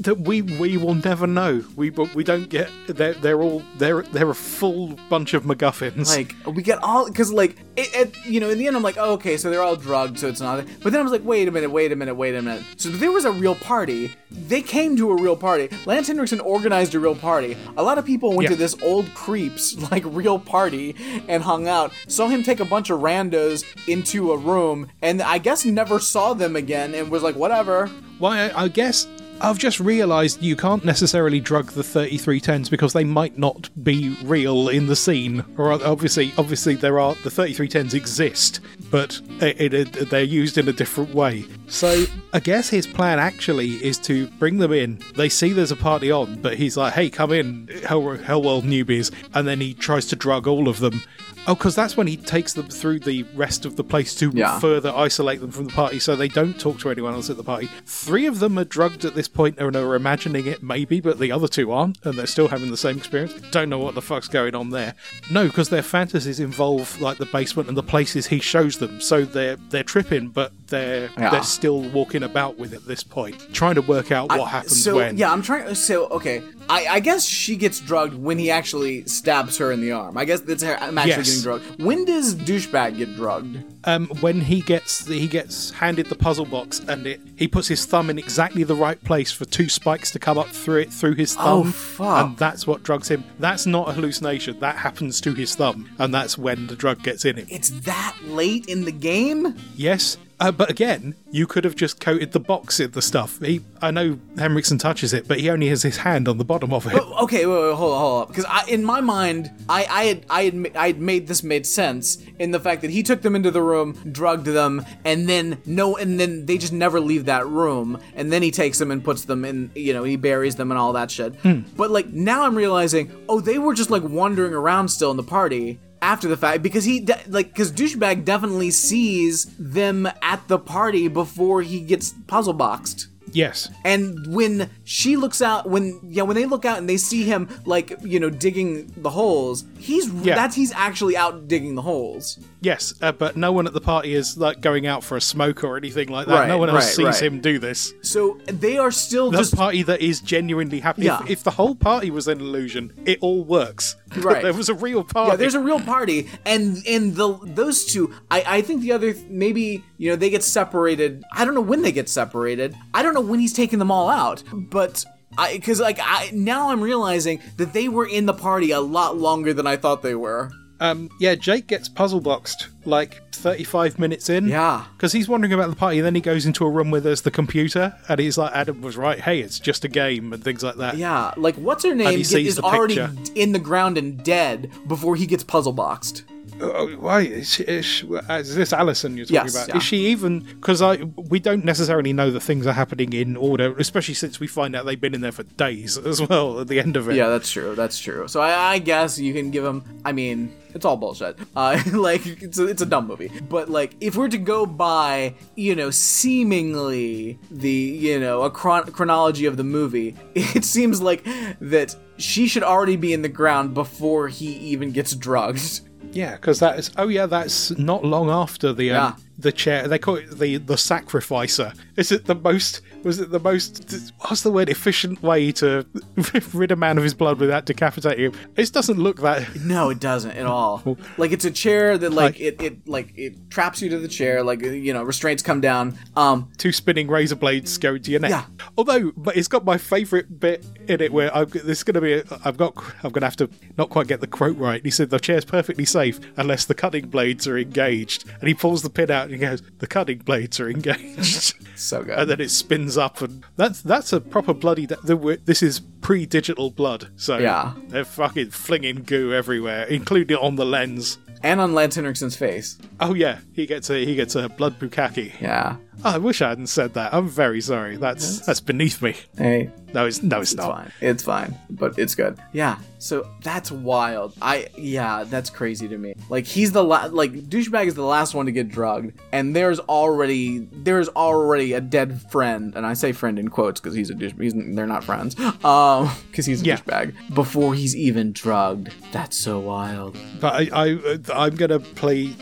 That 0.00 0.18
we 0.20 0.42
we 0.42 0.76
will 0.76 0.94
never 0.94 1.26
know. 1.26 1.62
We 1.76 1.90
we 1.90 2.24
don't 2.24 2.48
get. 2.48 2.70
They're 2.88 3.14
they're 3.14 3.40
all 3.42 3.62
they're 3.78 4.02
they're 4.02 4.30
a 4.30 4.34
full 4.34 4.96
bunch 5.08 5.32
of 5.34 5.44
MacGuffins. 5.44 6.08
Like 6.08 6.34
we 6.46 6.62
get 6.62 6.82
all 6.82 7.06
because 7.06 7.32
like 7.32 7.56
it, 7.76 7.88
it, 7.94 8.26
you 8.26 8.40
know 8.40 8.50
in 8.50 8.58
the 8.58 8.66
end 8.66 8.76
I'm 8.76 8.82
like 8.82 8.96
oh, 8.98 9.12
okay 9.12 9.36
so 9.36 9.50
they're 9.50 9.62
all 9.62 9.76
drugged 9.76 10.18
so 10.18 10.28
it's 10.28 10.40
not 10.40 10.64
but 10.82 10.92
then 10.92 11.00
I 11.00 11.02
was 11.02 11.12
like 11.12 11.24
wait 11.24 11.46
a 11.46 11.50
minute 11.50 11.70
wait 11.70 11.92
a 11.92 11.96
minute 11.96 12.14
wait 12.14 12.34
a 12.34 12.40
minute 12.42 12.64
so 12.76 12.88
there 12.88 13.12
was 13.12 13.24
a 13.24 13.32
real 13.32 13.54
party 13.54 14.10
they 14.30 14.62
came 14.62 14.96
to 14.96 15.10
a 15.10 15.20
real 15.22 15.36
party 15.36 15.68
Lance 15.84 16.08
Henriksen 16.08 16.40
organized 16.40 16.94
a 16.94 17.00
real 17.00 17.14
party 17.14 17.56
a 17.76 17.82
lot 17.82 17.98
of 17.98 18.04
people 18.06 18.30
went 18.30 18.44
Yeah. 18.44 18.50
to 18.50 18.56
this 18.56 18.74
old 18.82 19.12
creeps 19.14 19.76
like 19.90 20.04
real 20.06 20.38
party 20.38 20.96
and 21.28 21.42
hung 21.42 21.68
out 21.68 21.92
saw 22.08 22.28
him 22.28 22.42
take 22.42 22.60
a 22.60 22.64
bunch 22.64 22.88
of 22.90 23.00
randos 23.00 23.64
into 23.86 24.32
a 24.32 24.36
room 24.38 24.90
and 25.02 25.20
I 25.20 25.36
guess 25.38 25.64
never 25.64 26.00
saw 26.00 26.32
them 26.34 26.56
again 26.56 26.94
and 26.94 27.10
was 27.10 27.22
like 27.22 27.36
whatever 27.36 27.88
Why, 28.18 28.48
I, 28.48 28.64
I 28.64 28.68
guess 28.68 29.06
I've 29.40 29.58
just 29.58 29.80
realised 29.80 30.42
you 30.42 30.56
can't 30.56 30.84
necessarily 30.84 31.40
drug 31.40 31.72
the 31.72 31.82
3310s 31.82 32.70
because 32.70 32.92
they 32.94 33.04
might 33.04 33.38
not 33.38 33.68
be 33.84 34.16
real 34.24 34.68
in 34.68 34.86
the 34.86 34.96
scene. 34.96 35.44
Or 35.58 35.72
uh, 35.72 35.78
obviously, 35.84 36.32
obviously 36.38 36.74
there 36.74 36.98
are 36.98 37.14
the 37.16 37.30
3310s 37.30 37.94
exist, 37.94 38.60
but 38.90 39.20
it, 39.40 39.74
it, 39.74 40.10
they're 40.10 40.22
used 40.22 40.56
in 40.56 40.68
a 40.68 40.72
different 40.72 41.14
way. 41.14 41.44
So 41.68 42.06
I 42.32 42.40
guess 42.40 42.70
his 42.70 42.86
plan 42.86 43.18
actually 43.18 43.72
is 43.84 43.98
to 44.00 44.28
bring 44.38 44.58
them 44.58 44.72
in. 44.72 45.00
They 45.16 45.28
see 45.28 45.52
there's 45.52 45.72
a 45.72 45.76
party 45.76 46.10
on, 46.10 46.40
but 46.40 46.54
he's 46.54 46.76
like, 46.76 46.94
"Hey, 46.94 47.10
come 47.10 47.32
in, 47.32 47.68
Hell, 47.84 48.02
Hellworld 48.02 48.62
newbies," 48.62 49.12
and 49.34 49.46
then 49.46 49.60
he 49.60 49.74
tries 49.74 50.06
to 50.06 50.16
drug 50.16 50.46
all 50.46 50.68
of 50.68 50.80
them. 50.80 51.02
Oh, 51.48 51.54
because 51.54 51.74
that's 51.74 51.96
when 51.96 52.06
he 52.06 52.16
takes 52.16 52.52
them 52.54 52.66
through 52.68 53.00
the 53.00 53.22
rest 53.34 53.64
of 53.64 53.76
the 53.76 53.84
place 53.84 54.14
to 54.16 54.30
Yeah. 54.34 54.58
further 54.58 54.92
isolate 54.94 55.40
them 55.40 55.50
from 55.52 55.66
the 55.66 55.72
party 55.72 55.98
so 55.98 56.16
they 56.16 56.28
don't 56.28 56.58
talk 56.58 56.78
to 56.80 56.90
anyone 56.90 57.14
else 57.14 57.30
at 57.30 57.36
the 57.36 57.44
party. 57.44 57.68
Three 57.86 58.26
of 58.26 58.40
them 58.40 58.58
are 58.58 58.64
drugged 58.64 59.04
at 59.04 59.14
this 59.14 59.28
point 59.28 59.58
and 59.58 59.76
are 59.76 59.94
imagining 59.94 60.46
it, 60.46 60.62
maybe, 60.62 61.00
but 61.00 61.18
the 61.18 61.30
other 61.30 61.48
two 61.48 61.70
aren't, 61.72 61.98
and 62.04 62.18
they're 62.18 62.26
still 62.26 62.48
having 62.48 62.70
the 62.70 62.76
same 62.76 62.96
experience. 62.98 63.32
Don't 63.52 63.68
know 63.68 63.78
what 63.78 63.94
the 63.94 64.02
fuck's 64.02 64.28
going 64.28 64.54
on 64.54 64.70
there. 64.70 64.94
No, 65.30 65.46
because 65.46 65.68
their 65.68 65.82
fantasies 65.82 66.40
involve 66.40 67.00
like 67.00 67.18
the 67.18 67.26
basement 67.26 67.68
and 67.68 67.76
the 67.76 67.82
places 67.82 68.26
he 68.26 68.40
shows 68.40 68.78
them, 68.78 69.00
so 69.00 69.24
they're 69.24 69.56
they're 69.70 69.82
tripping, 69.84 70.28
but 70.28 70.52
they're 70.68 71.10
Yeah. 71.18 71.30
they're 71.30 71.42
still 71.42 71.80
walking 71.80 72.22
about 72.22 72.58
with 72.58 72.72
it 72.72 72.76
at 72.76 72.86
this 72.88 73.02
point, 73.04 73.36
trying 73.52 73.76
to 73.76 73.82
work 73.82 74.10
out 74.10 74.30
what 74.30 74.40
I- 74.40 74.48
happens 74.48 74.82
so 74.82 74.96
when. 74.96 75.16
yeah, 75.16 75.30
I'm 75.32 75.42
trying. 75.42 75.74
So 75.76 76.06
okay, 76.08 76.42
I, 76.68 76.86
I 76.88 77.00
guess 77.00 77.24
she 77.24 77.56
gets 77.56 77.80
drugged 77.80 78.14
when 78.14 78.38
he 78.38 78.50
actually 78.50 79.04
stabs 79.06 79.56
her 79.58 79.70
in 79.72 79.80
the 79.80 79.92
arm. 79.92 80.16
I 80.18 80.24
guess 80.24 80.40
that's 80.40 80.62
her. 80.62 80.76
I'm 80.80 80.98
actually 80.98 81.10
Yes. 81.16 81.26
getting 81.28 81.42
drugged. 81.42 81.82
When 81.82 82.04
does 82.04 82.34
douchebag 82.34 82.96
get 82.98 83.14
drugged? 83.16 83.58
um, 83.84 84.08
when 84.20 84.40
he 84.40 84.60
gets 84.62 85.06
he 85.06 85.28
gets 85.28 85.70
handed 85.70 86.06
the 86.06 86.16
puzzle 86.16 86.44
box 86.44 86.80
and 86.88 87.06
it 87.06 87.20
he 87.36 87.46
puts 87.46 87.68
his 87.68 87.86
thumb 87.86 88.10
in 88.10 88.18
exactly 88.18 88.64
the 88.64 88.74
right 88.74 89.02
place 89.04 89.30
for 89.30 89.44
two 89.44 89.68
spikes 89.68 90.10
to 90.10 90.18
come 90.18 90.36
up 90.38 90.48
through 90.48 90.80
it 90.80 90.92
through 90.92 91.14
his 91.14 91.36
Oh, 91.38 91.62
thumb 91.62 91.72
fuck. 91.72 92.26
and 92.26 92.36
that's 92.36 92.66
what 92.66 92.82
drugs 92.82 93.06
him 93.08 93.22
that's 93.38 93.64
not 93.64 93.88
a 93.88 93.92
hallucination 93.92 94.58
that 94.58 94.74
happens 94.74 95.20
to 95.20 95.34
his 95.34 95.54
thumb 95.54 95.88
and 96.00 96.12
that's 96.12 96.36
when 96.36 96.66
the 96.66 96.74
drug 96.74 97.00
gets 97.04 97.24
in 97.24 97.36
him 97.36 97.46
It's 97.48 97.70
that 97.70 98.16
late 98.24 98.66
in 98.66 98.84
the 98.84 98.90
game. 98.92 99.54
yes 99.76 100.16
uh, 100.40 100.50
but 100.50 100.70
again 100.70 101.14
you 101.30 101.46
could 101.46 101.64
have 101.64 101.76
just 101.76 102.00
coated 102.00 102.32
the 102.32 102.40
box 102.40 102.80
in 102.80 102.90
the 102.92 103.02
stuff 103.02 103.38
he 103.40 103.60
i 103.82 103.90
know 103.90 104.18
henriksen 104.38 104.78
touches 104.78 105.12
it 105.12 105.26
but 105.26 105.40
he 105.40 105.50
only 105.50 105.68
has 105.68 105.82
his 105.82 105.98
hand 105.98 106.28
on 106.28 106.38
the 106.38 106.44
bottom 106.44 106.72
of 106.72 106.86
it 106.86 106.94
okay, 107.26 107.46
wait, 107.46 107.62
wait, 107.68 107.74
hold 107.74 107.92
on, 107.94 108.00
hold 108.00 108.22
on. 108.22 108.28
Because 108.28 108.68
in 108.68 108.84
my 108.84 109.00
mind, 109.00 109.50
I, 109.68 109.84
I 109.84 110.04
had, 110.04 110.26
I 110.30 110.44
had, 110.44 110.76
I 110.76 110.86
had 110.88 111.00
made 111.00 111.26
this 111.26 111.42
made 111.42 111.66
sense 111.66 112.18
in 112.38 112.50
the 112.50 112.60
fact 112.60 112.82
that 112.82 112.90
he 112.90 113.02
took 113.02 113.22
them 113.22 113.34
into 113.34 113.50
the 113.50 113.62
room, 113.62 113.94
drugged 114.12 114.46
them, 114.46 114.84
and 115.04 115.28
then 115.28 115.60
no, 115.66 115.96
and 115.96 116.20
then 116.20 116.46
they 116.46 116.58
just 116.58 116.72
never 116.72 117.00
leave 117.00 117.24
that 117.26 117.46
room, 117.46 118.00
and 118.14 118.32
then 118.32 118.42
he 118.42 118.50
takes 118.50 118.78
them 118.78 118.90
and 118.90 119.02
puts 119.02 119.24
them 119.24 119.44
in, 119.44 119.70
you 119.74 119.92
know, 119.92 120.04
he 120.04 120.16
buries 120.16 120.56
them 120.56 120.70
and 120.70 120.78
all 120.78 120.92
that 120.92 121.10
shit. 121.10 121.34
But 121.76 121.90
like 121.90 122.08
now, 122.08 122.44
I'm 122.44 122.54
realizing, 122.56 123.10
oh, 123.28 123.40
they 123.40 123.58
were 123.58 123.74
just 123.74 123.90
like 123.90 124.02
wandering 124.02 124.54
around 124.54 124.88
still 124.88 125.10
in 125.10 125.16
the 125.16 125.22
party. 125.22 125.78
After 126.02 126.28
the 126.28 126.36
fact, 126.36 126.62
because 126.62 126.84
he 126.84 127.00
de- 127.00 127.18
like, 127.28 127.48
because 127.48 127.72
douchebag 127.72 128.24
definitely 128.24 128.70
sees 128.70 129.46
them 129.58 130.06
at 130.22 130.46
the 130.48 130.58
party 130.58 131.08
before 131.08 131.62
he 131.62 131.80
gets 131.80 132.14
puzzle 132.26 132.52
boxed. 132.52 133.08
yes 133.32 133.68
And 133.84 134.34
when 134.34 134.70
she 134.84 135.16
looks 135.16 135.42
out, 135.42 135.68
when 135.68 135.98
yeah, 136.04 136.22
when 136.22 136.36
they 136.36 136.46
look 136.46 136.64
out 136.64 136.78
and 136.78 136.88
they 136.88 136.96
see 136.96 137.24
him 137.24 137.48
like 137.64 137.92
you 138.02 138.20
know 138.20 138.30
digging 138.30 138.92
the 138.96 139.10
holes, 139.10 139.64
he's 139.78 140.08
Yeah. 140.08 140.34
that's 140.36 140.54
he's 140.54 140.72
actually 140.72 141.16
out 141.16 141.48
digging 141.48 141.74
the 141.74 141.82
holes. 141.82 142.38
Yes 142.60 142.94
uh, 143.02 143.12
but 143.12 143.36
no 143.36 143.52
one 143.52 143.66
at 143.66 143.72
the 143.72 143.80
party 143.80 144.14
is 144.14 144.36
like 144.36 144.60
going 144.60 144.86
out 144.86 145.04
for 145.04 145.16
a 145.16 145.20
smoke 145.20 145.62
or 145.64 145.76
anything 145.76 146.08
like 146.08 146.26
that 146.26 146.40
Right, 146.40 146.48
no 146.48 146.58
one 146.58 146.68
else 146.70 146.84
right, 146.84 146.94
sees 146.94 147.04
right. 147.06 147.22
him 147.22 147.40
do 147.40 147.58
this 147.58 147.92
So 148.02 148.38
they 148.46 148.78
are 148.78 148.90
still 148.90 149.30
the 149.30 149.38
just 149.38 149.54
party 149.54 149.82
that 149.84 150.00
is 150.00 150.20
genuinely 150.20 150.80
happy. 150.80 151.02
Yeah. 151.04 151.22
If, 151.24 151.30
if 151.30 151.44
the 151.44 151.50
whole 151.52 151.74
party 151.74 152.10
was 152.10 152.28
an 152.28 152.40
illusion, 152.40 152.92
it 153.04 153.18
all 153.20 153.44
works. 153.44 153.96
Right. 154.16 154.42
there 154.42 154.54
was 154.54 154.68
a 154.68 154.74
real 154.74 155.04
party. 155.04 155.32
yeah. 155.32 155.36
There's 155.36 155.54
a 155.54 155.60
real 155.60 155.80
party, 155.80 156.28
and 156.46 156.78
and 156.86 157.14
the 157.16 157.38
those 157.42 157.84
two, 157.84 158.14
I 158.30 158.44
I 158.46 158.62
think 158.62 158.80
the 158.82 158.92
other 158.92 159.14
maybe 159.28 159.84
you 159.98 160.10
know 160.10 160.16
they 160.16 160.30
get 160.30 160.42
separated. 160.42 161.22
I 161.34 161.44
don't 161.44 161.54
know 161.54 161.60
when 161.60 161.82
they 161.82 161.92
get 161.92 162.08
separated. 162.08 162.74
I 162.94 163.02
don't 163.02 163.12
know 163.14 163.20
when 163.20 163.40
he's 163.40 163.52
taking 163.52 163.78
them 163.78 163.90
all 163.90 164.08
out, 164.08 164.42
but. 164.52 165.04
I, 165.38 165.52
because 165.54 165.80
like 165.80 165.98
I 166.00 166.30
now 166.32 166.70
I'm 166.70 166.80
realizing 166.80 167.42
that 167.58 167.74
they 167.74 167.88
were 167.90 168.06
in 168.06 168.24
the 168.24 168.32
party 168.32 168.70
a 168.70 168.80
lot 168.80 169.18
longer 169.18 169.52
than 169.52 169.66
I 169.66 169.76
thought 169.76 170.00
they 170.00 170.14
were. 170.14 170.50
Um, 170.80 171.08
yeah, 171.20 171.34
Jake 171.34 171.66
gets 171.66 171.88
puzzle 171.88 172.20
boxed 172.20 172.68
like 172.86 173.22
35 173.34 173.98
minutes 173.98 174.28
in. 174.30 174.48
Yeah. 174.48 174.84
Because 174.96 175.12
he's 175.12 175.28
wondering 175.28 175.52
about 175.52 175.70
the 175.70 175.76
party, 175.76 175.98
and 175.98 176.06
then 176.06 176.14
he 176.14 176.20
goes 176.20 176.46
into 176.46 176.64
a 176.64 176.70
room 176.70 176.90
where 176.90 177.00
there's 177.00 177.22
the 177.22 177.30
computer, 177.30 177.94
and 178.08 178.18
he's 178.20 178.38
like, 178.38 178.52
Adam 178.54 178.80
was 178.80 178.96
right, 178.96 179.20
hey, 179.20 179.40
it's 179.40 179.58
just 179.60 179.84
a 179.84 179.88
game, 179.88 180.32
and 180.32 180.42
things 180.42 180.62
like 180.62 180.76
that. 180.76 180.96
Yeah, 180.96 181.32
like 181.36 181.54
what's 181.56 181.84
her 181.84 181.94
name 181.94 182.18
get- 182.22 182.32
is 182.34 182.58
already 182.58 182.98
in 183.34 183.52
the 183.52 183.58
ground 183.58 183.98
and 183.98 184.22
dead 184.24 184.70
before 184.88 185.16
he 185.16 185.26
gets 185.26 185.44
puzzle 185.44 185.72
boxed. 185.72 186.24
Oh, 186.58 186.88
why 187.00 187.20
is, 187.20 187.60
is, 187.60 187.84
she- 187.84 188.06
is 188.06 188.54
this 188.54 188.72
Alison 188.72 189.16
you're 189.18 189.26
talking 189.26 189.34
Yes, 189.34 189.54
about? 189.54 189.68
yeah. 189.68 189.76
Is 189.76 189.82
she 189.82 190.06
even? 190.06 190.40
Because 190.40 190.80
I 190.80 190.96
we 191.16 191.38
don't 191.38 191.66
necessarily 191.66 192.14
know 192.14 192.30
that 192.30 192.40
things 192.40 192.66
are 192.66 192.72
happening 192.72 193.12
in 193.12 193.36
order, 193.36 193.76
especially 193.76 194.14
since 194.14 194.40
we 194.40 194.46
find 194.46 194.74
out 194.74 194.86
they've 194.86 194.98
been 194.98 195.14
in 195.14 195.20
there 195.20 195.32
for 195.32 195.42
days 195.42 195.98
as 196.06 196.22
well 196.22 196.60
at 196.60 196.68
the 196.68 196.80
end 196.80 196.96
of 196.96 197.10
it. 197.10 197.16
Yeah, 197.16 197.28
that's 197.28 197.50
true. 197.50 197.74
That's 197.74 197.98
true. 197.98 198.26
So 198.28 198.40
I, 198.40 198.72
I 198.74 198.78
guess 198.78 199.18
you 199.18 199.34
can 199.34 199.50
give 199.50 199.66
him. 199.66 199.84
I 200.06 200.12
mean, 200.12 200.50
it's 200.72 200.86
all 200.86 200.96
bullshit. 200.96 201.38
Uh, 201.54 201.78
like 201.92 202.24
it's 202.24 202.58
it's 202.76 202.82
a 202.82 202.86
dumb 202.86 203.06
movie. 203.06 203.30
But 203.48 203.70
like, 203.70 203.96
if 204.02 204.16
we're 204.16 204.28
to 204.28 204.36
go 204.36 204.66
by, 204.66 205.34
you 205.54 205.74
know, 205.74 205.88
seemingly 205.90 207.38
the 207.50 207.70
you 207.70 208.20
know 208.20 208.42
a 208.42 208.50
chron- 208.50 208.92
chronology 208.92 209.46
of 209.46 209.56
the 209.56 209.64
movie, 209.64 210.14
it 210.34 210.62
seems 210.64 211.00
like 211.00 211.24
that 211.60 211.96
she 212.18 212.46
should 212.46 212.62
already 212.62 212.96
be 212.96 213.14
in 213.14 213.22
the 213.22 213.30
ground 213.30 213.72
before 213.72 214.28
he 214.28 214.48
even 214.72 214.90
gets 214.92 215.14
drugged. 215.14 215.80
Yeah, 216.12 216.36
because 216.36 216.60
that 216.60 216.78
is. 216.78 216.90
Oh, 216.98 217.08
yeah, 217.08 217.24
that's 217.24 217.70
not 217.78 218.04
long 218.04 218.28
after 218.28 218.74
the 218.74 218.90
um, 218.90 218.96
Yeah. 218.96 219.25
The 219.38 219.52
chair. 219.52 219.86
They 219.88 219.98
call 219.98 220.16
it 220.16 220.38
the 220.38 220.56
the 220.58 220.76
sacrificer. 220.76 221.72
Is 221.96 222.10
it 222.12 222.24
the 222.26 222.34
most? 222.34 222.80
Was 223.02 223.20
it 223.20 223.30
the 223.30 223.38
most? 223.40 224.12
What's 224.20 224.42
the 224.42 224.50
word? 224.50 224.68
Efficient 224.68 225.22
way 225.22 225.52
to 225.52 225.86
rid 226.52 226.72
a 226.72 226.76
man 226.76 226.98
of 226.98 227.04
his 227.04 227.14
blood 227.14 227.38
without 227.38 227.64
decapitating 227.66 228.32
him. 228.32 228.32
It 228.56 228.72
doesn't 228.72 228.98
look 228.98 229.20
that. 229.20 229.54
No, 229.56 229.90
it 229.90 230.00
doesn't 230.00 230.32
at 230.32 230.46
all. 230.46 230.98
Like 231.18 231.32
it's 231.32 231.44
a 231.44 231.50
chair 231.50 231.96
that 231.98 232.10
like 232.10 232.34
Like- 232.34 232.40
it, 232.40 232.62
it 232.62 232.88
like 232.88 233.12
it 233.16 233.50
traps 233.50 233.80
you 233.80 233.88
to 233.90 233.98
the 233.98 234.08
chair. 234.08 234.42
Like 234.42 234.60
you 234.62 234.92
know, 234.92 235.02
restraints 235.02 235.42
come 235.42 235.60
down. 235.60 235.96
Um, 236.16 236.50
Two 236.58 236.72
spinning 236.72 237.08
razor 237.08 237.36
blades 237.36 237.78
go 237.78 237.94
into 237.94 238.10
your 238.10 238.20
neck. 238.20 238.30
Yeah. 238.30 238.44
Although, 238.76 239.12
but 239.16 239.36
it's 239.36 239.48
got 239.48 239.64
my 239.64 239.78
favourite 239.78 240.40
bit 240.40 240.64
in 240.88 241.00
it 241.00 241.12
where 241.12 241.34
I've, 241.34 241.50
this 241.52 241.78
is 241.78 241.84
going 241.84 241.94
to 241.94 242.00
be. 242.00 242.14
A, 242.14 242.24
I've 242.44 242.56
got. 242.56 242.76
I'm 243.02 243.10
going 243.12 243.20
to 243.22 243.26
have 243.26 243.36
to 243.36 243.48
not 243.78 243.90
quite 243.90 244.06
get 244.08 244.20
the 244.20 244.26
quote 244.26 244.56
right. 244.58 244.82
He 244.84 244.90
said 244.90 245.10
the 245.10 245.18
chair's 245.18 245.44
perfectly 245.44 245.84
safe 245.84 246.18
unless 246.36 246.64
the 246.64 246.74
cutting 246.74 247.08
blades 247.08 247.46
are 247.46 247.56
engaged, 247.58 248.24
and 248.40 248.48
he 248.48 248.54
pulls 248.54 248.82
the 248.82 248.90
pin 248.90 249.10
out 249.10 249.25
and 249.26 249.34
he 249.34 249.38
goes, 249.40 249.62
"The 249.78 249.86
cutting 249.86 250.18
blades 250.18 250.58
are 250.60 250.68
engaged." 250.70 251.54
so 251.76 252.02
good. 252.02 252.18
and 252.18 252.30
then 252.30 252.40
it 252.40 252.50
spins 252.50 252.96
up, 252.96 253.20
and 253.20 253.44
that's 253.56 253.82
that's 253.82 254.12
a 254.12 254.20
proper 254.20 254.54
bloody. 254.54 254.86
The, 254.86 255.38
this 255.44 255.62
is 255.62 255.80
pre-digital 256.00 256.70
blood, 256.70 257.08
so 257.16 257.38
Yeah. 257.38 257.74
they're 257.88 258.04
fucking 258.04 258.50
flinging 258.50 259.02
goo 259.04 259.32
everywhere, 259.32 259.84
including 259.84 260.36
on 260.36 260.56
the 260.56 260.64
lens. 260.66 261.18
and 261.42 261.60
on 261.60 261.74
Lance 261.74 261.96
Henriksen's 261.96 262.36
face. 262.36 262.78
Oh 263.00 263.12
yeah, 263.14 263.40
he 263.52 263.66
gets 263.66 263.90
a 263.90 264.04
he 264.04 264.14
gets 264.14 264.34
a 264.34 264.48
blood 264.48 264.78
bukkake. 264.80 265.40
Yeah. 265.40 265.76
Oh, 266.04 266.10
I 266.14 266.18
wish 266.18 266.42
I 266.42 266.48
hadn't 266.50 266.66
said 266.68 266.94
that. 266.94 267.12
I'm 267.14 267.28
very 267.28 267.60
sorry. 267.60 267.96
That's 267.96 268.40
that's 268.46 268.60
beneath 268.60 269.00
me. 269.02 269.14
Hey, 269.36 269.70
No, 269.94 270.06
it's 270.06 270.22
no, 270.22 270.40
it's, 270.40 270.52
it's 270.52 270.56
not. 270.58 270.76
fine. 270.76 270.92
It's 271.00 271.22
fine, 271.22 271.58
but 271.70 271.98
it's 271.98 272.14
good. 272.14 272.38
Yeah. 272.52 272.78
So 272.98 273.28
that's 273.42 273.70
wild. 273.70 274.34
I 274.40 274.68
yeah, 274.76 275.24
that's 275.24 275.50
crazy 275.50 275.86
to 275.88 275.98
me. 275.98 276.14
Like 276.30 276.44
he's 276.46 276.72
the 276.72 276.82
la- 276.84 277.08
like 277.10 277.32
douchebag 277.32 277.86
is 277.86 277.94
the 277.94 278.04
last 278.04 278.34
one 278.34 278.46
to 278.46 278.52
get 278.52 278.68
drugged, 278.68 279.18
and 279.32 279.54
there's 279.54 279.78
already 279.80 280.68
there's 280.72 281.08
already 281.10 281.72
a 281.74 281.80
dead 281.80 282.22
friend, 282.30 282.74
and 282.76 282.86
I 282.86 282.94
say 282.94 283.12
friend 283.12 283.38
in 283.38 283.48
quotes 283.48 283.80
because 283.80 283.94
he's 283.94 284.10
a 284.10 284.14
douche. 284.14 284.32
He's, 284.38 284.54
they're 284.54 284.86
not 284.86 285.02
friends. 285.04 285.34
Um, 285.64 286.10
because 286.30 286.46
he's 286.46 286.62
a 286.62 286.64
Yeah. 286.66 286.76
douchebag 286.76 287.34
before 287.34 287.74
he's 287.74 287.96
even 287.96 288.32
drugged. 288.32 288.92
That's 289.12 289.36
so 289.36 289.58
wild. 289.58 290.16
But 290.40 290.54
I, 290.72 290.86
I 290.92 291.18
I'm 291.34 291.56
gonna 291.56 291.80
play 291.80 292.34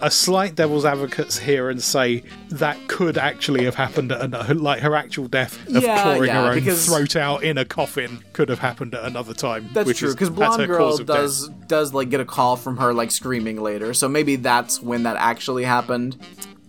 a 0.00 0.10
slight 0.10 0.54
devil's 0.54 0.84
advocate 0.84 1.34
here 1.34 1.70
and 1.70 1.82
say 1.82 2.22
that 2.58 2.76
could 2.88 3.18
actually 3.18 3.64
have 3.64 3.74
happened 3.74 4.12
at 4.12 4.20
another, 4.20 4.54
like 4.54 4.80
her 4.80 4.94
actual 4.94 5.28
death 5.28 5.66
of 5.68 5.82
Yeah, 5.82 6.02
clawing 6.02 6.24
yeah, 6.24 6.42
her 6.42 6.52
own 6.52 6.62
throat 6.62 7.16
out 7.16 7.42
in 7.42 7.58
a 7.58 7.64
coffin 7.64 8.22
could 8.32 8.48
have 8.48 8.58
happened 8.58 8.94
at 8.94 9.04
another 9.04 9.34
time. 9.34 9.68
That's 9.72 9.98
true 9.98 10.12
because 10.12 10.30
blonde 10.30 10.66
girl 10.66 10.94
of 10.94 10.98
death. 10.98 11.06
does 11.06 11.48
does 11.66 11.94
like 11.94 12.10
get 12.10 12.20
a 12.20 12.24
call 12.24 12.56
from 12.56 12.76
her 12.78 12.92
like 12.94 13.10
screaming 13.10 13.60
later, 13.60 13.94
so 13.94 14.08
maybe 14.08 14.36
that's 14.36 14.80
when 14.80 15.02
that 15.04 15.16
actually 15.16 15.64
happened. 15.64 16.16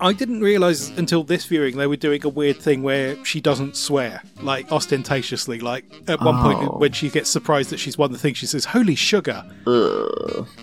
I 0.03 0.11
didn't 0.13 0.41
realize 0.41 0.89
until 0.89 1.23
this 1.23 1.45
viewing 1.45 1.77
they 1.77 1.87
were 1.87 1.95
doing 1.95 2.23
a 2.25 2.29
weird 2.29 2.57
thing 2.57 2.83
where 2.83 3.23
she 3.23 3.39
doesn't 3.39 3.77
swear, 3.77 4.21
like 4.41 4.69
ostentatiously. 4.71 5.59
Like 5.61 5.85
at 6.07 6.19
one 6.21 6.35
Oh. 6.35 6.41
point 6.43 6.79
when 6.79 6.91
she 6.91 7.09
gets 7.09 7.29
surprised 7.29 7.69
that 7.69 7.79
she's 7.79 7.97
won 7.97 8.11
the 8.11 8.17
thing, 8.17 8.33
she 8.33 8.45
says 8.45 8.65
"Holy 8.65 8.95
sugar!" 8.95 9.45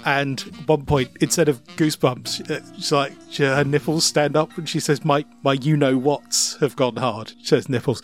And 0.05 0.41
at 0.41 0.69
one 0.69 0.85
point, 0.85 1.11
instead 1.21 1.49
of 1.49 1.65
goosebumps, 1.77 2.51
uh, 2.51 2.61
she's 2.77 2.93
like 2.93 3.13
she- 3.31 3.45
her 3.45 3.65
nipples 3.65 4.05
stand 4.05 4.37
up, 4.37 4.57
and 4.59 4.69
she 4.69 4.79
says, 4.81 5.05
"My 5.05 5.25
my 5.43 5.55
you 5.55 5.77
know 5.77 5.97
whats 5.97 6.57
have 6.61 6.77
gone 6.77 6.97
hard." 6.97 7.33
She 7.41 7.47
says 7.47 7.69
nipples. 7.69 8.03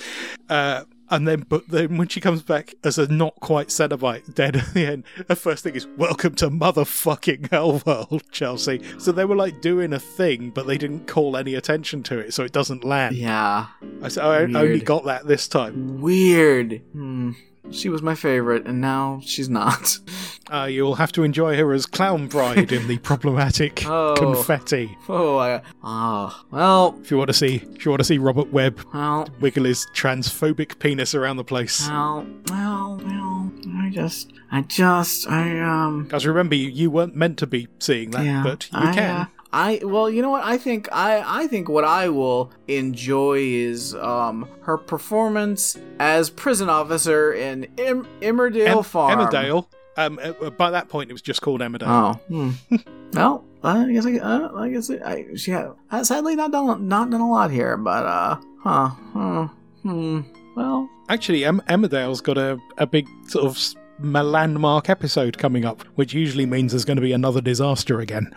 Uh, 0.49 0.85
and 1.11 1.27
then, 1.28 1.47
but 1.49 1.69
then 1.69 1.97
when 1.97 2.09
she 2.09 2.20
comes 2.20 2.43
back 2.43 2.74
as 2.85 2.99
a 2.99 3.07
not 3.07 3.35
quite 3.41 3.69
Cenobite 3.69 4.35
dead 4.35 4.57
at 4.57 4.74
the 4.74 4.87
end, 4.87 5.05
her 5.28 5.35
first 5.35 5.62
thing 5.65 5.74
is 5.74 5.87
"Welcome 5.97 6.35
to 6.37 6.51
motherfucking 6.51 7.49
Hellworld, 7.51 8.23
Chelsea." 8.31 8.81
So 8.99 9.12
they 9.12 9.24
were 9.24 9.37
like 9.37 9.61
doing 9.61 9.93
a 9.93 9.99
thing, 10.01 10.51
but 10.51 10.66
they 10.66 10.78
didn't 10.78 11.07
call 11.07 11.37
any 11.37 11.55
attention 11.55 12.03
to 12.05 12.19
it, 12.19 12.35
so 12.35 12.45
it 12.45 12.53
doesn't 12.53 12.85
land. 12.85 13.16
Yeah, 13.16 13.66
I, 14.03 14.07
s- 14.07 14.19
I 14.19 14.39
only 14.43 14.61
Weird. 14.61 14.85
got 14.85 15.05
that 15.05 15.27
this 15.27 15.49
time. 15.49 16.01
weird. 16.01 16.83
Hmm. 16.93 17.33
She 17.71 17.89
was 17.89 18.01
my 18.03 18.15
favorite, 18.15 18.67
and 18.67 18.81
now 18.81 19.21
she's 19.25 19.49
not. 19.49 19.99
Uh, 20.49 20.67
you'll 20.67 20.95
have 20.95 21.11
to 21.11 21.25
enjoy 21.25 21.57
her 21.57 21.73
as 21.73 21.87
Clown 21.87 22.29
Bride 22.29 22.71
in 22.71 22.87
the 22.87 22.99
problematic 23.03 23.85
Oh. 23.85 24.15
confetti. 24.17 24.97
Oh, 25.09 25.39
I, 25.39 25.61
oh, 25.83 26.41
well, 26.53 26.97
If 27.03 27.11
you 27.11 27.17
want 27.19 27.27
to 27.31 27.35
see, 27.35 27.57
if 27.75 27.85
you 27.85 27.91
want 27.91 27.99
to 27.99 28.05
see 28.05 28.19
Robert 28.19 28.53
Webb 28.53 28.81
well, 28.95 29.29
wiggle 29.41 29.65
his 29.65 29.89
transphobic 29.93 30.79
penis 30.79 31.17
around 31.17 31.39
the 31.39 31.43
place. 31.43 31.89
well, 31.89 32.25
well, 32.49 33.01
well. 33.05 33.53
I 33.75 33.91
just, 33.91 34.33
I 34.53 34.61
just, 34.63 35.27
I 35.29 35.59
um. 35.59 36.05
Because 36.05 36.25
remember, 36.25 36.55
you, 36.55 36.69
you 36.69 36.93
weren't 36.93 37.17
meant 37.17 37.39
to 37.39 37.49
be 37.49 37.67
seeing 37.81 38.13
that, 38.13 38.25
Yeah, 38.25 38.45
but 38.45 38.71
you 38.73 38.79
I, 38.79 38.95
can. 38.95 39.21
uh, 39.23 39.27
I 39.57 39.81
well, 39.83 40.11
you 40.11 40.20
know 40.20 40.28
what? 40.31 40.45
I 40.45 40.59
think 40.59 40.87
I 40.93 41.23
I 41.43 41.47
think 41.47 41.69
what 41.70 41.85
I 41.85 42.11
will 42.11 42.51
enjoy 42.69 43.39
is 43.39 43.95
um 43.95 44.47
her 44.62 44.77
performance 44.77 45.78
as 45.99 46.28
prison 46.28 46.69
officer 46.69 47.33
in 47.33 47.65
Im- 47.78 48.07
Emmerdale 48.20 48.78
Em- 48.78 48.83
Farm. 48.83 49.19
Emmerdale. 49.19 49.66
Um, 49.97 50.20
uh, 50.23 50.51
by 50.51 50.70
that 50.73 50.91
point, 50.91 51.09
it 51.09 51.15
was 51.15 51.23
just 51.23 51.41
called 51.41 51.62
Emmerdale. 51.62 51.89
Oh, 51.89 52.20
hmm. 52.28 52.51
well, 53.15 53.45
I 53.65 53.91
guess 53.91 54.05
I, 54.05 54.19
uh, 54.19 54.53
I 54.55 54.69
guess 54.69 54.91
I, 54.91 54.97
I 54.97 55.27
she 55.37 55.53
had, 55.53 55.70
uh, 55.91 56.05
sadly 56.05 56.37
not 56.37 56.53
done 56.53 56.87
not 56.87 57.09
done 57.09 57.23
a 57.23 57.31
lot 57.31 57.51
here, 57.51 57.78
but 57.78 58.05
uh, 58.05 58.37
huh, 58.62 58.89
hmm, 58.91 59.45
hmm. 59.89 60.20
Well, 60.55 60.87
Actually, 61.09 61.45
em- 61.47 61.62
Emmerdale's 61.69 62.20
got 62.20 62.37
a, 62.37 62.59
a 62.77 62.87
big 62.87 63.07
sort 63.28 63.47
of 63.47 63.57
landmark 64.01 64.89
episode 64.90 65.39
coming 65.39 65.64
up, 65.64 65.82
which 65.97 66.12
usually 66.12 66.47
means 66.47 66.73
there's 66.73 66.85
going 66.85 66.97
to 66.97 67.02
be 67.02 67.12
another 67.12 67.40
disaster 67.40 68.01
again. 68.01 68.35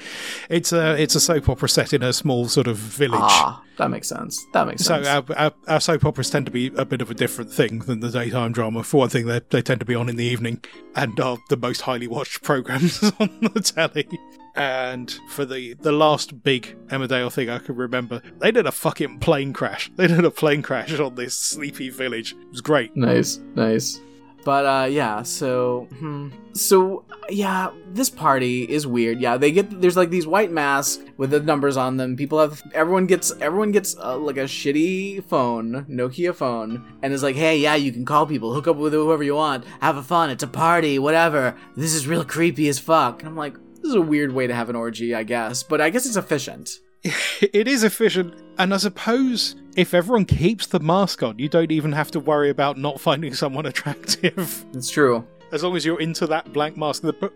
It's 0.49 0.71
a 0.71 0.95
it's 1.01 1.15
a 1.15 1.19
soap 1.19 1.49
opera 1.49 1.69
set 1.69 1.93
in 1.93 2.01
a 2.03 2.13
small 2.13 2.47
sort 2.47 2.67
of 2.67 2.77
village. 2.77 3.19
ah, 3.21 3.61
that 3.77 3.89
makes 3.89 4.07
sense. 4.07 4.45
That 4.53 4.67
makes 4.67 4.83
So 4.85 5.01
sense. 5.03 5.07
our, 5.29 5.37
our, 5.37 5.53
our 5.67 5.79
soap 5.79 6.05
operas 6.05 6.29
tend 6.29 6.45
to 6.45 6.51
be 6.51 6.67
a 6.75 6.85
bit 6.85 7.01
of 7.01 7.09
a 7.11 7.13
different 7.13 7.51
thing 7.51 7.79
than 7.79 7.99
the 7.99 8.09
daytime 8.09 8.51
drama. 8.51 8.83
For 8.83 8.97
one 8.97 9.09
thing, 9.09 9.25
they, 9.25 9.41
they 9.49 9.61
tend 9.61 9.79
to 9.81 9.85
be 9.85 9.95
on 9.95 10.09
in 10.09 10.15
the 10.15 10.25
evening 10.25 10.63
and 10.95 11.19
are 11.19 11.37
the 11.49 11.57
most 11.57 11.81
highly 11.81 12.07
watched 12.07 12.41
programs 12.43 13.01
on 13.19 13.39
the 13.53 13.61
telly. 13.61 14.07
And 14.55 15.17
for 15.29 15.45
the, 15.45 15.75
the 15.75 15.91
last 15.93 16.43
big 16.43 16.75
Emmerdale 16.87 17.31
thing 17.31 17.49
I 17.49 17.59
can 17.59 17.75
remember, 17.75 18.21
they 18.39 18.51
did 18.51 18.65
a 18.65 18.71
fucking 18.73 19.19
plane 19.19 19.53
crash. 19.53 19.89
They 19.95 20.07
did 20.07 20.25
a 20.25 20.31
plane 20.31 20.61
crash 20.63 20.99
on 20.99 21.15
this 21.15 21.33
sleepy 21.35 21.89
village. 21.89 22.33
It 22.33 22.49
was 22.51 22.59
great. 22.61 22.93
Nice, 22.97 23.39
nice. 23.55 24.01
But 24.45 24.65
uh 24.65 24.87
yeah, 24.89 25.23
so 25.23 25.87
hmm. 25.97 26.29
so 26.53 27.03
yeah, 27.29 27.71
this 27.93 28.09
party 28.09 28.63
is 28.63 28.87
weird. 28.87 29.19
Yeah, 29.19 29.37
they 29.37 29.51
get 29.51 29.81
there's 29.81 29.97
like 29.97 30.09
these 30.09 30.25
white 30.25 30.51
masks 30.51 31.03
with 31.17 31.31
the 31.31 31.39
numbers 31.39 31.77
on 31.77 31.97
them. 31.97 32.15
People 32.15 32.39
have 32.39 32.61
everyone 32.73 33.05
gets 33.05 33.31
everyone 33.41 33.71
gets 33.71 33.97
uh, 33.97 34.17
like 34.17 34.37
a 34.37 34.45
shitty 34.45 35.23
phone, 35.25 35.85
Nokia 35.89 36.33
phone, 36.33 36.85
and 37.01 37.13
is 37.13 37.23
like, 37.23 37.35
"Hey, 37.35 37.57
yeah, 37.57 37.75
you 37.75 37.91
can 37.91 38.05
call 38.05 38.25
people, 38.25 38.53
hook 38.53 38.67
up 38.67 38.77
with 38.77 38.93
whoever 38.93 39.23
you 39.23 39.35
want, 39.35 39.65
have 39.81 39.97
a 39.97 40.03
fun, 40.03 40.29
it's 40.29 40.43
a 40.43 40.47
party, 40.47 40.99
whatever. 40.99 41.55
This 41.75 41.93
is 41.93 42.07
real 42.07 42.25
creepy 42.25 42.69
as 42.69 42.79
fuck." 42.79 43.21
And 43.21 43.29
I'm 43.29 43.37
like, 43.37 43.55
this 43.75 43.89
is 43.89 43.95
a 43.95 44.01
weird 44.01 44.33
way 44.33 44.47
to 44.47 44.53
have 44.53 44.69
an 44.69 44.75
orgy, 44.75 45.15
I 45.15 45.23
guess, 45.23 45.63
but 45.63 45.81
I 45.81 45.89
guess 45.89 46.05
it's 46.05 46.17
efficient. 46.17 46.79
It 47.41 47.67
is 47.69 47.83
efficient, 47.85 48.33
and 48.57 48.73
I 48.73 48.77
suppose 48.77 49.55
if 49.79 49.93
everyone 49.93 50.25
keeps 50.25 50.67
the 50.67 50.79
mask 50.79 51.23
on, 51.23 51.39
you 51.39 51.49
don't 51.49 51.71
even 51.71 51.91
have 51.93 52.11
to 52.11 52.19
worry 52.19 52.49
about 52.49 52.77
not 52.77 52.99
finding 52.99 53.33
someone 53.33 53.65
attractive. 53.65 54.65
It's 54.73 54.89
true. 54.89 55.25
as 55.51 55.63
long 55.63 55.75
as 55.75 55.83
you're 55.83 55.99
into 55.99 56.27
that 56.27 56.51
blank 56.53 56.77
mask. 56.77 57.01
The, 57.01 57.31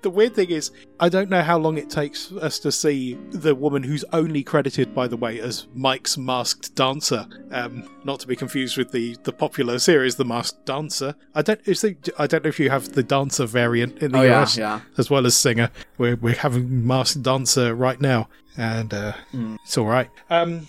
the 0.00 0.08
weird 0.08 0.34
thing 0.34 0.50
is, 0.50 0.70
I 1.00 1.08
don't 1.10 1.28
know 1.28 1.42
how 1.42 1.58
long 1.58 1.76
it 1.76 1.90
takes 1.90 2.32
us 2.32 2.58
to 2.60 2.72
see 2.72 3.14
the 3.30 3.54
woman 3.54 3.82
who's 3.82 4.04
only 4.14 4.42
credited, 4.42 4.94
by 4.94 5.06
the 5.06 5.16
way, 5.18 5.38
as 5.40 5.66
Mike's 5.74 6.16
masked 6.16 6.74
dancer. 6.74 7.26
Um, 7.50 7.86
not 8.04 8.20
to 8.20 8.26
be 8.26 8.36
confused 8.36 8.78
with 8.78 8.90
the, 8.90 9.16
the 9.24 9.32
popular 9.32 9.78
series, 9.78 10.16
The 10.16 10.24
Masked 10.24 10.64
Dancer. 10.64 11.14
I 11.34 11.42
don't. 11.42 11.62
The, 11.64 12.12
I 12.18 12.26
don't 12.26 12.42
know 12.44 12.48
if 12.48 12.58
you 12.58 12.70
have 12.70 12.92
the 12.92 13.02
dancer 13.02 13.44
variant 13.44 13.98
in 14.02 14.12
the 14.12 14.20
Oh 14.20 14.40
US 14.42 14.56
yeah. 14.56 14.80
as 14.96 15.10
well 15.10 15.26
as 15.26 15.34
singer. 15.36 15.68
We're 15.98 16.16
we're 16.16 16.34
having 16.36 16.86
masked 16.86 17.22
dancer 17.22 17.74
right 17.74 18.00
now, 18.00 18.28
and 18.56 18.94
uh, 18.94 19.12
Hmm. 19.32 19.56
it's 19.64 19.76
all 19.76 19.86
right. 19.86 20.08
Um, 20.30 20.68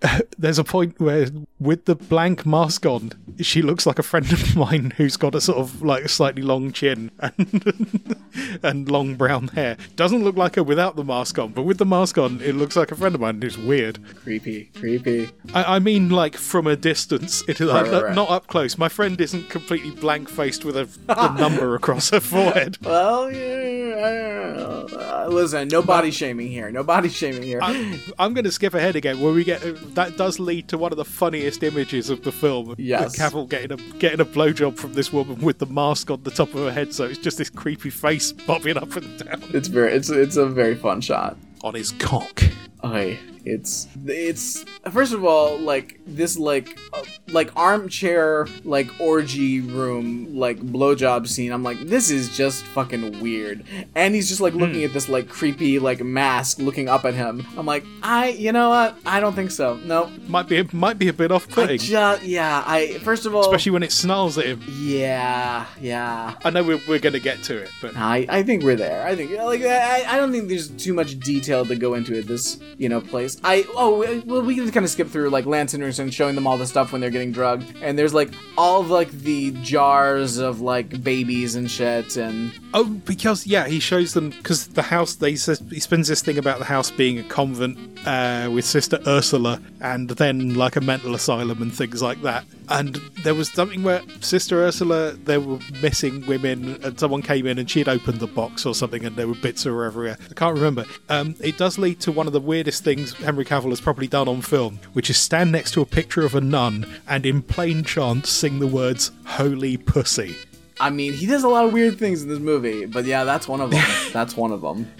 there's 0.38 0.58
a 0.58 0.64
point 0.64 0.98
where 1.00 1.26
with 1.58 1.84
the 1.86 1.94
blank 1.94 2.46
mask 2.46 2.86
on 2.86 3.12
she 3.40 3.62
looks 3.62 3.84
like 3.86 3.98
a 3.98 4.02
friend 4.02 4.30
of 4.32 4.56
mine 4.56 4.92
who's 4.96 5.16
got 5.16 5.34
a 5.34 5.40
sort 5.40 5.58
of 5.58 5.82
like 5.82 6.08
slightly 6.08 6.42
long 6.42 6.70
chin 6.72 7.10
and 7.18 8.16
and 8.62 8.90
long 8.90 9.14
brown 9.16 9.48
hair 9.48 9.76
doesn't 9.96 10.22
look 10.22 10.36
like 10.36 10.54
her 10.56 10.62
without 10.62 10.94
the 10.96 11.04
mask 11.04 11.38
on 11.38 11.50
but 11.52 11.62
with 11.62 11.78
the 11.78 11.84
mask 11.86 12.16
on 12.18 12.40
it 12.42 12.54
looks 12.54 12.76
like 12.76 12.92
a 12.92 12.94
friend 12.96 13.14
of 13.14 13.20
mine 13.20 13.40
who's 13.42 13.58
weird 13.58 13.98
Creepy, 14.22 14.70
creepy. 14.76 15.28
i, 15.54 15.76
I 15.76 15.78
mean 15.80 16.10
like 16.10 16.36
from 16.36 16.66
a 16.66 16.76
distance 16.76 17.42
it 17.48 17.60
is 17.60 17.68
Right, 17.68 17.82
like, 17.82 17.92
right, 17.92 18.02
right. 18.04 18.14
not 18.14 18.30
up 18.30 18.46
close 18.46 18.78
my 18.78 18.88
friend 18.88 19.20
isn't 19.20 19.50
completely 19.50 19.90
blank 19.90 20.28
faced 20.28 20.64
with 20.64 20.76
a, 20.76 20.88
a 21.08 21.34
number 21.38 21.74
across 21.74 22.10
her 22.10 22.20
forehead 22.20 22.78
Well, 22.82 23.30
yeah. 23.32 24.86
Uh, 24.92 25.28
listen, 25.30 25.68
no 25.68 25.82
body 25.82 26.10
shaming 26.10 26.48
here. 26.48 26.70
No 26.70 26.82
body 26.82 27.08
shaming 27.08 27.42
here. 27.42 27.60
I, 27.62 28.00
I'm 28.18 28.32
going 28.34 28.44
to 28.44 28.52
skip 28.52 28.74
ahead 28.74 28.96
again, 28.96 29.20
where 29.20 29.32
we 29.32 29.44
get 29.44 29.62
that 29.94 30.16
does 30.16 30.38
lead 30.38 30.68
to 30.68 30.78
one 30.78 30.92
of 30.92 30.98
the 30.98 31.04
funniest 31.04 31.62
images 31.62 32.10
of 32.10 32.22
the 32.24 32.32
film. 32.32 32.74
Yes. 32.78 33.16
Cavill 33.18 33.48
getting 33.48 33.72
a 33.72 33.76
getting 33.98 34.20
a 34.20 34.24
blowjob 34.24 34.76
from 34.76 34.94
this 34.94 35.12
woman 35.12 35.40
with 35.40 35.58
the 35.58 35.66
mask 35.66 36.10
on 36.10 36.22
the 36.22 36.30
top 36.30 36.48
of 36.54 36.60
her 36.60 36.72
head, 36.72 36.92
so 36.94 37.04
it's 37.04 37.18
just 37.18 37.38
this 37.38 37.50
creepy 37.50 37.90
face 37.90 38.32
bobbing 38.32 38.76
up 38.76 38.94
and 38.96 39.18
down 39.24 39.42
It's 39.54 39.68
very, 39.68 39.92
it's 39.92 40.10
it's 40.10 40.36
a 40.36 40.46
very 40.46 40.74
fun 40.74 41.00
shot. 41.00 41.36
on 41.62 41.74
his 41.74 41.92
cock. 41.92 42.42
Okay, 42.84 43.18
it's 43.44 43.86
it's 44.06 44.64
first 44.90 45.12
of 45.12 45.24
all 45.24 45.58
like 45.58 46.00
this 46.06 46.38
like 46.38 46.78
uh, 46.92 47.02
like 47.28 47.50
armchair 47.56 48.46
like 48.64 48.88
orgy 49.00 49.60
room 49.60 50.36
like 50.36 50.58
blowjob 50.58 51.26
scene. 51.28 51.52
I'm 51.52 51.62
like 51.62 51.78
this 51.86 52.10
is 52.10 52.36
just 52.36 52.64
fucking 52.64 53.20
weird, 53.20 53.64
and 53.94 54.14
he's 54.14 54.28
just 54.28 54.40
like 54.40 54.54
looking 54.54 54.84
at 54.84 54.92
this 54.92 55.08
like 55.08 55.28
creepy 55.28 55.78
like 55.78 56.00
mask 56.00 56.58
looking 56.58 56.88
up 56.88 57.04
at 57.04 57.14
him. 57.14 57.46
I'm 57.56 57.66
like 57.66 57.84
I 58.02 58.30
you 58.30 58.52
know 58.52 58.70
what 58.70 58.96
I 59.06 59.20
don't 59.20 59.34
think 59.34 59.50
so. 59.50 59.76
No, 59.84 60.10
Might 60.26 60.48
be 60.48 60.62
might 60.72 60.98
be 60.98 61.08
a 61.08 61.12
bit 61.12 61.30
off-putting, 61.32 61.78
just 61.78 62.22
yeah 62.22 62.62
I 62.66 62.98
first 62.98 63.26
of 63.26 63.34
all 63.34 63.42
especially 63.42 63.72
when 63.72 63.82
it 63.82 63.92
snarls 63.92 64.38
at 64.38 64.46
him. 64.46 64.62
yeah 64.78 65.66
yeah 65.80 66.34
I 66.44 66.50
know 66.50 66.62
we're, 66.62 66.80
we're 66.88 66.98
going 66.98 67.12
to 67.12 67.20
get 67.20 67.42
to 67.44 67.56
it, 67.58 67.70
but 67.80 67.96
I, 67.96 68.26
I 68.28 68.42
think 68.42 68.62
we're 68.62 68.76
there. 68.76 69.06
I 69.06 69.14
think 69.16 69.30
like 69.32 69.62
I, 69.62 70.04
I 70.08 70.16
don't 70.16 70.32
think 70.32 70.48
there's 70.48 70.68
too 70.68 70.92
much 70.94 71.18
detail 71.20 71.64
to 71.66 71.76
go 71.76 71.94
into 71.94 72.14
it. 72.18 72.26
This 72.26 72.58
you 72.76 72.88
know 72.88 73.00
play 73.00 73.27
I 73.44 73.66
oh 73.74 73.98
we- 73.98 74.20
well 74.20 74.42
we 74.42 74.54
can 74.54 74.70
kind 74.70 74.84
of 74.84 74.90
skip 74.90 75.08
through 75.08 75.30
like 75.30 75.44
Lance 75.46 75.72
Henriksen 75.72 76.10
showing 76.10 76.34
them 76.34 76.46
all 76.46 76.56
the 76.56 76.66
stuff 76.66 76.92
when 76.92 77.00
they're 77.00 77.10
getting 77.10 77.32
drugged, 77.32 77.74
and 77.82 77.98
there's 77.98 78.14
like 78.14 78.30
all 78.56 78.80
of 78.80 78.90
like 78.90 79.10
the 79.10 79.50
jars 79.62 80.38
of 80.38 80.60
like 80.60 81.02
babies 81.02 81.54
and 81.54 81.70
shit, 81.70 82.16
and 82.16 82.52
Oh, 82.74 82.84
because 82.84 83.46
yeah, 83.46 83.66
he 83.66 83.80
shows 83.80 84.12
them 84.14 84.30
because 84.30 84.68
the 84.68 84.82
house. 84.82 85.14
They 85.16 85.32
he 85.32 85.36
spins 85.80 86.08
this 86.08 86.22
thing 86.22 86.38
about 86.38 86.58
the 86.58 86.64
house 86.66 86.90
being 86.90 87.18
a 87.18 87.22
convent 87.24 87.78
uh, 88.06 88.50
with 88.52 88.64
Sister 88.64 88.98
Ursula, 89.06 89.60
and 89.80 90.10
then 90.10 90.54
like 90.54 90.76
a 90.76 90.80
mental 90.80 91.14
asylum 91.14 91.62
and 91.62 91.74
things 91.74 92.02
like 92.02 92.20
that. 92.22 92.44
And 92.70 92.96
there 93.22 93.34
was 93.34 93.50
something 93.50 93.82
where 93.82 94.02
Sister 94.20 94.62
Ursula, 94.64 95.12
there 95.12 95.40
were 95.40 95.58
missing 95.82 96.26
women, 96.26 96.82
and 96.84 96.98
someone 96.98 97.22
came 97.22 97.46
in 97.46 97.58
and 97.58 97.70
she 97.70 97.78
had 97.78 97.88
opened 97.88 98.20
the 98.20 98.26
box 98.26 98.66
or 98.66 98.74
something, 98.74 99.04
and 99.04 99.16
there 99.16 99.26
were 99.26 99.34
bits 99.34 99.64
of 99.64 99.72
her 99.72 99.84
everywhere. 99.84 100.18
I 100.30 100.34
can't 100.34 100.54
remember. 100.54 100.84
Um, 101.08 101.34
it 101.40 101.56
does 101.56 101.78
lead 101.78 102.00
to 102.00 102.12
one 102.12 102.26
of 102.26 102.32
the 102.32 102.40
weirdest 102.40 102.84
things 102.84 103.14
Henry 103.14 103.44
Cavill 103.44 103.70
has 103.70 103.80
probably 103.80 104.06
done 104.06 104.28
on 104.28 104.42
film, 104.42 104.80
which 104.92 105.08
is 105.08 105.16
stand 105.16 105.52
next 105.52 105.72
to 105.72 105.80
a 105.80 105.86
picture 105.86 106.24
of 106.24 106.34
a 106.34 106.40
nun 106.40 106.86
and 107.08 107.24
in 107.24 107.42
plain 107.42 107.84
chant 107.84 108.26
sing 108.26 108.58
the 108.58 108.66
words 108.66 109.12
"Holy 109.24 109.76
Pussy." 109.76 110.36
I 110.80 110.90
mean 110.90 111.12
he 111.12 111.26
does 111.26 111.42
a 111.42 111.48
lot 111.48 111.64
of 111.64 111.72
weird 111.72 111.98
things 111.98 112.22
in 112.22 112.28
this 112.28 112.38
movie, 112.38 112.86
but 112.86 113.04
yeah, 113.04 113.24
that's 113.24 113.48
one 113.48 113.60
of 113.60 113.70
them. 113.70 113.84
that's 114.12 114.36
one 114.36 114.52
of 114.52 114.60
them. 114.60 114.90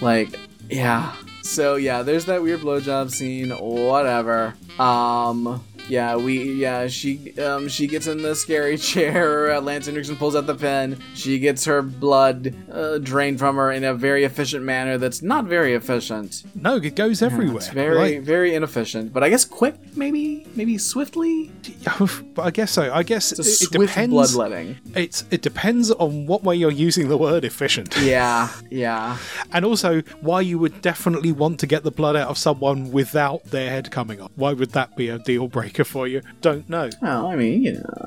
like 0.00 0.38
yeah. 0.70 1.14
So 1.48 1.76
yeah, 1.76 2.02
there's 2.02 2.26
that 2.26 2.42
weird 2.42 2.60
blowjob 2.60 3.10
scene. 3.10 3.50
Whatever. 3.50 4.54
Um. 4.78 5.64
Yeah, 5.88 6.16
we 6.16 6.52
yeah 6.54 6.86
she 6.88 7.36
um 7.38 7.68
she 7.68 7.86
gets 7.86 8.06
in 8.06 8.22
the 8.22 8.34
scary 8.34 8.76
chair. 8.90 9.52
Uh, 9.52 9.60
Lance 9.60 9.88
Anderson 9.88 10.16
pulls 10.16 10.36
out 10.36 10.46
the 10.46 10.54
pen. 10.54 10.98
She 11.14 11.38
gets 11.38 11.64
her 11.64 11.82
blood 11.82 12.54
uh, 12.70 12.98
drained 12.98 13.38
from 13.38 13.56
her 13.56 13.72
in 13.72 13.84
a 13.84 13.94
very 13.94 14.24
efficient 14.24 14.64
manner. 14.64 14.98
That's 14.98 15.22
not 15.22 15.46
very 15.46 15.74
efficient. 15.74 16.44
No, 16.54 16.76
it 16.76 16.94
goes 16.94 17.22
everywhere. 17.22 17.56
It's 17.58 17.68
very 17.68 17.96
Like, 18.16 18.22
very 18.22 18.54
inefficient. 18.54 19.12
But 19.12 19.22
I 19.24 19.28
guess 19.30 19.44
quick, 19.44 19.74
maybe 19.96 20.46
maybe 20.54 20.76
swiftly. 20.78 21.50
but 22.34 22.42
I 22.42 22.50
guess 22.50 22.72
so. 22.72 22.92
I 22.92 23.02
guess 23.02 23.32
it, 23.32 23.38
it 23.40 23.70
depends. 23.70 24.12
bloodletting. 24.12 24.76
It's 24.94 25.24
it 25.30 25.42
depends 25.42 25.90
on 25.90 26.26
what 26.26 26.44
way 26.44 26.56
you're 26.56 26.70
using 26.70 27.08
the 27.08 27.16
word 27.16 27.44
efficient, 27.44 27.96
Yeah, 28.00 28.48
yeah. 28.70 29.16
and 29.52 29.64
also 29.64 30.02
why 30.20 30.40
you 30.42 30.58
would 30.58 30.80
definitely 30.82 31.32
want 31.32 31.60
to 31.60 31.66
get 31.66 31.82
the 31.82 31.90
blood 31.90 32.16
out 32.16 32.28
of 32.28 32.36
someone 32.38 32.90
without 32.92 33.44
their 33.44 33.70
head 33.70 33.90
coming 33.90 34.20
off. 34.20 34.30
Why 34.36 34.52
would 34.52 34.70
that 34.72 34.96
be 34.96 35.08
a 35.08 35.18
deal 35.18 35.48
breaker 35.48 35.77
for 35.84 36.06
you? 36.08 36.22
Don't 36.40 36.68
know. 36.68 36.90
Well, 37.02 37.26
I 37.26 37.36
mean, 37.36 37.62
you 37.62 37.72
know, 37.74 37.94
I, 38.00 38.06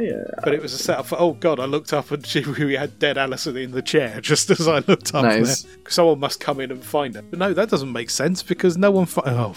I, 0.00 0.08
uh, 0.10 0.40
But 0.44 0.54
it 0.54 0.62
was 0.62 0.72
a 0.74 0.78
setup 0.78 1.06
for. 1.06 1.18
Oh 1.20 1.32
God! 1.32 1.60
I 1.60 1.64
looked 1.64 1.92
up 1.92 2.10
and 2.10 2.26
she, 2.32 2.40
we 2.44 2.74
had 2.74 2.98
dead 2.98 3.18
Alison 3.18 3.56
in 3.56 3.72
the 3.72 3.82
chair 3.82 4.20
just 4.20 4.50
as 4.50 4.66
I 4.68 4.78
looked 4.86 5.14
up 5.14 5.24
Nice. 5.24 5.62
there. 5.62 5.72
Someone 5.88 6.20
must 6.20 6.40
come 6.40 6.60
in 6.60 6.70
and 6.70 6.82
find 6.84 7.14
her. 7.14 7.22
But 7.22 7.38
no, 7.38 7.52
that 7.54 7.68
doesn't 7.70 7.92
make 7.92 8.10
sense 8.10 8.42
because 8.42 8.76
no 8.76 8.90
one. 8.90 9.06
Fi- 9.06 9.22
oh, 9.26 9.54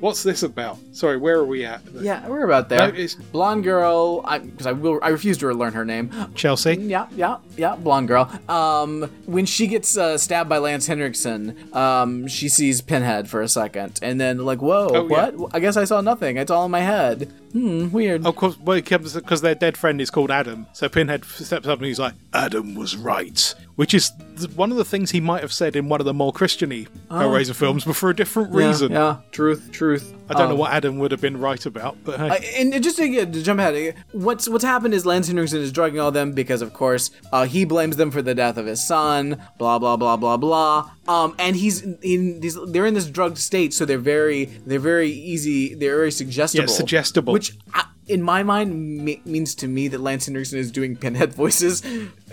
what's 0.00 0.22
this 0.22 0.42
about? 0.42 0.78
Sorry, 0.92 1.16
where 1.16 1.36
are 1.36 1.44
we 1.46 1.64
at? 1.64 1.80
yeah, 2.00 2.26
we're 2.28 2.44
about 2.44 2.68
there. 2.68 2.78
No, 2.78 2.86
it's- 2.88 3.14
blonde 3.14 3.64
girl. 3.64 4.22
Because 4.22 4.66
I, 4.66 4.72
will. 4.72 4.98
I 5.02 5.08
refuse 5.08 5.38
to 5.38 5.52
learn 5.52 5.72
her 5.72 5.84
name. 5.84 6.10
Chelsea. 6.34 6.74
Yeah, 6.74 7.06
yeah, 7.14 7.38
yeah. 7.56 7.76
Blonde 7.76 8.08
girl. 8.08 8.30
Um, 8.48 9.10
when 9.26 9.46
she 9.46 9.66
gets 9.66 9.96
uh, 9.96 10.18
stabbed 10.18 10.48
by 10.48 10.58
Lance 10.58 10.86
Henriksen, 10.86 11.56
um, 11.74 12.26
she 12.28 12.48
sees 12.48 12.80
Pinhead 12.82 13.28
for 13.28 13.40
a 13.40 13.48
second, 13.48 13.98
and 14.02 14.20
then 14.20 14.38
like, 14.44 14.60
whoa, 14.60 14.88
Oh, 14.90 15.08
yeah. 15.08 15.30
what? 15.30 15.54
I 15.54 15.60
guess 15.60 15.76
I 15.76 15.84
saw 15.84 16.00
nothing. 16.00 16.36
It's 16.36 16.50
all 16.50 16.64
in 16.66 16.70
my 16.70 16.80
head 16.80 17.07
head 17.08 17.32
Hmm, 17.52 17.90
weird. 17.90 18.26
Of 18.26 18.36
course, 18.36 18.58
well, 18.58 18.80
because 18.80 19.40
their 19.40 19.54
dead 19.54 19.76
friend 19.76 20.00
is 20.00 20.10
called 20.10 20.30
Adam. 20.30 20.66
So 20.72 20.88
Pinhead 20.88 21.24
steps 21.24 21.66
up 21.66 21.78
and 21.78 21.86
he's 21.86 21.98
like, 21.98 22.14
"Adam 22.34 22.74
was 22.74 22.96
right," 22.96 23.54
which 23.76 23.94
is 23.94 24.10
th- 24.36 24.50
one 24.50 24.70
of 24.70 24.76
the 24.76 24.84
things 24.84 25.10
he 25.12 25.20
might 25.20 25.40
have 25.40 25.52
said 25.52 25.74
in 25.76 25.88
one 25.88 26.00
of 26.00 26.04
the 26.04 26.12
more 26.14 26.32
Christiany 26.32 26.88
Hellraiser 27.10 27.54
films, 27.54 27.84
but 27.84 27.96
for 27.96 28.10
a 28.10 28.16
different 28.16 28.50
Oh. 28.54 28.58
Yeah, 28.58 28.66
reason. 28.68 28.92
Yeah, 28.92 29.16
truth, 29.32 29.70
truth. 29.72 30.14
I 30.30 30.34
don't 30.34 30.48
know 30.48 30.54
Um, 30.54 30.58
what 30.58 30.72
Adam 30.72 30.98
would 30.98 31.10
have 31.10 31.22
been 31.22 31.40
right 31.40 31.64
about, 31.64 31.96
but 32.04 32.18
hey. 32.20 32.28
Uh, 32.28 32.34
and 32.72 32.82
just 32.84 32.98
to, 32.98 33.24
to 33.24 33.42
jump 33.42 33.60
ahead, 33.60 33.94
what's 34.12 34.46
what's 34.46 34.64
happened 34.64 34.92
is 34.92 35.06
Lance 35.06 35.26
Henriksen 35.28 35.60
is 35.62 35.72
drugging 35.72 36.00
all 36.00 36.10
them 36.10 36.32
because, 36.32 36.60
of 36.60 36.74
course, 36.74 37.10
uh, 37.32 37.44
he 37.46 37.64
blames 37.64 37.96
them 37.96 38.10
for 38.10 38.20
the 38.20 38.34
death 38.34 38.58
of 38.58 38.66
his 38.66 38.86
son. 38.86 39.40
Blah 39.58 39.78
blah 39.78 39.96
blah 39.96 40.16
blah 40.18 40.36
blah. 40.36 40.90
Um, 41.08 41.34
and 41.38 41.56
he's 41.56 41.80
in 42.02 42.40
these. 42.40 42.58
They're 42.66 42.84
in 42.84 42.92
this 42.92 43.06
drugged 43.06 43.38
state, 43.38 43.72
so 43.72 43.86
they're 43.86 43.96
very 43.96 44.44
they're 44.66 44.78
very 44.78 45.08
easy. 45.10 45.74
They're 45.74 45.96
very 45.96 46.10
suggestible. 46.12 46.64
Yeah, 46.68 46.74
suggestible. 46.76 47.32
Which. 47.38 47.56
I, 47.74 47.84
in 48.06 48.22
my 48.22 48.42
mind, 48.42 49.04
me- 49.04 49.20
means 49.26 49.54
to 49.56 49.68
me 49.68 49.86
that 49.88 50.00
Lance 50.00 50.24
Henriksen 50.26 50.58
is 50.58 50.70
doing 50.72 50.96
pinhead 50.96 51.34
voices. 51.34 51.82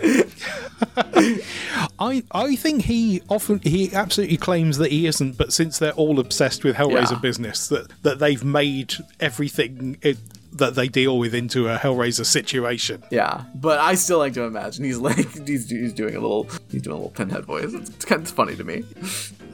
I 1.98 2.22
I 2.30 2.56
think 2.56 2.82
he 2.84 3.22
often 3.28 3.60
he 3.62 3.92
absolutely 3.94 4.36
claims 4.36 4.78
that 4.78 4.90
he 4.90 5.06
isn't, 5.06 5.36
but 5.36 5.52
since 5.52 5.78
they're 5.78 5.92
all 5.92 6.18
obsessed 6.20 6.64
with 6.64 6.76
Hellraiser 6.76 7.12
Yeah. 7.12 7.18
business, 7.18 7.68
that 7.68 7.90
that 8.02 8.18
they've 8.18 8.44
made 8.44 8.94
everything 9.20 9.98
it, 10.02 10.18
that 10.52 10.74
they 10.74 10.88
deal 10.88 11.18
with 11.18 11.34
into 11.34 11.68
a 11.68 11.76
Hellraiser 11.78 12.24
situation. 12.24 13.02
Yeah, 13.10 13.44
but 13.54 13.78
I 13.78 13.94
still 13.94 14.18
like 14.18 14.32
to 14.34 14.42
imagine 14.42 14.84
he's 14.84 14.98
like 14.98 15.16
he's, 15.46 15.68
he's 15.68 15.92
doing 15.92 16.14
a 16.16 16.20
little 16.20 16.48
he's 16.70 16.82
doing 16.82 16.94
a 16.94 16.96
little 16.96 17.10
pinhead 17.10 17.44
voice. 17.44 17.72
It's, 17.74 17.90
it's 17.90 18.04
kind 18.04 18.22
of 18.22 18.28
funny 18.30 18.56
to 18.56 18.64
me. 18.64 18.84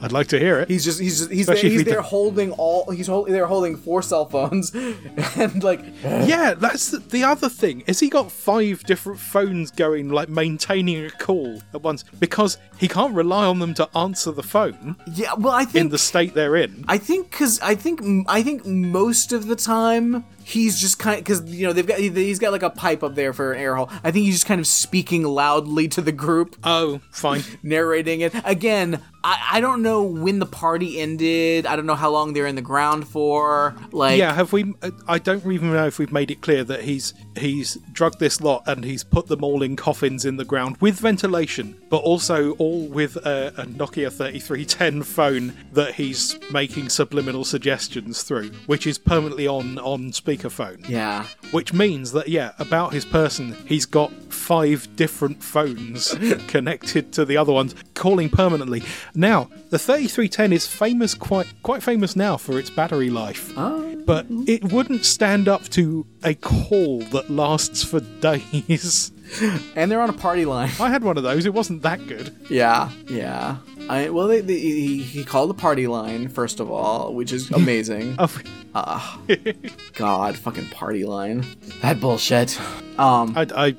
I'd 0.03 0.11
like 0.11 0.27
to 0.27 0.39
hear 0.39 0.59
it. 0.59 0.67
He's 0.67 0.83
just 0.83 0.99
he's 0.99 1.19
just, 1.19 1.31
he's 1.31 1.45
there, 1.45 1.55
Especially 1.55 1.75
if 1.75 1.85
he's 1.85 1.93
there 1.93 2.01
holding 2.01 2.51
all 2.51 2.91
he's 2.91 3.07
hold, 3.07 3.29
they're 3.29 3.47
holding 3.47 3.77
four 3.77 4.01
cell 4.01 4.25
phones 4.25 4.73
and 5.35 5.63
like 5.63 5.79
Yeah, 6.03 6.55
that's 6.55 6.91
the, 6.91 6.97
the 6.97 7.23
other 7.23 7.47
thing. 7.47 7.83
Is 7.87 8.01
he 8.01 8.09
got 8.09 8.29
five 8.29 8.83
different 8.83 9.19
phones 9.19 9.71
going, 9.71 10.09
like 10.09 10.27
maintaining 10.27 11.05
a 11.05 11.09
call 11.09 11.61
at 11.73 11.81
once? 11.81 12.03
Because 12.19 12.57
he 12.77 12.89
can't 12.89 13.15
rely 13.15 13.45
on 13.45 13.59
them 13.59 13.73
to 13.75 13.87
answer 13.97 14.31
the 14.31 14.43
phone 14.43 14.97
yeah 15.13 15.33
well 15.37 15.53
I 15.53 15.63
think 15.63 15.85
in 15.85 15.89
the 15.89 15.97
state 15.97 16.33
they're 16.33 16.57
in. 16.57 16.83
I 16.87 16.97
think 16.97 17.31
because 17.31 17.59
I 17.61 17.75
think 17.75 18.01
I 18.27 18.43
think 18.43 18.65
most 18.65 19.31
of 19.31 19.47
the 19.47 19.55
time 19.55 20.25
he's 20.43 20.79
just 20.79 20.99
kind 20.99 21.17
of 21.17 21.23
because 21.23 21.53
you 21.53 21.67
know 21.67 21.73
they've 21.73 21.87
got 21.87 21.99
he's 21.99 22.39
got 22.39 22.51
like 22.51 22.63
a 22.63 22.69
pipe 22.69 23.03
up 23.03 23.15
there 23.15 23.33
for 23.33 23.53
an 23.53 23.59
air 23.59 23.75
hole. 23.75 23.89
I 24.03 24.11
think 24.11 24.25
he's 24.25 24.35
just 24.35 24.45
kind 24.45 24.59
of 24.59 24.67
speaking 24.67 25.23
loudly 25.23 25.87
to 25.89 26.01
the 26.01 26.11
group. 26.11 26.57
Oh, 26.63 27.01
fine. 27.11 27.43
narrating 27.63 28.21
it 28.21 28.33
again 28.43 29.01
I, 29.23 29.49
I 29.53 29.61
don't 29.61 29.81
know 29.81 30.03
when 30.03 30.39
the 30.39 30.45
party 30.45 30.99
ended 30.99 31.65
i 31.65 31.75
don't 31.75 31.85
know 31.85 31.95
how 31.95 32.09
long 32.09 32.33
they're 32.33 32.47
in 32.47 32.55
the 32.55 32.61
ground 32.61 33.07
for 33.07 33.75
like 33.91 34.17
yeah, 34.17 34.33
have 34.33 34.53
we? 34.53 34.73
I 35.07 35.19
don't 35.19 35.45
even 35.45 35.73
know 35.73 35.87
if 35.87 35.99
we've 35.99 36.11
made 36.11 36.31
it 36.31 36.41
clear 36.41 36.63
that 36.63 36.81
he's 36.81 37.13
he's 37.37 37.75
drugged 37.91 38.19
this 38.19 38.41
lot 38.41 38.63
and 38.67 38.83
he's 38.83 39.03
put 39.03 39.27
them 39.27 39.43
all 39.43 39.61
in 39.61 39.75
coffins 39.75 40.25
in 40.25 40.37
the 40.37 40.45
ground 40.45 40.77
with 40.79 40.99
ventilation, 40.99 41.77
but 41.89 41.97
also 41.97 42.51
all 42.53 42.87
with 42.87 43.15
a, 43.17 43.53
a 43.57 43.65
Nokia 43.65 44.11
3310 44.11 45.03
phone 45.03 45.53
that 45.73 45.95
he's 45.95 46.37
making 46.51 46.89
subliminal 46.89 47.43
suggestions 47.43 48.23
through, 48.23 48.49
which 48.65 48.87
is 48.87 48.97
permanently 48.97 49.47
on 49.47 49.77
on 49.79 50.11
speakerphone. 50.37 50.87
yeah 50.87 51.25
Which 51.51 51.73
means 51.73 52.11
that, 52.13 52.27
yeah, 52.27 52.53
about 52.59 52.93
his 52.93 53.05
person, 53.05 53.55
he's 53.65 53.85
got 53.85 54.11
five 54.31 54.93
different 54.95 55.43
phones 55.43 56.13
connected 56.47 57.13
to 57.13 57.25
the 57.25 57.37
other 57.37 57.53
ones, 57.53 57.75
calling 57.93 58.29
permanently. 58.29 58.83
Now, 59.15 59.49
the 59.69 59.79
3310 59.79 60.53
is 60.53 60.67
famous, 60.67 61.13
quite 61.13 61.47
quite 61.63 61.83
famous 61.83 62.15
now 62.15 62.37
for 62.37 62.59
its 62.59 62.69
battery 62.69 63.09
life, 63.09 63.53
oh. 63.57 63.95
but 64.05 64.25
it 64.47 64.71
wouldn't 64.71 65.05
stand 65.05 65.47
up 65.47 65.63
to 65.69 66.05
a 66.23 66.33
call 66.33 66.99
that 66.99 67.29
lasts 67.29 67.83
for 67.83 67.99
days. 68.21 69.11
and 69.75 69.91
they're 69.91 70.01
on 70.01 70.09
a 70.09 70.13
party 70.13 70.45
line. 70.45 70.69
I 70.79 70.89
had 70.89 71.03
one 71.03 71.17
of 71.17 71.23
those; 71.23 71.45
it 71.45 71.53
wasn't 71.53 71.81
that 71.83 72.05
good. 72.07 72.35
yeah 72.49 72.89
yeah. 73.09 73.57
I, 73.89 74.09
well 74.09 74.27
they, 74.27 74.39
they, 74.39 74.57
he, 74.57 75.03
he 75.03 75.23
called 75.25 75.49
the 75.49 75.53
party 75.55 75.87
line 75.87 76.29
first 76.29 76.61
of 76.61 76.71
all 76.71 77.13
which 77.13 77.31
is 77.33 77.51
amazing. 77.61 78.15
Oh, 78.19 79.19
god 79.93 80.37
fucking 80.37 80.69
party 80.69 81.03
line. 81.05 81.45
That 81.81 81.99
bullshit. 81.99 82.59
Um 82.97 83.33
I, 83.35 83.47
I 83.55 83.75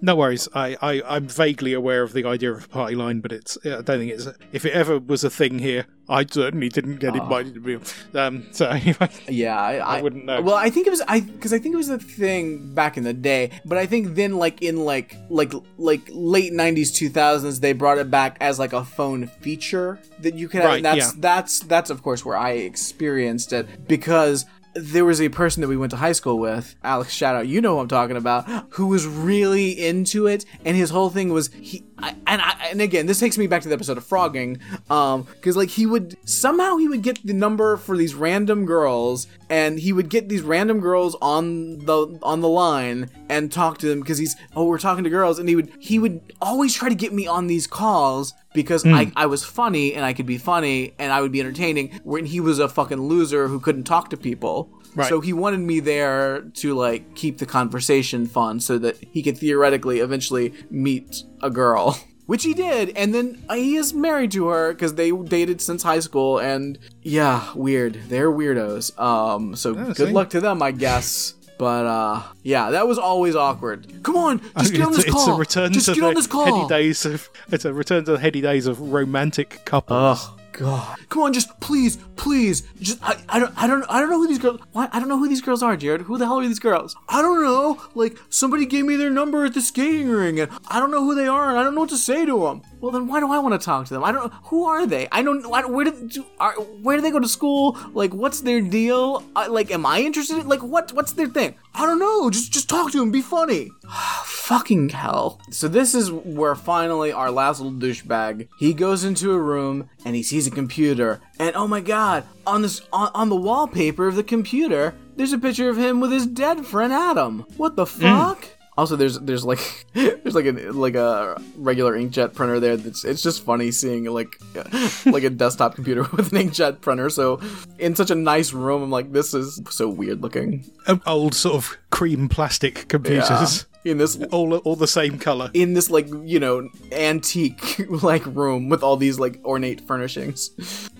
no 0.00 0.16
worries. 0.16 0.48
I, 0.54 0.76
I, 0.80 1.02
I'm 1.06 1.28
vaguely 1.28 1.72
aware 1.72 2.02
of 2.02 2.12
the 2.12 2.24
idea 2.26 2.52
of 2.52 2.64
a 2.64 2.68
party 2.68 2.94
line, 2.94 3.20
but 3.20 3.32
it's 3.32 3.58
I 3.64 3.82
don't 3.82 3.84
think 3.84 4.12
it's 4.12 4.26
if 4.52 4.64
it 4.64 4.72
ever 4.72 4.98
was 4.98 5.24
a 5.24 5.30
thing 5.30 5.58
here, 5.58 5.86
I 6.08 6.24
certainly 6.24 6.68
didn't 6.68 6.96
get 6.96 7.16
invited 7.16 7.54
to 7.54 7.60
be. 7.60 7.78
Um, 8.14 8.46
so 8.52 8.68
anyway, 8.68 9.10
Yeah, 9.28 9.60
I, 9.60 9.76
I, 9.76 10.02
wouldn't 10.02 10.24
know. 10.24 10.40
Well, 10.40 10.54
I 10.54 10.70
think 10.70 10.86
it 10.86 10.90
was 10.90 11.02
I 11.06 11.20
because 11.20 11.52
I 11.52 11.58
think 11.58 11.74
it 11.74 11.76
was 11.76 11.88
a 11.88 11.98
thing 11.98 12.74
back 12.74 12.96
in 12.96 13.04
the 13.04 13.12
day, 13.12 13.50
but 13.64 13.78
I 13.78 13.86
think 13.86 14.14
then 14.14 14.36
like 14.36 14.62
in 14.62 14.84
like 14.84 15.16
like 15.28 15.52
like 15.78 16.08
late 16.10 16.52
'90s, 16.52 16.92
2000s, 16.92 17.60
they 17.60 17.72
brought 17.72 17.98
it 17.98 18.10
back 18.10 18.36
as 18.40 18.58
like 18.58 18.72
a 18.72 18.84
phone 18.84 19.26
feature 19.26 19.98
that 20.20 20.34
you 20.34 20.48
could 20.48 20.62
have. 20.62 20.70
Right, 20.70 20.76
and 20.76 20.84
that's 20.84 21.14
yeah. 21.14 21.20
that's 21.20 21.60
that's 21.60 21.90
of 21.90 22.02
course 22.02 22.24
where 22.24 22.36
I 22.36 22.52
experienced 22.52 23.52
it 23.52 23.88
because. 23.88 24.46
There 24.78 25.04
was 25.04 25.20
a 25.20 25.28
person 25.30 25.62
that 25.62 25.68
we 25.68 25.76
went 25.76 25.90
to 25.90 25.96
high 25.96 26.12
school 26.12 26.38
with, 26.38 26.76
Alex. 26.84 27.12
Shout 27.12 27.34
out, 27.34 27.48
you 27.48 27.60
know 27.60 27.76
who 27.76 27.80
I'm 27.80 27.88
talking 27.88 28.16
about, 28.16 28.44
who 28.70 28.88
was 28.88 29.06
really 29.06 29.70
into 29.70 30.26
it, 30.26 30.44
and 30.64 30.76
his 30.76 30.90
whole 30.90 31.10
thing 31.10 31.32
was 31.32 31.50
he. 31.54 31.84
I, 31.98 32.14
and 32.26 32.42
I, 32.42 32.68
and 32.70 32.80
again, 32.82 33.06
this 33.06 33.18
takes 33.18 33.38
me 33.38 33.46
back 33.46 33.62
to 33.62 33.68
the 33.68 33.74
episode 33.74 33.96
of 33.96 34.04
frogging, 34.04 34.60
um, 34.90 35.22
because 35.22 35.56
like 35.56 35.70
he 35.70 35.86
would 35.86 36.16
somehow 36.28 36.76
he 36.76 36.88
would 36.88 37.02
get 37.02 37.24
the 37.24 37.32
number 37.32 37.76
for 37.76 37.96
these 37.96 38.14
random 38.14 38.66
girls, 38.66 39.26
and 39.48 39.78
he 39.78 39.92
would 39.92 40.10
get 40.10 40.28
these 40.28 40.42
random 40.42 40.80
girls 40.80 41.16
on 41.22 41.78
the 41.86 42.18
on 42.22 42.40
the 42.40 42.48
line 42.48 43.10
and 43.28 43.50
talk 43.50 43.78
to 43.78 43.88
them 43.88 44.00
because 44.00 44.18
he's 44.18 44.36
oh 44.54 44.66
we're 44.66 44.78
talking 44.78 45.04
to 45.04 45.10
girls, 45.10 45.38
and 45.38 45.48
he 45.48 45.56
would 45.56 45.72
he 45.78 45.98
would 45.98 46.34
always 46.40 46.74
try 46.74 46.88
to 46.88 46.94
get 46.94 47.12
me 47.12 47.26
on 47.26 47.46
these 47.46 47.66
calls 47.66 48.34
because 48.56 48.84
I, 48.86 49.12
I 49.14 49.26
was 49.26 49.44
funny 49.44 49.94
and 49.94 50.04
I 50.04 50.14
could 50.14 50.24
be 50.24 50.38
funny 50.38 50.94
and 50.98 51.12
I 51.12 51.20
would 51.20 51.30
be 51.30 51.40
entertaining 51.40 52.00
when 52.04 52.24
he 52.24 52.40
was 52.40 52.58
a 52.58 52.68
fucking 52.68 53.00
loser 53.02 53.48
who 53.48 53.60
couldn't 53.60 53.84
talk 53.84 54.08
to 54.10 54.16
people. 54.16 54.70
Right. 54.96 55.10
So 55.10 55.20
he 55.20 55.34
wanted 55.34 55.60
me 55.60 55.80
there 55.80 56.40
to 56.40 56.74
like 56.74 57.14
keep 57.14 57.36
the 57.36 57.44
conversation 57.44 58.26
fun 58.26 58.60
so 58.60 58.78
that 58.78 58.96
he 59.12 59.22
could 59.22 59.36
theoretically 59.36 60.00
eventually 60.00 60.54
meet 60.70 61.22
a 61.42 61.50
girl. 61.50 61.98
Which 62.26 62.42
he 62.42 62.54
did, 62.54 62.96
and 62.96 63.14
then 63.14 63.44
uh, 63.48 63.54
he 63.54 63.76
is 63.76 63.94
married 63.94 64.32
to 64.32 64.48
her 64.48 64.72
because 64.72 64.96
they 64.96 65.12
dated 65.12 65.60
since 65.60 65.84
high 65.84 66.00
school, 66.00 66.40
and 66.40 66.76
yeah, 67.02 67.52
weird. 67.54 68.00
They're 68.08 68.32
weirdos. 68.32 68.98
Um, 68.98 69.54
so 69.54 69.74
good 69.94 70.10
luck 70.10 70.30
to 70.30 70.40
them, 70.40 70.60
I 70.60 70.72
guess. 70.72 71.34
But 71.56 71.86
uh, 71.86 72.22
yeah, 72.42 72.70
that 72.70 72.88
was 72.88 72.98
always 72.98 73.36
awkward. 73.36 74.02
Come 74.02 74.16
on, 74.16 74.40
just 74.58 74.72
get 74.72 74.82
on 74.82 74.88
it's, 74.88 74.96
this 74.96 75.04
it's 75.04 75.14
call. 75.14 75.36
a 75.36 75.38
return 75.38 75.72
just 75.72 75.86
to 75.86 75.94
get 75.94 76.00
the 76.00 76.06
on 76.08 76.14
this 76.14 76.26
call. 76.26 76.46
heady 76.46 76.68
days 76.68 77.06
of. 77.06 77.30
It's 77.52 77.64
a 77.64 77.72
return 77.72 78.04
to 78.06 78.12
the 78.12 78.18
heady 78.18 78.40
days 78.40 78.66
of 78.66 78.80
romantic 78.80 79.64
couples. 79.64 80.18
Oh 80.20 80.35
God! 80.56 80.98
Come 81.10 81.22
on, 81.22 81.34
just 81.34 81.60
please, 81.60 81.98
please, 82.16 82.62
just 82.80 82.98
I, 83.02 83.22
I 83.28 83.38
don't, 83.38 83.52
I 83.58 83.66
don't, 83.66 83.84
I 83.90 84.00
don't 84.00 84.08
know 84.08 84.16
who 84.16 84.26
these 84.26 84.38
girls. 84.38 84.58
Why? 84.72 84.88
I 84.90 84.98
don't 84.98 85.08
know 85.08 85.18
who 85.18 85.28
these 85.28 85.42
girls 85.42 85.62
are, 85.62 85.76
Jared. 85.76 86.00
Who 86.02 86.16
the 86.16 86.24
hell 86.24 86.38
are 86.38 86.46
these 86.48 86.58
girls? 86.58 86.96
I 87.10 87.20
don't 87.20 87.42
know. 87.42 87.82
Like 87.94 88.16
somebody 88.30 88.64
gave 88.64 88.86
me 88.86 88.96
their 88.96 89.10
number 89.10 89.44
at 89.44 89.52
the 89.52 89.60
skating 89.60 90.08
ring, 90.08 90.40
and 90.40 90.50
I 90.68 90.80
don't 90.80 90.90
know 90.90 91.04
who 91.04 91.14
they 91.14 91.26
are, 91.26 91.50
and 91.50 91.58
I 91.58 91.62
don't 91.62 91.74
know 91.74 91.82
what 91.82 91.90
to 91.90 91.98
say 91.98 92.24
to 92.24 92.40
them. 92.40 92.62
Well, 92.86 92.92
then 92.92 93.08
why 93.08 93.18
do 93.18 93.32
I 93.32 93.40
want 93.40 93.60
to 93.60 93.64
talk 93.64 93.86
to 93.86 93.94
them? 93.94 94.04
I 94.04 94.12
don't. 94.12 94.32
know 94.32 94.38
Who 94.44 94.64
are 94.66 94.86
they? 94.86 95.08
I 95.10 95.20
don't. 95.20 95.44
I, 95.52 95.66
where 95.66 95.86
do, 95.86 96.06
do 96.06 96.24
are, 96.38 96.54
where 96.54 96.96
do 96.96 97.02
they 97.02 97.10
go 97.10 97.18
to 97.18 97.26
school? 97.26 97.76
Like, 97.94 98.14
what's 98.14 98.42
their 98.42 98.60
deal? 98.60 99.24
I, 99.34 99.48
like, 99.48 99.72
am 99.72 99.84
I 99.84 100.02
interested? 100.02 100.38
In, 100.38 100.46
like, 100.46 100.62
what? 100.62 100.92
What's 100.92 101.10
their 101.10 101.26
thing? 101.26 101.56
I 101.74 101.84
don't 101.84 101.98
know. 101.98 102.30
Just, 102.30 102.52
just 102.52 102.68
talk 102.68 102.92
to 102.92 103.00
them. 103.00 103.10
Be 103.10 103.22
funny. 103.22 103.72
Fucking 104.24 104.90
hell. 104.90 105.40
So 105.50 105.66
this 105.66 105.96
is 105.96 106.12
where 106.12 106.54
finally 106.54 107.10
our 107.10 107.32
last 107.32 107.60
little 107.60 107.76
douchebag, 107.76 108.46
he 108.60 108.72
goes 108.72 109.02
into 109.02 109.32
a 109.32 109.40
room 109.40 109.90
and 110.04 110.14
he 110.14 110.22
sees 110.22 110.46
a 110.46 110.52
computer. 110.52 111.20
And 111.40 111.56
oh 111.56 111.66
my 111.66 111.80
god, 111.80 112.22
on 112.46 112.62
this 112.62 112.82
on, 112.92 113.10
on 113.14 113.30
the 113.30 113.34
wallpaper 113.34 114.06
of 114.06 114.14
the 114.14 114.22
computer, 114.22 114.94
there's 115.16 115.32
a 115.32 115.38
picture 115.38 115.68
of 115.68 115.76
him 115.76 115.98
with 115.98 116.12
his 116.12 116.24
dead 116.24 116.64
friend 116.64 116.92
Adam. 116.92 117.46
What 117.56 117.74
the 117.74 117.84
mm. 117.84 118.00
fuck? 118.00 118.46
Also, 118.78 118.94
there's 118.96 119.18
there's 119.20 119.44
like 119.44 119.86
there's 119.94 120.34
like 120.34 120.44
a 120.46 120.52
like 120.72 120.94
a 120.94 121.40
regular 121.56 121.98
inkjet 121.98 122.34
printer 122.34 122.60
there. 122.60 122.76
That's 122.76 123.04
it's 123.04 123.22
just 123.22 123.42
funny 123.44 123.70
seeing 123.70 124.04
like 124.04 124.38
like 125.06 125.24
a 125.24 125.30
desktop 125.30 125.74
computer 125.74 126.02
with 126.12 126.32
an 126.32 126.38
inkjet 126.48 126.80
printer. 126.82 127.08
So 127.08 127.40
in 127.78 127.94
such 127.96 128.10
a 128.10 128.14
nice 128.14 128.52
room, 128.52 128.82
I'm 128.82 128.90
like, 128.90 129.12
this 129.12 129.32
is 129.34 129.60
so 129.70 129.88
weird 129.88 130.20
looking. 130.22 130.64
Um, 130.86 131.00
Old 131.06 131.34
sort 131.34 131.54
of 131.56 131.76
cream 131.90 132.28
plastic 132.28 132.86
computers. 132.88 133.66
In 133.84 133.98
this 133.98 134.16
All, 134.32 134.52
all 134.58 134.74
the 134.74 134.88
same 134.88 135.16
color. 135.16 135.48
in 135.54 135.74
this 135.74 135.88
like 135.90 136.08
you 136.24 136.40
know 136.40 136.68
antique 136.90 137.78
like 138.02 138.26
room 138.26 138.68
with 138.68 138.82
all 138.82 138.96
these 138.96 139.20
like 139.20 139.38
ornate 139.44 139.86
furnishings. 139.86 140.50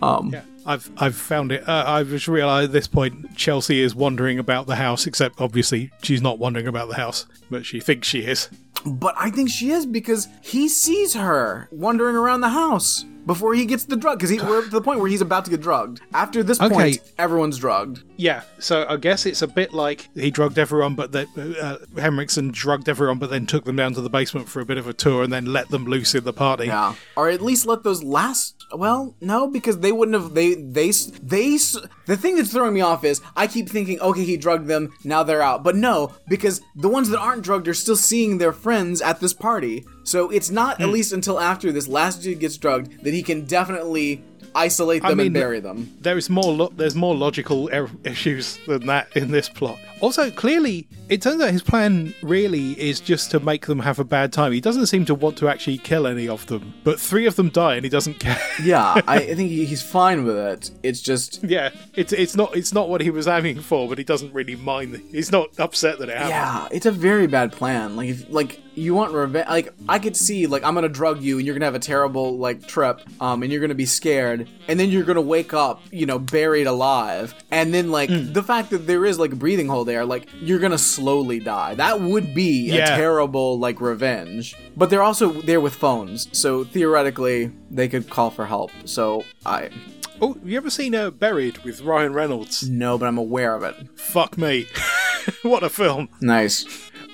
Um, 0.00 0.30
Yeah, 0.32 0.42
I've 0.66 0.90
I've 0.96 1.16
found 1.16 1.52
it. 1.52 1.66
Uh, 1.66 1.84
I've 1.86 2.08
just 2.08 2.28
realised 2.28 2.70
at 2.70 2.72
this 2.72 2.88
point 2.88 3.36
Chelsea 3.36 3.80
is 3.80 3.94
wandering 3.94 4.38
about 4.38 4.66
the 4.66 4.76
house, 4.76 5.06
except 5.06 5.40
obviously 5.40 5.90
she's 6.02 6.20
not 6.20 6.38
wandering 6.38 6.66
about 6.66 6.88
the 6.88 6.96
house, 6.96 7.26
but 7.50 7.64
she 7.64 7.80
thinks 7.80 8.08
she 8.08 8.20
is. 8.20 8.48
But 8.84 9.14
I 9.18 9.30
think 9.30 9.50
she 9.50 9.70
is 9.70 9.86
because 9.86 10.28
he 10.42 10.68
sees 10.68 11.14
her 11.14 11.68
wandering 11.70 12.16
around 12.16 12.40
the 12.40 12.50
house 12.50 13.04
before 13.26 13.54
he 13.54 13.66
gets 13.66 13.84
the 13.84 13.96
drug. 13.96 14.18
Because 14.18 14.42
we're 14.42 14.62
to 14.62 14.70
the 14.70 14.80
point 14.80 15.00
where 15.00 15.08
he's 15.08 15.20
about 15.20 15.44
to 15.46 15.50
get 15.50 15.60
drugged. 15.60 16.00
After 16.12 16.42
this 16.42 16.58
point, 16.58 16.98
everyone's 17.18 17.58
drugged. 17.58 18.02
Yeah, 18.16 18.42
so 18.58 18.86
I 18.88 18.96
guess 18.96 19.26
it's 19.26 19.42
a 19.42 19.46
bit 19.46 19.72
like 19.72 20.08
he 20.14 20.30
drugged 20.30 20.58
everyone, 20.58 20.94
but 20.94 21.12
that 21.12 21.28
uh, 21.36 22.00
Henriksen 22.00 22.50
drugged 22.50 22.88
everyone, 22.88 23.18
but 23.18 23.30
then 23.30 23.46
took 23.46 23.64
them 23.64 23.76
down 23.76 23.92
to 23.94 24.00
the 24.00 24.08
basement 24.08 24.48
for 24.48 24.60
a 24.60 24.64
bit 24.64 24.78
of 24.78 24.86
a 24.86 24.92
tour 24.92 25.22
and 25.22 25.32
then 25.32 25.52
let 25.52 25.68
them 25.68 25.84
loose 25.84 26.14
in 26.14 26.24
the 26.24 26.32
party. 26.32 26.66
Yeah, 26.66 26.94
or 27.16 27.28
at 27.28 27.42
least 27.42 27.66
let 27.66 27.82
those 27.82 28.02
last. 28.02 28.54
Well, 28.72 29.14
no, 29.20 29.46
because 29.46 29.80
they 29.80 29.92
wouldn't 29.92 30.20
have. 30.20 30.34
They 30.34 30.54
they 30.54 30.90
they. 31.22 31.58
The 32.06 32.16
thing 32.16 32.36
that's 32.36 32.52
throwing 32.52 32.74
me 32.74 32.80
off 32.80 33.04
is 33.04 33.20
I 33.36 33.46
keep 33.46 33.68
thinking, 33.68 34.00
okay, 34.00 34.24
he 34.24 34.36
drugged 34.36 34.66
them, 34.66 34.92
now 35.04 35.22
they're 35.22 35.42
out. 35.42 35.62
But 35.62 35.76
no, 35.76 36.12
because 36.28 36.62
the 36.74 36.88
ones 36.88 37.10
that 37.10 37.20
aren't 37.20 37.42
drugged 37.42 37.68
are 37.68 37.74
still 37.74 37.96
seeing 37.96 38.38
their 38.38 38.52
friends 38.52 39.02
at 39.02 39.20
this 39.20 39.34
party. 39.34 39.84
So 40.04 40.30
it's 40.30 40.50
not 40.50 40.80
at 40.80 40.88
least 40.88 41.12
until 41.12 41.40
after 41.40 41.72
this 41.72 41.88
last 41.88 42.22
dude 42.22 42.38
gets 42.38 42.56
drugged 42.56 43.02
that 43.02 43.12
he 43.12 43.24
can 43.24 43.44
definitely 43.44 44.22
isolate 44.56 45.02
them 45.02 45.12
I 45.12 45.14
mean, 45.14 45.26
and 45.28 45.34
bury 45.34 45.60
them. 45.60 45.96
There 46.00 46.16
is 46.16 46.28
more. 46.30 46.52
Lo- 46.52 46.72
there's 46.74 46.94
more 46.96 47.14
logical 47.14 47.68
er- 47.72 47.90
issues 48.04 48.58
than 48.66 48.86
that 48.86 49.16
in 49.16 49.30
this 49.30 49.48
plot. 49.48 49.78
Also, 50.00 50.30
clearly, 50.30 50.88
it 51.08 51.22
turns 51.22 51.40
out 51.42 51.50
his 51.50 51.62
plan 51.62 52.14
really 52.22 52.72
is 52.80 53.00
just 53.00 53.30
to 53.30 53.40
make 53.40 53.66
them 53.66 53.78
have 53.80 53.98
a 53.98 54.04
bad 54.04 54.32
time. 54.32 54.52
He 54.52 54.60
doesn't 54.60 54.86
seem 54.86 55.04
to 55.06 55.14
want 55.14 55.36
to 55.38 55.48
actually 55.48 55.78
kill 55.78 56.06
any 56.06 56.28
of 56.28 56.46
them, 56.46 56.74
but 56.84 56.98
three 57.00 57.26
of 57.26 57.36
them 57.36 57.48
die, 57.50 57.76
and 57.76 57.84
he 57.84 57.90
doesn't 57.90 58.14
care. 58.18 58.40
Yeah, 58.62 59.00
I, 59.06 59.16
I 59.16 59.34
think 59.34 59.50
he's 59.50 59.82
fine 59.82 60.24
with 60.24 60.36
it. 60.36 60.70
It's 60.82 61.00
just 61.00 61.44
yeah, 61.44 61.70
it's 61.94 62.12
it's 62.12 62.34
not 62.36 62.56
it's 62.56 62.72
not 62.72 62.88
what 62.88 63.00
he 63.00 63.10
was 63.10 63.28
aiming 63.28 63.60
for, 63.60 63.88
but 63.88 63.98
he 63.98 64.04
doesn't 64.04 64.32
really 64.32 64.56
mind. 64.56 65.02
He's 65.10 65.30
not 65.30 65.58
upset 65.58 65.98
that 65.98 66.08
it 66.08 66.16
happened. 66.16 66.30
Yeah, 66.30 66.68
it's 66.72 66.86
a 66.86 66.92
very 66.92 67.26
bad 67.26 67.52
plan. 67.52 67.96
Like, 67.96 68.08
if, 68.08 68.30
like 68.30 68.60
you 68.76 68.94
want 68.94 69.12
revenge. 69.12 69.48
Like, 69.48 69.72
I 69.88 69.98
could 69.98 70.16
see, 70.16 70.46
like, 70.46 70.62
I'm 70.62 70.74
gonna 70.74 70.88
drug 70.88 71.22
you, 71.22 71.38
and 71.38 71.46
you're 71.46 71.54
gonna 71.54 71.64
have 71.64 71.74
a 71.74 71.78
terrible 71.78 72.36
like 72.38 72.66
trip, 72.66 73.00
um, 73.20 73.42
and 73.42 73.50
you're 73.50 73.60
gonna 73.60 73.74
be 73.74 73.86
scared, 73.86 74.45
and 74.68 74.78
then 74.80 74.90
you're 74.90 75.04
gonna 75.04 75.20
wake 75.20 75.54
up, 75.54 75.80
you 75.90 76.06
know, 76.06 76.18
buried 76.18 76.66
alive, 76.66 77.34
and 77.50 77.72
then 77.72 77.90
like 77.90 78.10
the 78.10 78.42
fact 78.42 78.70
that 78.70 78.86
there 78.86 79.04
is 79.04 79.18
like 79.18 79.32
a 79.32 79.36
breathing 79.36 79.68
hole 79.68 79.84
there, 79.84 80.04
like 80.04 80.28
you're 80.40 80.58
gonna 80.58 80.78
slowly 80.78 81.38
die. 81.40 81.74
That 81.74 82.00
would 82.00 82.34
be 82.34 82.70
a 82.76 82.86
terrible 82.86 83.58
like 83.58 83.80
revenge. 83.80 84.56
But 84.76 84.90
they're 84.90 85.02
also 85.02 85.32
there 85.32 85.60
with 85.60 85.74
phones, 85.74 86.28
so 86.36 86.64
theoretically 86.64 87.52
they 87.70 87.88
could 87.88 88.10
call 88.10 88.30
for 88.30 88.46
help. 88.46 88.70
So 88.84 89.24
I 89.44 89.70
Oh, 90.18 90.32
have 90.32 90.48
you 90.48 90.56
ever 90.56 90.70
seen 90.70 90.94
uh, 90.94 91.10
Buried 91.10 91.58
with 91.58 91.82
Ryan 91.82 92.14
Reynolds? 92.14 92.68
no, 92.68 92.96
but 92.96 93.04
I'm 93.06 93.18
aware 93.18 93.54
of 93.54 93.62
it. 93.62 93.76
Fuck 94.00 94.38
me, 94.38 94.66
what 95.42 95.62
a 95.62 95.68
film! 95.68 96.08
Nice. 96.22 96.64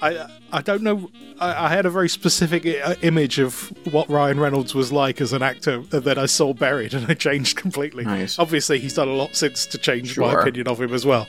I 0.03 0.27
I 0.53 0.61
don't 0.63 0.83
know. 0.83 1.11
I, 1.39 1.67
I 1.67 1.69
had 1.69 1.87
a 1.87 1.91
very 1.91 2.09
specific 2.09 2.67
uh, 2.67 2.97
image 3.03 3.39
of 3.39 3.73
what 3.93 4.09
Ryan 4.11 4.41
Reynolds 4.41 4.75
was 4.75 4.93
like 4.93 5.21
as 5.21 5.33
an 5.33 5.43
actor 5.43 5.79
that 5.79 6.19
I 6.19 6.27
saw 6.27 6.53
buried, 6.53 6.93
and 6.93 7.07
I 7.09 7.15
changed 7.15 7.57
completely. 7.57 8.05
Nice. 8.05 8.39
Obviously, 8.39 8.81
he's 8.81 8.95
done 8.95 9.09
a 9.09 9.13
lot 9.13 9.37
since 9.37 9.65
to 9.67 9.79
change 9.79 10.19
my 10.19 10.33
opinion 10.33 10.67
of 10.67 10.81
him 10.81 10.93
as 10.93 11.07
well. 11.07 11.29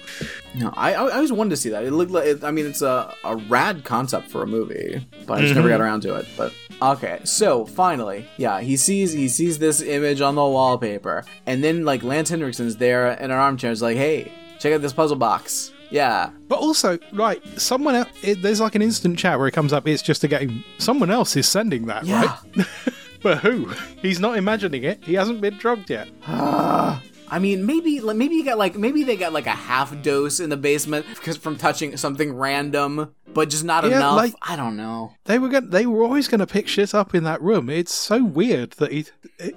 No, 0.55 0.73
I 0.75 0.93
I 0.93 1.15
always 1.15 1.31
wanted 1.31 1.51
to 1.51 1.57
see 1.57 1.69
that. 1.69 1.83
It 1.83 1.91
looked 1.91 2.11
like 2.11 2.25
it, 2.25 2.43
I 2.43 2.49
mean 2.51 2.65
it's 2.65 2.81
a 2.81 3.13
a 3.23 3.35
rad 3.35 3.83
concept 3.83 4.29
for 4.29 4.41
a 4.41 4.47
movie, 4.47 5.05
but 5.27 5.37
I 5.37 5.41
just 5.41 5.55
never 5.55 5.69
got 5.69 5.79
around 5.79 6.01
to 6.01 6.15
it. 6.15 6.27
But 6.35 6.51
okay, 6.81 7.19
so 7.23 7.65
finally, 7.65 8.25
yeah, 8.37 8.59
he 8.61 8.75
sees 8.75 9.13
he 9.13 9.29
sees 9.29 9.59
this 9.59 9.81
image 9.81 10.19
on 10.19 10.33
the 10.33 10.41
wallpaper, 10.41 11.25
and 11.45 11.63
then 11.63 11.85
like 11.85 12.01
Lance 12.01 12.31
Henriksen's 12.31 12.77
there 12.77 13.11
in 13.11 13.25
an 13.25 13.31
armchair. 13.31 13.71
Is 13.71 13.83
like, 13.83 13.97
hey, 13.97 14.31
check 14.59 14.73
out 14.73 14.81
this 14.81 14.93
puzzle 14.93 15.17
box. 15.17 15.72
Yeah, 15.93 16.31
But 16.47 16.57
also, 16.57 16.97
right, 17.13 17.39
someone 17.61 17.93
else, 17.93 18.09
it, 18.23 18.41
there's 18.41 18.59
like 18.59 18.73
an 18.73 18.81
instant 18.81 19.19
chat 19.19 19.37
where 19.37 19.47
it 19.47 19.51
comes 19.51 19.71
up. 19.71 19.87
It's 19.87 20.01
just 20.01 20.23
a 20.23 20.27
game. 20.27 20.63
Someone 20.79 21.11
else 21.11 21.35
is 21.35 21.47
sending 21.47 21.85
that, 21.85 22.03
yeah. 22.03 22.39
right? 22.57 22.67
But 23.21 23.37
who? 23.37 23.71
He's 24.01 24.19
not 24.19 24.37
imagining 24.37 24.83
it. 24.83 25.01
He 25.03 25.13
hasn't 25.13 25.39
been 25.39 25.57
drugged 25.57 25.89
yet. 25.89 26.09
I 26.27 27.39
mean, 27.39 27.65
maybe 27.65 28.01
maybe 28.01 28.35
you 28.35 28.43
got 28.43 28.57
like 28.57 28.75
maybe 28.75 29.03
they 29.03 29.15
got 29.15 29.33
like 29.33 29.47
a 29.47 29.51
half 29.51 30.01
dose 30.01 30.39
in 30.39 30.49
the 30.49 30.57
basement 30.57 31.05
because 31.07 31.37
from 31.37 31.55
touching 31.55 31.95
something 31.95 32.35
random, 32.35 33.15
but 33.33 33.49
just 33.49 33.63
not 33.63 33.83
Yeah, 33.83 33.97
enough. 33.97 34.15
like- 34.17 34.33
I 34.41 34.55
don't 34.55 34.75
know. 34.77 35.13
They 35.25 35.39
were 35.39 35.47
going 35.49 35.69
they 35.69 35.85
were 35.85 36.03
always 36.03 36.27
going 36.27 36.39
to 36.39 36.47
pick 36.47 36.67
shit 36.67 36.93
up 36.93 37.15
in 37.15 37.23
that 37.23 37.41
room. 37.41 37.69
It's 37.69 37.93
so 37.93 38.23
weird 38.23 38.71
that 38.73 38.91
he 38.91 39.05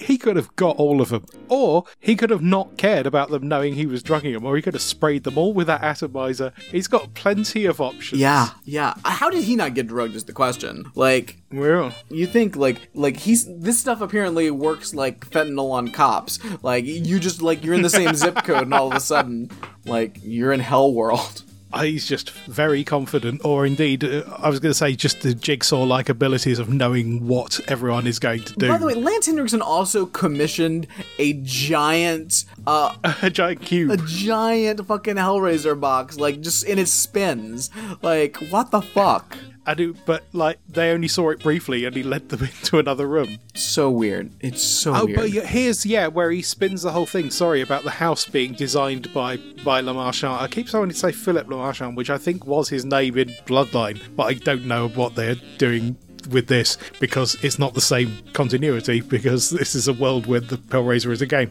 he 0.00 0.16
could 0.18 0.36
have 0.36 0.54
got 0.56 0.76
all 0.76 1.00
of 1.00 1.08
them, 1.10 1.24
or 1.48 1.84
he 2.00 2.14
could 2.16 2.30
have 2.30 2.42
not 2.42 2.76
cared 2.76 3.06
about 3.06 3.30
them 3.30 3.46
knowing 3.48 3.74
he 3.74 3.86
was 3.86 4.02
drugging 4.02 4.32
them, 4.32 4.44
or 4.44 4.56
he 4.56 4.62
could 4.62 4.74
have 4.74 4.82
sprayed 4.82 5.24
them 5.24 5.36
all 5.38 5.52
with 5.52 5.66
that 5.66 5.82
atomizer. 5.82 6.52
He's 6.70 6.88
got 6.88 7.14
plenty 7.14 7.64
of 7.66 7.80
options. 7.80 8.20
Yeah, 8.20 8.50
yeah. 8.64 8.94
How 9.04 9.28
did 9.30 9.44
he 9.44 9.56
not 9.56 9.74
get 9.74 9.86
drugged? 9.88 10.14
Is 10.14 10.24
the 10.24 10.32
question. 10.32 10.84
Like, 10.94 11.36
Well, 11.52 11.92
you 12.10 12.26
think 12.26 12.56
like 12.56 12.88
like 12.94 13.16
he's 13.18 13.46
this 13.60 13.78
stuff 13.78 14.00
apparently 14.00 14.50
works 14.50 14.94
like 14.94 15.28
fentanyl 15.30 15.72
on 15.72 15.88
cops. 15.88 16.38
Like 16.62 16.84
you 16.84 17.18
just 17.18 17.42
like 17.42 17.64
you're 17.64 17.74
in 17.74 17.82
the 17.82 17.90
same 17.90 18.14
zip 18.22 18.36
code, 18.44 18.62
and 18.62 18.74
all 18.74 18.88
of 18.88 18.94
a 18.94 19.00
sudden, 19.00 19.50
like 19.84 20.18
you're 20.22 20.52
in 20.52 20.60
hell 20.60 20.92
world. 20.92 21.42
He's 21.74 22.06
just 22.06 22.30
very 22.30 22.84
confident, 22.84 23.44
or 23.44 23.66
indeed, 23.66 24.04
uh, 24.04 24.22
I 24.38 24.48
was 24.48 24.60
going 24.60 24.70
to 24.70 24.74
say 24.78 24.94
just 24.94 25.22
the 25.22 25.34
jigsaw-like 25.34 26.08
abilities 26.08 26.58
of 26.58 26.68
knowing 26.68 27.26
what 27.26 27.60
everyone 27.68 28.06
is 28.06 28.18
going 28.18 28.44
to 28.44 28.54
do. 28.54 28.68
By 28.68 28.78
the 28.78 28.86
way, 28.86 28.94
Lance 28.94 29.26
Henriksen 29.26 29.62
also 29.62 30.06
commissioned 30.06 30.86
a 31.18 31.34
giant, 31.42 32.44
uh, 32.66 32.94
a 33.22 33.30
giant 33.30 33.62
cube. 33.62 33.90
a 33.90 33.96
giant 33.96 34.86
fucking 34.86 35.16
Hellraiser 35.16 35.78
box, 35.78 36.18
like 36.18 36.40
just 36.40 36.64
in 36.64 36.78
its 36.78 36.92
spins. 36.92 37.70
Like 38.02 38.36
what 38.50 38.70
the 38.70 38.82
fuck? 38.82 39.36
And 39.66 39.80
it, 39.80 39.96
but 40.06 40.24
like 40.32 40.58
they 40.68 40.90
only 40.90 41.08
saw 41.08 41.30
it 41.30 41.40
briefly, 41.40 41.84
and 41.84 41.96
he 41.96 42.02
led 42.02 42.28
them 42.28 42.42
into 42.44 42.78
another 42.78 43.06
room. 43.06 43.38
So 43.54 43.90
weird. 43.90 44.30
It's 44.40 44.62
so 44.62 44.94
Oh, 44.94 45.06
weird. 45.06 45.16
but 45.16 45.30
here's 45.30 45.84
yeah 45.84 46.06
where 46.06 46.30
he 46.30 46.40
spins 46.42 46.82
the 46.82 46.92
whole 46.92 47.06
thing. 47.06 47.30
Sorry 47.30 47.60
about 47.60 47.82
the 47.84 47.90
house 47.90 48.24
being 48.26 48.52
designed 48.52 49.12
by 49.12 49.38
by 49.64 49.80
Lemarchand. 49.82 50.40
I 50.40 50.46
keep 50.48 50.72
wanting 50.72 50.90
to 50.90 50.96
say 50.96 51.10
Philip 51.12 51.48
Lemarchand, 51.48 51.96
which 51.96 52.10
I 52.10 52.18
think 52.18 52.46
was 52.46 52.68
his 52.68 52.84
name 52.84 53.18
in 53.18 53.28
Bloodline, 53.46 54.00
but 54.14 54.24
I 54.24 54.34
don't 54.34 54.66
know 54.66 54.88
what 54.88 55.14
they're 55.16 55.36
doing 55.58 55.96
with 56.30 56.48
this 56.48 56.76
because 56.98 57.36
it's 57.44 57.58
not 57.58 57.74
the 57.74 57.80
same 57.80 58.16
continuity 58.32 59.00
because 59.16 59.50
this 59.50 59.74
is 59.74 59.88
a 59.88 59.92
world 59.92 60.26
where 60.26 60.40
the 60.40 60.56
Hellraiser 60.58 61.10
is 61.10 61.22
a 61.22 61.26
game. 61.26 61.50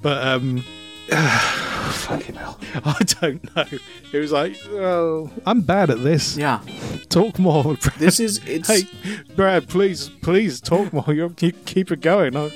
But 0.00 0.24
um. 0.26 0.64
Fucking 1.08 2.34
hell. 2.34 2.58
I 2.84 2.96
don't 3.20 3.56
know. 3.56 3.64
It 4.12 4.18
was 4.18 4.32
like, 4.32 4.56
oh, 4.70 5.30
I'm 5.46 5.62
bad 5.62 5.90
at 5.90 6.02
this. 6.02 6.36
yeah. 6.36 6.60
Talk 7.08 7.38
more. 7.38 7.62
Brad. 7.80 7.98
This 7.98 8.20
is 8.20 8.38
it's 8.46 8.68
Hey, 8.68 8.82
Brad, 9.34 9.68
please, 9.68 10.10
please 10.22 10.60
talk 10.60 10.92
more. 10.92 11.04
You 11.08 11.30
keep, 11.30 11.64
keep 11.64 11.90
it 11.90 12.00
going. 12.02 12.36
I, 12.36 12.50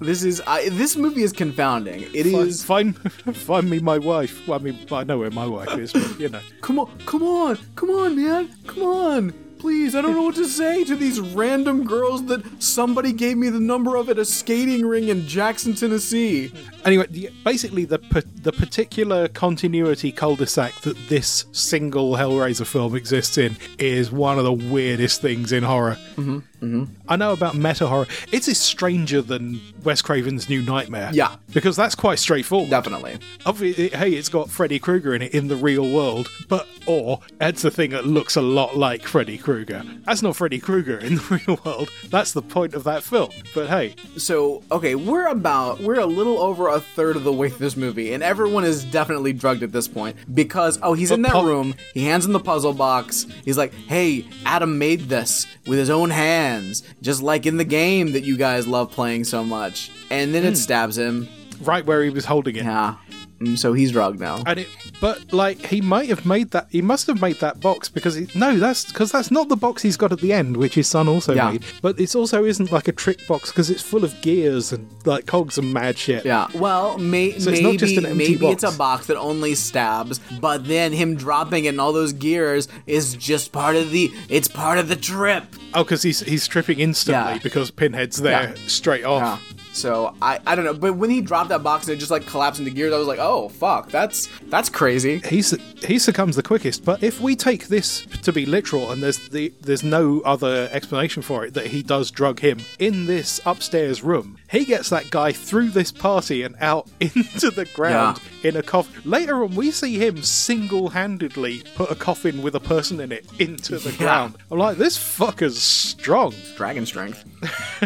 this 0.00 0.24
is 0.24 0.42
I, 0.46 0.68
this 0.70 0.96
movie 0.96 1.22
is 1.22 1.32
confounding. 1.32 2.02
It 2.14 2.26
is 2.26 2.64
Find, 2.64 2.96
find, 2.96 3.36
find 3.36 3.70
me 3.70 3.78
my 3.80 3.98
wife. 3.98 4.46
Well, 4.48 4.58
I 4.58 4.62
mean, 4.62 4.78
I 4.90 5.04
know 5.04 5.18
where 5.18 5.30
my 5.30 5.46
wife 5.46 5.76
is, 5.76 5.92
but 5.92 6.18
you 6.18 6.28
know. 6.30 6.40
Come 6.62 6.78
on, 6.78 6.90
come 7.06 7.22
on, 7.22 7.58
come 7.74 7.90
on, 7.90 8.16
man, 8.16 8.48
come 8.66 8.82
on. 8.82 9.34
Please, 9.58 9.94
I 9.94 10.02
don't 10.02 10.12
know 10.12 10.22
what 10.22 10.34
to 10.36 10.44
say 10.46 10.84
to 10.84 10.94
these 10.94 11.18
random 11.18 11.84
girls 11.86 12.26
that 12.26 12.62
somebody 12.62 13.10
gave 13.12 13.38
me 13.38 13.48
the 13.48 13.58
number 13.58 13.96
of 13.96 14.10
at 14.10 14.18
a 14.18 14.24
skating 14.24 14.84
ring 14.84 15.08
in 15.08 15.26
Jackson, 15.26 15.74
Tennessee. 15.74 16.52
Anyway, 16.86 17.06
the, 17.10 17.30
basically, 17.44 17.84
the 17.84 17.98
the 18.42 18.52
particular 18.52 19.26
continuity 19.28 20.12
cul-de-sac 20.12 20.72
that 20.82 20.96
this 21.08 21.46
single 21.50 22.12
Hellraiser 22.12 22.64
film 22.64 22.94
exists 22.94 23.36
in 23.38 23.56
is 23.78 24.12
one 24.12 24.38
of 24.38 24.44
the 24.44 24.52
weirdest 24.52 25.20
things 25.20 25.50
in 25.50 25.64
horror. 25.64 25.96
Mm-hmm, 26.14 26.36
mm-hmm. 26.36 26.84
I 27.08 27.16
know 27.16 27.32
about 27.32 27.56
meta 27.56 27.88
horror. 27.88 28.06
It's 28.30 28.46
is 28.46 28.60
stranger 28.60 29.20
than 29.20 29.60
Wes 29.82 30.00
Craven's 30.00 30.48
New 30.48 30.62
Nightmare. 30.62 31.10
Yeah. 31.12 31.36
because 31.52 31.74
that's 31.74 31.96
quite 31.96 32.20
straightforward. 32.20 32.70
Definitely. 32.70 33.18
Obviously, 33.44 33.88
hey, 33.88 34.12
it's 34.12 34.28
got 34.28 34.48
Freddy 34.48 34.78
Krueger 34.78 35.12
in 35.14 35.22
it 35.22 35.34
in 35.34 35.48
the 35.48 35.56
real 35.56 35.92
world, 35.92 36.28
but 36.48 36.68
or 36.86 37.18
it's 37.40 37.64
a 37.64 37.70
thing 37.70 37.90
that 37.90 38.06
looks 38.06 38.36
a 38.36 38.42
lot 38.42 38.76
like 38.76 39.02
Freddy 39.02 39.38
Krueger. 39.38 39.82
That's 40.04 40.22
not 40.22 40.36
Freddy 40.36 40.60
Krueger 40.60 40.98
in 40.98 41.16
the 41.16 41.42
real 41.46 41.58
world. 41.64 41.90
That's 42.10 42.32
the 42.32 42.42
point 42.42 42.74
of 42.74 42.84
that 42.84 43.02
film. 43.02 43.30
But 43.54 43.68
hey, 43.68 43.96
So, 44.18 44.62
okay, 44.70 44.94
we're 44.94 45.26
about 45.26 45.80
we're 45.80 45.98
a 45.98 46.06
little 46.06 46.38
over 46.38 46.68
a 46.76 46.80
third 46.80 47.16
of 47.16 47.24
the 47.24 47.32
way 47.32 47.48
through 47.48 47.58
this 47.58 47.76
movie, 47.76 48.12
and 48.12 48.22
everyone 48.22 48.64
is 48.64 48.84
definitely 48.84 49.32
drugged 49.32 49.62
at 49.62 49.72
this 49.72 49.88
point 49.88 50.16
because 50.34 50.78
oh, 50.82 50.92
he's 50.92 51.10
in 51.10 51.22
that 51.22 51.32
Paul- 51.32 51.46
room. 51.46 51.74
He 51.94 52.04
hands 52.04 52.26
him 52.26 52.32
the 52.32 52.40
puzzle 52.40 52.72
box. 52.72 53.26
He's 53.44 53.58
like, 53.58 53.74
"Hey, 53.74 54.26
Adam 54.44 54.78
made 54.78 55.08
this 55.08 55.46
with 55.66 55.78
his 55.78 55.90
own 55.90 56.10
hands, 56.10 56.82
just 57.02 57.22
like 57.22 57.46
in 57.46 57.56
the 57.56 57.64
game 57.64 58.12
that 58.12 58.24
you 58.24 58.36
guys 58.36 58.66
love 58.66 58.92
playing 58.92 59.24
so 59.24 59.42
much." 59.42 59.90
And 60.10 60.34
then 60.34 60.44
it 60.44 60.50
hmm. 60.50 60.54
stabs 60.54 60.96
him. 60.96 61.28
right 61.62 61.86
where 61.86 62.04
he 62.04 62.10
was 62.10 62.26
holding 62.26 62.56
it. 62.56 62.64
Yeah. 62.64 62.96
Mm, 63.40 63.58
So 63.58 63.72
he's 63.74 63.92
drugged 63.92 64.18
now. 64.20 64.42
And 64.46 64.60
it, 64.60 64.68
but 65.00 65.32
like 65.32 65.64
he 65.66 65.80
might 65.80 66.08
have 66.08 66.24
made 66.24 66.50
that. 66.52 66.68
He 66.70 66.80
must 66.82 67.06
have 67.06 67.20
made 67.20 67.36
that 67.40 67.60
box 67.60 67.88
because 67.88 68.14
he, 68.14 68.28
no, 68.34 68.56
that's 68.56 68.86
because 68.86 69.12
that's 69.12 69.30
not 69.30 69.48
the 69.48 69.56
box 69.56 69.82
he's 69.82 69.96
got 69.96 70.10
at 70.12 70.20
the 70.20 70.32
end, 70.32 70.56
which 70.56 70.74
his 70.74 70.88
son 70.88 71.06
also 71.08 71.34
Yeah. 71.34 71.50
made. 71.52 71.64
But 71.82 72.00
it 72.00 72.14
also 72.16 72.44
isn't 72.44 72.72
like 72.72 72.88
a 72.88 72.92
trick 72.92 73.26
box 73.26 73.50
because 73.50 73.68
it's 73.70 73.82
full 73.82 74.04
of 74.04 74.18
gears 74.22 74.72
and 74.72 74.88
like 75.04 75.26
cogs 75.26 75.58
and 75.58 75.72
mad 75.72 75.98
shit. 75.98 76.24
Yeah. 76.24 76.46
Well, 76.54 76.96
may- 76.98 77.32
So 77.38 77.50
it's 77.50 77.60
maybe 77.60 77.62
not 77.62 77.76
just 77.78 77.96
an 77.98 78.06
empty 78.06 78.32
maybe 78.32 78.46
it's 78.48 78.64
a 78.64 78.72
box 78.72 79.06
that 79.08 79.18
only 79.18 79.54
stabs, 79.54 80.18
but 80.40 80.66
then 80.66 80.92
him 80.92 81.14
dropping 81.16 81.66
it 81.66 81.74
in 81.74 81.80
all 81.80 81.92
those 81.92 82.12
gears 82.14 82.68
is 82.86 83.14
just 83.14 83.52
part 83.52 83.76
of 83.76 83.90
the. 83.90 84.10
It's 84.28 84.48
part 84.48 84.78
of 84.78 84.88
the 84.88 84.96
trip. 84.96 85.44
Oh, 85.74 85.84
because 85.84 86.02
he's 86.02 86.20
he's 86.20 86.46
tripping 86.46 86.78
instantly 86.80 87.34
Yeah. 87.34 87.38
because 87.42 87.70
Pinhead's 87.70 88.16
there 88.16 88.54
Yeah. 88.56 88.66
straight 88.66 89.04
off. 89.04 89.42
Yeah. 89.76 89.82
So 89.82 90.14
I 90.22 90.38
I 90.46 90.54
don't 90.54 90.64
know, 90.64 90.74
but 90.74 90.96
when 90.96 91.10
he 91.10 91.20
dropped 91.20 91.50
that 91.50 91.62
box 91.62 91.86
and 91.86 91.96
it 91.96 91.98
just 91.98 92.10
like 92.10 92.26
collapsed 92.26 92.60
into 92.60 92.70
gears, 92.72 92.92
I 92.92 92.98
was 92.98 93.06
like, 93.08 93.18
oh 93.18 93.48
fuck, 93.48 93.90
that's 93.90 94.28
that's 94.44 94.68
crazy. 94.68 95.18
He's 95.20 95.54
he 95.84 95.98
succumbs 95.98 96.36
the 96.36 96.42
quickest. 96.42 96.84
But 96.84 97.02
if 97.02 97.20
we 97.20 97.36
take 97.36 97.68
this 97.68 98.06
to 98.22 98.32
be 98.32 98.46
literal, 98.46 98.90
and 98.90 99.02
there's 99.02 99.28
the 99.28 99.52
there's 99.60 99.82
no 99.82 100.20
other 100.20 100.68
explanation 100.72 101.22
for 101.22 101.44
it 101.44 101.54
that 101.54 101.66
he 101.66 101.82
does 101.82 102.10
drug 102.10 102.40
him 102.40 102.58
in 102.78 103.06
this 103.06 103.40
upstairs 103.44 104.02
room, 104.02 104.38
he 104.50 104.64
gets 104.64 104.90
that 104.90 105.10
guy 105.10 105.32
through 105.32 105.68
this 105.70 105.92
party 105.92 106.42
and 106.42 106.56
out 106.60 106.88
into 107.00 107.50
the 107.50 107.64
ground 107.74 108.20
in 108.42 108.56
a 108.56 108.62
coffin. 108.62 109.02
Later 109.08 109.42
on, 109.44 109.54
we 109.54 109.70
see 109.70 109.98
him 109.98 110.22
single-handedly 110.22 111.62
put 111.74 111.90
a 111.90 111.94
coffin 111.94 112.42
with 112.42 112.54
a 112.54 112.60
person 112.60 113.00
in 113.00 113.12
it 113.12 113.26
into 113.38 113.78
the 113.78 113.92
ground. 113.92 114.36
I'm 114.50 114.58
like, 114.58 114.76
this 114.76 114.96
fucker's 114.96 115.60
strong. 115.60 116.34
Dragon 116.56 116.86
strength. 116.86 117.24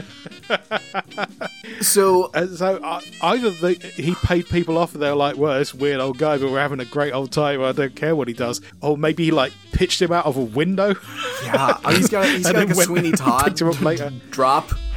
so 1.81 2.31
And 2.35 2.57
so 2.57 2.77
uh, 2.83 3.01
either 3.23 3.51
the, 3.51 3.73
he 3.97 4.15
paid 4.15 4.49
people 4.49 4.79
off 4.79 4.95
and 4.95 5.03
they're 5.03 5.15
like, 5.15 5.37
well, 5.37 5.59
this 5.59 5.75
weird 5.75 6.01
old 6.01 6.19
guy, 6.19 6.39
but 6.39 6.51
we're 6.51 6.61
having 6.61 6.81
a 6.81 6.85
great 6.85 7.13
old 7.13 7.33
time. 7.33 7.63
I 7.63 7.73
don't 7.73 7.95
care 7.95 8.15
what 8.17 8.29
he 8.29 8.35
does. 8.35 8.61
Or 8.81 8.97
maybe 8.97 9.25
he 9.25 9.31
like 9.31 9.53
pitched 9.73 10.01
him 10.03 10.13
out 10.13 10.27
of 10.27 10.37
a 10.37 10.43
window. 10.43 10.95
yeah, 11.45 11.79
oh, 11.85 11.95
he's 11.95 12.09
got 12.09 12.27
he's 12.27 12.47
And 12.47 12.55
got 12.55 12.61
like 12.61 12.69
then 12.69 12.73
a 12.73 12.77
went 12.77 12.87
Sweeney 12.87 13.09
and 13.11 13.19
Todd 13.19 13.45
picked 13.45 13.63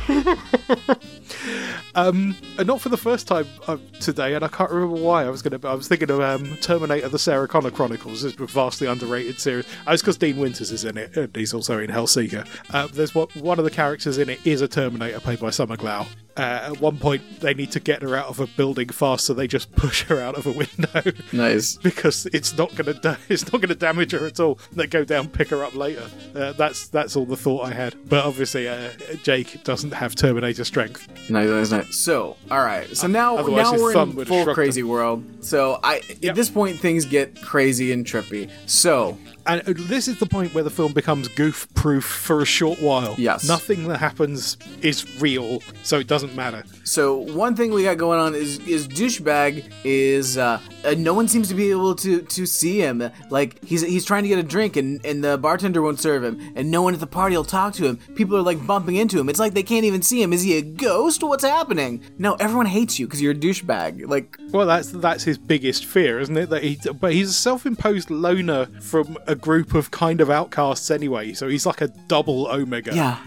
him 1.96 2.02
up 2.02 2.36
later. 2.36 2.36
drop. 2.44 2.60
and 2.60 2.68
not 2.68 2.82
for 2.82 2.90
the 2.90 2.98
first 2.98 3.28
time 3.28 3.48
uh, 3.68 3.78
today, 4.00 4.36
and 4.36 4.44
I 4.44 4.48
can't 4.48 4.72
remember 4.72 5.02
why. 5.02 5.26
I 5.26 5.30
was 5.30 5.42
going 5.42 5.60
to. 5.60 5.68
I 5.68 5.74
was 5.74 5.88
thinking 5.88 6.10
of 6.10 6.22
um, 6.22 6.58
Terminator: 6.58 7.10
The 7.10 7.20
Sarah 7.20 7.48
Connor 7.48 7.72
Chronicles. 7.72 8.24
It's 8.24 8.40
a 8.40 8.46
vastly 8.46 8.88
underrated 8.88 9.40
series. 9.40 9.66
Oh, 9.88 9.94
it's 9.94 10.02
because 10.02 10.18
Dean 10.18 10.38
Winters 10.38 10.72
is 10.72 10.84
in 10.86 10.98
it, 10.98 11.16
and 11.18 11.36
he's 11.36 11.54
also 11.54 11.80
in 11.80 11.90
Hellseeker. 11.90 12.48
Uh, 12.72 12.88
there's 12.88 13.16
what 13.16 13.36
one 13.36 13.60
of 13.60 13.66
the 13.66 13.72
characters 13.72 14.18
in 14.18 14.30
it 14.30 14.46
is 14.46 14.62
a 14.62 14.68
Terminator 14.68 15.20
played 15.20 15.40
by 15.40 15.50
Summer 15.50 15.78
Glau. 15.78 16.08
Uh, 16.36 16.72
at 16.72 16.82
one 16.82 16.98
point, 16.98 17.22
they 17.42 17.54
need 17.54 17.72
to 17.72 17.80
get 17.80 18.02
her 18.02 18.16
out 18.16 18.28
of 18.28 18.40
a 18.40 18.48
building 18.48 18.90
fast, 18.90 19.26
so 19.26 19.34
they 19.34 19.48
just 19.48 19.72
push 19.76 20.04
her 20.04 20.20
out 20.20 20.36
of 20.36 20.48
a 20.48 20.52
window. 20.52 21.12
Nice. 21.32 21.78
because 21.84 22.26
it's 22.28 22.58
not 22.58 22.74
going 22.76 22.86
to 22.86 22.94
da- 23.00 23.18
it's 23.30 23.44
not 23.52 23.62
going 23.62 23.70
to 23.70 23.76
damage 23.76 24.12
her 24.14 24.26
at 24.26 24.40
all. 24.40 24.60
They 24.72 24.88
go 24.88 25.04
down, 25.04 25.28
pick 25.30 25.50
her 25.50 25.64
up 25.64 25.76
later. 25.76 26.10
Uh, 26.36 26.54
that's 26.54 26.88
that's 26.88 27.16
all 27.16 27.26
the 27.26 27.38
thought 27.38 27.66
I 27.66 27.74
had. 27.74 27.96
But 28.10 28.26
obviously, 28.26 28.68
uh, 28.68 28.90
Jake 29.22 29.64
doesn't 29.64 29.92
have 29.92 30.16
Terminator 30.16 30.64
strength. 30.64 31.08
Nice, 31.30 31.50
nice, 31.50 31.72
nice. 31.72 31.83
So, 31.92 32.36
all 32.52 32.60
right. 32.60 32.88
So 32.96 33.08
now, 33.08 33.38
Otherwise 33.38 33.72
now 33.72 33.78
we're 33.80 34.02
in 34.02 34.26
full 34.26 34.54
crazy 34.54 34.84
world. 34.84 35.24
So, 35.42 35.80
I 35.84 36.02
Yep. 36.22 36.30
at 36.32 36.36
this 36.36 36.50
point 36.50 36.80
things 36.80 37.06
get 37.06 37.42
crazy 37.42 37.92
and 37.92 38.06
trippy. 38.06 38.50
So, 38.66 39.18
And 39.46 39.62
uh, 39.68 39.74
this 39.76 40.08
is 40.08 40.20
the 40.20 40.26
point 40.26 40.54
where 40.54 40.64
the 40.64 40.70
film 40.70 40.94
becomes 40.94 41.28
goof 41.28 41.68
proof 41.74 42.06
for 42.06 42.42
a 42.42 42.46
short 42.46 42.82
while. 42.82 43.16
Yes. 43.18 43.48
Nothing 43.48 43.88
that 43.90 43.98
happens 44.00 44.58
is 44.82 45.20
real, 45.22 45.62
so 45.84 46.00
it 46.00 46.08
doesn't 46.08 46.36
matter. 46.36 46.64
So 46.84 47.18
one 47.18 47.56
thing 47.56 47.72
we 47.72 47.84
got 47.84 47.98
going 47.98 48.20
on 48.20 48.36
is 48.36 48.60
is 48.68 48.88
douchebag 48.88 49.72
is 49.84 50.38
uh, 50.38 50.60
uh, 50.84 50.96
no 50.98 51.14
one 51.14 51.28
seems 51.28 51.48
to 51.48 51.56
be 51.56 51.72
able 51.72 51.96
to 51.96 52.22
to 52.22 52.46
see 52.46 52.80
him. 52.80 53.10
Like 53.30 53.64
he's 53.64 53.82
he's 53.82 54.06
trying 54.06 54.24
to 54.24 54.30
get 54.30 54.40
a 54.40 54.44
drink 54.44 54.76
and 54.76 55.04
and 55.06 55.24
the 55.24 55.38
bartender 55.38 55.82
won't 55.82 56.00
serve 56.00 56.24
him, 56.24 56.40
and 56.56 56.70
no 56.70 56.82
one 56.82 56.94
at 56.94 57.00
the 57.00 57.08
party 57.08 57.36
will 57.36 57.46
talk 57.46 57.74
to 57.76 57.86
him. 57.86 57.98
People 58.16 58.38
are 58.38 58.42
like 58.42 58.66
bumping 58.68 58.96
into 58.96 59.20
him. 59.20 59.30
It's 59.30 59.40
like 59.40 59.54
they 59.54 59.64
can't 59.64 59.86
even 59.86 60.02
see 60.02 60.22
him. 60.22 60.34
Is 60.34 60.44
he 60.44 60.58
a 60.58 60.62
ghost? 60.62 61.24
What's 61.24 61.44
happening? 61.44 62.04
No, 62.18 62.34
everyone 62.36 62.66
hates 62.66 63.00
you 63.00 63.08
because 63.08 63.22
you're 63.22 63.32
a 63.32 63.36
douchebag. 63.36 64.08
Like 64.08 64.38
Well, 64.52 64.68
that's 64.68 64.90
that's 64.92 65.24
his 65.24 65.38
biggest 65.38 65.86
fear, 65.86 66.20
isn't 66.20 66.36
it? 66.36 66.50
That 66.50 66.64
he, 66.64 66.78
but 67.00 67.14
he's 67.14 67.30
a 67.30 67.34
self-imposed 67.34 68.10
loner 68.10 68.66
from 68.82 69.18
a 69.28 69.36
group 69.36 69.74
of 69.74 69.92
kind 69.92 70.20
of 70.20 70.30
outcasts 70.30 70.92
anyway. 70.92 71.34
So 71.34 71.48
he's 71.48 71.66
like 71.66 71.82
a 71.82 71.88
double 72.08 72.48
Omega. 72.48 72.94
yeah, 72.94 73.20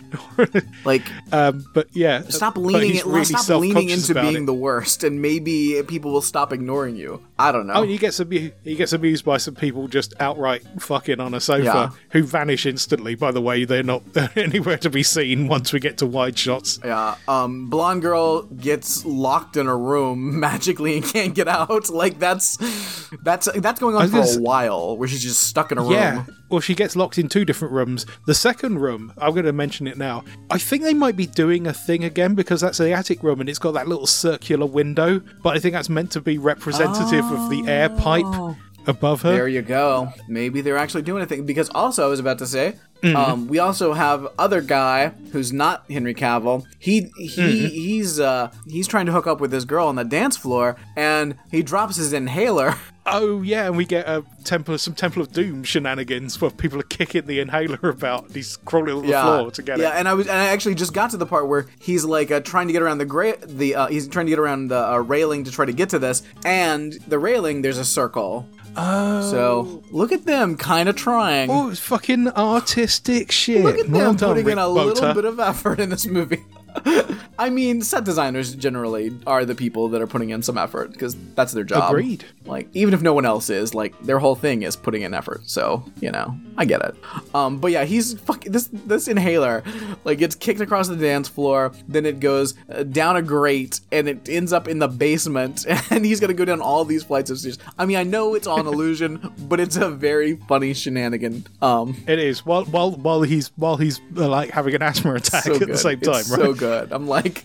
like 0.85 1.02
um, 1.33 1.65
but 1.73 1.89
yeah. 1.93 2.23
stop 2.28 2.55
but 2.55 2.60
leaning 2.60 2.93
he's 2.93 3.01
it, 3.01 3.07
really 3.07 3.25
stop 3.25 3.45
leaning 3.49 3.91
into 3.91 4.15
being 4.15 4.42
it. 4.42 4.47
the 4.47 4.55
worst, 4.55 5.05
and 5.05 5.20
maybe 5.23 5.83
people 5.86 6.12
will 6.12 6.23
stop 6.23 6.52
ignoring 6.52 6.97
you. 6.97 7.23
I 7.39 7.52
don't 7.52 7.66
know. 7.66 7.75
Oh, 7.75 7.83
he 7.83 7.99
gets 7.99 8.18
amu- 8.20 8.50
he 8.65 8.75
gets 8.76 8.92
amused 8.92 9.25
by 9.25 9.36
some 9.36 9.55
people 9.55 9.89
just 9.89 10.15
outright 10.20 10.62
fucking 10.78 11.20
on 11.20 11.34
a 11.34 11.41
sofa 11.41 11.62
Yeah. 11.65 11.91
who 12.10 12.23
vanish 12.23 12.65
instantly. 12.66 13.15
By 13.15 13.31
the 13.31 13.42
way, 13.42 13.65
they're 13.65 13.83
not 13.83 14.02
anywhere 14.36 14.78
to 14.78 14.91
be 14.91 15.02
seen 15.02 15.47
once 15.49 15.73
we 15.73 15.81
get 15.81 15.99
to 15.99 16.07
wide 16.07 16.39
shots. 16.39 16.78
Yeah, 16.84 17.16
um, 17.28 17.68
blonde 17.68 18.02
girl 18.02 18.42
gets 18.42 19.05
locked 19.05 19.57
in 19.57 19.66
a 19.66 19.76
room 19.76 20.41
magically 20.41 20.97
and 20.97 21.05
can't 21.05 21.34
get 21.34 21.49
out. 21.49 21.91
Like 21.91 22.18
that's 22.18 22.57
that's 23.23 23.49
that's 23.57 23.81
going 23.81 23.97
on 23.97 24.08
for 24.08 24.16
gonna 24.23 24.41
while, 24.41 24.97
where 24.97 25.08
she's 25.08 25.23
just 25.23 25.42
stuck 25.42 25.73
in 25.73 25.78
a 25.78 25.83
room. 25.83 25.92
Yeah. 25.92 26.25
Well, 26.49 26.60
she 26.60 26.76
gets 26.76 26.94
locked 26.94 27.18
in 27.18 27.28
two 27.28 27.44
different 27.44 27.75
rooms. 27.75 28.07
The 28.26 28.34
second 28.34 28.78
room, 28.78 29.12
I'm 29.18 29.33
going 29.33 29.47
to 29.47 29.52
mention 29.52 29.89
it 29.89 29.99
now. 29.99 30.23
I 30.49 30.58
think 30.58 30.84
they 30.84 30.94
might 30.94 31.16
be 31.16 31.26
doing 31.26 31.66
a 31.66 31.73
thing 31.73 32.05
again 32.05 32.36
because 32.36 32.60
that's 32.60 32.78
the 32.78 32.92
attic 32.92 33.25
room 33.25 33.35
and 33.40 33.48
it's 33.48 33.58
got 33.58 33.73
that 33.73 33.89
little 33.89 34.06
circular 34.06 34.66
window. 34.66 35.20
But 35.42 35.56
I 35.56 35.60
think 35.60 35.74
that's 35.74 35.89
meant 35.89 36.12
to 36.12 36.20
be 36.20 36.39
representative 36.39 37.24
of 37.31 37.50
the 37.50 37.65
air 37.66 37.89
pipe 37.89 38.56
above 38.86 39.23
her. 39.23 39.32
There 39.32 39.48
you 39.48 39.62
go. 39.62 40.12
Maybe 40.28 40.60
they're 40.60 40.76
actually 40.76 41.02
doing 41.02 41.23
a 41.23 41.26
thing 41.26 41.44
because 41.44 41.68
also 41.70 42.05
I 42.05 42.08
was 42.08 42.20
about 42.20 42.39
to 42.39 42.47
say, 42.47 42.76
um, 43.15 43.47
we 43.48 43.58
also 43.58 43.92
have 43.92 44.26
other 44.39 44.60
guy 44.60 45.08
who's 45.32 45.52
not 45.52 45.84
Henry 45.90 46.15
Cavill. 46.15 46.65
He 46.78 47.10
he 47.16 47.68
he's 47.68 48.18
uh 48.18 48.50
he's 48.66 48.89
trying 48.89 49.06
to 49.06 49.12
hook 49.12 49.26
up 49.26 49.40
with 49.40 49.50
this 49.50 49.65
girl 49.65 49.86
on 49.86 49.97
the 49.97 50.05
dance 50.05 50.36
floor, 50.36 50.76
and 50.97 51.36
he 51.50 51.62
drops 51.62 51.97
his 51.97 52.12
inhaler. 52.12 52.74
Oh 53.07 53.43
yeah, 53.43 53.67
and 53.67 53.76
we 53.76 53.85
get 53.85 54.09
a 54.09 54.25
temple, 54.43 54.76
some 54.78 54.94
Temple 54.94 55.23
of 55.23 55.33
Doom 55.33 55.62
shenanigans 55.62 56.41
where 56.41 56.51
people 56.51 56.81
are 56.81 56.85
kicking 56.85 57.26
the 57.26 57.39
inhaler 57.41 57.78
about. 57.89 58.33
He's 58.33 58.57
crawling 58.57 58.97
on 58.97 59.02
the 59.07 59.12
floor 59.12 59.51
to 59.52 59.62
get 59.62 59.78
yeah, 59.78 59.86
it. 59.86 59.89
Yeah, 59.89 59.99
and 59.99 60.09
I 60.09 60.15
was, 60.15 60.26
and 60.26 60.36
I 60.36 60.47
actually 60.47 60.75
just 60.75 60.93
got 60.93 61.10
to 61.10 61.17
the 61.17 61.26
part 61.26 61.49
where 61.49 61.67
he's 61.78 62.05
like 62.05 62.31
uh, 62.31 62.41
trying 62.41 62.67
to 62.67 62.73
get 62.73 62.83
around 62.83 62.99
the 62.99 63.05
gra- 63.05 63.39
the 63.47 63.76
uh, 63.76 63.86
he's 63.86 64.09
trying 64.09 64.26
to 64.26 64.31
get 64.31 64.39
around 64.39 64.68
the 64.68 64.93
uh, 64.93 64.99
railing 64.99 65.44
to 65.44 65.52
try 65.52 65.65
to 65.65 65.73
get 65.73 65.91
to 65.91 65.99
this, 65.99 66.23
and 66.44 66.94
the 67.07 67.18
railing 67.18 67.62
there's 67.62 67.78
a 67.78 67.85
circle. 67.85 68.49
Oh, 68.78 69.31
so 69.31 69.83
look 69.91 70.12
at 70.12 70.25
them, 70.25 70.57
kind 70.57 70.89
of 70.89 70.97
trying. 70.97 71.51
Oh, 71.51 71.70
it's 71.70 71.81
fucking 71.81 72.28
artistic 72.28 73.33
shit. 73.33 73.65
look 73.65 73.78
at 73.78 73.89
Well 73.89 74.09
them 74.09 74.17
done, 74.17 74.28
putting 74.31 74.43
in 74.43 74.59
Rick 74.59 74.59
a 74.59 74.68
little 74.68 75.15
bit 75.15 75.25
of 75.25 75.41
effort 75.41 75.81
in 75.81 75.91
this 75.91 76.07
movie. 76.07 76.44
I 77.38 77.50
mean, 77.50 77.82
set 77.82 78.05
designers 78.05 78.55
generally 78.55 79.12
are 79.26 79.44
the 79.44 79.55
people 79.55 79.88
that 79.88 80.00
are 80.00 80.06
putting 80.06 80.30
in 80.30 80.42
some 80.42 80.56
effort 80.56 80.92
because 80.92 81.16
that's 81.34 81.52
their 81.52 81.64
job. 81.64 81.90
Agreed. 81.90 82.24
Like, 82.44 82.68
even 82.74 82.94
if 82.94 83.02
no 83.02 83.12
one 83.12 83.26
else 83.26 83.50
is, 83.50 83.74
like, 83.74 83.98
their 84.02 84.18
whole 84.18 84.34
thing 84.34 84.62
is 84.62 84.76
putting 84.76 85.02
in 85.02 85.12
effort. 85.14 85.42
So, 85.48 85.84
you 86.00 86.10
know, 86.10 86.36
I 86.56 86.64
get 86.64 86.82
it. 86.82 86.94
Um, 87.34 87.58
but 87.58 87.70
yeah, 87.72 87.84
he's 87.84 88.18
fucking 88.20 88.52
this 88.52 88.68
this 88.72 89.08
inhaler, 89.08 89.62
like, 90.05 90.18
gets 90.18 90.34
kicked 90.34 90.60
across 90.60 90.88
the 90.88 90.96
dance 90.96 91.28
floor, 91.28 91.72
then 91.88 92.06
it 92.06 92.20
goes 92.20 92.55
uh, 92.70 92.82
down 92.84 93.16
a 93.16 93.22
grate, 93.22 93.80
and 93.92 94.08
it 94.08 94.28
ends 94.28 94.52
up 94.52 94.68
in 94.68 94.78
the 94.78 94.88
basement, 94.88 95.66
and 95.90 96.05
he's 96.05 96.20
gonna 96.20 96.34
go 96.34 96.44
down 96.44 96.60
all 96.60 96.84
these 96.84 97.02
flights 97.02 97.30
of 97.30 97.38
stairs. 97.38 97.58
I 97.78 97.86
mean, 97.86 97.96
I 97.96 98.02
know 98.05 98.34
it's 98.34 98.46
all 98.46 98.60
an 98.60 98.66
illusion, 98.66 99.32
but 99.48 99.60
it's 99.60 99.76
a 99.76 99.90
very 99.90 100.36
funny 100.48 100.72
shenanigan. 100.74 101.46
Um, 101.60 101.96
It 102.06 102.18
is 102.18 102.44
while 102.46 102.64
while 102.64 102.92
while 102.92 103.22
he's 103.22 103.48
while 103.56 103.76
he's 103.76 104.00
uh, 104.16 104.28
like 104.28 104.50
having 104.50 104.74
an 104.74 104.82
asthma 104.82 105.14
attack 105.14 105.44
so 105.44 105.55
at 105.55 105.58
good. 105.58 105.68
the 105.68 105.78
same 105.78 106.00
time, 106.00 106.20
it's 106.20 106.30
right? 106.30 106.40
So 106.40 106.52
good. 106.55 106.65
I'm 106.90 107.06
like, 107.08 107.44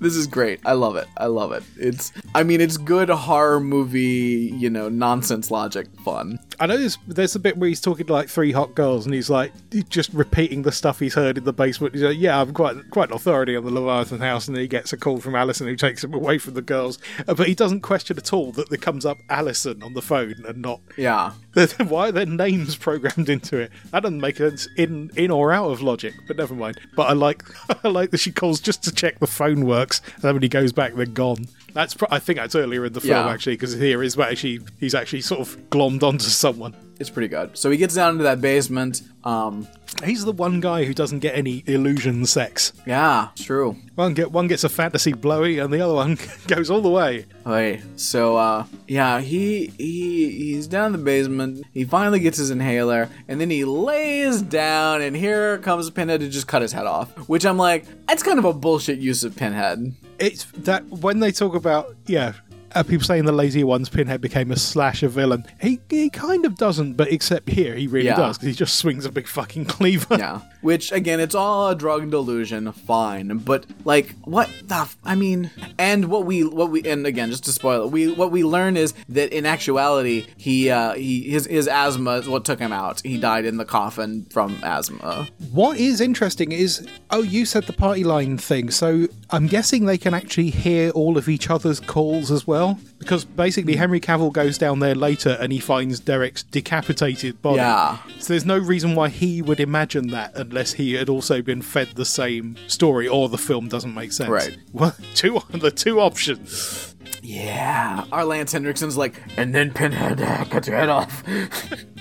this 0.00 0.16
is 0.16 0.26
great. 0.26 0.60
I 0.64 0.72
love 0.72 0.96
it. 0.96 1.06
I 1.16 1.26
love 1.26 1.52
it. 1.52 1.62
It's. 1.76 2.12
I 2.34 2.42
mean, 2.42 2.60
it's 2.60 2.76
good 2.76 3.08
horror 3.08 3.60
movie. 3.60 4.52
You 4.56 4.70
know, 4.70 4.88
nonsense 4.88 5.50
logic 5.50 5.86
fun. 6.04 6.38
I 6.60 6.66
know 6.66 6.76
there's 6.76 6.98
there's 7.06 7.34
a 7.34 7.40
bit 7.40 7.56
where 7.56 7.68
he's 7.68 7.80
talking 7.80 8.06
to 8.06 8.12
like 8.12 8.28
three 8.28 8.52
hot 8.52 8.74
girls, 8.74 9.04
and 9.06 9.14
he's 9.14 9.30
like 9.30 9.52
just 9.88 10.12
repeating 10.12 10.62
the 10.62 10.72
stuff 10.72 10.98
he's 10.98 11.14
heard 11.14 11.38
in 11.38 11.44
the 11.44 11.52
basement. 11.52 11.94
He's 11.94 12.02
like, 12.02 12.18
"Yeah, 12.18 12.40
I'm 12.40 12.52
quite 12.52 12.90
quite 12.90 13.10
an 13.10 13.16
authority 13.16 13.56
on 13.56 13.64
the 13.64 13.70
Leviathan 13.70 14.20
house," 14.20 14.48
and 14.48 14.56
then 14.56 14.62
he 14.62 14.68
gets 14.68 14.92
a 14.92 14.96
call 14.96 15.20
from 15.20 15.34
Alison 15.34 15.66
who 15.66 15.76
takes 15.76 16.02
him 16.02 16.14
away 16.14 16.38
from 16.38 16.54
the 16.54 16.62
girls. 16.62 16.98
Uh, 17.28 17.34
But 17.34 17.46
he 17.48 17.54
doesn't 17.54 17.80
question 17.80 18.16
at 18.18 18.32
all 18.32 18.52
that 18.52 18.68
there 18.68 18.78
comes 18.78 19.06
up 19.06 19.18
Alison 19.30 19.82
on 19.82 19.94
the 19.94 20.02
phone 20.02 20.34
and 20.46 20.62
not 20.62 20.80
Yeah. 20.96 21.32
why 21.88 22.08
are 22.08 22.12
their 22.12 22.26
names 22.26 22.76
programmed 22.76 23.28
into 23.28 23.58
it? 23.58 23.70
That 23.90 24.02
doesn't 24.04 24.20
make 24.20 24.36
sense 24.36 24.68
in 24.76 25.10
in 25.16 25.30
or 25.30 25.52
out 25.52 25.70
of 25.70 25.82
logic. 25.82 26.14
But 26.26 26.36
never 26.38 26.54
mind. 26.54 26.80
But 26.96 27.04
I 27.08 27.12
like 27.12 27.42
I 27.84 27.88
like 27.88 28.10
that 28.10 28.18
she 28.18 28.32
calls 28.32 28.60
just 28.60 28.82
to 28.84 28.92
check 28.92 29.18
the 29.18 29.26
phone 29.26 29.51
works. 29.60 30.00
And 30.14 30.22
then 30.22 30.34
when 30.34 30.42
he 30.42 30.48
goes 30.48 30.72
back, 30.72 30.94
they're 30.94 31.06
gone. 31.06 31.46
That's 31.74 31.94
pro- 31.94 32.08
I 32.10 32.18
think 32.18 32.38
that's 32.38 32.54
earlier 32.54 32.84
in 32.86 32.92
the 32.92 33.00
film 33.00 33.26
Yeah. 33.26 33.32
actually 33.32 33.54
because 33.54 33.74
here 33.74 34.02
is 34.02 34.18
actually 34.18 34.60
he's 34.80 34.94
actually 34.94 35.20
sort 35.20 35.40
of 35.40 35.56
glommed 35.70 36.02
onto 36.02 36.24
someone. 36.24 36.74
It's 37.02 37.10
pretty 37.10 37.26
good. 37.26 37.58
So 37.58 37.68
he 37.68 37.76
gets 37.76 37.96
down 37.96 38.12
into 38.12 38.22
that 38.22 38.40
basement. 38.40 39.02
Um, 39.24 39.66
He's 40.04 40.24
the 40.24 40.30
one 40.30 40.60
guy 40.60 40.84
who 40.84 40.94
doesn't 40.94 41.18
get 41.18 41.36
any 41.36 41.64
illusion 41.66 42.24
sex. 42.26 42.72
yeah, 42.86 43.30
it's 43.32 43.42
true. 43.44 43.76
One 43.96 44.14
get 44.14 44.30
one 44.30 44.46
gets 44.46 44.62
a 44.62 44.68
fantasy 44.68 45.12
blowy, 45.12 45.58
and 45.58 45.72
the 45.72 45.80
other 45.80 45.94
one 45.94 46.16
goes 46.46 46.70
all 46.70 46.80
the 46.80 46.88
way. 46.88 47.26
Okay, 47.44 47.82
so 47.96 48.36
uh, 48.36 48.66
yeah, 48.86 49.20
he 49.20 49.66
he 49.78 50.30
he's 50.30 50.68
down 50.68 50.86
in 50.86 50.92
the 50.92 50.98
basement. 50.98 51.66
He 51.74 51.84
finally 51.84 52.20
gets 52.20 52.38
his 52.38 52.50
inhaler, 52.50 53.10
and 53.26 53.40
then 53.40 53.50
he 53.50 53.64
lays 53.64 54.42
down, 54.42 55.02
and 55.02 55.16
here 55.16 55.58
comes 55.58 55.90
Pinhead 55.90 56.20
to 56.20 56.28
just 56.28 56.46
cut 56.46 56.62
his 56.62 56.72
head 56.72 56.86
off. 56.86 57.10
Which 57.28 57.44
I'm 57.44 57.58
like, 57.58 57.84
that's 58.06 58.22
kind 58.22 58.38
of 58.38 58.44
a 58.44 58.52
bullshit 58.52 59.00
use 59.00 59.24
of 59.24 59.34
Pinhead. 59.34 59.92
It's 60.20 60.44
that 60.58 60.84
when 60.86 61.18
they 61.18 61.32
talk 61.32 61.56
about 61.56 61.96
yeah. 62.06 62.34
Uh, 62.74 62.82
people 62.82 63.04
saying 63.04 63.24
the 63.24 63.32
lazy 63.32 63.64
ones, 63.64 63.88
Pinhead 63.88 64.20
became 64.20 64.50
a 64.50 64.56
slasher 64.56 65.08
villain. 65.08 65.44
He 65.60 65.80
he 65.90 66.08
kind 66.10 66.44
of 66.44 66.56
doesn't, 66.56 66.94
but 66.94 67.10
except 67.12 67.48
here 67.50 67.74
he 67.74 67.86
really 67.86 68.06
Yeah. 68.06 68.16
does 68.16 68.38
because 68.38 68.48
he 68.48 68.54
just 68.54 68.76
swings 68.76 69.04
a 69.04 69.12
big 69.12 69.26
fucking 69.28 69.66
cleaver. 69.66 70.16
Yeah. 70.18 70.40
Which 70.62 70.92
again, 70.92 71.20
it's 71.20 71.34
all 71.34 71.68
a 71.68 71.74
drug 71.74 72.10
delusion, 72.10 72.72
fine. 72.72 73.38
But 73.38 73.66
like, 73.84 74.14
what 74.24 74.48
the? 74.64 74.76
F- 74.76 74.96
I 75.04 75.14
mean, 75.14 75.50
and 75.78 76.06
what 76.06 76.24
we 76.24 76.44
what 76.44 76.70
we 76.70 76.82
and 76.84 77.06
again, 77.06 77.30
just 77.30 77.44
to 77.44 77.52
spoil 77.52 77.84
it, 77.84 77.90
we 77.90 78.12
what 78.12 78.30
we 78.30 78.44
learn 78.44 78.76
is 78.76 78.94
that 79.08 79.32
in 79.36 79.44
actuality, 79.44 80.26
he 80.36 80.70
uh 80.70 80.94
he 80.94 81.22
his 81.28 81.46
his 81.46 81.68
asthma 81.68 82.12
is 82.12 82.28
what 82.28 82.44
took 82.44 82.60
him 82.60 82.72
out. 82.72 83.00
He 83.02 83.18
died 83.18 83.44
in 83.44 83.56
the 83.56 83.64
coffin 83.64 84.24
from 84.30 84.58
asthma. 84.62 85.28
What 85.50 85.78
is 85.78 86.00
interesting 86.00 86.52
is, 86.52 86.86
oh, 87.10 87.22
you 87.22 87.44
said 87.44 87.64
the 87.64 87.72
party 87.72 88.04
line 88.04 88.38
thing, 88.38 88.70
so 88.70 89.08
I'm 89.30 89.48
guessing 89.48 89.84
they 89.86 89.98
can 89.98 90.14
actually 90.14 90.50
hear 90.50 90.90
all 90.90 91.18
of 91.18 91.28
each 91.28 91.50
other's 91.50 91.80
calls 91.80 92.30
as 92.30 92.46
well. 92.46 92.78
Because 92.98 93.24
basically, 93.24 93.74
Henry 93.74 93.98
Cavill 93.98 94.32
goes 94.32 94.58
down 94.58 94.78
there 94.78 94.94
later 94.94 95.36
and 95.40 95.52
he 95.52 95.58
finds 95.58 95.98
Derek's 95.98 96.44
decapitated 96.44 97.42
body. 97.42 97.56
Yeah. 97.56 97.98
So 98.20 98.32
there's 98.32 98.44
no 98.44 98.58
reason 98.58 98.94
why 98.94 99.08
he 99.08 99.42
would 99.42 99.58
imagine 99.58 100.08
that 100.08 100.32
unless 100.52 100.74
he 100.74 100.92
had 100.92 101.08
also 101.08 101.40
been 101.40 101.62
fed 101.62 101.88
the 101.94 102.04
same 102.04 102.54
story 102.66 103.08
or 103.08 103.26
the 103.30 103.38
film 103.38 103.68
doesn't 103.68 103.94
make 103.94 104.12
sense. 104.12 104.28
Right. 104.28 104.58
Well, 104.72 104.94
two 105.14 105.40
the 105.50 105.70
two 105.70 105.98
options. 106.00 106.94
Yeah. 107.22 108.04
Our 108.12 108.24
Lance 108.24 108.52
Henriksen's 108.52 108.96
like, 108.96 109.20
and 109.36 109.54
then 109.54 109.72
Pinhead 109.72 110.20
uh, 110.20 110.44
cuts 110.44 110.68
your 110.68 110.76
head 110.76 110.88
off. 110.88 111.24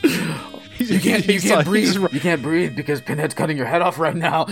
You 0.78 1.00
can't, 1.00 1.28
you 1.28 1.40
can't 1.40 1.64
breathe. 1.64 1.94
You 2.12 2.20
can't 2.20 2.42
breathe 2.42 2.76
because 2.76 3.02
Pinhead's 3.02 3.36
cutting 3.36 3.56
your 3.56 3.68
head 3.68 3.84
off 3.84 4.00
right 4.00 4.16
now. 4.16 4.48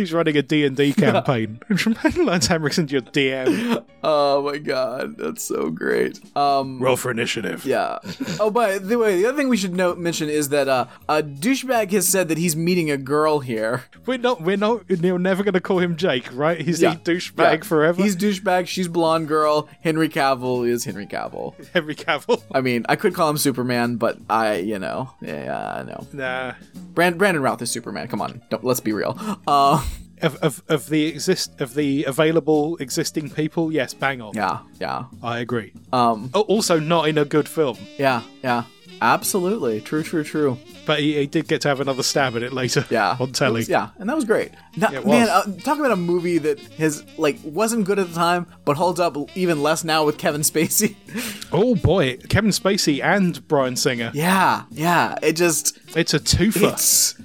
He's 0.00 0.14
running 0.14 0.34
a 0.38 0.42
D&D 0.42 0.92
campaign. 0.94 1.60
Lance 1.68 2.48
Henriksen's 2.48 2.90
your 2.90 3.02
DM. 3.02 3.84
Oh 4.02 4.40
my 4.42 4.56
god, 4.56 5.18
that's 5.18 5.44
so 5.44 5.68
great. 5.68 6.18
Um, 6.34 6.78
Roll 6.82 6.96
for 6.96 7.10
initiative. 7.10 7.66
Yeah. 7.66 7.98
Oh, 8.40 8.50
by 8.50 8.78
the 8.78 8.96
way, 8.96 9.20
the 9.20 9.26
other 9.28 9.36
thing 9.36 9.50
we 9.50 9.56
should 9.58 9.74
note 9.74 9.98
mention 9.98 10.30
is 10.30 10.48
that 10.48 10.66
uh, 10.66 10.86
a 11.10 11.22
douchebag 11.22 11.90
has 11.92 12.08
said 12.08 12.28
that 12.28 12.38
he's 12.38 12.56
meeting 12.56 12.90
a 12.90 12.96
girl 12.96 13.40
here. 13.40 13.84
We're 14.06 14.16
not. 14.16 14.40
We're 14.40 14.56
not. 14.56 14.88
We're 14.88 15.18
never 15.18 15.42
going 15.42 15.52
to 15.54 15.60
call 15.60 15.78
him 15.80 15.96
Jake, 15.96 16.34
right? 16.34 16.58
He's 16.58 16.80
Yeah. 16.80 16.94
the 16.94 17.12
douchebag 17.12 17.58
Yeah. 17.58 17.64
forever. 17.64 18.02
He's 18.02 18.16
douchebag. 18.16 18.66
She's 18.66 18.88
blonde 18.88 19.28
girl. 19.28 19.68
Henry 19.82 20.08
Cavill 20.08 20.66
is 20.66 20.84
Henry 20.84 21.06
Cavill. 21.06 21.52
Henry 21.74 21.94
Cavill. 21.94 22.42
I 22.50 22.62
mean, 22.62 22.86
I 22.88 22.96
could 22.96 23.12
call 23.12 23.28
him 23.28 23.36
Superman, 23.36 23.96
but 23.96 24.16
I, 24.30 24.54
you 24.56 24.78
know, 24.78 25.10
yeah, 25.20 25.74
I 25.76 25.82
know. 25.82 26.06
Nah. 26.14 26.54
Brand- 26.94 27.18
Brandon 27.18 27.42
Routh 27.42 27.60
is 27.60 27.70
Superman. 27.70 28.08
Come 28.08 28.22
on, 28.22 28.40
don't, 28.48 28.64
let's 28.64 28.80
be 28.80 28.92
real. 28.94 29.18
Uh, 29.46 29.84
Of, 30.22 30.36
of, 30.42 30.62
of 30.68 30.88
the 30.88 31.06
exist 31.06 31.60
of 31.60 31.74
the 31.74 32.04
available 32.04 32.76
existing 32.76 33.30
people, 33.30 33.72
yes, 33.72 33.94
bang 33.94 34.20
on. 34.20 34.34
yeah, 34.34 34.58
yeah, 34.78 35.04
I 35.22 35.38
agree. 35.38 35.72
um, 35.92 36.30
also, 36.34 36.78
not 36.78 37.08
in 37.08 37.16
a 37.18 37.24
good 37.24 37.48
film, 37.48 37.78
yeah, 37.98 38.22
yeah. 38.42 38.64
Absolutely, 39.02 39.80
true, 39.80 40.02
true, 40.02 40.24
true. 40.24 40.58
but 40.86 41.00
he, 41.00 41.14
he 41.14 41.26
did 41.26 41.48
get 41.48 41.60
to 41.62 41.68
have 41.68 41.80
another 41.80 42.02
stab 42.02 42.36
at 42.36 42.42
it 42.42 42.52
later. 42.52 42.84
Yeah, 42.90 43.16
on 43.20 43.32
telly. 43.32 43.60
Was- 43.60 43.68
yeah, 43.68 43.90
and 43.98 44.08
that 44.08 44.16
was 44.16 44.24
great. 44.24 44.50
Now, 44.76 44.88
It 44.92 45.04
Man, 45.06 45.26
was. 45.26 45.28
uh, 45.28 45.52
talk 45.64 45.78
about 45.78 45.90
a 45.90 45.96
movie 45.96 46.38
that 46.38 46.58
has 46.74 47.04
like 47.18 47.38
wasn't 47.42 47.84
good 47.86 47.98
at 47.98 48.08
the 48.08 48.14
time, 48.14 48.46
but 48.64 48.76
holds 48.76 49.00
up 49.00 49.16
even 49.36 49.62
less 49.62 49.84
now 49.84 50.04
with 50.04 50.18
Kevin 50.18 50.42
Spacey. 50.42 50.96
Oh 51.52 51.74
boy, 51.74 52.16
Kevin 52.28 52.50
Spacey 52.52 53.02
and 53.02 53.46
Bryan 53.48 53.74
Singer. 53.74 54.12
yeah, 54.14 54.62
yeah. 54.70 55.16
It 55.20 55.32
just 55.32 55.76
It's 55.96 56.14
a 56.14 56.20
twofer. 56.20 56.72
it's 56.72 57.16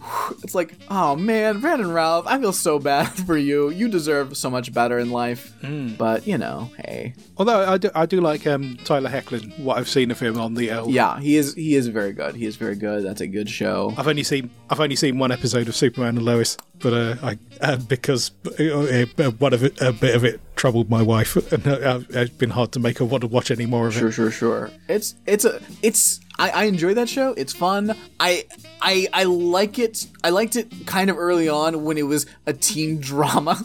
it's 0.43 0.55
like 0.55 0.73
oh 0.89 1.15
man, 1.15 1.59
Brandon 1.59 1.91
Routh, 1.91 2.25
I 2.25 2.39
feel 2.39 2.51
so 2.51 2.79
bad 2.79 3.05
for 3.27 3.37
you. 3.37 3.69
You 3.69 3.87
deserve 3.87 4.35
so 4.35 4.49
much 4.49 4.73
better 4.73 4.97
in 4.97 5.11
life. 5.11 5.53
Hmm. 5.61 5.89
But 5.93 6.25
you 6.25 6.39
know, 6.39 6.71
hey, 6.79 7.13
Although 7.37 7.71
I 7.71 7.77
do, 7.77 7.91
I 7.93 8.07
do 8.07 8.19
like 8.19 8.47
um, 8.47 8.77
Tyler 8.83 9.11
Hoechlin. 9.11 9.59
What 9.59 9.77
I've 9.77 9.87
seen 9.89 10.09
of 10.09 10.19
him 10.19 10.39
on 10.39 10.55
the 10.55 10.71
L. 10.71 10.89
yeah, 10.89 11.19
he 11.19 11.35
is 11.37 11.54
he 11.55 11.75
is 11.75 11.87
very 11.87 12.13
good. 12.13 12.35
He 12.35 12.45
is 12.45 12.55
very 12.57 12.75
good. 12.75 13.03
That's 13.05 13.21
a 13.21 13.27
good 13.27 13.49
show. 13.49 13.93
I've 13.97 14.07
only 14.07 14.23
seen 14.23 14.49
I've 14.69 14.79
only 14.79 14.95
seen 14.95 15.17
one 15.17 15.31
episode 15.31 15.67
of 15.67 15.75
Superman 15.75 16.17
and 16.17 16.25
Lois, 16.25 16.57
but 16.79 16.93
uh, 16.93 17.15
I 17.23 17.39
uh, 17.61 17.77
because 17.77 18.31
uh, 18.59 18.63
uh, 18.63 19.31
one 19.31 19.53
of 19.53 19.63
it 19.63 19.81
a 19.81 19.91
bit 19.91 20.15
of 20.15 20.23
it 20.23 20.39
troubled 20.55 20.89
my 20.89 21.01
wife, 21.01 21.35
and 21.51 21.67
uh, 21.67 21.99
it's 22.09 22.29
been 22.35 22.51
hard 22.51 22.71
to 22.73 22.79
make 22.79 22.99
her 22.99 23.05
want 23.05 23.21
to 23.21 23.27
watch 23.27 23.49
any 23.51 23.65
more 23.65 23.87
of 23.87 23.93
Sure, 23.93 24.09
it. 24.09 24.11
sure, 24.11 24.31
sure. 24.31 24.67
sure. 24.67 24.71
It's 24.87 25.15
it's 25.25 25.45
a 25.45 25.61
it's 25.81 26.19
I, 26.37 26.49
I 26.49 26.63
enjoy 26.65 26.93
that 26.95 27.07
show. 27.09 27.33
It's 27.37 27.53
fun. 27.53 27.95
I 28.19 28.45
I 28.81 29.07
I 29.13 29.23
like 29.23 29.79
it. 29.79 30.05
I 30.23 30.29
liked 30.31 30.55
it 30.57 30.85
kind 30.85 31.09
of 31.09 31.17
early 31.17 31.47
on 31.49 31.83
when 31.83 31.97
it 31.97 32.03
was 32.03 32.25
a 32.45 32.51
teen 32.53 32.99
drama, 33.09 33.63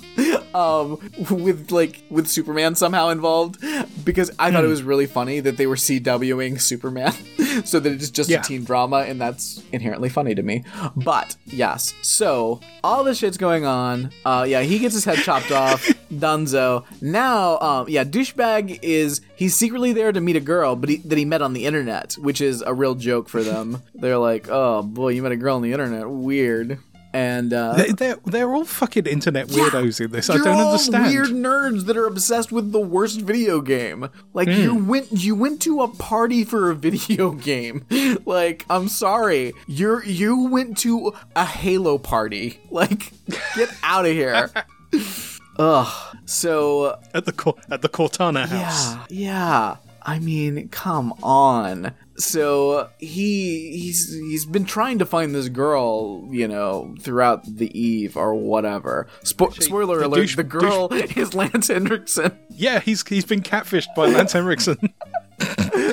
um, 0.55 0.99
with 1.31 1.71
like 1.73 2.03
with 2.11 2.29
Superman 2.29 2.75
somehow 2.75 3.09
involved, 3.09 3.61
because 4.05 4.31
I 4.39 4.49
Hmm. 4.51 4.55
thought 4.57 4.65
it 4.65 4.69
was 4.69 4.83
really 4.83 5.07
funny 5.07 5.41
that 5.41 5.57
they 5.57 5.67
were 5.67 5.77
CWing 5.77 6.61
Superman, 6.61 7.13
so 7.65 7.81
that 7.81 7.93
it's 7.93 8.11
just 8.11 8.31
Yeah. 8.31 8.41
a 8.41 8.43
teen 8.43 8.65
drama, 8.65 8.99
and 9.09 9.21
that's 9.21 9.63
inherently 9.73 10.09
funny 10.09 10.35
to 10.35 10.43
me. 10.43 10.65
But 10.97 11.37
yes, 11.47 11.95
so 12.03 12.61
all 12.85 13.05
this 13.05 13.19
shit's 13.19 13.37
going 13.37 13.65
on. 13.65 14.11
Uh, 14.25 14.47
yeah, 14.49 14.63
he 14.63 14.79
gets 14.79 14.95
his 14.95 15.05
head 15.05 15.19
chopped 15.19 15.51
off. 15.53 15.87
Dunzo. 16.13 16.85
Now, 17.01 17.59
um, 17.61 17.89
yeah, 17.89 18.05
douchebag 18.05 18.79
is 18.83 19.21
he's 19.37 19.55
secretly 19.57 19.93
there 19.93 20.13
to 20.13 20.21
meet 20.21 20.37
a 20.37 20.41
girl, 20.41 20.75
but 20.77 20.89
he, 20.89 20.97
that 20.99 21.17
he 21.19 21.25
met 21.25 21.43
on 21.43 21.53
the 21.53 21.65
internet, 21.67 22.15
which 22.15 22.41
is 22.41 22.63
a 22.63 22.75
real 22.75 22.95
joke 22.95 23.29
for 23.29 23.43
them. 23.43 23.83
They're 23.95 24.19
like, 24.19 24.49
"Oh 24.51 24.83
boy, 24.83 25.11
you 25.11 25.23
met 25.23 25.33
a 25.33 25.37
girl 25.37 25.57
on 25.57 25.63
the 25.63 25.73
internet. 25.73 26.09
Weird." 26.11 26.79
And 27.13 27.53
uh, 27.53 27.73
They- 27.75 27.93
They're 27.93 28.17
they're 28.25 28.55
all 28.55 28.65
fucking 28.65 29.07
internet 29.07 29.49
weirdos 29.49 30.01
in 30.01 30.11
this. 30.13 30.31
I 30.31 30.37
don't 30.37 30.49
all 30.49 30.73
understand. 30.73 31.07
Weird 31.07 31.29
nerds 31.29 31.87
that 31.87 31.97
are 31.97 32.07
obsessed 32.07 32.53
with 32.53 32.73
the 32.73 32.81
worst 32.81 33.21
video 33.21 33.61
game. 33.61 34.09
Like 34.33 34.49
Hmm. 34.49 34.61
you 34.61 34.75
went 34.77 35.13
you 35.13 35.35
went 35.35 35.61
to 35.63 35.83
a 35.83 35.89
party 35.89 36.45
for 36.45 36.71
a 36.71 36.75
video 36.75 37.31
game. 37.51 37.85
Like 38.27 38.65
I'm 38.71 38.89
sorry, 38.89 39.53
you're 39.67 40.05
you 40.05 40.45
went 40.49 40.79
to 40.79 41.13
a 41.37 41.45
Halo 41.45 41.99
party. 41.99 42.61
Like 42.71 43.13
get 43.57 43.73
out 43.83 44.07
of 44.07 44.13
here. 44.13 44.51
Ugh. 45.59 46.17
So 46.27 46.99
At 47.13 47.25
the 47.27 47.55
at 47.71 47.83
the 47.83 47.89
Cortana 47.89 48.47
house. 48.47 48.95
yeah, 48.95 49.05
yeah. 49.09 49.77
I 50.03 50.19
mean, 50.19 50.69
come 50.71 51.13
on. 51.23 51.93
So 52.25 52.89
he 52.99 53.77
he's 53.79 54.13
he's 54.13 54.45
been 54.47 54.65
trying 54.65 54.99
to 54.99 55.07
find 55.07 55.35
this 55.35 55.49
girl, 55.49 56.27
you 56.31 56.47
know, 56.49 56.95
throughout 57.01 57.45
the 57.45 57.77
eve 57.79 58.17
or 58.17 58.35
whatever. 58.35 59.07
Spo- 59.25 59.53
spoiler 59.63 59.99
the 59.99 60.07
alert: 60.07 60.17
douche- 60.21 60.37
the 60.37 60.45
girl 60.45 60.89
is 60.93 61.35
Lance 61.35 61.69
Henriksen. 61.69 62.39
Yeah, 62.51 62.81
he's 62.81 63.07
he's 63.07 63.25
been 63.25 63.43
catfished 63.43 63.95
by 63.97 64.07
Lance 64.07 64.33
Henriksen. 64.35 64.93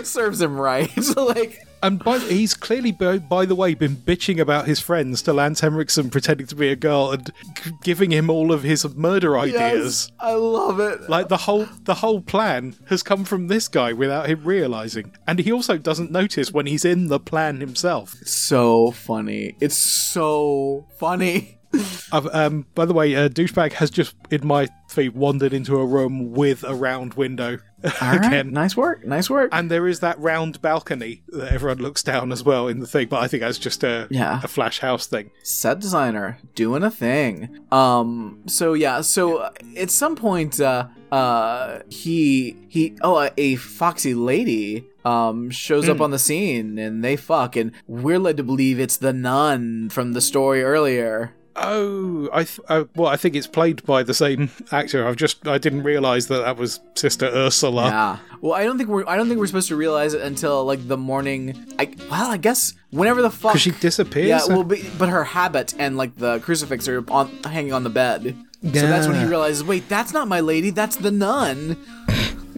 Serves 0.03 0.41
him 0.41 0.59
right. 0.59 0.89
So 1.03 1.25
like, 1.25 1.65
And 1.83 2.03
by, 2.03 2.19
he's 2.19 2.53
clearly, 2.53 2.91
by, 2.91 3.19
by 3.19 3.45
the 3.45 3.55
way, 3.55 3.73
been 3.73 3.95
bitching 3.95 4.39
about 4.39 4.67
his 4.67 4.79
friends 4.79 5.21
to 5.23 5.33
Lance 5.33 5.59
Henriksen 5.59 6.09
pretending 6.09 6.47
to 6.47 6.55
be 6.55 6.69
a 6.69 6.75
girl 6.75 7.11
and 7.11 7.31
g- 7.63 7.71
giving 7.83 8.11
him 8.11 8.29
all 8.29 8.51
of 8.51 8.63
his 8.63 8.87
murder 8.95 9.37
ideas. 9.37 10.09
yes, 10.09 10.11
I 10.19 10.33
love 10.33 10.79
it. 10.79 11.09
Like 11.09 11.27
the 11.29 11.37
whole 11.37 11.67
the 11.83 11.95
whole 11.95 12.21
plan 12.21 12.75
has 12.89 13.03
come 13.03 13.25
from 13.25 13.47
this 13.47 13.67
guy 13.67 13.93
without 13.93 14.27
him 14.29 14.43
realizing, 14.43 15.15
and 15.27 15.39
he 15.39 15.51
also 15.51 15.77
doesn't 15.77 16.11
notice 16.11 16.51
when 16.51 16.65
he's 16.65 16.85
in 16.85 17.07
the 17.07 17.19
plan 17.19 17.59
himself. 17.59 18.15
so 18.25 18.91
funny. 18.91 19.55
It's 19.59 19.77
so 19.77 20.87
funny. 20.97 21.59
I've, 22.11 22.27
um, 22.27 22.65
by 22.75 22.85
the 22.85 22.93
way, 22.93 23.13
uh, 23.15 23.27
douchebag 23.29 23.73
has 23.73 23.91
just 23.91 24.15
in 24.31 24.47
my 24.47 24.67
feed 24.89 25.09
wandered 25.09 25.53
into 25.53 25.75
a 25.77 25.85
room 25.85 26.31
with 26.31 26.63
a 26.63 26.73
round 26.73 27.15
window 27.15 27.59
All 27.83 27.91
right, 28.01 28.25
again. 28.25 28.51
nice 28.51 28.75
work. 28.75 29.05
Nice 29.05 29.29
work. 29.29 29.49
And 29.53 29.69
there 29.69 29.87
is 29.87 29.99
that 29.99 30.19
round 30.19 30.61
balcony 30.61 31.21
that 31.29 31.51
everyone 31.53 31.77
looks 31.77 32.01
down 32.01 32.31
as 32.31 32.43
well 32.43 32.67
in 32.67 32.79
the 32.79 32.87
thing, 32.87 33.07
but 33.07 33.21
I 33.21 33.27
think 33.27 33.41
that's 33.41 33.59
just 33.59 33.83
a 33.83 34.07
Yeah. 34.09 34.41
a 34.43 34.47
flash 34.47 34.79
house 34.79 35.05
thing. 35.05 35.29
set 35.43 35.79
designer 35.79 36.39
doing 36.55 36.83
a 36.83 36.89
thing 36.91 37.59
um 37.71 38.41
so 38.47 38.73
yeah 38.73 39.01
so 39.01 39.37
uh, 39.37 39.49
at 39.77 39.91
some 39.91 40.15
point 40.15 40.59
uh 40.59 40.87
uh 41.11 41.79
he 41.89 42.55
he 42.67 42.95
oh 43.01 43.19
a, 43.19 43.31
a 43.37 43.55
foxy 43.55 44.13
lady 44.13 44.85
um 45.05 45.49
shows 45.51 45.87
up 45.87 46.01
on 46.01 46.11
the 46.11 46.19
scene 46.19 46.77
and 46.77 47.03
they 47.03 47.15
fuck 47.15 47.55
and 47.55 47.71
we're 47.87 48.19
led 48.19 48.37
to 48.37 48.43
believe 48.43 48.79
it's 48.79 48.97
the 48.97 49.13
nun 49.13 49.89
from 49.89 50.13
the 50.13 50.21
story 50.21 50.63
earlier 50.63 51.33
Oh, 51.59 52.29
I 52.31 52.43
th- 52.43 52.59
uh, 52.69 52.83
well, 52.95 53.07
I 53.07 53.17
think 53.17 53.35
it's 53.35 53.47
played 53.47 53.83
by 53.83 54.03
the 54.03 54.13
same 54.13 54.51
actor. 54.71 55.07
I've 55.07 55.15
just 55.15 55.47
I 55.47 55.57
didn't 55.57 55.83
realize 55.83 56.27
that 56.27 56.43
that 56.45 56.55
was 56.57 56.79
Sister 56.95 57.25
Ursula. 57.25 57.87
yeah 57.89 58.17
well 58.39 58.53
i 58.53 58.63
don't 58.63 58.77
think 58.77 58.87
we're 58.87 59.03
i 59.07 59.17
don't 59.17 59.27
think 59.27 59.39
we're 59.39 59.47
supposed 59.47 59.67
to 59.67 59.75
realize 59.75 60.13
it 60.13 60.21
until 60.21 60.63
like 60.63 60.87
the 60.87 60.95
morning 60.95 61.55
i 61.79 61.89
well 62.11 62.29
i 62.29 62.37
guess 62.37 62.75
whenever 62.91 63.23
the 63.23 63.31
fuck 63.31 63.53
Because 63.53 63.63
she 63.63 63.71
disappears. 63.71 64.27
yeah 64.27 64.45
well 64.47 64.63
but, 64.63 64.77
but 64.99 65.09
her 65.09 65.23
habit 65.23 65.73
and 65.79 65.97
like 65.97 66.15
the 66.17 66.37
crucifix 66.41 66.87
are 66.87 67.03
on 67.09 67.29
hanging 67.45 67.73
on 67.73 67.83
the 67.83 67.89
bed 67.89 68.35
so 68.61 68.69
that's 68.69 69.07
when 69.07 69.15
he 69.19 69.25
realizes 69.25 69.63
wait 69.63 69.89
that's 69.89 70.13
not 70.13 70.27
my 70.27 70.39
lady 70.39 70.69
that's 70.69 70.97
the 70.97 71.09
nun 71.09 71.77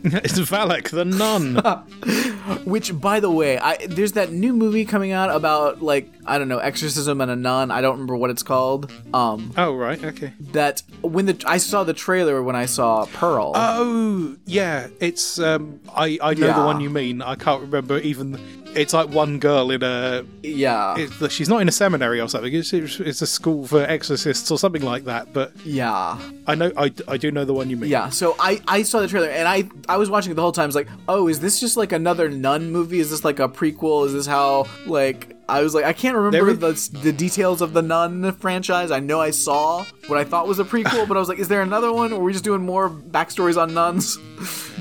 it's 0.03 0.37
Valak 0.39 0.89
the 0.89 1.05
nun. 1.05 1.55
Which, 2.65 2.99
by 2.99 3.19
the 3.19 3.29
way, 3.31 3.57
I 3.59 3.77
there's 3.87 4.13
that 4.13 4.31
new 4.31 4.53
movie 4.53 4.85
coming 4.85 5.11
out 5.11 5.29
about 5.35 5.81
like 5.81 6.11
I 6.25 6.37
don't 6.37 6.47
know 6.47 6.59
exorcism 6.59 7.21
and 7.21 7.31
a 7.31 7.35
nun. 7.35 7.71
I 7.71 7.81
don't 7.81 7.93
remember 7.93 8.15
what 8.15 8.29
it's 8.29 8.43
called. 8.43 8.91
Um, 9.13 9.53
oh 9.57 9.73
right, 9.75 10.03
okay. 10.03 10.33
that 10.51 10.83
when 11.01 11.25
the 11.25 11.43
I 11.45 11.57
saw 11.57 11.83
the 11.83 11.93
trailer 11.93 12.41
when 12.43 12.55
I 12.55 12.65
saw 12.65 13.05
Pearl. 13.05 13.53
Oh 13.55 14.35
yeah, 14.45 14.87
it's 14.99 15.39
um 15.39 15.79
I 15.95 16.17
I 16.21 16.33
know 16.33 16.47
Yeah. 16.47 16.59
the 16.59 16.65
one 16.65 16.79
you 16.81 16.89
mean. 16.89 17.21
I 17.21 17.35
can't 17.35 17.61
remember 17.61 17.97
even. 17.99 18.39
It's 18.75 18.93
like 18.93 19.09
one 19.09 19.39
girl 19.39 19.71
in 19.71 19.81
a. 19.81 20.23
yeah, 20.43 20.93
It's, 20.95 21.33
she's 21.33 21.49
not 21.49 21.59
in 21.63 21.67
a 21.67 21.71
seminary 21.71 22.21
or 22.21 22.29
something. 22.29 22.53
It's, 22.53 22.71
it's 22.71 23.19
a 23.23 23.25
school 23.25 23.65
for 23.65 23.81
exorcists 23.83 24.51
or 24.51 24.59
something 24.59 24.83
like 24.83 25.05
that. 25.05 25.33
But 25.33 25.53
yeah, 25.65 26.19
I 26.45 26.53
know 26.53 26.71
I, 26.77 26.93
I 27.07 27.17
do 27.17 27.31
know 27.31 27.45
the 27.45 27.53
one 27.53 27.71
you 27.71 27.77
mean. 27.77 27.89
yeah. 27.89 28.09
So 28.09 28.35
I 28.39 28.61
I 28.67 28.83
saw 28.83 28.99
the 28.99 29.07
trailer 29.07 29.27
and 29.29 29.47
I 29.47 29.67
I 29.91 29.97
was 29.97 30.11
watching 30.11 30.31
it 30.31 30.35
the 30.35 30.43
whole 30.43 30.51
time. 30.51 30.65
I 30.65 30.65
was 30.67 30.75
like, 30.75 30.87
oh, 31.07 31.27
is 31.27 31.39
this 31.39 31.59
just 31.59 31.77
like 31.77 31.91
another 31.91 32.28
nun 32.29 32.71
movie? 32.71 32.99
Is 32.99 33.09
this 33.11 33.23
like 33.23 33.39
a 33.39 33.49
prequel? 33.49 34.05
Is 34.05 34.13
this 34.13 34.25
how 34.25 34.65
like 34.85 35.35
I 35.49 35.61
was 35.61 35.73
like, 35.73 35.85
I 35.85 35.93
can't 35.93 36.15
remember 36.15 36.53
There 36.53 36.71
the 36.73 36.99
the 37.03 37.11
details 37.11 37.61
of 37.61 37.73
the 37.73 37.81
Nun 37.81 38.31
franchise. 38.33 38.91
I 38.91 38.99
know 38.99 39.19
I 39.19 39.31
saw 39.31 39.83
what 40.07 40.17
I 40.19 40.23
thought 40.23 40.47
was 40.47 40.59
a 40.59 40.63
prequel, 40.63 41.07
but 41.07 41.17
I 41.17 41.19
was 41.19 41.29
like, 41.29 41.39
is 41.39 41.47
there 41.47 41.61
another 41.61 41.91
one? 41.91 42.13
Or 42.13 42.19
are 42.21 42.23
we 42.23 42.31
just 42.33 42.43
doing 42.43 42.61
more 42.61 42.89
backstories 42.89 43.61
on 43.61 43.73
nuns? 43.73 44.17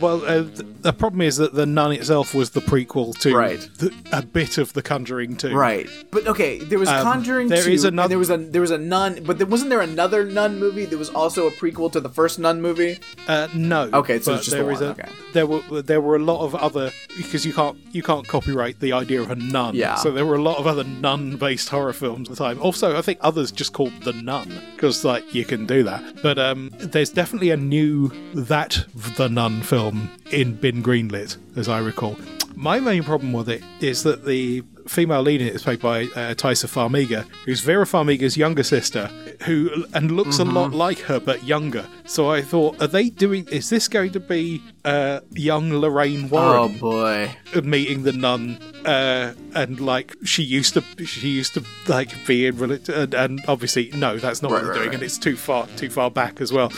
Well, 0.00 0.24
uh, 0.24 0.44
the 0.82 0.92
problem 0.92 1.22
is 1.22 1.38
that 1.38 1.54
the 1.54 1.66
Nun 1.66 1.90
itself 1.90 2.32
was 2.32 2.50
the 2.50 2.60
prequel 2.60 3.18
to 3.18 3.34
Right. 3.36 3.58
the, 3.78 3.92
a 4.12 4.22
bit 4.22 4.56
of 4.56 4.72
The 4.72 4.80
Conjuring 4.80 5.34
2. 5.36 5.52
Right, 5.52 5.88
but 6.12 6.24
okay, 6.28 6.58
there 6.58 6.78
was 6.78 6.88
Conjuring 6.88 7.48
there 7.48 7.64
2, 7.64 7.70
is 7.72 7.82
and 7.84 7.94
another- 7.94 8.08
there 8.10 8.18
was 8.20 8.30
a 8.30 8.36
there 8.36 8.60
was 8.60 8.70
a 8.70 8.78
nun, 8.78 9.24
but 9.24 9.38
there, 9.38 9.46
wasn't 9.48 9.70
there 9.70 9.80
another 9.80 10.24
nun 10.24 10.60
movie? 10.60 10.84
There 10.84 10.98
was 10.98 11.10
also 11.10 11.48
a 11.48 11.50
prequel 11.50 11.90
to 11.90 12.00
the 12.00 12.08
first 12.08 12.38
nun 12.38 12.62
movie. 12.62 13.00
Uh, 13.26 13.48
no. 13.56 13.90
Okay, 13.92 14.20
so 14.20 14.34
it's 14.34 14.44
just 14.44 14.56
there 14.56 14.64
the 14.66 14.70
is 14.70 14.80
one, 14.80 14.88
a- 14.90 14.92
okay. 14.92 15.08
There 15.32 15.46
were 15.48 15.82
there 15.82 16.00
were 16.00 16.14
a 16.14 16.20
lot 16.22 16.44
of 16.44 16.54
other 16.54 16.92
because 17.16 17.44
you 17.44 17.52
can't 17.52 17.76
you 17.90 18.04
can't 18.04 18.24
copyright 18.28 18.78
the 18.78 18.92
idea 18.92 19.20
of 19.20 19.32
a 19.32 19.34
nun. 19.34 19.74
Yeah. 19.74 19.96
So 19.96 20.12
there 20.12 20.24
were 20.24 20.36
a 20.36 20.42
lot 20.42 20.57
of 20.58 20.66
other 20.66 20.84
nun-based 20.84 21.68
horror 21.68 21.92
films 21.92 22.28
at 22.28 22.36
the 22.36 22.44
time. 22.44 22.60
Also, 22.60 22.96
I 22.96 23.02
think 23.02 23.18
others 23.22 23.52
just 23.52 23.72
called 23.72 23.92
the 24.02 24.12
Nun 24.12 24.60
because 24.74 25.04
like 25.04 25.34
you 25.34 25.44
can 25.44 25.66
do 25.66 25.82
that. 25.84 26.22
But 26.22 26.38
um, 26.38 26.70
there's 26.78 27.10
definitely 27.10 27.50
a 27.50 27.56
new 27.56 28.08
that 28.34 28.84
the 29.16 29.28
Nun 29.28 29.62
film 29.62 30.10
in 30.30 30.54
been 30.56 30.82
greenlit, 30.82 31.36
as 31.56 31.68
I 31.68 31.78
recall. 31.78 32.16
My 32.54 32.80
main 32.80 33.04
problem 33.04 33.32
with 33.32 33.48
it 33.48 33.62
is 33.80 34.02
that 34.02 34.24
the 34.26 34.64
female 34.88 35.22
lead 35.22 35.40
in 35.40 35.46
it 35.46 35.54
is 35.54 35.62
played 35.62 35.80
by 35.80 36.02
uh, 36.04 36.34
Taissa 36.34 36.66
Farmiga, 36.66 37.24
who's 37.44 37.60
Vera 37.60 37.84
Farmiga's 37.84 38.36
younger 38.36 38.64
sister, 38.64 39.06
who 39.44 39.86
and 39.94 40.10
looks 40.10 40.40
a 40.40 40.44
lot 40.44 40.72
like 40.72 40.98
her 41.00 41.20
but 41.20 41.44
younger. 41.44 41.86
So 42.06 42.30
I 42.30 42.42
thought, 42.42 42.82
are 42.82 42.88
they 42.88 43.10
doing? 43.10 43.46
Is 43.48 43.70
this 43.70 43.86
going 43.86 44.10
to 44.12 44.20
be 44.20 44.60
uh, 44.84 45.20
young 45.32 45.72
Lorraine 45.72 46.28
Warren. 46.28 46.76
Oh 46.76 46.78
boy, 46.78 47.36
meeting 47.62 48.02
the 48.04 48.12
nun? 48.12 48.58
Uh, 48.84 49.34
and 49.54 49.80
like 49.80 50.14
she 50.24 50.42
used 50.42 50.74
to, 50.74 50.82
she 51.04 51.28
used 51.28 51.54
to 51.54 51.64
like 51.88 52.10
be 52.26 52.46
in 52.46 52.56
religion, 52.58 52.94
and, 52.94 53.14
and 53.14 53.40
obviously 53.48 53.90
no, 53.94 54.18
that's 54.18 54.40
not 54.42 54.50
Right, 54.52 54.58
what 54.58 54.60
they're 54.62 54.70
right, 54.70 54.76
doing, 54.76 54.88
right. 54.88 54.94
and 54.94 55.02
it's 55.02 55.18
too 55.18 55.36
far, 55.36 55.66
too 55.76 55.90
far 55.90 56.10
back 56.10 56.40
as 56.40 56.52
well. 56.52 56.72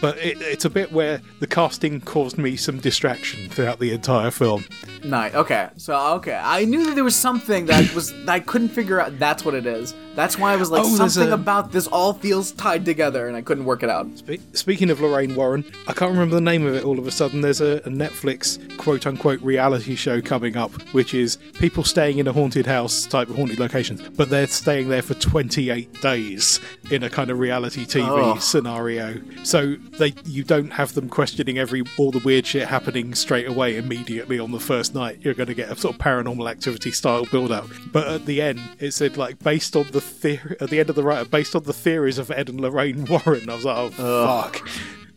But 0.00 0.16
it, 0.18 0.40
it's 0.40 0.64
a 0.64 0.70
bit 0.70 0.90
where 0.92 1.20
the 1.40 1.46
casting 1.46 2.00
caused 2.00 2.36
me 2.38 2.56
some 2.56 2.78
distraction 2.80 3.48
throughout 3.48 3.78
the 3.78 3.92
entire 3.92 4.30
film. 4.32 4.64
nice. 5.04 5.32
Okay, 5.34 5.68
so 5.76 6.14
okay, 6.16 6.40
I 6.42 6.64
knew 6.64 6.86
that 6.86 6.94
there 6.94 7.04
was 7.04 7.14
something 7.14 7.66
that 7.66 7.94
was 7.94 8.12
that 8.24 8.28
I 8.28 8.40
couldn't 8.40 8.70
figure 8.70 9.00
out. 9.00 9.18
That's 9.18 9.44
what 9.44 9.54
it 9.54 9.66
is. 9.66 9.94
That's 10.14 10.38
why 10.38 10.52
I 10.52 10.56
was 10.56 10.70
like, 10.70 10.82
Oh, 10.84 10.96
something 10.96 11.30
a- 11.30 11.34
about 11.34 11.72
this 11.72 11.86
all 11.86 12.12
feels 12.12 12.52
tied 12.52 12.84
together, 12.84 13.26
and 13.28 13.36
I 13.36 13.42
couldn't 13.42 13.64
work 13.64 13.82
it 13.82 13.88
out. 13.90 14.06
Spe- 14.18 14.40
Speaking 14.52 14.90
of 14.90 15.00
Lorraine 15.00 15.34
Warren, 15.34 15.64
I 15.88 15.92
can't 15.92 16.12
remember 16.12 16.34
the 16.34 16.40
name 16.40 16.66
of 16.66 16.74
it 16.74 16.84
all 16.84 16.98
of 16.98 17.06
a 17.06 17.10
sudden. 17.10 17.40
There's 17.40 17.60
a, 17.60 17.76
a 17.78 17.88
Netflix 17.90 18.58
quote 18.76 19.06
unquote 19.06 19.40
reality 19.40 19.94
show 19.94 20.20
coming 20.20 20.56
up, 20.56 20.72
which 20.92 21.14
is 21.14 21.36
people 21.54 21.84
staying 21.84 22.18
in 22.18 22.26
a 22.26 22.32
haunted 22.32 22.66
house 22.66 23.06
type 23.06 23.28
of 23.30 23.36
haunted 23.36 23.58
locations, 23.58 24.02
but 24.10 24.28
they're 24.28 24.46
staying 24.46 24.88
there 24.88 25.02
for 25.02 25.14
28 25.14 26.00
days 26.02 26.60
in 26.90 27.02
a 27.02 27.10
kind 27.10 27.30
of 27.30 27.38
reality 27.38 27.84
TV 27.86 28.06
Oh. 28.08 28.38
scenario. 28.38 29.20
So 29.44 29.76
they 29.98 30.12
you 30.26 30.44
don't 30.44 30.70
have 30.72 30.94
them 30.94 31.08
questioning 31.08 31.58
every 31.58 31.82
all 31.96 32.10
the 32.10 32.18
weird 32.18 32.46
shit 32.46 32.68
happening 32.68 33.14
straight 33.14 33.46
away 33.48 33.76
immediately 33.76 34.38
on 34.38 34.50
the 34.52 34.60
first 34.60 34.94
night. 34.94 35.18
You're 35.22 35.34
going 35.34 35.46
to 35.48 35.54
get 35.54 35.70
a 35.70 35.76
sort 35.76 35.94
of 35.94 36.00
paranormal 36.00 36.50
activity 36.50 36.90
style 36.90 37.24
build 37.24 37.50
up. 37.50 37.68
But 37.92 38.08
at 38.08 38.26
the 38.26 38.42
end, 38.42 38.60
it 38.78 38.92
said 38.92 39.16
like 39.16 39.38
based 39.38 39.74
on 39.76 39.86
the 39.92 40.01
theory 40.02 40.56
at 40.60 40.70
the 40.70 40.80
end 40.80 40.90
of 40.90 40.96
the 40.96 41.02
writer, 41.02 41.28
based 41.28 41.56
on 41.56 41.62
the 41.64 41.72
theories 41.72 42.18
of 42.18 42.30
Ed 42.30 42.48
and 42.48 42.60
Lorraine 42.60 43.04
Warren. 43.26 43.48
I 43.48 43.54
was 43.54 43.64
like, 43.64 43.76
oh 43.76 43.90
fuck. 43.90 44.68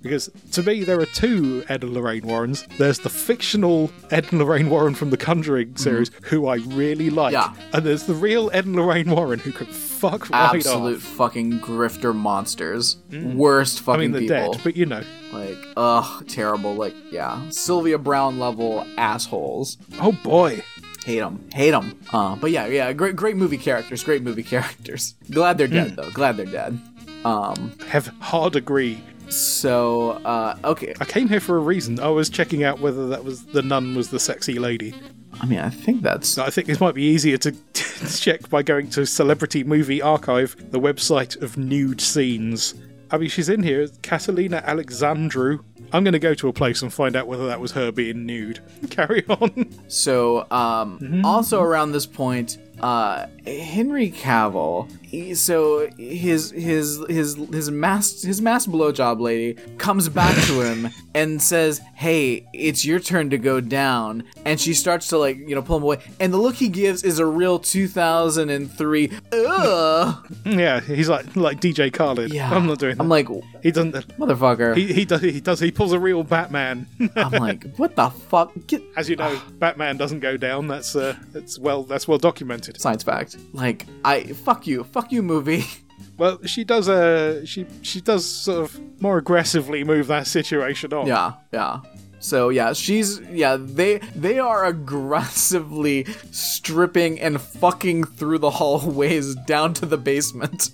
Because 0.06 0.30
to 0.52 0.62
me, 0.62 0.84
there 0.84 1.00
are 1.00 1.08
two 1.08 1.66
Ed 1.68 1.84
and 1.84 1.92
Lorraine 1.92 2.28
Warrens. 2.28 2.68
There's 2.78 3.00
the 3.00 3.10
fictional 3.10 3.90
Ed 4.12 4.28
and 4.30 4.40
Lorraine 4.40 4.70
Warren 4.70 4.94
from 4.94 5.10
the 5.10 5.18
Conjuring 5.18 5.70
mm-hmm. 5.70 5.78
series, 5.78 6.12
who 6.26 6.46
I 6.46 6.58
really 6.58 7.10
like. 7.10 7.34
Yeah. 7.34 7.56
And 7.74 7.84
there's 7.84 8.04
the 8.04 8.14
real 8.14 8.52
Ed 8.54 8.66
and 8.66 8.76
Lorraine 8.76 9.10
Warren, 9.10 9.40
who 9.40 9.52
can 9.52 9.66
fuck 9.66 10.30
right 10.30 10.58
Absolute 10.58 10.98
off. 10.98 11.02
fucking 11.02 11.60
grifter 11.60 12.14
monsters. 12.14 12.98
Mm. 13.10 13.34
Worst 13.34 13.80
fucking 13.80 13.94
I 13.94 13.98
mean, 14.04 14.12
they're 14.12 14.22
people. 14.22 14.54
dead, 14.54 14.62
but 14.64 14.76
you 14.76 14.86
know. 14.86 15.02
Like, 15.32 15.58
ugh, 15.76 16.28
terrible. 16.28 16.76
Like, 16.76 16.94
yeah, 17.10 17.50
Sylvia 17.50 17.98
Browne 17.98 18.38
level 18.38 18.86
assholes. 19.00 19.80
Oh 20.00 20.12
boy. 20.12 20.64
Hate 21.06 21.20
them, 21.20 21.48
hate 21.54 21.70
them. 21.72 21.98
Uh, 22.12 22.36
but 22.36 22.50
yeah, 22.50 22.66
yeah, 22.66 22.92
great, 22.92 23.16
great 23.16 23.38
movie 23.38 23.60
characters, 23.60 24.04
great 24.04 24.24
movie 24.24 24.42
characters. 24.54 25.14
Glad 25.32 25.58
they're 25.60 25.68
dead 25.68 25.96
though. 25.96 26.10
Glad 26.12 26.36
they're 26.38 26.46
dead. 26.48 26.80
Um, 27.24 27.72
Have 27.88 28.08
hard 28.20 28.56
agree. 28.56 29.00
so 29.30 30.12
uh, 30.26 30.58
okay. 30.64 30.94
I 31.00 31.06
came 31.06 31.30
here 31.30 31.40
for 31.40 31.58
a 31.58 31.60
reason. 31.60 32.00
I 32.00 32.08
was 32.10 32.28
checking 32.30 32.64
out 32.64 32.80
whether 32.80 33.08
that 33.10 33.24
was 33.24 33.46
the 33.46 33.62
nun 33.62 33.96
was 33.96 34.10
the 34.10 34.20
sexy 34.20 34.58
lady. 34.58 34.96
I 35.42 35.46
mean, 35.46 35.60
I 35.60 35.70
think 35.70 36.02
that's 36.02 36.38
I 36.40 36.50
think 36.50 36.66
this 36.66 36.80
might 36.80 36.96
be 36.96 37.04
easier 37.04 37.38
to 37.38 37.52
check 38.20 38.50
by 38.50 38.64
going 38.64 38.90
to 38.92 39.06
Celebrity 39.06 39.64
Movie 39.64 40.02
Archive, 40.02 40.56
the 40.72 40.80
website 40.80 41.40
of 41.42 41.56
nude 41.56 42.02
scenes. 42.02 42.74
I 43.12 43.20
mean, 43.20 43.30
she's 43.30 43.50
in 43.50 43.62
here, 43.62 43.88
Catalina 44.02 44.64
Alexandru. 44.66 45.60
I'm 45.96 46.04
going 46.04 46.12
to 46.12 46.20
go 46.20 46.34
to 46.34 46.50
a 46.50 46.54
place 46.54 46.82
and 46.82 46.94
find 46.94 47.16
out 47.16 47.26
whether 47.26 47.48
that 47.48 47.62
was 47.62 47.72
her 47.72 47.90
being 47.90 48.26
nude. 48.26 48.60
Carry 48.90 49.26
on. 49.30 49.70
So, 49.88 50.46
um, 50.52 51.22
also 51.24 51.62
around 51.62 51.94
this 51.94 52.06
point, 52.06 52.58
uh, 52.82 53.28
Henry 53.46 54.12
Cavill. 54.12 54.90
He, 55.02 55.36
so 55.36 55.88
his 55.98 56.52
his 56.52 57.04
his 57.08 57.36
his 57.36 57.72
mass 57.72 58.22
his 58.22 58.42
mass 58.42 58.66
blowjob 58.68 59.20
lady 59.20 59.54
comes 59.78 60.10
back 60.10 60.36
to 60.48 60.62
him 60.62 60.90
and 61.14 61.42
says, 61.42 61.80
"Hey, 61.96 62.48
it's 62.54 62.84
your 62.84 63.00
turn 63.00 63.30
to 63.30 63.38
go 63.38 63.62
down." 63.62 64.24
And 64.46 64.60
she 64.60 64.74
starts 64.74 65.08
to 65.10 65.18
like 65.18 65.38
you 65.38 65.56
know 65.56 65.62
pull 65.62 65.78
him 65.78 65.84
away, 65.84 66.00
and 66.20 66.34
the 66.34 66.38
look 66.38 66.56
he 66.56 66.70
gives 66.70 67.04
is 67.04 67.20
a 67.20 67.26
real 67.26 67.60
2003. 67.60 69.12
Ugh. 69.32 70.32
Yeah, 70.46 70.80
he's 70.80 71.10
like 71.10 71.36
like 71.36 71.60
DJ 71.60 71.92
Khaled. 71.92 72.32
Yeah, 72.32 72.52
I'm 72.52 72.68
not 72.68 72.80
doing 72.80 72.96
that. 72.96 73.04
I'm 73.04 73.10
like, 73.10 73.28
he 73.64 73.72
doesn't. 73.72 73.94
motherfucker. 74.18 74.76
He, 74.76 74.94
he 74.94 75.06
does. 75.06 75.22
He 75.22 75.40
does. 75.42 75.60
He 75.60 75.72
pulls 75.72 75.92
a 75.92 76.00
real 76.00 76.24
Batman. 76.24 76.88
I'm 77.16 77.32
like, 77.32 77.76
what 77.78 77.96
the 77.96 78.10
fuck? 78.10 78.54
Get 78.68 78.84
As 78.96 79.10
you 79.10 79.16
know, 79.16 79.42
Batman 79.60 79.98
doesn't 79.98 80.20
go 80.20 80.38
down. 80.38 80.68
That's 80.68 80.96
uh, 80.96 81.16
that's 81.32 81.58
well, 81.58 81.84
that's 81.84 82.08
well 82.08 82.18
documented. 82.20 82.65
Science 82.78 83.04
fact. 83.04 83.38
Like, 83.54 83.86
I 84.04 84.24
fuck 84.24 84.68
you, 84.68 84.84
fuck 84.84 85.12
you, 85.12 85.22
movie. 85.22 85.66
Well, 86.18 86.40
she 86.46 86.64
does. 86.64 86.88
Uh, 86.90 87.46
she 87.46 87.66
she 87.82 88.00
does 88.02 88.26
sort 88.26 88.64
of 88.64 89.02
more 89.02 89.18
aggressively 89.18 89.84
move 89.84 90.08
that 90.08 90.28
situation 90.28 90.94
on. 90.94 91.08
Yeah, 91.08 91.34
yeah. 91.54 91.82
So 92.20 92.50
yeah, 92.50 92.74
she's 92.74 93.20
yeah, 93.32 93.58
they 93.60 94.00
they 94.16 94.40
are 94.40 94.66
aggressively 94.66 96.06
stripping 96.32 97.20
and 97.20 97.40
fucking 97.40 98.06
through 98.06 98.40
the 98.40 98.50
hallways 98.50 99.36
down 99.48 99.74
to 99.76 99.86
the 99.86 99.98
basement. 99.98 100.72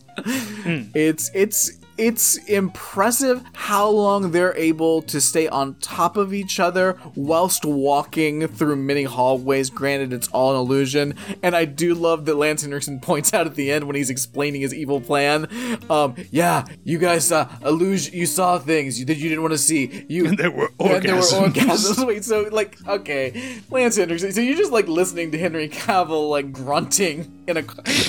It's 0.96 1.30
it's 1.34 1.72
it's 2.02 2.36
impressive 2.48 3.44
how 3.54 3.88
long 3.88 4.32
they're 4.32 4.58
able 4.58 5.04
to 5.04 5.22
stay 5.22 5.48
on 5.48 5.76
top 5.76 6.18
of 6.18 6.34
each 6.34 6.60
other 6.60 6.98
whilst 7.16 7.64
walking 7.64 8.48
through 8.48 8.76
many 8.78 9.04
hallways. 9.04 9.70
Granted, 9.70 10.12
it's 10.12 10.28
all 10.30 10.52
an 10.52 10.58
illusion, 10.58 11.14
and 11.44 11.56
I 11.56 11.66
do 11.66 11.94
love 11.94 12.26
that 12.26 12.36
Lance 12.36 12.64
Henriksen 12.64 13.00
points 13.02 13.34
out 13.36 13.46
at 13.46 13.54
the 13.54 13.72
end 13.72 13.86
when 13.86 13.96
he's 13.96 14.10
explaining 14.10 14.62
his 14.62 14.74
evil 14.74 15.00
plan. 15.00 15.48
Um, 15.92 16.16
yeah, 16.32 16.66
you 16.84 16.98
guys 16.98 17.28
saw 17.28 17.48
illusion, 17.64 18.16
you 18.16 18.26
saw 18.26 18.58
things 18.58 19.06
that 19.06 19.18
you 19.18 19.30
didn't 19.30 19.44
want 19.44 19.54
to 19.54 19.60
see. 19.60 20.06
You 20.10 20.26
And 20.26 20.38
there 20.40 20.50
were 20.50 20.72
and 20.80 21.04
there 21.04 21.16
were 21.16 21.22
orgasms. 21.22 21.54
orgasms. 21.54 22.08
Wait, 22.08 22.24
so 22.26 22.50
like, 22.52 22.78
okay, 22.88 23.60
Lance 23.70 23.96
Henriksen. 23.98 24.32
So 24.32 24.42
you're 24.42 24.58
just 24.58 24.72
like 24.72 24.88
listening 24.88 25.32
to 25.34 25.38
Henry 25.38 25.70
Cavill 25.70 26.30
like 26.32 26.52
grunting 26.52 27.44
in 27.48 27.58
a 27.58 27.60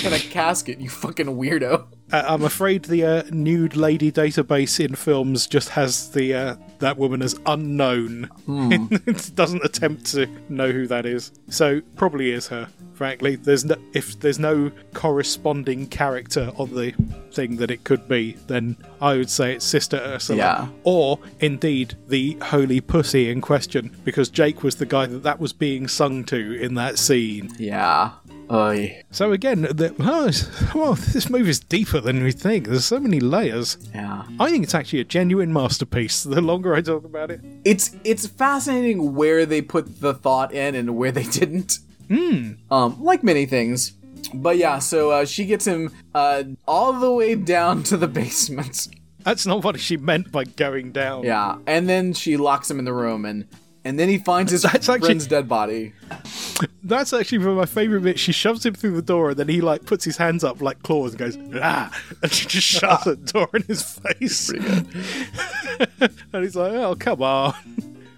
in 0.03 0.13
a 0.13 0.19
casket. 0.19 0.79
You 0.81 0.89
fucking 0.89 1.27
weirdo. 1.27 1.85
Uh, 2.13 2.23
I'm 2.27 2.43
afraid 2.43 2.83
the 2.85 3.03
uh, 3.03 3.23
nude 3.31 3.75
lady 3.75 4.11
database 4.11 4.79
in 4.83 4.93
films 4.95 5.47
just 5.47 5.69
has 5.69 6.11
the 6.11 6.33
uh, 6.33 6.55
that 6.77 6.97
woman 6.97 7.23
as 7.23 7.35
unknown. 7.47 8.29
it 8.47 9.31
doesn't 9.35 9.65
attempt 9.65 10.05
to 10.11 10.27
know 10.47 10.71
who 10.71 10.85
that 10.87 11.07
is. 11.07 11.31
So 11.49 11.81
probably 11.95 12.31
is 12.31 12.47
her. 12.49 12.69
Frankly, 12.93 13.35
there's 13.35 13.65
no 13.65 13.75
if 13.93 14.19
there's 14.19 14.37
no 14.37 14.71
corresponding 14.93 15.87
character 15.87 16.51
on 16.57 16.75
the 16.75 16.91
thing 17.31 17.55
that 17.57 17.71
it 17.71 17.83
could 17.83 18.07
be, 18.07 18.33
then 18.45 18.77
I 19.01 19.17
would 19.17 19.31
say 19.31 19.55
it's 19.55 19.65
Sister 19.65 19.97
Ursula, 19.97 20.37
Yeah. 20.37 20.67
or 20.83 21.17
indeed 21.39 21.95
the 22.07 22.37
holy 22.43 22.79
pussy 22.79 23.31
in 23.31 23.41
question, 23.41 23.95
because 24.03 24.29
Jake 24.29 24.61
was 24.61 24.75
the 24.75 24.85
guy 24.85 25.07
that 25.07 25.23
that 25.23 25.39
was 25.39 25.51
being 25.51 25.87
sung 25.87 26.23
to 26.25 26.53
in 26.61 26.75
that 26.75 26.99
scene. 26.99 27.51
Yeah. 27.57 28.11
Oy. 28.53 29.03
So 29.09 29.31
again, 29.31 29.63
the, 29.63 29.95
oh, 29.99 30.77
well, 30.79 30.93
this 30.93 31.27
movie's 31.29 31.59
deeper 31.59 31.99
than 31.99 32.23
we 32.23 32.31
think. 32.31 32.67
There's 32.67 32.85
so 32.85 32.99
many 32.99 33.19
layers. 33.19 33.77
Yeah. 33.95 34.23
I 34.39 34.51
think 34.51 34.63
it's 34.63 34.75
actually 34.75 34.99
a 34.99 35.05
genuine 35.05 35.51
masterpiece. 35.51 36.23
The 36.33 36.41
longer 36.41 36.75
I 36.75 36.81
talk 36.81 37.03
about 37.03 37.31
it, 37.31 37.41
It's 37.65 37.95
it's 38.03 38.27
fascinating 38.27 39.15
where 39.15 39.45
they 39.45 39.61
put 39.61 39.99
the 40.01 40.13
thought 40.13 40.53
in 40.53 40.75
and 40.75 40.95
where 40.95 41.11
they 41.11 41.23
didn't. 41.39 41.79
Um, 42.11 43.03
like 43.03 43.23
many 43.23 43.45
things. 43.47 43.93
But 44.33 44.57
yeah, 44.57 44.79
so 44.79 45.09
uh, 45.11 45.25
she 45.25 45.45
gets 45.45 45.65
him 45.65 45.91
uh, 46.13 46.43
all 46.67 46.93
the 46.93 47.11
way 47.11 47.33
down 47.35 47.81
to 47.83 47.97
the 47.97 48.07
basement. 48.21 48.87
that's 49.23 49.45
not 49.47 49.63
what 49.63 49.79
she 49.79 49.97
meant 49.97 50.31
by 50.31 50.43
going 50.43 50.91
down. 50.91 51.23
Yeah, 51.23 51.57
and 51.65 51.89
then 51.89 52.13
she 52.13 52.37
locks 52.37 52.69
him 52.69 52.77
in 52.79 52.85
the 52.85 52.93
room, 52.93 53.25
and 53.25 53.47
and 53.85 53.99
then 53.99 54.09
he 54.09 54.17
finds 54.17 54.51
his 54.51 54.61
That's 54.63 54.87
actually- 54.89 55.07
friend's 55.07 55.27
dead 55.27 55.47
body. 55.47 55.93
That's 56.83 57.13
actually 57.13 57.39
one 57.39 57.47
of 57.49 57.55
my 57.57 57.65
favourite 57.65 58.03
bits. 58.03 58.19
She 58.21 58.31
shoves 58.31 58.65
him 58.65 58.73
through 58.75 58.95
the 58.95 59.01
door, 59.01 59.31
and 59.31 59.39
then 59.39 59.47
he 59.47 59.61
like 59.61 59.85
puts 59.85 60.05
his 60.05 60.17
hands 60.17 60.43
up 60.43 60.61
like 60.61 60.83
claws 60.83 61.11
and 61.11 61.19
goes 61.19 61.37
ah, 61.61 61.91
and 62.21 62.31
she 62.31 62.47
just 62.47 62.67
shuts 62.67 63.05
the 63.05 63.15
door 63.15 63.49
in 63.53 63.63
his 63.63 63.81
face. 63.83 64.49
and 66.33 66.43
he's 66.43 66.55
like, 66.55 66.73
"Oh, 66.73 66.95
come 66.97 67.21
on." 67.21 67.53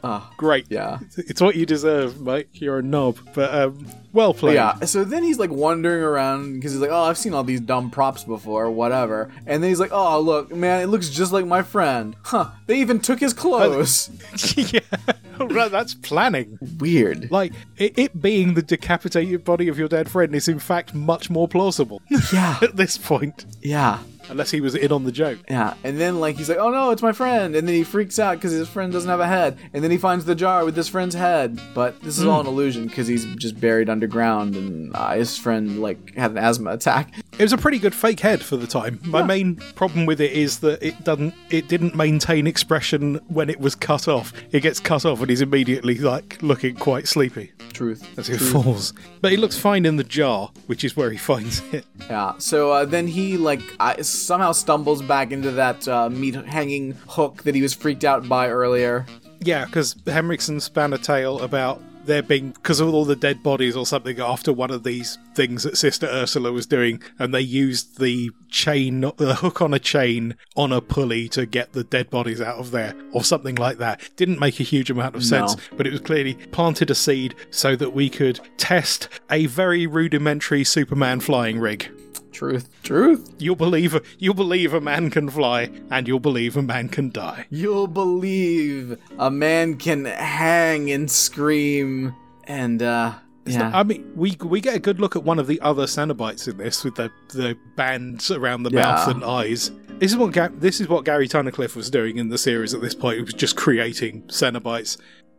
Ah, 0.08 0.32
Great. 0.38 0.68
yeah. 0.70 1.00
It's 1.18 1.42
what 1.42 1.56
you 1.56 1.66
deserve, 1.66 2.22
Mike. 2.22 2.50
You're 2.54 2.78
a 2.80 2.84
knob. 2.84 3.18
But 3.34 3.54
um, 3.54 3.88
well 4.14 4.34
played. 4.36 4.54
Yeah, 4.54 4.80
so 4.86 5.04
then 5.04 5.24
he's 5.24 5.40
like 5.40 5.50
wandering 5.50 6.04
around 6.04 6.54
because 6.54 6.74
he's 6.74 6.82
like, 6.82 6.92
oh, 6.92 7.04
I've 7.04 7.18
seen 7.18 7.34
all 7.34 7.44
these 7.44 7.60
dumb 7.62 7.90
props 7.90 8.24
before, 8.24 8.70
whatever. 8.70 9.32
And 9.48 9.64
then 9.64 9.70
he's 9.70 9.80
like, 9.80 9.92
oh, 9.92 10.20
look, 10.20 10.52
man, 10.56 10.82
it 10.82 10.88
looks 10.88 11.10
just 11.10 11.32
like 11.34 11.46
my 11.48 11.64
friend. 11.64 12.16
Huh, 12.24 12.52
they 12.68 12.80
even 12.80 13.00
took 13.00 13.20
his 13.20 13.34
clothes. 13.34 14.10
yeah. 14.56 14.80
Right, 15.38 15.70
that's 15.70 15.94
planning. 15.96 16.58
Weird. 16.80 17.30
Like, 17.30 17.52
it, 17.76 18.00
it 18.00 18.22
being 18.22 18.54
the 18.54 18.62
decapitated 18.62 19.44
body 19.44 19.68
of 19.68 19.78
your 19.78 19.90
dead 19.90 20.10
friend 20.10 20.34
is 20.34 20.48
in 20.48 20.60
fact 20.60 20.94
much 20.94 21.30
more 21.30 21.46
plausible 21.46 22.02
Yeah, 22.32 22.58
at 22.62 22.78
this 22.78 22.96
point. 22.98 23.46
yeah. 23.62 24.00
Unless 24.30 24.52
he 24.52 24.62
was 24.62 24.76
in 24.76 24.92
on 24.92 25.04
the 25.04 25.12
joke. 25.12 25.40
Yeah, 25.50 25.76
and 25.84 26.00
then 26.00 26.20
like 26.20 26.36
he's 26.38 26.50
like, 26.50 26.58
"Oh 26.58 26.70
no, 26.70 26.92
it's 26.92 27.02
my 27.02 27.12
friend," 27.12 27.56
and 27.56 27.68
then 27.68 27.76
he 27.76 27.84
freaks 27.84 28.20
out 28.20 28.38
because 28.38 28.52
his 28.52 28.68
friend 28.68 28.92
doesn't 28.92 29.10
have 29.10 29.20
a 29.20 29.28
head, 29.28 29.58
and 29.74 29.84
then 29.84 29.92
he 29.92 29.98
finds 29.98 30.26
the 30.26 30.36
jar 30.36 30.66
with 30.66 30.76
his 30.76 30.88
friend's 30.88 31.16
head, 31.16 31.60
but 31.74 32.00
this 32.02 32.18
is 32.18 32.26
all 32.26 32.42
an 32.42 32.48
illusion 32.48 32.88
because 32.88 33.08
he's 33.08 33.26
just 33.36 33.60
buried 33.60 33.90
underground, 33.90 34.56
and 34.56 34.96
uh, 34.96 35.14
his 35.14 35.38
friend 35.38 35.82
like 35.82 36.16
had 36.16 36.32
an 36.32 36.38
asthma 36.38 36.72
attack. 36.72 37.14
It 37.38 37.44
was 37.44 37.54
a 37.54 37.58
pretty 37.58 37.80
good 37.80 37.94
fake 37.94 38.22
head 38.22 38.42
for 38.42 38.56
the 38.56 38.68
time. 38.68 39.00
My 39.04 39.22
main 39.22 39.56
problem 39.76 40.06
with 40.06 40.22
it 40.22 40.32
is 40.32 40.60
that 40.60 40.82
it 40.82 41.04
doesn't 41.04 41.34
it 41.50 41.68
didn't 41.68 41.96
maintain 41.96 42.48
expression 42.48 43.16
when 43.28 43.50
it 43.50 43.60
was 43.60 43.76
cut 43.76 44.08
off. 44.08 44.32
It 44.52 44.62
gets 44.62 44.80
cut 44.80 45.06
off 45.06 45.20
and 45.20 45.30
he's 45.30 45.42
immediately 45.42 45.98
like 45.98 46.42
looking 46.42 46.76
quite 46.76 47.08
sleepy 47.08 47.52
Truth. 47.74 48.18
as 48.18 48.28
he 48.28 48.38
falls. 48.38 48.94
But 49.22 49.32
he 49.32 49.38
looks 49.38 49.58
fine 49.58 49.86
in 49.86 49.98
the 49.98 50.04
jar, 50.04 50.52
which 50.68 50.84
is 50.84 50.96
where 50.96 51.12
he 51.12 51.18
finds 51.32 51.62
it. 51.74 51.86
Yeah. 52.10 52.34
So 52.38 52.72
uh, 52.72 52.86
then 52.86 53.08
he 53.08 53.38
like 53.38 53.62
I, 53.80 54.02
somehow 54.22 54.52
stumbles 54.52 55.02
back 55.02 55.32
into 55.32 55.52
that 55.52 55.88
uh, 55.88 56.10
meat 56.10 56.36
hanging 56.36 56.92
hook 57.08 57.44
that 57.44 57.56
he 57.56 57.62
was 57.62 57.74
freaked 57.74 58.04
out 58.04 58.28
by 58.28 58.50
earlier. 58.50 59.06
Yeah, 59.42 59.66
because 59.66 59.96
Henriksen 60.08 60.60
span 60.60 60.94
a 60.94 60.98
tale 60.98 61.40
about 61.42 61.82
there 62.06 62.22
being 62.22 62.52
because 62.52 62.80
of 62.80 62.94
all 62.94 63.04
the 63.04 63.16
dead 63.16 63.42
bodies 63.42 63.76
or 63.76 63.84
something 63.84 64.20
after 64.20 64.54
one 64.54 64.70
of 64.70 64.84
these 64.84 65.18
things 65.34 65.64
that 65.64 65.76
Sister 65.76 66.06
Ursula 66.06 66.52
was 66.52 66.68
doing, 66.68 67.02
and 67.18 67.34
they 67.34 67.42
used 67.42 68.00
the 68.00 68.30
chain, 68.48 69.02
the 69.18 69.36
hook 69.40 69.60
on 69.60 69.74
a 69.74 69.80
chain 69.80 70.36
on 70.56 70.72
a 70.72 70.82
pulley 70.82 71.28
to 71.30 71.48
get 71.48 71.74
the 71.74 71.84
dead 71.84 72.12
bodies 72.12 72.40
out 72.40 72.58
of 72.60 72.70
there, 72.70 72.94
or 73.12 73.24
something 73.24 73.56
like 73.56 73.80
that. 73.80 74.02
Didn't 74.18 74.40
make 74.40 74.60
a 74.60 74.64
huge 74.64 74.92
amount 74.92 75.16
of 75.16 75.26
sense, 75.26 75.56
No. 75.58 75.78
but 75.78 75.88
it 75.88 75.92
was 75.92 76.02
clearly 76.02 76.36
planted 76.52 76.92
a 76.92 76.96
seed 76.96 77.34
so 77.50 77.76
that 77.76 77.94
we 77.94 78.10
could 78.10 78.40
test 78.58 79.10
a 79.32 79.48
very 79.48 79.88
rudimentary 79.88 80.64
Superman 80.64 81.20
flying 81.22 81.58
rig. 81.60 81.90
Truth. 82.32 82.70
Truth. 82.84 83.34
You'll 83.40 83.56
believe 83.56 84.00
you'll 84.20 84.34
believe 84.34 84.74
a 84.74 84.82
man 84.82 85.10
can 85.10 85.30
fly, 85.30 85.70
and 85.90 86.08
you'll 86.08 86.20
believe 86.20 86.58
a 86.58 86.62
man 86.62 86.90
can 86.90 87.10
die. 87.12 87.46
You'll 87.50 87.88
believe 87.88 88.98
a 89.18 89.32
man 89.32 89.78
can 89.78 90.06
hang 90.06 90.92
and 90.92 91.10
scream 91.10 92.16
and 92.46 92.82
uh 92.82 93.14
yeah. 93.48 93.70
I 93.74 93.84
mean, 93.84 94.12
we 94.16 94.36
we 94.44 94.60
get 94.60 94.76
a 94.76 94.80
good 94.80 95.00
look 95.00 95.16
at 95.16 95.24
one 95.24 95.38
of 95.38 95.46
the 95.48 95.62
other 95.62 95.84
Cenobites 95.86 96.48
in 96.48 96.58
this 96.58 96.84
with 96.84 96.96
the 96.96 97.12
the 97.30 97.56
bands 97.76 98.32
around 98.32 98.64
the 98.64 98.72
Yeah. 98.72 98.82
mouth 98.84 99.08
and 99.08 99.24
eyes. 99.24 99.72
This 100.00 100.12
is 100.12 100.18
what 100.18 100.34
Ga- 100.34 100.50
this 100.58 100.82
is 100.82 100.90
what 100.90 101.06
Gary 101.06 101.28
Tunnicliffe 101.28 101.76
was 101.76 101.90
doing 101.90 102.18
in 102.18 102.30
the 102.30 102.38
series 102.40 102.74
at 102.74 102.82
this 102.82 102.96
point. 102.96 103.18
He 103.18 103.24
was 103.24 103.34
just 103.34 103.56
creating 103.56 104.24
Cenobites, 104.24 104.98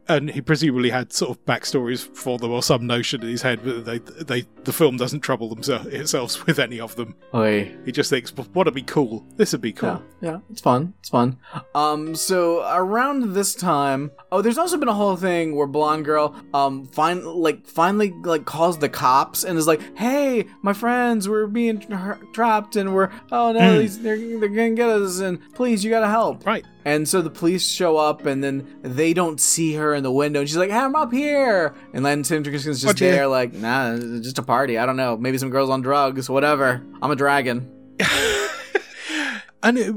and 0.08 0.30
he 0.30 0.40
presumably 0.40 0.90
had 0.90 1.12
sort 1.12 1.30
of 1.30 1.44
backstories 1.44 2.00
for 2.16 2.38
them 2.38 2.52
or 2.52 2.62
some 2.62 2.86
notion 2.86 3.22
in 3.22 3.28
his 3.28 3.42
head, 3.42 3.60
but 3.64 3.84
they 3.84 3.98
they 3.98 4.44
the 4.64 4.72
film 4.72 4.96
doesn't 4.96 5.20
trouble 5.20 5.48
themselves 5.48 5.86
itself 5.86 6.46
with 6.46 6.58
any 6.58 6.80
of 6.80 6.96
them. 6.96 7.14
Oi. 7.34 7.74
He 7.84 7.92
just 7.92 8.10
thinks, 8.10 8.34
"Well, 8.34 8.46
"What'd 8.52 8.74
be 8.74 8.82
cool? 8.82 9.24
This 9.36 9.52
would 9.52 9.60
be 9.60 9.72
cool." 9.72 9.90
Yeah, 9.90 9.98
yeah, 10.26 10.38
it's 10.50 10.60
fun. 10.60 10.92
It's 10.98 11.08
fun. 11.08 11.38
Um, 11.76 12.16
so 12.16 12.66
around 12.68 13.34
this 13.34 13.55
time, 13.55 14.10
oh, 14.32 14.42
there's 14.42 14.58
also 14.58 14.76
been 14.76 14.88
a 14.88 14.94
whole 14.94 15.14
thing 15.14 15.55
where 15.55 15.68
blonde 15.68 16.05
girl, 16.05 16.34
um, 16.52 16.84
find 16.86 17.24
like 17.24 17.64
finally 17.64 18.12
like 18.24 18.44
calls 18.44 18.78
the 18.78 18.88
cops 18.88 19.44
and 19.44 19.56
is 19.56 19.68
like, 19.68 19.80
"Hey, 19.96 20.46
my 20.62 20.72
friends, 20.72 21.28
we're 21.28 21.46
being 21.46 21.78
tra- 21.78 22.18
trapped 22.32 22.74
and 22.74 22.92
we're 22.92 23.10
oh 23.30 23.52
no, 23.52 23.78
these, 23.78 24.00
they're 24.02 24.16
they're 24.16 24.48
gonna 24.48 24.70
get 24.72 24.88
us 24.88 25.20
and 25.20 25.38
please, 25.55 25.84
you 25.84 25.90
gotta 25.90 26.08
help." 26.08 26.44
Right. 26.44 26.64
And 26.84 27.08
so 27.08 27.22
the 27.22 27.30
police 27.30 27.64
show 27.64 27.96
up, 27.96 28.26
and 28.26 28.42
then 28.42 28.66
they 28.82 29.14
don't 29.14 29.40
see 29.40 29.74
her 29.74 29.94
in 29.94 30.02
the 30.02 30.12
window. 30.12 30.40
And 30.40 30.48
she's 30.48 30.56
like, 30.56 30.70
hey, 30.70 30.76
"I'm 30.76 30.96
up 30.96 31.12
here," 31.12 31.72
and 31.92 32.05
then 32.05 32.24
Tim 32.24 32.42
Dickinson's 32.42 32.82
just 32.82 32.98
there, 32.98 33.28
like, 33.28 33.52
"Nah, 33.52 33.94
it's 33.94 34.24
just 34.24 34.38
a 34.38 34.42
party. 34.42 34.76
I 34.76 34.86
don't 34.86 34.96
know. 34.96 35.16
Maybe 35.16 35.38
some 35.38 35.50
girls 35.50 35.70
on 35.70 35.82
drugs, 35.82 36.28
whatever. 36.28 36.84
I'm 37.00 37.12
a 37.12 37.16
dragon." 37.16 37.70
and 39.66 39.78
it, 39.78 39.94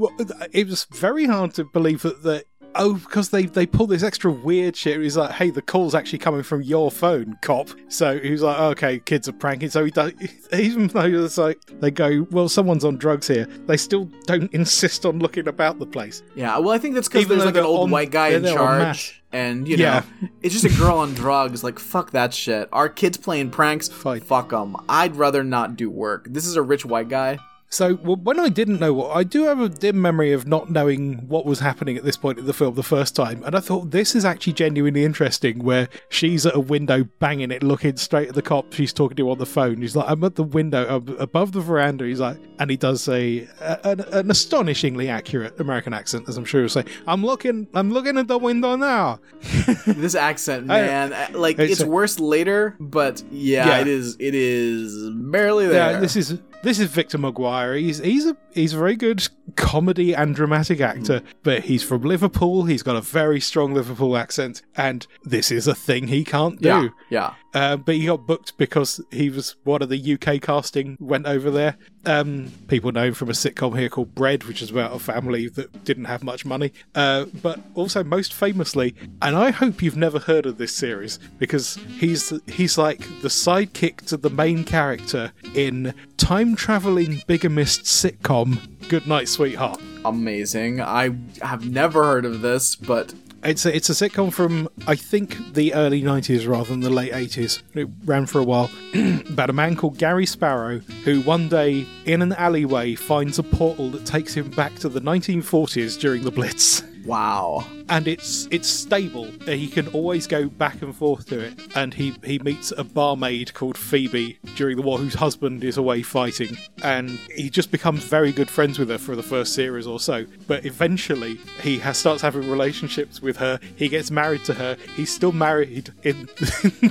it 0.52 0.66
was 0.68 0.84
very 0.92 1.26
hard 1.26 1.54
to 1.54 1.64
believe 1.64 2.02
that, 2.02 2.22
that 2.22 2.44
oh 2.76 2.94
because 2.94 3.30
they 3.30 3.46
they 3.46 3.66
pull 3.66 3.86
this 3.88 4.04
extra 4.04 4.30
weird 4.30 4.76
shit 4.76 5.00
he's 5.00 5.16
like 5.16 5.32
hey 5.32 5.50
the 5.50 5.60
call's 5.60 5.92
actually 5.92 6.18
coming 6.20 6.42
from 6.42 6.62
your 6.62 6.88
phone 6.88 7.36
cop 7.42 7.68
so 7.88 8.16
he's 8.20 8.42
like 8.42 8.56
okay 8.60 9.00
kids 9.00 9.28
are 9.28 9.32
pranking 9.32 9.68
so 9.68 9.84
he 9.84 9.90
does 9.90 10.12
even 10.52 10.86
though 10.86 11.00
it's 11.24 11.36
like 11.36 11.58
they 11.80 11.90
go 11.90 12.24
well 12.30 12.48
someone's 12.48 12.84
on 12.84 12.96
drugs 12.96 13.26
here 13.26 13.44
they 13.66 13.76
still 13.76 14.04
don't 14.26 14.52
insist 14.60 15.04
on 15.04 15.18
looking 15.18 15.48
about 15.48 15.80
the 15.80 15.86
place 15.86 16.22
Yeah, 16.36 16.58
well, 16.58 16.70
I 16.70 16.78
think 16.78 16.94
that's 16.94 17.08
because 17.08 17.26
there's 17.26 17.44
like 17.44 17.56
an 17.56 17.64
old 17.64 17.84
on- 17.86 17.90
white 17.90 18.12
guy 18.12 18.28
in 18.28 18.44
charge, 18.44 19.20
and 19.32 19.66
you 19.66 19.76
Yeah. 19.76 20.04
know, 20.22 20.28
it's 20.42 20.54
just 20.60 20.64
a 20.64 20.78
girl 20.80 20.98
on 20.98 21.12
drugs. 21.14 21.62
Like, 21.64 21.78
fuck 21.80 22.12
that 22.12 22.32
shit. 22.32 22.68
Our 22.72 22.88
kids 22.88 23.16
playing 23.16 23.50
pranks, 23.50 23.88
Fine. 23.88 24.20
fuck 24.20 24.50
them. 24.50 24.76
I'd 24.88 25.16
rather 25.16 25.42
not 25.44 25.76
do 25.76 25.90
work. 25.90 26.26
This 26.30 26.46
is 26.46 26.54
a 26.56 26.62
rich 26.62 26.84
white 26.86 27.08
guy. 27.08 27.38
So 27.72 27.94
well, 28.02 28.16
when 28.16 28.40
I 28.40 28.48
didn't 28.48 28.80
know 28.80 28.92
what, 28.92 29.16
I 29.16 29.22
do 29.22 29.44
have 29.44 29.60
a 29.60 29.68
dim 29.68 30.02
memory 30.02 30.32
of 30.32 30.44
not 30.44 30.70
knowing 30.70 31.28
what 31.28 31.46
was 31.46 31.60
happening 31.60 31.96
at 31.96 32.02
this 32.02 32.16
point 32.16 32.36
in 32.40 32.46
the 32.46 32.52
film 32.52 32.74
the 32.74 32.82
first 32.82 33.14
time, 33.14 33.44
and 33.44 33.54
I 33.54 33.60
thought 33.60 33.92
this 33.92 34.16
is 34.16 34.24
actually 34.24 34.54
genuinely 34.54 35.04
interesting. 35.04 35.60
Where 35.62 35.88
she's 36.08 36.44
at 36.46 36.56
a 36.56 36.60
window 36.60 37.04
banging 37.20 37.52
it, 37.52 37.62
looking 37.62 37.96
straight 37.96 38.28
at 38.28 38.34
the 38.34 38.42
cop 38.42 38.72
she's 38.72 38.92
talking 38.92 39.16
to 39.18 39.30
on 39.30 39.38
the 39.38 39.46
phone. 39.46 39.80
He's 39.82 39.94
like, 39.94 40.10
"I'm 40.10 40.24
at 40.24 40.34
the 40.34 40.42
window 40.42 40.84
I'm 40.96 41.16
above 41.20 41.52
the 41.52 41.60
veranda." 41.60 42.04
He's 42.06 42.18
like, 42.18 42.38
and 42.58 42.72
he 42.72 42.76
does 42.76 43.08
a, 43.08 43.46
an, 43.84 44.00
an 44.00 44.32
astonishingly 44.32 45.08
accurate 45.08 45.60
American 45.60 45.94
accent, 45.94 46.28
as 46.28 46.36
I'm 46.36 46.44
sure 46.44 46.62
he'll 46.62 46.68
say. 46.68 46.84
I'm 47.06 47.24
looking, 47.24 47.68
I'm 47.72 47.92
looking 47.92 48.18
at 48.18 48.26
the 48.26 48.38
window 48.38 48.74
now. 48.74 49.20
This 49.86 50.14
accent, 50.16 50.66
man, 50.66 51.12
uh, 51.12 51.28
like 51.38 51.58
It's 51.58 51.72
it's, 51.72 51.80
a- 51.82 51.86
worse 51.86 52.18
later, 52.18 52.74
but 52.80 53.22
yeah, 53.30 53.66
Yeah. 53.68 53.80
it 53.82 53.86
is. 53.88 54.16
It 54.18 54.34
is 54.34 55.10
barely 55.14 55.68
there. 55.68 55.92
Yeah, 55.92 56.00
this 56.00 56.16
is 56.16 56.38
this 56.62 56.78
is 56.78 56.90
Victor 56.90 57.18
McGuire. 57.18 57.78
He's 57.78 57.98
he's 57.98 58.26
a 58.26 58.36
he's 58.52 58.74
a 58.74 58.78
very 58.78 58.96
good 58.96 59.26
comedy 59.56 60.14
and 60.14 60.34
dramatic 60.34 60.80
actor, 60.80 61.20
hmm. 61.20 61.26
but 61.42 61.62
he's 61.62 61.82
from 61.82 62.02
Liverpool. 62.02 62.64
He's 62.64 62.82
got 62.82 62.96
a 62.96 63.00
very 63.00 63.40
strong 63.40 63.74
Liverpool 63.74 64.16
accent, 64.16 64.62
and 64.76 65.06
this 65.24 65.50
is 65.50 65.66
a 65.66 65.74
thing 65.74 66.08
he 66.08 66.24
can't 66.24 66.60
do. 66.60 66.68
yeah, 66.68 66.88
yeah. 67.08 67.34
Uh, 67.54 67.76
but 67.76 67.96
he 67.96 68.06
got 68.06 68.26
booked 68.26 68.56
because 68.58 69.00
he 69.10 69.30
was 69.30 69.56
one 69.64 69.82
of 69.82 69.88
the 69.88 70.14
UK 70.14 70.40
casting 70.40 70.96
went 71.00 71.26
over 71.26 71.50
there. 71.50 71.76
Um, 72.06 72.50
people 72.68 72.92
know 72.92 73.04
him 73.04 73.14
from 73.14 73.28
a 73.28 73.32
sitcom 73.32 73.78
here 73.78 73.88
called 73.88 74.14
Bread, 74.14 74.44
which 74.44 74.62
is 74.62 74.70
about 74.70 74.94
a 74.94 74.98
family 74.98 75.48
that 75.48 75.84
didn't 75.84 76.06
have 76.06 76.22
much 76.22 76.44
money. 76.44 76.72
Uh, 76.94 77.26
but 77.42 77.60
also 77.74 78.02
most 78.04 78.32
famously, 78.32 78.94
and 79.20 79.36
I 79.36 79.50
hope 79.50 79.82
you've 79.82 79.96
never 79.96 80.18
heard 80.18 80.46
of 80.46 80.58
this 80.58 80.74
series 80.74 81.18
because 81.38 81.74
he's 81.98 82.32
he's 82.46 82.78
like 82.78 83.00
the 83.20 83.28
sidekick 83.28 84.06
to 84.06 84.16
the 84.16 84.30
main 84.30 84.64
character 84.64 85.32
in 85.54 85.94
time 86.16 86.54
traveling 86.54 87.22
bigamist 87.26 87.82
sitcom 87.82 88.58
Goodnight 88.90 89.28
Sweetheart. 89.28 89.80
Amazing. 90.04 90.80
I 90.80 91.10
have 91.42 91.70
never 91.70 92.02
heard 92.02 92.24
of 92.24 92.40
this, 92.40 92.74
but 92.74 93.14
It's 93.42 93.64
a, 93.64 93.74
it's 93.74 93.88
a 93.88 93.92
sitcom 93.92 94.32
from 94.32 94.68
I 94.86 94.94
think 94.94 95.54
the 95.54 95.72
early 95.72 96.02
90s 96.02 96.46
rather 96.46 96.68
than 96.68 96.80
the 96.80 96.90
late 96.90 97.12
80s. 97.12 97.62
It 97.74 97.88
ran 98.04 98.26
for 98.26 98.38
a 98.38 98.44
while 98.44 98.70
about 99.30 99.48
a 99.48 99.54
man 99.54 99.76
called 99.76 99.96
Gary 99.96 100.26
Sparrow 100.26 100.80
who 101.04 101.22
one 101.22 101.48
day 101.48 101.86
in 102.04 102.20
an 102.20 102.34
alleyway 102.34 102.94
finds 102.94 103.38
a 103.38 103.42
portal 103.42 103.90
that 103.90 104.04
takes 104.04 104.34
him 104.34 104.50
back 104.50 104.74
to 104.76 104.88
the 104.90 105.00
1940s 105.00 105.98
during 105.98 106.22
the 106.22 106.30
Blitz. 106.30 106.82
wow. 107.04 107.64
And 107.88 108.06
it's 108.06 108.46
it's 108.50 108.68
stable. 108.68 109.26
He 109.46 109.68
can 109.68 109.88
always 109.88 110.26
go 110.26 110.48
back 110.48 110.82
and 110.82 110.94
forth 110.94 111.26
to 111.26 111.40
it. 111.40 111.76
And 111.76 111.94
he, 111.94 112.14
he 112.24 112.38
meets 112.38 112.72
a 112.76 112.84
barmaid 112.84 113.54
called 113.54 113.76
Phoebe 113.76 114.38
during 114.56 114.76
the 114.76 114.82
war 114.82 114.98
whose 114.98 115.14
husband 115.14 115.64
is 115.64 115.76
away 115.76 116.02
fighting. 116.02 116.56
And 116.82 117.10
he 117.34 117.50
just 117.50 117.70
becomes 117.70 118.04
very 118.04 118.32
good 118.32 118.50
friends 118.50 118.78
with 118.78 118.88
her 118.88 118.98
for 118.98 119.16
the 119.16 119.22
first 119.22 119.54
series 119.54 119.86
or 119.86 120.00
so. 120.00 120.26
But 120.46 120.64
eventually 120.64 121.36
he 121.62 121.78
has, 121.80 121.98
starts 121.98 122.22
having 122.22 122.50
relationships 122.50 123.20
with 123.20 123.36
her. 123.38 123.58
He 123.76 123.88
gets 123.88 124.10
married 124.10 124.44
to 124.44 124.54
her. 124.54 124.76
He's 124.94 125.14
still 125.14 125.32
married 125.32 125.92
in, 126.02 126.16
in 126.16 126.26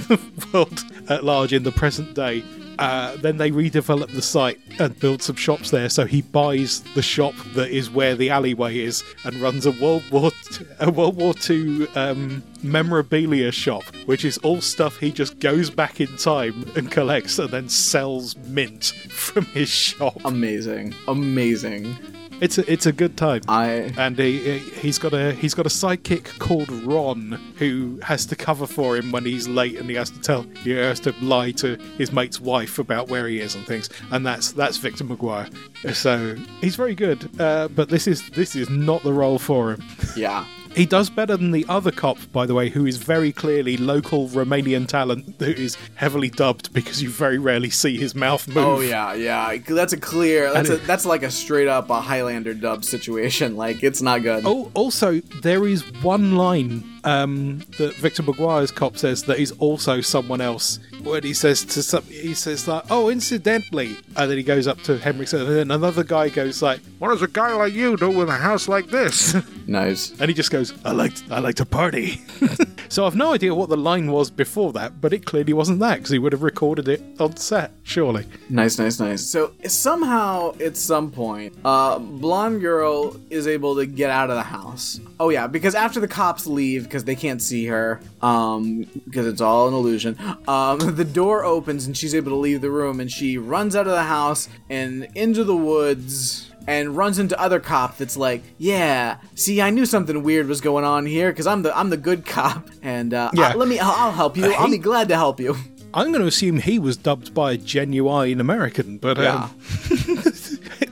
the 0.10 0.20
world 0.54 0.84
at 1.10 1.24
large 1.24 1.54
in 1.54 1.64
the 1.64 1.72
present 1.72 2.14
day. 2.14 2.44
Uh, 2.80 3.18
then 3.18 3.36
they 3.36 3.52
redevelop 3.52 4.10
the 4.14 4.22
site 4.22 4.58
and 4.80 4.98
build 5.02 5.22
some 5.22 5.36
shops 5.36 5.70
there. 5.70 5.90
So 5.90 6.06
he 6.06 6.22
buys 6.22 6.80
the 6.96 7.02
shop 7.02 7.34
that 7.54 7.70
is 7.72 7.90
where 7.90 8.16
the 8.16 8.30
alleyway 8.30 8.80
is 8.80 9.04
and 9.26 9.36
runs 9.36 9.66
a 9.66 9.72
World 9.72 10.04
War 10.12 10.32
T- 10.32 10.66
a 10.80 10.90
World 10.90 11.18
War 11.18 11.34
Two 11.34 11.90
um, 11.96 12.42
memorabilia 12.64 13.52
shop, 13.52 13.84
which 14.06 14.24
is 14.24 14.38
all 14.40 14.62
stuff 14.62 14.98
he 14.98 15.12
just 15.12 15.40
goes 15.40 15.70
back 15.70 16.00
in 16.00 16.08
time 16.16 16.66
and 16.78 16.90
collects 16.90 17.38
and 17.38 17.50
then 17.50 17.68
sells 17.68 18.38
mint 18.38 18.86
from 19.10 19.44
his 19.46 19.68
shop. 19.68 20.16
Amazing. 20.24 20.96
Amazing. 21.08 21.98
It's 22.42 22.58
a, 22.58 22.72
it's 22.72 22.86
a 22.86 22.92
good 22.92 23.18
time. 23.18 23.42
I 23.48 23.94
and 23.98 24.18
he, 24.18 24.60
he's 24.60 24.98
got 24.98 25.14
a 25.14 25.34
he's 25.34 25.54
got 25.54 25.66
a 25.66 25.70
sidekick 25.70 26.40
called 26.40 26.70
Ron 26.72 27.34
who 27.58 28.00
has 28.04 28.26
to 28.28 28.36
cover 28.36 28.66
for 28.66 28.96
him 28.96 29.12
when 29.12 29.26
he's 29.26 29.48
late 29.48 29.78
and 29.78 29.90
he 29.90 29.96
has 29.96 30.10
to 30.12 30.20
tell 30.20 30.44
he 30.64 30.72
has 30.72 31.00
to 31.02 31.14
lie 31.22 31.52
to 31.52 31.76
his 31.98 32.12
mate's 32.12 32.40
wife 32.40 32.80
about 32.80 33.10
where 33.10 33.28
he 33.28 33.40
is 33.40 33.56
and 33.56 33.66
things 33.66 33.90
and 34.12 34.26
that's 34.26 34.52
that's 34.54 34.78
Victor 34.78 35.04
McGuire 35.04 35.54
so 35.94 36.36
he's 36.62 36.76
very 36.76 36.96
good 36.96 37.30
uh, 37.42 37.68
but 37.68 37.90
this 37.90 38.08
is 38.08 38.30
this 38.32 38.56
is 38.56 38.70
not 38.70 39.04
the 39.04 39.14
role 39.14 39.40
for 39.40 39.74
him 39.74 39.84
yeah. 40.16 40.46
he 40.80 40.86
does 40.86 41.10
better 41.10 41.36
than 41.36 41.52
the 41.52 41.66
other 41.68 41.92
cop 41.92 42.18
by 42.32 42.46
the 42.46 42.54
way 42.54 42.70
who 42.70 42.86
is 42.86 42.96
very 42.96 43.34
clearly 43.34 43.76
local 43.76 44.30
Romanian 44.30 44.88
talent 44.88 45.36
who 45.40 45.52
is 45.52 45.78
heavily 45.96 46.30
dubbed 46.30 46.72
because 46.72 47.04
you 47.04 47.10
very 47.10 47.38
rarely 47.38 47.70
see 47.70 47.98
his 47.98 48.16
mouth 48.16 48.48
move 48.48 48.70
Oh 48.70 48.80
yeah, 48.80 49.14
yeah. 49.14 49.58
That's 49.68 49.94
a 49.94 49.98
clear. 49.98 50.54
That's 50.54 50.70
a, 50.70 50.78
that's 50.78 51.06
like 51.06 51.24
a 51.24 51.32
straight 51.32 51.68
up 51.68 51.90
a 51.90 52.00
Highlander 52.00 52.54
dub 52.54 52.86
situation. 52.86 53.50
Like 53.60 53.84
it's 53.84 54.02
not 54.02 54.24
good. 54.24 54.44
Oh, 54.46 54.72
also, 54.74 55.20
there 55.42 55.68
is 55.68 55.82
one 56.02 56.38
line 56.38 56.84
um, 57.04 57.60
that 57.78 57.94
Victor 57.96 58.24
McGuire's 58.24 58.72
cop 58.72 58.98
says 58.98 59.24
that 59.24 59.38
is 59.38 59.52
also 59.60 60.00
someone 60.00 60.40
else. 60.40 60.80
When 61.04 61.24
he 61.24 61.34
says 61.34 61.64
to 61.66 61.82
some, 61.84 62.04
he 62.04 62.34
says 62.34 62.68
like, 62.68 62.84
"Oh, 62.90 63.10
incidentally," 63.10 63.98
and 64.18 64.30
then 64.30 64.38
he 64.38 64.44
goes 64.44 64.68
up 64.68 64.80
to 64.84 64.98
Henriksen, 64.98 65.42
and 65.42 65.50
then 65.50 65.72
another 65.72 66.04
guy 66.04 66.30
goes 66.30 66.62
like, 66.62 66.82
"What 67.00 67.10
does 67.10 67.22
a 67.22 67.28
guy 67.28 67.54
like 67.56 67.74
you 67.74 67.96
do 67.98 68.10
with 68.10 68.30
a 68.30 68.34
house 68.34 68.68
like 68.68 68.88
this?" 68.88 69.36
Nice. 69.70 70.12
and 70.20 70.30
he 70.30 70.34
just 70.34 70.50
goes, 70.50 70.74
"I 70.84 70.92
like, 70.92 71.14
I 71.30 71.40
like 71.40 71.56
to 71.56 71.66
party." 71.66 72.22
so 72.90 73.06
I've 73.06 73.16
no 73.16 73.34
idea 73.34 73.54
what 73.54 73.70
the 73.70 73.78
line 73.78 74.12
was 74.12 74.32
before 74.32 74.74
that, 74.74 75.00
but 75.00 75.14
it 75.14 75.26
clearly 75.26 75.54
wasn't 75.54 75.80
that 75.80 75.98
because 75.98 76.10
he 76.10 76.18
would 76.20 76.34
have 76.34 76.42
recorded 76.42 76.88
it 76.88 77.02
on 77.20 77.38
set, 77.38 77.72
surely. 77.84 78.26
Nice, 78.50 78.80
nice, 78.80 79.00
nice. 79.00 79.24
So 79.24 79.52
somehow, 79.68 80.56
at 80.60 80.76
some 80.76 81.12
point, 81.12 81.54
uh, 81.64 82.00
blonde 82.00 82.62
girl 82.62 83.16
is 83.30 83.48
able 83.48 83.76
to 83.76 83.86
get 83.86 84.10
out 84.10 84.30
of 84.32 84.36
the 84.36 84.44
house. 84.44 85.00
Oh 85.20 85.30
yeah, 85.30 85.46
because 85.48 85.76
after 85.76 86.00
the 86.00 86.08
cops 86.08 86.48
leave, 86.48 86.84
because 86.84 87.04
they 87.04 87.16
can't 87.16 87.42
see 87.42 87.66
her, 87.68 88.00
um, 88.22 88.86
because 89.06 89.28
it's 89.28 89.42
all 89.42 89.68
an 89.68 89.74
illusion. 89.76 90.18
Um, 90.48 90.89
the 90.96 91.06
door 91.06 91.44
opens 91.44 91.86
and 91.86 91.96
she's 91.98 92.14
able 92.16 92.32
to 92.32 92.36
leave 92.38 92.62
the 92.62 92.72
room, 92.72 93.00
and 93.00 93.12
she 93.12 93.38
runs 93.38 93.76
out 93.76 93.88
of 93.88 93.94
the 93.94 94.04
house 94.04 94.50
and 94.70 95.08
into 95.16 95.44
the 95.44 95.56
woods. 95.56 96.46
And 96.68 96.96
runs 96.96 97.18
into 97.18 97.40
other 97.42 97.60
cop 97.60 97.98
that's 97.98 98.16
like, 98.16 98.44
yeah, 98.60 99.18
see, 99.34 99.60
I 99.60 99.72
knew 99.72 99.88
something 99.88 100.22
weird 100.22 100.46
was 100.48 100.62
going 100.62 100.86
on 100.86 101.08
here 101.08 101.32
because 101.32 101.48
I'm 101.48 101.64
the 101.64 101.76
I'm 101.76 101.90
the 101.90 101.98
good 101.98 102.28
cop, 102.28 102.70
and 102.84 103.12
uh, 103.12 103.32
Yeah. 103.34 103.50
uh, 103.50 103.56
let 103.58 103.68
me, 103.68 103.80
I'll, 103.80 103.90
I'll 103.92 104.12
help 104.12 104.38
you. 104.38 104.54
I'll 104.54 104.70
be 104.70 104.78
glad 104.78 105.08
to 105.08 105.16
help 105.16 105.40
you. 105.40 105.56
I'm 105.96 106.10
going 106.12 106.22
to 106.22 106.28
assume 106.28 106.60
he 106.60 106.78
was 106.78 106.96
dubbed 106.96 107.34
by 107.34 107.54
a 107.54 107.58
genuine 107.58 108.40
American, 108.40 109.00
but 109.00 109.18
um, 109.18 109.50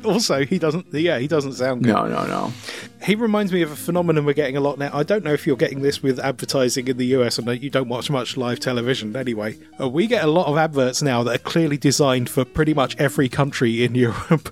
also 0.08 0.46
he 0.46 0.58
doesn't. 0.60 0.94
Yeah, 0.94 1.20
he 1.20 1.28
doesn't 1.28 1.54
sound 1.54 1.84
good. 1.84 1.94
No, 1.94 2.08
no, 2.08 2.26
no. 2.26 2.54
He 3.04 3.16
reminds 3.16 3.52
me 3.52 3.62
of 3.62 3.72
a 3.72 3.76
phenomenon 3.76 4.26
we're 4.26 4.34
getting 4.34 4.58
a 4.58 4.62
lot 4.62 4.80
now. 4.80 4.90
I 4.94 5.04
don't 5.04 5.24
know 5.24 5.34
if 5.34 5.46
you're 5.46 5.56
getting 5.56 5.82
this 5.82 6.02
with 6.02 6.20
advertising 6.20 6.88
in 6.88 6.98
the 6.98 7.06
US, 7.18 7.38
and 7.38 7.62
you 7.62 7.70
don't 7.70 7.90
watch 7.90 8.10
much 8.10 8.38
live 8.38 8.60
television 8.60 9.16
anyway. 9.16 9.58
Uh, 9.80 9.88
we 9.88 10.08
get 10.08 10.24
a 10.24 10.28
lot 10.28 10.48
of 10.48 10.58
adverts 10.58 11.02
now 11.02 11.24
that 11.24 11.36
are 11.36 11.44
clearly 11.44 11.78
designed 11.78 12.30
for 12.30 12.44
pretty 12.46 12.74
much 12.74 12.96
every 12.98 13.30
country 13.30 13.84
in 13.84 13.96
Europe. 14.08 14.50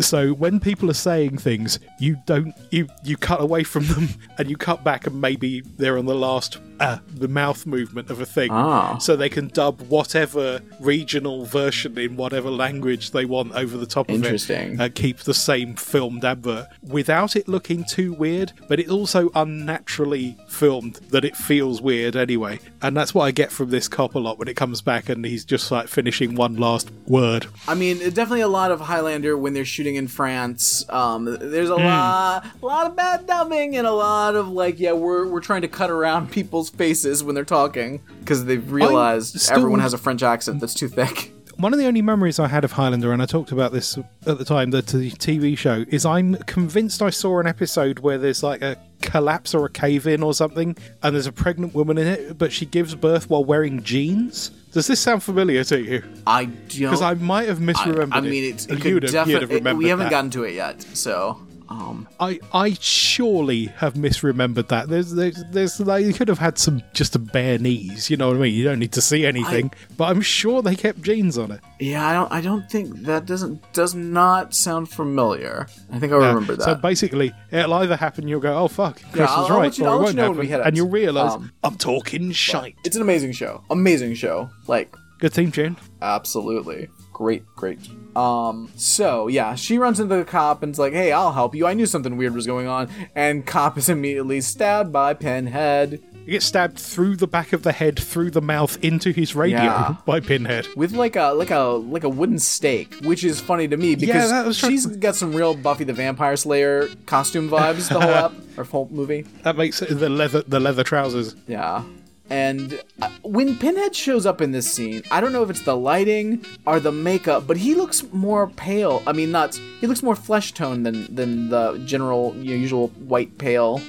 So 0.00 0.32
when 0.32 0.60
people 0.60 0.90
are 0.90 0.94
saying 0.94 1.38
things, 1.38 1.78
you 1.98 2.16
don't 2.26 2.54
you 2.70 2.88
you 3.04 3.16
cut 3.16 3.40
away 3.40 3.64
from 3.64 3.86
them 3.86 4.08
and 4.38 4.50
you 4.50 4.56
cut 4.56 4.84
back 4.84 5.06
and 5.06 5.20
maybe 5.20 5.60
they're 5.60 5.98
on 5.98 6.06
the 6.06 6.14
last 6.14 6.58
uh, 6.80 6.98
the 7.14 7.28
mouth 7.28 7.66
movement 7.66 8.10
of 8.10 8.20
a 8.20 8.26
thing, 8.26 8.50
Ah. 8.50 8.98
so 8.98 9.16
they 9.16 9.28
can 9.28 9.48
dub 9.48 9.80
whatever 9.88 10.60
regional 10.80 11.44
version 11.44 11.98
in 11.98 12.16
whatever 12.16 12.50
language 12.50 13.10
they 13.12 13.24
want 13.24 13.52
over 13.54 13.76
the 13.76 13.86
top 13.86 14.08
of 14.08 14.14
Interesting. 14.16 14.74
it. 14.74 14.80
Uh, 14.80 14.88
keep 14.94 15.18
the 15.20 15.34
same 15.34 15.74
filmed 15.74 16.24
advert 16.24 16.66
without 16.82 17.36
it 17.36 17.48
looking 17.48 17.84
too 17.84 18.12
weird, 18.12 18.52
but 18.68 18.78
it's 18.80 18.90
also 18.90 19.30
unnaturally 19.34 20.36
filmed 20.48 20.96
that 21.10 21.24
it 21.24 21.36
feels 21.36 21.80
weird 21.82 22.16
anyway. 22.16 22.58
And 22.82 22.96
that's 22.96 23.14
what 23.14 23.24
I 23.24 23.30
get 23.30 23.50
from 23.50 23.70
this 23.70 23.88
cop 23.88 24.14
a 24.14 24.18
lot 24.18 24.38
when 24.38 24.48
it 24.48 24.54
comes 24.56 24.80
back 24.82 25.08
and 25.08 25.24
he's 25.24 25.44
just 25.44 25.70
like 25.70 25.88
finishing 25.88 26.34
one 26.34 26.56
last 26.56 26.90
word. 27.06 27.46
I 27.66 27.74
mean, 27.74 27.98
definitely 27.98 28.40
a 28.42 28.48
lot 28.48 28.70
of 28.70 28.80
Highlander 28.80 29.36
when 29.36 29.54
they're 29.54 29.64
shooting 29.64 29.96
in 29.96 30.08
France. 30.08 30.84
Um, 30.90 31.24
there's 31.24 31.68
a 31.70 31.74
lot, 31.76 32.44
a 32.62 32.66
lot 32.66 32.86
of 32.86 32.96
bad 32.96 33.26
dubbing 33.26 33.76
and 33.76 33.86
a 33.86 33.92
lot 33.92 34.36
of 34.36 34.48
like, 34.48 34.78
yeah, 34.78 34.92
we're 34.92 35.26
we're 35.26 35.40
trying 35.40 35.62
to 35.62 35.68
cut 35.68 35.90
around 35.90 36.30
people's 36.38 36.65
faces 36.70 37.22
when 37.24 37.34
they're 37.34 37.44
talking 37.44 38.00
because 38.20 38.44
they've 38.44 38.70
realized 38.70 39.40
still- 39.40 39.56
everyone 39.56 39.80
has 39.80 39.92
a 39.92 39.98
French 39.98 40.22
accent 40.22 40.60
that's 40.60 40.74
too 40.74 40.88
thick. 40.88 41.32
One 41.58 41.72
of 41.72 41.78
the 41.78 41.86
only 41.86 42.02
memories 42.02 42.38
I 42.38 42.48
had 42.48 42.64
of 42.64 42.72
Highlander, 42.72 43.12
and 43.14 43.22
I 43.22 43.24
talked 43.24 43.50
about 43.50 43.72
this 43.72 43.96
at 44.26 44.36
the 44.36 44.44
time, 44.44 44.72
the 44.72 44.82
t- 44.82 45.10
TV 45.10 45.56
show, 45.56 45.86
is 45.88 46.04
I'm 46.04 46.34
convinced 46.44 47.00
I 47.00 47.08
saw 47.08 47.40
an 47.40 47.46
episode 47.46 48.00
where 48.00 48.18
there's 48.18 48.42
like 48.42 48.60
a 48.60 48.76
collapse 49.00 49.54
or 49.54 49.64
a 49.64 49.70
cave 49.70 50.06
in 50.06 50.22
or 50.22 50.34
something, 50.34 50.76
and 51.02 51.14
there's 51.14 51.26
a 51.26 51.32
pregnant 51.32 51.74
woman 51.74 51.96
in 51.96 52.08
it, 52.08 52.36
but 52.36 52.52
she 52.52 52.66
gives 52.66 52.94
birth 52.94 53.30
while 53.30 53.42
wearing 53.42 53.82
jeans. 53.82 54.50
Does 54.72 54.86
this 54.86 55.00
sound 55.00 55.22
familiar 55.22 55.64
to 55.64 55.80
you? 55.80 56.02
I 56.26 56.44
don't. 56.44 56.68
Because 56.78 57.00
I 57.00 57.14
might 57.14 57.48
have 57.48 57.56
misremembered 57.58 58.12
I 58.12 58.18
it. 58.18 58.24
mean, 58.24 58.44
it's, 58.52 58.66
it 58.66 58.72
and 58.72 58.82
could 58.82 58.90
you'd 58.90 59.02
have, 59.04 59.12
you'd 59.12 59.16
have 59.16 59.24
definitely. 59.40 59.56
remembered 59.56 59.78
We 59.82 59.88
haven't 59.88 60.04
that. 60.04 60.10
gotten 60.10 60.30
to 60.32 60.42
it 60.42 60.56
yet, 60.56 60.82
so. 60.82 61.40
Um, 61.68 62.06
I, 62.20 62.38
I 62.52 62.76
surely 62.80 63.66
have 63.66 63.94
misremembered 63.94 64.68
that. 64.68 64.88
There's, 64.88 65.12
there's, 65.12 65.42
there's, 65.50 65.80
like, 65.80 66.04
you 66.04 66.12
could 66.12 66.28
have 66.28 66.38
had 66.38 66.58
some 66.58 66.82
just 66.92 67.16
a 67.16 67.18
bare 67.18 67.58
knees. 67.58 68.08
You 68.10 68.16
know 68.16 68.28
what 68.28 68.36
I 68.36 68.40
mean? 68.40 68.54
You 68.54 68.64
don't 68.64 68.78
need 68.78 68.92
to 68.92 69.02
see 69.02 69.26
anything. 69.26 69.72
but 69.96 70.04
I'm 70.10 70.20
sure 70.20 70.62
they 70.62 70.76
kept 70.76 71.02
jeans 71.02 71.36
on 71.38 71.50
it. 71.50 71.60
yeah, 71.80 72.06
I 72.06 72.12
don't. 72.12 72.32
I 72.32 72.40
don't 72.40 72.70
think 72.70 73.02
that 73.02 73.26
doesn't 73.26 73.72
does 73.72 73.94
not 73.94 74.54
sound 74.54 74.88
familiar. 74.90 75.66
I 75.92 75.98
think 75.98 76.12
I 76.12 76.16
remember 76.16 76.56
that. 76.56 76.62
So 76.64 76.74
basically, 76.76 77.32
it'll 77.50 77.74
either 77.74 77.96
happen, 77.96 78.28
you'll 78.28 78.40
go, 78.40 78.56
oh 78.56 78.68
fuck, 78.68 79.00
Chris 79.12 79.28
I'll- 79.30 79.42
was 79.42 79.50
I'll 79.50 79.58
right, 79.60 79.78
you- 79.78 79.84
or 79.84 79.88
I'll 79.88 79.94
it 79.96 80.02
won't 80.02 80.10
you 80.10 80.16
know 80.16 80.22
happen. 80.24 80.38
we 80.38 80.46
hit 80.46 80.60
it. 80.60 80.66
and 80.66 80.76
you'll 80.76 80.88
realise, 80.88 81.32
Um, 81.32 81.52
I'm 81.64 81.76
talking 81.76 82.30
shite. 82.32 82.76
it's 82.84 82.96
an 82.96 83.02
amazing 83.02 83.32
show. 83.32 83.62
Amazing 83.70 84.14
show. 84.14 84.48
Like 84.66 84.94
Good 85.18 85.32
theme 85.32 85.50
tune. 85.50 85.76
Absolutely. 86.02 86.88
Great, 87.12 87.44
great. 87.56 87.78
Um, 88.16 88.70
so 88.76 89.28
yeah, 89.28 89.54
she 89.56 89.76
runs 89.78 90.00
into 90.00 90.16
the 90.16 90.24
cop 90.24 90.62
and's 90.62 90.78
like, 90.78 90.92
Hey, 90.94 91.12
I'll 91.12 91.32
help 91.32 91.54
you. 91.54 91.66
I 91.66 91.74
knew 91.74 91.86
something 91.86 92.16
weird 92.16 92.34
was 92.34 92.46
going 92.46 92.66
on. 92.66 92.88
And 93.14 93.44
cop 93.46 93.76
is 93.76 93.88
immediately 93.96 94.40
stabbed 94.40 94.90
by 94.92 95.12
Pinhead 95.14 96.00
He 96.24 96.32
gets 96.32 96.46
stabbed 96.46 96.78
through 96.78 97.16
the 97.16 97.26
back 97.26 97.52
of 97.52 97.62
the 97.62 97.72
head, 97.72 97.98
through 97.98 98.30
the 98.30 98.40
mouth, 98.40 98.82
into 98.82 99.10
his 99.12 99.34
radio 99.36 99.58
Yeah. 99.62 99.96
by 100.06 100.20
Pinhead. 100.20 100.66
with 100.76 100.92
like 100.92 101.14
a 101.16 101.32
like 101.34 101.50
a 101.50 101.58
like 101.58 102.04
a 102.04 102.08
wooden 102.08 102.38
stake, 102.38 102.94
which 103.02 103.22
is 103.22 103.40
funny 103.40 103.68
to 103.68 103.76
me 103.76 103.94
because 103.96 104.30
try- 104.58 104.70
she's 104.70 104.86
got 104.86 105.14
some 105.14 105.34
real 105.34 105.54
Buffy 105.54 105.84
the 105.84 105.92
Vampire 105.92 106.36
Slayer 106.36 106.88
costume 107.04 107.48
vibes 107.50 107.88
the 107.88 108.00
whole 108.00 108.14
up 108.24 108.34
or 108.56 108.64
whole 108.64 108.88
movie. 108.90 109.22
That 109.42 109.56
makes 109.56 109.82
it 109.82 109.94
the 109.98 110.08
leather 110.08 110.42
the 110.42 110.58
leather 110.58 110.84
trousers. 110.84 111.36
Yeah. 111.46 111.82
And 112.28 112.82
uh, 113.00 113.08
when 113.22 113.56
Pinhead 113.56 113.94
shows 113.94 114.26
up 114.26 114.40
in 114.40 114.50
this 114.52 114.70
scene, 114.70 115.02
I 115.10 115.20
don't 115.20 115.32
know 115.32 115.42
if 115.42 115.50
it's 115.50 115.62
the 115.62 115.76
lighting 115.76 116.44
or 116.66 116.80
the 116.80 116.92
makeup, 116.92 117.46
but 117.46 117.56
he 117.56 117.74
looks 117.74 118.02
more 118.12 118.48
pale. 118.48 119.02
I 119.06 119.12
mean, 119.12 119.30
not 119.30 119.54
he 119.80 119.86
looks 119.86 120.02
more 120.02 120.16
flesh 120.16 120.52
tone 120.52 120.82
than 120.82 121.14
than 121.14 121.48
the 121.50 121.80
general 121.86 122.34
you 122.36 122.50
know, 122.54 122.60
usual 122.60 122.88
white 123.06 123.38
pale. 123.38 123.80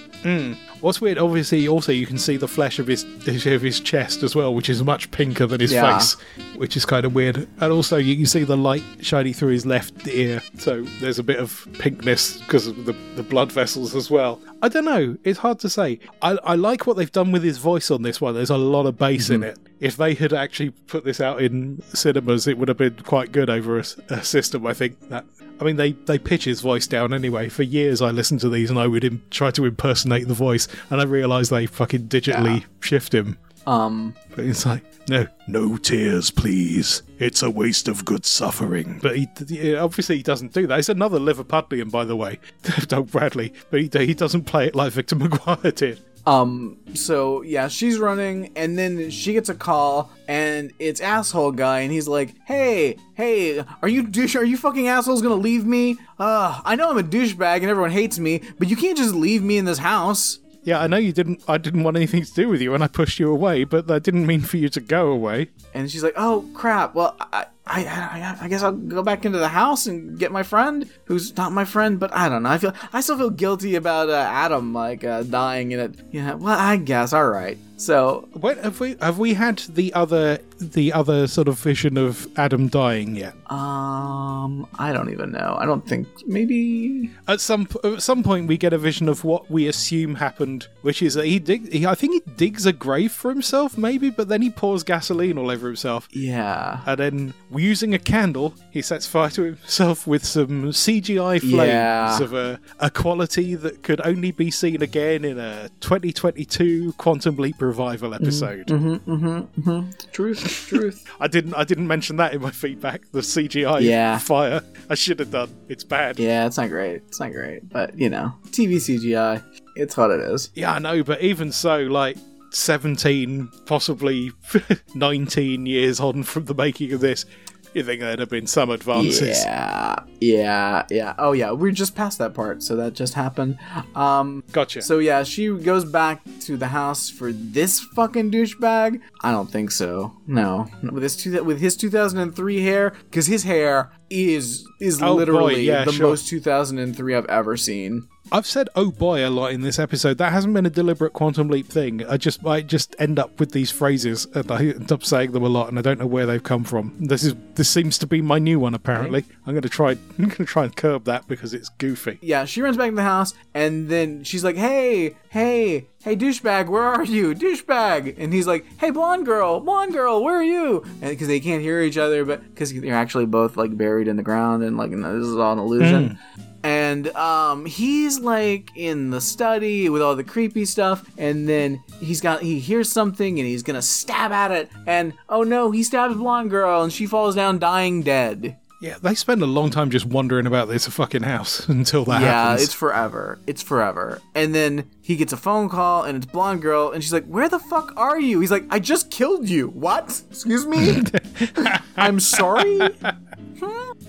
What's 0.82 1.02
weird, 1.02 1.18
obviously, 1.18 1.68
also 1.68 1.92
you 1.92 2.06
can 2.06 2.18
see 2.18 2.38
the 2.38 2.48
flesh 2.48 2.80
of 2.80 2.88
his 2.88 3.04
of 3.48 3.62
his 3.62 3.80
chest 3.80 4.24
as 4.24 4.36
well, 4.36 4.54
which 4.54 4.70
is 4.70 4.84
much 4.84 5.10
pinker 5.12 5.46
than 5.46 5.60
his 5.60 5.72
Yeah. 5.72 5.98
face, 5.98 6.14
which 6.56 6.78
is 6.78 6.86
kind 6.86 7.06
of 7.06 7.16
weird. 7.16 7.48
And 7.60 7.72
also, 7.72 7.98
you 7.98 8.16
can 8.16 8.26
see 8.26 8.44
the 8.44 8.58
light 8.58 8.84
shining 9.02 9.34
through 9.34 9.52
his 9.52 9.66
left 9.66 10.08
ear, 10.08 10.42
so 10.58 10.84
there's 11.00 11.20
a 11.20 11.24
bit 11.24 11.40
of 11.40 11.68
pinkness 11.74 12.40
because 12.40 12.68
of 12.68 12.86
the, 12.86 12.94
the 13.16 13.24
blood 13.24 13.52
vessels 13.52 13.96
as 13.96 14.12
well. 14.12 14.40
I 14.62 14.70
don't 14.70 14.86
know; 14.86 15.18
it's 15.24 15.40
hard 15.40 15.60
to 15.60 15.70
say. 15.70 16.00
I, 16.22 16.38
I 16.44 16.56
like 16.56 16.88
what 16.88 16.98
they've 16.98 17.12
done 17.12 17.32
with 17.32 17.44
his 17.44 17.58
voice 17.58 17.92
on 17.92 18.02
this 18.04 18.22
one. 18.22 18.36
There's 18.36 18.50
a 18.50 18.58
lot 18.58 18.86
of 18.86 18.98
bass 18.98 19.30
in 19.30 19.42
mm-hmm. 19.42 19.50
it. 19.50 19.60
If 19.80 19.98
they 19.98 20.14
had 20.16 20.34
actually 20.34 20.72
put 20.72 21.04
this 21.04 21.22
out 21.22 21.42
in 21.42 21.82
cinemas, 21.94 22.48
it 22.48 22.58
would 22.58 22.68
have 22.68 22.78
been 22.78 22.96
quite 23.04 23.32
good 23.32 23.50
over 23.50 23.78
a 23.78 24.24
system. 24.24 24.66
I 24.66 24.74
think 24.74 25.10
that. 25.10 25.26
I 25.60 25.64
mean, 25.64 25.76
they, 25.76 25.92
they 25.94 26.20
pitch 26.20 26.44
his 26.46 26.62
voice 26.62 26.88
down 26.88 27.14
anyway. 27.14 27.50
For 27.50 27.64
years, 27.64 28.02
I 28.02 28.12
listened 28.12 28.40
to 28.42 28.50
these 28.50 28.70
and 28.70 28.78
I 28.80 28.88
would 28.88 29.04
Im- 29.04 29.24
try 29.32 29.52
to 29.52 29.66
impersonate 29.66 30.28
the 30.28 30.34
voice, 30.34 30.68
and 30.90 31.02
I 31.02 31.06
realised 31.06 31.52
they 31.52 31.66
fucking 31.66 32.08
digitally 32.08 32.66
shift 32.80 33.14
him. 33.14 33.38
Um, 33.66 34.14
But 34.36 34.46
it's 34.46 34.66
like, 34.66 34.84
no, 35.10 35.28
no 35.48 35.76
tears, 35.78 36.32
please. 36.32 37.02
It's 37.20 37.42
a 37.44 37.50
waste 37.50 37.88
of 37.90 38.06
good 38.06 38.26
suffering. 38.26 39.00
But 39.02 39.18
he, 39.18 39.28
he- 39.50 39.76
obviously 39.76 40.18
he 40.18 40.24
doesn't 40.24 40.54
do 40.54 40.68
that. 40.68 40.80
It's 40.80 40.88
another 40.90 41.20
Liverpudlian, 41.20 41.92
by 41.92 42.06
the 42.06 42.16
way, 42.16 42.40
Doug 42.88 43.12
Bradley. 43.12 43.54
But 43.70 43.82
he, 43.82 43.90
he 44.06 44.14
doesn't 44.14 44.44
play 44.44 44.68
it 44.68 44.76
like 44.76 44.94
Victor 44.94 45.16
McGuire 45.18 45.76
did. 45.76 46.02
Um, 46.28 46.78
so 46.94 47.42
yeah, 47.42 47.70
she's 47.70 48.00
running, 48.00 48.52
and 48.58 48.78
then 48.78 49.10
she 49.10 49.32
gets 49.32 49.48
a 49.48 49.56
call, 49.56 50.12
and 50.28 50.74
it's 50.78 51.00
asshole 51.00 51.54
guy, 51.54 51.80
and 51.80 51.92
he's 51.92 52.06
like, 52.06 52.36
"Hey, 52.46 52.98
hey, 53.14 53.64
are 53.82 53.88
you 53.88 54.04
douche? 54.04 54.36
Are 54.36 54.44
you 54.44 54.58
fucking 54.58 54.90
assholes 54.90 55.22
gonna 55.22 55.36
leave 55.36 55.66
me? 55.66 55.98
Uh, 56.20 56.60
I 56.66 56.76
know 56.76 56.90
I'm 56.90 56.98
a 56.98 57.04
douchebag 57.04 57.62
and 57.62 57.68
everyone 57.68 57.92
hates 57.92 58.20
me, 58.20 58.42
but 58.60 58.68
you 58.68 58.76
can't 58.76 58.98
just 58.98 59.16
leave 59.16 59.42
me 59.42 59.58
in 59.58 59.64
this 59.64 59.78
house." 59.78 60.40
Yeah, 60.64 60.82
I 60.82 60.88
know 60.88 60.98
you 60.98 61.14
didn't. 61.14 61.46
I 61.48 61.58
didn't 61.58 61.84
want 61.84 61.96
anything 61.96 62.26
to 62.26 62.34
do 62.34 62.50
with 62.50 62.62
you, 62.62 62.74
and 62.74 62.84
I 62.84 62.88
pushed 62.88 63.20
you 63.20 63.32
away. 63.32 63.64
But 63.64 63.88
that 63.88 64.04
didn't 64.04 64.28
mean 64.28 64.42
for 64.42 64.58
you 64.58 64.68
to 64.68 64.82
go 64.82 65.08
away. 65.08 65.48
And 65.74 65.90
she's 65.90 66.04
like, 66.04 66.16
"Oh 66.18 66.46
crap! 66.54 66.94
Well, 66.94 67.16
I, 67.22 67.46
I, 67.70 67.86
I, 67.86 68.46
I 68.46 68.48
guess 68.48 68.64
I'll 68.64 68.72
go 68.72 69.04
back 69.04 69.26
into 69.26 69.38
the 69.38 69.48
house 69.48 69.88
and 69.88 70.18
get 70.18 70.32
my 70.32 70.44
friend, 70.44 70.90
who's 71.06 71.36
not 71.36 71.52
my 71.52 71.66
friend, 71.66 72.00
but 72.00 72.14
I 72.14 72.30
don't 72.30 72.44
know. 72.44 72.50
I 72.50 72.58
feel, 72.58 72.74
I 72.94 73.02
still 73.02 73.18
feel 73.18 73.30
guilty 73.30 73.76
about 73.76 74.10
uh, 74.10 74.14
Adam 74.14 74.74
like 74.74 75.04
uh, 75.04 75.24
dying 75.24 75.72
in 75.72 75.80
it. 75.80 75.96
Yeah, 76.12 76.36
well, 76.36 76.58
I 76.58 76.78
guess. 76.78 77.14
All 77.14 77.30
right. 77.30 77.58
So 77.78 78.28
When 78.34 78.58
have 78.60 78.80
we 78.80 78.96
have 79.02 79.20
we 79.20 79.36
had 79.36 79.60
the 79.70 79.94
other 79.94 80.40
the 80.60 80.92
other 80.94 81.28
sort 81.28 81.48
of 81.48 81.60
vision 81.60 81.96
of 81.98 82.28
Adam 82.38 82.68
dying 82.70 83.16
yet? 83.16 83.36
Um, 83.52 84.68
I 84.80 84.92
don't 84.92 85.12
even 85.12 85.32
know. 85.32 85.56
I 85.60 85.66
don't 85.68 85.88
think 85.88 86.08
maybe. 86.26 87.12
At 87.28 87.40
some 87.40 87.68
at 87.84 88.02
some 88.02 88.24
point, 88.24 88.48
we 88.48 88.58
get 88.58 88.74
a 88.74 88.78
vision 88.80 89.08
of 89.08 89.24
what 89.24 89.52
we 89.52 89.68
assume 89.68 90.16
happened, 90.16 90.68
which 90.82 91.04
is 91.04 91.14
that 91.14 91.26
he 91.26 91.38
dig. 91.38 91.72
He, 91.72 91.86
I 91.86 91.94
think 91.94 92.14
he 92.14 92.32
digs 92.34 92.66
a 92.66 92.74
grave 92.74 93.12
for 93.12 93.30
himself, 93.30 93.78
maybe, 93.78 94.10
but 94.10 94.28
then 94.28 94.42
he 94.42 94.50
pours 94.50 94.84
gasoline 94.84 95.38
all 95.38 95.52
over 95.52 95.68
himself, 95.68 96.08
Yeah. 96.12 96.80
and 96.88 97.00
then 97.00 97.34
using 97.56 97.94
a 97.94 98.00
candle, 98.00 98.56
he 98.72 98.82
sets 98.82 99.06
fire 99.06 99.30
to 99.32 99.44
himself 99.44 100.08
with 100.08 100.26
some 100.26 100.72
CGI 100.74 101.40
flames 101.40 101.68
Yeah. 101.70 102.20
of 102.24 102.34
a, 102.34 102.60
a 102.80 102.90
quality 102.90 103.54
that 103.56 103.84
could 103.84 104.02
only 104.04 104.32
be 104.32 104.50
seen 104.50 104.82
again 104.82 105.24
in 105.24 105.38
a 105.38 105.70
2022 105.82 106.94
Quantum 106.98 107.36
Leap 107.38 107.62
revival 107.68 108.12
mm-hmm, 108.12 108.24
episode. 108.24 108.68
Mm-hmm, 108.68 109.12
mm-hmm, 109.12 109.90
truth. 110.12 110.68
Truth. 110.68 111.06
I 111.20 111.28
didn't. 111.28 111.54
I 111.54 111.64
didn't 111.64 111.88
mention 111.88 112.16
that 112.18 112.34
in 112.34 112.42
my 112.42 112.52
feedback. 112.52 113.12
The 113.12 113.20
CGI 113.20 113.82
Yeah. 113.82 114.18
fire. 114.18 114.62
I 114.90 114.96
should 114.96 115.20
have 115.20 115.32
done. 115.32 115.56
It's 115.70 115.84
bad. 115.84 116.20
yeah, 116.20 116.46
it's 116.48 116.58
not 116.58 116.70
great. 116.70 117.04
It's 117.08 117.20
not 117.20 117.32
great, 117.32 117.68
but 117.70 117.98
you 117.98 118.10
know, 118.10 118.34
TV 118.48 118.76
CGI. 118.78 119.44
It's 119.76 119.96
what 119.98 120.10
it 120.12 120.22
is. 120.22 120.50
Yeah, 120.56 120.74
I 120.74 120.80
know, 120.80 121.04
but 121.04 121.22
even 121.22 121.52
so, 121.52 121.80
like 121.82 122.18
17, 122.52 123.50
possibly 123.66 124.32
19 124.96 125.66
years 125.66 126.00
on 126.00 126.24
from 126.24 126.46
the 126.46 126.56
making 126.56 126.94
of 126.94 127.02
this, 127.02 127.26
you 127.74 127.84
think 127.84 128.02
there'd 128.02 128.20
have 128.20 128.30
been 128.30 128.48
some 128.48 128.70
advances. 128.70 129.44
Yeah, 129.44 129.96
yeah, 130.20 130.86
yeah. 130.90 131.14
Oh 131.18 131.32
yeah, 131.34 131.52
we're 131.52 131.72
just 131.72 131.96
past 131.96 132.18
that 132.20 132.34
part, 132.34 132.64
so 132.64 132.76
that 132.78 132.94
just 132.94 133.14
happened. 133.14 133.58
Um, 133.96 134.44
Gotcha. 134.52 134.82
so 134.82 135.00
yeah, 135.00 135.24
she 135.24 135.48
goes 135.50 135.86
back 135.86 136.22
to 136.42 136.58
the 136.58 136.68
house 136.68 137.10
for 137.10 137.32
this 137.32 137.80
fucking 137.80 138.32
douchebag. 138.32 139.00
I 139.22 139.32
don't 139.32 139.50
think 139.52 139.72
so. 139.72 140.16
No, 140.28 140.68
with 140.92 141.04
his 141.04 141.16
two, 141.16 141.44
with 141.44 141.60
his 141.60 141.76
2003 141.78 142.62
hair, 142.64 142.92
because 143.10 143.28
his 143.28 143.44
hair 143.44 143.92
is 144.10 144.66
is 144.80 145.02
Oh, 145.02 145.08
boy, 145.08 145.14
literally 145.16 145.62
yeah, 145.64 145.84
the 145.86 145.92
sure. 145.92 146.08
most 146.10 146.28
2003 146.30 147.16
I've 147.16 147.26
ever 147.26 147.58
seen. 147.58 148.08
I've 148.32 148.46
said 148.46 148.70
"oh 148.76 148.92
boy" 148.92 149.28
a 149.28 149.30
lot 149.30 149.52
in 149.52 149.62
this 149.62 149.80
episode. 149.80 150.18
That 150.18 150.32
hasn't 150.34 150.54
been 150.54 150.66
a 150.66 150.70
deliberate 150.70 151.14
quantum 151.14 151.48
leap 151.48 151.68
thing. 151.68 152.06
I 152.08 152.18
just 152.18 152.46
I 152.46 152.62
just 152.62 152.96
end 153.00 153.20
up 153.20 153.40
with 153.40 153.52
these 153.52 153.72
phrases 153.72 154.26
and 154.34 154.52
I 154.52 154.66
end 154.66 154.92
up 154.92 155.04
saying 155.04 155.32
them 155.32 155.44
a 155.44 155.50
lot, 155.50 155.70
and 155.70 155.80
I 155.80 155.82
don't 155.82 156.00
know 156.00 156.08
where 156.08 156.26
they've 156.26 156.44
come 156.44 156.64
from. 156.64 156.96
This 157.00 157.24
is 157.24 157.36
this 157.56 157.70
seems 157.70 157.98
to 158.00 158.08
be 158.08 158.22
my 158.22 158.40
new 158.40 158.60
one. 158.60 158.74
Apparently, 158.74 159.24
I'm 159.46 159.54
going 159.54 159.62
to 159.62 159.70
try. 159.70 159.92
I'm 160.20 160.26
going 160.26 160.32
to 160.32 160.46
try 160.46 160.66
and 160.66 160.76
curb 160.76 161.06
that 161.06 161.28
because 161.28 161.54
it's 161.54 161.70
goofy. 161.70 162.18
Yeah, 162.22 162.46
she 162.46 162.62
runs 162.62 162.78
back 162.78 162.90
to 162.90 162.96
the 162.96 163.04
house, 163.04 163.34
and 163.54 163.90
then 163.90 164.24
she's 164.24 164.44
like, 164.44 164.56
"Hey, 164.56 165.16
hey, 165.30 165.88
hey, 166.04 166.16
douchebag, 166.16 166.68
where 166.68 166.84
are 166.84 167.04
you, 167.04 167.34
douchebag?" 167.34 168.16
And 168.18 168.34
he's 168.34 168.48
like, 168.48 168.66
"Hey, 168.80 168.92
blonde 168.92 169.26
girl, 169.26 169.60
blonde 169.60 169.94
girl, 169.94 170.24
where 170.24 170.36
are 170.36 170.44
you?" 170.44 170.84
And 171.02 171.12
because 171.12 171.28
they 171.28 171.40
can't 171.40 171.62
hear 171.62 171.82
each 171.82 171.98
other, 171.98 172.26
but 172.26 172.44
because 172.50 172.74
they're 172.74 172.94
actually 172.94 173.26
both 173.26 173.58
like 173.58 173.78
buried 173.78 174.08
in 174.08 174.18
the 174.18 174.24
ground, 174.24 174.64
and 174.64 174.78
like 174.78 174.92
no, 174.92 175.18
this 175.18 175.28
is 175.28 175.38
all 175.38 175.54
an 175.54 175.60
illusion. 175.60 176.18
And 176.34 176.48
and 176.68 177.08
um, 177.16 177.66
he's 177.66 178.20
like 178.20 178.72
in 178.76 179.10
the 179.10 179.22
study 179.22 179.90
with 179.90 180.02
all 180.02 180.16
the 180.16 180.24
creepy 180.24 180.66
stuff, 180.66 181.10
and 181.18 181.48
then 181.48 181.82
he's 182.00 182.20
got 182.20 182.42
he 182.42 182.60
hears 182.60 182.92
something 182.92 183.40
and 183.40 183.48
he's 183.48 183.64
gonna 183.64 183.82
stab 183.82 184.32
at 184.32 184.52
it, 184.52 184.70
and 184.86 185.14
oh 185.30 185.44
no, 185.44 185.72
he 185.72 185.82
stabs 185.84 186.16
blonde 186.16 186.50
girl 186.50 186.84
and 186.84 186.92
she 186.92 187.06
falls 187.06 187.36
down 187.36 187.60
dying 187.60 188.02
dead. 188.04 188.58
Yeah, 188.80 188.98
they 189.02 189.16
spend 189.16 189.42
a 189.42 189.48
long 189.48 189.72
time 189.72 189.90
just 189.90 190.06
wondering 190.06 190.46
about 190.46 190.68
this 190.68 190.88
fucking 190.88 191.24
house 191.24 191.68
until 191.70 192.06
that 192.06 192.22
Yeah, 192.22 192.28
happens. 192.28 192.60
Yeah, 192.62 192.64
it's 192.66 192.74
forever. 192.74 193.40
It's 193.48 193.64
forever. 193.64 194.22
And 194.36 194.54
then 194.54 194.90
he 195.02 195.16
gets 195.16 195.34
a 195.34 195.38
phone 195.38 195.68
call 195.68 196.04
and 196.04 196.16
it's 196.16 196.28
blonde 196.28 196.62
girl 196.62 196.92
and 196.92 197.04
she's 197.04 197.14
like, 197.14 197.26
"Where 197.26 197.50
the 197.50 197.60
fuck 197.60 197.94
are 197.98 198.20
you?" 198.20 198.40
He's 198.40 198.52
like, 198.52 198.66
"I 198.70 198.80
just 198.80 199.10
killed 199.10 199.50
you." 199.50 199.70
What? 199.70 200.22
Excuse 200.30 200.66
me? 200.68 201.02
I'm 201.98 202.20
sorry? 202.20 202.80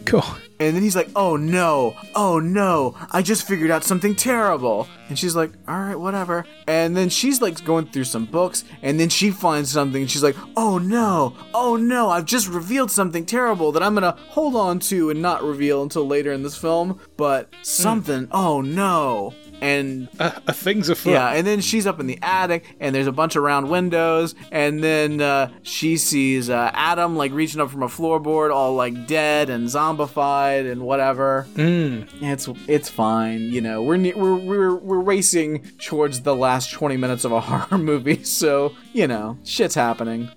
Cool. 0.05 0.25
And 0.61 0.75
then 0.75 0.83
he's 0.83 0.97
like, 0.97 1.11
"Oh 1.15 1.37
no. 1.37 1.97
Oh 2.15 2.39
no. 2.39 2.97
I 3.13 3.23
just 3.23 3.47
figured 3.47 3.71
out 3.71 3.85
something 3.85 4.15
terrible." 4.15 4.89
And 5.09 5.19
she's 5.19 5.37
like, 5.37 5.53
"All 5.69 5.79
right, 5.79 5.99
whatever." 5.99 6.45
And 6.67 6.97
then 6.97 7.09
she's 7.09 7.41
like 7.41 7.65
going 7.65 7.87
through 7.87 8.05
some 8.05 8.25
books 8.25 8.65
and 8.83 8.99
then 8.99 9.09
she 9.09 9.31
finds 9.31 9.71
something 9.71 10.03
and 10.03 10.11
she's 10.11 10.23
like, 10.23 10.37
"Oh 10.57 10.79
no. 10.79 11.35
Oh 11.55 11.77
no. 11.77 12.11
I've 12.11 12.25
just 12.25 12.49
revealed 12.49 12.91
something 12.91 13.25
terrible 13.25 13.73
that 13.73 13.83
I'm 13.83 13.95
to 13.97 14.17
hold 14.31 14.57
on 14.57 14.79
to 14.81 15.11
and 15.11 15.23
not 15.23 15.43
reveal 15.43 15.83
until 15.83 16.07
later 16.07 16.33
in 16.33 16.43
this 16.43 16.57
film, 16.57 17.01
but 17.17 17.49
hmm. 17.53 17.63
something. 17.63 18.29
Oh 18.33 18.61
no." 18.61 19.35
And 19.61 20.09
Uh, 20.21 20.31
uh, 20.47 20.53
things 20.53 20.89
afoot. 20.89 21.11
yeah, 21.13 21.33
and 21.33 21.47
then 21.47 21.61
she's 21.61 21.87
up 21.87 21.99
in 22.01 22.07
the 22.07 22.19
attic, 22.23 22.65
and 22.81 22.95
there's 22.95 23.07
a 23.09 23.13
bunch 23.13 23.35
of 23.37 23.43
round 23.43 23.69
windows, 23.71 24.35
and 24.53 24.83
then 24.85 25.21
uh, 25.21 25.51
she 25.63 25.97
sees 25.97 26.49
uh, 26.49 26.71
Adam 26.75 27.17
like 27.17 27.33
reaching 27.33 27.61
up 27.61 27.71
from 27.71 27.83
a 27.83 27.89
floorboard, 27.89 28.55
all 28.55 28.75
like 28.75 29.07
dead 29.07 29.51
and 29.51 29.67
zombified 29.67 30.71
and 30.71 30.83
whatever. 30.83 31.47
Mm. 31.55 32.07
It's 32.23 32.49
it's 32.69 32.89
fine, 32.89 33.41
you 33.53 33.61
know. 33.61 33.83
We're 33.83 33.97
ne- 33.97 34.15
we're 34.15 34.37
we're 34.37 34.75
we're 34.77 35.01
racing 35.01 35.63
towards 35.81 36.23
the 36.23 36.37
last 36.37 36.73
twenty 36.73 36.97
minutes 36.97 37.25
of 37.25 37.33
a 37.33 37.41
horror 37.49 37.79
movie, 37.79 38.23
so 38.25 38.75
you 38.93 39.07
know, 39.07 39.39
shit's 39.45 39.75
happening. 39.75 40.29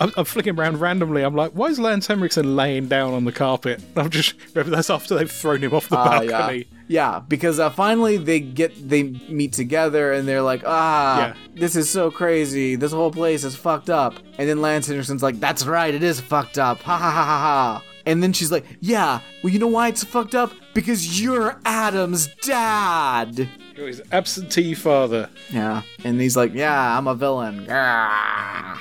I'm, 0.00 0.12
I'm 0.16 0.24
flicking 0.24 0.58
around 0.58 0.80
randomly. 0.80 1.22
I'm 1.22 1.34
like, 1.36 1.52
why 1.52 1.66
is 1.68 1.78
Lance 1.78 2.06
Henriksen 2.06 2.56
laying 2.56 2.88
down 2.88 3.14
on 3.14 3.24
the 3.24 3.32
carpet? 3.32 3.82
I'm 3.96 4.10
just 4.10 4.34
remember 4.54 4.74
that's 4.76 4.90
after 4.90 5.14
they've 5.16 5.30
thrown 5.30 5.62
him 5.62 5.74
off 5.74 5.88
the 5.88 5.96
Ah, 5.98 6.20
balcony. 6.20 6.58
yeah. 6.58 6.64
Yeah, 6.86 7.22
because 7.26 7.58
uh, 7.58 7.70
finally 7.70 8.18
they 8.18 8.40
get 8.40 8.72
they 8.88 9.04
meet 9.04 9.52
together 9.54 10.12
and 10.12 10.28
they're 10.28 10.42
like, 10.42 10.62
ah, 10.66 11.28
Yeah. 11.28 11.34
this 11.54 11.76
is 11.76 11.88
so 11.88 12.10
crazy. 12.10 12.76
This 12.76 12.92
whole 12.92 13.10
place 13.10 13.42
is 13.44 13.56
fucked 13.56 13.88
up. 13.88 14.14
And 14.38 14.48
then 14.48 14.60
Lance 14.60 14.88
Henriksen's 14.88 15.22
like, 15.22 15.40
that's 15.40 15.64
right, 15.64 15.94
it 15.94 16.02
is 16.02 16.20
fucked 16.20 16.58
up. 16.58 16.80
Ha 16.82 16.96
ha 16.96 17.10
ha 17.10 17.24
ha 17.24 17.38
ha. 17.38 17.82
And 18.06 18.22
then 18.22 18.34
she's 18.34 18.52
like, 18.52 18.66
yeah, 18.80 19.20
well, 19.42 19.50
you 19.50 19.58
know 19.58 19.66
why 19.66 19.88
it's 19.88 20.04
fucked 20.04 20.34
up? 20.34 20.52
Because 20.74 21.22
you're 21.22 21.58
Adam's 21.64 22.28
dad. 22.42 23.48
You're 23.76 23.88
his 23.88 24.02
absentee 24.12 24.74
father. 24.74 25.28
Yeah. 25.50 25.82
And 26.04 26.20
he's 26.20 26.36
like, 26.36 26.54
yeah, 26.54 26.96
I'm 26.96 27.08
a 27.08 27.14
villain. 27.14 27.66
I 27.70 28.76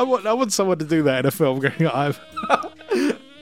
want, 0.00 0.26
I 0.26 0.32
want 0.32 0.52
someone 0.52 0.78
to 0.78 0.84
do 0.84 1.02
that 1.04 1.20
in 1.20 1.26
a 1.26 1.30
film. 1.30 1.60
Going, 1.60 1.86
I've 1.86 2.20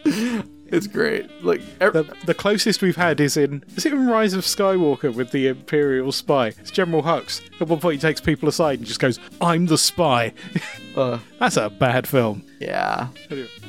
It's 0.73 0.87
great. 0.87 1.29
Like, 1.45 1.63
ev- 1.81 1.95
the, 1.95 2.15
the 2.27 2.35
closest 2.35 2.81
we've 2.81 2.97
had 2.97 3.19
is 3.19 3.37
in 3.37 3.65
is 3.77 3.87
it 3.87 3.93
in 3.93 4.07
Rise 4.07 4.35
of 4.35 4.45
Skywalker 4.45 5.13
with 5.13 5.33
the 5.33 5.49
Imperial 5.49 6.13
spy? 6.13 6.49
It's 6.49 6.71
General 6.71 7.03
Hux. 7.03 7.41
At 7.61 7.69
one 7.69 7.81
point, 7.81 7.97
he 7.97 8.01
takes 8.01 8.21
people 8.21 8.49
aside 8.49 8.79
and 8.79 8.87
just 8.87 9.01
goes, 9.01 9.19
"I'm 9.41 9.67
the 9.67 9.77
spy." 9.79 10.33
uh, 10.97 11.19
That's 11.41 11.57
a 11.57 11.71
bad 11.71 12.07
film. 12.07 12.45
Yeah. 12.61 13.09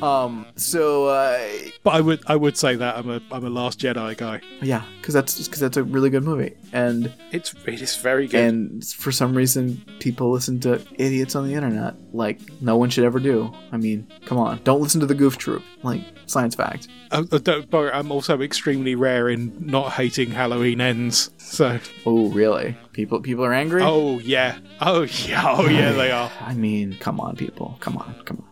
Um. 0.01 0.45
So, 0.57 1.05
uh, 1.07 1.39
But 1.83 1.91
I 1.95 2.01
would 2.01 2.21
I 2.27 2.35
would 2.35 2.57
say 2.57 2.75
that 2.75 2.97
I'm 2.97 3.09
a 3.09 3.21
I'm 3.31 3.45
a 3.45 3.49
Last 3.49 3.79
Jedi 3.79 4.17
guy. 4.17 4.41
yeah, 4.61 4.83
because 4.99 5.13
that's 5.13 5.43
because 5.45 5.59
that's 5.61 5.77
a 5.77 5.83
really 5.83 6.09
good 6.09 6.23
movie, 6.23 6.53
and 6.73 7.11
It's 7.31 7.53
it 7.65 7.81
is 7.81 7.95
very 7.95 8.27
good. 8.27 8.41
and 8.43 8.85
for 8.85 9.11
some 9.11 9.33
reason 9.35 9.83
people 9.99 10.31
listen 10.31 10.59
to 10.61 10.81
idiots 10.95 11.35
on 11.35 11.47
the 11.47 11.53
internet 11.53 11.95
like 12.13 12.39
no 12.61 12.75
one 12.75 12.89
should 12.89 13.05
ever 13.05 13.19
do 13.19 13.49
i 13.71 13.77
mean 13.77 14.05
come 14.25 14.37
on 14.37 14.59
don't 14.65 14.81
listen 14.81 14.99
to 14.99 15.05
the 15.05 15.13
goof 15.15 15.37
troop 15.37 15.63
like 15.83 16.01
science 16.25 16.55
fact 16.55 16.87
I, 17.11 17.19
I 17.19 17.37
don't, 17.37 17.69
but 17.69 17.93
I'm 17.95 18.11
also 18.11 18.41
extremely 18.41 18.95
rare 18.95 19.29
in 19.29 19.53
not 19.65 19.91
hating 19.93 20.31
Halloween 20.31 20.79
ends. 20.81 21.29
So 21.37 21.79
oh 22.05 22.27
really 22.29 22.75
people 22.93 23.21
people 23.21 23.45
are 23.45 23.53
angry 23.53 23.81
oh 23.83 24.19
yeah, 24.19 24.57
oh 24.81 25.03
yeah, 25.03 25.43
oh 25.57 25.67
yeah, 25.67 25.91
they 25.93 26.11
are. 26.19 26.31
i 26.41 26.53
mean 26.53 26.97
come 26.99 27.19
on 27.21 27.35
people 27.35 27.77
come 27.79 27.97
on 27.97 28.13
come 28.25 28.37
on 28.37 28.37
come 28.37 28.37
on 28.37 28.45
I- 28.45 28.50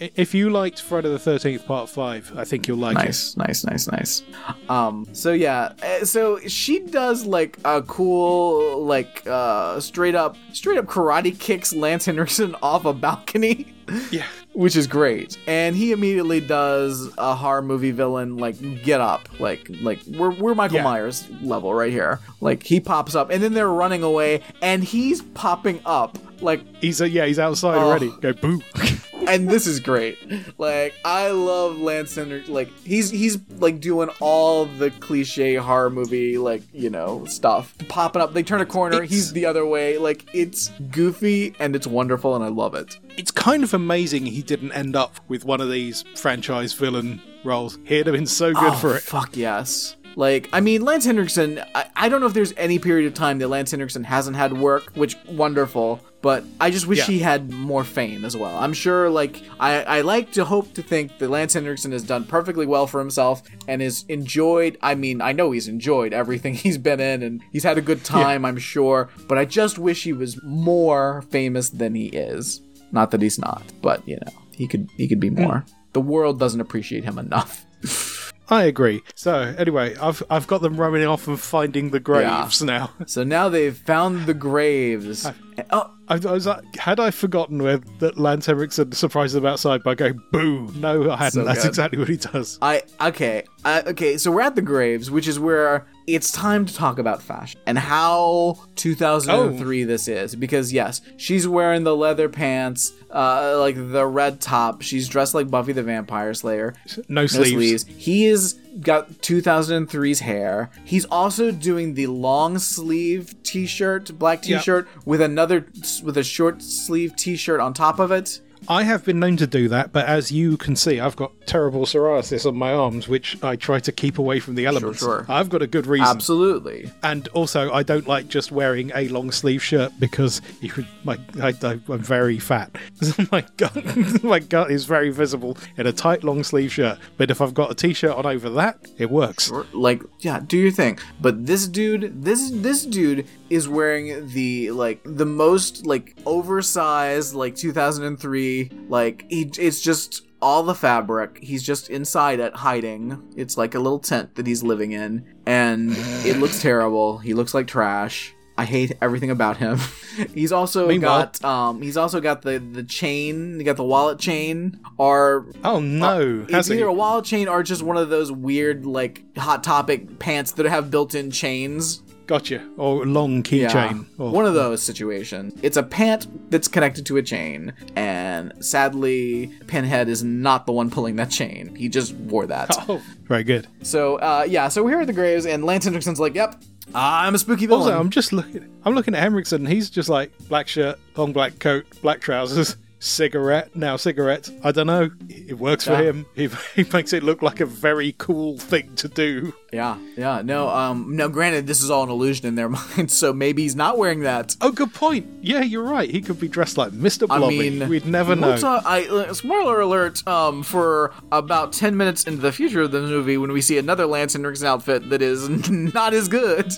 If 0.00 0.34
you 0.34 0.48
liked 0.48 0.80
Friday 0.80 1.10
the 1.10 1.18
Thirteenth 1.18 1.66
Part 1.66 1.88
Five, 1.90 2.32
I 2.36 2.44
think 2.44 2.66
you'll 2.66 2.78
like 2.78 2.96
it. 2.96 3.04
nice 3.04 3.36
nice 3.36 3.64
nice 3.66 3.86
nice 3.88 4.22
um 4.70 5.06
so 5.12 5.32
yeah 5.32 5.72
uh, 5.82 6.04
so 6.06 6.38
she 6.48 6.78
does 6.80 7.26
like 7.26 7.58
a 7.66 7.82
cool 7.82 8.82
like 8.84 9.22
uh 9.26 9.78
straight 9.80 10.14
up 10.14 10.36
straight 10.54 10.78
up 10.78 10.86
karate 10.86 11.38
kicks 11.38 11.74
lance 11.74 12.06
henriksen 12.06 12.54
off 12.62 12.84
a 12.86 12.94
balcony 12.94 13.74
Yeah. 14.10 14.24
which 14.52 14.76
is 14.76 14.86
great. 14.86 15.36
And 15.48 15.74
he 15.74 15.90
immediately 15.92 16.40
does 16.40 17.12
a 17.18 17.34
horror 17.34 17.60
movie 17.60 17.90
villain 17.90 18.36
like 18.36 18.56
get 18.84 19.00
up, 19.00 19.28
like 19.40 19.68
like 19.82 19.98
we're 20.06 20.30
we're 20.30 20.54
Michael 20.54 20.76
Yeah. 20.76 20.84
Myers 20.84 21.28
level 21.42 21.74
right 21.74 21.90
here. 21.90 22.20
Like 22.40 22.62
he 22.62 22.78
pops 22.80 23.14
up, 23.16 23.30
and 23.30 23.42
then 23.42 23.52
they're 23.52 23.68
running 23.72 24.04
away, 24.04 24.42
and 24.62 24.84
he's 24.84 25.22
popping 25.34 25.80
up 25.84 26.16
like. 26.40 26.62
He's 26.76 27.02
uh, 27.02 27.06
yeah, 27.06 27.26
he's 27.26 27.40
outside 27.40 27.74
Oh. 27.78 27.88
already. 27.88 28.10
Go 28.20 28.32
boo. 28.32 28.62
And 29.30 29.48
this 29.48 29.66
is 29.66 29.80
great. 29.80 30.18
Like 30.58 30.94
I 31.04 31.28
love 31.28 31.78
Lance 31.78 32.14
Henrik. 32.14 32.48
Like 32.48 32.68
he's 32.84 33.10
he's 33.10 33.38
like 33.58 33.80
doing 33.80 34.08
all 34.20 34.66
the 34.66 34.90
cliche 34.90 35.54
horror 35.54 35.90
movie 35.90 36.38
like 36.38 36.62
you 36.72 36.90
know 36.90 37.24
stuff, 37.26 37.74
popping 37.88 38.20
up. 38.22 38.34
They 38.34 38.42
turn 38.42 38.60
a 38.60 38.66
corner, 38.66 38.96
It's- 38.96 39.10
he's 39.10 39.32
the 39.32 39.46
other 39.46 39.64
way. 39.64 39.98
Like 39.98 40.26
it's 40.34 40.68
goofy 40.90 41.54
and 41.58 41.74
it's 41.76 41.86
wonderful, 41.86 42.34
and 42.34 42.44
I 42.44 42.48
love 42.48 42.74
it. 42.74 42.98
it's 43.16 43.30
kind 43.30 43.62
of 43.64 43.74
amazing 43.74 44.26
he 44.26 44.42
didn't 44.42 44.72
end 44.72 44.96
up 44.96 45.20
with 45.28 45.44
one 45.44 45.60
of 45.60 45.70
these 45.70 46.04
franchise 46.16 46.72
villain 46.72 47.20
roles. 47.44 47.78
He'd 47.84 48.06
have 48.06 48.14
been 48.14 48.26
so 48.26 48.52
good 48.52 48.72
oh, 48.72 48.76
for 48.76 48.96
it. 48.96 49.02
Fuck 49.02 49.36
yes. 49.36 49.96
Like, 50.20 50.50
I 50.52 50.60
mean, 50.60 50.82
Lance 50.82 51.06
Henriksen, 51.06 51.62
I, 51.74 51.86
I 51.96 52.08
don't 52.10 52.20
know 52.20 52.26
if 52.26 52.34
there's 52.34 52.52
any 52.58 52.78
period 52.78 53.06
of 53.06 53.14
time 53.14 53.38
that 53.38 53.48
Lance 53.48 53.70
Henriksen 53.70 54.04
hasn't 54.04 54.36
had 54.36 54.52
work, 54.52 54.92
which 54.92 55.16
wonderful, 55.26 55.98
but 56.20 56.44
I 56.60 56.70
just 56.70 56.86
wish 56.86 56.98
Yeah. 56.98 57.04
he 57.06 57.18
had 57.20 57.50
more 57.50 57.84
fame 57.84 58.26
as 58.26 58.36
well. 58.36 58.54
I'm 58.58 58.74
sure, 58.74 59.08
like, 59.08 59.42
I, 59.58 59.82
I 59.82 60.00
like 60.02 60.30
to 60.32 60.44
hope 60.44 60.74
to 60.74 60.82
think 60.82 61.16
that 61.20 61.30
Lance 61.30 61.54
Henriksen 61.54 61.92
has 61.92 62.02
done 62.02 62.24
perfectly 62.24 62.66
well 62.66 62.86
for 62.86 62.98
himself 62.98 63.42
and 63.66 63.80
is 63.80 64.04
enjoyed. 64.10 64.76
I 64.82 64.94
mean, 64.94 65.22
I 65.22 65.32
know 65.32 65.52
he's 65.52 65.68
enjoyed 65.68 66.12
everything 66.12 66.52
he's 66.66 66.76
been 66.76 67.00
in 67.00 67.22
and 67.22 67.40
he's 67.50 67.64
had 67.64 67.78
a 67.78 67.80
good 67.80 68.04
time, 68.04 68.44
I'm 68.44 68.58
sure, 68.58 69.08
but 69.26 69.38
I 69.38 69.46
just 69.46 69.78
wish 69.78 70.02
he 70.04 70.12
was 70.12 70.38
more 70.42 71.22
famous 71.30 71.70
than 71.70 71.94
he 71.94 72.08
is. 72.08 72.60
Not 72.92 73.10
that 73.12 73.22
he's 73.22 73.38
not, 73.38 73.62
but 73.80 74.06
you 74.06 74.16
know, 74.16 74.32
he 74.52 74.68
could 74.68 74.90
he 74.98 75.08
could 75.08 75.20
be 75.20 75.28
hmm. 75.30 75.44
more. 75.44 75.64
The 75.94 76.02
world 76.02 76.38
doesn't 76.38 76.60
appreciate 76.60 77.04
him 77.04 77.18
enough. 77.18 77.64
I 78.50 78.64
agree. 78.64 79.02
So 79.14 79.54
anyway, 79.56 79.94
I've 79.96 80.22
I've 80.28 80.46
got 80.46 80.60
them 80.60 80.76
running 80.76 81.06
off 81.06 81.28
and 81.28 81.38
finding 81.38 81.90
the 81.90 82.00
graves 82.00 82.60
now. 82.62 82.90
So 83.06 83.22
now 83.24 83.48
they've 83.48 83.76
found 83.76 84.26
the 84.26 84.34
graves. 84.34 85.24
Uh, 85.26 85.32
oh, 85.70 85.94
I, 86.10 86.14
I 86.14 86.32
was 86.32 86.46
like, 86.46 86.76
had 86.76 86.98
I 87.00 87.10
forgotten 87.12 87.62
where 87.62 87.78
that 88.00 88.18
Lance 88.18 88.44
Henriksen 88.46 88.92
surprises 88.92 89.34
them 89.34 89.46
outside 89.46 89.82
by 89.82 89.94
going 89.94 90.20
boo? 90.32 90.66
No, 90.74 91.10
I 91.10 91.16
hadn't. 91.16 91.30
So 91.32 91.44
That's 91.44 91.62
good. 91.62 91.68
exactly 91.68 91.98
what 91.98 92.08
he 92.08 92.16
does. 92.16 92.58
I 92.60 92.82
okay. 93.00 93.44
Uh, 93.64 93.82
okay, 93.86 94.18
so 94.18 94.30
we're 94.32 94.40
at 94.40 94.56
the 94.56 94.62
graves, 94.62 95.10
which 95.10 95.28
is 95.28 95.38
where 95.38 95.86
it's 96.06 96.32
time 96.32 96.66
to 96.66 96.74
talk 96.74 96.98
about 96.98 97.22
fashion 97.22 97.60
and 97.66 97.78
how 97.78 98.58
2003 98.76 99.84
this 99.84 100.08
is. 100.08 100.34
Because 100.34 100.72
yes, 100.72 101.00
she's 101.16 101.46
wearing 101.46 101.84
the 101.84 101.94
leather 101.94 102.28
pants, 102.28 102.92
uh, 103.10 103.56
like 103.58 103.76
the 103.76 104.06
red 104.06 104.40
top. 104.40 104.82
She's 104.82 105.08
dressed 105.08 105.34
like 105.34 105.50
Buffy 105.50 105.72
the 105.72 105.82
Vampire 105.82 106.34
Slayer. 106.34 106.74
No 107.08 107.22
No 107.22 107.26
sleeves. 107.26 107.82
sleeves. 107.82 107.84
He 108.04 108.26
is 108.26 108.58
got 108.80 109.10
2003's 109.22 110.20
hair. 110.20 110.70
He's 110.84 111.04
also 111.06 111.50
doing 111.50 111.94
the 111.94 112.06
long 112.06 112.58
sleeve 112.58 113.34
t-shirt, 113.42 114.18
black 114.18 114.42
t-shirt 114.42 114.88
with 115.04 115.20
another 115.20 115.66
with 116.02 116.16
a 116.16 116.24
short 116.24 116.62
sleeve 116.62 117.16
t-shirt 117.16 117.60
on 117.60 117.74
top 117.74 117.98
of 117.98 118.10
it. 118.12 118.40
I 118.68 118.84
have 118.84 119.04
been 119.04 119.18
known 119.18 119.36
to 119.38 119.46
do 119.46 119.68
that, 119.68 119.92
but 119.92 120.06
as 120.06 120.30
you 120.30 120.56
can 120.56 120.76
see, 120.76 121.00
I've 121.00 121.16
got 121.16 121.32
terrible 121.46 121.84
psoriasis 121.84 122.46
on 122.46 122.56
my 122.56 122.72
arms, 122.72 123.08
which 123.08 123.42
I 123.42 123.56
try 123.56 123.80
to 123.80 123.92
keep 123.92 124.18
away 124.18 124.40
from 124.40 124.54
the 124.54 124.66
elements. 124.66 125.00
sure. 125.00 125.24
sure. 125.24 125.26
I've 125.28 125.48
got 125.48 125.62
a 125.62 125.66
good 125.66 125.86
reason. 125.86 126.06
Absolutely. 126.06 126.90
And 127.02 127.26
also, 127.28 127.72
I 127.72 127.82
don't 127.82 128.06
like 128.06 128.28
just 128.28 128.52
wearing 128.52 128.92
a 128.94 129.08
long 129.08 129.32
sleeve 129.32 129.62
shirt 129.62 129.92
because 129.98 130.40
you 130.60 130.70
could. 130.70 130.86
My, 131.04 131.18
I, 131.40 131.54
I'm 131.62 131.98
very 131.98 132.38
fat. 132.38 132.76
my 133.32 133.44
gut, 133.56 134.22
my 134.22 134.38
gut 134.38 134.70
is 134.70 134.84
very 134.84 135.10
visible 135.10 135.56
in 135.76 135.86
a 135.86 135.92
tight 135.92 136.22
long 136.24 136.44
sleeve 136.44 136.72
shirt. 136.72 136.98
But 137.16 137.30
if 137.30 137.40
I've 137.40 137.54
got 137.54 137.70
a 137.70 137.74
t-shirt 137.74 138.12
on 138.12 138.26
over 138.26 138.50
that, 138.50 138.78
it 138.98 139.10
works. 139.10 139.48
Sure. 139.48 139.66
like 139.72 140.02
yeah 140.20 140.40
do 140.46 140.56
your 140.56 140.70
thing 140.70 140.98
but 141.20 141.46
this 141.46 141.66
dude 141.66 142.22
this 142.22 142.50
this 142.52 142.84
dude 142.84 143.26
is 143.50 143.68
wearing 143.68 144.28
the 144.28 144.70
like 144.70 145.00
the 145.04 145.26
most 145.26 145.84
like 145.84 146.16
oversized 146.26 147.34
like 147.34 147.54
2003 147.56 148.70
like 148.88 149.26
he, 149.28 149.50
it's 149.58 149.80
just 149.80 150.22
all 150.42 150.62
the 150.62 150.74
fabric. 150.74 151.38
He's 151.42 151.62
just 151.62 151.90
inside 151.90 152.40
it, 152.40 152.54
hiding. 152.54 153.22
It's 153.36 153.58
like 153.58 153.74
a 153.74 153.78
little 153.78 153.98
tent 153.98 154.36
that 154.36 154.46
he's 154.46 154.62
living 154.62 154.92
in, 154.92 155.26
and 155.44 155.90
it 156.24 156.38
looks 156.38 156.62
terrible. 156.68 157.18
He 157.18 157.34
looks 157.34 157.52
like 157.52 157.66
trash. 157.66 158.32
I 158.56 158.64
hate 158.64 158.92
everything 159.02 159.30
about 159.30 159.56
him. 159.58 159.78
he's 160.34 160.52
also 160.52 160.86
Meanwhile- 160.88 161.30
got 161.40 161.44
um 161.44 161.82
he's 161.82 161.96
also 161.96 162.20
got 162.20 162.42
the 162.42 162.58
the 162.58 162.82
chain, 162.84 163.58
he 163.58 163.64
got 163.64 163.76
the 163.76 163.84
wallet 163.84 164.18
chain 164.18 164.80
or 164.98 165.46
Oh 165.64 165.80
no, 165.80 166.42
it's 166.44 166.52
has 166.52 166.66
he? 166.68 166.74
either 166.74 166.86
a 166.86 166.92
wallet 166.92 167.24
chain 167.24 167.48
or 167.48 167.62
just 167.62 167.82
one 167.82 167.96
of 167.96 168.08
those 168.10 168.30
weird 168.32 168.84
like 168.86 169.22
hot 169.36 169.62
topic 169.64 170.18
pants 170.18 170.52
that 170.52 170.66
have 170.66 170.90
built-in 170.90 171.30
chains. 171.30 172.02
Gotcha. 172.30 172.64
Or 172.76 173.04
long 173.04 173.42
keychain. 173.42 174.06
Or 174.16 174.30
One 174.30 174.46
of 174.46 174.54
those 174.54 174.80
situations. 174.84 175.52
It's 175.64 175.76
a 175.76 175.82
pant 175.82 176.28
that's 176.48 176.68
connected 176.68 177.04
to 177.06 177.16
a 177.16 177.22
chain, 177.22 177.72
and 177.96 178.52
sadly, 178.64 179.48
Pinhead 179.66 180.08
is 180.08 180.22
not 180.22 180.64
the 180.64 180.70
one 180.70 180.90
pulling 180.90 181.16
that 181.16 181.30
chain. 181.30 181.74
He 181.74 181.88
just 181.88 182.14
wore 182.14 182.46
that. 182.46 182.70
Oh, 182.88 183.02
very 183.24 183.42
good. 183.42 183.66
So, 183.82 184.16
uh, 184.16 184.46
yeah, 184.48 184.68
so 184.68 184.84
we're 184.84 184.90
here 184.90 185.00
at 185.00 185.08
the 185.08 185.12
graves, 185.12 185.44
and 185.44 185.64
Lance 185.64 185.86
Henriksen's 185.86 186.20
like, 186.20 186.36
yep, 186.36 186.54
I'm 186.94 187.34
a 187.34 187.38
spooky 187.38 187.66
villain. 187.66 187.82
Also, 187.82 187.98
I'm 187.98 188.10
just 188.10 188.32
looking. 188.32 188.80
I'm 188.84 188.94
looking 188.94 189.14
at 189.16 189.20
Henriksen. 189.22 189.66
He's 189.66 189.90
just 189.90 190.08
like 190.08 190.30
black 190.48 190.68
shirt, 190.68 191.00
long 191.16 191.32
black 191.32 191.58
coat, 191.58 191.84
black 192.00 192.20
trousers, 192.20 192.76
cigarette. 193.00 193.74
Now 193.74 193.96
cigarette. 193.96 194.48
I 194.62 194.70
don't 194.72 194.86
know. 194.86 195.10
It 195.28 195.58
works 195.58 195.84
for 195.84 195.96
him. 195.96 196.26
He, 196.34 196.48
he 196.76 196.84
makes 196.92 197.12
it 197.12 197.22
look 197.24 197.42
like 197.42 197.58
a 197.60 197.66
very 197.66 198.14
cool 198.18 198.58
thing 198.58 198.94
to 198.96 199.08
do. 199.08 199.52
yeah, 199.72 199.98
yeah, 200.16 200.42
no, 200.44 200.68
um, 200.68 201.16
no, 201.16 201.28
granted, 201.28 201.66
this 201.66 201.82
is 201.82 201.90
all 201.90 202.04
an 202.04 202.10
illusion 202.10 202.46
in 202.46 202.54
their 202.56 202.68
mind, 202.96 203.10
so 203.10 203.32
maybe 203.32 203.62
he's 203.62 203.74
not 203.74 203.98
wearing 203.98 204.20
that. 204.20 204.54
Oh, 204.60 204.70
good 204.70 204.92
point. 204.94 205.26
Yeah, 205.40 205.62
you're 205.62 205.82
right. 205.82 206.10
He 206.10 206.20
could 206.20 206.38
be 206.38 206.48
dressed 206.48 206.76
like 206.76 206.92
Mr. 206.92 207.26
I 207.30 207.38
Blobby. 207.38 207.70
mean, 207.70 207.88
We'd 207.88 208.06
never 208.06 208.36
know. 208.36 208.56
talk- 208.58 208.84
I, 208.84 209.06
uh, 209.06 209.32
spoiler 209.34 209.80
alert! 209.80 210.26
Um, 210.28 210.62
for 210.62 211.12
about 211.32 211.72
ten 211.72 211.96
minutes 211.96 212.24
into 212.24 212.40
the 212.42 212.52
future 212.52 212.82
of 212.82 212.90
the 212.92 213.00
movie, 213.00 213.36
when 213.38 213.50
we 213.52 213.60
see 213.62 213.78
another 213.78 214.06
Lance 214.06 214.34
Henriksen 214.34 214.66
outfit 214.66 215.08
that 215.10 215.22
is 215.22 215.48
not 215.70 216.12
as 216.14 216.28
good, 216.28 216.72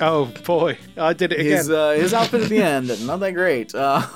oh 0.00 0.26
boy, 0.44 0.78
I 0.96 1.12
did 1.12 1.32
it 1.32 1.40
again. 1.40 1.56
his 1.58 1.70
uh, 1.70 1.90
his 1.92 2.14
outfit 2.14 2.42
at 2.42 2.48
the 2.48 2.62
end, 2.62 2.88
not 3.06 3.20
that 3.20 3.32
great. 3.32 3.74
Uh, 3.74 4.06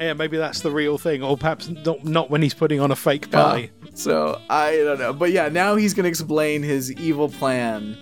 yeah, 0.00 0.12
maybe 0.14 0.36
that's 0.36 0.60
the 0.60 0.70
real 0.70 0.98
thing, 0.98 1.22
or 1.22 1.36
perhaps 1.36 1.68
not. 1.68 2.04
Not 2.04 2.30
when 2.30 2.42
he's 2.42 2.54
putting 2.54 2.80
on 2.80 2.90
a 2.90 2.96
fake 2.96 3.30
party. 3.30 3.70
So 3.98 4.40
I 4.48 4.76
don't 4.76 4.98
know, 4.98 5.12
but 5.12 5.30
yeah, 5.32 5.48
now 5.48 5.74
he's 5.76 5.92
gonna 5.94 6.08
explain 6.08 6.62
his 6.62 6.92
evil 6.92 7.28
plan. 7.28 7.96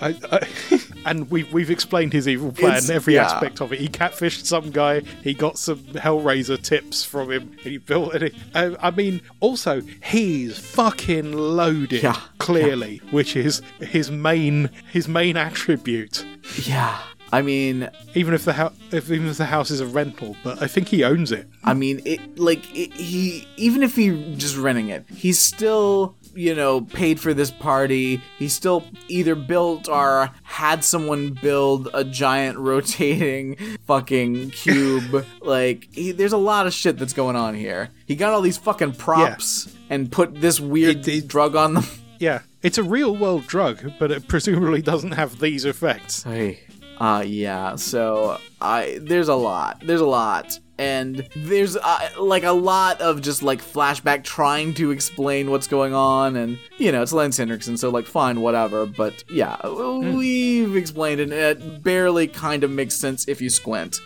I, 0.00 0.14
I, 0.30 0.48
and 1.06 1.30
we've 1.30 1.52
we've 1.52 1.70
explained 1.70 2.12
his 2.12 2.28
evil 2.28 2.52
plan, 2.52 2.72
It's- 2.72 2.90
every 2.90 3.14
yeah. 3.14 3.24
aspect 3.24 3.60
of 3.60 3.72
it. 3.72 3.80
He 3.80 3.88
catfished 3.88 4.44
some 4.46 4.70
guy. 4.70 5.00
He 5.22 5.34
got 5.34 5.58
some 5.58 5.78
Hellraiser 5.78 6.60
tips 6.62 7.04
from 7.04 7.30
him. 7.30 7.42
And 7.64 7.72
he 7.72 7.78
built 7.78 8.14
it. 8.14 8.34
Uh, 8.54 8.76
I 8.80 8.90
mean, 8.90 9.20
also 9.40 9.80
he's 10.02 10.58
fucking 10.58 11.32
loaded. 11.32 12.02
Yeah. 12.02 12.18
Clearly, 12.38 12.98
which 13.10 13.36
is 13.36 13.62
his 13.80 14.10
main 14.10 14.70
his 14.92 15.08
main 15.08 15.36
attribute. 15.36 16.24
Yeah, 16.62 16.98
I 17.34 17.42
mean, 17.42 17.88
Even 18.14 18.32
if 18.34 18.44
the 18.44 18.52
house, 18.52 18.74
if 18.92 19.10
even 19.10 19.26
if 19.28 19.38
the 19.38 19.44
house 19.46 19.70
is 19.70 19.80
a 19.80 19.86
rental, 19.86 20.36
but 20.44 20.62
I 20.62 20.66
think 20.68 20.88
he 20.88 21.02
owns 21.04 21.32
it. 21.32 21.48
I 21.64 21.74
mean, 21.74 22.00
it 22.04 22.38
like 22.38 22.62
it, 22.74 22.92
he 22.92 23.46
even 23.56 23.82
if 23.82 23.96
he 23.96 24.34
just 24.36 24.56
renting 24.56 24.88
it, 24.88 25.04
he's 25.08 25.38
still 25.40 26.14
you 26.34 26.54
know 26.54 26.80
paid 26.80 27.18
for 27.18 27.34
this 27.34 27.50
party. 27.50 28.20
He 28.38 28.48
still 28.48 28.84
either 29.08 29.34
built 29.34 29.88
or 29.88 30.30
had 30.42 30.84
someone 30.84 31.30
build 31.42 31.88
a 31.92 32.04
giant 32.04 32.56
rotating 32.70 33.56
fucking 33.86 34.50
cube. 34.50 35.24
like 35.42 35.88
he, 35.92 36.12
there's 36.12 36.32
a 36.32 36.38
lot 36.52 36.66
of 36.68 36.72
shit 36.72 36.98
that's 36.98 37.12
going 37.14 37.36
on 37.36 37.54
here. 37.54 37.90
He 38.06 38.14
got 38.16 38.32
all 38.32 38.42
these 38.42 38.58
fucking 38.58 38.92
props 38.94 39.74
and 39.90 40.10
put 40.10 40.40
this 40.40 40.60
weird 40.60 41.06
it- 41.08 41.26
drug 41.28 41.56
on 41.56 41.74
them. 41.74 41.84
Yeah, 42.20 42.42
it's 42.62 42.78
a 42.78 42.82
real 42.82 43.14
world 43.16 43.46
drug, 43.46 43.92
but 43.98 44.10
it 44.12 44.28
presumably 44.28 44.80
doesn't 44.82 45.12
have 45.12 45.40
these 45.40 45.64
effects. 45.64 46.22
Hey. 46.22 46.60
Uh 46.98 47.24
yeah, 47.26 47.76
so 47.76 48.38
I 48.60 48.98
there's 49.00 49.28
a 49.28 49.34
lot. 49.34 49.82
There's 49.84 50.00
a 50.00 50.06
lot. 50.06 50.58
And 50.76 51.28
there's 51.36 51.76
uh, 51.76 52.08
like 52.18 52.42
a 52.42 52.50
lot 52.50 53.00
of 53.00 53.22
just 53.22 53.44
like 53.44 53.60
flashback 53.62 54.24
trying 54.24 54.74
to 54.74 54.90
explain 54.90 55.52
what's 55.52 55.68
going 55.68 55.94
on 55.94 56.34
and 56.34 56.58
you 56.78 56.90
know, 56.90 57.00
it's 57.00 57.12
Lance 57.12 57.36
Henriksen, 57.36 57.76
so 57.76 57.90
like 57.90 58.06
fine, 58.06 58.40
whatever, 58.40 58.84
but 58.84 59.22
yeah, 59.30 59.56
we've 59.68 60.74
explained 60.76 61.20
it 61.20 61.30
it 61.32 61.82
barely 61.84 62.26
kind 62.26 62.64
of 62.64 62.72
makes 62.72 62.96
sense 62.96 63.28
if 63.28 63.40
you 63.40 63.50
squint. 63.50 64.00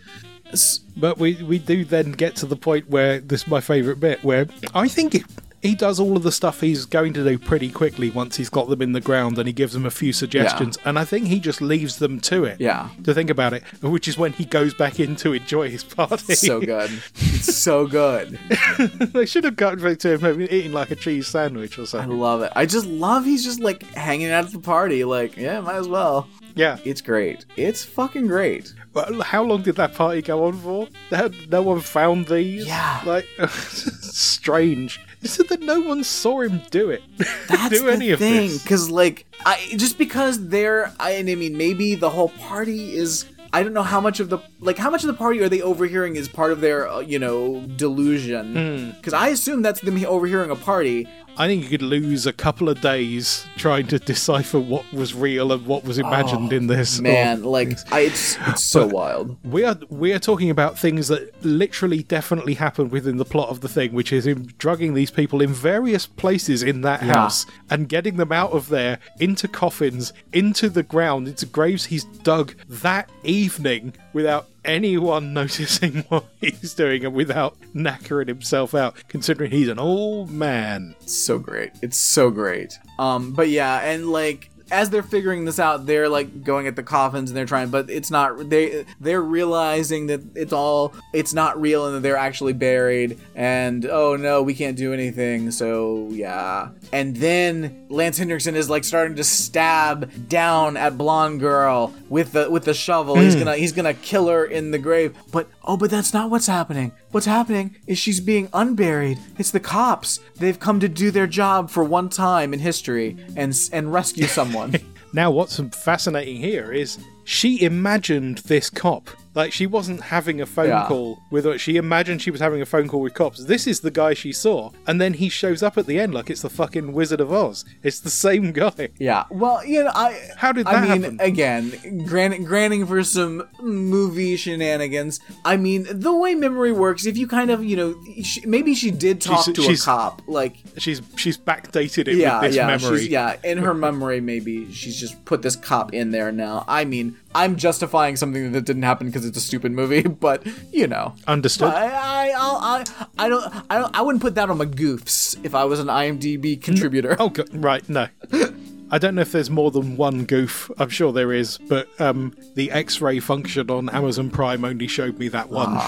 But 0.96 1.18
we 1.18 1.42
we 1.42 1.58
do 1.58 1.86
then 1.86 2.12
get 2.12 2.36
to 2.36 2.46
the 2.46 2.56
point 2.56 2.90
where 2.90 3.18
this 3.20 3.42
is 3.42 3.48
my 3.48 3.60
favourite 3.62 3.98
bit, 4.00 4.22
where 4.22 4.46
I 4.74 4.88
think 4.88 5.14
he, 5.14 5.24
he 5.62 5.74
does 5.74 5.98
all 5.98 6.16
of 6.16 6.22
the 6.22 6.32
stuff 6.32 6.60
he's 6.60 6.84
going 6.84 7.12
to 7.14 7.24
do 7.24 7.38
pretty 7.38 7.70
quickly 7.70 8.10
once 8.10 8.36
he's 8.36 8.48
got 8.48 8.68
them 8.68 8.82
in 8.82 8.92
the 8.92 9.00
ground, 9.00 9.38
and 9.38 9.46
he 9.46 9.52
gives 9.52 9.72
them 9.72 9.86
a 9.86 9.90
few 9.90 10.12
suggestions, 10.12 10.78
and 10.84 10.98
I 10.98 11.04
think 11.04 11.26
he 11.26 11.40
just 11.40 11.60
leaves 11.60 11.98
them 11.98 12.20
to 12.20 12.44
it. 12.44 12.60
Yeah. 12.60 12.88
To 13.04 13.14
think 13.14 13.30
about 13.30 13.52
it, 13.52 13.62
which 13.82 14.08
is 14.08 14.16
when 14.16 14.32
he 14.32 14.44
goes 14.44 14.74
back 14.74 15.00
in 15.00 15.16
to 15.16 15.32
enjoy 15.32 15.70
his 15.70 15.84
party. 15.84 16.34
So 16.34 16.60
good. 16.60 16.90
It's 17.16 17.56
so 17.56 17.86
good. 17.86 18.38
they 19.12 19.26
should 19.26 19.44
have 19.44 19.56
gotten 19.56 19.82
back 19.82 19.98
to 20.00 20.14
him 20.14 20.22
maybe 20.22 20.52
eating 20.52 20.72
like 20.72 20.90
a 20.90 20.96
cheese 20.96 21.26
sandwich 21.26 21.78
or 21.78 21.86
something. 21.86 22.12
I 22.12 22.14
love 22.14 22.42
it. 22.42 22.52
I 22.54 22.66
just 22.66 22.86
love 22.86 23.24
he's 23.24 23.44
just 23.44 23.60
like 23.60 23.82
hanging 23.94 24.30
out 24.30 24.44
at 24.46 24.52
the 24.52 24.60
party 24.60 25.04
like, 25.04 25.36
yeah, 25.36 25.60
might 25.60 25.76
as 25.76 25.88
well. 25.88 26.28
Yeah. 26.54 26.78
It's 26.84 27.00
great. 27.00 27.44
It's 27.56 27.84
fucking 27.84 28.26
great. 28.26 28.74
Well, 28.92 29.22
how 29.22 29.42
long 29.44 29.62
did 29.62 29.76
that 29.76 29.94
party 29.94 30.22
go 30.22 30.44
on 30.44 30.54
for? 30.54 30.88
No 31.12 31.30
no 31.48 31.62
one 31.62 31.80
found 31.80 32.26
these. 32.26 32.66
Yeah. 32.66 33.02
Like 33.06 33.26
strange. 33.48 35.00
So 35.24 35.42
that 35.44 35.60
no 35.60 35.80
one 35.80 36.04
saw 36.04 36.40
him 36.42 36.62
do 36.70 36.90
it. 36.90 37.02
That's 37.48 37.70
do 37.70 37.86
the 37.86 37.92
any 37.92 38.10
of 38.10 38.18
thing, 38.18 38.56
because 38.62 38.88
like, 38.90 39.26
I 39.44 39.56
just 39.76 39.98
because 39.98 40.48
they're, 40.48 40.92
I, 41.00 41.16
I 41.18 41.22
mean, 41.22 41.56
maybe 41.56 41.94
the 41.96 42.10
whole 42.10 42.28
party 42.30 42.94
is. 42.94 43.24
I 43.50 43.62
don't 43.62 43.72
know 43.72 43.82
how 43.82 43.98
much 44.00 44.20
of 44.20 44.28
the 44.28 44.40
like 44.60 44.76
how 44.76 44.90
much 44.90 45.04
of 45.04 45.06
the 45.06 45.14
party 45.14 45.40
are 45.40 45.48
they 45.48 45.62
overhearing 45.62 46.16
is 46.16 46.28
part 46.28 46.52
of 46.52 46.60
their 46.60 46.86
uh, 46.86 46.98
you 47.00 47.18
know 47.18 47.62
delusion 47.76 48.52
Hmm. 48.52 48.90
because 48.90 49.14
I 49.14 49.28
assume 49.28 49.62
that's 49.62 49.80
them 49.80 50.04
overhearing 50.04 50.50
a 50.50 50.54
party. 50.56 51.08
I 51.38 51.46
think 51.46 51.62
you 51.62 51.68
could 51.68 51.82
lose 51.82 52.26
a 52.26 52.32
couple 52.32 52.68
of 52.68 52.80
days 52.80 53.46
trying 53.56 53.86
to 53.88 53.98
decipher 54.00 54.58
what 54.58 54.90
was 54.92 55.14
real 55.14 55.52
and 55.52 55.64
what 55.66 55.84
was 55.84 55.96
imagined 55.98 56.52
in 56.52 56.66
this. 56.66 56.98
Oh, 56.98 57.02
Man, 57.02 57.44
like 57.44 57.78
I, 57.92 58.00
it's 58.00 58.36
it's 58.48 58.64
so 58.64 58.86
wild. 58.88 59.36
we 59.44 59.64
are 59.64 59.78
we 59.88 60.12
are 60.12 60.18
talking 60.18 60.50
about 60.50 60.78
things 60.78 61.08
that 61.08 61.32
literally 61.44 62.02
definitely 62.02 62.54
happened 62.54 62.90
within 62.90 63.18
the 63.18 63.24
plot 63.24 63.50
of 63.50 63.60
the 63.60 63.68
thing, 63.68 63.92
which 63.92 64.12
is 64.12 64.26
him 64.26 64.46
drugging 64.58 64.94
these 64.94 65.10
people 65.12 65.40
in 65.40 65.52
various 65.52 66.06
places 66.06 66.62
in 66.62 66.80
that 66.82 67.02
Yeah. 67.02 67.14
house 67.14 67.46
and 67.70 67.88
getting 67.88 68.16
them 68.16 68.32
out 68.32 68.50
of 68.52 68.68
there 68.68 68.98
into 69.20 69.46
coffins, 69.48 70.12
into 70.32 70.68
the 70.68 70.82
ground, 70.82 71.28
into 71.28 71.46
graves 71.46 71.86
he's 71.86 72.04
dug 72.04 72.54
that 72.68 73.08
evening 73.22 73.92
without 74.12 74.48
anyone 74.68 75.32
noticing 75.32 76.04
what 76.08 76.26
he's 76.40 76.74
doing 76.74 77.04
and 77.04 77.14
without 77.14 77.56
knackering 77.74 78.28
himself 78.28 78.74
out, 78.74 78.96
considering 79.08 79.50
he's 79.50 79.68
an 79.68 79.78
old 79.78 80.30
man. 80.30 80.94
so 81.06 81.38
great. 81.38 81.70
It's 81.82 81.96
so 81.96 82.30
great. 82.30 82.78
Um, 82.98 83.32
but 83.32 83.48
yeah, 83.48 83.80
and 83.80 84.10
like 84.10 84.50
as 84.70 84.90
they're 84.90 85.02
figuring 85.02 85.44
this 85.44 85.58
out, 85.58 85.86
they're 85.86 86.08
like 86.08 86.44
going 86.44 86.66
at 86.66 86.76
the 86.76 86.82
coffins 86.82 87.30
and 87.30 87.36
they're 87.36 87.46
trying, 87.46 87.70
but 87.70 87.90
it's 87.90 88.10
not. 88.10 88.48
They 88.48 88.84
they're 89.00 89.22
realizing 89.22 90.06
that 90.06 90.20
it's 90.34 90.52
all 90.52 90.94
it's 91.12 91.32
not 91.34 91.60
real 91.60 91.86
and 91.86 91.96
that 91.96 92.00
they're 92.00 92.16
actually 92.16 92.52
buried. 92.52 93.18
And 93.34 93.86
oh 93.86 94.16
no, 94.16 94.42
we 94.42 94.54
can't 94.54 94.76
do 94.76 94.92
anything. 94.92 95.50
So 95.50 96.08
yeah. 96.10 96.70
And 96.92 97.16
then 97.16 97.86
Lance 97.88 98.18
Henriksen 98.18 98.56
is 98.56 98.68
like 98.68 98.84
starting 98.84 99.16
to 99.16 99.24
stab 99.24 100.28
down 100.28 100.76
at 100.76 100.98
blonde 100.98 101.40
girl 101.40 101.94
with 102.08 102.32
the 102.32 102.50
with 102.50 102.64
the 102.64 102.74
shovel. 102.74 103.18
He's 103.18 103.34
hmm. 103.34 103.40
gonna 103.40 103.56
he's 103.56 103.72
gonna 103.72 103.94
kill 103.94 104.28
her 104.28 104.44
in 104.44 104.70
the 104.70 104.78
grave. 104.78 105.16
But 105.32 105.48
oh, 105.64 105.76
but 105.76 105.90
that's 105.90 106.12
not 106.12 106.30
what's 106.30 106.46
happening. 106.46 106.92
What's 107.10 107.26
happening 107.26 107.76
is 107.86 107.96
she's 107.96 108.20
being 108.20 108.50
unburied. 108.52 109.18
It's 109.38 109.50
the 109.50 109.60
cops. 109.60 110.20
They've 110.36 110.60
come 110.60 110.78
to 110.80 110.88
do 110.88 111.10
their 111.10 111.26
job 111.26 111.70
for 111.70 111.82
one 111.82 112.10
time 112.10 112.52
in 112.52 112.60
history 112.60 113.16
and 113.34 113.58
and 113.72 113.92
rescue 113.92 114.26
someone. 114.26 114.74
Now, 115.14 115.30
what's 115.30 115.58
fascinating 115.72 116.36
here 116.36 116.70
is 116.70 116.98
she 117.24 117.62
imagined 117.62 118.38
this 118.38 118.68
cop. 118.68 119.08
Like, 119.34 119.52
she 119.52 119.66
wasn't 119.66 120.00
having 120.02 120.40
a 120.40 120.46
phone 120.46 120.68
Yeah. 120.68 120.86
call 120.86 121.20
with 121.30 121.44
her. 121.44 121.58
She 121.58 121.76
imagined 121.76 122.22
she 122.22 122.30
was 122.30 122.40
having 122.40 122.60
a 122.60 122.66
phone 122.66 122.88
call 122.88 123.00
with 123.00 123.14
cops. 123.14 123.44
This 123.44 123.66
is 123.66 123.80
the 123.80 123.90
guy 123.90 124.14
she 124.14 124.32
saw. 124.32 124.70
And 124.86 125.00
then 125.00 125.14
he 125.14 125.28
shows 125.28 125.62
up 125.62 125.78
at 125.78 125.86
the 125.86 125.98
end 126.00 126.14
like 126.14 126.30
it's 126.30 126.42
the 126.42 126.50
fucking 126.50 126.92
Wizard 126.92 127.20
of 127.20 127.32
Oz. 127.32 127.64
It's 127.82 128.00
the 128.00 128.10
same 128.10 128.52
guy. 128.52 128.88
yeah. 128.98 129.24
Well, 129.30 129.64
you 129.64 129.84
know, 129.84 129.92
I 129.94 130.18
How 130.36 130.52
did 130.52 130.66
that 130.66 130.74
I 130.74 130.80
mean, 130.88 131.02
happen? 131.02 131.20
again, 131.20 132.04
grant, 132.06 132.44
granting 132.44 132.86
for 132.86 133.02
some 133.04 133.46
movie 133.60 134.36
shenanigans. 134.36 135.20
I 135.44 135.56
mean, 135.56 135.86
the 135.90 136.14
way 136.16 136.34
memory 136.34 136.72
works, 136.72 137.06
if 137.06 137.16
you 137.16 137.26
kind 137.28 137.50
of, 137.50 137.64
you 137.64 137.76
know, 137.76 137.94
she, 138.22 138.44
maybe 138.46 138.74
she 138.74 138.90
did 138.90 139.20
talk 139.20 139.44
She's- 139.44 139.56
to 139.56 139.62
she's- 139.62 139.82
a 139.82 139.84
cop, 139.84 140.22
like 140.26 140.56
She's 140.78 141.00
she's 141.16 141.36
backdated 141.38 142.08
it 142.08 142.16
yeah, 142.16 142.40
with 142.40 142.50
this 142.50 142.56
yeah, 142.56 142.66
memory. 142.66 143.06
Yeah, 143.08 143.36
in 143.44 143.58
her 143.58 143.74
memory, 143.74 144.20
maybe 144.20 144.72
she's 144.72 144.98
just 144.98 145.24
put 145.24 145.42
this 145.42 145.56
cop 145.56 145.92
in 145.94 146.10
there 146.10 146.32
now. 146.32 146.64
I 146.68 146.84
mean, 146.84 147.16
I'm 147.34 147.56
justifying 147.56 148.16
something 148.16 148.52
that 148.52 148.62
didn't 148.62 148.82
happen 148.82 149.06
because 149.08 149.24
it's 149.24 149.36
a 149.36 149.40
stupid 149.40 149.72
movie, 149.72 150.02
but 150.20 150.46
you 150.72 150.86
know. 150.86 151.14
Understood. 151.26 151.68
I 151.68 151.86
I 151.86 152.32
I'll, 152.36 152.56
I 152.56 152.84
I 153.18 153.28
don't 153.28 153.54
I 153.70 153.78
don't 153.78 153.96
I 153.96 154.02
wouldn't 154.02 154.22
put 154.22 154.34
that 154.36 154.50
on 154.50 154.58
my 154.58 154.66
goofs 154.66 155.38
if 155.44 155.54
I 155.54 155.64
was 155.64 155.80
an 155.80 155.88
IMDb 155.88 156.60
contributor. 156.60 157.16
Oh, 157.18 157.28
go- 157.28 157.44
right, 157.52 157.86
no. 157.88 158.08
I 158.90 158.96
don't 158.96 159.16
know 159.16 159.20
if 159.20 159.32
there's 159.32 159.50
more 159.50 159.70
than 159.70 159.98
one 159.98 160.24
goof. 160.24 160.70
I'm 160.78 160.88
sure 160.88 161.12
there 161.12 161.30
is, 161.30 161.58
but 161.58 161.88
um, 162.00 162.34
the 162.54 162.70
X-ray 162.70 163.20
function 163.20 163.70
on 163.70 163.90
Amazon 163.90 164.30
Prime 164.30 164.64
only 164.64 164.86
showed 164.86 165.18
me 165.18 165.28
that 165.28 165.50
one. 165.50 165.78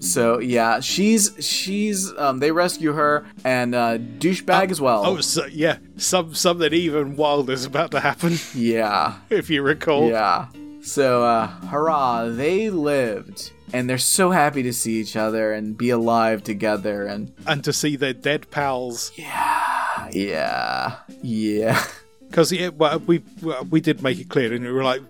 So 0.00 0.38
yeah, 0.40 0.80
she's 0.80 1.32
she's 1.40 2.10
um 2.16 2.38
they 2.38 2.52
rescue 2.52 2.92
her 2.92 3.26
and 3.44 3.74
uh 3.74 3.98
douchebag 3.98 4.70
as 4.70 4.80
well. 4.80 5.06
oh, 5.06 5.20
so, 5.20 5.44
yeah, 5.46 5.76
some 5.96 6.34
something 6.34 6.72
even 6.72 7.16
wilder's 7.16 7.64
about 7.66 7.90
to 7.92 8.00
happen, 8.00 8.36
yeah. 8.54 9.18
if 9.30 9.50
you 9.50 9.62
recall. 9.62 10.08
Yeah. 10.08 10.46
So 10.82 11.24
uh 11.24 11.46
hurrah, 11.46 12.26
they 12.28 12.70
lived. 12.70 13.52
And 13.72 13.88
they're 13.88 13.98
so 13.98 14.32
happy 14.32 14.64
to 14.64 14.72
see 14.72 15.00
each 15.00 15.14
other 15.14 15.52
and 15.52 15.76
be 15.78 15.90
alive 15.90 16.42
together 16.42 17.06
and 17.06 17.32
And 17.46 17.62
to 17.64 17.72
see 17.72 17.94
their 17.96 18.12
dead 18.14 18.50
pals, 18.50 19.12
Yeah, 19.16 20.08
yeah. 20.12 20.96
Yeah. 21.22 21.84
Because 22.30 22.54
well, 22.76 23.00
we 23.00 23.22
we 23.70 23.80
did 23.80 24.02
make 24.02 24.20
it 24.20 24.28
clear, 24.28 24.54
and 24.54 24.64
we 24.64 24.70
were 24.70 24.84
like, 24.84 25.02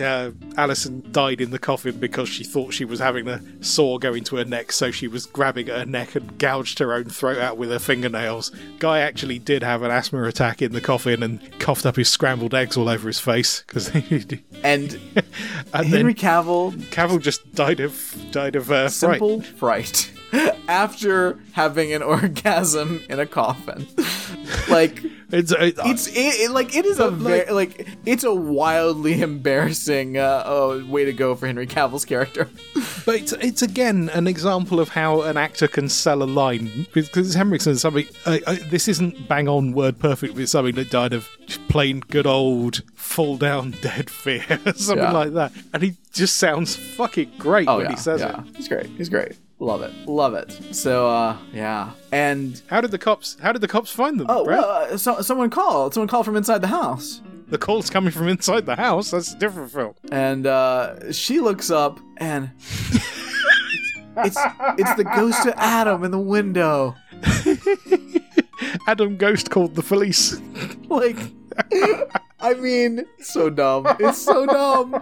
uh, 0.00 0.30
Alison 0.56 1.04
died 1.12 1.40
in 1.40 1.50
the 1.50 1.58
coffin 1.58 1.98
because 1.98 2.30
she 2.30 2.44
thought 2.44 2.72
she 2.72 2.86
was 2.86 2.98
having 2.98 3.28
a 3.28 3.40
saw 3.62 3.98
go 3.98 4.14
into 4.14 4.36
her 4.36 4.44
neck, 4.44 4.72
so 4.72 4.90
she 4.90 5.06
was 5.06 5.26
grabbing 5.26 5.68
at 5.68 5.78
her 5.78 5.86
neck 5.86 6.14
and 6.14 6.38
gouged 6.38 6.78
her 6.78 6.94
own 6.94 7.04
throat 7.04 7.38
out 7.38 7.58
with 7.58 7.70
her 7.70 7.78
fingernails. 7.78 8.50
Guy 8.78 9.00
actually 9.00 9.38
did 9.38 9.62
have 9.62 9.82
an 9.82 9.90
asthma 9.90 10.22
attack 10.24 10.62
in 10.62 10.72
the 10.72 10.80
coffin 10.80 11.22
and 11.22 11.58
coughed 11.58 11.84
up 11.84 11.96
his 11.96 12.08
scrambled 12.08 12.54
eggs 12.54 12.76
all 12.76 12.88
over 12.88 13.06
his 13.06 13.20
face 13.20 13.62
because 13.66 13.88
And 14.64 14.98
and 15.74 15.86
Henry 15.86 16.14
Cavill 16.14 16.72
Cavill 16.90 17.20
just 17.20 17.54
died 17.54 17.80
of 17.80 18.16
died 18.30 18.56
of 18.56 18.70
uh, 18.70 18.88
fright. 18.88 18.92
simple 18.92 19.42
fright 19.42 20.11
after 20.68 21.38
having 21.52 21.92
an 21.92 22.02
orgasm 22.14 23.02
in 23.08 23.20
a 23.20 23.26
coffin. 23.26 23.86
like 24.68 25.02
It's, 25.34 25.50
it, 25.50 25.76
it's 25.78 26.08
it, 26.08 26.12
it- 26.18 26.50
like 26.50 26.76
it 26.76 26.84
is 26.84 26.98
a 26.98 27.10
very 27.10 27.50
like 27.50 27.88
it's 28.04 28.22
a 28.22 28.34
wildly 28.34 29.22
embarrassing 29.22 30.18
uh, 30.18 30.42
oh, 30.44 30.84
way 30.84 31.06
to 31.06 31.12
go 31.14 31.34
for 31.34 31.46
Henry 31.46 31.66
Cavill's 31.66 32.04
character. 32.04 32.50
But 33.06 33.14
it's, 33.14 33.32
it's 33.32 33.62
again 33.62 34.10
an 34.12 34.26
example 34.26 34.78
of 34.78 34.90
how 34.90 35.22
an 35.22 35.38
actor 35.38 35.68
can 35.68 35.88
sell 35.88 36.22
a 36.22 36.24
line 36.28 36.86
because 36.92 37.32
Henriksen 37.32 37.76
something. 37.78 38.04
Uh, 38.26 38.40
uh, 38.46 38.56
this 38.68 38.88
isn't 38.88 39.26
bang 39.26 39.48
on 39.48 39.72
word 39.72 39.98
perfect, 39.98 40.34
with 40.34 40.50
something 40.50 40.74
that 40.74 40.90
died 40.90 41.14
of 41.14 41.26
plain 41.68 42.00
good 42.00 42.26
old 42.26 42.82
fall 42.94 43.38
down 43.38 43.70
dead 43.80 44.10
fear, 44.10 44.44
something 44.76 44.98
Yeah. 44.98 45.12
like 45.12 45.32
that. 45.32 45.52
And 45.72 45.82
he 45.82 45.94
just 46.12 46.36
sounds 46.36 46.76
fucking 46.76 47.32
great 47.38 47.68
Oh 47.68 47.78
when 47.78 47.86
yeah, 47.86 47.92
he 47.92 47.96
says 47.96 48.20
yeah, 48.20 48.42
it. 48.42 48.54
he's 48.56 48.68
great. 48.68 48.86
He's 48.98 49.08
great. 49.08 49.32
Love 49.62 49.82
it, 49.82 49.92
love 50.08 50.34
it. 50.34 50.50
So 50.74 51.06
uh, 51.08 51.36
yeah, 51.52 51.90
and 52.10 52.60
How 52.66 52.80
did 52.80 52.90
the 52.90 52.98
cops? 52.98 53.36
How 53.40 53.52
did 53.52 53.60
the 53.62 53.68
cops 53.68 53.92
find 53.92 54.18
them? 54.18 54.26
oh, 54.28 54.44
Brett? 54.44 54.58
well, 54.58 54.70
uh, 54.92 54.96
so, 54.96 55.20
someone 55.22 55.50
called. 55.50 55.94
Someone 55.94 56.08
called 56.08 56.24
from 56.24 56.34
inside 56.36 56.62
the 56.62 56.66
house. 56.66 57.20
the 57.46 57.58
call's 57.58 57.88
coming 57.88 58.10
from 58.10 58.26
inside 58.26 58.66
the 58.66 58.74
house. 58.74 59.12
That's 59.12 59.32
a 59.34 59.38
different 59.38 59.70
film. 59.70 59.94
and 60.10 60.48
uh, 60.48 61.12
she 61.12 61.38
looks 61.38 61.70
up 61.70 62.00
and 62.16 62.50
it's 64.16 64.36
it's 64.78 64.94
the 64.96 65.04
ghost 65.14 65.46
of 65.46 65.54
Adam 65.56 66.02
in 66.02 66.10
the 66.10 66.18
window. 66.18 66.96
Adam 68.88 69.16
Ghost 69.16 69.50
called 69.50 69.74
the 69.76 69.82
police. 69.82 70.40
Like, 70.92 71.16
I 72.38 72.52
mean, 72.58 73.06
so 73.18 73.48
dumb. 73.48 73.86
It's 73.98 74.18
so 74.20 74.44
dumb. 74.44 74.92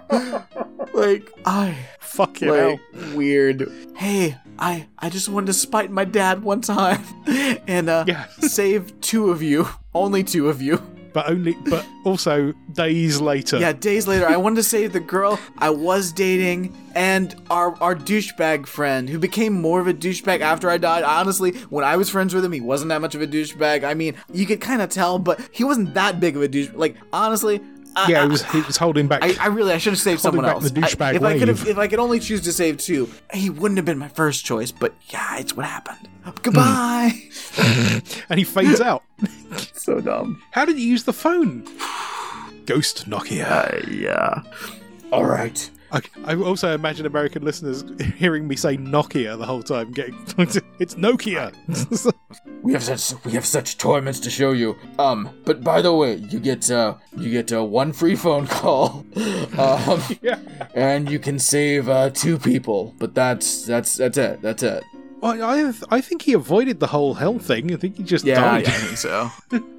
Like, 0.95 1.29
I 1.45 1.77
Fucking 1.99 2.47
hell. 2.47 2.79
like 2.93 3.15
weird. 3.17 3.73
Hey, 3.97 4.37
I 4.61 4.87
I 4.99 5.09
just 5.09 5.29
wanted 5.29 5.47
to 5.47 5.53
spite 5.55 5.91
my 5.91 6.05
dad 6.05 6.43
one 6.43 6.61
time 6.61 7.03
and 7.67 7.89
uh, 7.89 8.05
Yeah. 8.07 8.27
save 8.41 9.01
two 9.01 9.31
of 9.31 9.43
you, 9.43 9.69
only 9.95 10.23
two 10.23 10.49
of 10.49 10.61
you. 10.63 10.81
But 11.13 11.29
only, 11.29 11.57
but 11.69 11.85
also 12.05 12.53
days 12.73 13.21
later. 13.21 13.59
Yeah, 13.59 13.73
days 13.73 14.07
later, 14.07 14.29
I 14.29 14.37
wanted 14.37 14.57
to 14.57 14.63
save 14.63 14.93
the 14.93 15.01
girl 15.01 15.41
I 15.59 15.71
was 15.71 16.13
dating 16.13 16.73
and 16.95 17.35
our 17.51 17.75
our 17.83 17.97
douchebag 17.97 18.67
friend 18.69 19.09
who 19.09 19.19
became 19.19 19.61
more 19.61 19.81
of 19.81 19.89
a 19.89 19.93
douchebag 19.95 20.41
after 20.41 20.71
I 20.71 20.79
died. 20.79 21.03
Honestly, 21.03 21.51
when 21.69 21.85
I 21.85 21.97
was 21.97 22.09
friends 22.11 22.33
with 22.33 22.45
him, 22.45 22.53
he 22.53 22.61
wasn't 22.61 22.91
that 22.91 23.01
much 23.01 23.17
of 23.17 23.23
a 23.23 23.27
douchebag. 23.27 23.83
I 23.83 23.95
mean, 23.95 24.15
you 24.33 24.47
could 24.47 24.61
kind 24.61 24.81
of 24.83 24.89
tell, 24.89 25.19
but 25.19 25.41
he 25.51 25.65
wasn't 25.65 25.95
that 25.95 26.21
big 26.21 26.37
of 26.37 26.43
a 26.43 26.49
douche. 26.49 26.71
Like 26.75 26.95
honestly. 27.13 27.61
Yeah, 28.09 28.23
he 28.23 28.29
was 28.29 28.45
he 28.45 28.61
was 28.63 28.77
holding 28.77 29.09
back. 29.09 29.23
I, 29.23 29.35
I 29.41 29.47
really 29.49 29.73
I 29.73 29.79
should 29.79 29.93
have 29.93 30.01
saved 30.01 30.21
someone 30.21 30.45
back 30.45 30.55
else. 30.55 30.71
the 30.71 30.81
douchebag 30.81 31.01
I- 31.03 31.15
if 31.17 31.23
I 31.23 31.39
could 31.39 31.49
have 31.49 31.61
wave. 31.65 31.69
if 31.73 31.79
I 31.79 31.89
could 31.89 31.99
only 31.99 32.21
choose 32.21 32.41
to 32.43 32.53
save 32.53 32.79
two, 32.79 33.11
he 33.35 33.51
wouldn't 33.51 33.79
have 33.79 33.85
been 33.85 33.99
my 33.99 34.09
first 34.09 34.45
choice. 34.45 34.71
But 34.71 34.95
yeah, 35.09 35.39
it's 35.39 35.55
what 35.57 35.67
happened. 35.67 36.09
Goodbye. 36.43 37.13
and 38.29 38.39
he 38.39 38.45
fades 38.45 38.81
out. 38.81 39.03
so 39.75 40.01
dumb. 40.01 40.43
How 40.53 40.65
did 40.65 40.79
you 40.79 40.87
use 40.87 41.05
the 41.05 41.13
phone? 41.13 41.65
Ghost 42.67 43.09
Nokia. 43.11 43.85
Uh, 43.85 43.91
yeah. 43.91 44.43
All 45.13 45.25
right. 45.25 45.69
I, 45.93 46.01
I 46.25 46.35
also 46.37 46.73
imagine 46.73 47.07
American 47.07 47.45
listeners 47.45 47.85
hearing 48.17 48.47
me 48.47 48.57
say 48.57 48.77
Nokia 48.77 49.37
the 49.39 49.47
whole 49.47 49.63
time, 49.63 49.93
getting 49.93 50.15
it's 50.79 50.95
Nokia. 50.95 51.53
We 52.63 52.75
have 52.75 52.83
such 52.83 53.25
we 53.25 53.33
have 53.33 53.47
such 53.47 53.79
tournaments 53.79 54.21
to 54.21 54.31
show 54.31 54.53
you. 54.53 54.77
Um, 54.99 55.31
but 55.47 55.65
by 55.65 55.81
the 55.81 55.95
way, 55.95 56.17
you 56.17 56.39
get 56.39 56.71
uh 56.71 56.95
you 57.17 57.31
get 57.31 57.51
uh, 57.53 57.65
one 57.65 57.93
free 57.93 58.17
phone 58.17 58.47
call. 58.47 59.05
Um, 59.59 60.03
yeah. 60.23 60.39
and 60.75 61.11
you 61.11 61.19
can 61.19 61.39
save 61.39 61.89
uh 61.89 62.11
two 62.11 62.39
people. 62.39 62.95
But 62.99 63.15
that's 63.15 63.65
that's 63.67 63.97
that's 63.97 64.17
it. 64.19 64.43
That's 64.43 64.63
it. 64.63 64.85
Well, 65.21 65.43
I 65.43 65.73
I 65.91 66.01
think 66.01 66.23
he 66.23 66.33
avoided 66.33 66.81
the 66.81 66.87
whole 66.87 67.15
hell 67.15 67.39
thing. 67.39 67.73
I 67.73 67.77
think 67.77 67.97
he 67.99 68.03
just 68.03 68.25
Yeah, 68.25 68.37
died. 68.41 68.67
yeah, 68.67 68.73
I 68.73 68.77
think 68.77 68.97
so. 68.99 69.31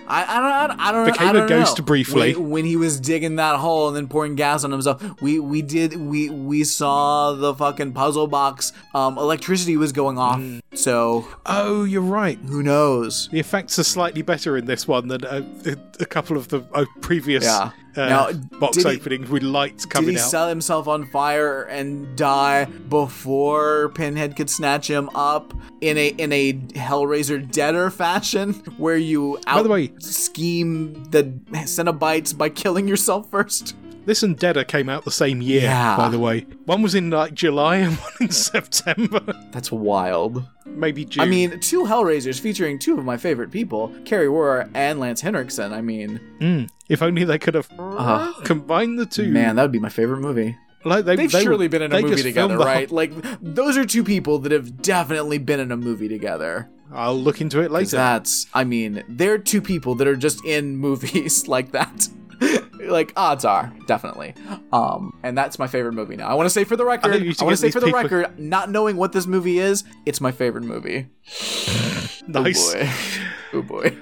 I, 0.08 0.24
I 0.38 0.40
don't 0.40 0.52
I 0.52 0.68
don't 0.68 0.80
I 0.80 0.92
don't, 0.92 1.06
Became 1.06 1.28
I 1.28 1.30
a 1.30 1.34
don't 1.34 1.48
ghost 1.50 1.80
know. 1.80 1.86
briefly. 1.86 2.36
when, 2.36 2.50
when 2.50 2.66
he 2.66 2.76
was 2.76 3.00
digging 3.00 3.38
that 3.38 3.58
hole 3.60 3.88
and 3.88 3.96
then 3.96 4.08
pouring 4.08 4.36
gas 4.36 4.64
on 4.64 4.72
himself. 4.72 5.02
We 5.22 5.40
we 5.40 5.62
did 5.62 5.96
we 5.96 6.30
we 6.30 6.64
saw 6.64 7.32
the 7.34 7.56
fucking 7.56 7.94
puzzle 7.94 8.28
box. 8.28 8.72
Um, 8.94 9.18
electricity 9.18 9.78
was 9.78 9.92
going 9.92 10.18
off. 10.18 10.40
Mm. 10.40 10.62
So 10.74 11.28
Oh, 11.46 11.86
you're 11.86 12.02
right. 12.02 12.38
who 12.48 12.62
knows? 12.62 13.28
The 13.32 13.40
effects 13.40 13.80
are 13.80 13.84
slightly 13.84 14.22
better 14.22 14.58
in 14.58 14.66
this 14.66 14.88
one 14.88 15.08
than 15.08 15.24
a, 15.26 15.46
a, 15.66 15.76
a 16.02 16.06
couple 16.06 16.38
of 16.38 16.50
the 16.50 16.62
uh, 16.74 16.86
previous 17.02 17.44
Yeah. 17.46 17.72
Uh, 17.96 18.06
Now, 18.10 18.32
box 18.32 18.78
did 18.78 18.86
he- 18.86 19.18
with 19.30 19.44
lights 19.44 19.86
coming 19.86 20.10
out. 20.10 20.12
Did 20.12 20.18
he 20.20 20.24
out. 20.24 20.30
set 20.30 20.50
himself 20.50 20.88
on 20.88 21.06
fire 21.08 21.64
and 21.64 22.16
die 22.16 22.66
before 22.66 23.90
Pinhead 23.90 24.36
could 24.36 24.50
snatch 24.50 24.90
him 24.90 25.10
up 25.16 25.54
in 25.82 25.98
a 25.98 26.08
in 26.10 26.32
a 26.32 26.54
Hellraiser 26.54 27.50
Deader 27.52 27.90
fashion, 27.90 28.54
where 28.78 28.98
you 28.98 29.38
out 29.48 29.58
By 29.58 29.64
the 29.64 29.70
way- 29.70 29.92
scheme 30.00 31.04
the 31.12 31.24
Cenobites 31.54 32.38
by 32.38 32.50
killing 32.50 32.88
yourself 32.88 33.30
first? 33.30 33.76
This 34.06 34.24
and 34.24 34.38
Deader 34.38 34.64
came 34.64 34.90
out 34.90 35.06
the 35.06 35.12
same 35.12 35.42
year, 35.42 35.62
Yeah. 35.62 35.96
by 35.96 36.10
the 36.10 36.18
way. 36.20 36.42
One 36.66 36.82
was 36.82 36.96
in 36.96 37.10
like 37.12 37.34
July 37.34 37.78
and 37.78 37.96
one 37.98 38.12
in 38.22 38.30
September. 38.32 39.22
That's 39.52 39.72
wild. 39.72 40.44
Maybe 40.66 41.06
June. 41.06 41.24
I 41.24 41.28
mean, 41.28 41.60
two 41.60 41.84
Hellraisers 41.84 42.40
featuring 42.40 42.80
two 42.80 42.98
of 42.98 43.06
my 43.06 43.18
favorite 43.18 43.52
people, 43.52 43.94
Kari 44.06 44.28
Wuhrer 44.28 44.70
and 44.74 45.00
Lance 45.00 45.22
Henriksen. 45.22 45.72
I 45.74 45.82
mean, 45.82 46.20
Mm, 46.40 46.70
if 46.90 47.02
only 47.02 47.24
they 47.26 47.38
could 47.38 47.54
have 47.56 47.70
uh, 47.78 48.34
combined 48.44 48.98
the 48.98 49.06
two. 49.06 49.30
man, 49.32 49.56
that 49.58 49.62
would 49.64 49.72
be 49.72 49.80
my 49.80 49.90
favorite 49.90 50.20
movie. 50.22 50.58
like 50.84 51.06
they, 51.06 51.16
They've 51.16 51.32
they 51.32 51.44
surely 51.44 51.68
been 51.68 51.84
in 51.84 51.94
a 51.94 52.02
movie 52.02 52.24
together, 52.24 52.58
right? 52.58 52.90
whole- 52.90 52.96
Like, 52.96 53.12
those 53.42 53.78
are 53.78 53.86
two 53.86 54.04
people 54.04 54.40
that 54.40 54.52
have 54.52 54.82
definitely 54.82 55.38
been 55.38 55.60
in 55.60 55.72
a 55.72 55.78
movie 55.78 56.08
together. 56.08 56.70
I'll 56.94 57.16
look 57.18 57.40
into 57.40 57.62
it 57.62 57.70
later. 57.72 57.96
That's, 57.98 58.48
I 58.54 58.64
mean, 58.64 59.04
they're 59.08 59.38
two 59.38 59.62
people 59.62 59.94
that 59.96 60.08
are 60.08 60.16
just 60.16 60.44
in 60.44 60.76
movies 60.88 61.48
like 61.48 61.72
that. 61.74 62.08
like 62.82 63.14
odds 63.16 63.46
are, 63.46 63.72
definitely. 63.88 64.34
Um, 64.74 65.18
and 65.24 65.38
that's 65.38 65.60
my 65.60 65.68
favorite 65.68 65.94
movie 65.94 66.16
now. 66.16 66.28
I 66.28 66.34
want 66.34 66.46
to 66.46 66.50
say 66.50 66.64
for 66.64 66.76
the 66.76 66.86
record, 66.86 67.14
should 67.14 67.42
I 67.42 67.46
want 67.46 67.54
to 67.54 67.62
say 67.62 67.72
for 67.72 67.80
the 67.80 67.92
record, 67.92 68.38
not 68.40 68.70
knowing 68.70 68.98
what 68.98 69.12
this 69.14 69.28
movie 69.28 69.60
is, 69.60 69.84
it's 70.06 70.20
my 70.22 70.32
favorite 70.32 70.64
movie. 70.64 71.08
nice. 72.28 72.76
Oh 72.76 72.82
boy. 72.82 72.90
oh 73.54 73.62
boy. 73.62 73.98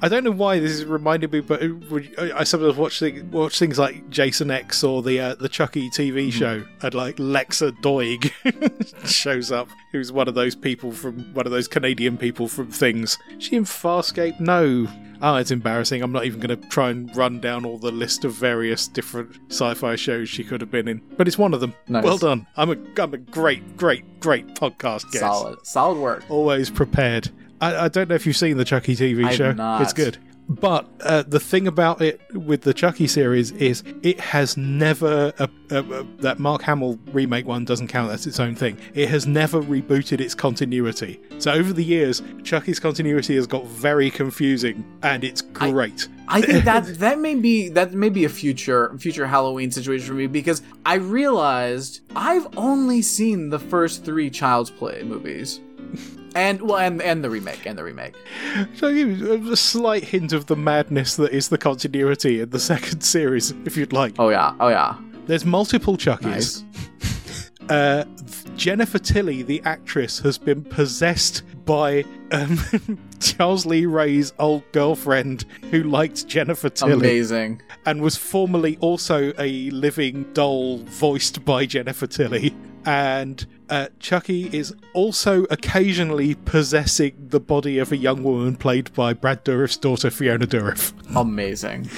I 0.00 0.08
don't 0.08 0.24
know 0.24 0.30
why 0.32 0.58
this 0.58 0.72
is 0.72 0.84
reminding 0.84 1.30
me, 1.30 1.40
but 1.40 1.60
it 1.62 1.72
I 2.18 2.40
I 2.40 2.44
sometimes 2.44 2.76
watch 2.76 2.98
things, 2.98 3.22
watch 3.32 3.58
things 3.58 3.78
like 3.78 4.08
Jason 4.10 4.50
X 4.50 4.82
or 4.82 5.02
the 5.02 5.20
uh, 5.20 5.34
the 5.36 5.48
Chucky 5.48 5.90
TV 5.90 6.28
Mm-hmm. 6.28 6.30
show, 6.30 6.64
and 6.82 6.94
like 6.94 7.16
Lexa 7.16 7.72
Doig 7.82 8.32
shows 9.08 9.52
up, 9.52 9.68
who's 9.92 10.10
one 10.10 10.26
of 10.28 10.34
those 10.34 10.54
people 10.56 10.90
from 10.92 11.32
one 11.34 11.46
of 11.46 11.52
those 11.52 11.68
Canadian 11.68 12.16
people 12.16 12.48
from 12.48 12.70
Things. 12.70 13.16
Is 13.36 13.44
she 13.44 13.56
in 13.56 13.64
Farscape? 13.64 14.40
No. 14.40 14.88
Oh, 15.22 15.36
it's 15.36 15.52
embarrassing. 15.52 16.02
I'm 16.02 16.10
not 16.10 16.24
even 16.24 16.40
going 16.40 16.60
to 16.60 16.68
try 16.68 16.90
and 16.90 17.14
run 17.16 17.38
down 17.38 17.64
all 17.64 17.78
the 17.78 17.92
list 17.92 18.24
of 18.24 18.32
various 18.32 18.88
different 18.88 19.38
sci-fi 19.50 19.94
shows 19.94 20.28
she 20.28 20.42
could 20.42 20.60
have 20.60 20.70
been 20.70 20.88
in, 20.88 21.00
but 21.16 21.28
it's 21.28 21.38
one 21.38 21.54
of 21.54 21.60
them. 21.60 21.74
Nice. 21.86 22.02
Well 22.02 22.18
done. 22.18 22.46
I'm 22.56 22.70
a 22.70 22.76
I'm 23.00 23.14
a 23.14 23.18
great, 23.18 23.76
great, 23.76 24.18
great 24.18 24.48
podcast 24.56 25.04
guest. 25.12 25.20
Solid. 25.20 25.64
Solid 25.66 25.98
work. 25.98 26.24
Always 26.28 26.70
prepared. 26.70 27.30
I, 27.60 27.84
I 27.84 27.88
don't 27.88 28.08
know 28.08 28.16
if 28.16 28.26
you've 28.26 28.36
seen 28.36 28.56
the 28.56 28.64
Chucky 28.64 28.96
TV 28.96 29.24
I 29.24 29.28
have 29.28 29.36
show. 29.36 29.52
not. 29.52 29.82
It's 29.82 29.92
good. 29.92 30.18
But 30.48 30.88
uh, 31.00 31.22
the 31.22 31.40
thing 31.40 31.66
about 31.66 32.00
it 32.02 32.20
with 32.34 32.62
the 32.62 32.74
Chucky 32.74 33.06
series 33.06 33.52
is 33.52 33.82
it 34.02 34.20
has 34.20 34.56
never 34.56 35.32
uh, 35.38 35.46
uh, 35.70 35.76
uh, 35.76 36.04
that 36.18 36.38
Mark 36.38 36.62
Hamill 36.62 36.98
remake 37.12 37.46
one 37.46 37.64
doesn't 37.64 37.88
count 37.88 38.10
as 38.12 38.26
its 38.26 38.40
own 38.40 38.54
thing. 38.54 38.78
It 38.94 39.08
has 39.08 39.26
never 39.26 39.62
rebooted 39.62 40.20
its 40.20 40.34
continuity. 40.34 41.20
So 41.38 41.52
over 41.52 41.72
the 41.72 41.84
years, 41.84 42.22
Chucky's 42.42 42.80
continuity 42.80 43.36
has 43.36 43.46
got 43.46 43.66
very 43.66 44.10
confusing, 44.10 44.84
and 45.02 45.24
it's 45.24 45.42
great. 45.42 46.08
I 46.28 46.40
think 46.42 46.64
that 46.64 46.98
that 46.98 47.18
may 47.18 47.34
be 47.34 47.68
that 47.70 47.92
may 47.92 48.08
be 48.08 48.24
a 48.24 48.28
future 48.28 48.96
future 48.98 49.26
Halloween 49.26 49.70
situation 49.70 50.06
for 50.06 50.14
me 50.14 50.26
because 50.26 50.62
I 50.84 50.94
realized 50.94 52.00
I've 52.16 52.46
only 52.56 53.00
seen 53.02 53.50
the 53.50 53.58
first 53.58 54.04
three 54.04 54.28
Child's 54.28 54.70
Play 54.70 55.02
movies. 55.02 55.60
And 56.34 56.62
well, 56.62 56.78
and, 56.78 57.02
and 57.02 57.22
the 57.22 57.28
remake, 57.28 57.66
and 57.66 57.76
the 57.78 57.84
remake. 57.84 58.14
So 58.76 58.92
give 58.92 59.18
you 59.18 59.52
a 59.52 59.56
slight 59.56 60.04
hint 60.04 60.32
of 60.32 60.46
the 60.46 60.56
madness 60.56 61.16
that 61.16 61.32
is 61.32 61.48
the 61.50 61.58
continuity 61.58 62.40
in 62.40 62.50
the 62.50 62.58
second 62.72 63.02
series, 63.02 63.50
if 63.66 63.76
you'd 63.76 63.92
like. 63.92 64.14
Oh 64.18 64.30
yeah, 64.30 64.54
oh 64.58 64.68
yeah. 64.68 64.96
There's 65.26 65.44
multiple 65.44 65.96
Chuckies. 65.96 66.64
Uh, 67.68 68.04
Jennifer 68.56 68.98
Tilly, 68.98 69.42
the 69.42 69.62
actress, 69.64 70.18
has 70.18 70.36
been 70.36 70.64
possessed 70.64 71.42
by 71.64 72.04
um, 72.32 72.58
Charles 73.20 73.64
Lee 73.64 73.86
Ray's 73.86 74.32
old 74.40 74.64
girlfriend 74.72 75.44
who 75.70 75.84
liked 75.84 76.26
Jennifer 76.26 76.68
Tilly 76.68 76.94
Amazing. 76.94 77.62
and 77.86 78.02
was 78.02 78.16
formerly 78.16 78.76
also 78.80 79.32
a 79.38 79.70
living 79.70 80.24
doll 80.32 80.78
voiced 80.78 81.44
by 81.44 81.64
Jennifer 81.64 82.06
Tilly. 82.08 82.54
And 82.84 83.46
uh, 83.68 83.88
Chucky 84.00 84.50
is 84.56 84.74
also 84.92 85.44
occasionally 85.44 86.34
possessing 86.34 87.14
the 87.28 87.40
body 87.40 87.78
of 87.78 87.92
a 87.92 87.96
young 87.96 88.22
woman 88.22 88.56
played 88.56 88.92
by 88.94 89.12
Brad 89.12 89.44
Dourif's 89.44 89.76
daughter, 89.76 90.10
Fiona 90.10 90.46
Dourif. 90.46 90.92
Amazing. 91.16 91.88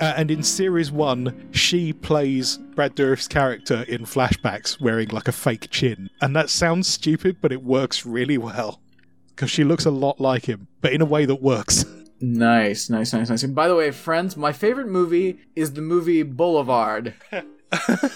Uh, 0.00 0.14
and 0.16 0.30
in 0.30 0.42
series 0.42 0.90
one, 0.90 1.48
she 1.52 1.92
plays 1.92 2.58
Brad 2.74 2.94
Dourif's 2.94 3.28
character 3.28 3.84
in 3.88 4.04
flashbacks 4.04 4.80
wearing 4.80 5.08
like 5.08 5.28
a 5.28 5.32
fake 5.32 5.68
chin. 5.70 6.08
And 6.20 6.34
that 6.36 6.50
sounds 6.50 6.88
stupid, 6.88 7.38
but 7.40 7.52
it 7.52 7.62
works 7.62 8.06
really 8.06 8.38
well. 8.38 8.80
Because 9.28 9.50
she 9.50 9.64
looks 9.64 9.86
a 9.86 9.90
lot 9.90 10.20
like 10.20 10.46
him, 10.46 10.68
but 10.80 10.92
in 10.92 11.00
a 11.00 11.06
way 11.06 11.24
that 11.24 11.42
works. 11.42 11.84
Nice, 12.22 12.90
nice, 12.90 13.14
nice, 13.14 13.30
nice. 13.30 13.42
And 13.44 13.54
by 13.54 13.66
the 13.66 13.74
way, 13.74 13.90
friends, 13.92 14.36
my 14.36 14.52
favorite 14.52 14.88
movie 14.88 15.38
is 15.56 15.72
the 15.72 15.80
movie 15.80 16.22
Boulevard. 16.22 17.14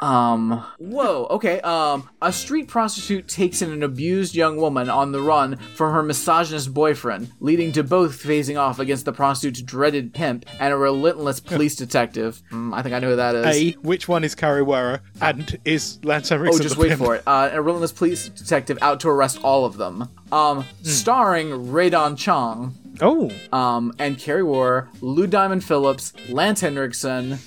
um 0.00 0.64
whoa 0.78 1.26
okay 1.30 1.60
um 1.60 2.08
a 2.20 2.32
street 2.32 2.68
prostitute 2.68 3.28
takes 3.28 3.62
in 3.62 3.70
an 3.70 3.82
abused 3.82 4.34
young 4.34 4.56
woman 4.56 4.90
on 4.90 5.12
the 5.12 5.20
run 5.20 5.56
from 5.74 5.92
her 5.94 6.02
misogynist 6.02 6.74
boyfriend 6.74 7.30
leading 7.40 7.72
to 7.72 7.82
both 7.82 8.16
facing 8.16 8.56
off 8.58 8.78
against 8.78 9.04
the 9.04 9.12
prostitute's 9.12 9.62
dreaded 9.62 10.12
pimp 10.12 10.44
and 10.60 10.74
a 10.74 10.76
relentless 10.76 11.40
police 11.40 11.76
detective 11.76 12.42
mm, 12.50 12.74
i 12.74 12.82
think 12.82 12.94
i 12.94 12.98
know 12.98 13.10
who 13.10 13.16
that 13.16 13.34
is 13.34 13.46
A, 13.46 13.72
which 13.80 14.08
one 14.08 14.24
is 14.24 14.34
Kari 14.34 14.62
Wuhrer? 14.62 15.00
And 15.20 15.58
is 15.64 15.98
Lance 16.04 16.30
Oh, 16.32 16.58
just 16.58 16.76
wait 16.76 16.88
pimp? 16.88 17.00
for 17.00 17.16
it. 17.16 17.22
Uh, 17.26 17.50
a 17.52 17.62
relentless 17.62 17.92
police 17.92 18.28
detective 18.28 18.78
out 18.82 19.00
to 19.00 19.08
arrest 19.08 19.38
all 19.42 19.64
of 19.64 19.76
them. 19.76 20.08
Um, 20.32 20.64
starring 20.82 21.70
Rae 21.70 21.90
Dawn 21.90 22.16
Chong, 22.16 22.74
Oh, 23.00 23.30
um, 23.52 23.92
and 23.98 24.18
Kari 24.18 24.42
Wuhrer, 24.42 24.88
Lou 25.00 25.26
Diamond 25.26 25.64
Phillips, 25.64 26.12
Lance 26.28 26.60
Henriksen. 26.60 27.38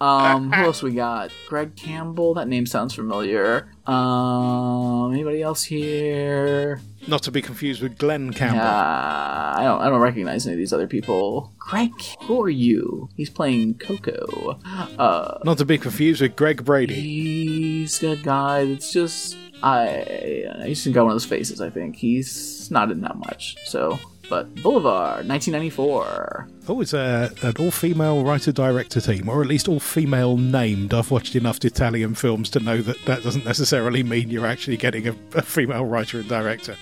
Um, 0.00 0.52
who 0.52 0.64
else 0.64 0.82
we 0.82 0.92
got? 0.92 1.30
Greg 1.48 1.74
Campbell. 1.76 2.34
That 2.34 2.48
name 2.48 2.66
sounds 2.66 2.94
familiar. 2.94 3.68
Um, 3.86 5.12
anybody 5.12 5.42
else 5.42 5.64
here? 5.64 6.80
not 7.08 7.22
to 7.22 7.30
be 7.30 7.40
confused 7.40 7.82
with 7.82 7.96
Glenn 7.98 8.32
Campbell. 8.32 8.60
Uh, 8.60 9.54
I 9.56 9.60
don't. 9.64 9.80
I 9.80 9.88
don't 9.88 10.00
recognize 10.00 10.46
any 10.46 10.54
of 10.54 10.58
these 10.58 10.72
other 10.72 10.86
people. 10.86 11.52
Greg, 11.58 11.90
who 12.22 12.42
are 12.42 12.50
you? 12.50 13.08
He's 13.16 13.30
playing 13.30 13.74
Coco. 13.78 14.60
Uh, 14.98 15.38
Not 15.44 15.58
to 15.58 15.64
be 15.64 15.78
confused 15.78 16.20
with 16.20 16.36
Greg 16.36 16.64
Brady. 16.64 16.94
he's 16.94 18.02
a 18.02 18.16
guy 18.16 18.64
that's 18.66 18.92
just. 18.92 19.36
I. 19.62 20.62
He's 20.66 20.86
got 20.88 21.02
one 21.04 21.10
of 21.10 21.14
those 21.14 21.24
faces. 21.24 21.60
I 21.60 21.70
think 21.70 21.96
he's 21.96 22.70
not 22.70 22.90
in 22.90 23.00
that 23.00 23.16
much. 23.16 23.56
So, 23.64 23.98
but 24.28 24.54
Boulevard, 24.62 25.26
1994. 25.28 26.48
Oh, 26.68 26.80
it's 26.80 26.92
a, 26.92 27.30
an 27.42 27.54
all 27.58 27.70
female 27.70 28.24
writer 28.24 28.52
director 28.52 29.00
team, 29.00 29.28
or 29.28 29.40
at 29.40 29.48
least 29.48 29.68
all 29.68 29.80
female 29.80 30.36
named. 30.36 30.92
I've 30.92 31.10
watched 31.10 31.34
enough 31.34 31.64
Italian 31.64 32.14
films 32.14 32.50
to 32.50 32.60
know 32.60 32.82
that 32.82 33.02
that 33.06 33.22
doesn't 33.22 33.44
necessarily 33.44 34.02
mean 34.02 34.28
you're 34.30 34.46
actually 34.46 34.76
getting 34.76 35.08
a, 35.08 35.14
a 35.34 35.42
female 35.42 35.84
writer 35.84 36.20
and 36.20 36.28
director. 36.28 36.76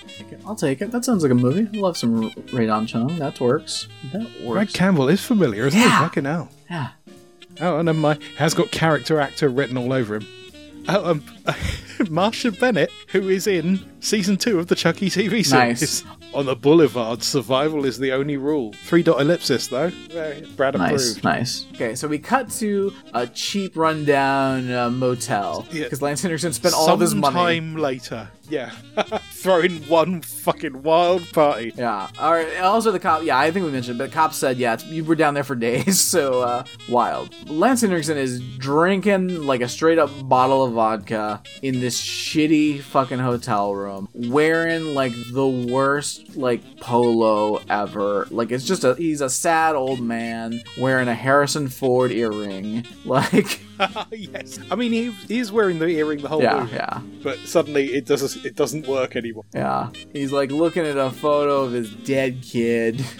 I'll 0.47 0.57
take 0.57 0.81
it. 0.83 0.91
That 0.91 1.05
sounds 1.05 1.23
like 1.23 1.33
a 1.33 1.37
movie. 1.37 1.69
I 1.73 1.81
love 1.81 1.97
some 1.97 2.33
Rae 2.53 2.67
Dawn 2.67 2.87
Chong. 2.87 3.17
That 3.19 3.39
works. 3.41 3.87
That 4.13 4.23
Greg 4.39 4.45
works. 4.45 4.73
Campbell 4.73 5.09
is 5.09 5.25
familiar, 5.25 5.67
isn't 5.67 5.81
he? 5.81 5.89
Fucking 5.89 6.25
hell. 6.25 6.49
yeah. 6.69 6.89
Oh, 7.61 7.79
and 7.79 7.89
then 7.89 7.97
my 7.97 8.19
has 8.37 8.53
got 8.55 8.71
character 8.71 9.19
actor 9.19 9.49
written 9.49 9.79
all 9.79 9.93
over 9.93 10.17
him. 10.17 10.27
Oh, 10.89 11.11
um, 11.13 11.21
Marsha 12.07 12.59
Bennett, 12.59 12.91
who 13.09 13.29
is 13.29 13.47
in 13.47 13.81
season 14.01 14.37
two 14.37 14.59
of 14.59 14.67
the 14.67 14.75
Chucky 14.77 15.09
TV 15.09 15.45
series. 15.45 15.53
Nice. 15.53 16.05
On 16.37 16.45
the 16.45 16.55
Boulevard, 16.55 17.23
survival 17.23 17.87
is 17.87 17.99
the 17.99 18.13
only 18.13 18.37
rule. 18.37 18.75
Three 18.85 19.03
dot 19.03 19.23
ellipsis, 19.23 19.69
though. 19.69 19.89
Very- 20.11 20.43
Brad 20.55 20.75
Nice, 20.77 21.13
approved. 21.13 21.25
nice. 21.25 21.65
Okay, 21.75 21.95
so 21.95 22.07
we 22.07 22.19
cut 22.19 22.51
to 22.59 22.93
a 23.15 23.27
cheap, 23.27 23.75
rundown 23.75 24.71
uh, 24.71 24.91
motel 24.91 25.67
Yeah. 25.73 25.85
because 25.85 26.03
Lance 26.03 26.21
Henriksen 26.21 26.53
spent 26.53 26.75
all 26.75 26.91
of 26.91 27.01
his 27.01 27.15
money. 27.15 27.35
Sometime 27.35 27.77
later, 27.77 28.29
yeah, 28.51 28.71
throwing 29.33 29.77
one 29.89 30.21
fucking 30.21 30.83
wild 30.83 31.27
party. 31.33 31.73
Yeah. 31.75 32.09
All 32.19 32.33
right. 32.33 32.59
Also, 32.61 32.93
the 32.93 33.01
cop. 33.01 33.23
Yeah, 33.25 33.39
I 33.39 33.51
think 33.51 33.65
we 33.65 33.73
mentioned, 33.73 33.97
but 33.97 34.11
the 34.11 34.15
cop 34.15 34.35
said, 34.35 34.59
yeah, 34.59 34.75
it's, 34.75 34.85
you 34.85 35.05
were 35.05 35.15
down 35.17 35.33
there 35.33 35.43
for 35.45 35.55
days, 35.71 35.99
so 35.99 36.43
uh, 36.43 36.65
wild. 36.89 37.35
Lance 37.49 37.81
Henriksen 37.81 38.19
is 38.19 38.41
drinking 38.59 39.47
like 39.47 39.63
a 39.63 39.69
straight 39.69 39.99
up 39.99 40.11
bottle 40.29 40.65
of 40.65 40.73
vodka 40.75 41.43
in 41.63 41.81
this 41.81 41.99
shitty 42.01 42.83
fucking 42.83 43.21
hotel 43.21 43.75
room, 43.75 44.09
wearing 44.13 44.95
like 44.95 45.13
the 45.33 45.47
worst 45.49 46.25
like 46.35 46.81
polo 46.81 47.63
ever. 47.69 48.27
Like 48.31 48.51
it's 48.51 48.65
just 48.65 48.85
a 48.85 48.95
he's 48.95 49.21
a 49.21 49.31
sad 49.31 49.75
old 49.75 50.01
man 50.01 50.63
wearing 50.79 51.09
a 51.09 51.15
Harrison 51.15 51.69
Ford 51.69 52.11
earring. 52.11 52.87
Like 53.07 53.61
yes, 54.11 54.59
I 54.71 54.75
mean 54.75 54.93
he, 54.93 55.11
he 55.29 55.39
is 55.39 55.53
wearing 55.53 55.79
the 55.79 55.87
earring 55.87 56.23
the 56.23 56.29
whole 56.29 56.43
yeah, 56.43 56.61
movie, 56.61 56.77
yeah. 56.77 57.01
but 57.23 57.39
suddenly 57.41 57.87
it 57.95 58.07
doesn't 58.07 58.45
it 58.45 58.57
doesn't 58.57 58.87
work 58.87 59.17
anymore. 59.17 59.45
Yeah, 59.55 59.91
he's 60.13 60.33
like 60.33 60.51
looking 60.51 60.85
at 60.85 60.97
a 60.97 61.11
photo 61.11 61.63
of 61.63 61.73
his 61.73 61.91
dead 61.91 62.43
kid. 62.43 63.05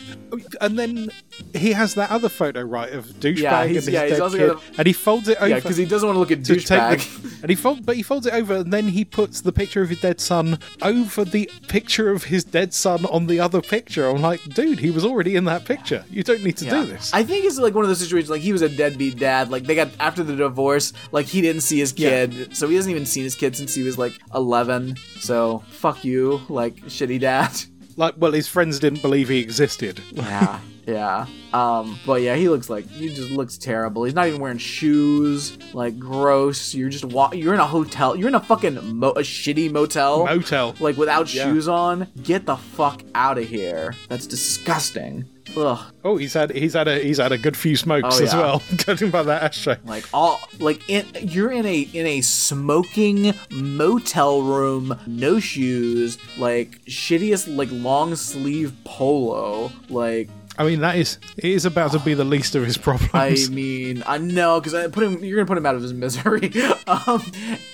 And 0.61 0.77
then 0.77 1.09
he 1.55 1.73
has 1.73 1.95
that 1.95 2.11
other 2.11 2.29
photo 2.29 2.63
right 2.63 2.93
of 2.93 3.07
douchebag 3.07 3.39
Yeah, 3.39 3.63
and 3.63 3.71
his 3.71 3.89
yeah, 3.89 4.07
he's 4.07 4.19
dead 4.19 4.33
kid, 4.33 4.53
got 4.53 4.63
and 4.77 4.87
he 4.87 4.93
folds 4.93 5.29
it 5.29 5.39
over. 5.39 5.49
Yeah, 5.49 5.57
because 5.57 5.77
he 5.77 5.87
doesn't 5.87 6.07
want 6.07 6.17
to 6.17 6.21
look 6.21 6.33
at 6.33 6.41
douchebag. 6.41 7.43
and 7.43 7.49
he 7.49 7.55
fold, 7.55 7.87
but 7.87 7.95
he 7.95 8.03
folds 8.03 8.27
it 8.27 8.35
over, 8.35 8.57
and 8.57 8.73
then 8.73 8.89
he 8.89 9.05
puts 9.05 9.41
the 9.41 9.53
picture 9.53 9.83
of 9.83 9.89
his 9.89 10.01
dead 10.01 10.21
son 10.21 10.59
over 10.83 11.25
the 11.25 11.49
picture 11.69 12.11
of 12.11 12.25
his 12.25 12.43
dead 12.43 12.75
son 12.75 12.86
on 12.87 13.27
the 13.27 13.41
other 13.41 13.61
picture. 13.61 14.09
I'm 14.09 14.23
like, 14.23 14.43
dude, 14.55 14.79
he 14.79 14.91
was 14.91 15.05
already 15.05 15.37
in 15.37 15.45
that 15.45 15.65
picture. 15.65 16.05
You 16.11 16.23
don't 16.23 16.43
need 16.43 16.57
to 16.59 16.65
Yeah. 16.65 16.81
do 16.81 16.87
this. 16.87 17.11
I 17.13 17.23
think 17.25 17.45
it's 17.45 17.59
like 17.59 17.75
one 17.75 17.85
of 17.85 17.89
those 17.89 17.99
situations 18.01 18.31
like 18.31 18.41
he 18.43 18.53
was 18.53 18.63
a 18.63 18.69
deadbeat 18.69 19.19
dad. 19.19 19.51
Like 19.51 19.65
they 19.65 19.75
got 19.75 19.89
after 20.01 20.23
the 20.23 20.37
divorce, 20.37 20.93
like 21.13 21.27
he 21.27 21.41
didn't 21.41 21.63
see 21.63 21.79
his 21.79 21.93
kid, 21.93 22.57
so 22.57 22.69
he 22.69 22.77
hasn't 22.77 22.93
even 22.93 23.07
seen 23.07 23.25
his 23.25 23.35
kid 23.35 23.57
since 23.57 23.75
he 23.75 23.83
was 23.83 23.99
like 23.99 24.13
11. 24.35 24.97
So 25.21 25.63
fuck 25.69 26.05
you, 26.05 26.41
like 26.49 26.77
shitty 26.87 27.21
dad. 27.21 27.51
like, 27.97 28.15
well, 28.17 28.33
his 28.33 28.47
friends 28.49 28.79
didn't 28.79 29.03
believe 29.03 29.29
he 29.29 29.41
existed. 29.41 30.01
Yeah, 30.13 30.61
yeah. 30.87 31.27
Um, 31.53 31.99
but 32.07 32.23
yeah, 32.23 32.35
he 32.37 32.49
looks 32.49 32.69
like 32.71 32.87
he 32.89 33.09
just 33.09 33.31
looks 33.31 33.57
terrible. 33.59 34.05
He's 34.05 34.15
not 34.15 34.29
even 34.29 34.41
wearing 34.41 34.59
shoes. 34.59 35.57
Like 35.75 35.99
gross. 35.99 36.75
You're 36.75 36.89
just 36.91 37.05
wa- 37.05 37.33
You're 37.33 37.55
in 37.55 37.61
a 37.61 37.67
hotel. 37.67 38.17
You're 38.17 38.29
in 38.29 38.35
a 38.35 38.41
fucking 38.41 38.97
mo- 38.99 39.11
a 39.11 39.21
shitty 39.21 39.71
motel. 39.71 40.25
Motel. 40.27 40.75
like 40.81 40.97
without 40.97 41.33
Yeah. 41.33 41.45
shoes 41.45 41.67
on. 41.69 42.07
Get 42.23 42.47
the 42.47 42.57
fuck 42.57 43.03
out 43.15 43.39
of 43.39 43.49
here. 43.49 43.95
That's 44.09 44.27
disgusting. 44.27 45.25
Ugh. 45.57 45.79
Oh, 46.05 46.17
he's 46.19 46.35
had 46.35 46.51
he's 46.51 46.75
had 46.75 46.87
a 46.89 46.99
he's 46.99 47.17
had 47.19 47.33
a 47.33 47.39
good 47.39 47.57
few 47.57 47.77
smokes 47.77 48.21
Oh, 48.21 48.25
as 48.25 48.35
well. 48.35 48.63
Judging 48.77 49.11
by 49.11 49.23
that 49.23 49.43
ashtray. 49.43 49.79
like 49.87 50.05
all 50.13 50.39
like 50.59 50.87
in 50.91 51.07
you're 51.23 51.51
in 51.53 51.65
a 51.65 51.81
in 51.81 52.05
a 52.07 52.21
smoking 52.21 53.33
motel 53.51 54.43
room 54.43 54.99
no 55.07 55.39
shoes 55.41 56.19
like 56.37 56.85
shittiest 56.87 57.55
like 57.57 57.69
long 57.73 58.15
sleeve 58.17 58.73
polo 58.85 59.71
like 59.89 60.29
I 60.59 60.65
mean, 60.65 60.81
that 60.81 60.97
is 60.97 61.19
it 61.37 61.45
is 61.45 61.65
about 61.65 61.93
to 61.93 61.99
be 61.99 62.15
the 62.15 62.25
least 62.25 62.55
of 62.55 62.65
his 62.65 62.79
problems. 62.79 63.13
I 63.15 63.53
mean, 63.53 64.03
I 64.07 64.19
know 64.19 64.61
because 64.61 64.75
I 64.75 64.89
put 64.89 65.05
him. 65.05 65.23
You're 65.23 65.37
gonna 65.37 65.47
put 65.47 65.59
him 65.59 65.67
out 65.67 65.75
of 65.75 65.83
his 65.83 65.93
misery. 65.93 66.53
um, 66.87 67.23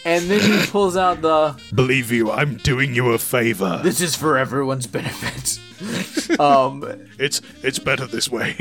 and 0.05 0.31
then 0.31 0.41
he 0.41 0.67
pulls 0.67 0.97
out 0.97 1.23
the. 1.23 1.61
Believe 1.75 2.11
you, 2.11 2.31
I'm 2.31 2.57
doing 2.57 2.95
you 2.95 3.13
a 3.13 3.19
favor. 3.19 3.81
This 3.83 4.01
is 4.01 4.15
for 4.15 4.37
everyone's 4.37 4.87
benefit. 4.87 5.61
um, 6.41 6.85
It's 7.19 7.41
it's 7.63 7.79
better 7.79 8.07
this 8.07 8.31
way. 8.31 8.55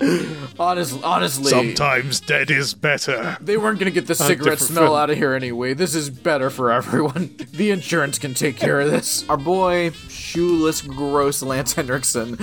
Honest, 0.58 1.02
honestly, 1.04 1.50
Sometimes 1.50 2.20
dead 2.20 2.50
is 2.50 2.74
better. 2.74 3.36
they 3.40 3.56
weren't 3.56 3.78
gonna 3.78 3.90
get 3.90 4.06
the 4.06 4.14
cigarette 4.14 4.58
smell 4.58 4.86
film. 4.86 4.96
out 4.96 5.10
of 5.10 5.16
here 5.16 5.32
anyway. 5.34 5.74
This 5.74 5.94
is 5.94 6.10
better 6.10 6.50
for 6.50 6.70
everyone. 6.72 7.36
The 7.52 7.70
insurance 7.70 8.18
can 8.18 8.34
take 8.34 8.56
care 8.56 8.80
of 8.80 8.90
this. 8.90 9.28
Our 9.28 9.36
boy, 9.36 9.90
shoeless, 10.08 10.80
gross 10.80 11.42
Lance 11.42 11.74
Henriksen. 11.74 12.36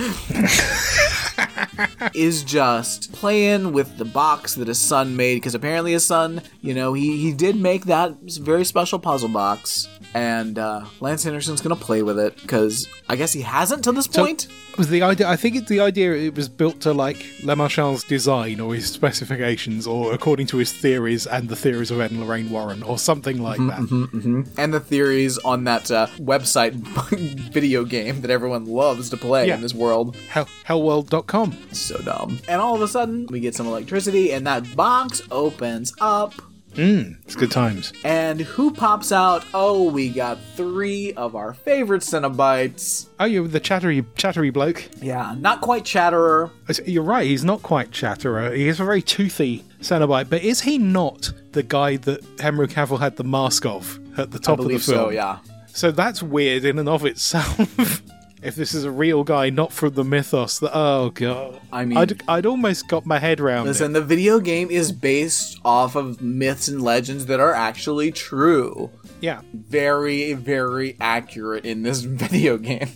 is 2.14 2.42
just 2.44 3.12
playing 3.12 3.72
with 3.72 3.98
the 3.98 4.04
box 4.04 4.54
that 4.54 4.68
his 4.68 4.78
son 4.78 5.16
made 5.16 5.36
because 5.36 5.54
apparently 5.54 5.92
his 5.92 6.06
son, 6.06 6.42
you 6.60 6.74
know, 6.74 6.92
he 6.92 7.16
he 7.18 7.32
did 7.32 7.56
make 7.56 7.86
that 7.86 8.14
very 8.22 8.64
special 8.64 8.98
puzzle 8.98 9.28
box. 9.28 9.88
And 10.12 10.58
uh, 10.58 10.84
Lance 11.00 11.24
Henriksen's 11.24 11.60
gonna 11.60 11.76
play 11.76 12.02
with 12.02 12.18
it 12.18 12.34
because 12.42 12.88
I 13.08 13.16
guess 13.16 13.32
he 13.32 13.42
hasn't 13.42 13.84
to 13.84 13.92
this 13.92 14.08
point. 14.08 14.48
Was 14.78 14.88
the 14.88 15.02
idea? 15.02 15.28
I 15.28 15.36
think 15.36 15.56
it's 15.56 15.68
the 15.68 15.80
idea. 15.80 16.12
It 16.14 16.34
was 16.34 16.48
built 16.48 16.80
to 16.80 16.92
like 16.92 17.16
Lemarchand's 17.42 18.02
design 18.04 18.60
or 18.60 18.74
his 18.74 18.90
specifications, 18.90 19.86
or 19.86 20.12
according 20.12 20.46
to 20.48 20.56
his 20.56 20.72
theories 20.72 21.26
and 21.26 21.48
the 21.48 21.56
theories 21.56 21.90
of 21.90 22.00
Ed 22.00 22.10
and 22.12 22.20
Lorraine 22.20 22.50
Warren, 22.50 22.82
or 22.82 22.98
something 22.98 23.40
like 23.42 23.58
that. 23.58 24.46
and 24.56 24.72
the 24.74 24.80
theories 24.80 25.38
on 25.38 25.64
that 25.64 25.90
uh, 25.90 26.06
website 26.18 26.72
video 27.52 27.84
game 27.84 28.20
that 28.22 28.30
everyone 28.30 28.64
loves 28.66 29.10
to 29.10 29.16
play 29.16 29.48
Yeah. 29.48 29.56
in 29.56 29.60
this 29.60 29.74
world. 29.74 30.16
Hell, 30.28 30.48
hellworld.com. 30.66 31.56
So 31.72 31.98
dumb. 31.98 32.38
And 32.48 32.60
all 32.60 32.74
of 32.74 32.82
a 32.82 32.88
sudden, 32.88 33.26
we 33.30 33.40
get 33.40 33.54
some 33.54 33.66
electricity, 33.66 34.32
and 34.32 34.46
that 34.46 34.74
box 34.76 35.22
opens 35.30 35.92
up. 36.00 36.34
Mm, 36.74 37.16
it's 37.24 37.34
good 37.34 37.50
times. 37.50 37.92
And 38.04 38.40
who 38.40 38.70
pops 38.70 39.12
out? 39.12 39.44
Oh, 39.52 39.90
we 39.90 40.08
got 40.08 40.38
three 40.54 41.12
of 41.14 41.34
our 41.34 41.52
favorite 41.52 42.02
Cenobites. 42.02 43.08
Oh, 43.18 43.24
you're 43.24 43.48
the 43.48 43.60
chattery, 43.60 44.04
chattery 44.16 44.50
bloke. 44.50 44.88
Yeah, 45.02 45.34
not 45.38 45.60
quite 45.60 45.84
Chatterer. 45.84 46.50
You're 46.86 47.02
right. 47.02 47.26
He's 47.26 47.44
not 47.44 47.62
quite 47.62 47.90
Chatterer. 47.90 48.52
He 48.54 48.68
is 48.68 48.78
a 48.80 48.84
very 48.84 49.02
toothy 49.02 49.64
Cenobite, 49.80 50.30
but 50.30 50.42
is 50.42 50.60
he 50.60 50.78
not 50.78 51.32
the 51.52 51.62
guy 51.62 51.96
that 51.96 52.24
Henry 52.38 52.68
Cavill 52.68 53.00
had 53.00 53.16
the 53.16 53.24
mask 53.24 53.66
of 53.66 53.98
at 54.18 54.30
the 54.30 54.38
top 54.38 54.60
of 54.60 54.68
the 54.68 54.78
film? 54.78 54.80
so, 54.80 55.10
yeah. 55.10 55.38
So 55.68 55.90
that's 55.90 56.22
weird 56.22 56.64
in 56.64 56.78
and 56.78 56.88
of 56.88 57.04
itself. 57.04 58.02
if 58.42 58.54
this 58.54 58.74
is 58.74 58.84
a 58.84 58.90
real 58.90 59.24
guy, 59.24 59.50
not 59.50 59.72
from 59.72 59.94
the 59.94 60.04
mythos, 60.04 60.58
that 60.60 60.70
oh 60.74 61.10
god, 61.10 61.60
I 61.72 61.84
mean- 61.84 61.98
I'd, 61.98 62.22
I'd 62.28 62.46
almost 62.46 62.88
got 62.88 63.06
my 63.06 63.18
head 63.18 63.40
around 63.40 63.66
Listen, 63.66 63.92
the 63.92 64.00
video 64.00 64.40
game 64.40 64.70
is 64.70 64.92
based 64.92 65.58
off 65.64 65.96
of 65.96 66.20
myths 66.22 66.68
and 66.68 66.82
legends 66.82 67.26
that 67.26 67.40
are 67.40 67.54
actually 67.54 68.12
true. 68.12 68.90
Yeah, 69.20 69.42
Very, 69.52 70.32
very 70.32 70.96
accurate 71.00 71.66
in 71.66 71.82
this 71.82 72.00
video 72.24 72.56
game. 72.56 72.88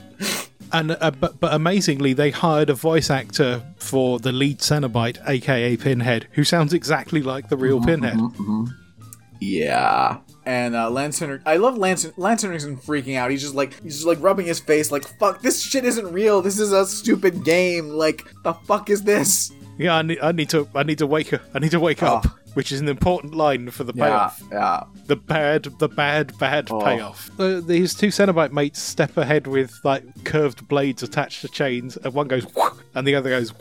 and 0.73 0.97
uh, 0.99 1.11
but 1.11 1.39
but 1.41 1.53
amazingly, 1.53 2.15
they 2.15 2.31
hired 2.31 2.71
a 2.71 2.75
voice 2.75 3.11
actor 3.11 3.63
for 3.77 4.19
the 4.19 4.33
lead 4.33 4.61
Cenobite, 4.61 5.19
aka 5.29 5.77
Pinhead, 5.77 6.29
who 6.33 6.45
sounds 6.45 6.73
exactly 6.73 7.21
like 7.21 7.49
the 7.51 7.57
real 7.57 7.77
mm-hmm, 7.79 7.87
Pinhead. 7.89 8.15
Mm-hmm, 8.17 8.43
mm-hmm. 8.43 8.73
Yeah. 9.41 10.19
And 10.47 10.75
uh, 10.77 10.91
Lance 10.91 11.23
I 11.47 11.57
love 11.57 11.79
Lance 11.79 12.07
Lance 12.19 12.43
Henriksen 12.43 12.77
freaking 12.77 13.17
out. 13.17 13.31
He's 13.31 13.43
just 13.43 13.55
like 13.55 13.81
he's 13.83 13.95
just 13.97 14.07
like 14.07 14.21
rubbing 14.21 14.47
his 14.47 14.61
face, 14.61 14.91
like 14.93 15.05
"fuck, 15.19 15.41
this 15.43 15.63
shit 15.63 15.85
isn't 15.85 16.13
real. 16.13 16.43
This 16.43 16.59
is 16.59 16.73
a 16.73 16.87
stupid 16.87 17.45
game. 17.45 17.89
Like 17.89 18.25
the 18.43 18.53
fuck 18.53 18.91
is 18.91 19.03
this?" 19.03 19.53
Yeah, 19.79 19.97
I 19.97 20.03
need, 20.03 20.19
I 20.23 20.33
need 20.33 20.51
to 20.51 20.69
I 20.75 20.83
need 20.83 20.99
to 20.99 21.07
wake 21.07 21.33
up. 21.33 21.41
I 21.55 21.59
need 21.59 21.71
to 21.73 21.81
wake 21.81 22.03
up, 22.03 22.27
which 22.55 22.71
is 22.73 22.81
an 22.81 22.89
important 22.89 23.35
line 23.35 23.71
for 23.71 23.83
the 23.85 23.93
Yeah, 23.97 24.05
payoff. 24.05 24.43
yeah. 24.53 24.83
The 25.07 25.17
bad, 25.17 25.65
the 25.79 25.89
bad, 25.89 26.37
bad 26.39 26.69
Oh. 26.71 26.81
payoff. 26.81 27.31
Uh, 27.41 27.61
these 27.61 27.93
two 27.95 28.09
Cenobite 28.09 28.53
mates 28.53 28.81
step 28.81 29.17
ahead 29.17 29.47
with 29.47 29.81
like 29.83 30.05
curved 30.25 30.69
blades 30.69 31.03
attached 31.03 31.41
to 31.41 31.49
chains, 31.49 31.97
and 31.97 32.13
one 32.15 32.29
goes 32.29 32.47
and 32.95 33.07
the 33.07 33.15
other 33.17 33.31
goes 33.31 33.53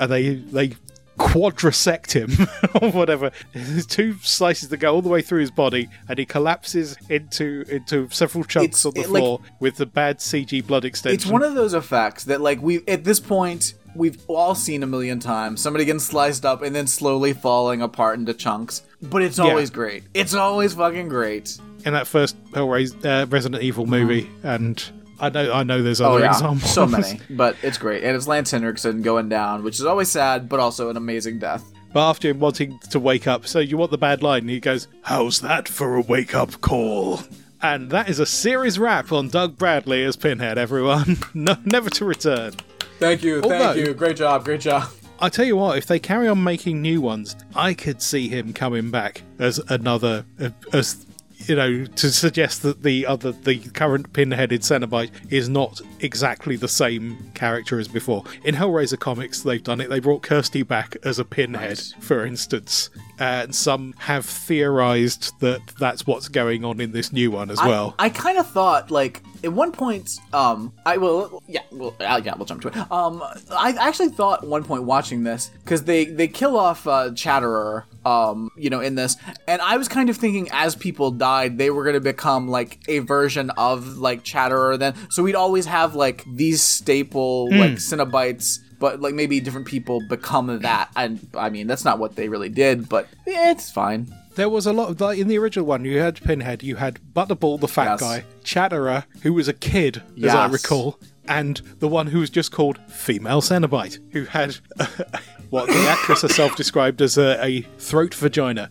and 0.00 0.10
they 0.10 0.34
they 0.34 0.72
quadrisect 1.18 2.12
him 2.12 2.30
or 2.82 2.90
whatever. 2.90 3.30
There's 3.52 3.86
two 3.86 4.14
slices 4.22 4.68
that 4.70 4.78
go 4.78 4.94
all 4.94 5.02
the 5.02 5.08
way 5.08 5.22
through 5.22 5.40
his 5.40 5.50
body, 5.50 5.88
and 6.08 6.18
he 6.18 6.24
collapses 6.26 6.96
into 7.08 7.64
into 7.68 8.08
several 8.10 8.44
chunks 8.44 8.84
It's- 8.84 8.86
on 8.86 8.94
the 8.94 9.00
it, 9.02 9.10
like- 9.10 9.20
floor 9.20 9.40
with 9.60 9.76
the 9.76 9.86
bad 9.86 10.18
CG 10.18 10.66
blood 10.66 10.84
extension. 10.84 11.14
It's 11.16 11.26
one 11.26 11.42
of 11.42 11.54
those 11.54 11.74
effects 11.74 12.24
that 12.24 12.40
like 12.40 12.60
we 12.62 12.86
at 12.86 13.04
this 13.04 13.20
point 13.20 13.74
we've 13.94 14.18
all 14.26 14.54
seen 14.54 14.82
a 14.82 14.86
million 14.86 15.20
times. 15.20 15.60
Somebody 15.60 15.84
getting 15.84 16.00
sliced 16.00 16.46
up 16.46 16.62
and 16.62 16.74
then 16.74 16.86
slowly 16.86 17.34
falling 17.34 17.82
apart 17.82 18.18
into 18.18 18.32
chunks. 18.32 18.82
But 19.02 19.20
it's 19.22 19.38
always 19.38 19.68
great. 19.68 20.04
It's 20.14 20.32
always 20.34 20.72
fucking 20.72 21.08
great. 21.08 21.58
in 21.84 21.92
that 21.92 22.06
first 22.06 22.42
Hellraiser 22.52 23.04
uh, 23.24 23.26
Resident 23.26 23.62
Evil 23.62 23.84
movie, 23.86 24.30
and 24.42 24.82
I 25.22 25.28
know 25.30 25.52
I 25.52 25.62
know 25.62 25.82
there's 25.82 26.00
other 26.00 26.16
Oh 26.16 26.18
yeah, 26.18 26.30
examples. 26.32 26.70
so 26.74 26.84
many. 26.86 27.20
But 27.30 27.56
it's 27.62 27.78
great, 27.78 28.02
and 28.04 28.14
it's 28.16 28.26
Lance 28.26 28.50
Henriksen 28.50 29.02
going 29.02 29.28
down, 29.28 29.62
which 29.62 29.76
is 29.78 29.86
always 29.86 30.10
sad, 30.10 30.48
but 30.48 30.60
also 30.60 30.90
an 30.90 30.96
amazing 30.96 31.38
death. 31.38 31.64
But 31.92 32.08
after 32.08 32.28
him 32.30 32.40
wanting 32.40 32.78
to 32.90 32.98
wake 32.98 33.26
up, 33.26 33.46
so 33.46 33.58
you 33.60 33.76
want 33.78 33.90
the 33.92 33.98
bad 33.98 34.22
line, 34.22 34.42
and 34.42 34.50
he 34.50 34.60
goes, 34.60 34.88
How's 35.02 35.40
that 35.42 35.68
for 35.68 35.94
a 35.96 36.00
wake 36.00 36.34
up 36.34 36.60
call? 36.60 37.20
And 37.62 37.90
that 37.90 38.08
is 38.08 38.18
a 38.18 38.26
series 38.26 38.78
wrap 38.78 39.12
on 39.12 39.28
Doug 39.28 39.56
Bradley 39.56 40.02
as 40.02 40.16
Pinhead, 40.16 40.58
everyone. 40.58 41.18
no, 41.34 41.54
never 41.64 41.88
to 41.90 42.04
return. 42.04 42.54
Thank 42.98 43.22
you, 43.22 43.40
thank 43.42 43.76
you. 43.76 43.94
great 43.94 44.16
job, 44.16 44.44
great 44.44 44.60
job. 44.62 44.88
I 45.20 45.28
tell 45.28 45.44
you 45.44 45.56
what, 45.56 45.78
if 45.78 45.86
they 45.86 46.00
carry 46.00 46.26
on 46.26 46.42
making 46.42 46.82
new 46.82 47.00
ones, 47.00 47.36
I 47.54 47.74
could 47.74 48.02
see 48.02 48.28
him 48.28 48.52
coming 48.52 48.90
back 48.90 49.22
as 49.38 49.58
another, 49.68 50.24
as 50.72 51.06
you 51.48 51.56
know, 51.56 51.84
to 51.84 52.10
suggest 52.10 52.62
that 52.62 52.82
the 52.82 53.06
other, 53.06 53.32
the 53.32 53.58
current 53.58 54.12
pinheaded 54.12 54.62
Cenobite 54.62 55.10
is 55.30 55.48
not 55.48 55.80
exactly 56.00 56.56
the 56.56 56.68
same 56.68 57.30
character 57.34 57.78
as 57.78 57.88
before. 57.88 58.24
In 58.44 58.54
Hellraiser 58.54 58.98
comics, 58.98 59.42
they've 59.42 59.62
done 59.62 59.80
it. 59.80 59.90
They 59.90 60.00
brought 60.00 60.22
Kirsty 60.22 60.62
back 60.62 60.96
as 61.04 61.18
a 61.18 61.24
pinhead, 61.24 61.78
for 62.00 62.24
instance, 62.24 62.90
and 63.18 63.54
some 63.54 63.94
have 63.98 64.24
theorized 64.24 65.38
that 65.40 65.60
that's 65.78 66.06
what's 66.06 66.28
going 66.28 66.64
on 66.64 66.80
in 66.80 66.92
this 66.92 67.12
new 67.12 67.30
one 67.30 67.50
as 67.50 67.58
well. 67.58 67.94
I, 67.98 68.06
I 68.06 68.08
kind 68.10 68.38
of 68.38 68.48
thought 68.48 68.90
like 68.90 69.22
at 69.44 69.52
one 69.52 69.72
point, 69.72 70.18
um, 70.32 70.72
I 70.86 70.96
will, 70.96 71.42
yeah, 71.48 71.62
well, 71.72 71.94
uh, 72.00 72.20
yeah, 72.24 72.34
we'll 72.36 72.46
jump 72.46 72.62
to 72.62 72.68
it. 72.68 72.76
Um, 72.92 73.22
I 73.50 73.74
actually 73.78 74.10
thought 74.10 74.42
at 74.42 74.48
one 74.48 74.64
point 74.64 74.84
watching 74.84 75.24
this 75.24 75.50
because 75.64 75.84
they 75.84 76.04
they 76.04 76.28
kill 76.28 76.56
off 76.56 76.86
uh, 76.86 77.10
Chatterer, 77.12 77.86
um, 78.04 78.50
you 78.56 78.70
know, 78.70 78.80
in 78.80 78.94
this, 78.94 79.16
and 79.48 79.60
I 79.60 79.76
was 79.76 79.88
kind 79.88 80.10
of 80.10 80.16
thinking 80.16 80.48
as 80.52 80.76
people 80.76 81.10
died, 81.10 81.58
they 81.58 81.70
were 81.70 81.82
going 81.82 81.94
to 81.94 82.00
become 82.00 82.48
like 82.48 82.80
a 82.88 83.00
version 83.00 83.50
of 83.50 83.98
like 83.98 84.22
Chatterer. 84.22 84.76
Then, 84.76 84.94
so 85.10 85.22
we'd 85.22 85.34
always 85.34 85.66
have 85.66 85.94
like 85.94 86.24
these 86.26 86.62
staple 86.62 87.50
like 87.50 87.72
Cenobites. 87.72 88.58
But 88.82 89.00
like 89.00 89.14
maybe 89.14 89.38
different 89.38 89.68
people 89.68 90.00
become 90.08 90.58
that, 90.58 90.90
and 90.96 91.24
I 91.38 91.50
mean 91.50 91.68
that's 91.68 91.84
not 91.84 92.00
what 92.00 92.16
they 92.16 92.28
really 92.28 92.48
did, 92.48 92.88
but 92.88 93.06
yeah, 93.24 93.52
it's 93.52 93.70
fine. 93.70 94.12
There 94.34 94.48
was 94.48 94.66
a 94.66 94.72
lot 94.72 94.90
of 94.90 95.00
like 95.00 95.20
in 95.20 95.28
the 95.28 95.38
original 95.38 95.66
one. 95.66 95.84
You 95.84 96.00
had 96.00 96.20
Pinhead, 96.20 96.64
you 96.64 96.74
had 96.74 96.98
Butterball, 97.14 97.60
the 97.60 97.68
fat 97.68 97.84
Yes. 97.84 98.00
guy, 98.00 98.24
Chatterer, 98.42 99.04
who 99.22 99.34
was 99.34 99.46
a 99.46 99.52
kid, 99.52 100.02
as 100.20 100.34
I 100.34 100.48
recall, 100.48 100.98
and 101.28 101.58
the 101.78 101.86
one 101.86 102.08
who 102.08 102.18
was 102.18 102.28
just 102.28 102.50
called 102.50 102.80
Female 102.90 103.40
Cenobite, 103.40 104.00
who 104.12 104.24
had 104.24 104.56
what 105.50 105.68
the 105.68 105.86
actress 105.88 106.22
herself 106.22 106.56
described 106.56 107.00
as 107.00 107.16
a, 107.16 107.38
a 107.40 107.60
throat 107.78 108.14
vagina. 108.14 108.68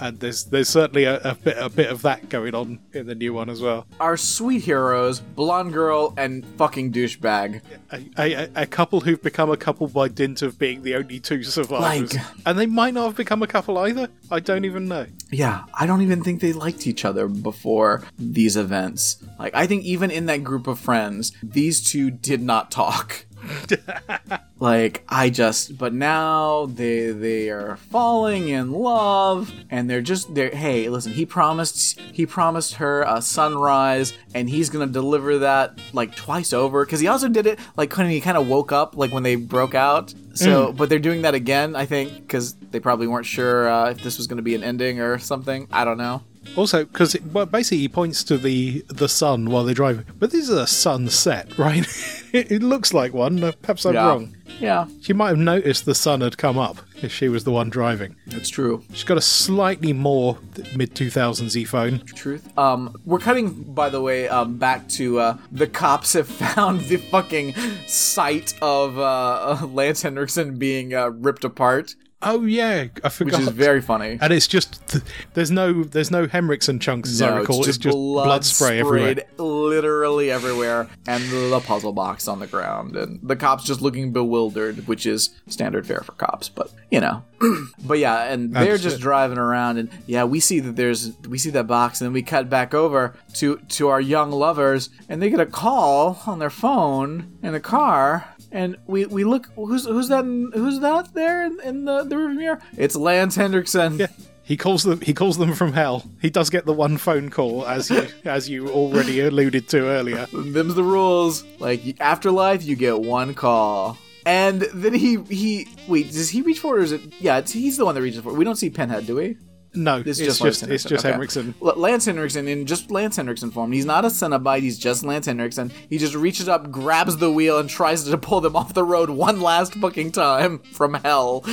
And 0.00 0.18
there's 0.20 0.44
there's 0.44 0.68
certainly 0.68 1.04
a, 1.04 1.18
a 1.20 1.34
bit 1.34 1.56
a 1.58 1.68
bit 1.68 1.90
of 1.90 2.02
that 2.02 2.28
going 2.28 2.54
on 2.54 2.78
in 2.92 3.06
the 3.06 3.14
new 3.14 3.32
one 3.32 3.48
as 3.48 3.60
well. 3.60 3.86
Our 4.00 4.16
sweet 4.16 4.62
heroes, 4.62 5.20
blonde 5.20 5.72
girl 5.72 6.12
and 6.16 6.44
fucking 6.58 6.92
douchebag. 6.92 7.60
A, 7.92 8.00
a, 8.18 8.50
a 8.62 8.66
couple 8.66 9.00
who've 9.00 9.22
become 9.22 9.50
a 9.50 9.56
couple 9.56 9.86
by 9.88 10.08
dint 10.08 10.42
of 10.42 10.58
being 10.58 10.82
the 10.82 10.94
only 10.96 11.20
two 11.20 11.42
survivors, 11.42 12.14
Like- 12.14 12.24
and 12.44 12.58
they 12.58 12.66
might 12.66 12.94
not 12.94 13.06
have 13.06 13.16
become 13.16 13.42
a 13.42 13.46
couple 13.46 13.78
either. 13.78 14.08
I 14.30 14.40
don't 14.40 14.64
even 14.64 14.88
know. 14.88 15.06
Yeah, 15.30 15.64
I 15.74 15.86
don't 15.86 16.02
even 16.02 16.22
think 16.22 16.40
they 16.40 16.52
liked 16.52 16.86
each 16.86 17.04
other 17.04 17.26
before 17.28 18.02
these 18.18 18.56
events. 18.56 19.18
Like, 19.38 19.54
I 19.54 19.66
think 19.66 19.84
even 19.84 20.10
in 20.10 20.26
that 20.26 20.44
group 20.44 20.66
of 20.66 20.78
friends, 20.78 21.32
these 21.42 21.82
two 21.90 22.10
did 22.10 22.40
not 22.42 22.70
talk. 22.70 23.25
like 24.58 25.04
I 25.08 25.30
just 25.30 25.76
but 25.78 25.92
now 25.92 26.66
they 26.66 27.10
they 27.10 27.50
are 27.50 27.76
falling 27.76 28.48
in 28.48 28.72
love 28.72 29.52
and 29.70 29.88
they're 29.88 30.00
just 30.02 30.34
they're 30.34 30.50
hey 30.50 30.88
listen 30.88 31.12
he 31.12 31.26
promised 31.26 32.00
he 32.00 32.26
promised 32.26 32.74
her 32.74 33.02
a 33.02 33.20
sunrise 33.20 34.14
and 34.34 34.48
he's 34.48 34.70
gonna 34.70 34.86
deliver 34.86 35.38
that 35.38 35.78
like 35.92 36.14
twice 36.14 36.52
over. 36.52 36.84
Because 36.84 37.00
he 37.00 37.08
also 37.08 37.28
did 37.28 37.46
it 37.46 37.58
like 37.76 37.96
when 37.96 38.08
he 38.08 38.20
kind 38.20 38.36
of 38.36 38.48
woke 38.48 38.72
up 38.72 38.96
like 38.96 39.12
when 39.12 39.22
they 39.22 39.36
broke 39.36 39.74
out? 39.74 40.14
So 40.34 40.72
but 40.72 40.88
they're 40.88 40.98
doing 40.98 41.22
that 41.22 41.34
again 41.34 41.76
I 41.76 41.86
think 41.86 42.14
because 42.14 42.54
they 42.70 42.80
probably 42.80 43.06
weren't 43.06 43.26
sure 43.26 43.68
uh, 43.68 43.90
if 43.90 44.02
this 44.02 44.18
was 44.18 44.26
gonna 44.26 44.42
be 44.42 44.54
an 44.54 44.64
ending 44.64 45.00
or 45.00 45.18
something. 45.18 45.68
I 45.70 45.84
don't 45.84 45.98
know 45.98 46.22
Also, 46.56 46.84
because 46.84 47.16
well, 47.32 47.46
basically 47.46 47.78
he 47.78 47.88
points 47.88 48.22
to 48.24 48.38
the 48.38 48.84
the 48.88 49.08
sun 49.08 49.50
while 49.50 49.64
they're 49.64 49.74
driving, 49.74 50.04
but 50.18 50.30
this 50.30 50.44
is 50.48 50.50
a 50.50 50.66
sunset, 50.66 51.56
right? 51.58 51.86
it, 52.32 52.50
it 52.52 52.62
looks 52.62 52.94
like 52.94 53.12
one. 53.12 53.52
Perhaps 53.62 53.84
I'm 53.86 53.94
Yeah. 53.94 54.06
wrong. 54.06 54.32
Yeah, 54.60 54.86
She 55.02 55.12
might 55.12 55.28
have 55.28 55.38
noticed 55.38 55.84
the 55.84 55.94
sun 55.94 56.22
had 56.22 56.38
come 56.38 56.56
up 56.56 56.78
if 57.02 57.12
she 57.12 57.28
was 57.28 57.44
the 57.44 57.50
one 57.50 57.68
driving. 57.68 58.16
that's 58.28 58.48
true. 58.48 58.84
She's 58.92 59.04
got 59.04 59.18
a 59.18 59.20
slightly 59.20 59.92
more 59.92 60.38
mid 60.74 60.94
2000s 60.94 61.54
y 61.56 61.64
phone. 61.64 62.00
Truth. 62.14 62.56
Um, 62.56 62.96
we're 63.04 63.18
cutting, 63.18 63.50
by 63.74 63.90
the 63.90 64.00
way, 64.00 64.28
um, 64.28 64.56
back 64.56 64.88
to 64.90 65.18
uh, 65.18 65.36
the 65.52 65.66
cops 65.66 66.14
have 66.14 66.28
found 66.54 66.80
the 66.82 66.96
fucking 66.96 67.54
site 67.86 68.54
of 68.62 68.98
uh, 68.98 69.66
Lance 69.72 70.02
Henriksen 70.02 70.58
being 70.58 70.94
uh, 70.94 71.08
ripped 71.10 71.44
apart, 71.44 71.94
Oh 72.28 72.44
yeah, 72.44 72.86
I 73.04 73.04
which 73.04 73.12
forgot. 73.12 73.40
is 73.40 73.48
very 73.50 73.80
funny. 73.80 74.18
and 74.20 74.32
it's 74.32 74.48
just 74.48 75.00
there's 75.34 75.52
no 75.52 75.84
there's 75.84 76.10
no 76.10 76.26
Henriksen 76.26 76.80
chunks 76.80 77.08
as 77.08 77.22
I 77.22 77.38
recall. 77.38 77.64
It's 77.64 77.78
just, 77.78 77.94
blood, 77.94 78.44
spray 78.44 78.80
everywhere. 78.80 79.14
literally 79.38 80.32
everywhere, 80.32 80.88
and 81.06 81.22
the 81.30 81.60
puzzle 81.64 81.92
box 81.92 82.26
on 82.26 82.40
the 82.40 82.48
ground, 82.48 82.96
and 82.96 83.20
the 83.22 83.36
cops 83.36 83.62
just 83.62 83.80
looking 83.80 84.12
bewildered, 84.12 84.88
which 84.88 85.06
is 85.06 85.30
standard 85.46 85.86
fare 85.86 86.00
for 86.00 86.12
cops. 86.12 86.48
But 86.48 86.72
you 86.90 87.00
know, 87.00 87.22
but 87.84 87.98
yeah, 87.98 88.24
and 88.24 88.52
they're 88.52 88.72
That's 88.72 88.82
just 88.82 88.96
it. 88.96 89.02
driving 89.02 89.38
around, 89.38 89.78
and 89.78 89.88
yeah, 90.06 90.24
we 90.24 90.40
see 90.40 90.58
that 90.58 90.74
there's 90.74 91.12
we 91.28 91.38
see 91.38 91.50
that 91.50 91.68
box, 91.68 92.00
and 92.00 92.06
then 92.06 92.12
we 92.12 92.22
cut 92.22 92.50
back 92.50 92.74
over 92.74 93.14
to 93.34 93.58
to 93.68 93.86
our 93.88 94.00
young 94.00 94.32
lovers, 94.32 94.90
and 95.08 95.22
they 95.22 95.30
get 95.30 95.38
a 95.38 95.46
call 95.46 96.20
on 96.26 96.40
their 96.40 96.50
phone 96.50 97.38
in 97.42 97.52
the 97.52 97.60
car. 97.60 98.34
And 98.56 98.78
we, 98.86 99.04
we 99.04 99.24
look 99.24 99.50
who's 99.54 99.84
who's 99.84 100.08
that 100.08 100.24
in, 100.24 100.50
who's 100.54 100.80
that 100.80 101.12
there 101.12 101.44
in, 101.44 101.60
in 101.62 101.84
the 101.84 102.04
the 102.04 102.14
rearview 102.16 102.36
mirror? 102.36 102.58
It's 102.78 102.96
Lance 102.96 103.36
Henriksen. 103.36 103.98
Yeah. 103.98 104.06
He 104.42 104.56
calls 104.56 104.82
them. 104.82 105.02
He 105.02 105.12
calls 105.12 105.36
them 105.36 105.52
from 105.52 105.74
hell. 105.74 106.08
He 106.22 106.30
does 106.30 106.48
get 106.48 106.64
the 106.64 106.72
one 106.72 106.96
phone 106.96 107.28
call, 107.28 107.66
as 107.66 107.90
you 107.90 108.06
as 108.24 108.48
you 108.48 108.70
already 108.70 109.20
alluded 109.20 109.68
to 109.68 109.80
earlier. 109.88 110.26
Them's 110.32 110.74
the 110.74 110.82
rules. 110.82 111.44
Like 111.58 112.00
afterlife, 112.00 112.64
you 112.64 112.76
get 112.76 112.98
one 112.98 113.34
call. 113.34 113.98
And 114.24 114.62
then 114.72 114.94
he 114.94 115.18
he 115.28 115.68
wait, 115.86 116.10
does 116.10 116.30
he 116.30 116.40
reach 116.40 116.60
for 116.60 116.78
it 116.78 116.80
or 116.80 116.84
is 116.84 116.92
it 116.92 117.02
yeah, 117.20 117.36
it's, 117.36 117.52
he's 117.52 117.76
the 117.76 117.84
one 117.84 117.94
that 117.94 118.00
reaches 118.00 118.20
for 118.20 118.30
it. 118.30 118.36
We 118.36 118.44
don't 118.46 118.56
see 118.56 118.70
Pinhead, 118.70 119.06
do 119.06 119.16
we? 119.16 119.36
No, 119.76 119.96
It's 119.98 120.08
it's, 120.08 120.18
just 120.18 120.42
just, 120.42 120.62
Lance 120.62 120.72
it's 120.72 120.84
just 120.84 121.04
Okay. 121.04 121.12
Henriksen. 121.12 121.54
Lance 121.60 122.04
Henriksen 122.06 122.48
in 122.48 122.66
just 122.66 122.90
Lance 122.90 123.16
Henriksen 123.16 123.50
form. 123.50 123.72
He's 123.72 123.84
not 123.84 124.04
a 124.04 124.08
Cenobite, 124.08 124.62
he's 124.62 124.78
just 124.78 125.04
Lance 125.04 125.26
Henriksen. 125.26 125.70
He 125.90 125.98
just 125.98 126.14
reaches 126.14 126.48
up, 126.48 126.70
grabs 126.70 127.18
the 127.18 127.30
wheel, 127.30 127.58
and 127.58 127.68
tries 127.68 128.04
to 128.04 128.18
pull 128.18 128.40
them 128.40 128.56
off 128.56 128.74
the 128.74 128.84
road 128.84 129.10
one 129.10 129.40
last 129.40 129.74
fucking 129.74 130.12
time 130.12 130.58
from 130.72 130.94
hell. 130.94 131.44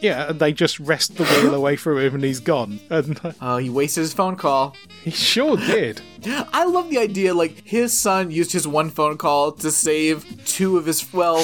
Yeah, 0.00 0.30
and 0.30 0.40
they 0.40 0.52
just 0.52 0.80
wrest 0.80 1.16
the 1.16 1.24
wheel 1.24 1.54
away 1.54 1.76
from 1.76 1.98
him, 1.98 2.14
and 2.14 2.24
he's 2.24 2.40
gone. 2.40 2.80
And 2.90 3.20
uh, 3.24 3.32
Oh, 3.40 3.56
he 3.58 3.70
wasted 3.70 4.02
his 4.02 4.12
phone 4.14 4.36
call. 4.36 4.76
he 5.04 5.10
sure 5.10 5.56
did. 5.56 6.00
I 6.26 6.64
love 6.66 6.90
the 6.90 6.98
idea 6.98 7.32
like 7.32 7.62
his 7.64 7.96
son 7.96 8.30
used 8.30 8.52
his 8.52 8.68
one 8.68 8.90
phone 8.90 9.16
call 9.16 9.52
to 9.52 9.70
save 9.70 10.26
two 10.44 10.76
of 10.76 10.84
his 10.84 11.10
well, 11.14 11.42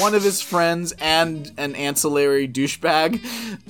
one 0.00 0.14
of 0.16 0.24
his 0.24 0.42
friends 0.42 0.92
and 0.98 1.52
an 1.56 1.76
ancillary 1.76 2.48
douchebag, 2.48 3.20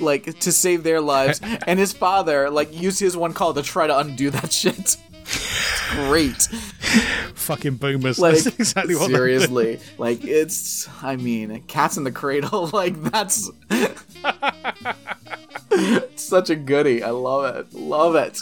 like 0.01 0.39
to 0.41 0.53
save 0.53 0.83
their 0.83 1.01
lives, 1.03 1.41
and 1.67 1.79
his 1.79 1.93
father 1.93 2.49
like 2.49 2.75
used 2.75 3.01
his 3.01 3.17
one 3.17 3.35
call 3.35 3.53
to 3.53 3.63
try 3.63 3.87
to 3.87 3.99
undo 3.99 4.31
that 4.31 4.51
shit. 4.53 4.97
It's 5.29 5.91
great. 5.91 6.43
Fucking 7.35 7.77
boomers. 7.77 8.19
Like 8.19 8.35
That's 8.35 8.47
exactly 8.59 8.97
what 8.97 9.11
seriously, 9.11 9.81
like 9.99 10.25
it's. 10.25 10.89
I 11.03 11.17
mean, 11.17 11.63
cats 11.67 11.97
in 11.97 12.05
the 12.05 12.13
cradle. 12.13 12.67
Like 12.77 13.01
that's 13.05 13.51
such 16.17 16.51
a 16.51 16.57
goodie. 16.57 17.03
I 17.03 17.11
love 17.11 17.57
it. 17.57 17.73
Love 17.73 18.17
it. 18.17 18.39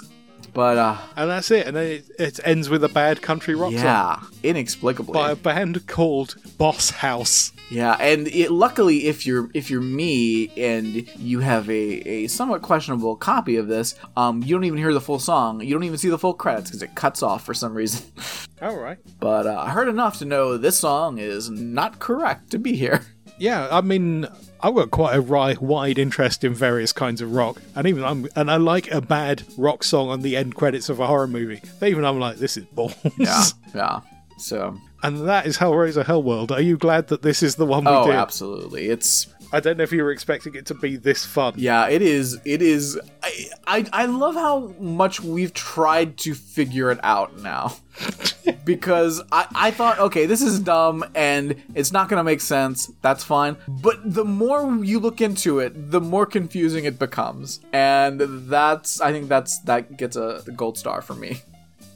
But 0.54 0.78
uh, 0.78 0.96
And 1.16 1.28
that's 1.28 1.50
it. 1.50 1.66
And 1.66 1.76
then 1.76 1.86
it, 1.86 2.04
it 2.18 2.40
ends 2.44 2.70
with 2.70 2.84
a 2.84 2.88
bad 2.88 3.20
country 3.20 3.56
rock 3.56 3.72
song 3.72 3.82
yeah, 3.82 4.20
inexplicably. 4.42 5.12
by 5.12 5.32
a 5.32 5.36
band 5.36 5.86
called 5.88 6.36
Boss 6.56 6.90
House. 6.90 7.52
Yeah, 7.70 7.96
and 7.98 8.28
it, 8.28 8.52
luckily, 8.52 9.06
if 9.06 9.26
you're 9.26 9.50
if 9.52 9.68
you're 9.68 9.80
me 9.80 10.50
and 10.56 11.08
you 11.18 11.40
have 11.40 11.68
a, 11.68 11.72
a 11.72 12.26
somewhat 12.28 12.62
questionable 12.62 13.16
copy 13.16 13.56
of 13.56 13.66
this, 13.66 13.96
um, 14.16 14.42
you 14.42 14.54
don't 14.54 14.64
even 14.64 14.78
hear 14.78 14.92
the 14.92 15.00
full 15.00 15.18
song. 15.18 15.60
You 15.60 15.74
don't 15.74 15.84
even 15.84 15.98
see 15.98 16.08
the 16.08 16.18
full 16.18 16.34
credits 16.34 16.70
because 16.70 16.82
it 16.82 16.94
cuts 16.94 17.22
off 17.22 17.44
for 17.44 17.54
some 17.54 17.74
reason. 17.74 18.04
All 18.62 18.76
right. 18.76 18.98
But 19.18 19.46
uh, 19.46 19.58
I 19.58 19.70
heard 19.70 19.88
enough 19.88 20.18
to 20.18 20.24
know 20.24 20.56
this 20.56 20.78
song 20.78 21.18
is 21.18 21.50
not 21.50 21.98
correct 21.98 22.50
to 22.50 22.58
be 22.58 22.76
here. 22.76 23.04
Yeah, 23.38 23.68
I 23.70 23.80
mean, 23.80 24.26
I've 24.60 24.74
got 24.74 24.90
quite 24.90 25.16
a 25.16 25.22
wide 25.22 25.98
interest 25.98 26.44
in 26.44 26.54
various 26.54 26.92
kinds 26.92 27.20
of 27.20 27.32
rock, 27.32 27.60
and 27.74 27.86
even 27.86 28.04
I'm, 28.04 28.28
and 28.36 28.50
I 28.50 28.56
like 28.56 28.90
a 28.90 29.00
bad 29.00 29.42
rock 29.56 29.82
song 29.82 30.08
on 30.08 30.22
the 30.22 30.36
end 30.36 30.54
credits 30.54 30.88
of 30.88 31.00
a 31.00 31.06
horror 31.06 31.26
movie. 31.26 31.60
But 31.80 31.88
even 31.88 32.04
I'm 32.04 32.18
like, 32.18 32.36
this 32.36 32.56
is 32.56 32.64
balls. 32.66 32.94
Yeah, 33.18 33.44
yeah. 33.74 34.00
So, 34.38 34.78
and 35.02 35.28
that 35.28 35.46
is 35.46 35.58
Hellraiser 35.58 36.04
Hellworld. 36.04 36.50
Are 36.50 36.60
you 36.60 36.76
glad 36.76 37.08
that 37.08 37.22
this 37.22 37.42
is 37.42 37.56
the 37.56 37.66
one 37.66 37.84
we 37.84 37.90
oh, 37.90 38.06
did? 38.06 38.14
absolutely. 38.14 38.88
It's 38.88 39.26
I 39.54 39.60
don't 39.60 39.76
know 39.76 39.84
if 39.84 39.92
you 39.92 40.02
were 40.02 40.10
expecting 40.10 40.54
it 40.54 40.66
to 40.66 40.74
be 40.74 40.96
this 40.96 41.24
fun. 41.24 41.54
yeah, 41.56 41.88
it 41.88 42.02
is. 42.02 42.38
It 42.44 42.60
is. 42.60 42.98
I 43.22 43.46
I, 43.66 43.86
I 43.92 44.06
love 44.06 44.34
how 44.34 44.74
much 44.78 45.20
we've 45.20 45.54
tried 45.54 46.18
to 46.18 46.34
figure 46.34 46.90
it 46.90 46.98
out 47.02 47.38
now. 47.38 47.76
because 48.64 49.22
I, 49.30 49.46
I 49.54 49.70
thought, 49.70 49.98
okay, 49.98 50.26
this 50.26 50.42
is 50.42 50.58
dumb 50.58 51.04
and 51.14 51.62
it's 51.74 51.92
not 51.92 52.08
going 52.08 52.18
to 52.18 52.24
make 52.24 52.40
sense. 52.40 52.90
That's 53.02 53.22
fine. 53.22 53.56
But 53.68 54.00
the 54.04 54.24
more 54.24 54.84
you 54.84 54.98
look 55.00 55.20
into 55.20 55.60
it, 55.60 55.90
the 55.90 56.00
more 56.00 56.26
confusing 56.26 56.84
it 56.84 56.98
becomes. 56.98 57.60
And 57.72 58.20
that's, 58.48 59.00
I 59.00 59.12
think 59.12 59.28
that's, 59.28 59.58
that 59.60 59.96
gets 59.96 60.16
a 60.16 60.42
gold 60.56 60.78
star 60.78 61.02
for 61.02 61.14
me. 61.14 61.42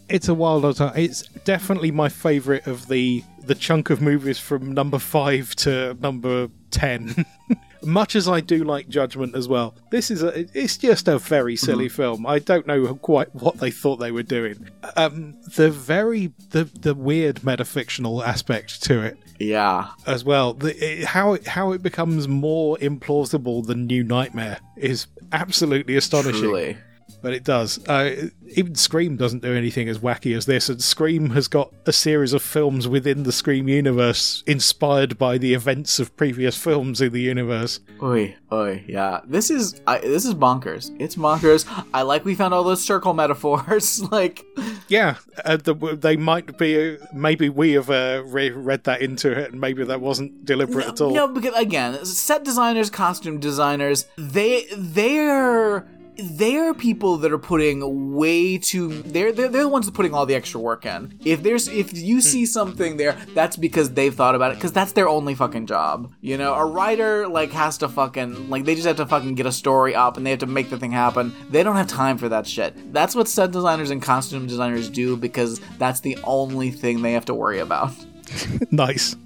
It's 0.08 0.28
a 0.28 0.34
wild 0.34 0.64
old 0.64 0.76
time. 0.76 0.92
It's 0.96 1.22
definitely 1.44 1.90
my 1.90 2.08
favourite 2.08 2.66
of 2.66 2.88
the 2.88 3.22
the 3.44 3.54
chunk 3.54 3.88
of 3.88 4.02
movies 4.02 4.38
from 4.38 4.72
number 4.72 4.98
five 4.98 5.56
to 5.56 5.96
number 6.00 6.48
ten. 6.70 7.24
Much 7.84 8.16
as 8.16 8.28
I 8.28 8.40
do 8.40 8.64
like 8.64 8.88
Judgment 8.88 9.36
as 9.36 9.46
well, 9.46 9.72
this 9.90 10.10
is 10.10 10.22
a 10.24 10.46
it's 10.52 10.76
just 10.76 11.06
a 11.06 11.16
very 11.18 11.54
silly 11.54 11.88
film. 11.88 12.26
I 12.26 12.40
don't 12.40 12.66
know 12.66 12.94
quite 12.96 13.32
what 13.36 13.58
they 13.60 13.70
thought 13.70 13.96
they 13.96 14.10
were 14.10 14.24
doing. 14.24 14.68
Um, 14.96 15.36
the 15.54 15.70
very 15.70 16.32
the 16.50 16.64
the 16.64 16.94
weird 16.94 17.36
metafictional 17.42 18.26
aspect 18.26 18.82
to 18.84 19.00
it 19.02 19.16
Yeah. 19.38 19.90
as 20.08 20.24
well. 20.24 20.54
The, 20.54 20.74
it, 21.02 21.04
how 21.04 21.34
it 21.34 21.46
how 21.46 21.70
it 21.70 21.80
becomes 21.82 22.26
more 22.26 22.76
implausible 22.78 23.64
than 23.64 23.86
New 23.86 24.02
Nightmare 24.02 24.58
is 24.76 25.06
absolutely 25.32 25.94
astonishing 25.96 26.40
Truly. 26.42 26.78
But 27.20 27.32
it 27.32 27.44
does. 27.44 27.86
Uh, 27.88 28.28
even 28.54 28.74
Scream 28.74 29.16
doesn't 29.16 29.42
do 29.42 29.52
anything 29.54 29.88
as 29.88 29.98
wacky 29.98 30.36
as 30.36 30.46
this, 30.46 30.68
and 30.68 30.82
Scream 30.82 31.30
has 31.30 31.48
got 31.48 31.72
a 31.86 31.92
series 31.92 32.32
of 32.32 32.42
films 32.42 32.86
within 32.88 33.24
the 33.24 33.32
Scream 33.32 33.68
universe 33.68 34.42
inspired 34.46 35.18
by 35.18 35.38
the 35.38 35.54
events 35.54 35.98
of 35.98 36.16
previous 36.16 36.56
films 36.56 37.00
in 37.00 37.12
the 37.12 37.20
universe. 37.20 37.80
Oi, 38.02 38.36
oi, 38.52 38.84
yeah. 38.86 39.20
This 39.24 39.50
is 39.50 39.80
I, 39.86 39.98
this 39.98 40.24
is 40.24 40.34
bonkers. 40.34 40.94
It's 41.00 41.16
bonkers. 41.16 41.66
I 41.92 42.02
like 42.02 42.24
we 42.24 42.34
found 42.34 42.54
all 42.54 42.64
those 42.64 42.82
circle 42.84 43.14
metaphors. 43.14 44.02
like, 44.12 44.44
Yeah, 44.88 45.16
uh, 45.44 45.56
the, 45.56 45.74
they 45.74 46.16
might 46.16 46.56
be. 46.58 46.96
maybe 47.12 47.48
we 47.48 47.72
have 47.72 47.90
uh, 47.90 48.22
re- 48.26 48.50
read 48.50 48.84
that 48.84 49.02
into 49.02 49.30
it, 49.30 49.52
and 49.52 49.60
maybe 49.60 49.84
that 49.84 50.00
wasn't 50.00 50.44
deliberate 50.44 50.86
at 50.86 51.00
all. 51.00 51.10
no, 51.10 51.28
because 51.28 51.54
again, 51.54 52.04
set 52.04 52.44
designers, 52.44 52.90
costume 52.90 53.38
designers, 53.40 54.06
they 54.16 54.66
they're 54.76 55.86
they're 56.18 56.74
people 56.74 57.16
that 57.18 57.32
are 57.32 57.38
putting 57.38 58.14
way 58.14 58.58
too 58.58 59.02
they're, 59.02 59.32
they're 59.32 59.48
they're 59.48 59.62
the 59.62 59.68
ones 59.68 59.86
that 59.86 59.92
are 59.92 59.96
putting 59.96 60.14
all 60.14 60.26
the 60.26 60.34
extra 60.34 60.60
work 60.60 60.84
in. 60.84 61.18
If 61.24 61.42
there's 61.42 61.68
if 61.68 61.96
you 61.96 62.16
hmm. 62.16 62.20
see 62.20 62.46
something 62.46 62.96
there 62.96 63.12
that's 63.34 63.56
because 63.56 63.94
they've 63.94 64.14
thought 64.14 64.34
about 64.34 64.52
it 64.52 64.56
because 64.56 64.72
that's 64.72 64.92
their 64.92 65.08
only 65.08 65.34
fucking 65.34 65.66
job 65.66 66.12
you 66.20 66.36
know? 66.36 66.54
A 66.54 66.64
writer 66.64 67.26
like 67.26 67.52
has 67.52 67.78
to 67.78 67.88
fucking 67.88 68.50
like 68.50 68.64
they 68.64 68.74
just 68.74 68.86
have 68.86 68.96
to 68.96 69.06
fucking 69.06 69.34
get 69.34 69.46
a 69.46 69.52
story 69.52 69.94
up 69.94 70.16
and 70.16 70.26
they 70.26 70.30
have 70.30 70.40
to 70.40 70.46
make 70.46 70.70
the 70.70 70.78
thing 70.78 70.92
happen. 70.92 71.34
They 71.50 71.62
don't 71.62 71.76
have 71.76 71.86
time 71.86 72.18
for 72.18 72.28
that 72.28 72.46
shit. 72.46 72.92
That's 72.92 73.14
what 73.14 73.28
set 73.28 73.50
designers 73.50 73.90
and 73.90 74.02
costume 74.02 74.46
designers 74.46 74.90
do 74.90 75.16
because 75.16 75.60
that's 75.78 76.00
the 76.00 76.18
only 76.24 76.70
thing 76.70 77.02
they 77.02 77.12
have 77.12 77.24
to 77.26 77.34
worry 77.34 77.58
about. 77.58 77.92
Nice. 78.70 79.16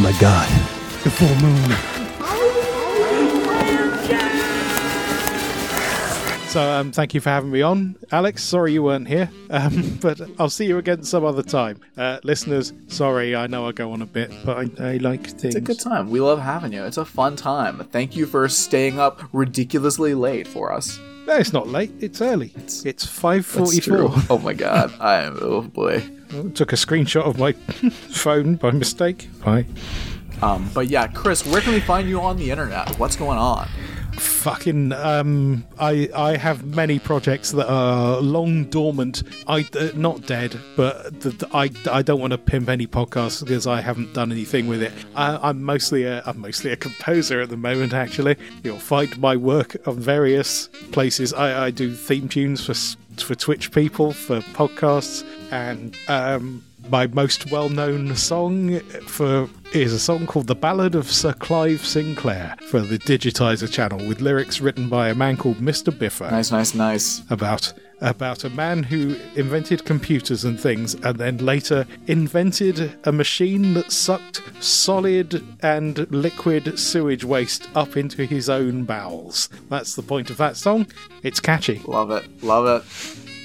My 0.00 0.12
God, 0.20 0.48
the 1.04 1.10
full 1.10 1.34
moon. 1.36 2.01
So, 6.52 6.70
um, 6.70 6.92
thank 6.92 7.14
you 7.14 7.20
for 7.22 7.30
having 7.30 7.50
me 7.50 7.62
on, 7.62 7.96
Alex. 8.10 8.44
Sorry 8.44 8.74
you 8.74 8.82
weren't 8.82 9.08
here, 9.08 9.30
um, 9.50 9.98
but 10.02 10.20
I'll 10.38 10.50
see 10.50 10.66
you 10.66 10.76
again 10.76 11.02
some 11.02 11.24
other 11.24 11.42
time. 11.42 11.80
Uh, 11.96 12.18
listeners, 12.24 12.74
sorry, 12.88 13.34
I 13.34 13.46
know 13.46 13.66
I 13.66 13.72
go 13.72 13.90
on 13.92 14.02
a 14.02 14.06
bit, 14.06 14.30
but 14.44 14.58
I, 14.58 14.90
I 14.90 14.96
like 14.98 15.28
things. 15.28 15.44
It's 15.44 15.54
a 15.54 15.62
good 15.62 15.80
time. 15.80 16.10
We 16.10 16.20
love 16.20 16.40
having 16.42 16.74
you. 16.74 16.84
It's 16.84 16.98
a 16.98 17.06
fun 17.06 17.36
time. 17.36 17.78
Thank 17.90 18.14
you 18.16 18.26
for 18.26 18.46
staying 18.50 19.00
up 19.00 19.22
ridiculously 19.32 20.12
late 20.12 20.46
for 20.46 20.74
us. 20.74 21.00
No, 21.26 21.38
it's 21.38 21.54
not 21.54 21.68
late. 21.68 21.90
It's 22.00 22.20
early. 22.20 22.52
It's, 22.56 22.82
That's 22.82 23.06
5.44. 23.06 24.26
Oh 24.30 24.36
my 24.36 24.52
god. 24.52 24.92
I 25.00 25.22
am. 25.22 25.38
Oh 25.40 25.62
boy. 25.62 26.00
Took 26.52 26.74
a 26.74 26.76
screenshot 26.76 27.22
of 27.22 27.38
my 27.38 27.52
phone 28.12 28.56
by 28.56 28.72
mistake. 28.72 29.30
Bye. 29.42 29.64
Um, 30.42 30.68
but 30.74 30.88
yeah, 30.88 31.06
Chris, 31.06 31.46
where 31.46 31.62
can 31.62 31.72
we 31.72 31.80
find 31.80 32.10
you 32.10 32.20
on 32.20 32.36
the 32.36 32.50
internet? 32.50 32.98
What's 32.98 33.16
going 33.16 33.38
on? 33.38 33.70
Fucking, 34.14 34.92
um, 34.92 35.64
I 35.78 36.08
I 36.14 36.36
have 36.36 36.64
many 36.64 36.98
projects 36.98 37.52
that 37.52 37.68
are 37.68 38.20
long 38.20 38.64
dormant. 38.64 39.22
I 39.46 39.66
uh, 39.78 39.88
not 39.94 40.26
dead, 40.26 40.58
but 40.76 41.14
I 41.54 41.70
I 41.90 42.02
don't 42.02 42.20
want 42.20 42.32
to 42.32 42.38
pimp 42.38 42.68
any 42.68 42.86
podcasts 42.86 43.40
because 43.40 43.66
I 43.66 43.80
haven't 43.80 44.12
done 44.14 44.32
anything 44.32 44.66
with 44.66 44.82
it. 44.82 44.92
I, 45.14 45.48
I'm 45.48 45.62
mostly 45.62 46.04
a 46.04 46.22
I'm 46.26 46.40
mostly 46.40 46.72
a 46.72 46.76
composer 46.76 47.40
at 47.40 47.48
the 47.48 47.56
moment. 47.56 47.94
Actually, 47.94 48.36
you'll 48.62 48.78
find 48.78 49.16
my 49.18 49.36
work 49.36 49.76
on 49.86 49.98
various 49.98 50.68
places. 50.90 51.32
I, 51.32 51.66
I 51.66 51.70
do 51.70 51.94
theme 51.94 52.28
tunes 52.28 52.64
for 52.64 52.74
for 53.22 53.34
Twitch 53.34 53.72
people 53.72 54.12
for 54.12 54.40
podcasts 54.40 55.24
and 55.50 55.96
um 56.08 56.64
my 56.90 57.06
most 57.08 57.50
well-known 57.50 58.14
song 58.16 58.80
for 59.06 59.48
is 59.72 59.92
a 59.92 59.98
song 59.98 60.26
called 60.26 60.46
"The 60.46 60.54
Ballad 60.54 60.94
of 60.94 61.10
Sir 61.10 61.32
Clive 61.32 61.84
Sinclair" 61.84 62.56
for 62.68 62.80
the 62.80 62.98
Digitizer 62.98 63.70
channel, 63.70 64.06
with 64.06 64.20
lyrics 64.20 64.60
written 64.60 64.88
by 64.88 65.08
a 65.08 65.14
man 65.14 65.36
called 65.36 65.58
Mr. 65.58 65.96
Biffo 65.96 66.28
Nice, 66.30 66.50
nice, 66.50 66.74
nice. 66.74 67.22
about 67.30 67.72
about 68.00 68.42
a 68.42 68.50
man 68.50 68.82
who 68.82 69.16
invented 69.36 69.84
computers 69.84 70.44
and 70.44 70.58
things, 70.58 70.94
and 70.94 71.16
then 71.18 71.38
later 71.38 71.86
invented 72.08 72.92
a 73.04 73.12
machine 73.12 73.74
that 73.74 73.92
sucked 73.92 74.42
solid 74.60 75.42
and 75.62 76.10
liquid 76.10 76.78
sewage 76.78 77.24
waste 77.24 77.68
up 77.76 77.96
into 77.96 78.24
his 78.24 78.50
own 78.50 78.82
bowels. 78.84 79.48
That's 79.70 79.94
the 79.94 80.02
point 80.02 80.30
of 80.30 80.36
that 80.38 80.56
song. 80.56 80.88
It's 81.22 81.38
catchy. 81.38 81.80
Love 81.86 82.10
it. 82.10 82.24
Love 82.42 82.66
it. 82.66 82.82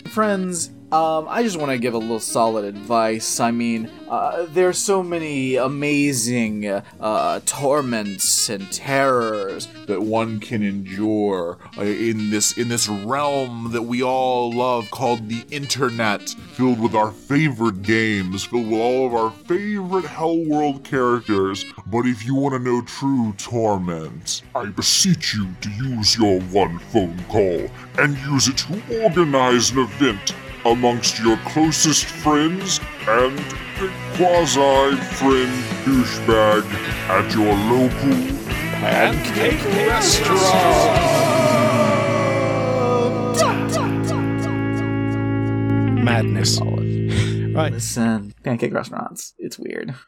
Friends, 0.10 0.72
um, 0.90 1.28
I 1.28 1.44
just 1.44 1.58
want 1.58 1.72
to 1.72 1.78
give 1.78 1.94
a 1.94 1.98
little 1.98 2.22
solid 2.22 2.64
advice. 2.64 3.42
I 3.42 3.52
mean, 3.52 3.92
uh, 4.08 4.46
there's 4.52 4.78
so 4.78 5.04
many 5.04 5.58
amazing 5.58 6.66
uh, 6.66 7.42
torments 7.46 8.48
and 8.48 8.72
terrors 8.72 9.68
that 9.88 10.02
one 10.02 10.40
can 10.40 10.64
endure 10.64 11.58
uh, 11.78 11.82
in 11.82 12.30
this 12.30 12.58
in 12.58 12.70
this 12.70 12.88
realm 12.88 13.74
that 13.74 13.82
we 13.82 14.02
all 14.02 14.50
love 14.54 14.90
called 14.90 15.28
the 15.28 15.44
internet. 15.52 16.30
Filled 16.54 16.80
with 16.80 16.96
our 16.96 17.12
favorite 17.12 17.82
games, 17.82 18.46
filled 18.46 18.72
with 18.72 18.80
all 18.80 19.08
of 19.08 19.14
our 19.14 19.32
favorite 19.32 20.06
Hell 20.06 20.38
World 20.46 20.86
characters. 20.86 21.66
But 21.88 22.06
if 22.06 22.26
you 22.26 22.34
want 22.34 22.54
to 22.54 22.60
know 22.60 22.82
true 22.84 23.34
torment, 23.38 24.42
I 24.56 24.68
beseech 24.68 25.34
you 25.34 25.50
to 25.60 25.70
use 25.70 26.18
your 26.18 26.40
one 26.44 26.80
phone 26.80 27.22
call 27.28 27.68
and 28.00 28.18
use 28.20 28.48
it 28.48 28.58
to 28.60 29.04
organize 29.04 29.72
an 29.72 29.80
event 29.80 30.34
amongst 30.66 31.20
your 31.20 31.38
closest 31.46 32.06
friends 32.06 32.80
and 33.08 33.40
a 33.40 33.90
quasi 34.16 34.96
friend 35.16 35.54
douchebag 35.86 36.66
at 37.10 37.34
your 37.34 37.54
local 37.56 38.38
Pancake 38.80 39.64
restaurant. 39.88 41.18
Madness. 46.04 46.60
Right. 46.62 47.74
Listen, 47.74 48.34
pancake 48.44 48.74
restaurants. 48.74 49.34
It's 49.40 49.58
weird. 49.58 49.96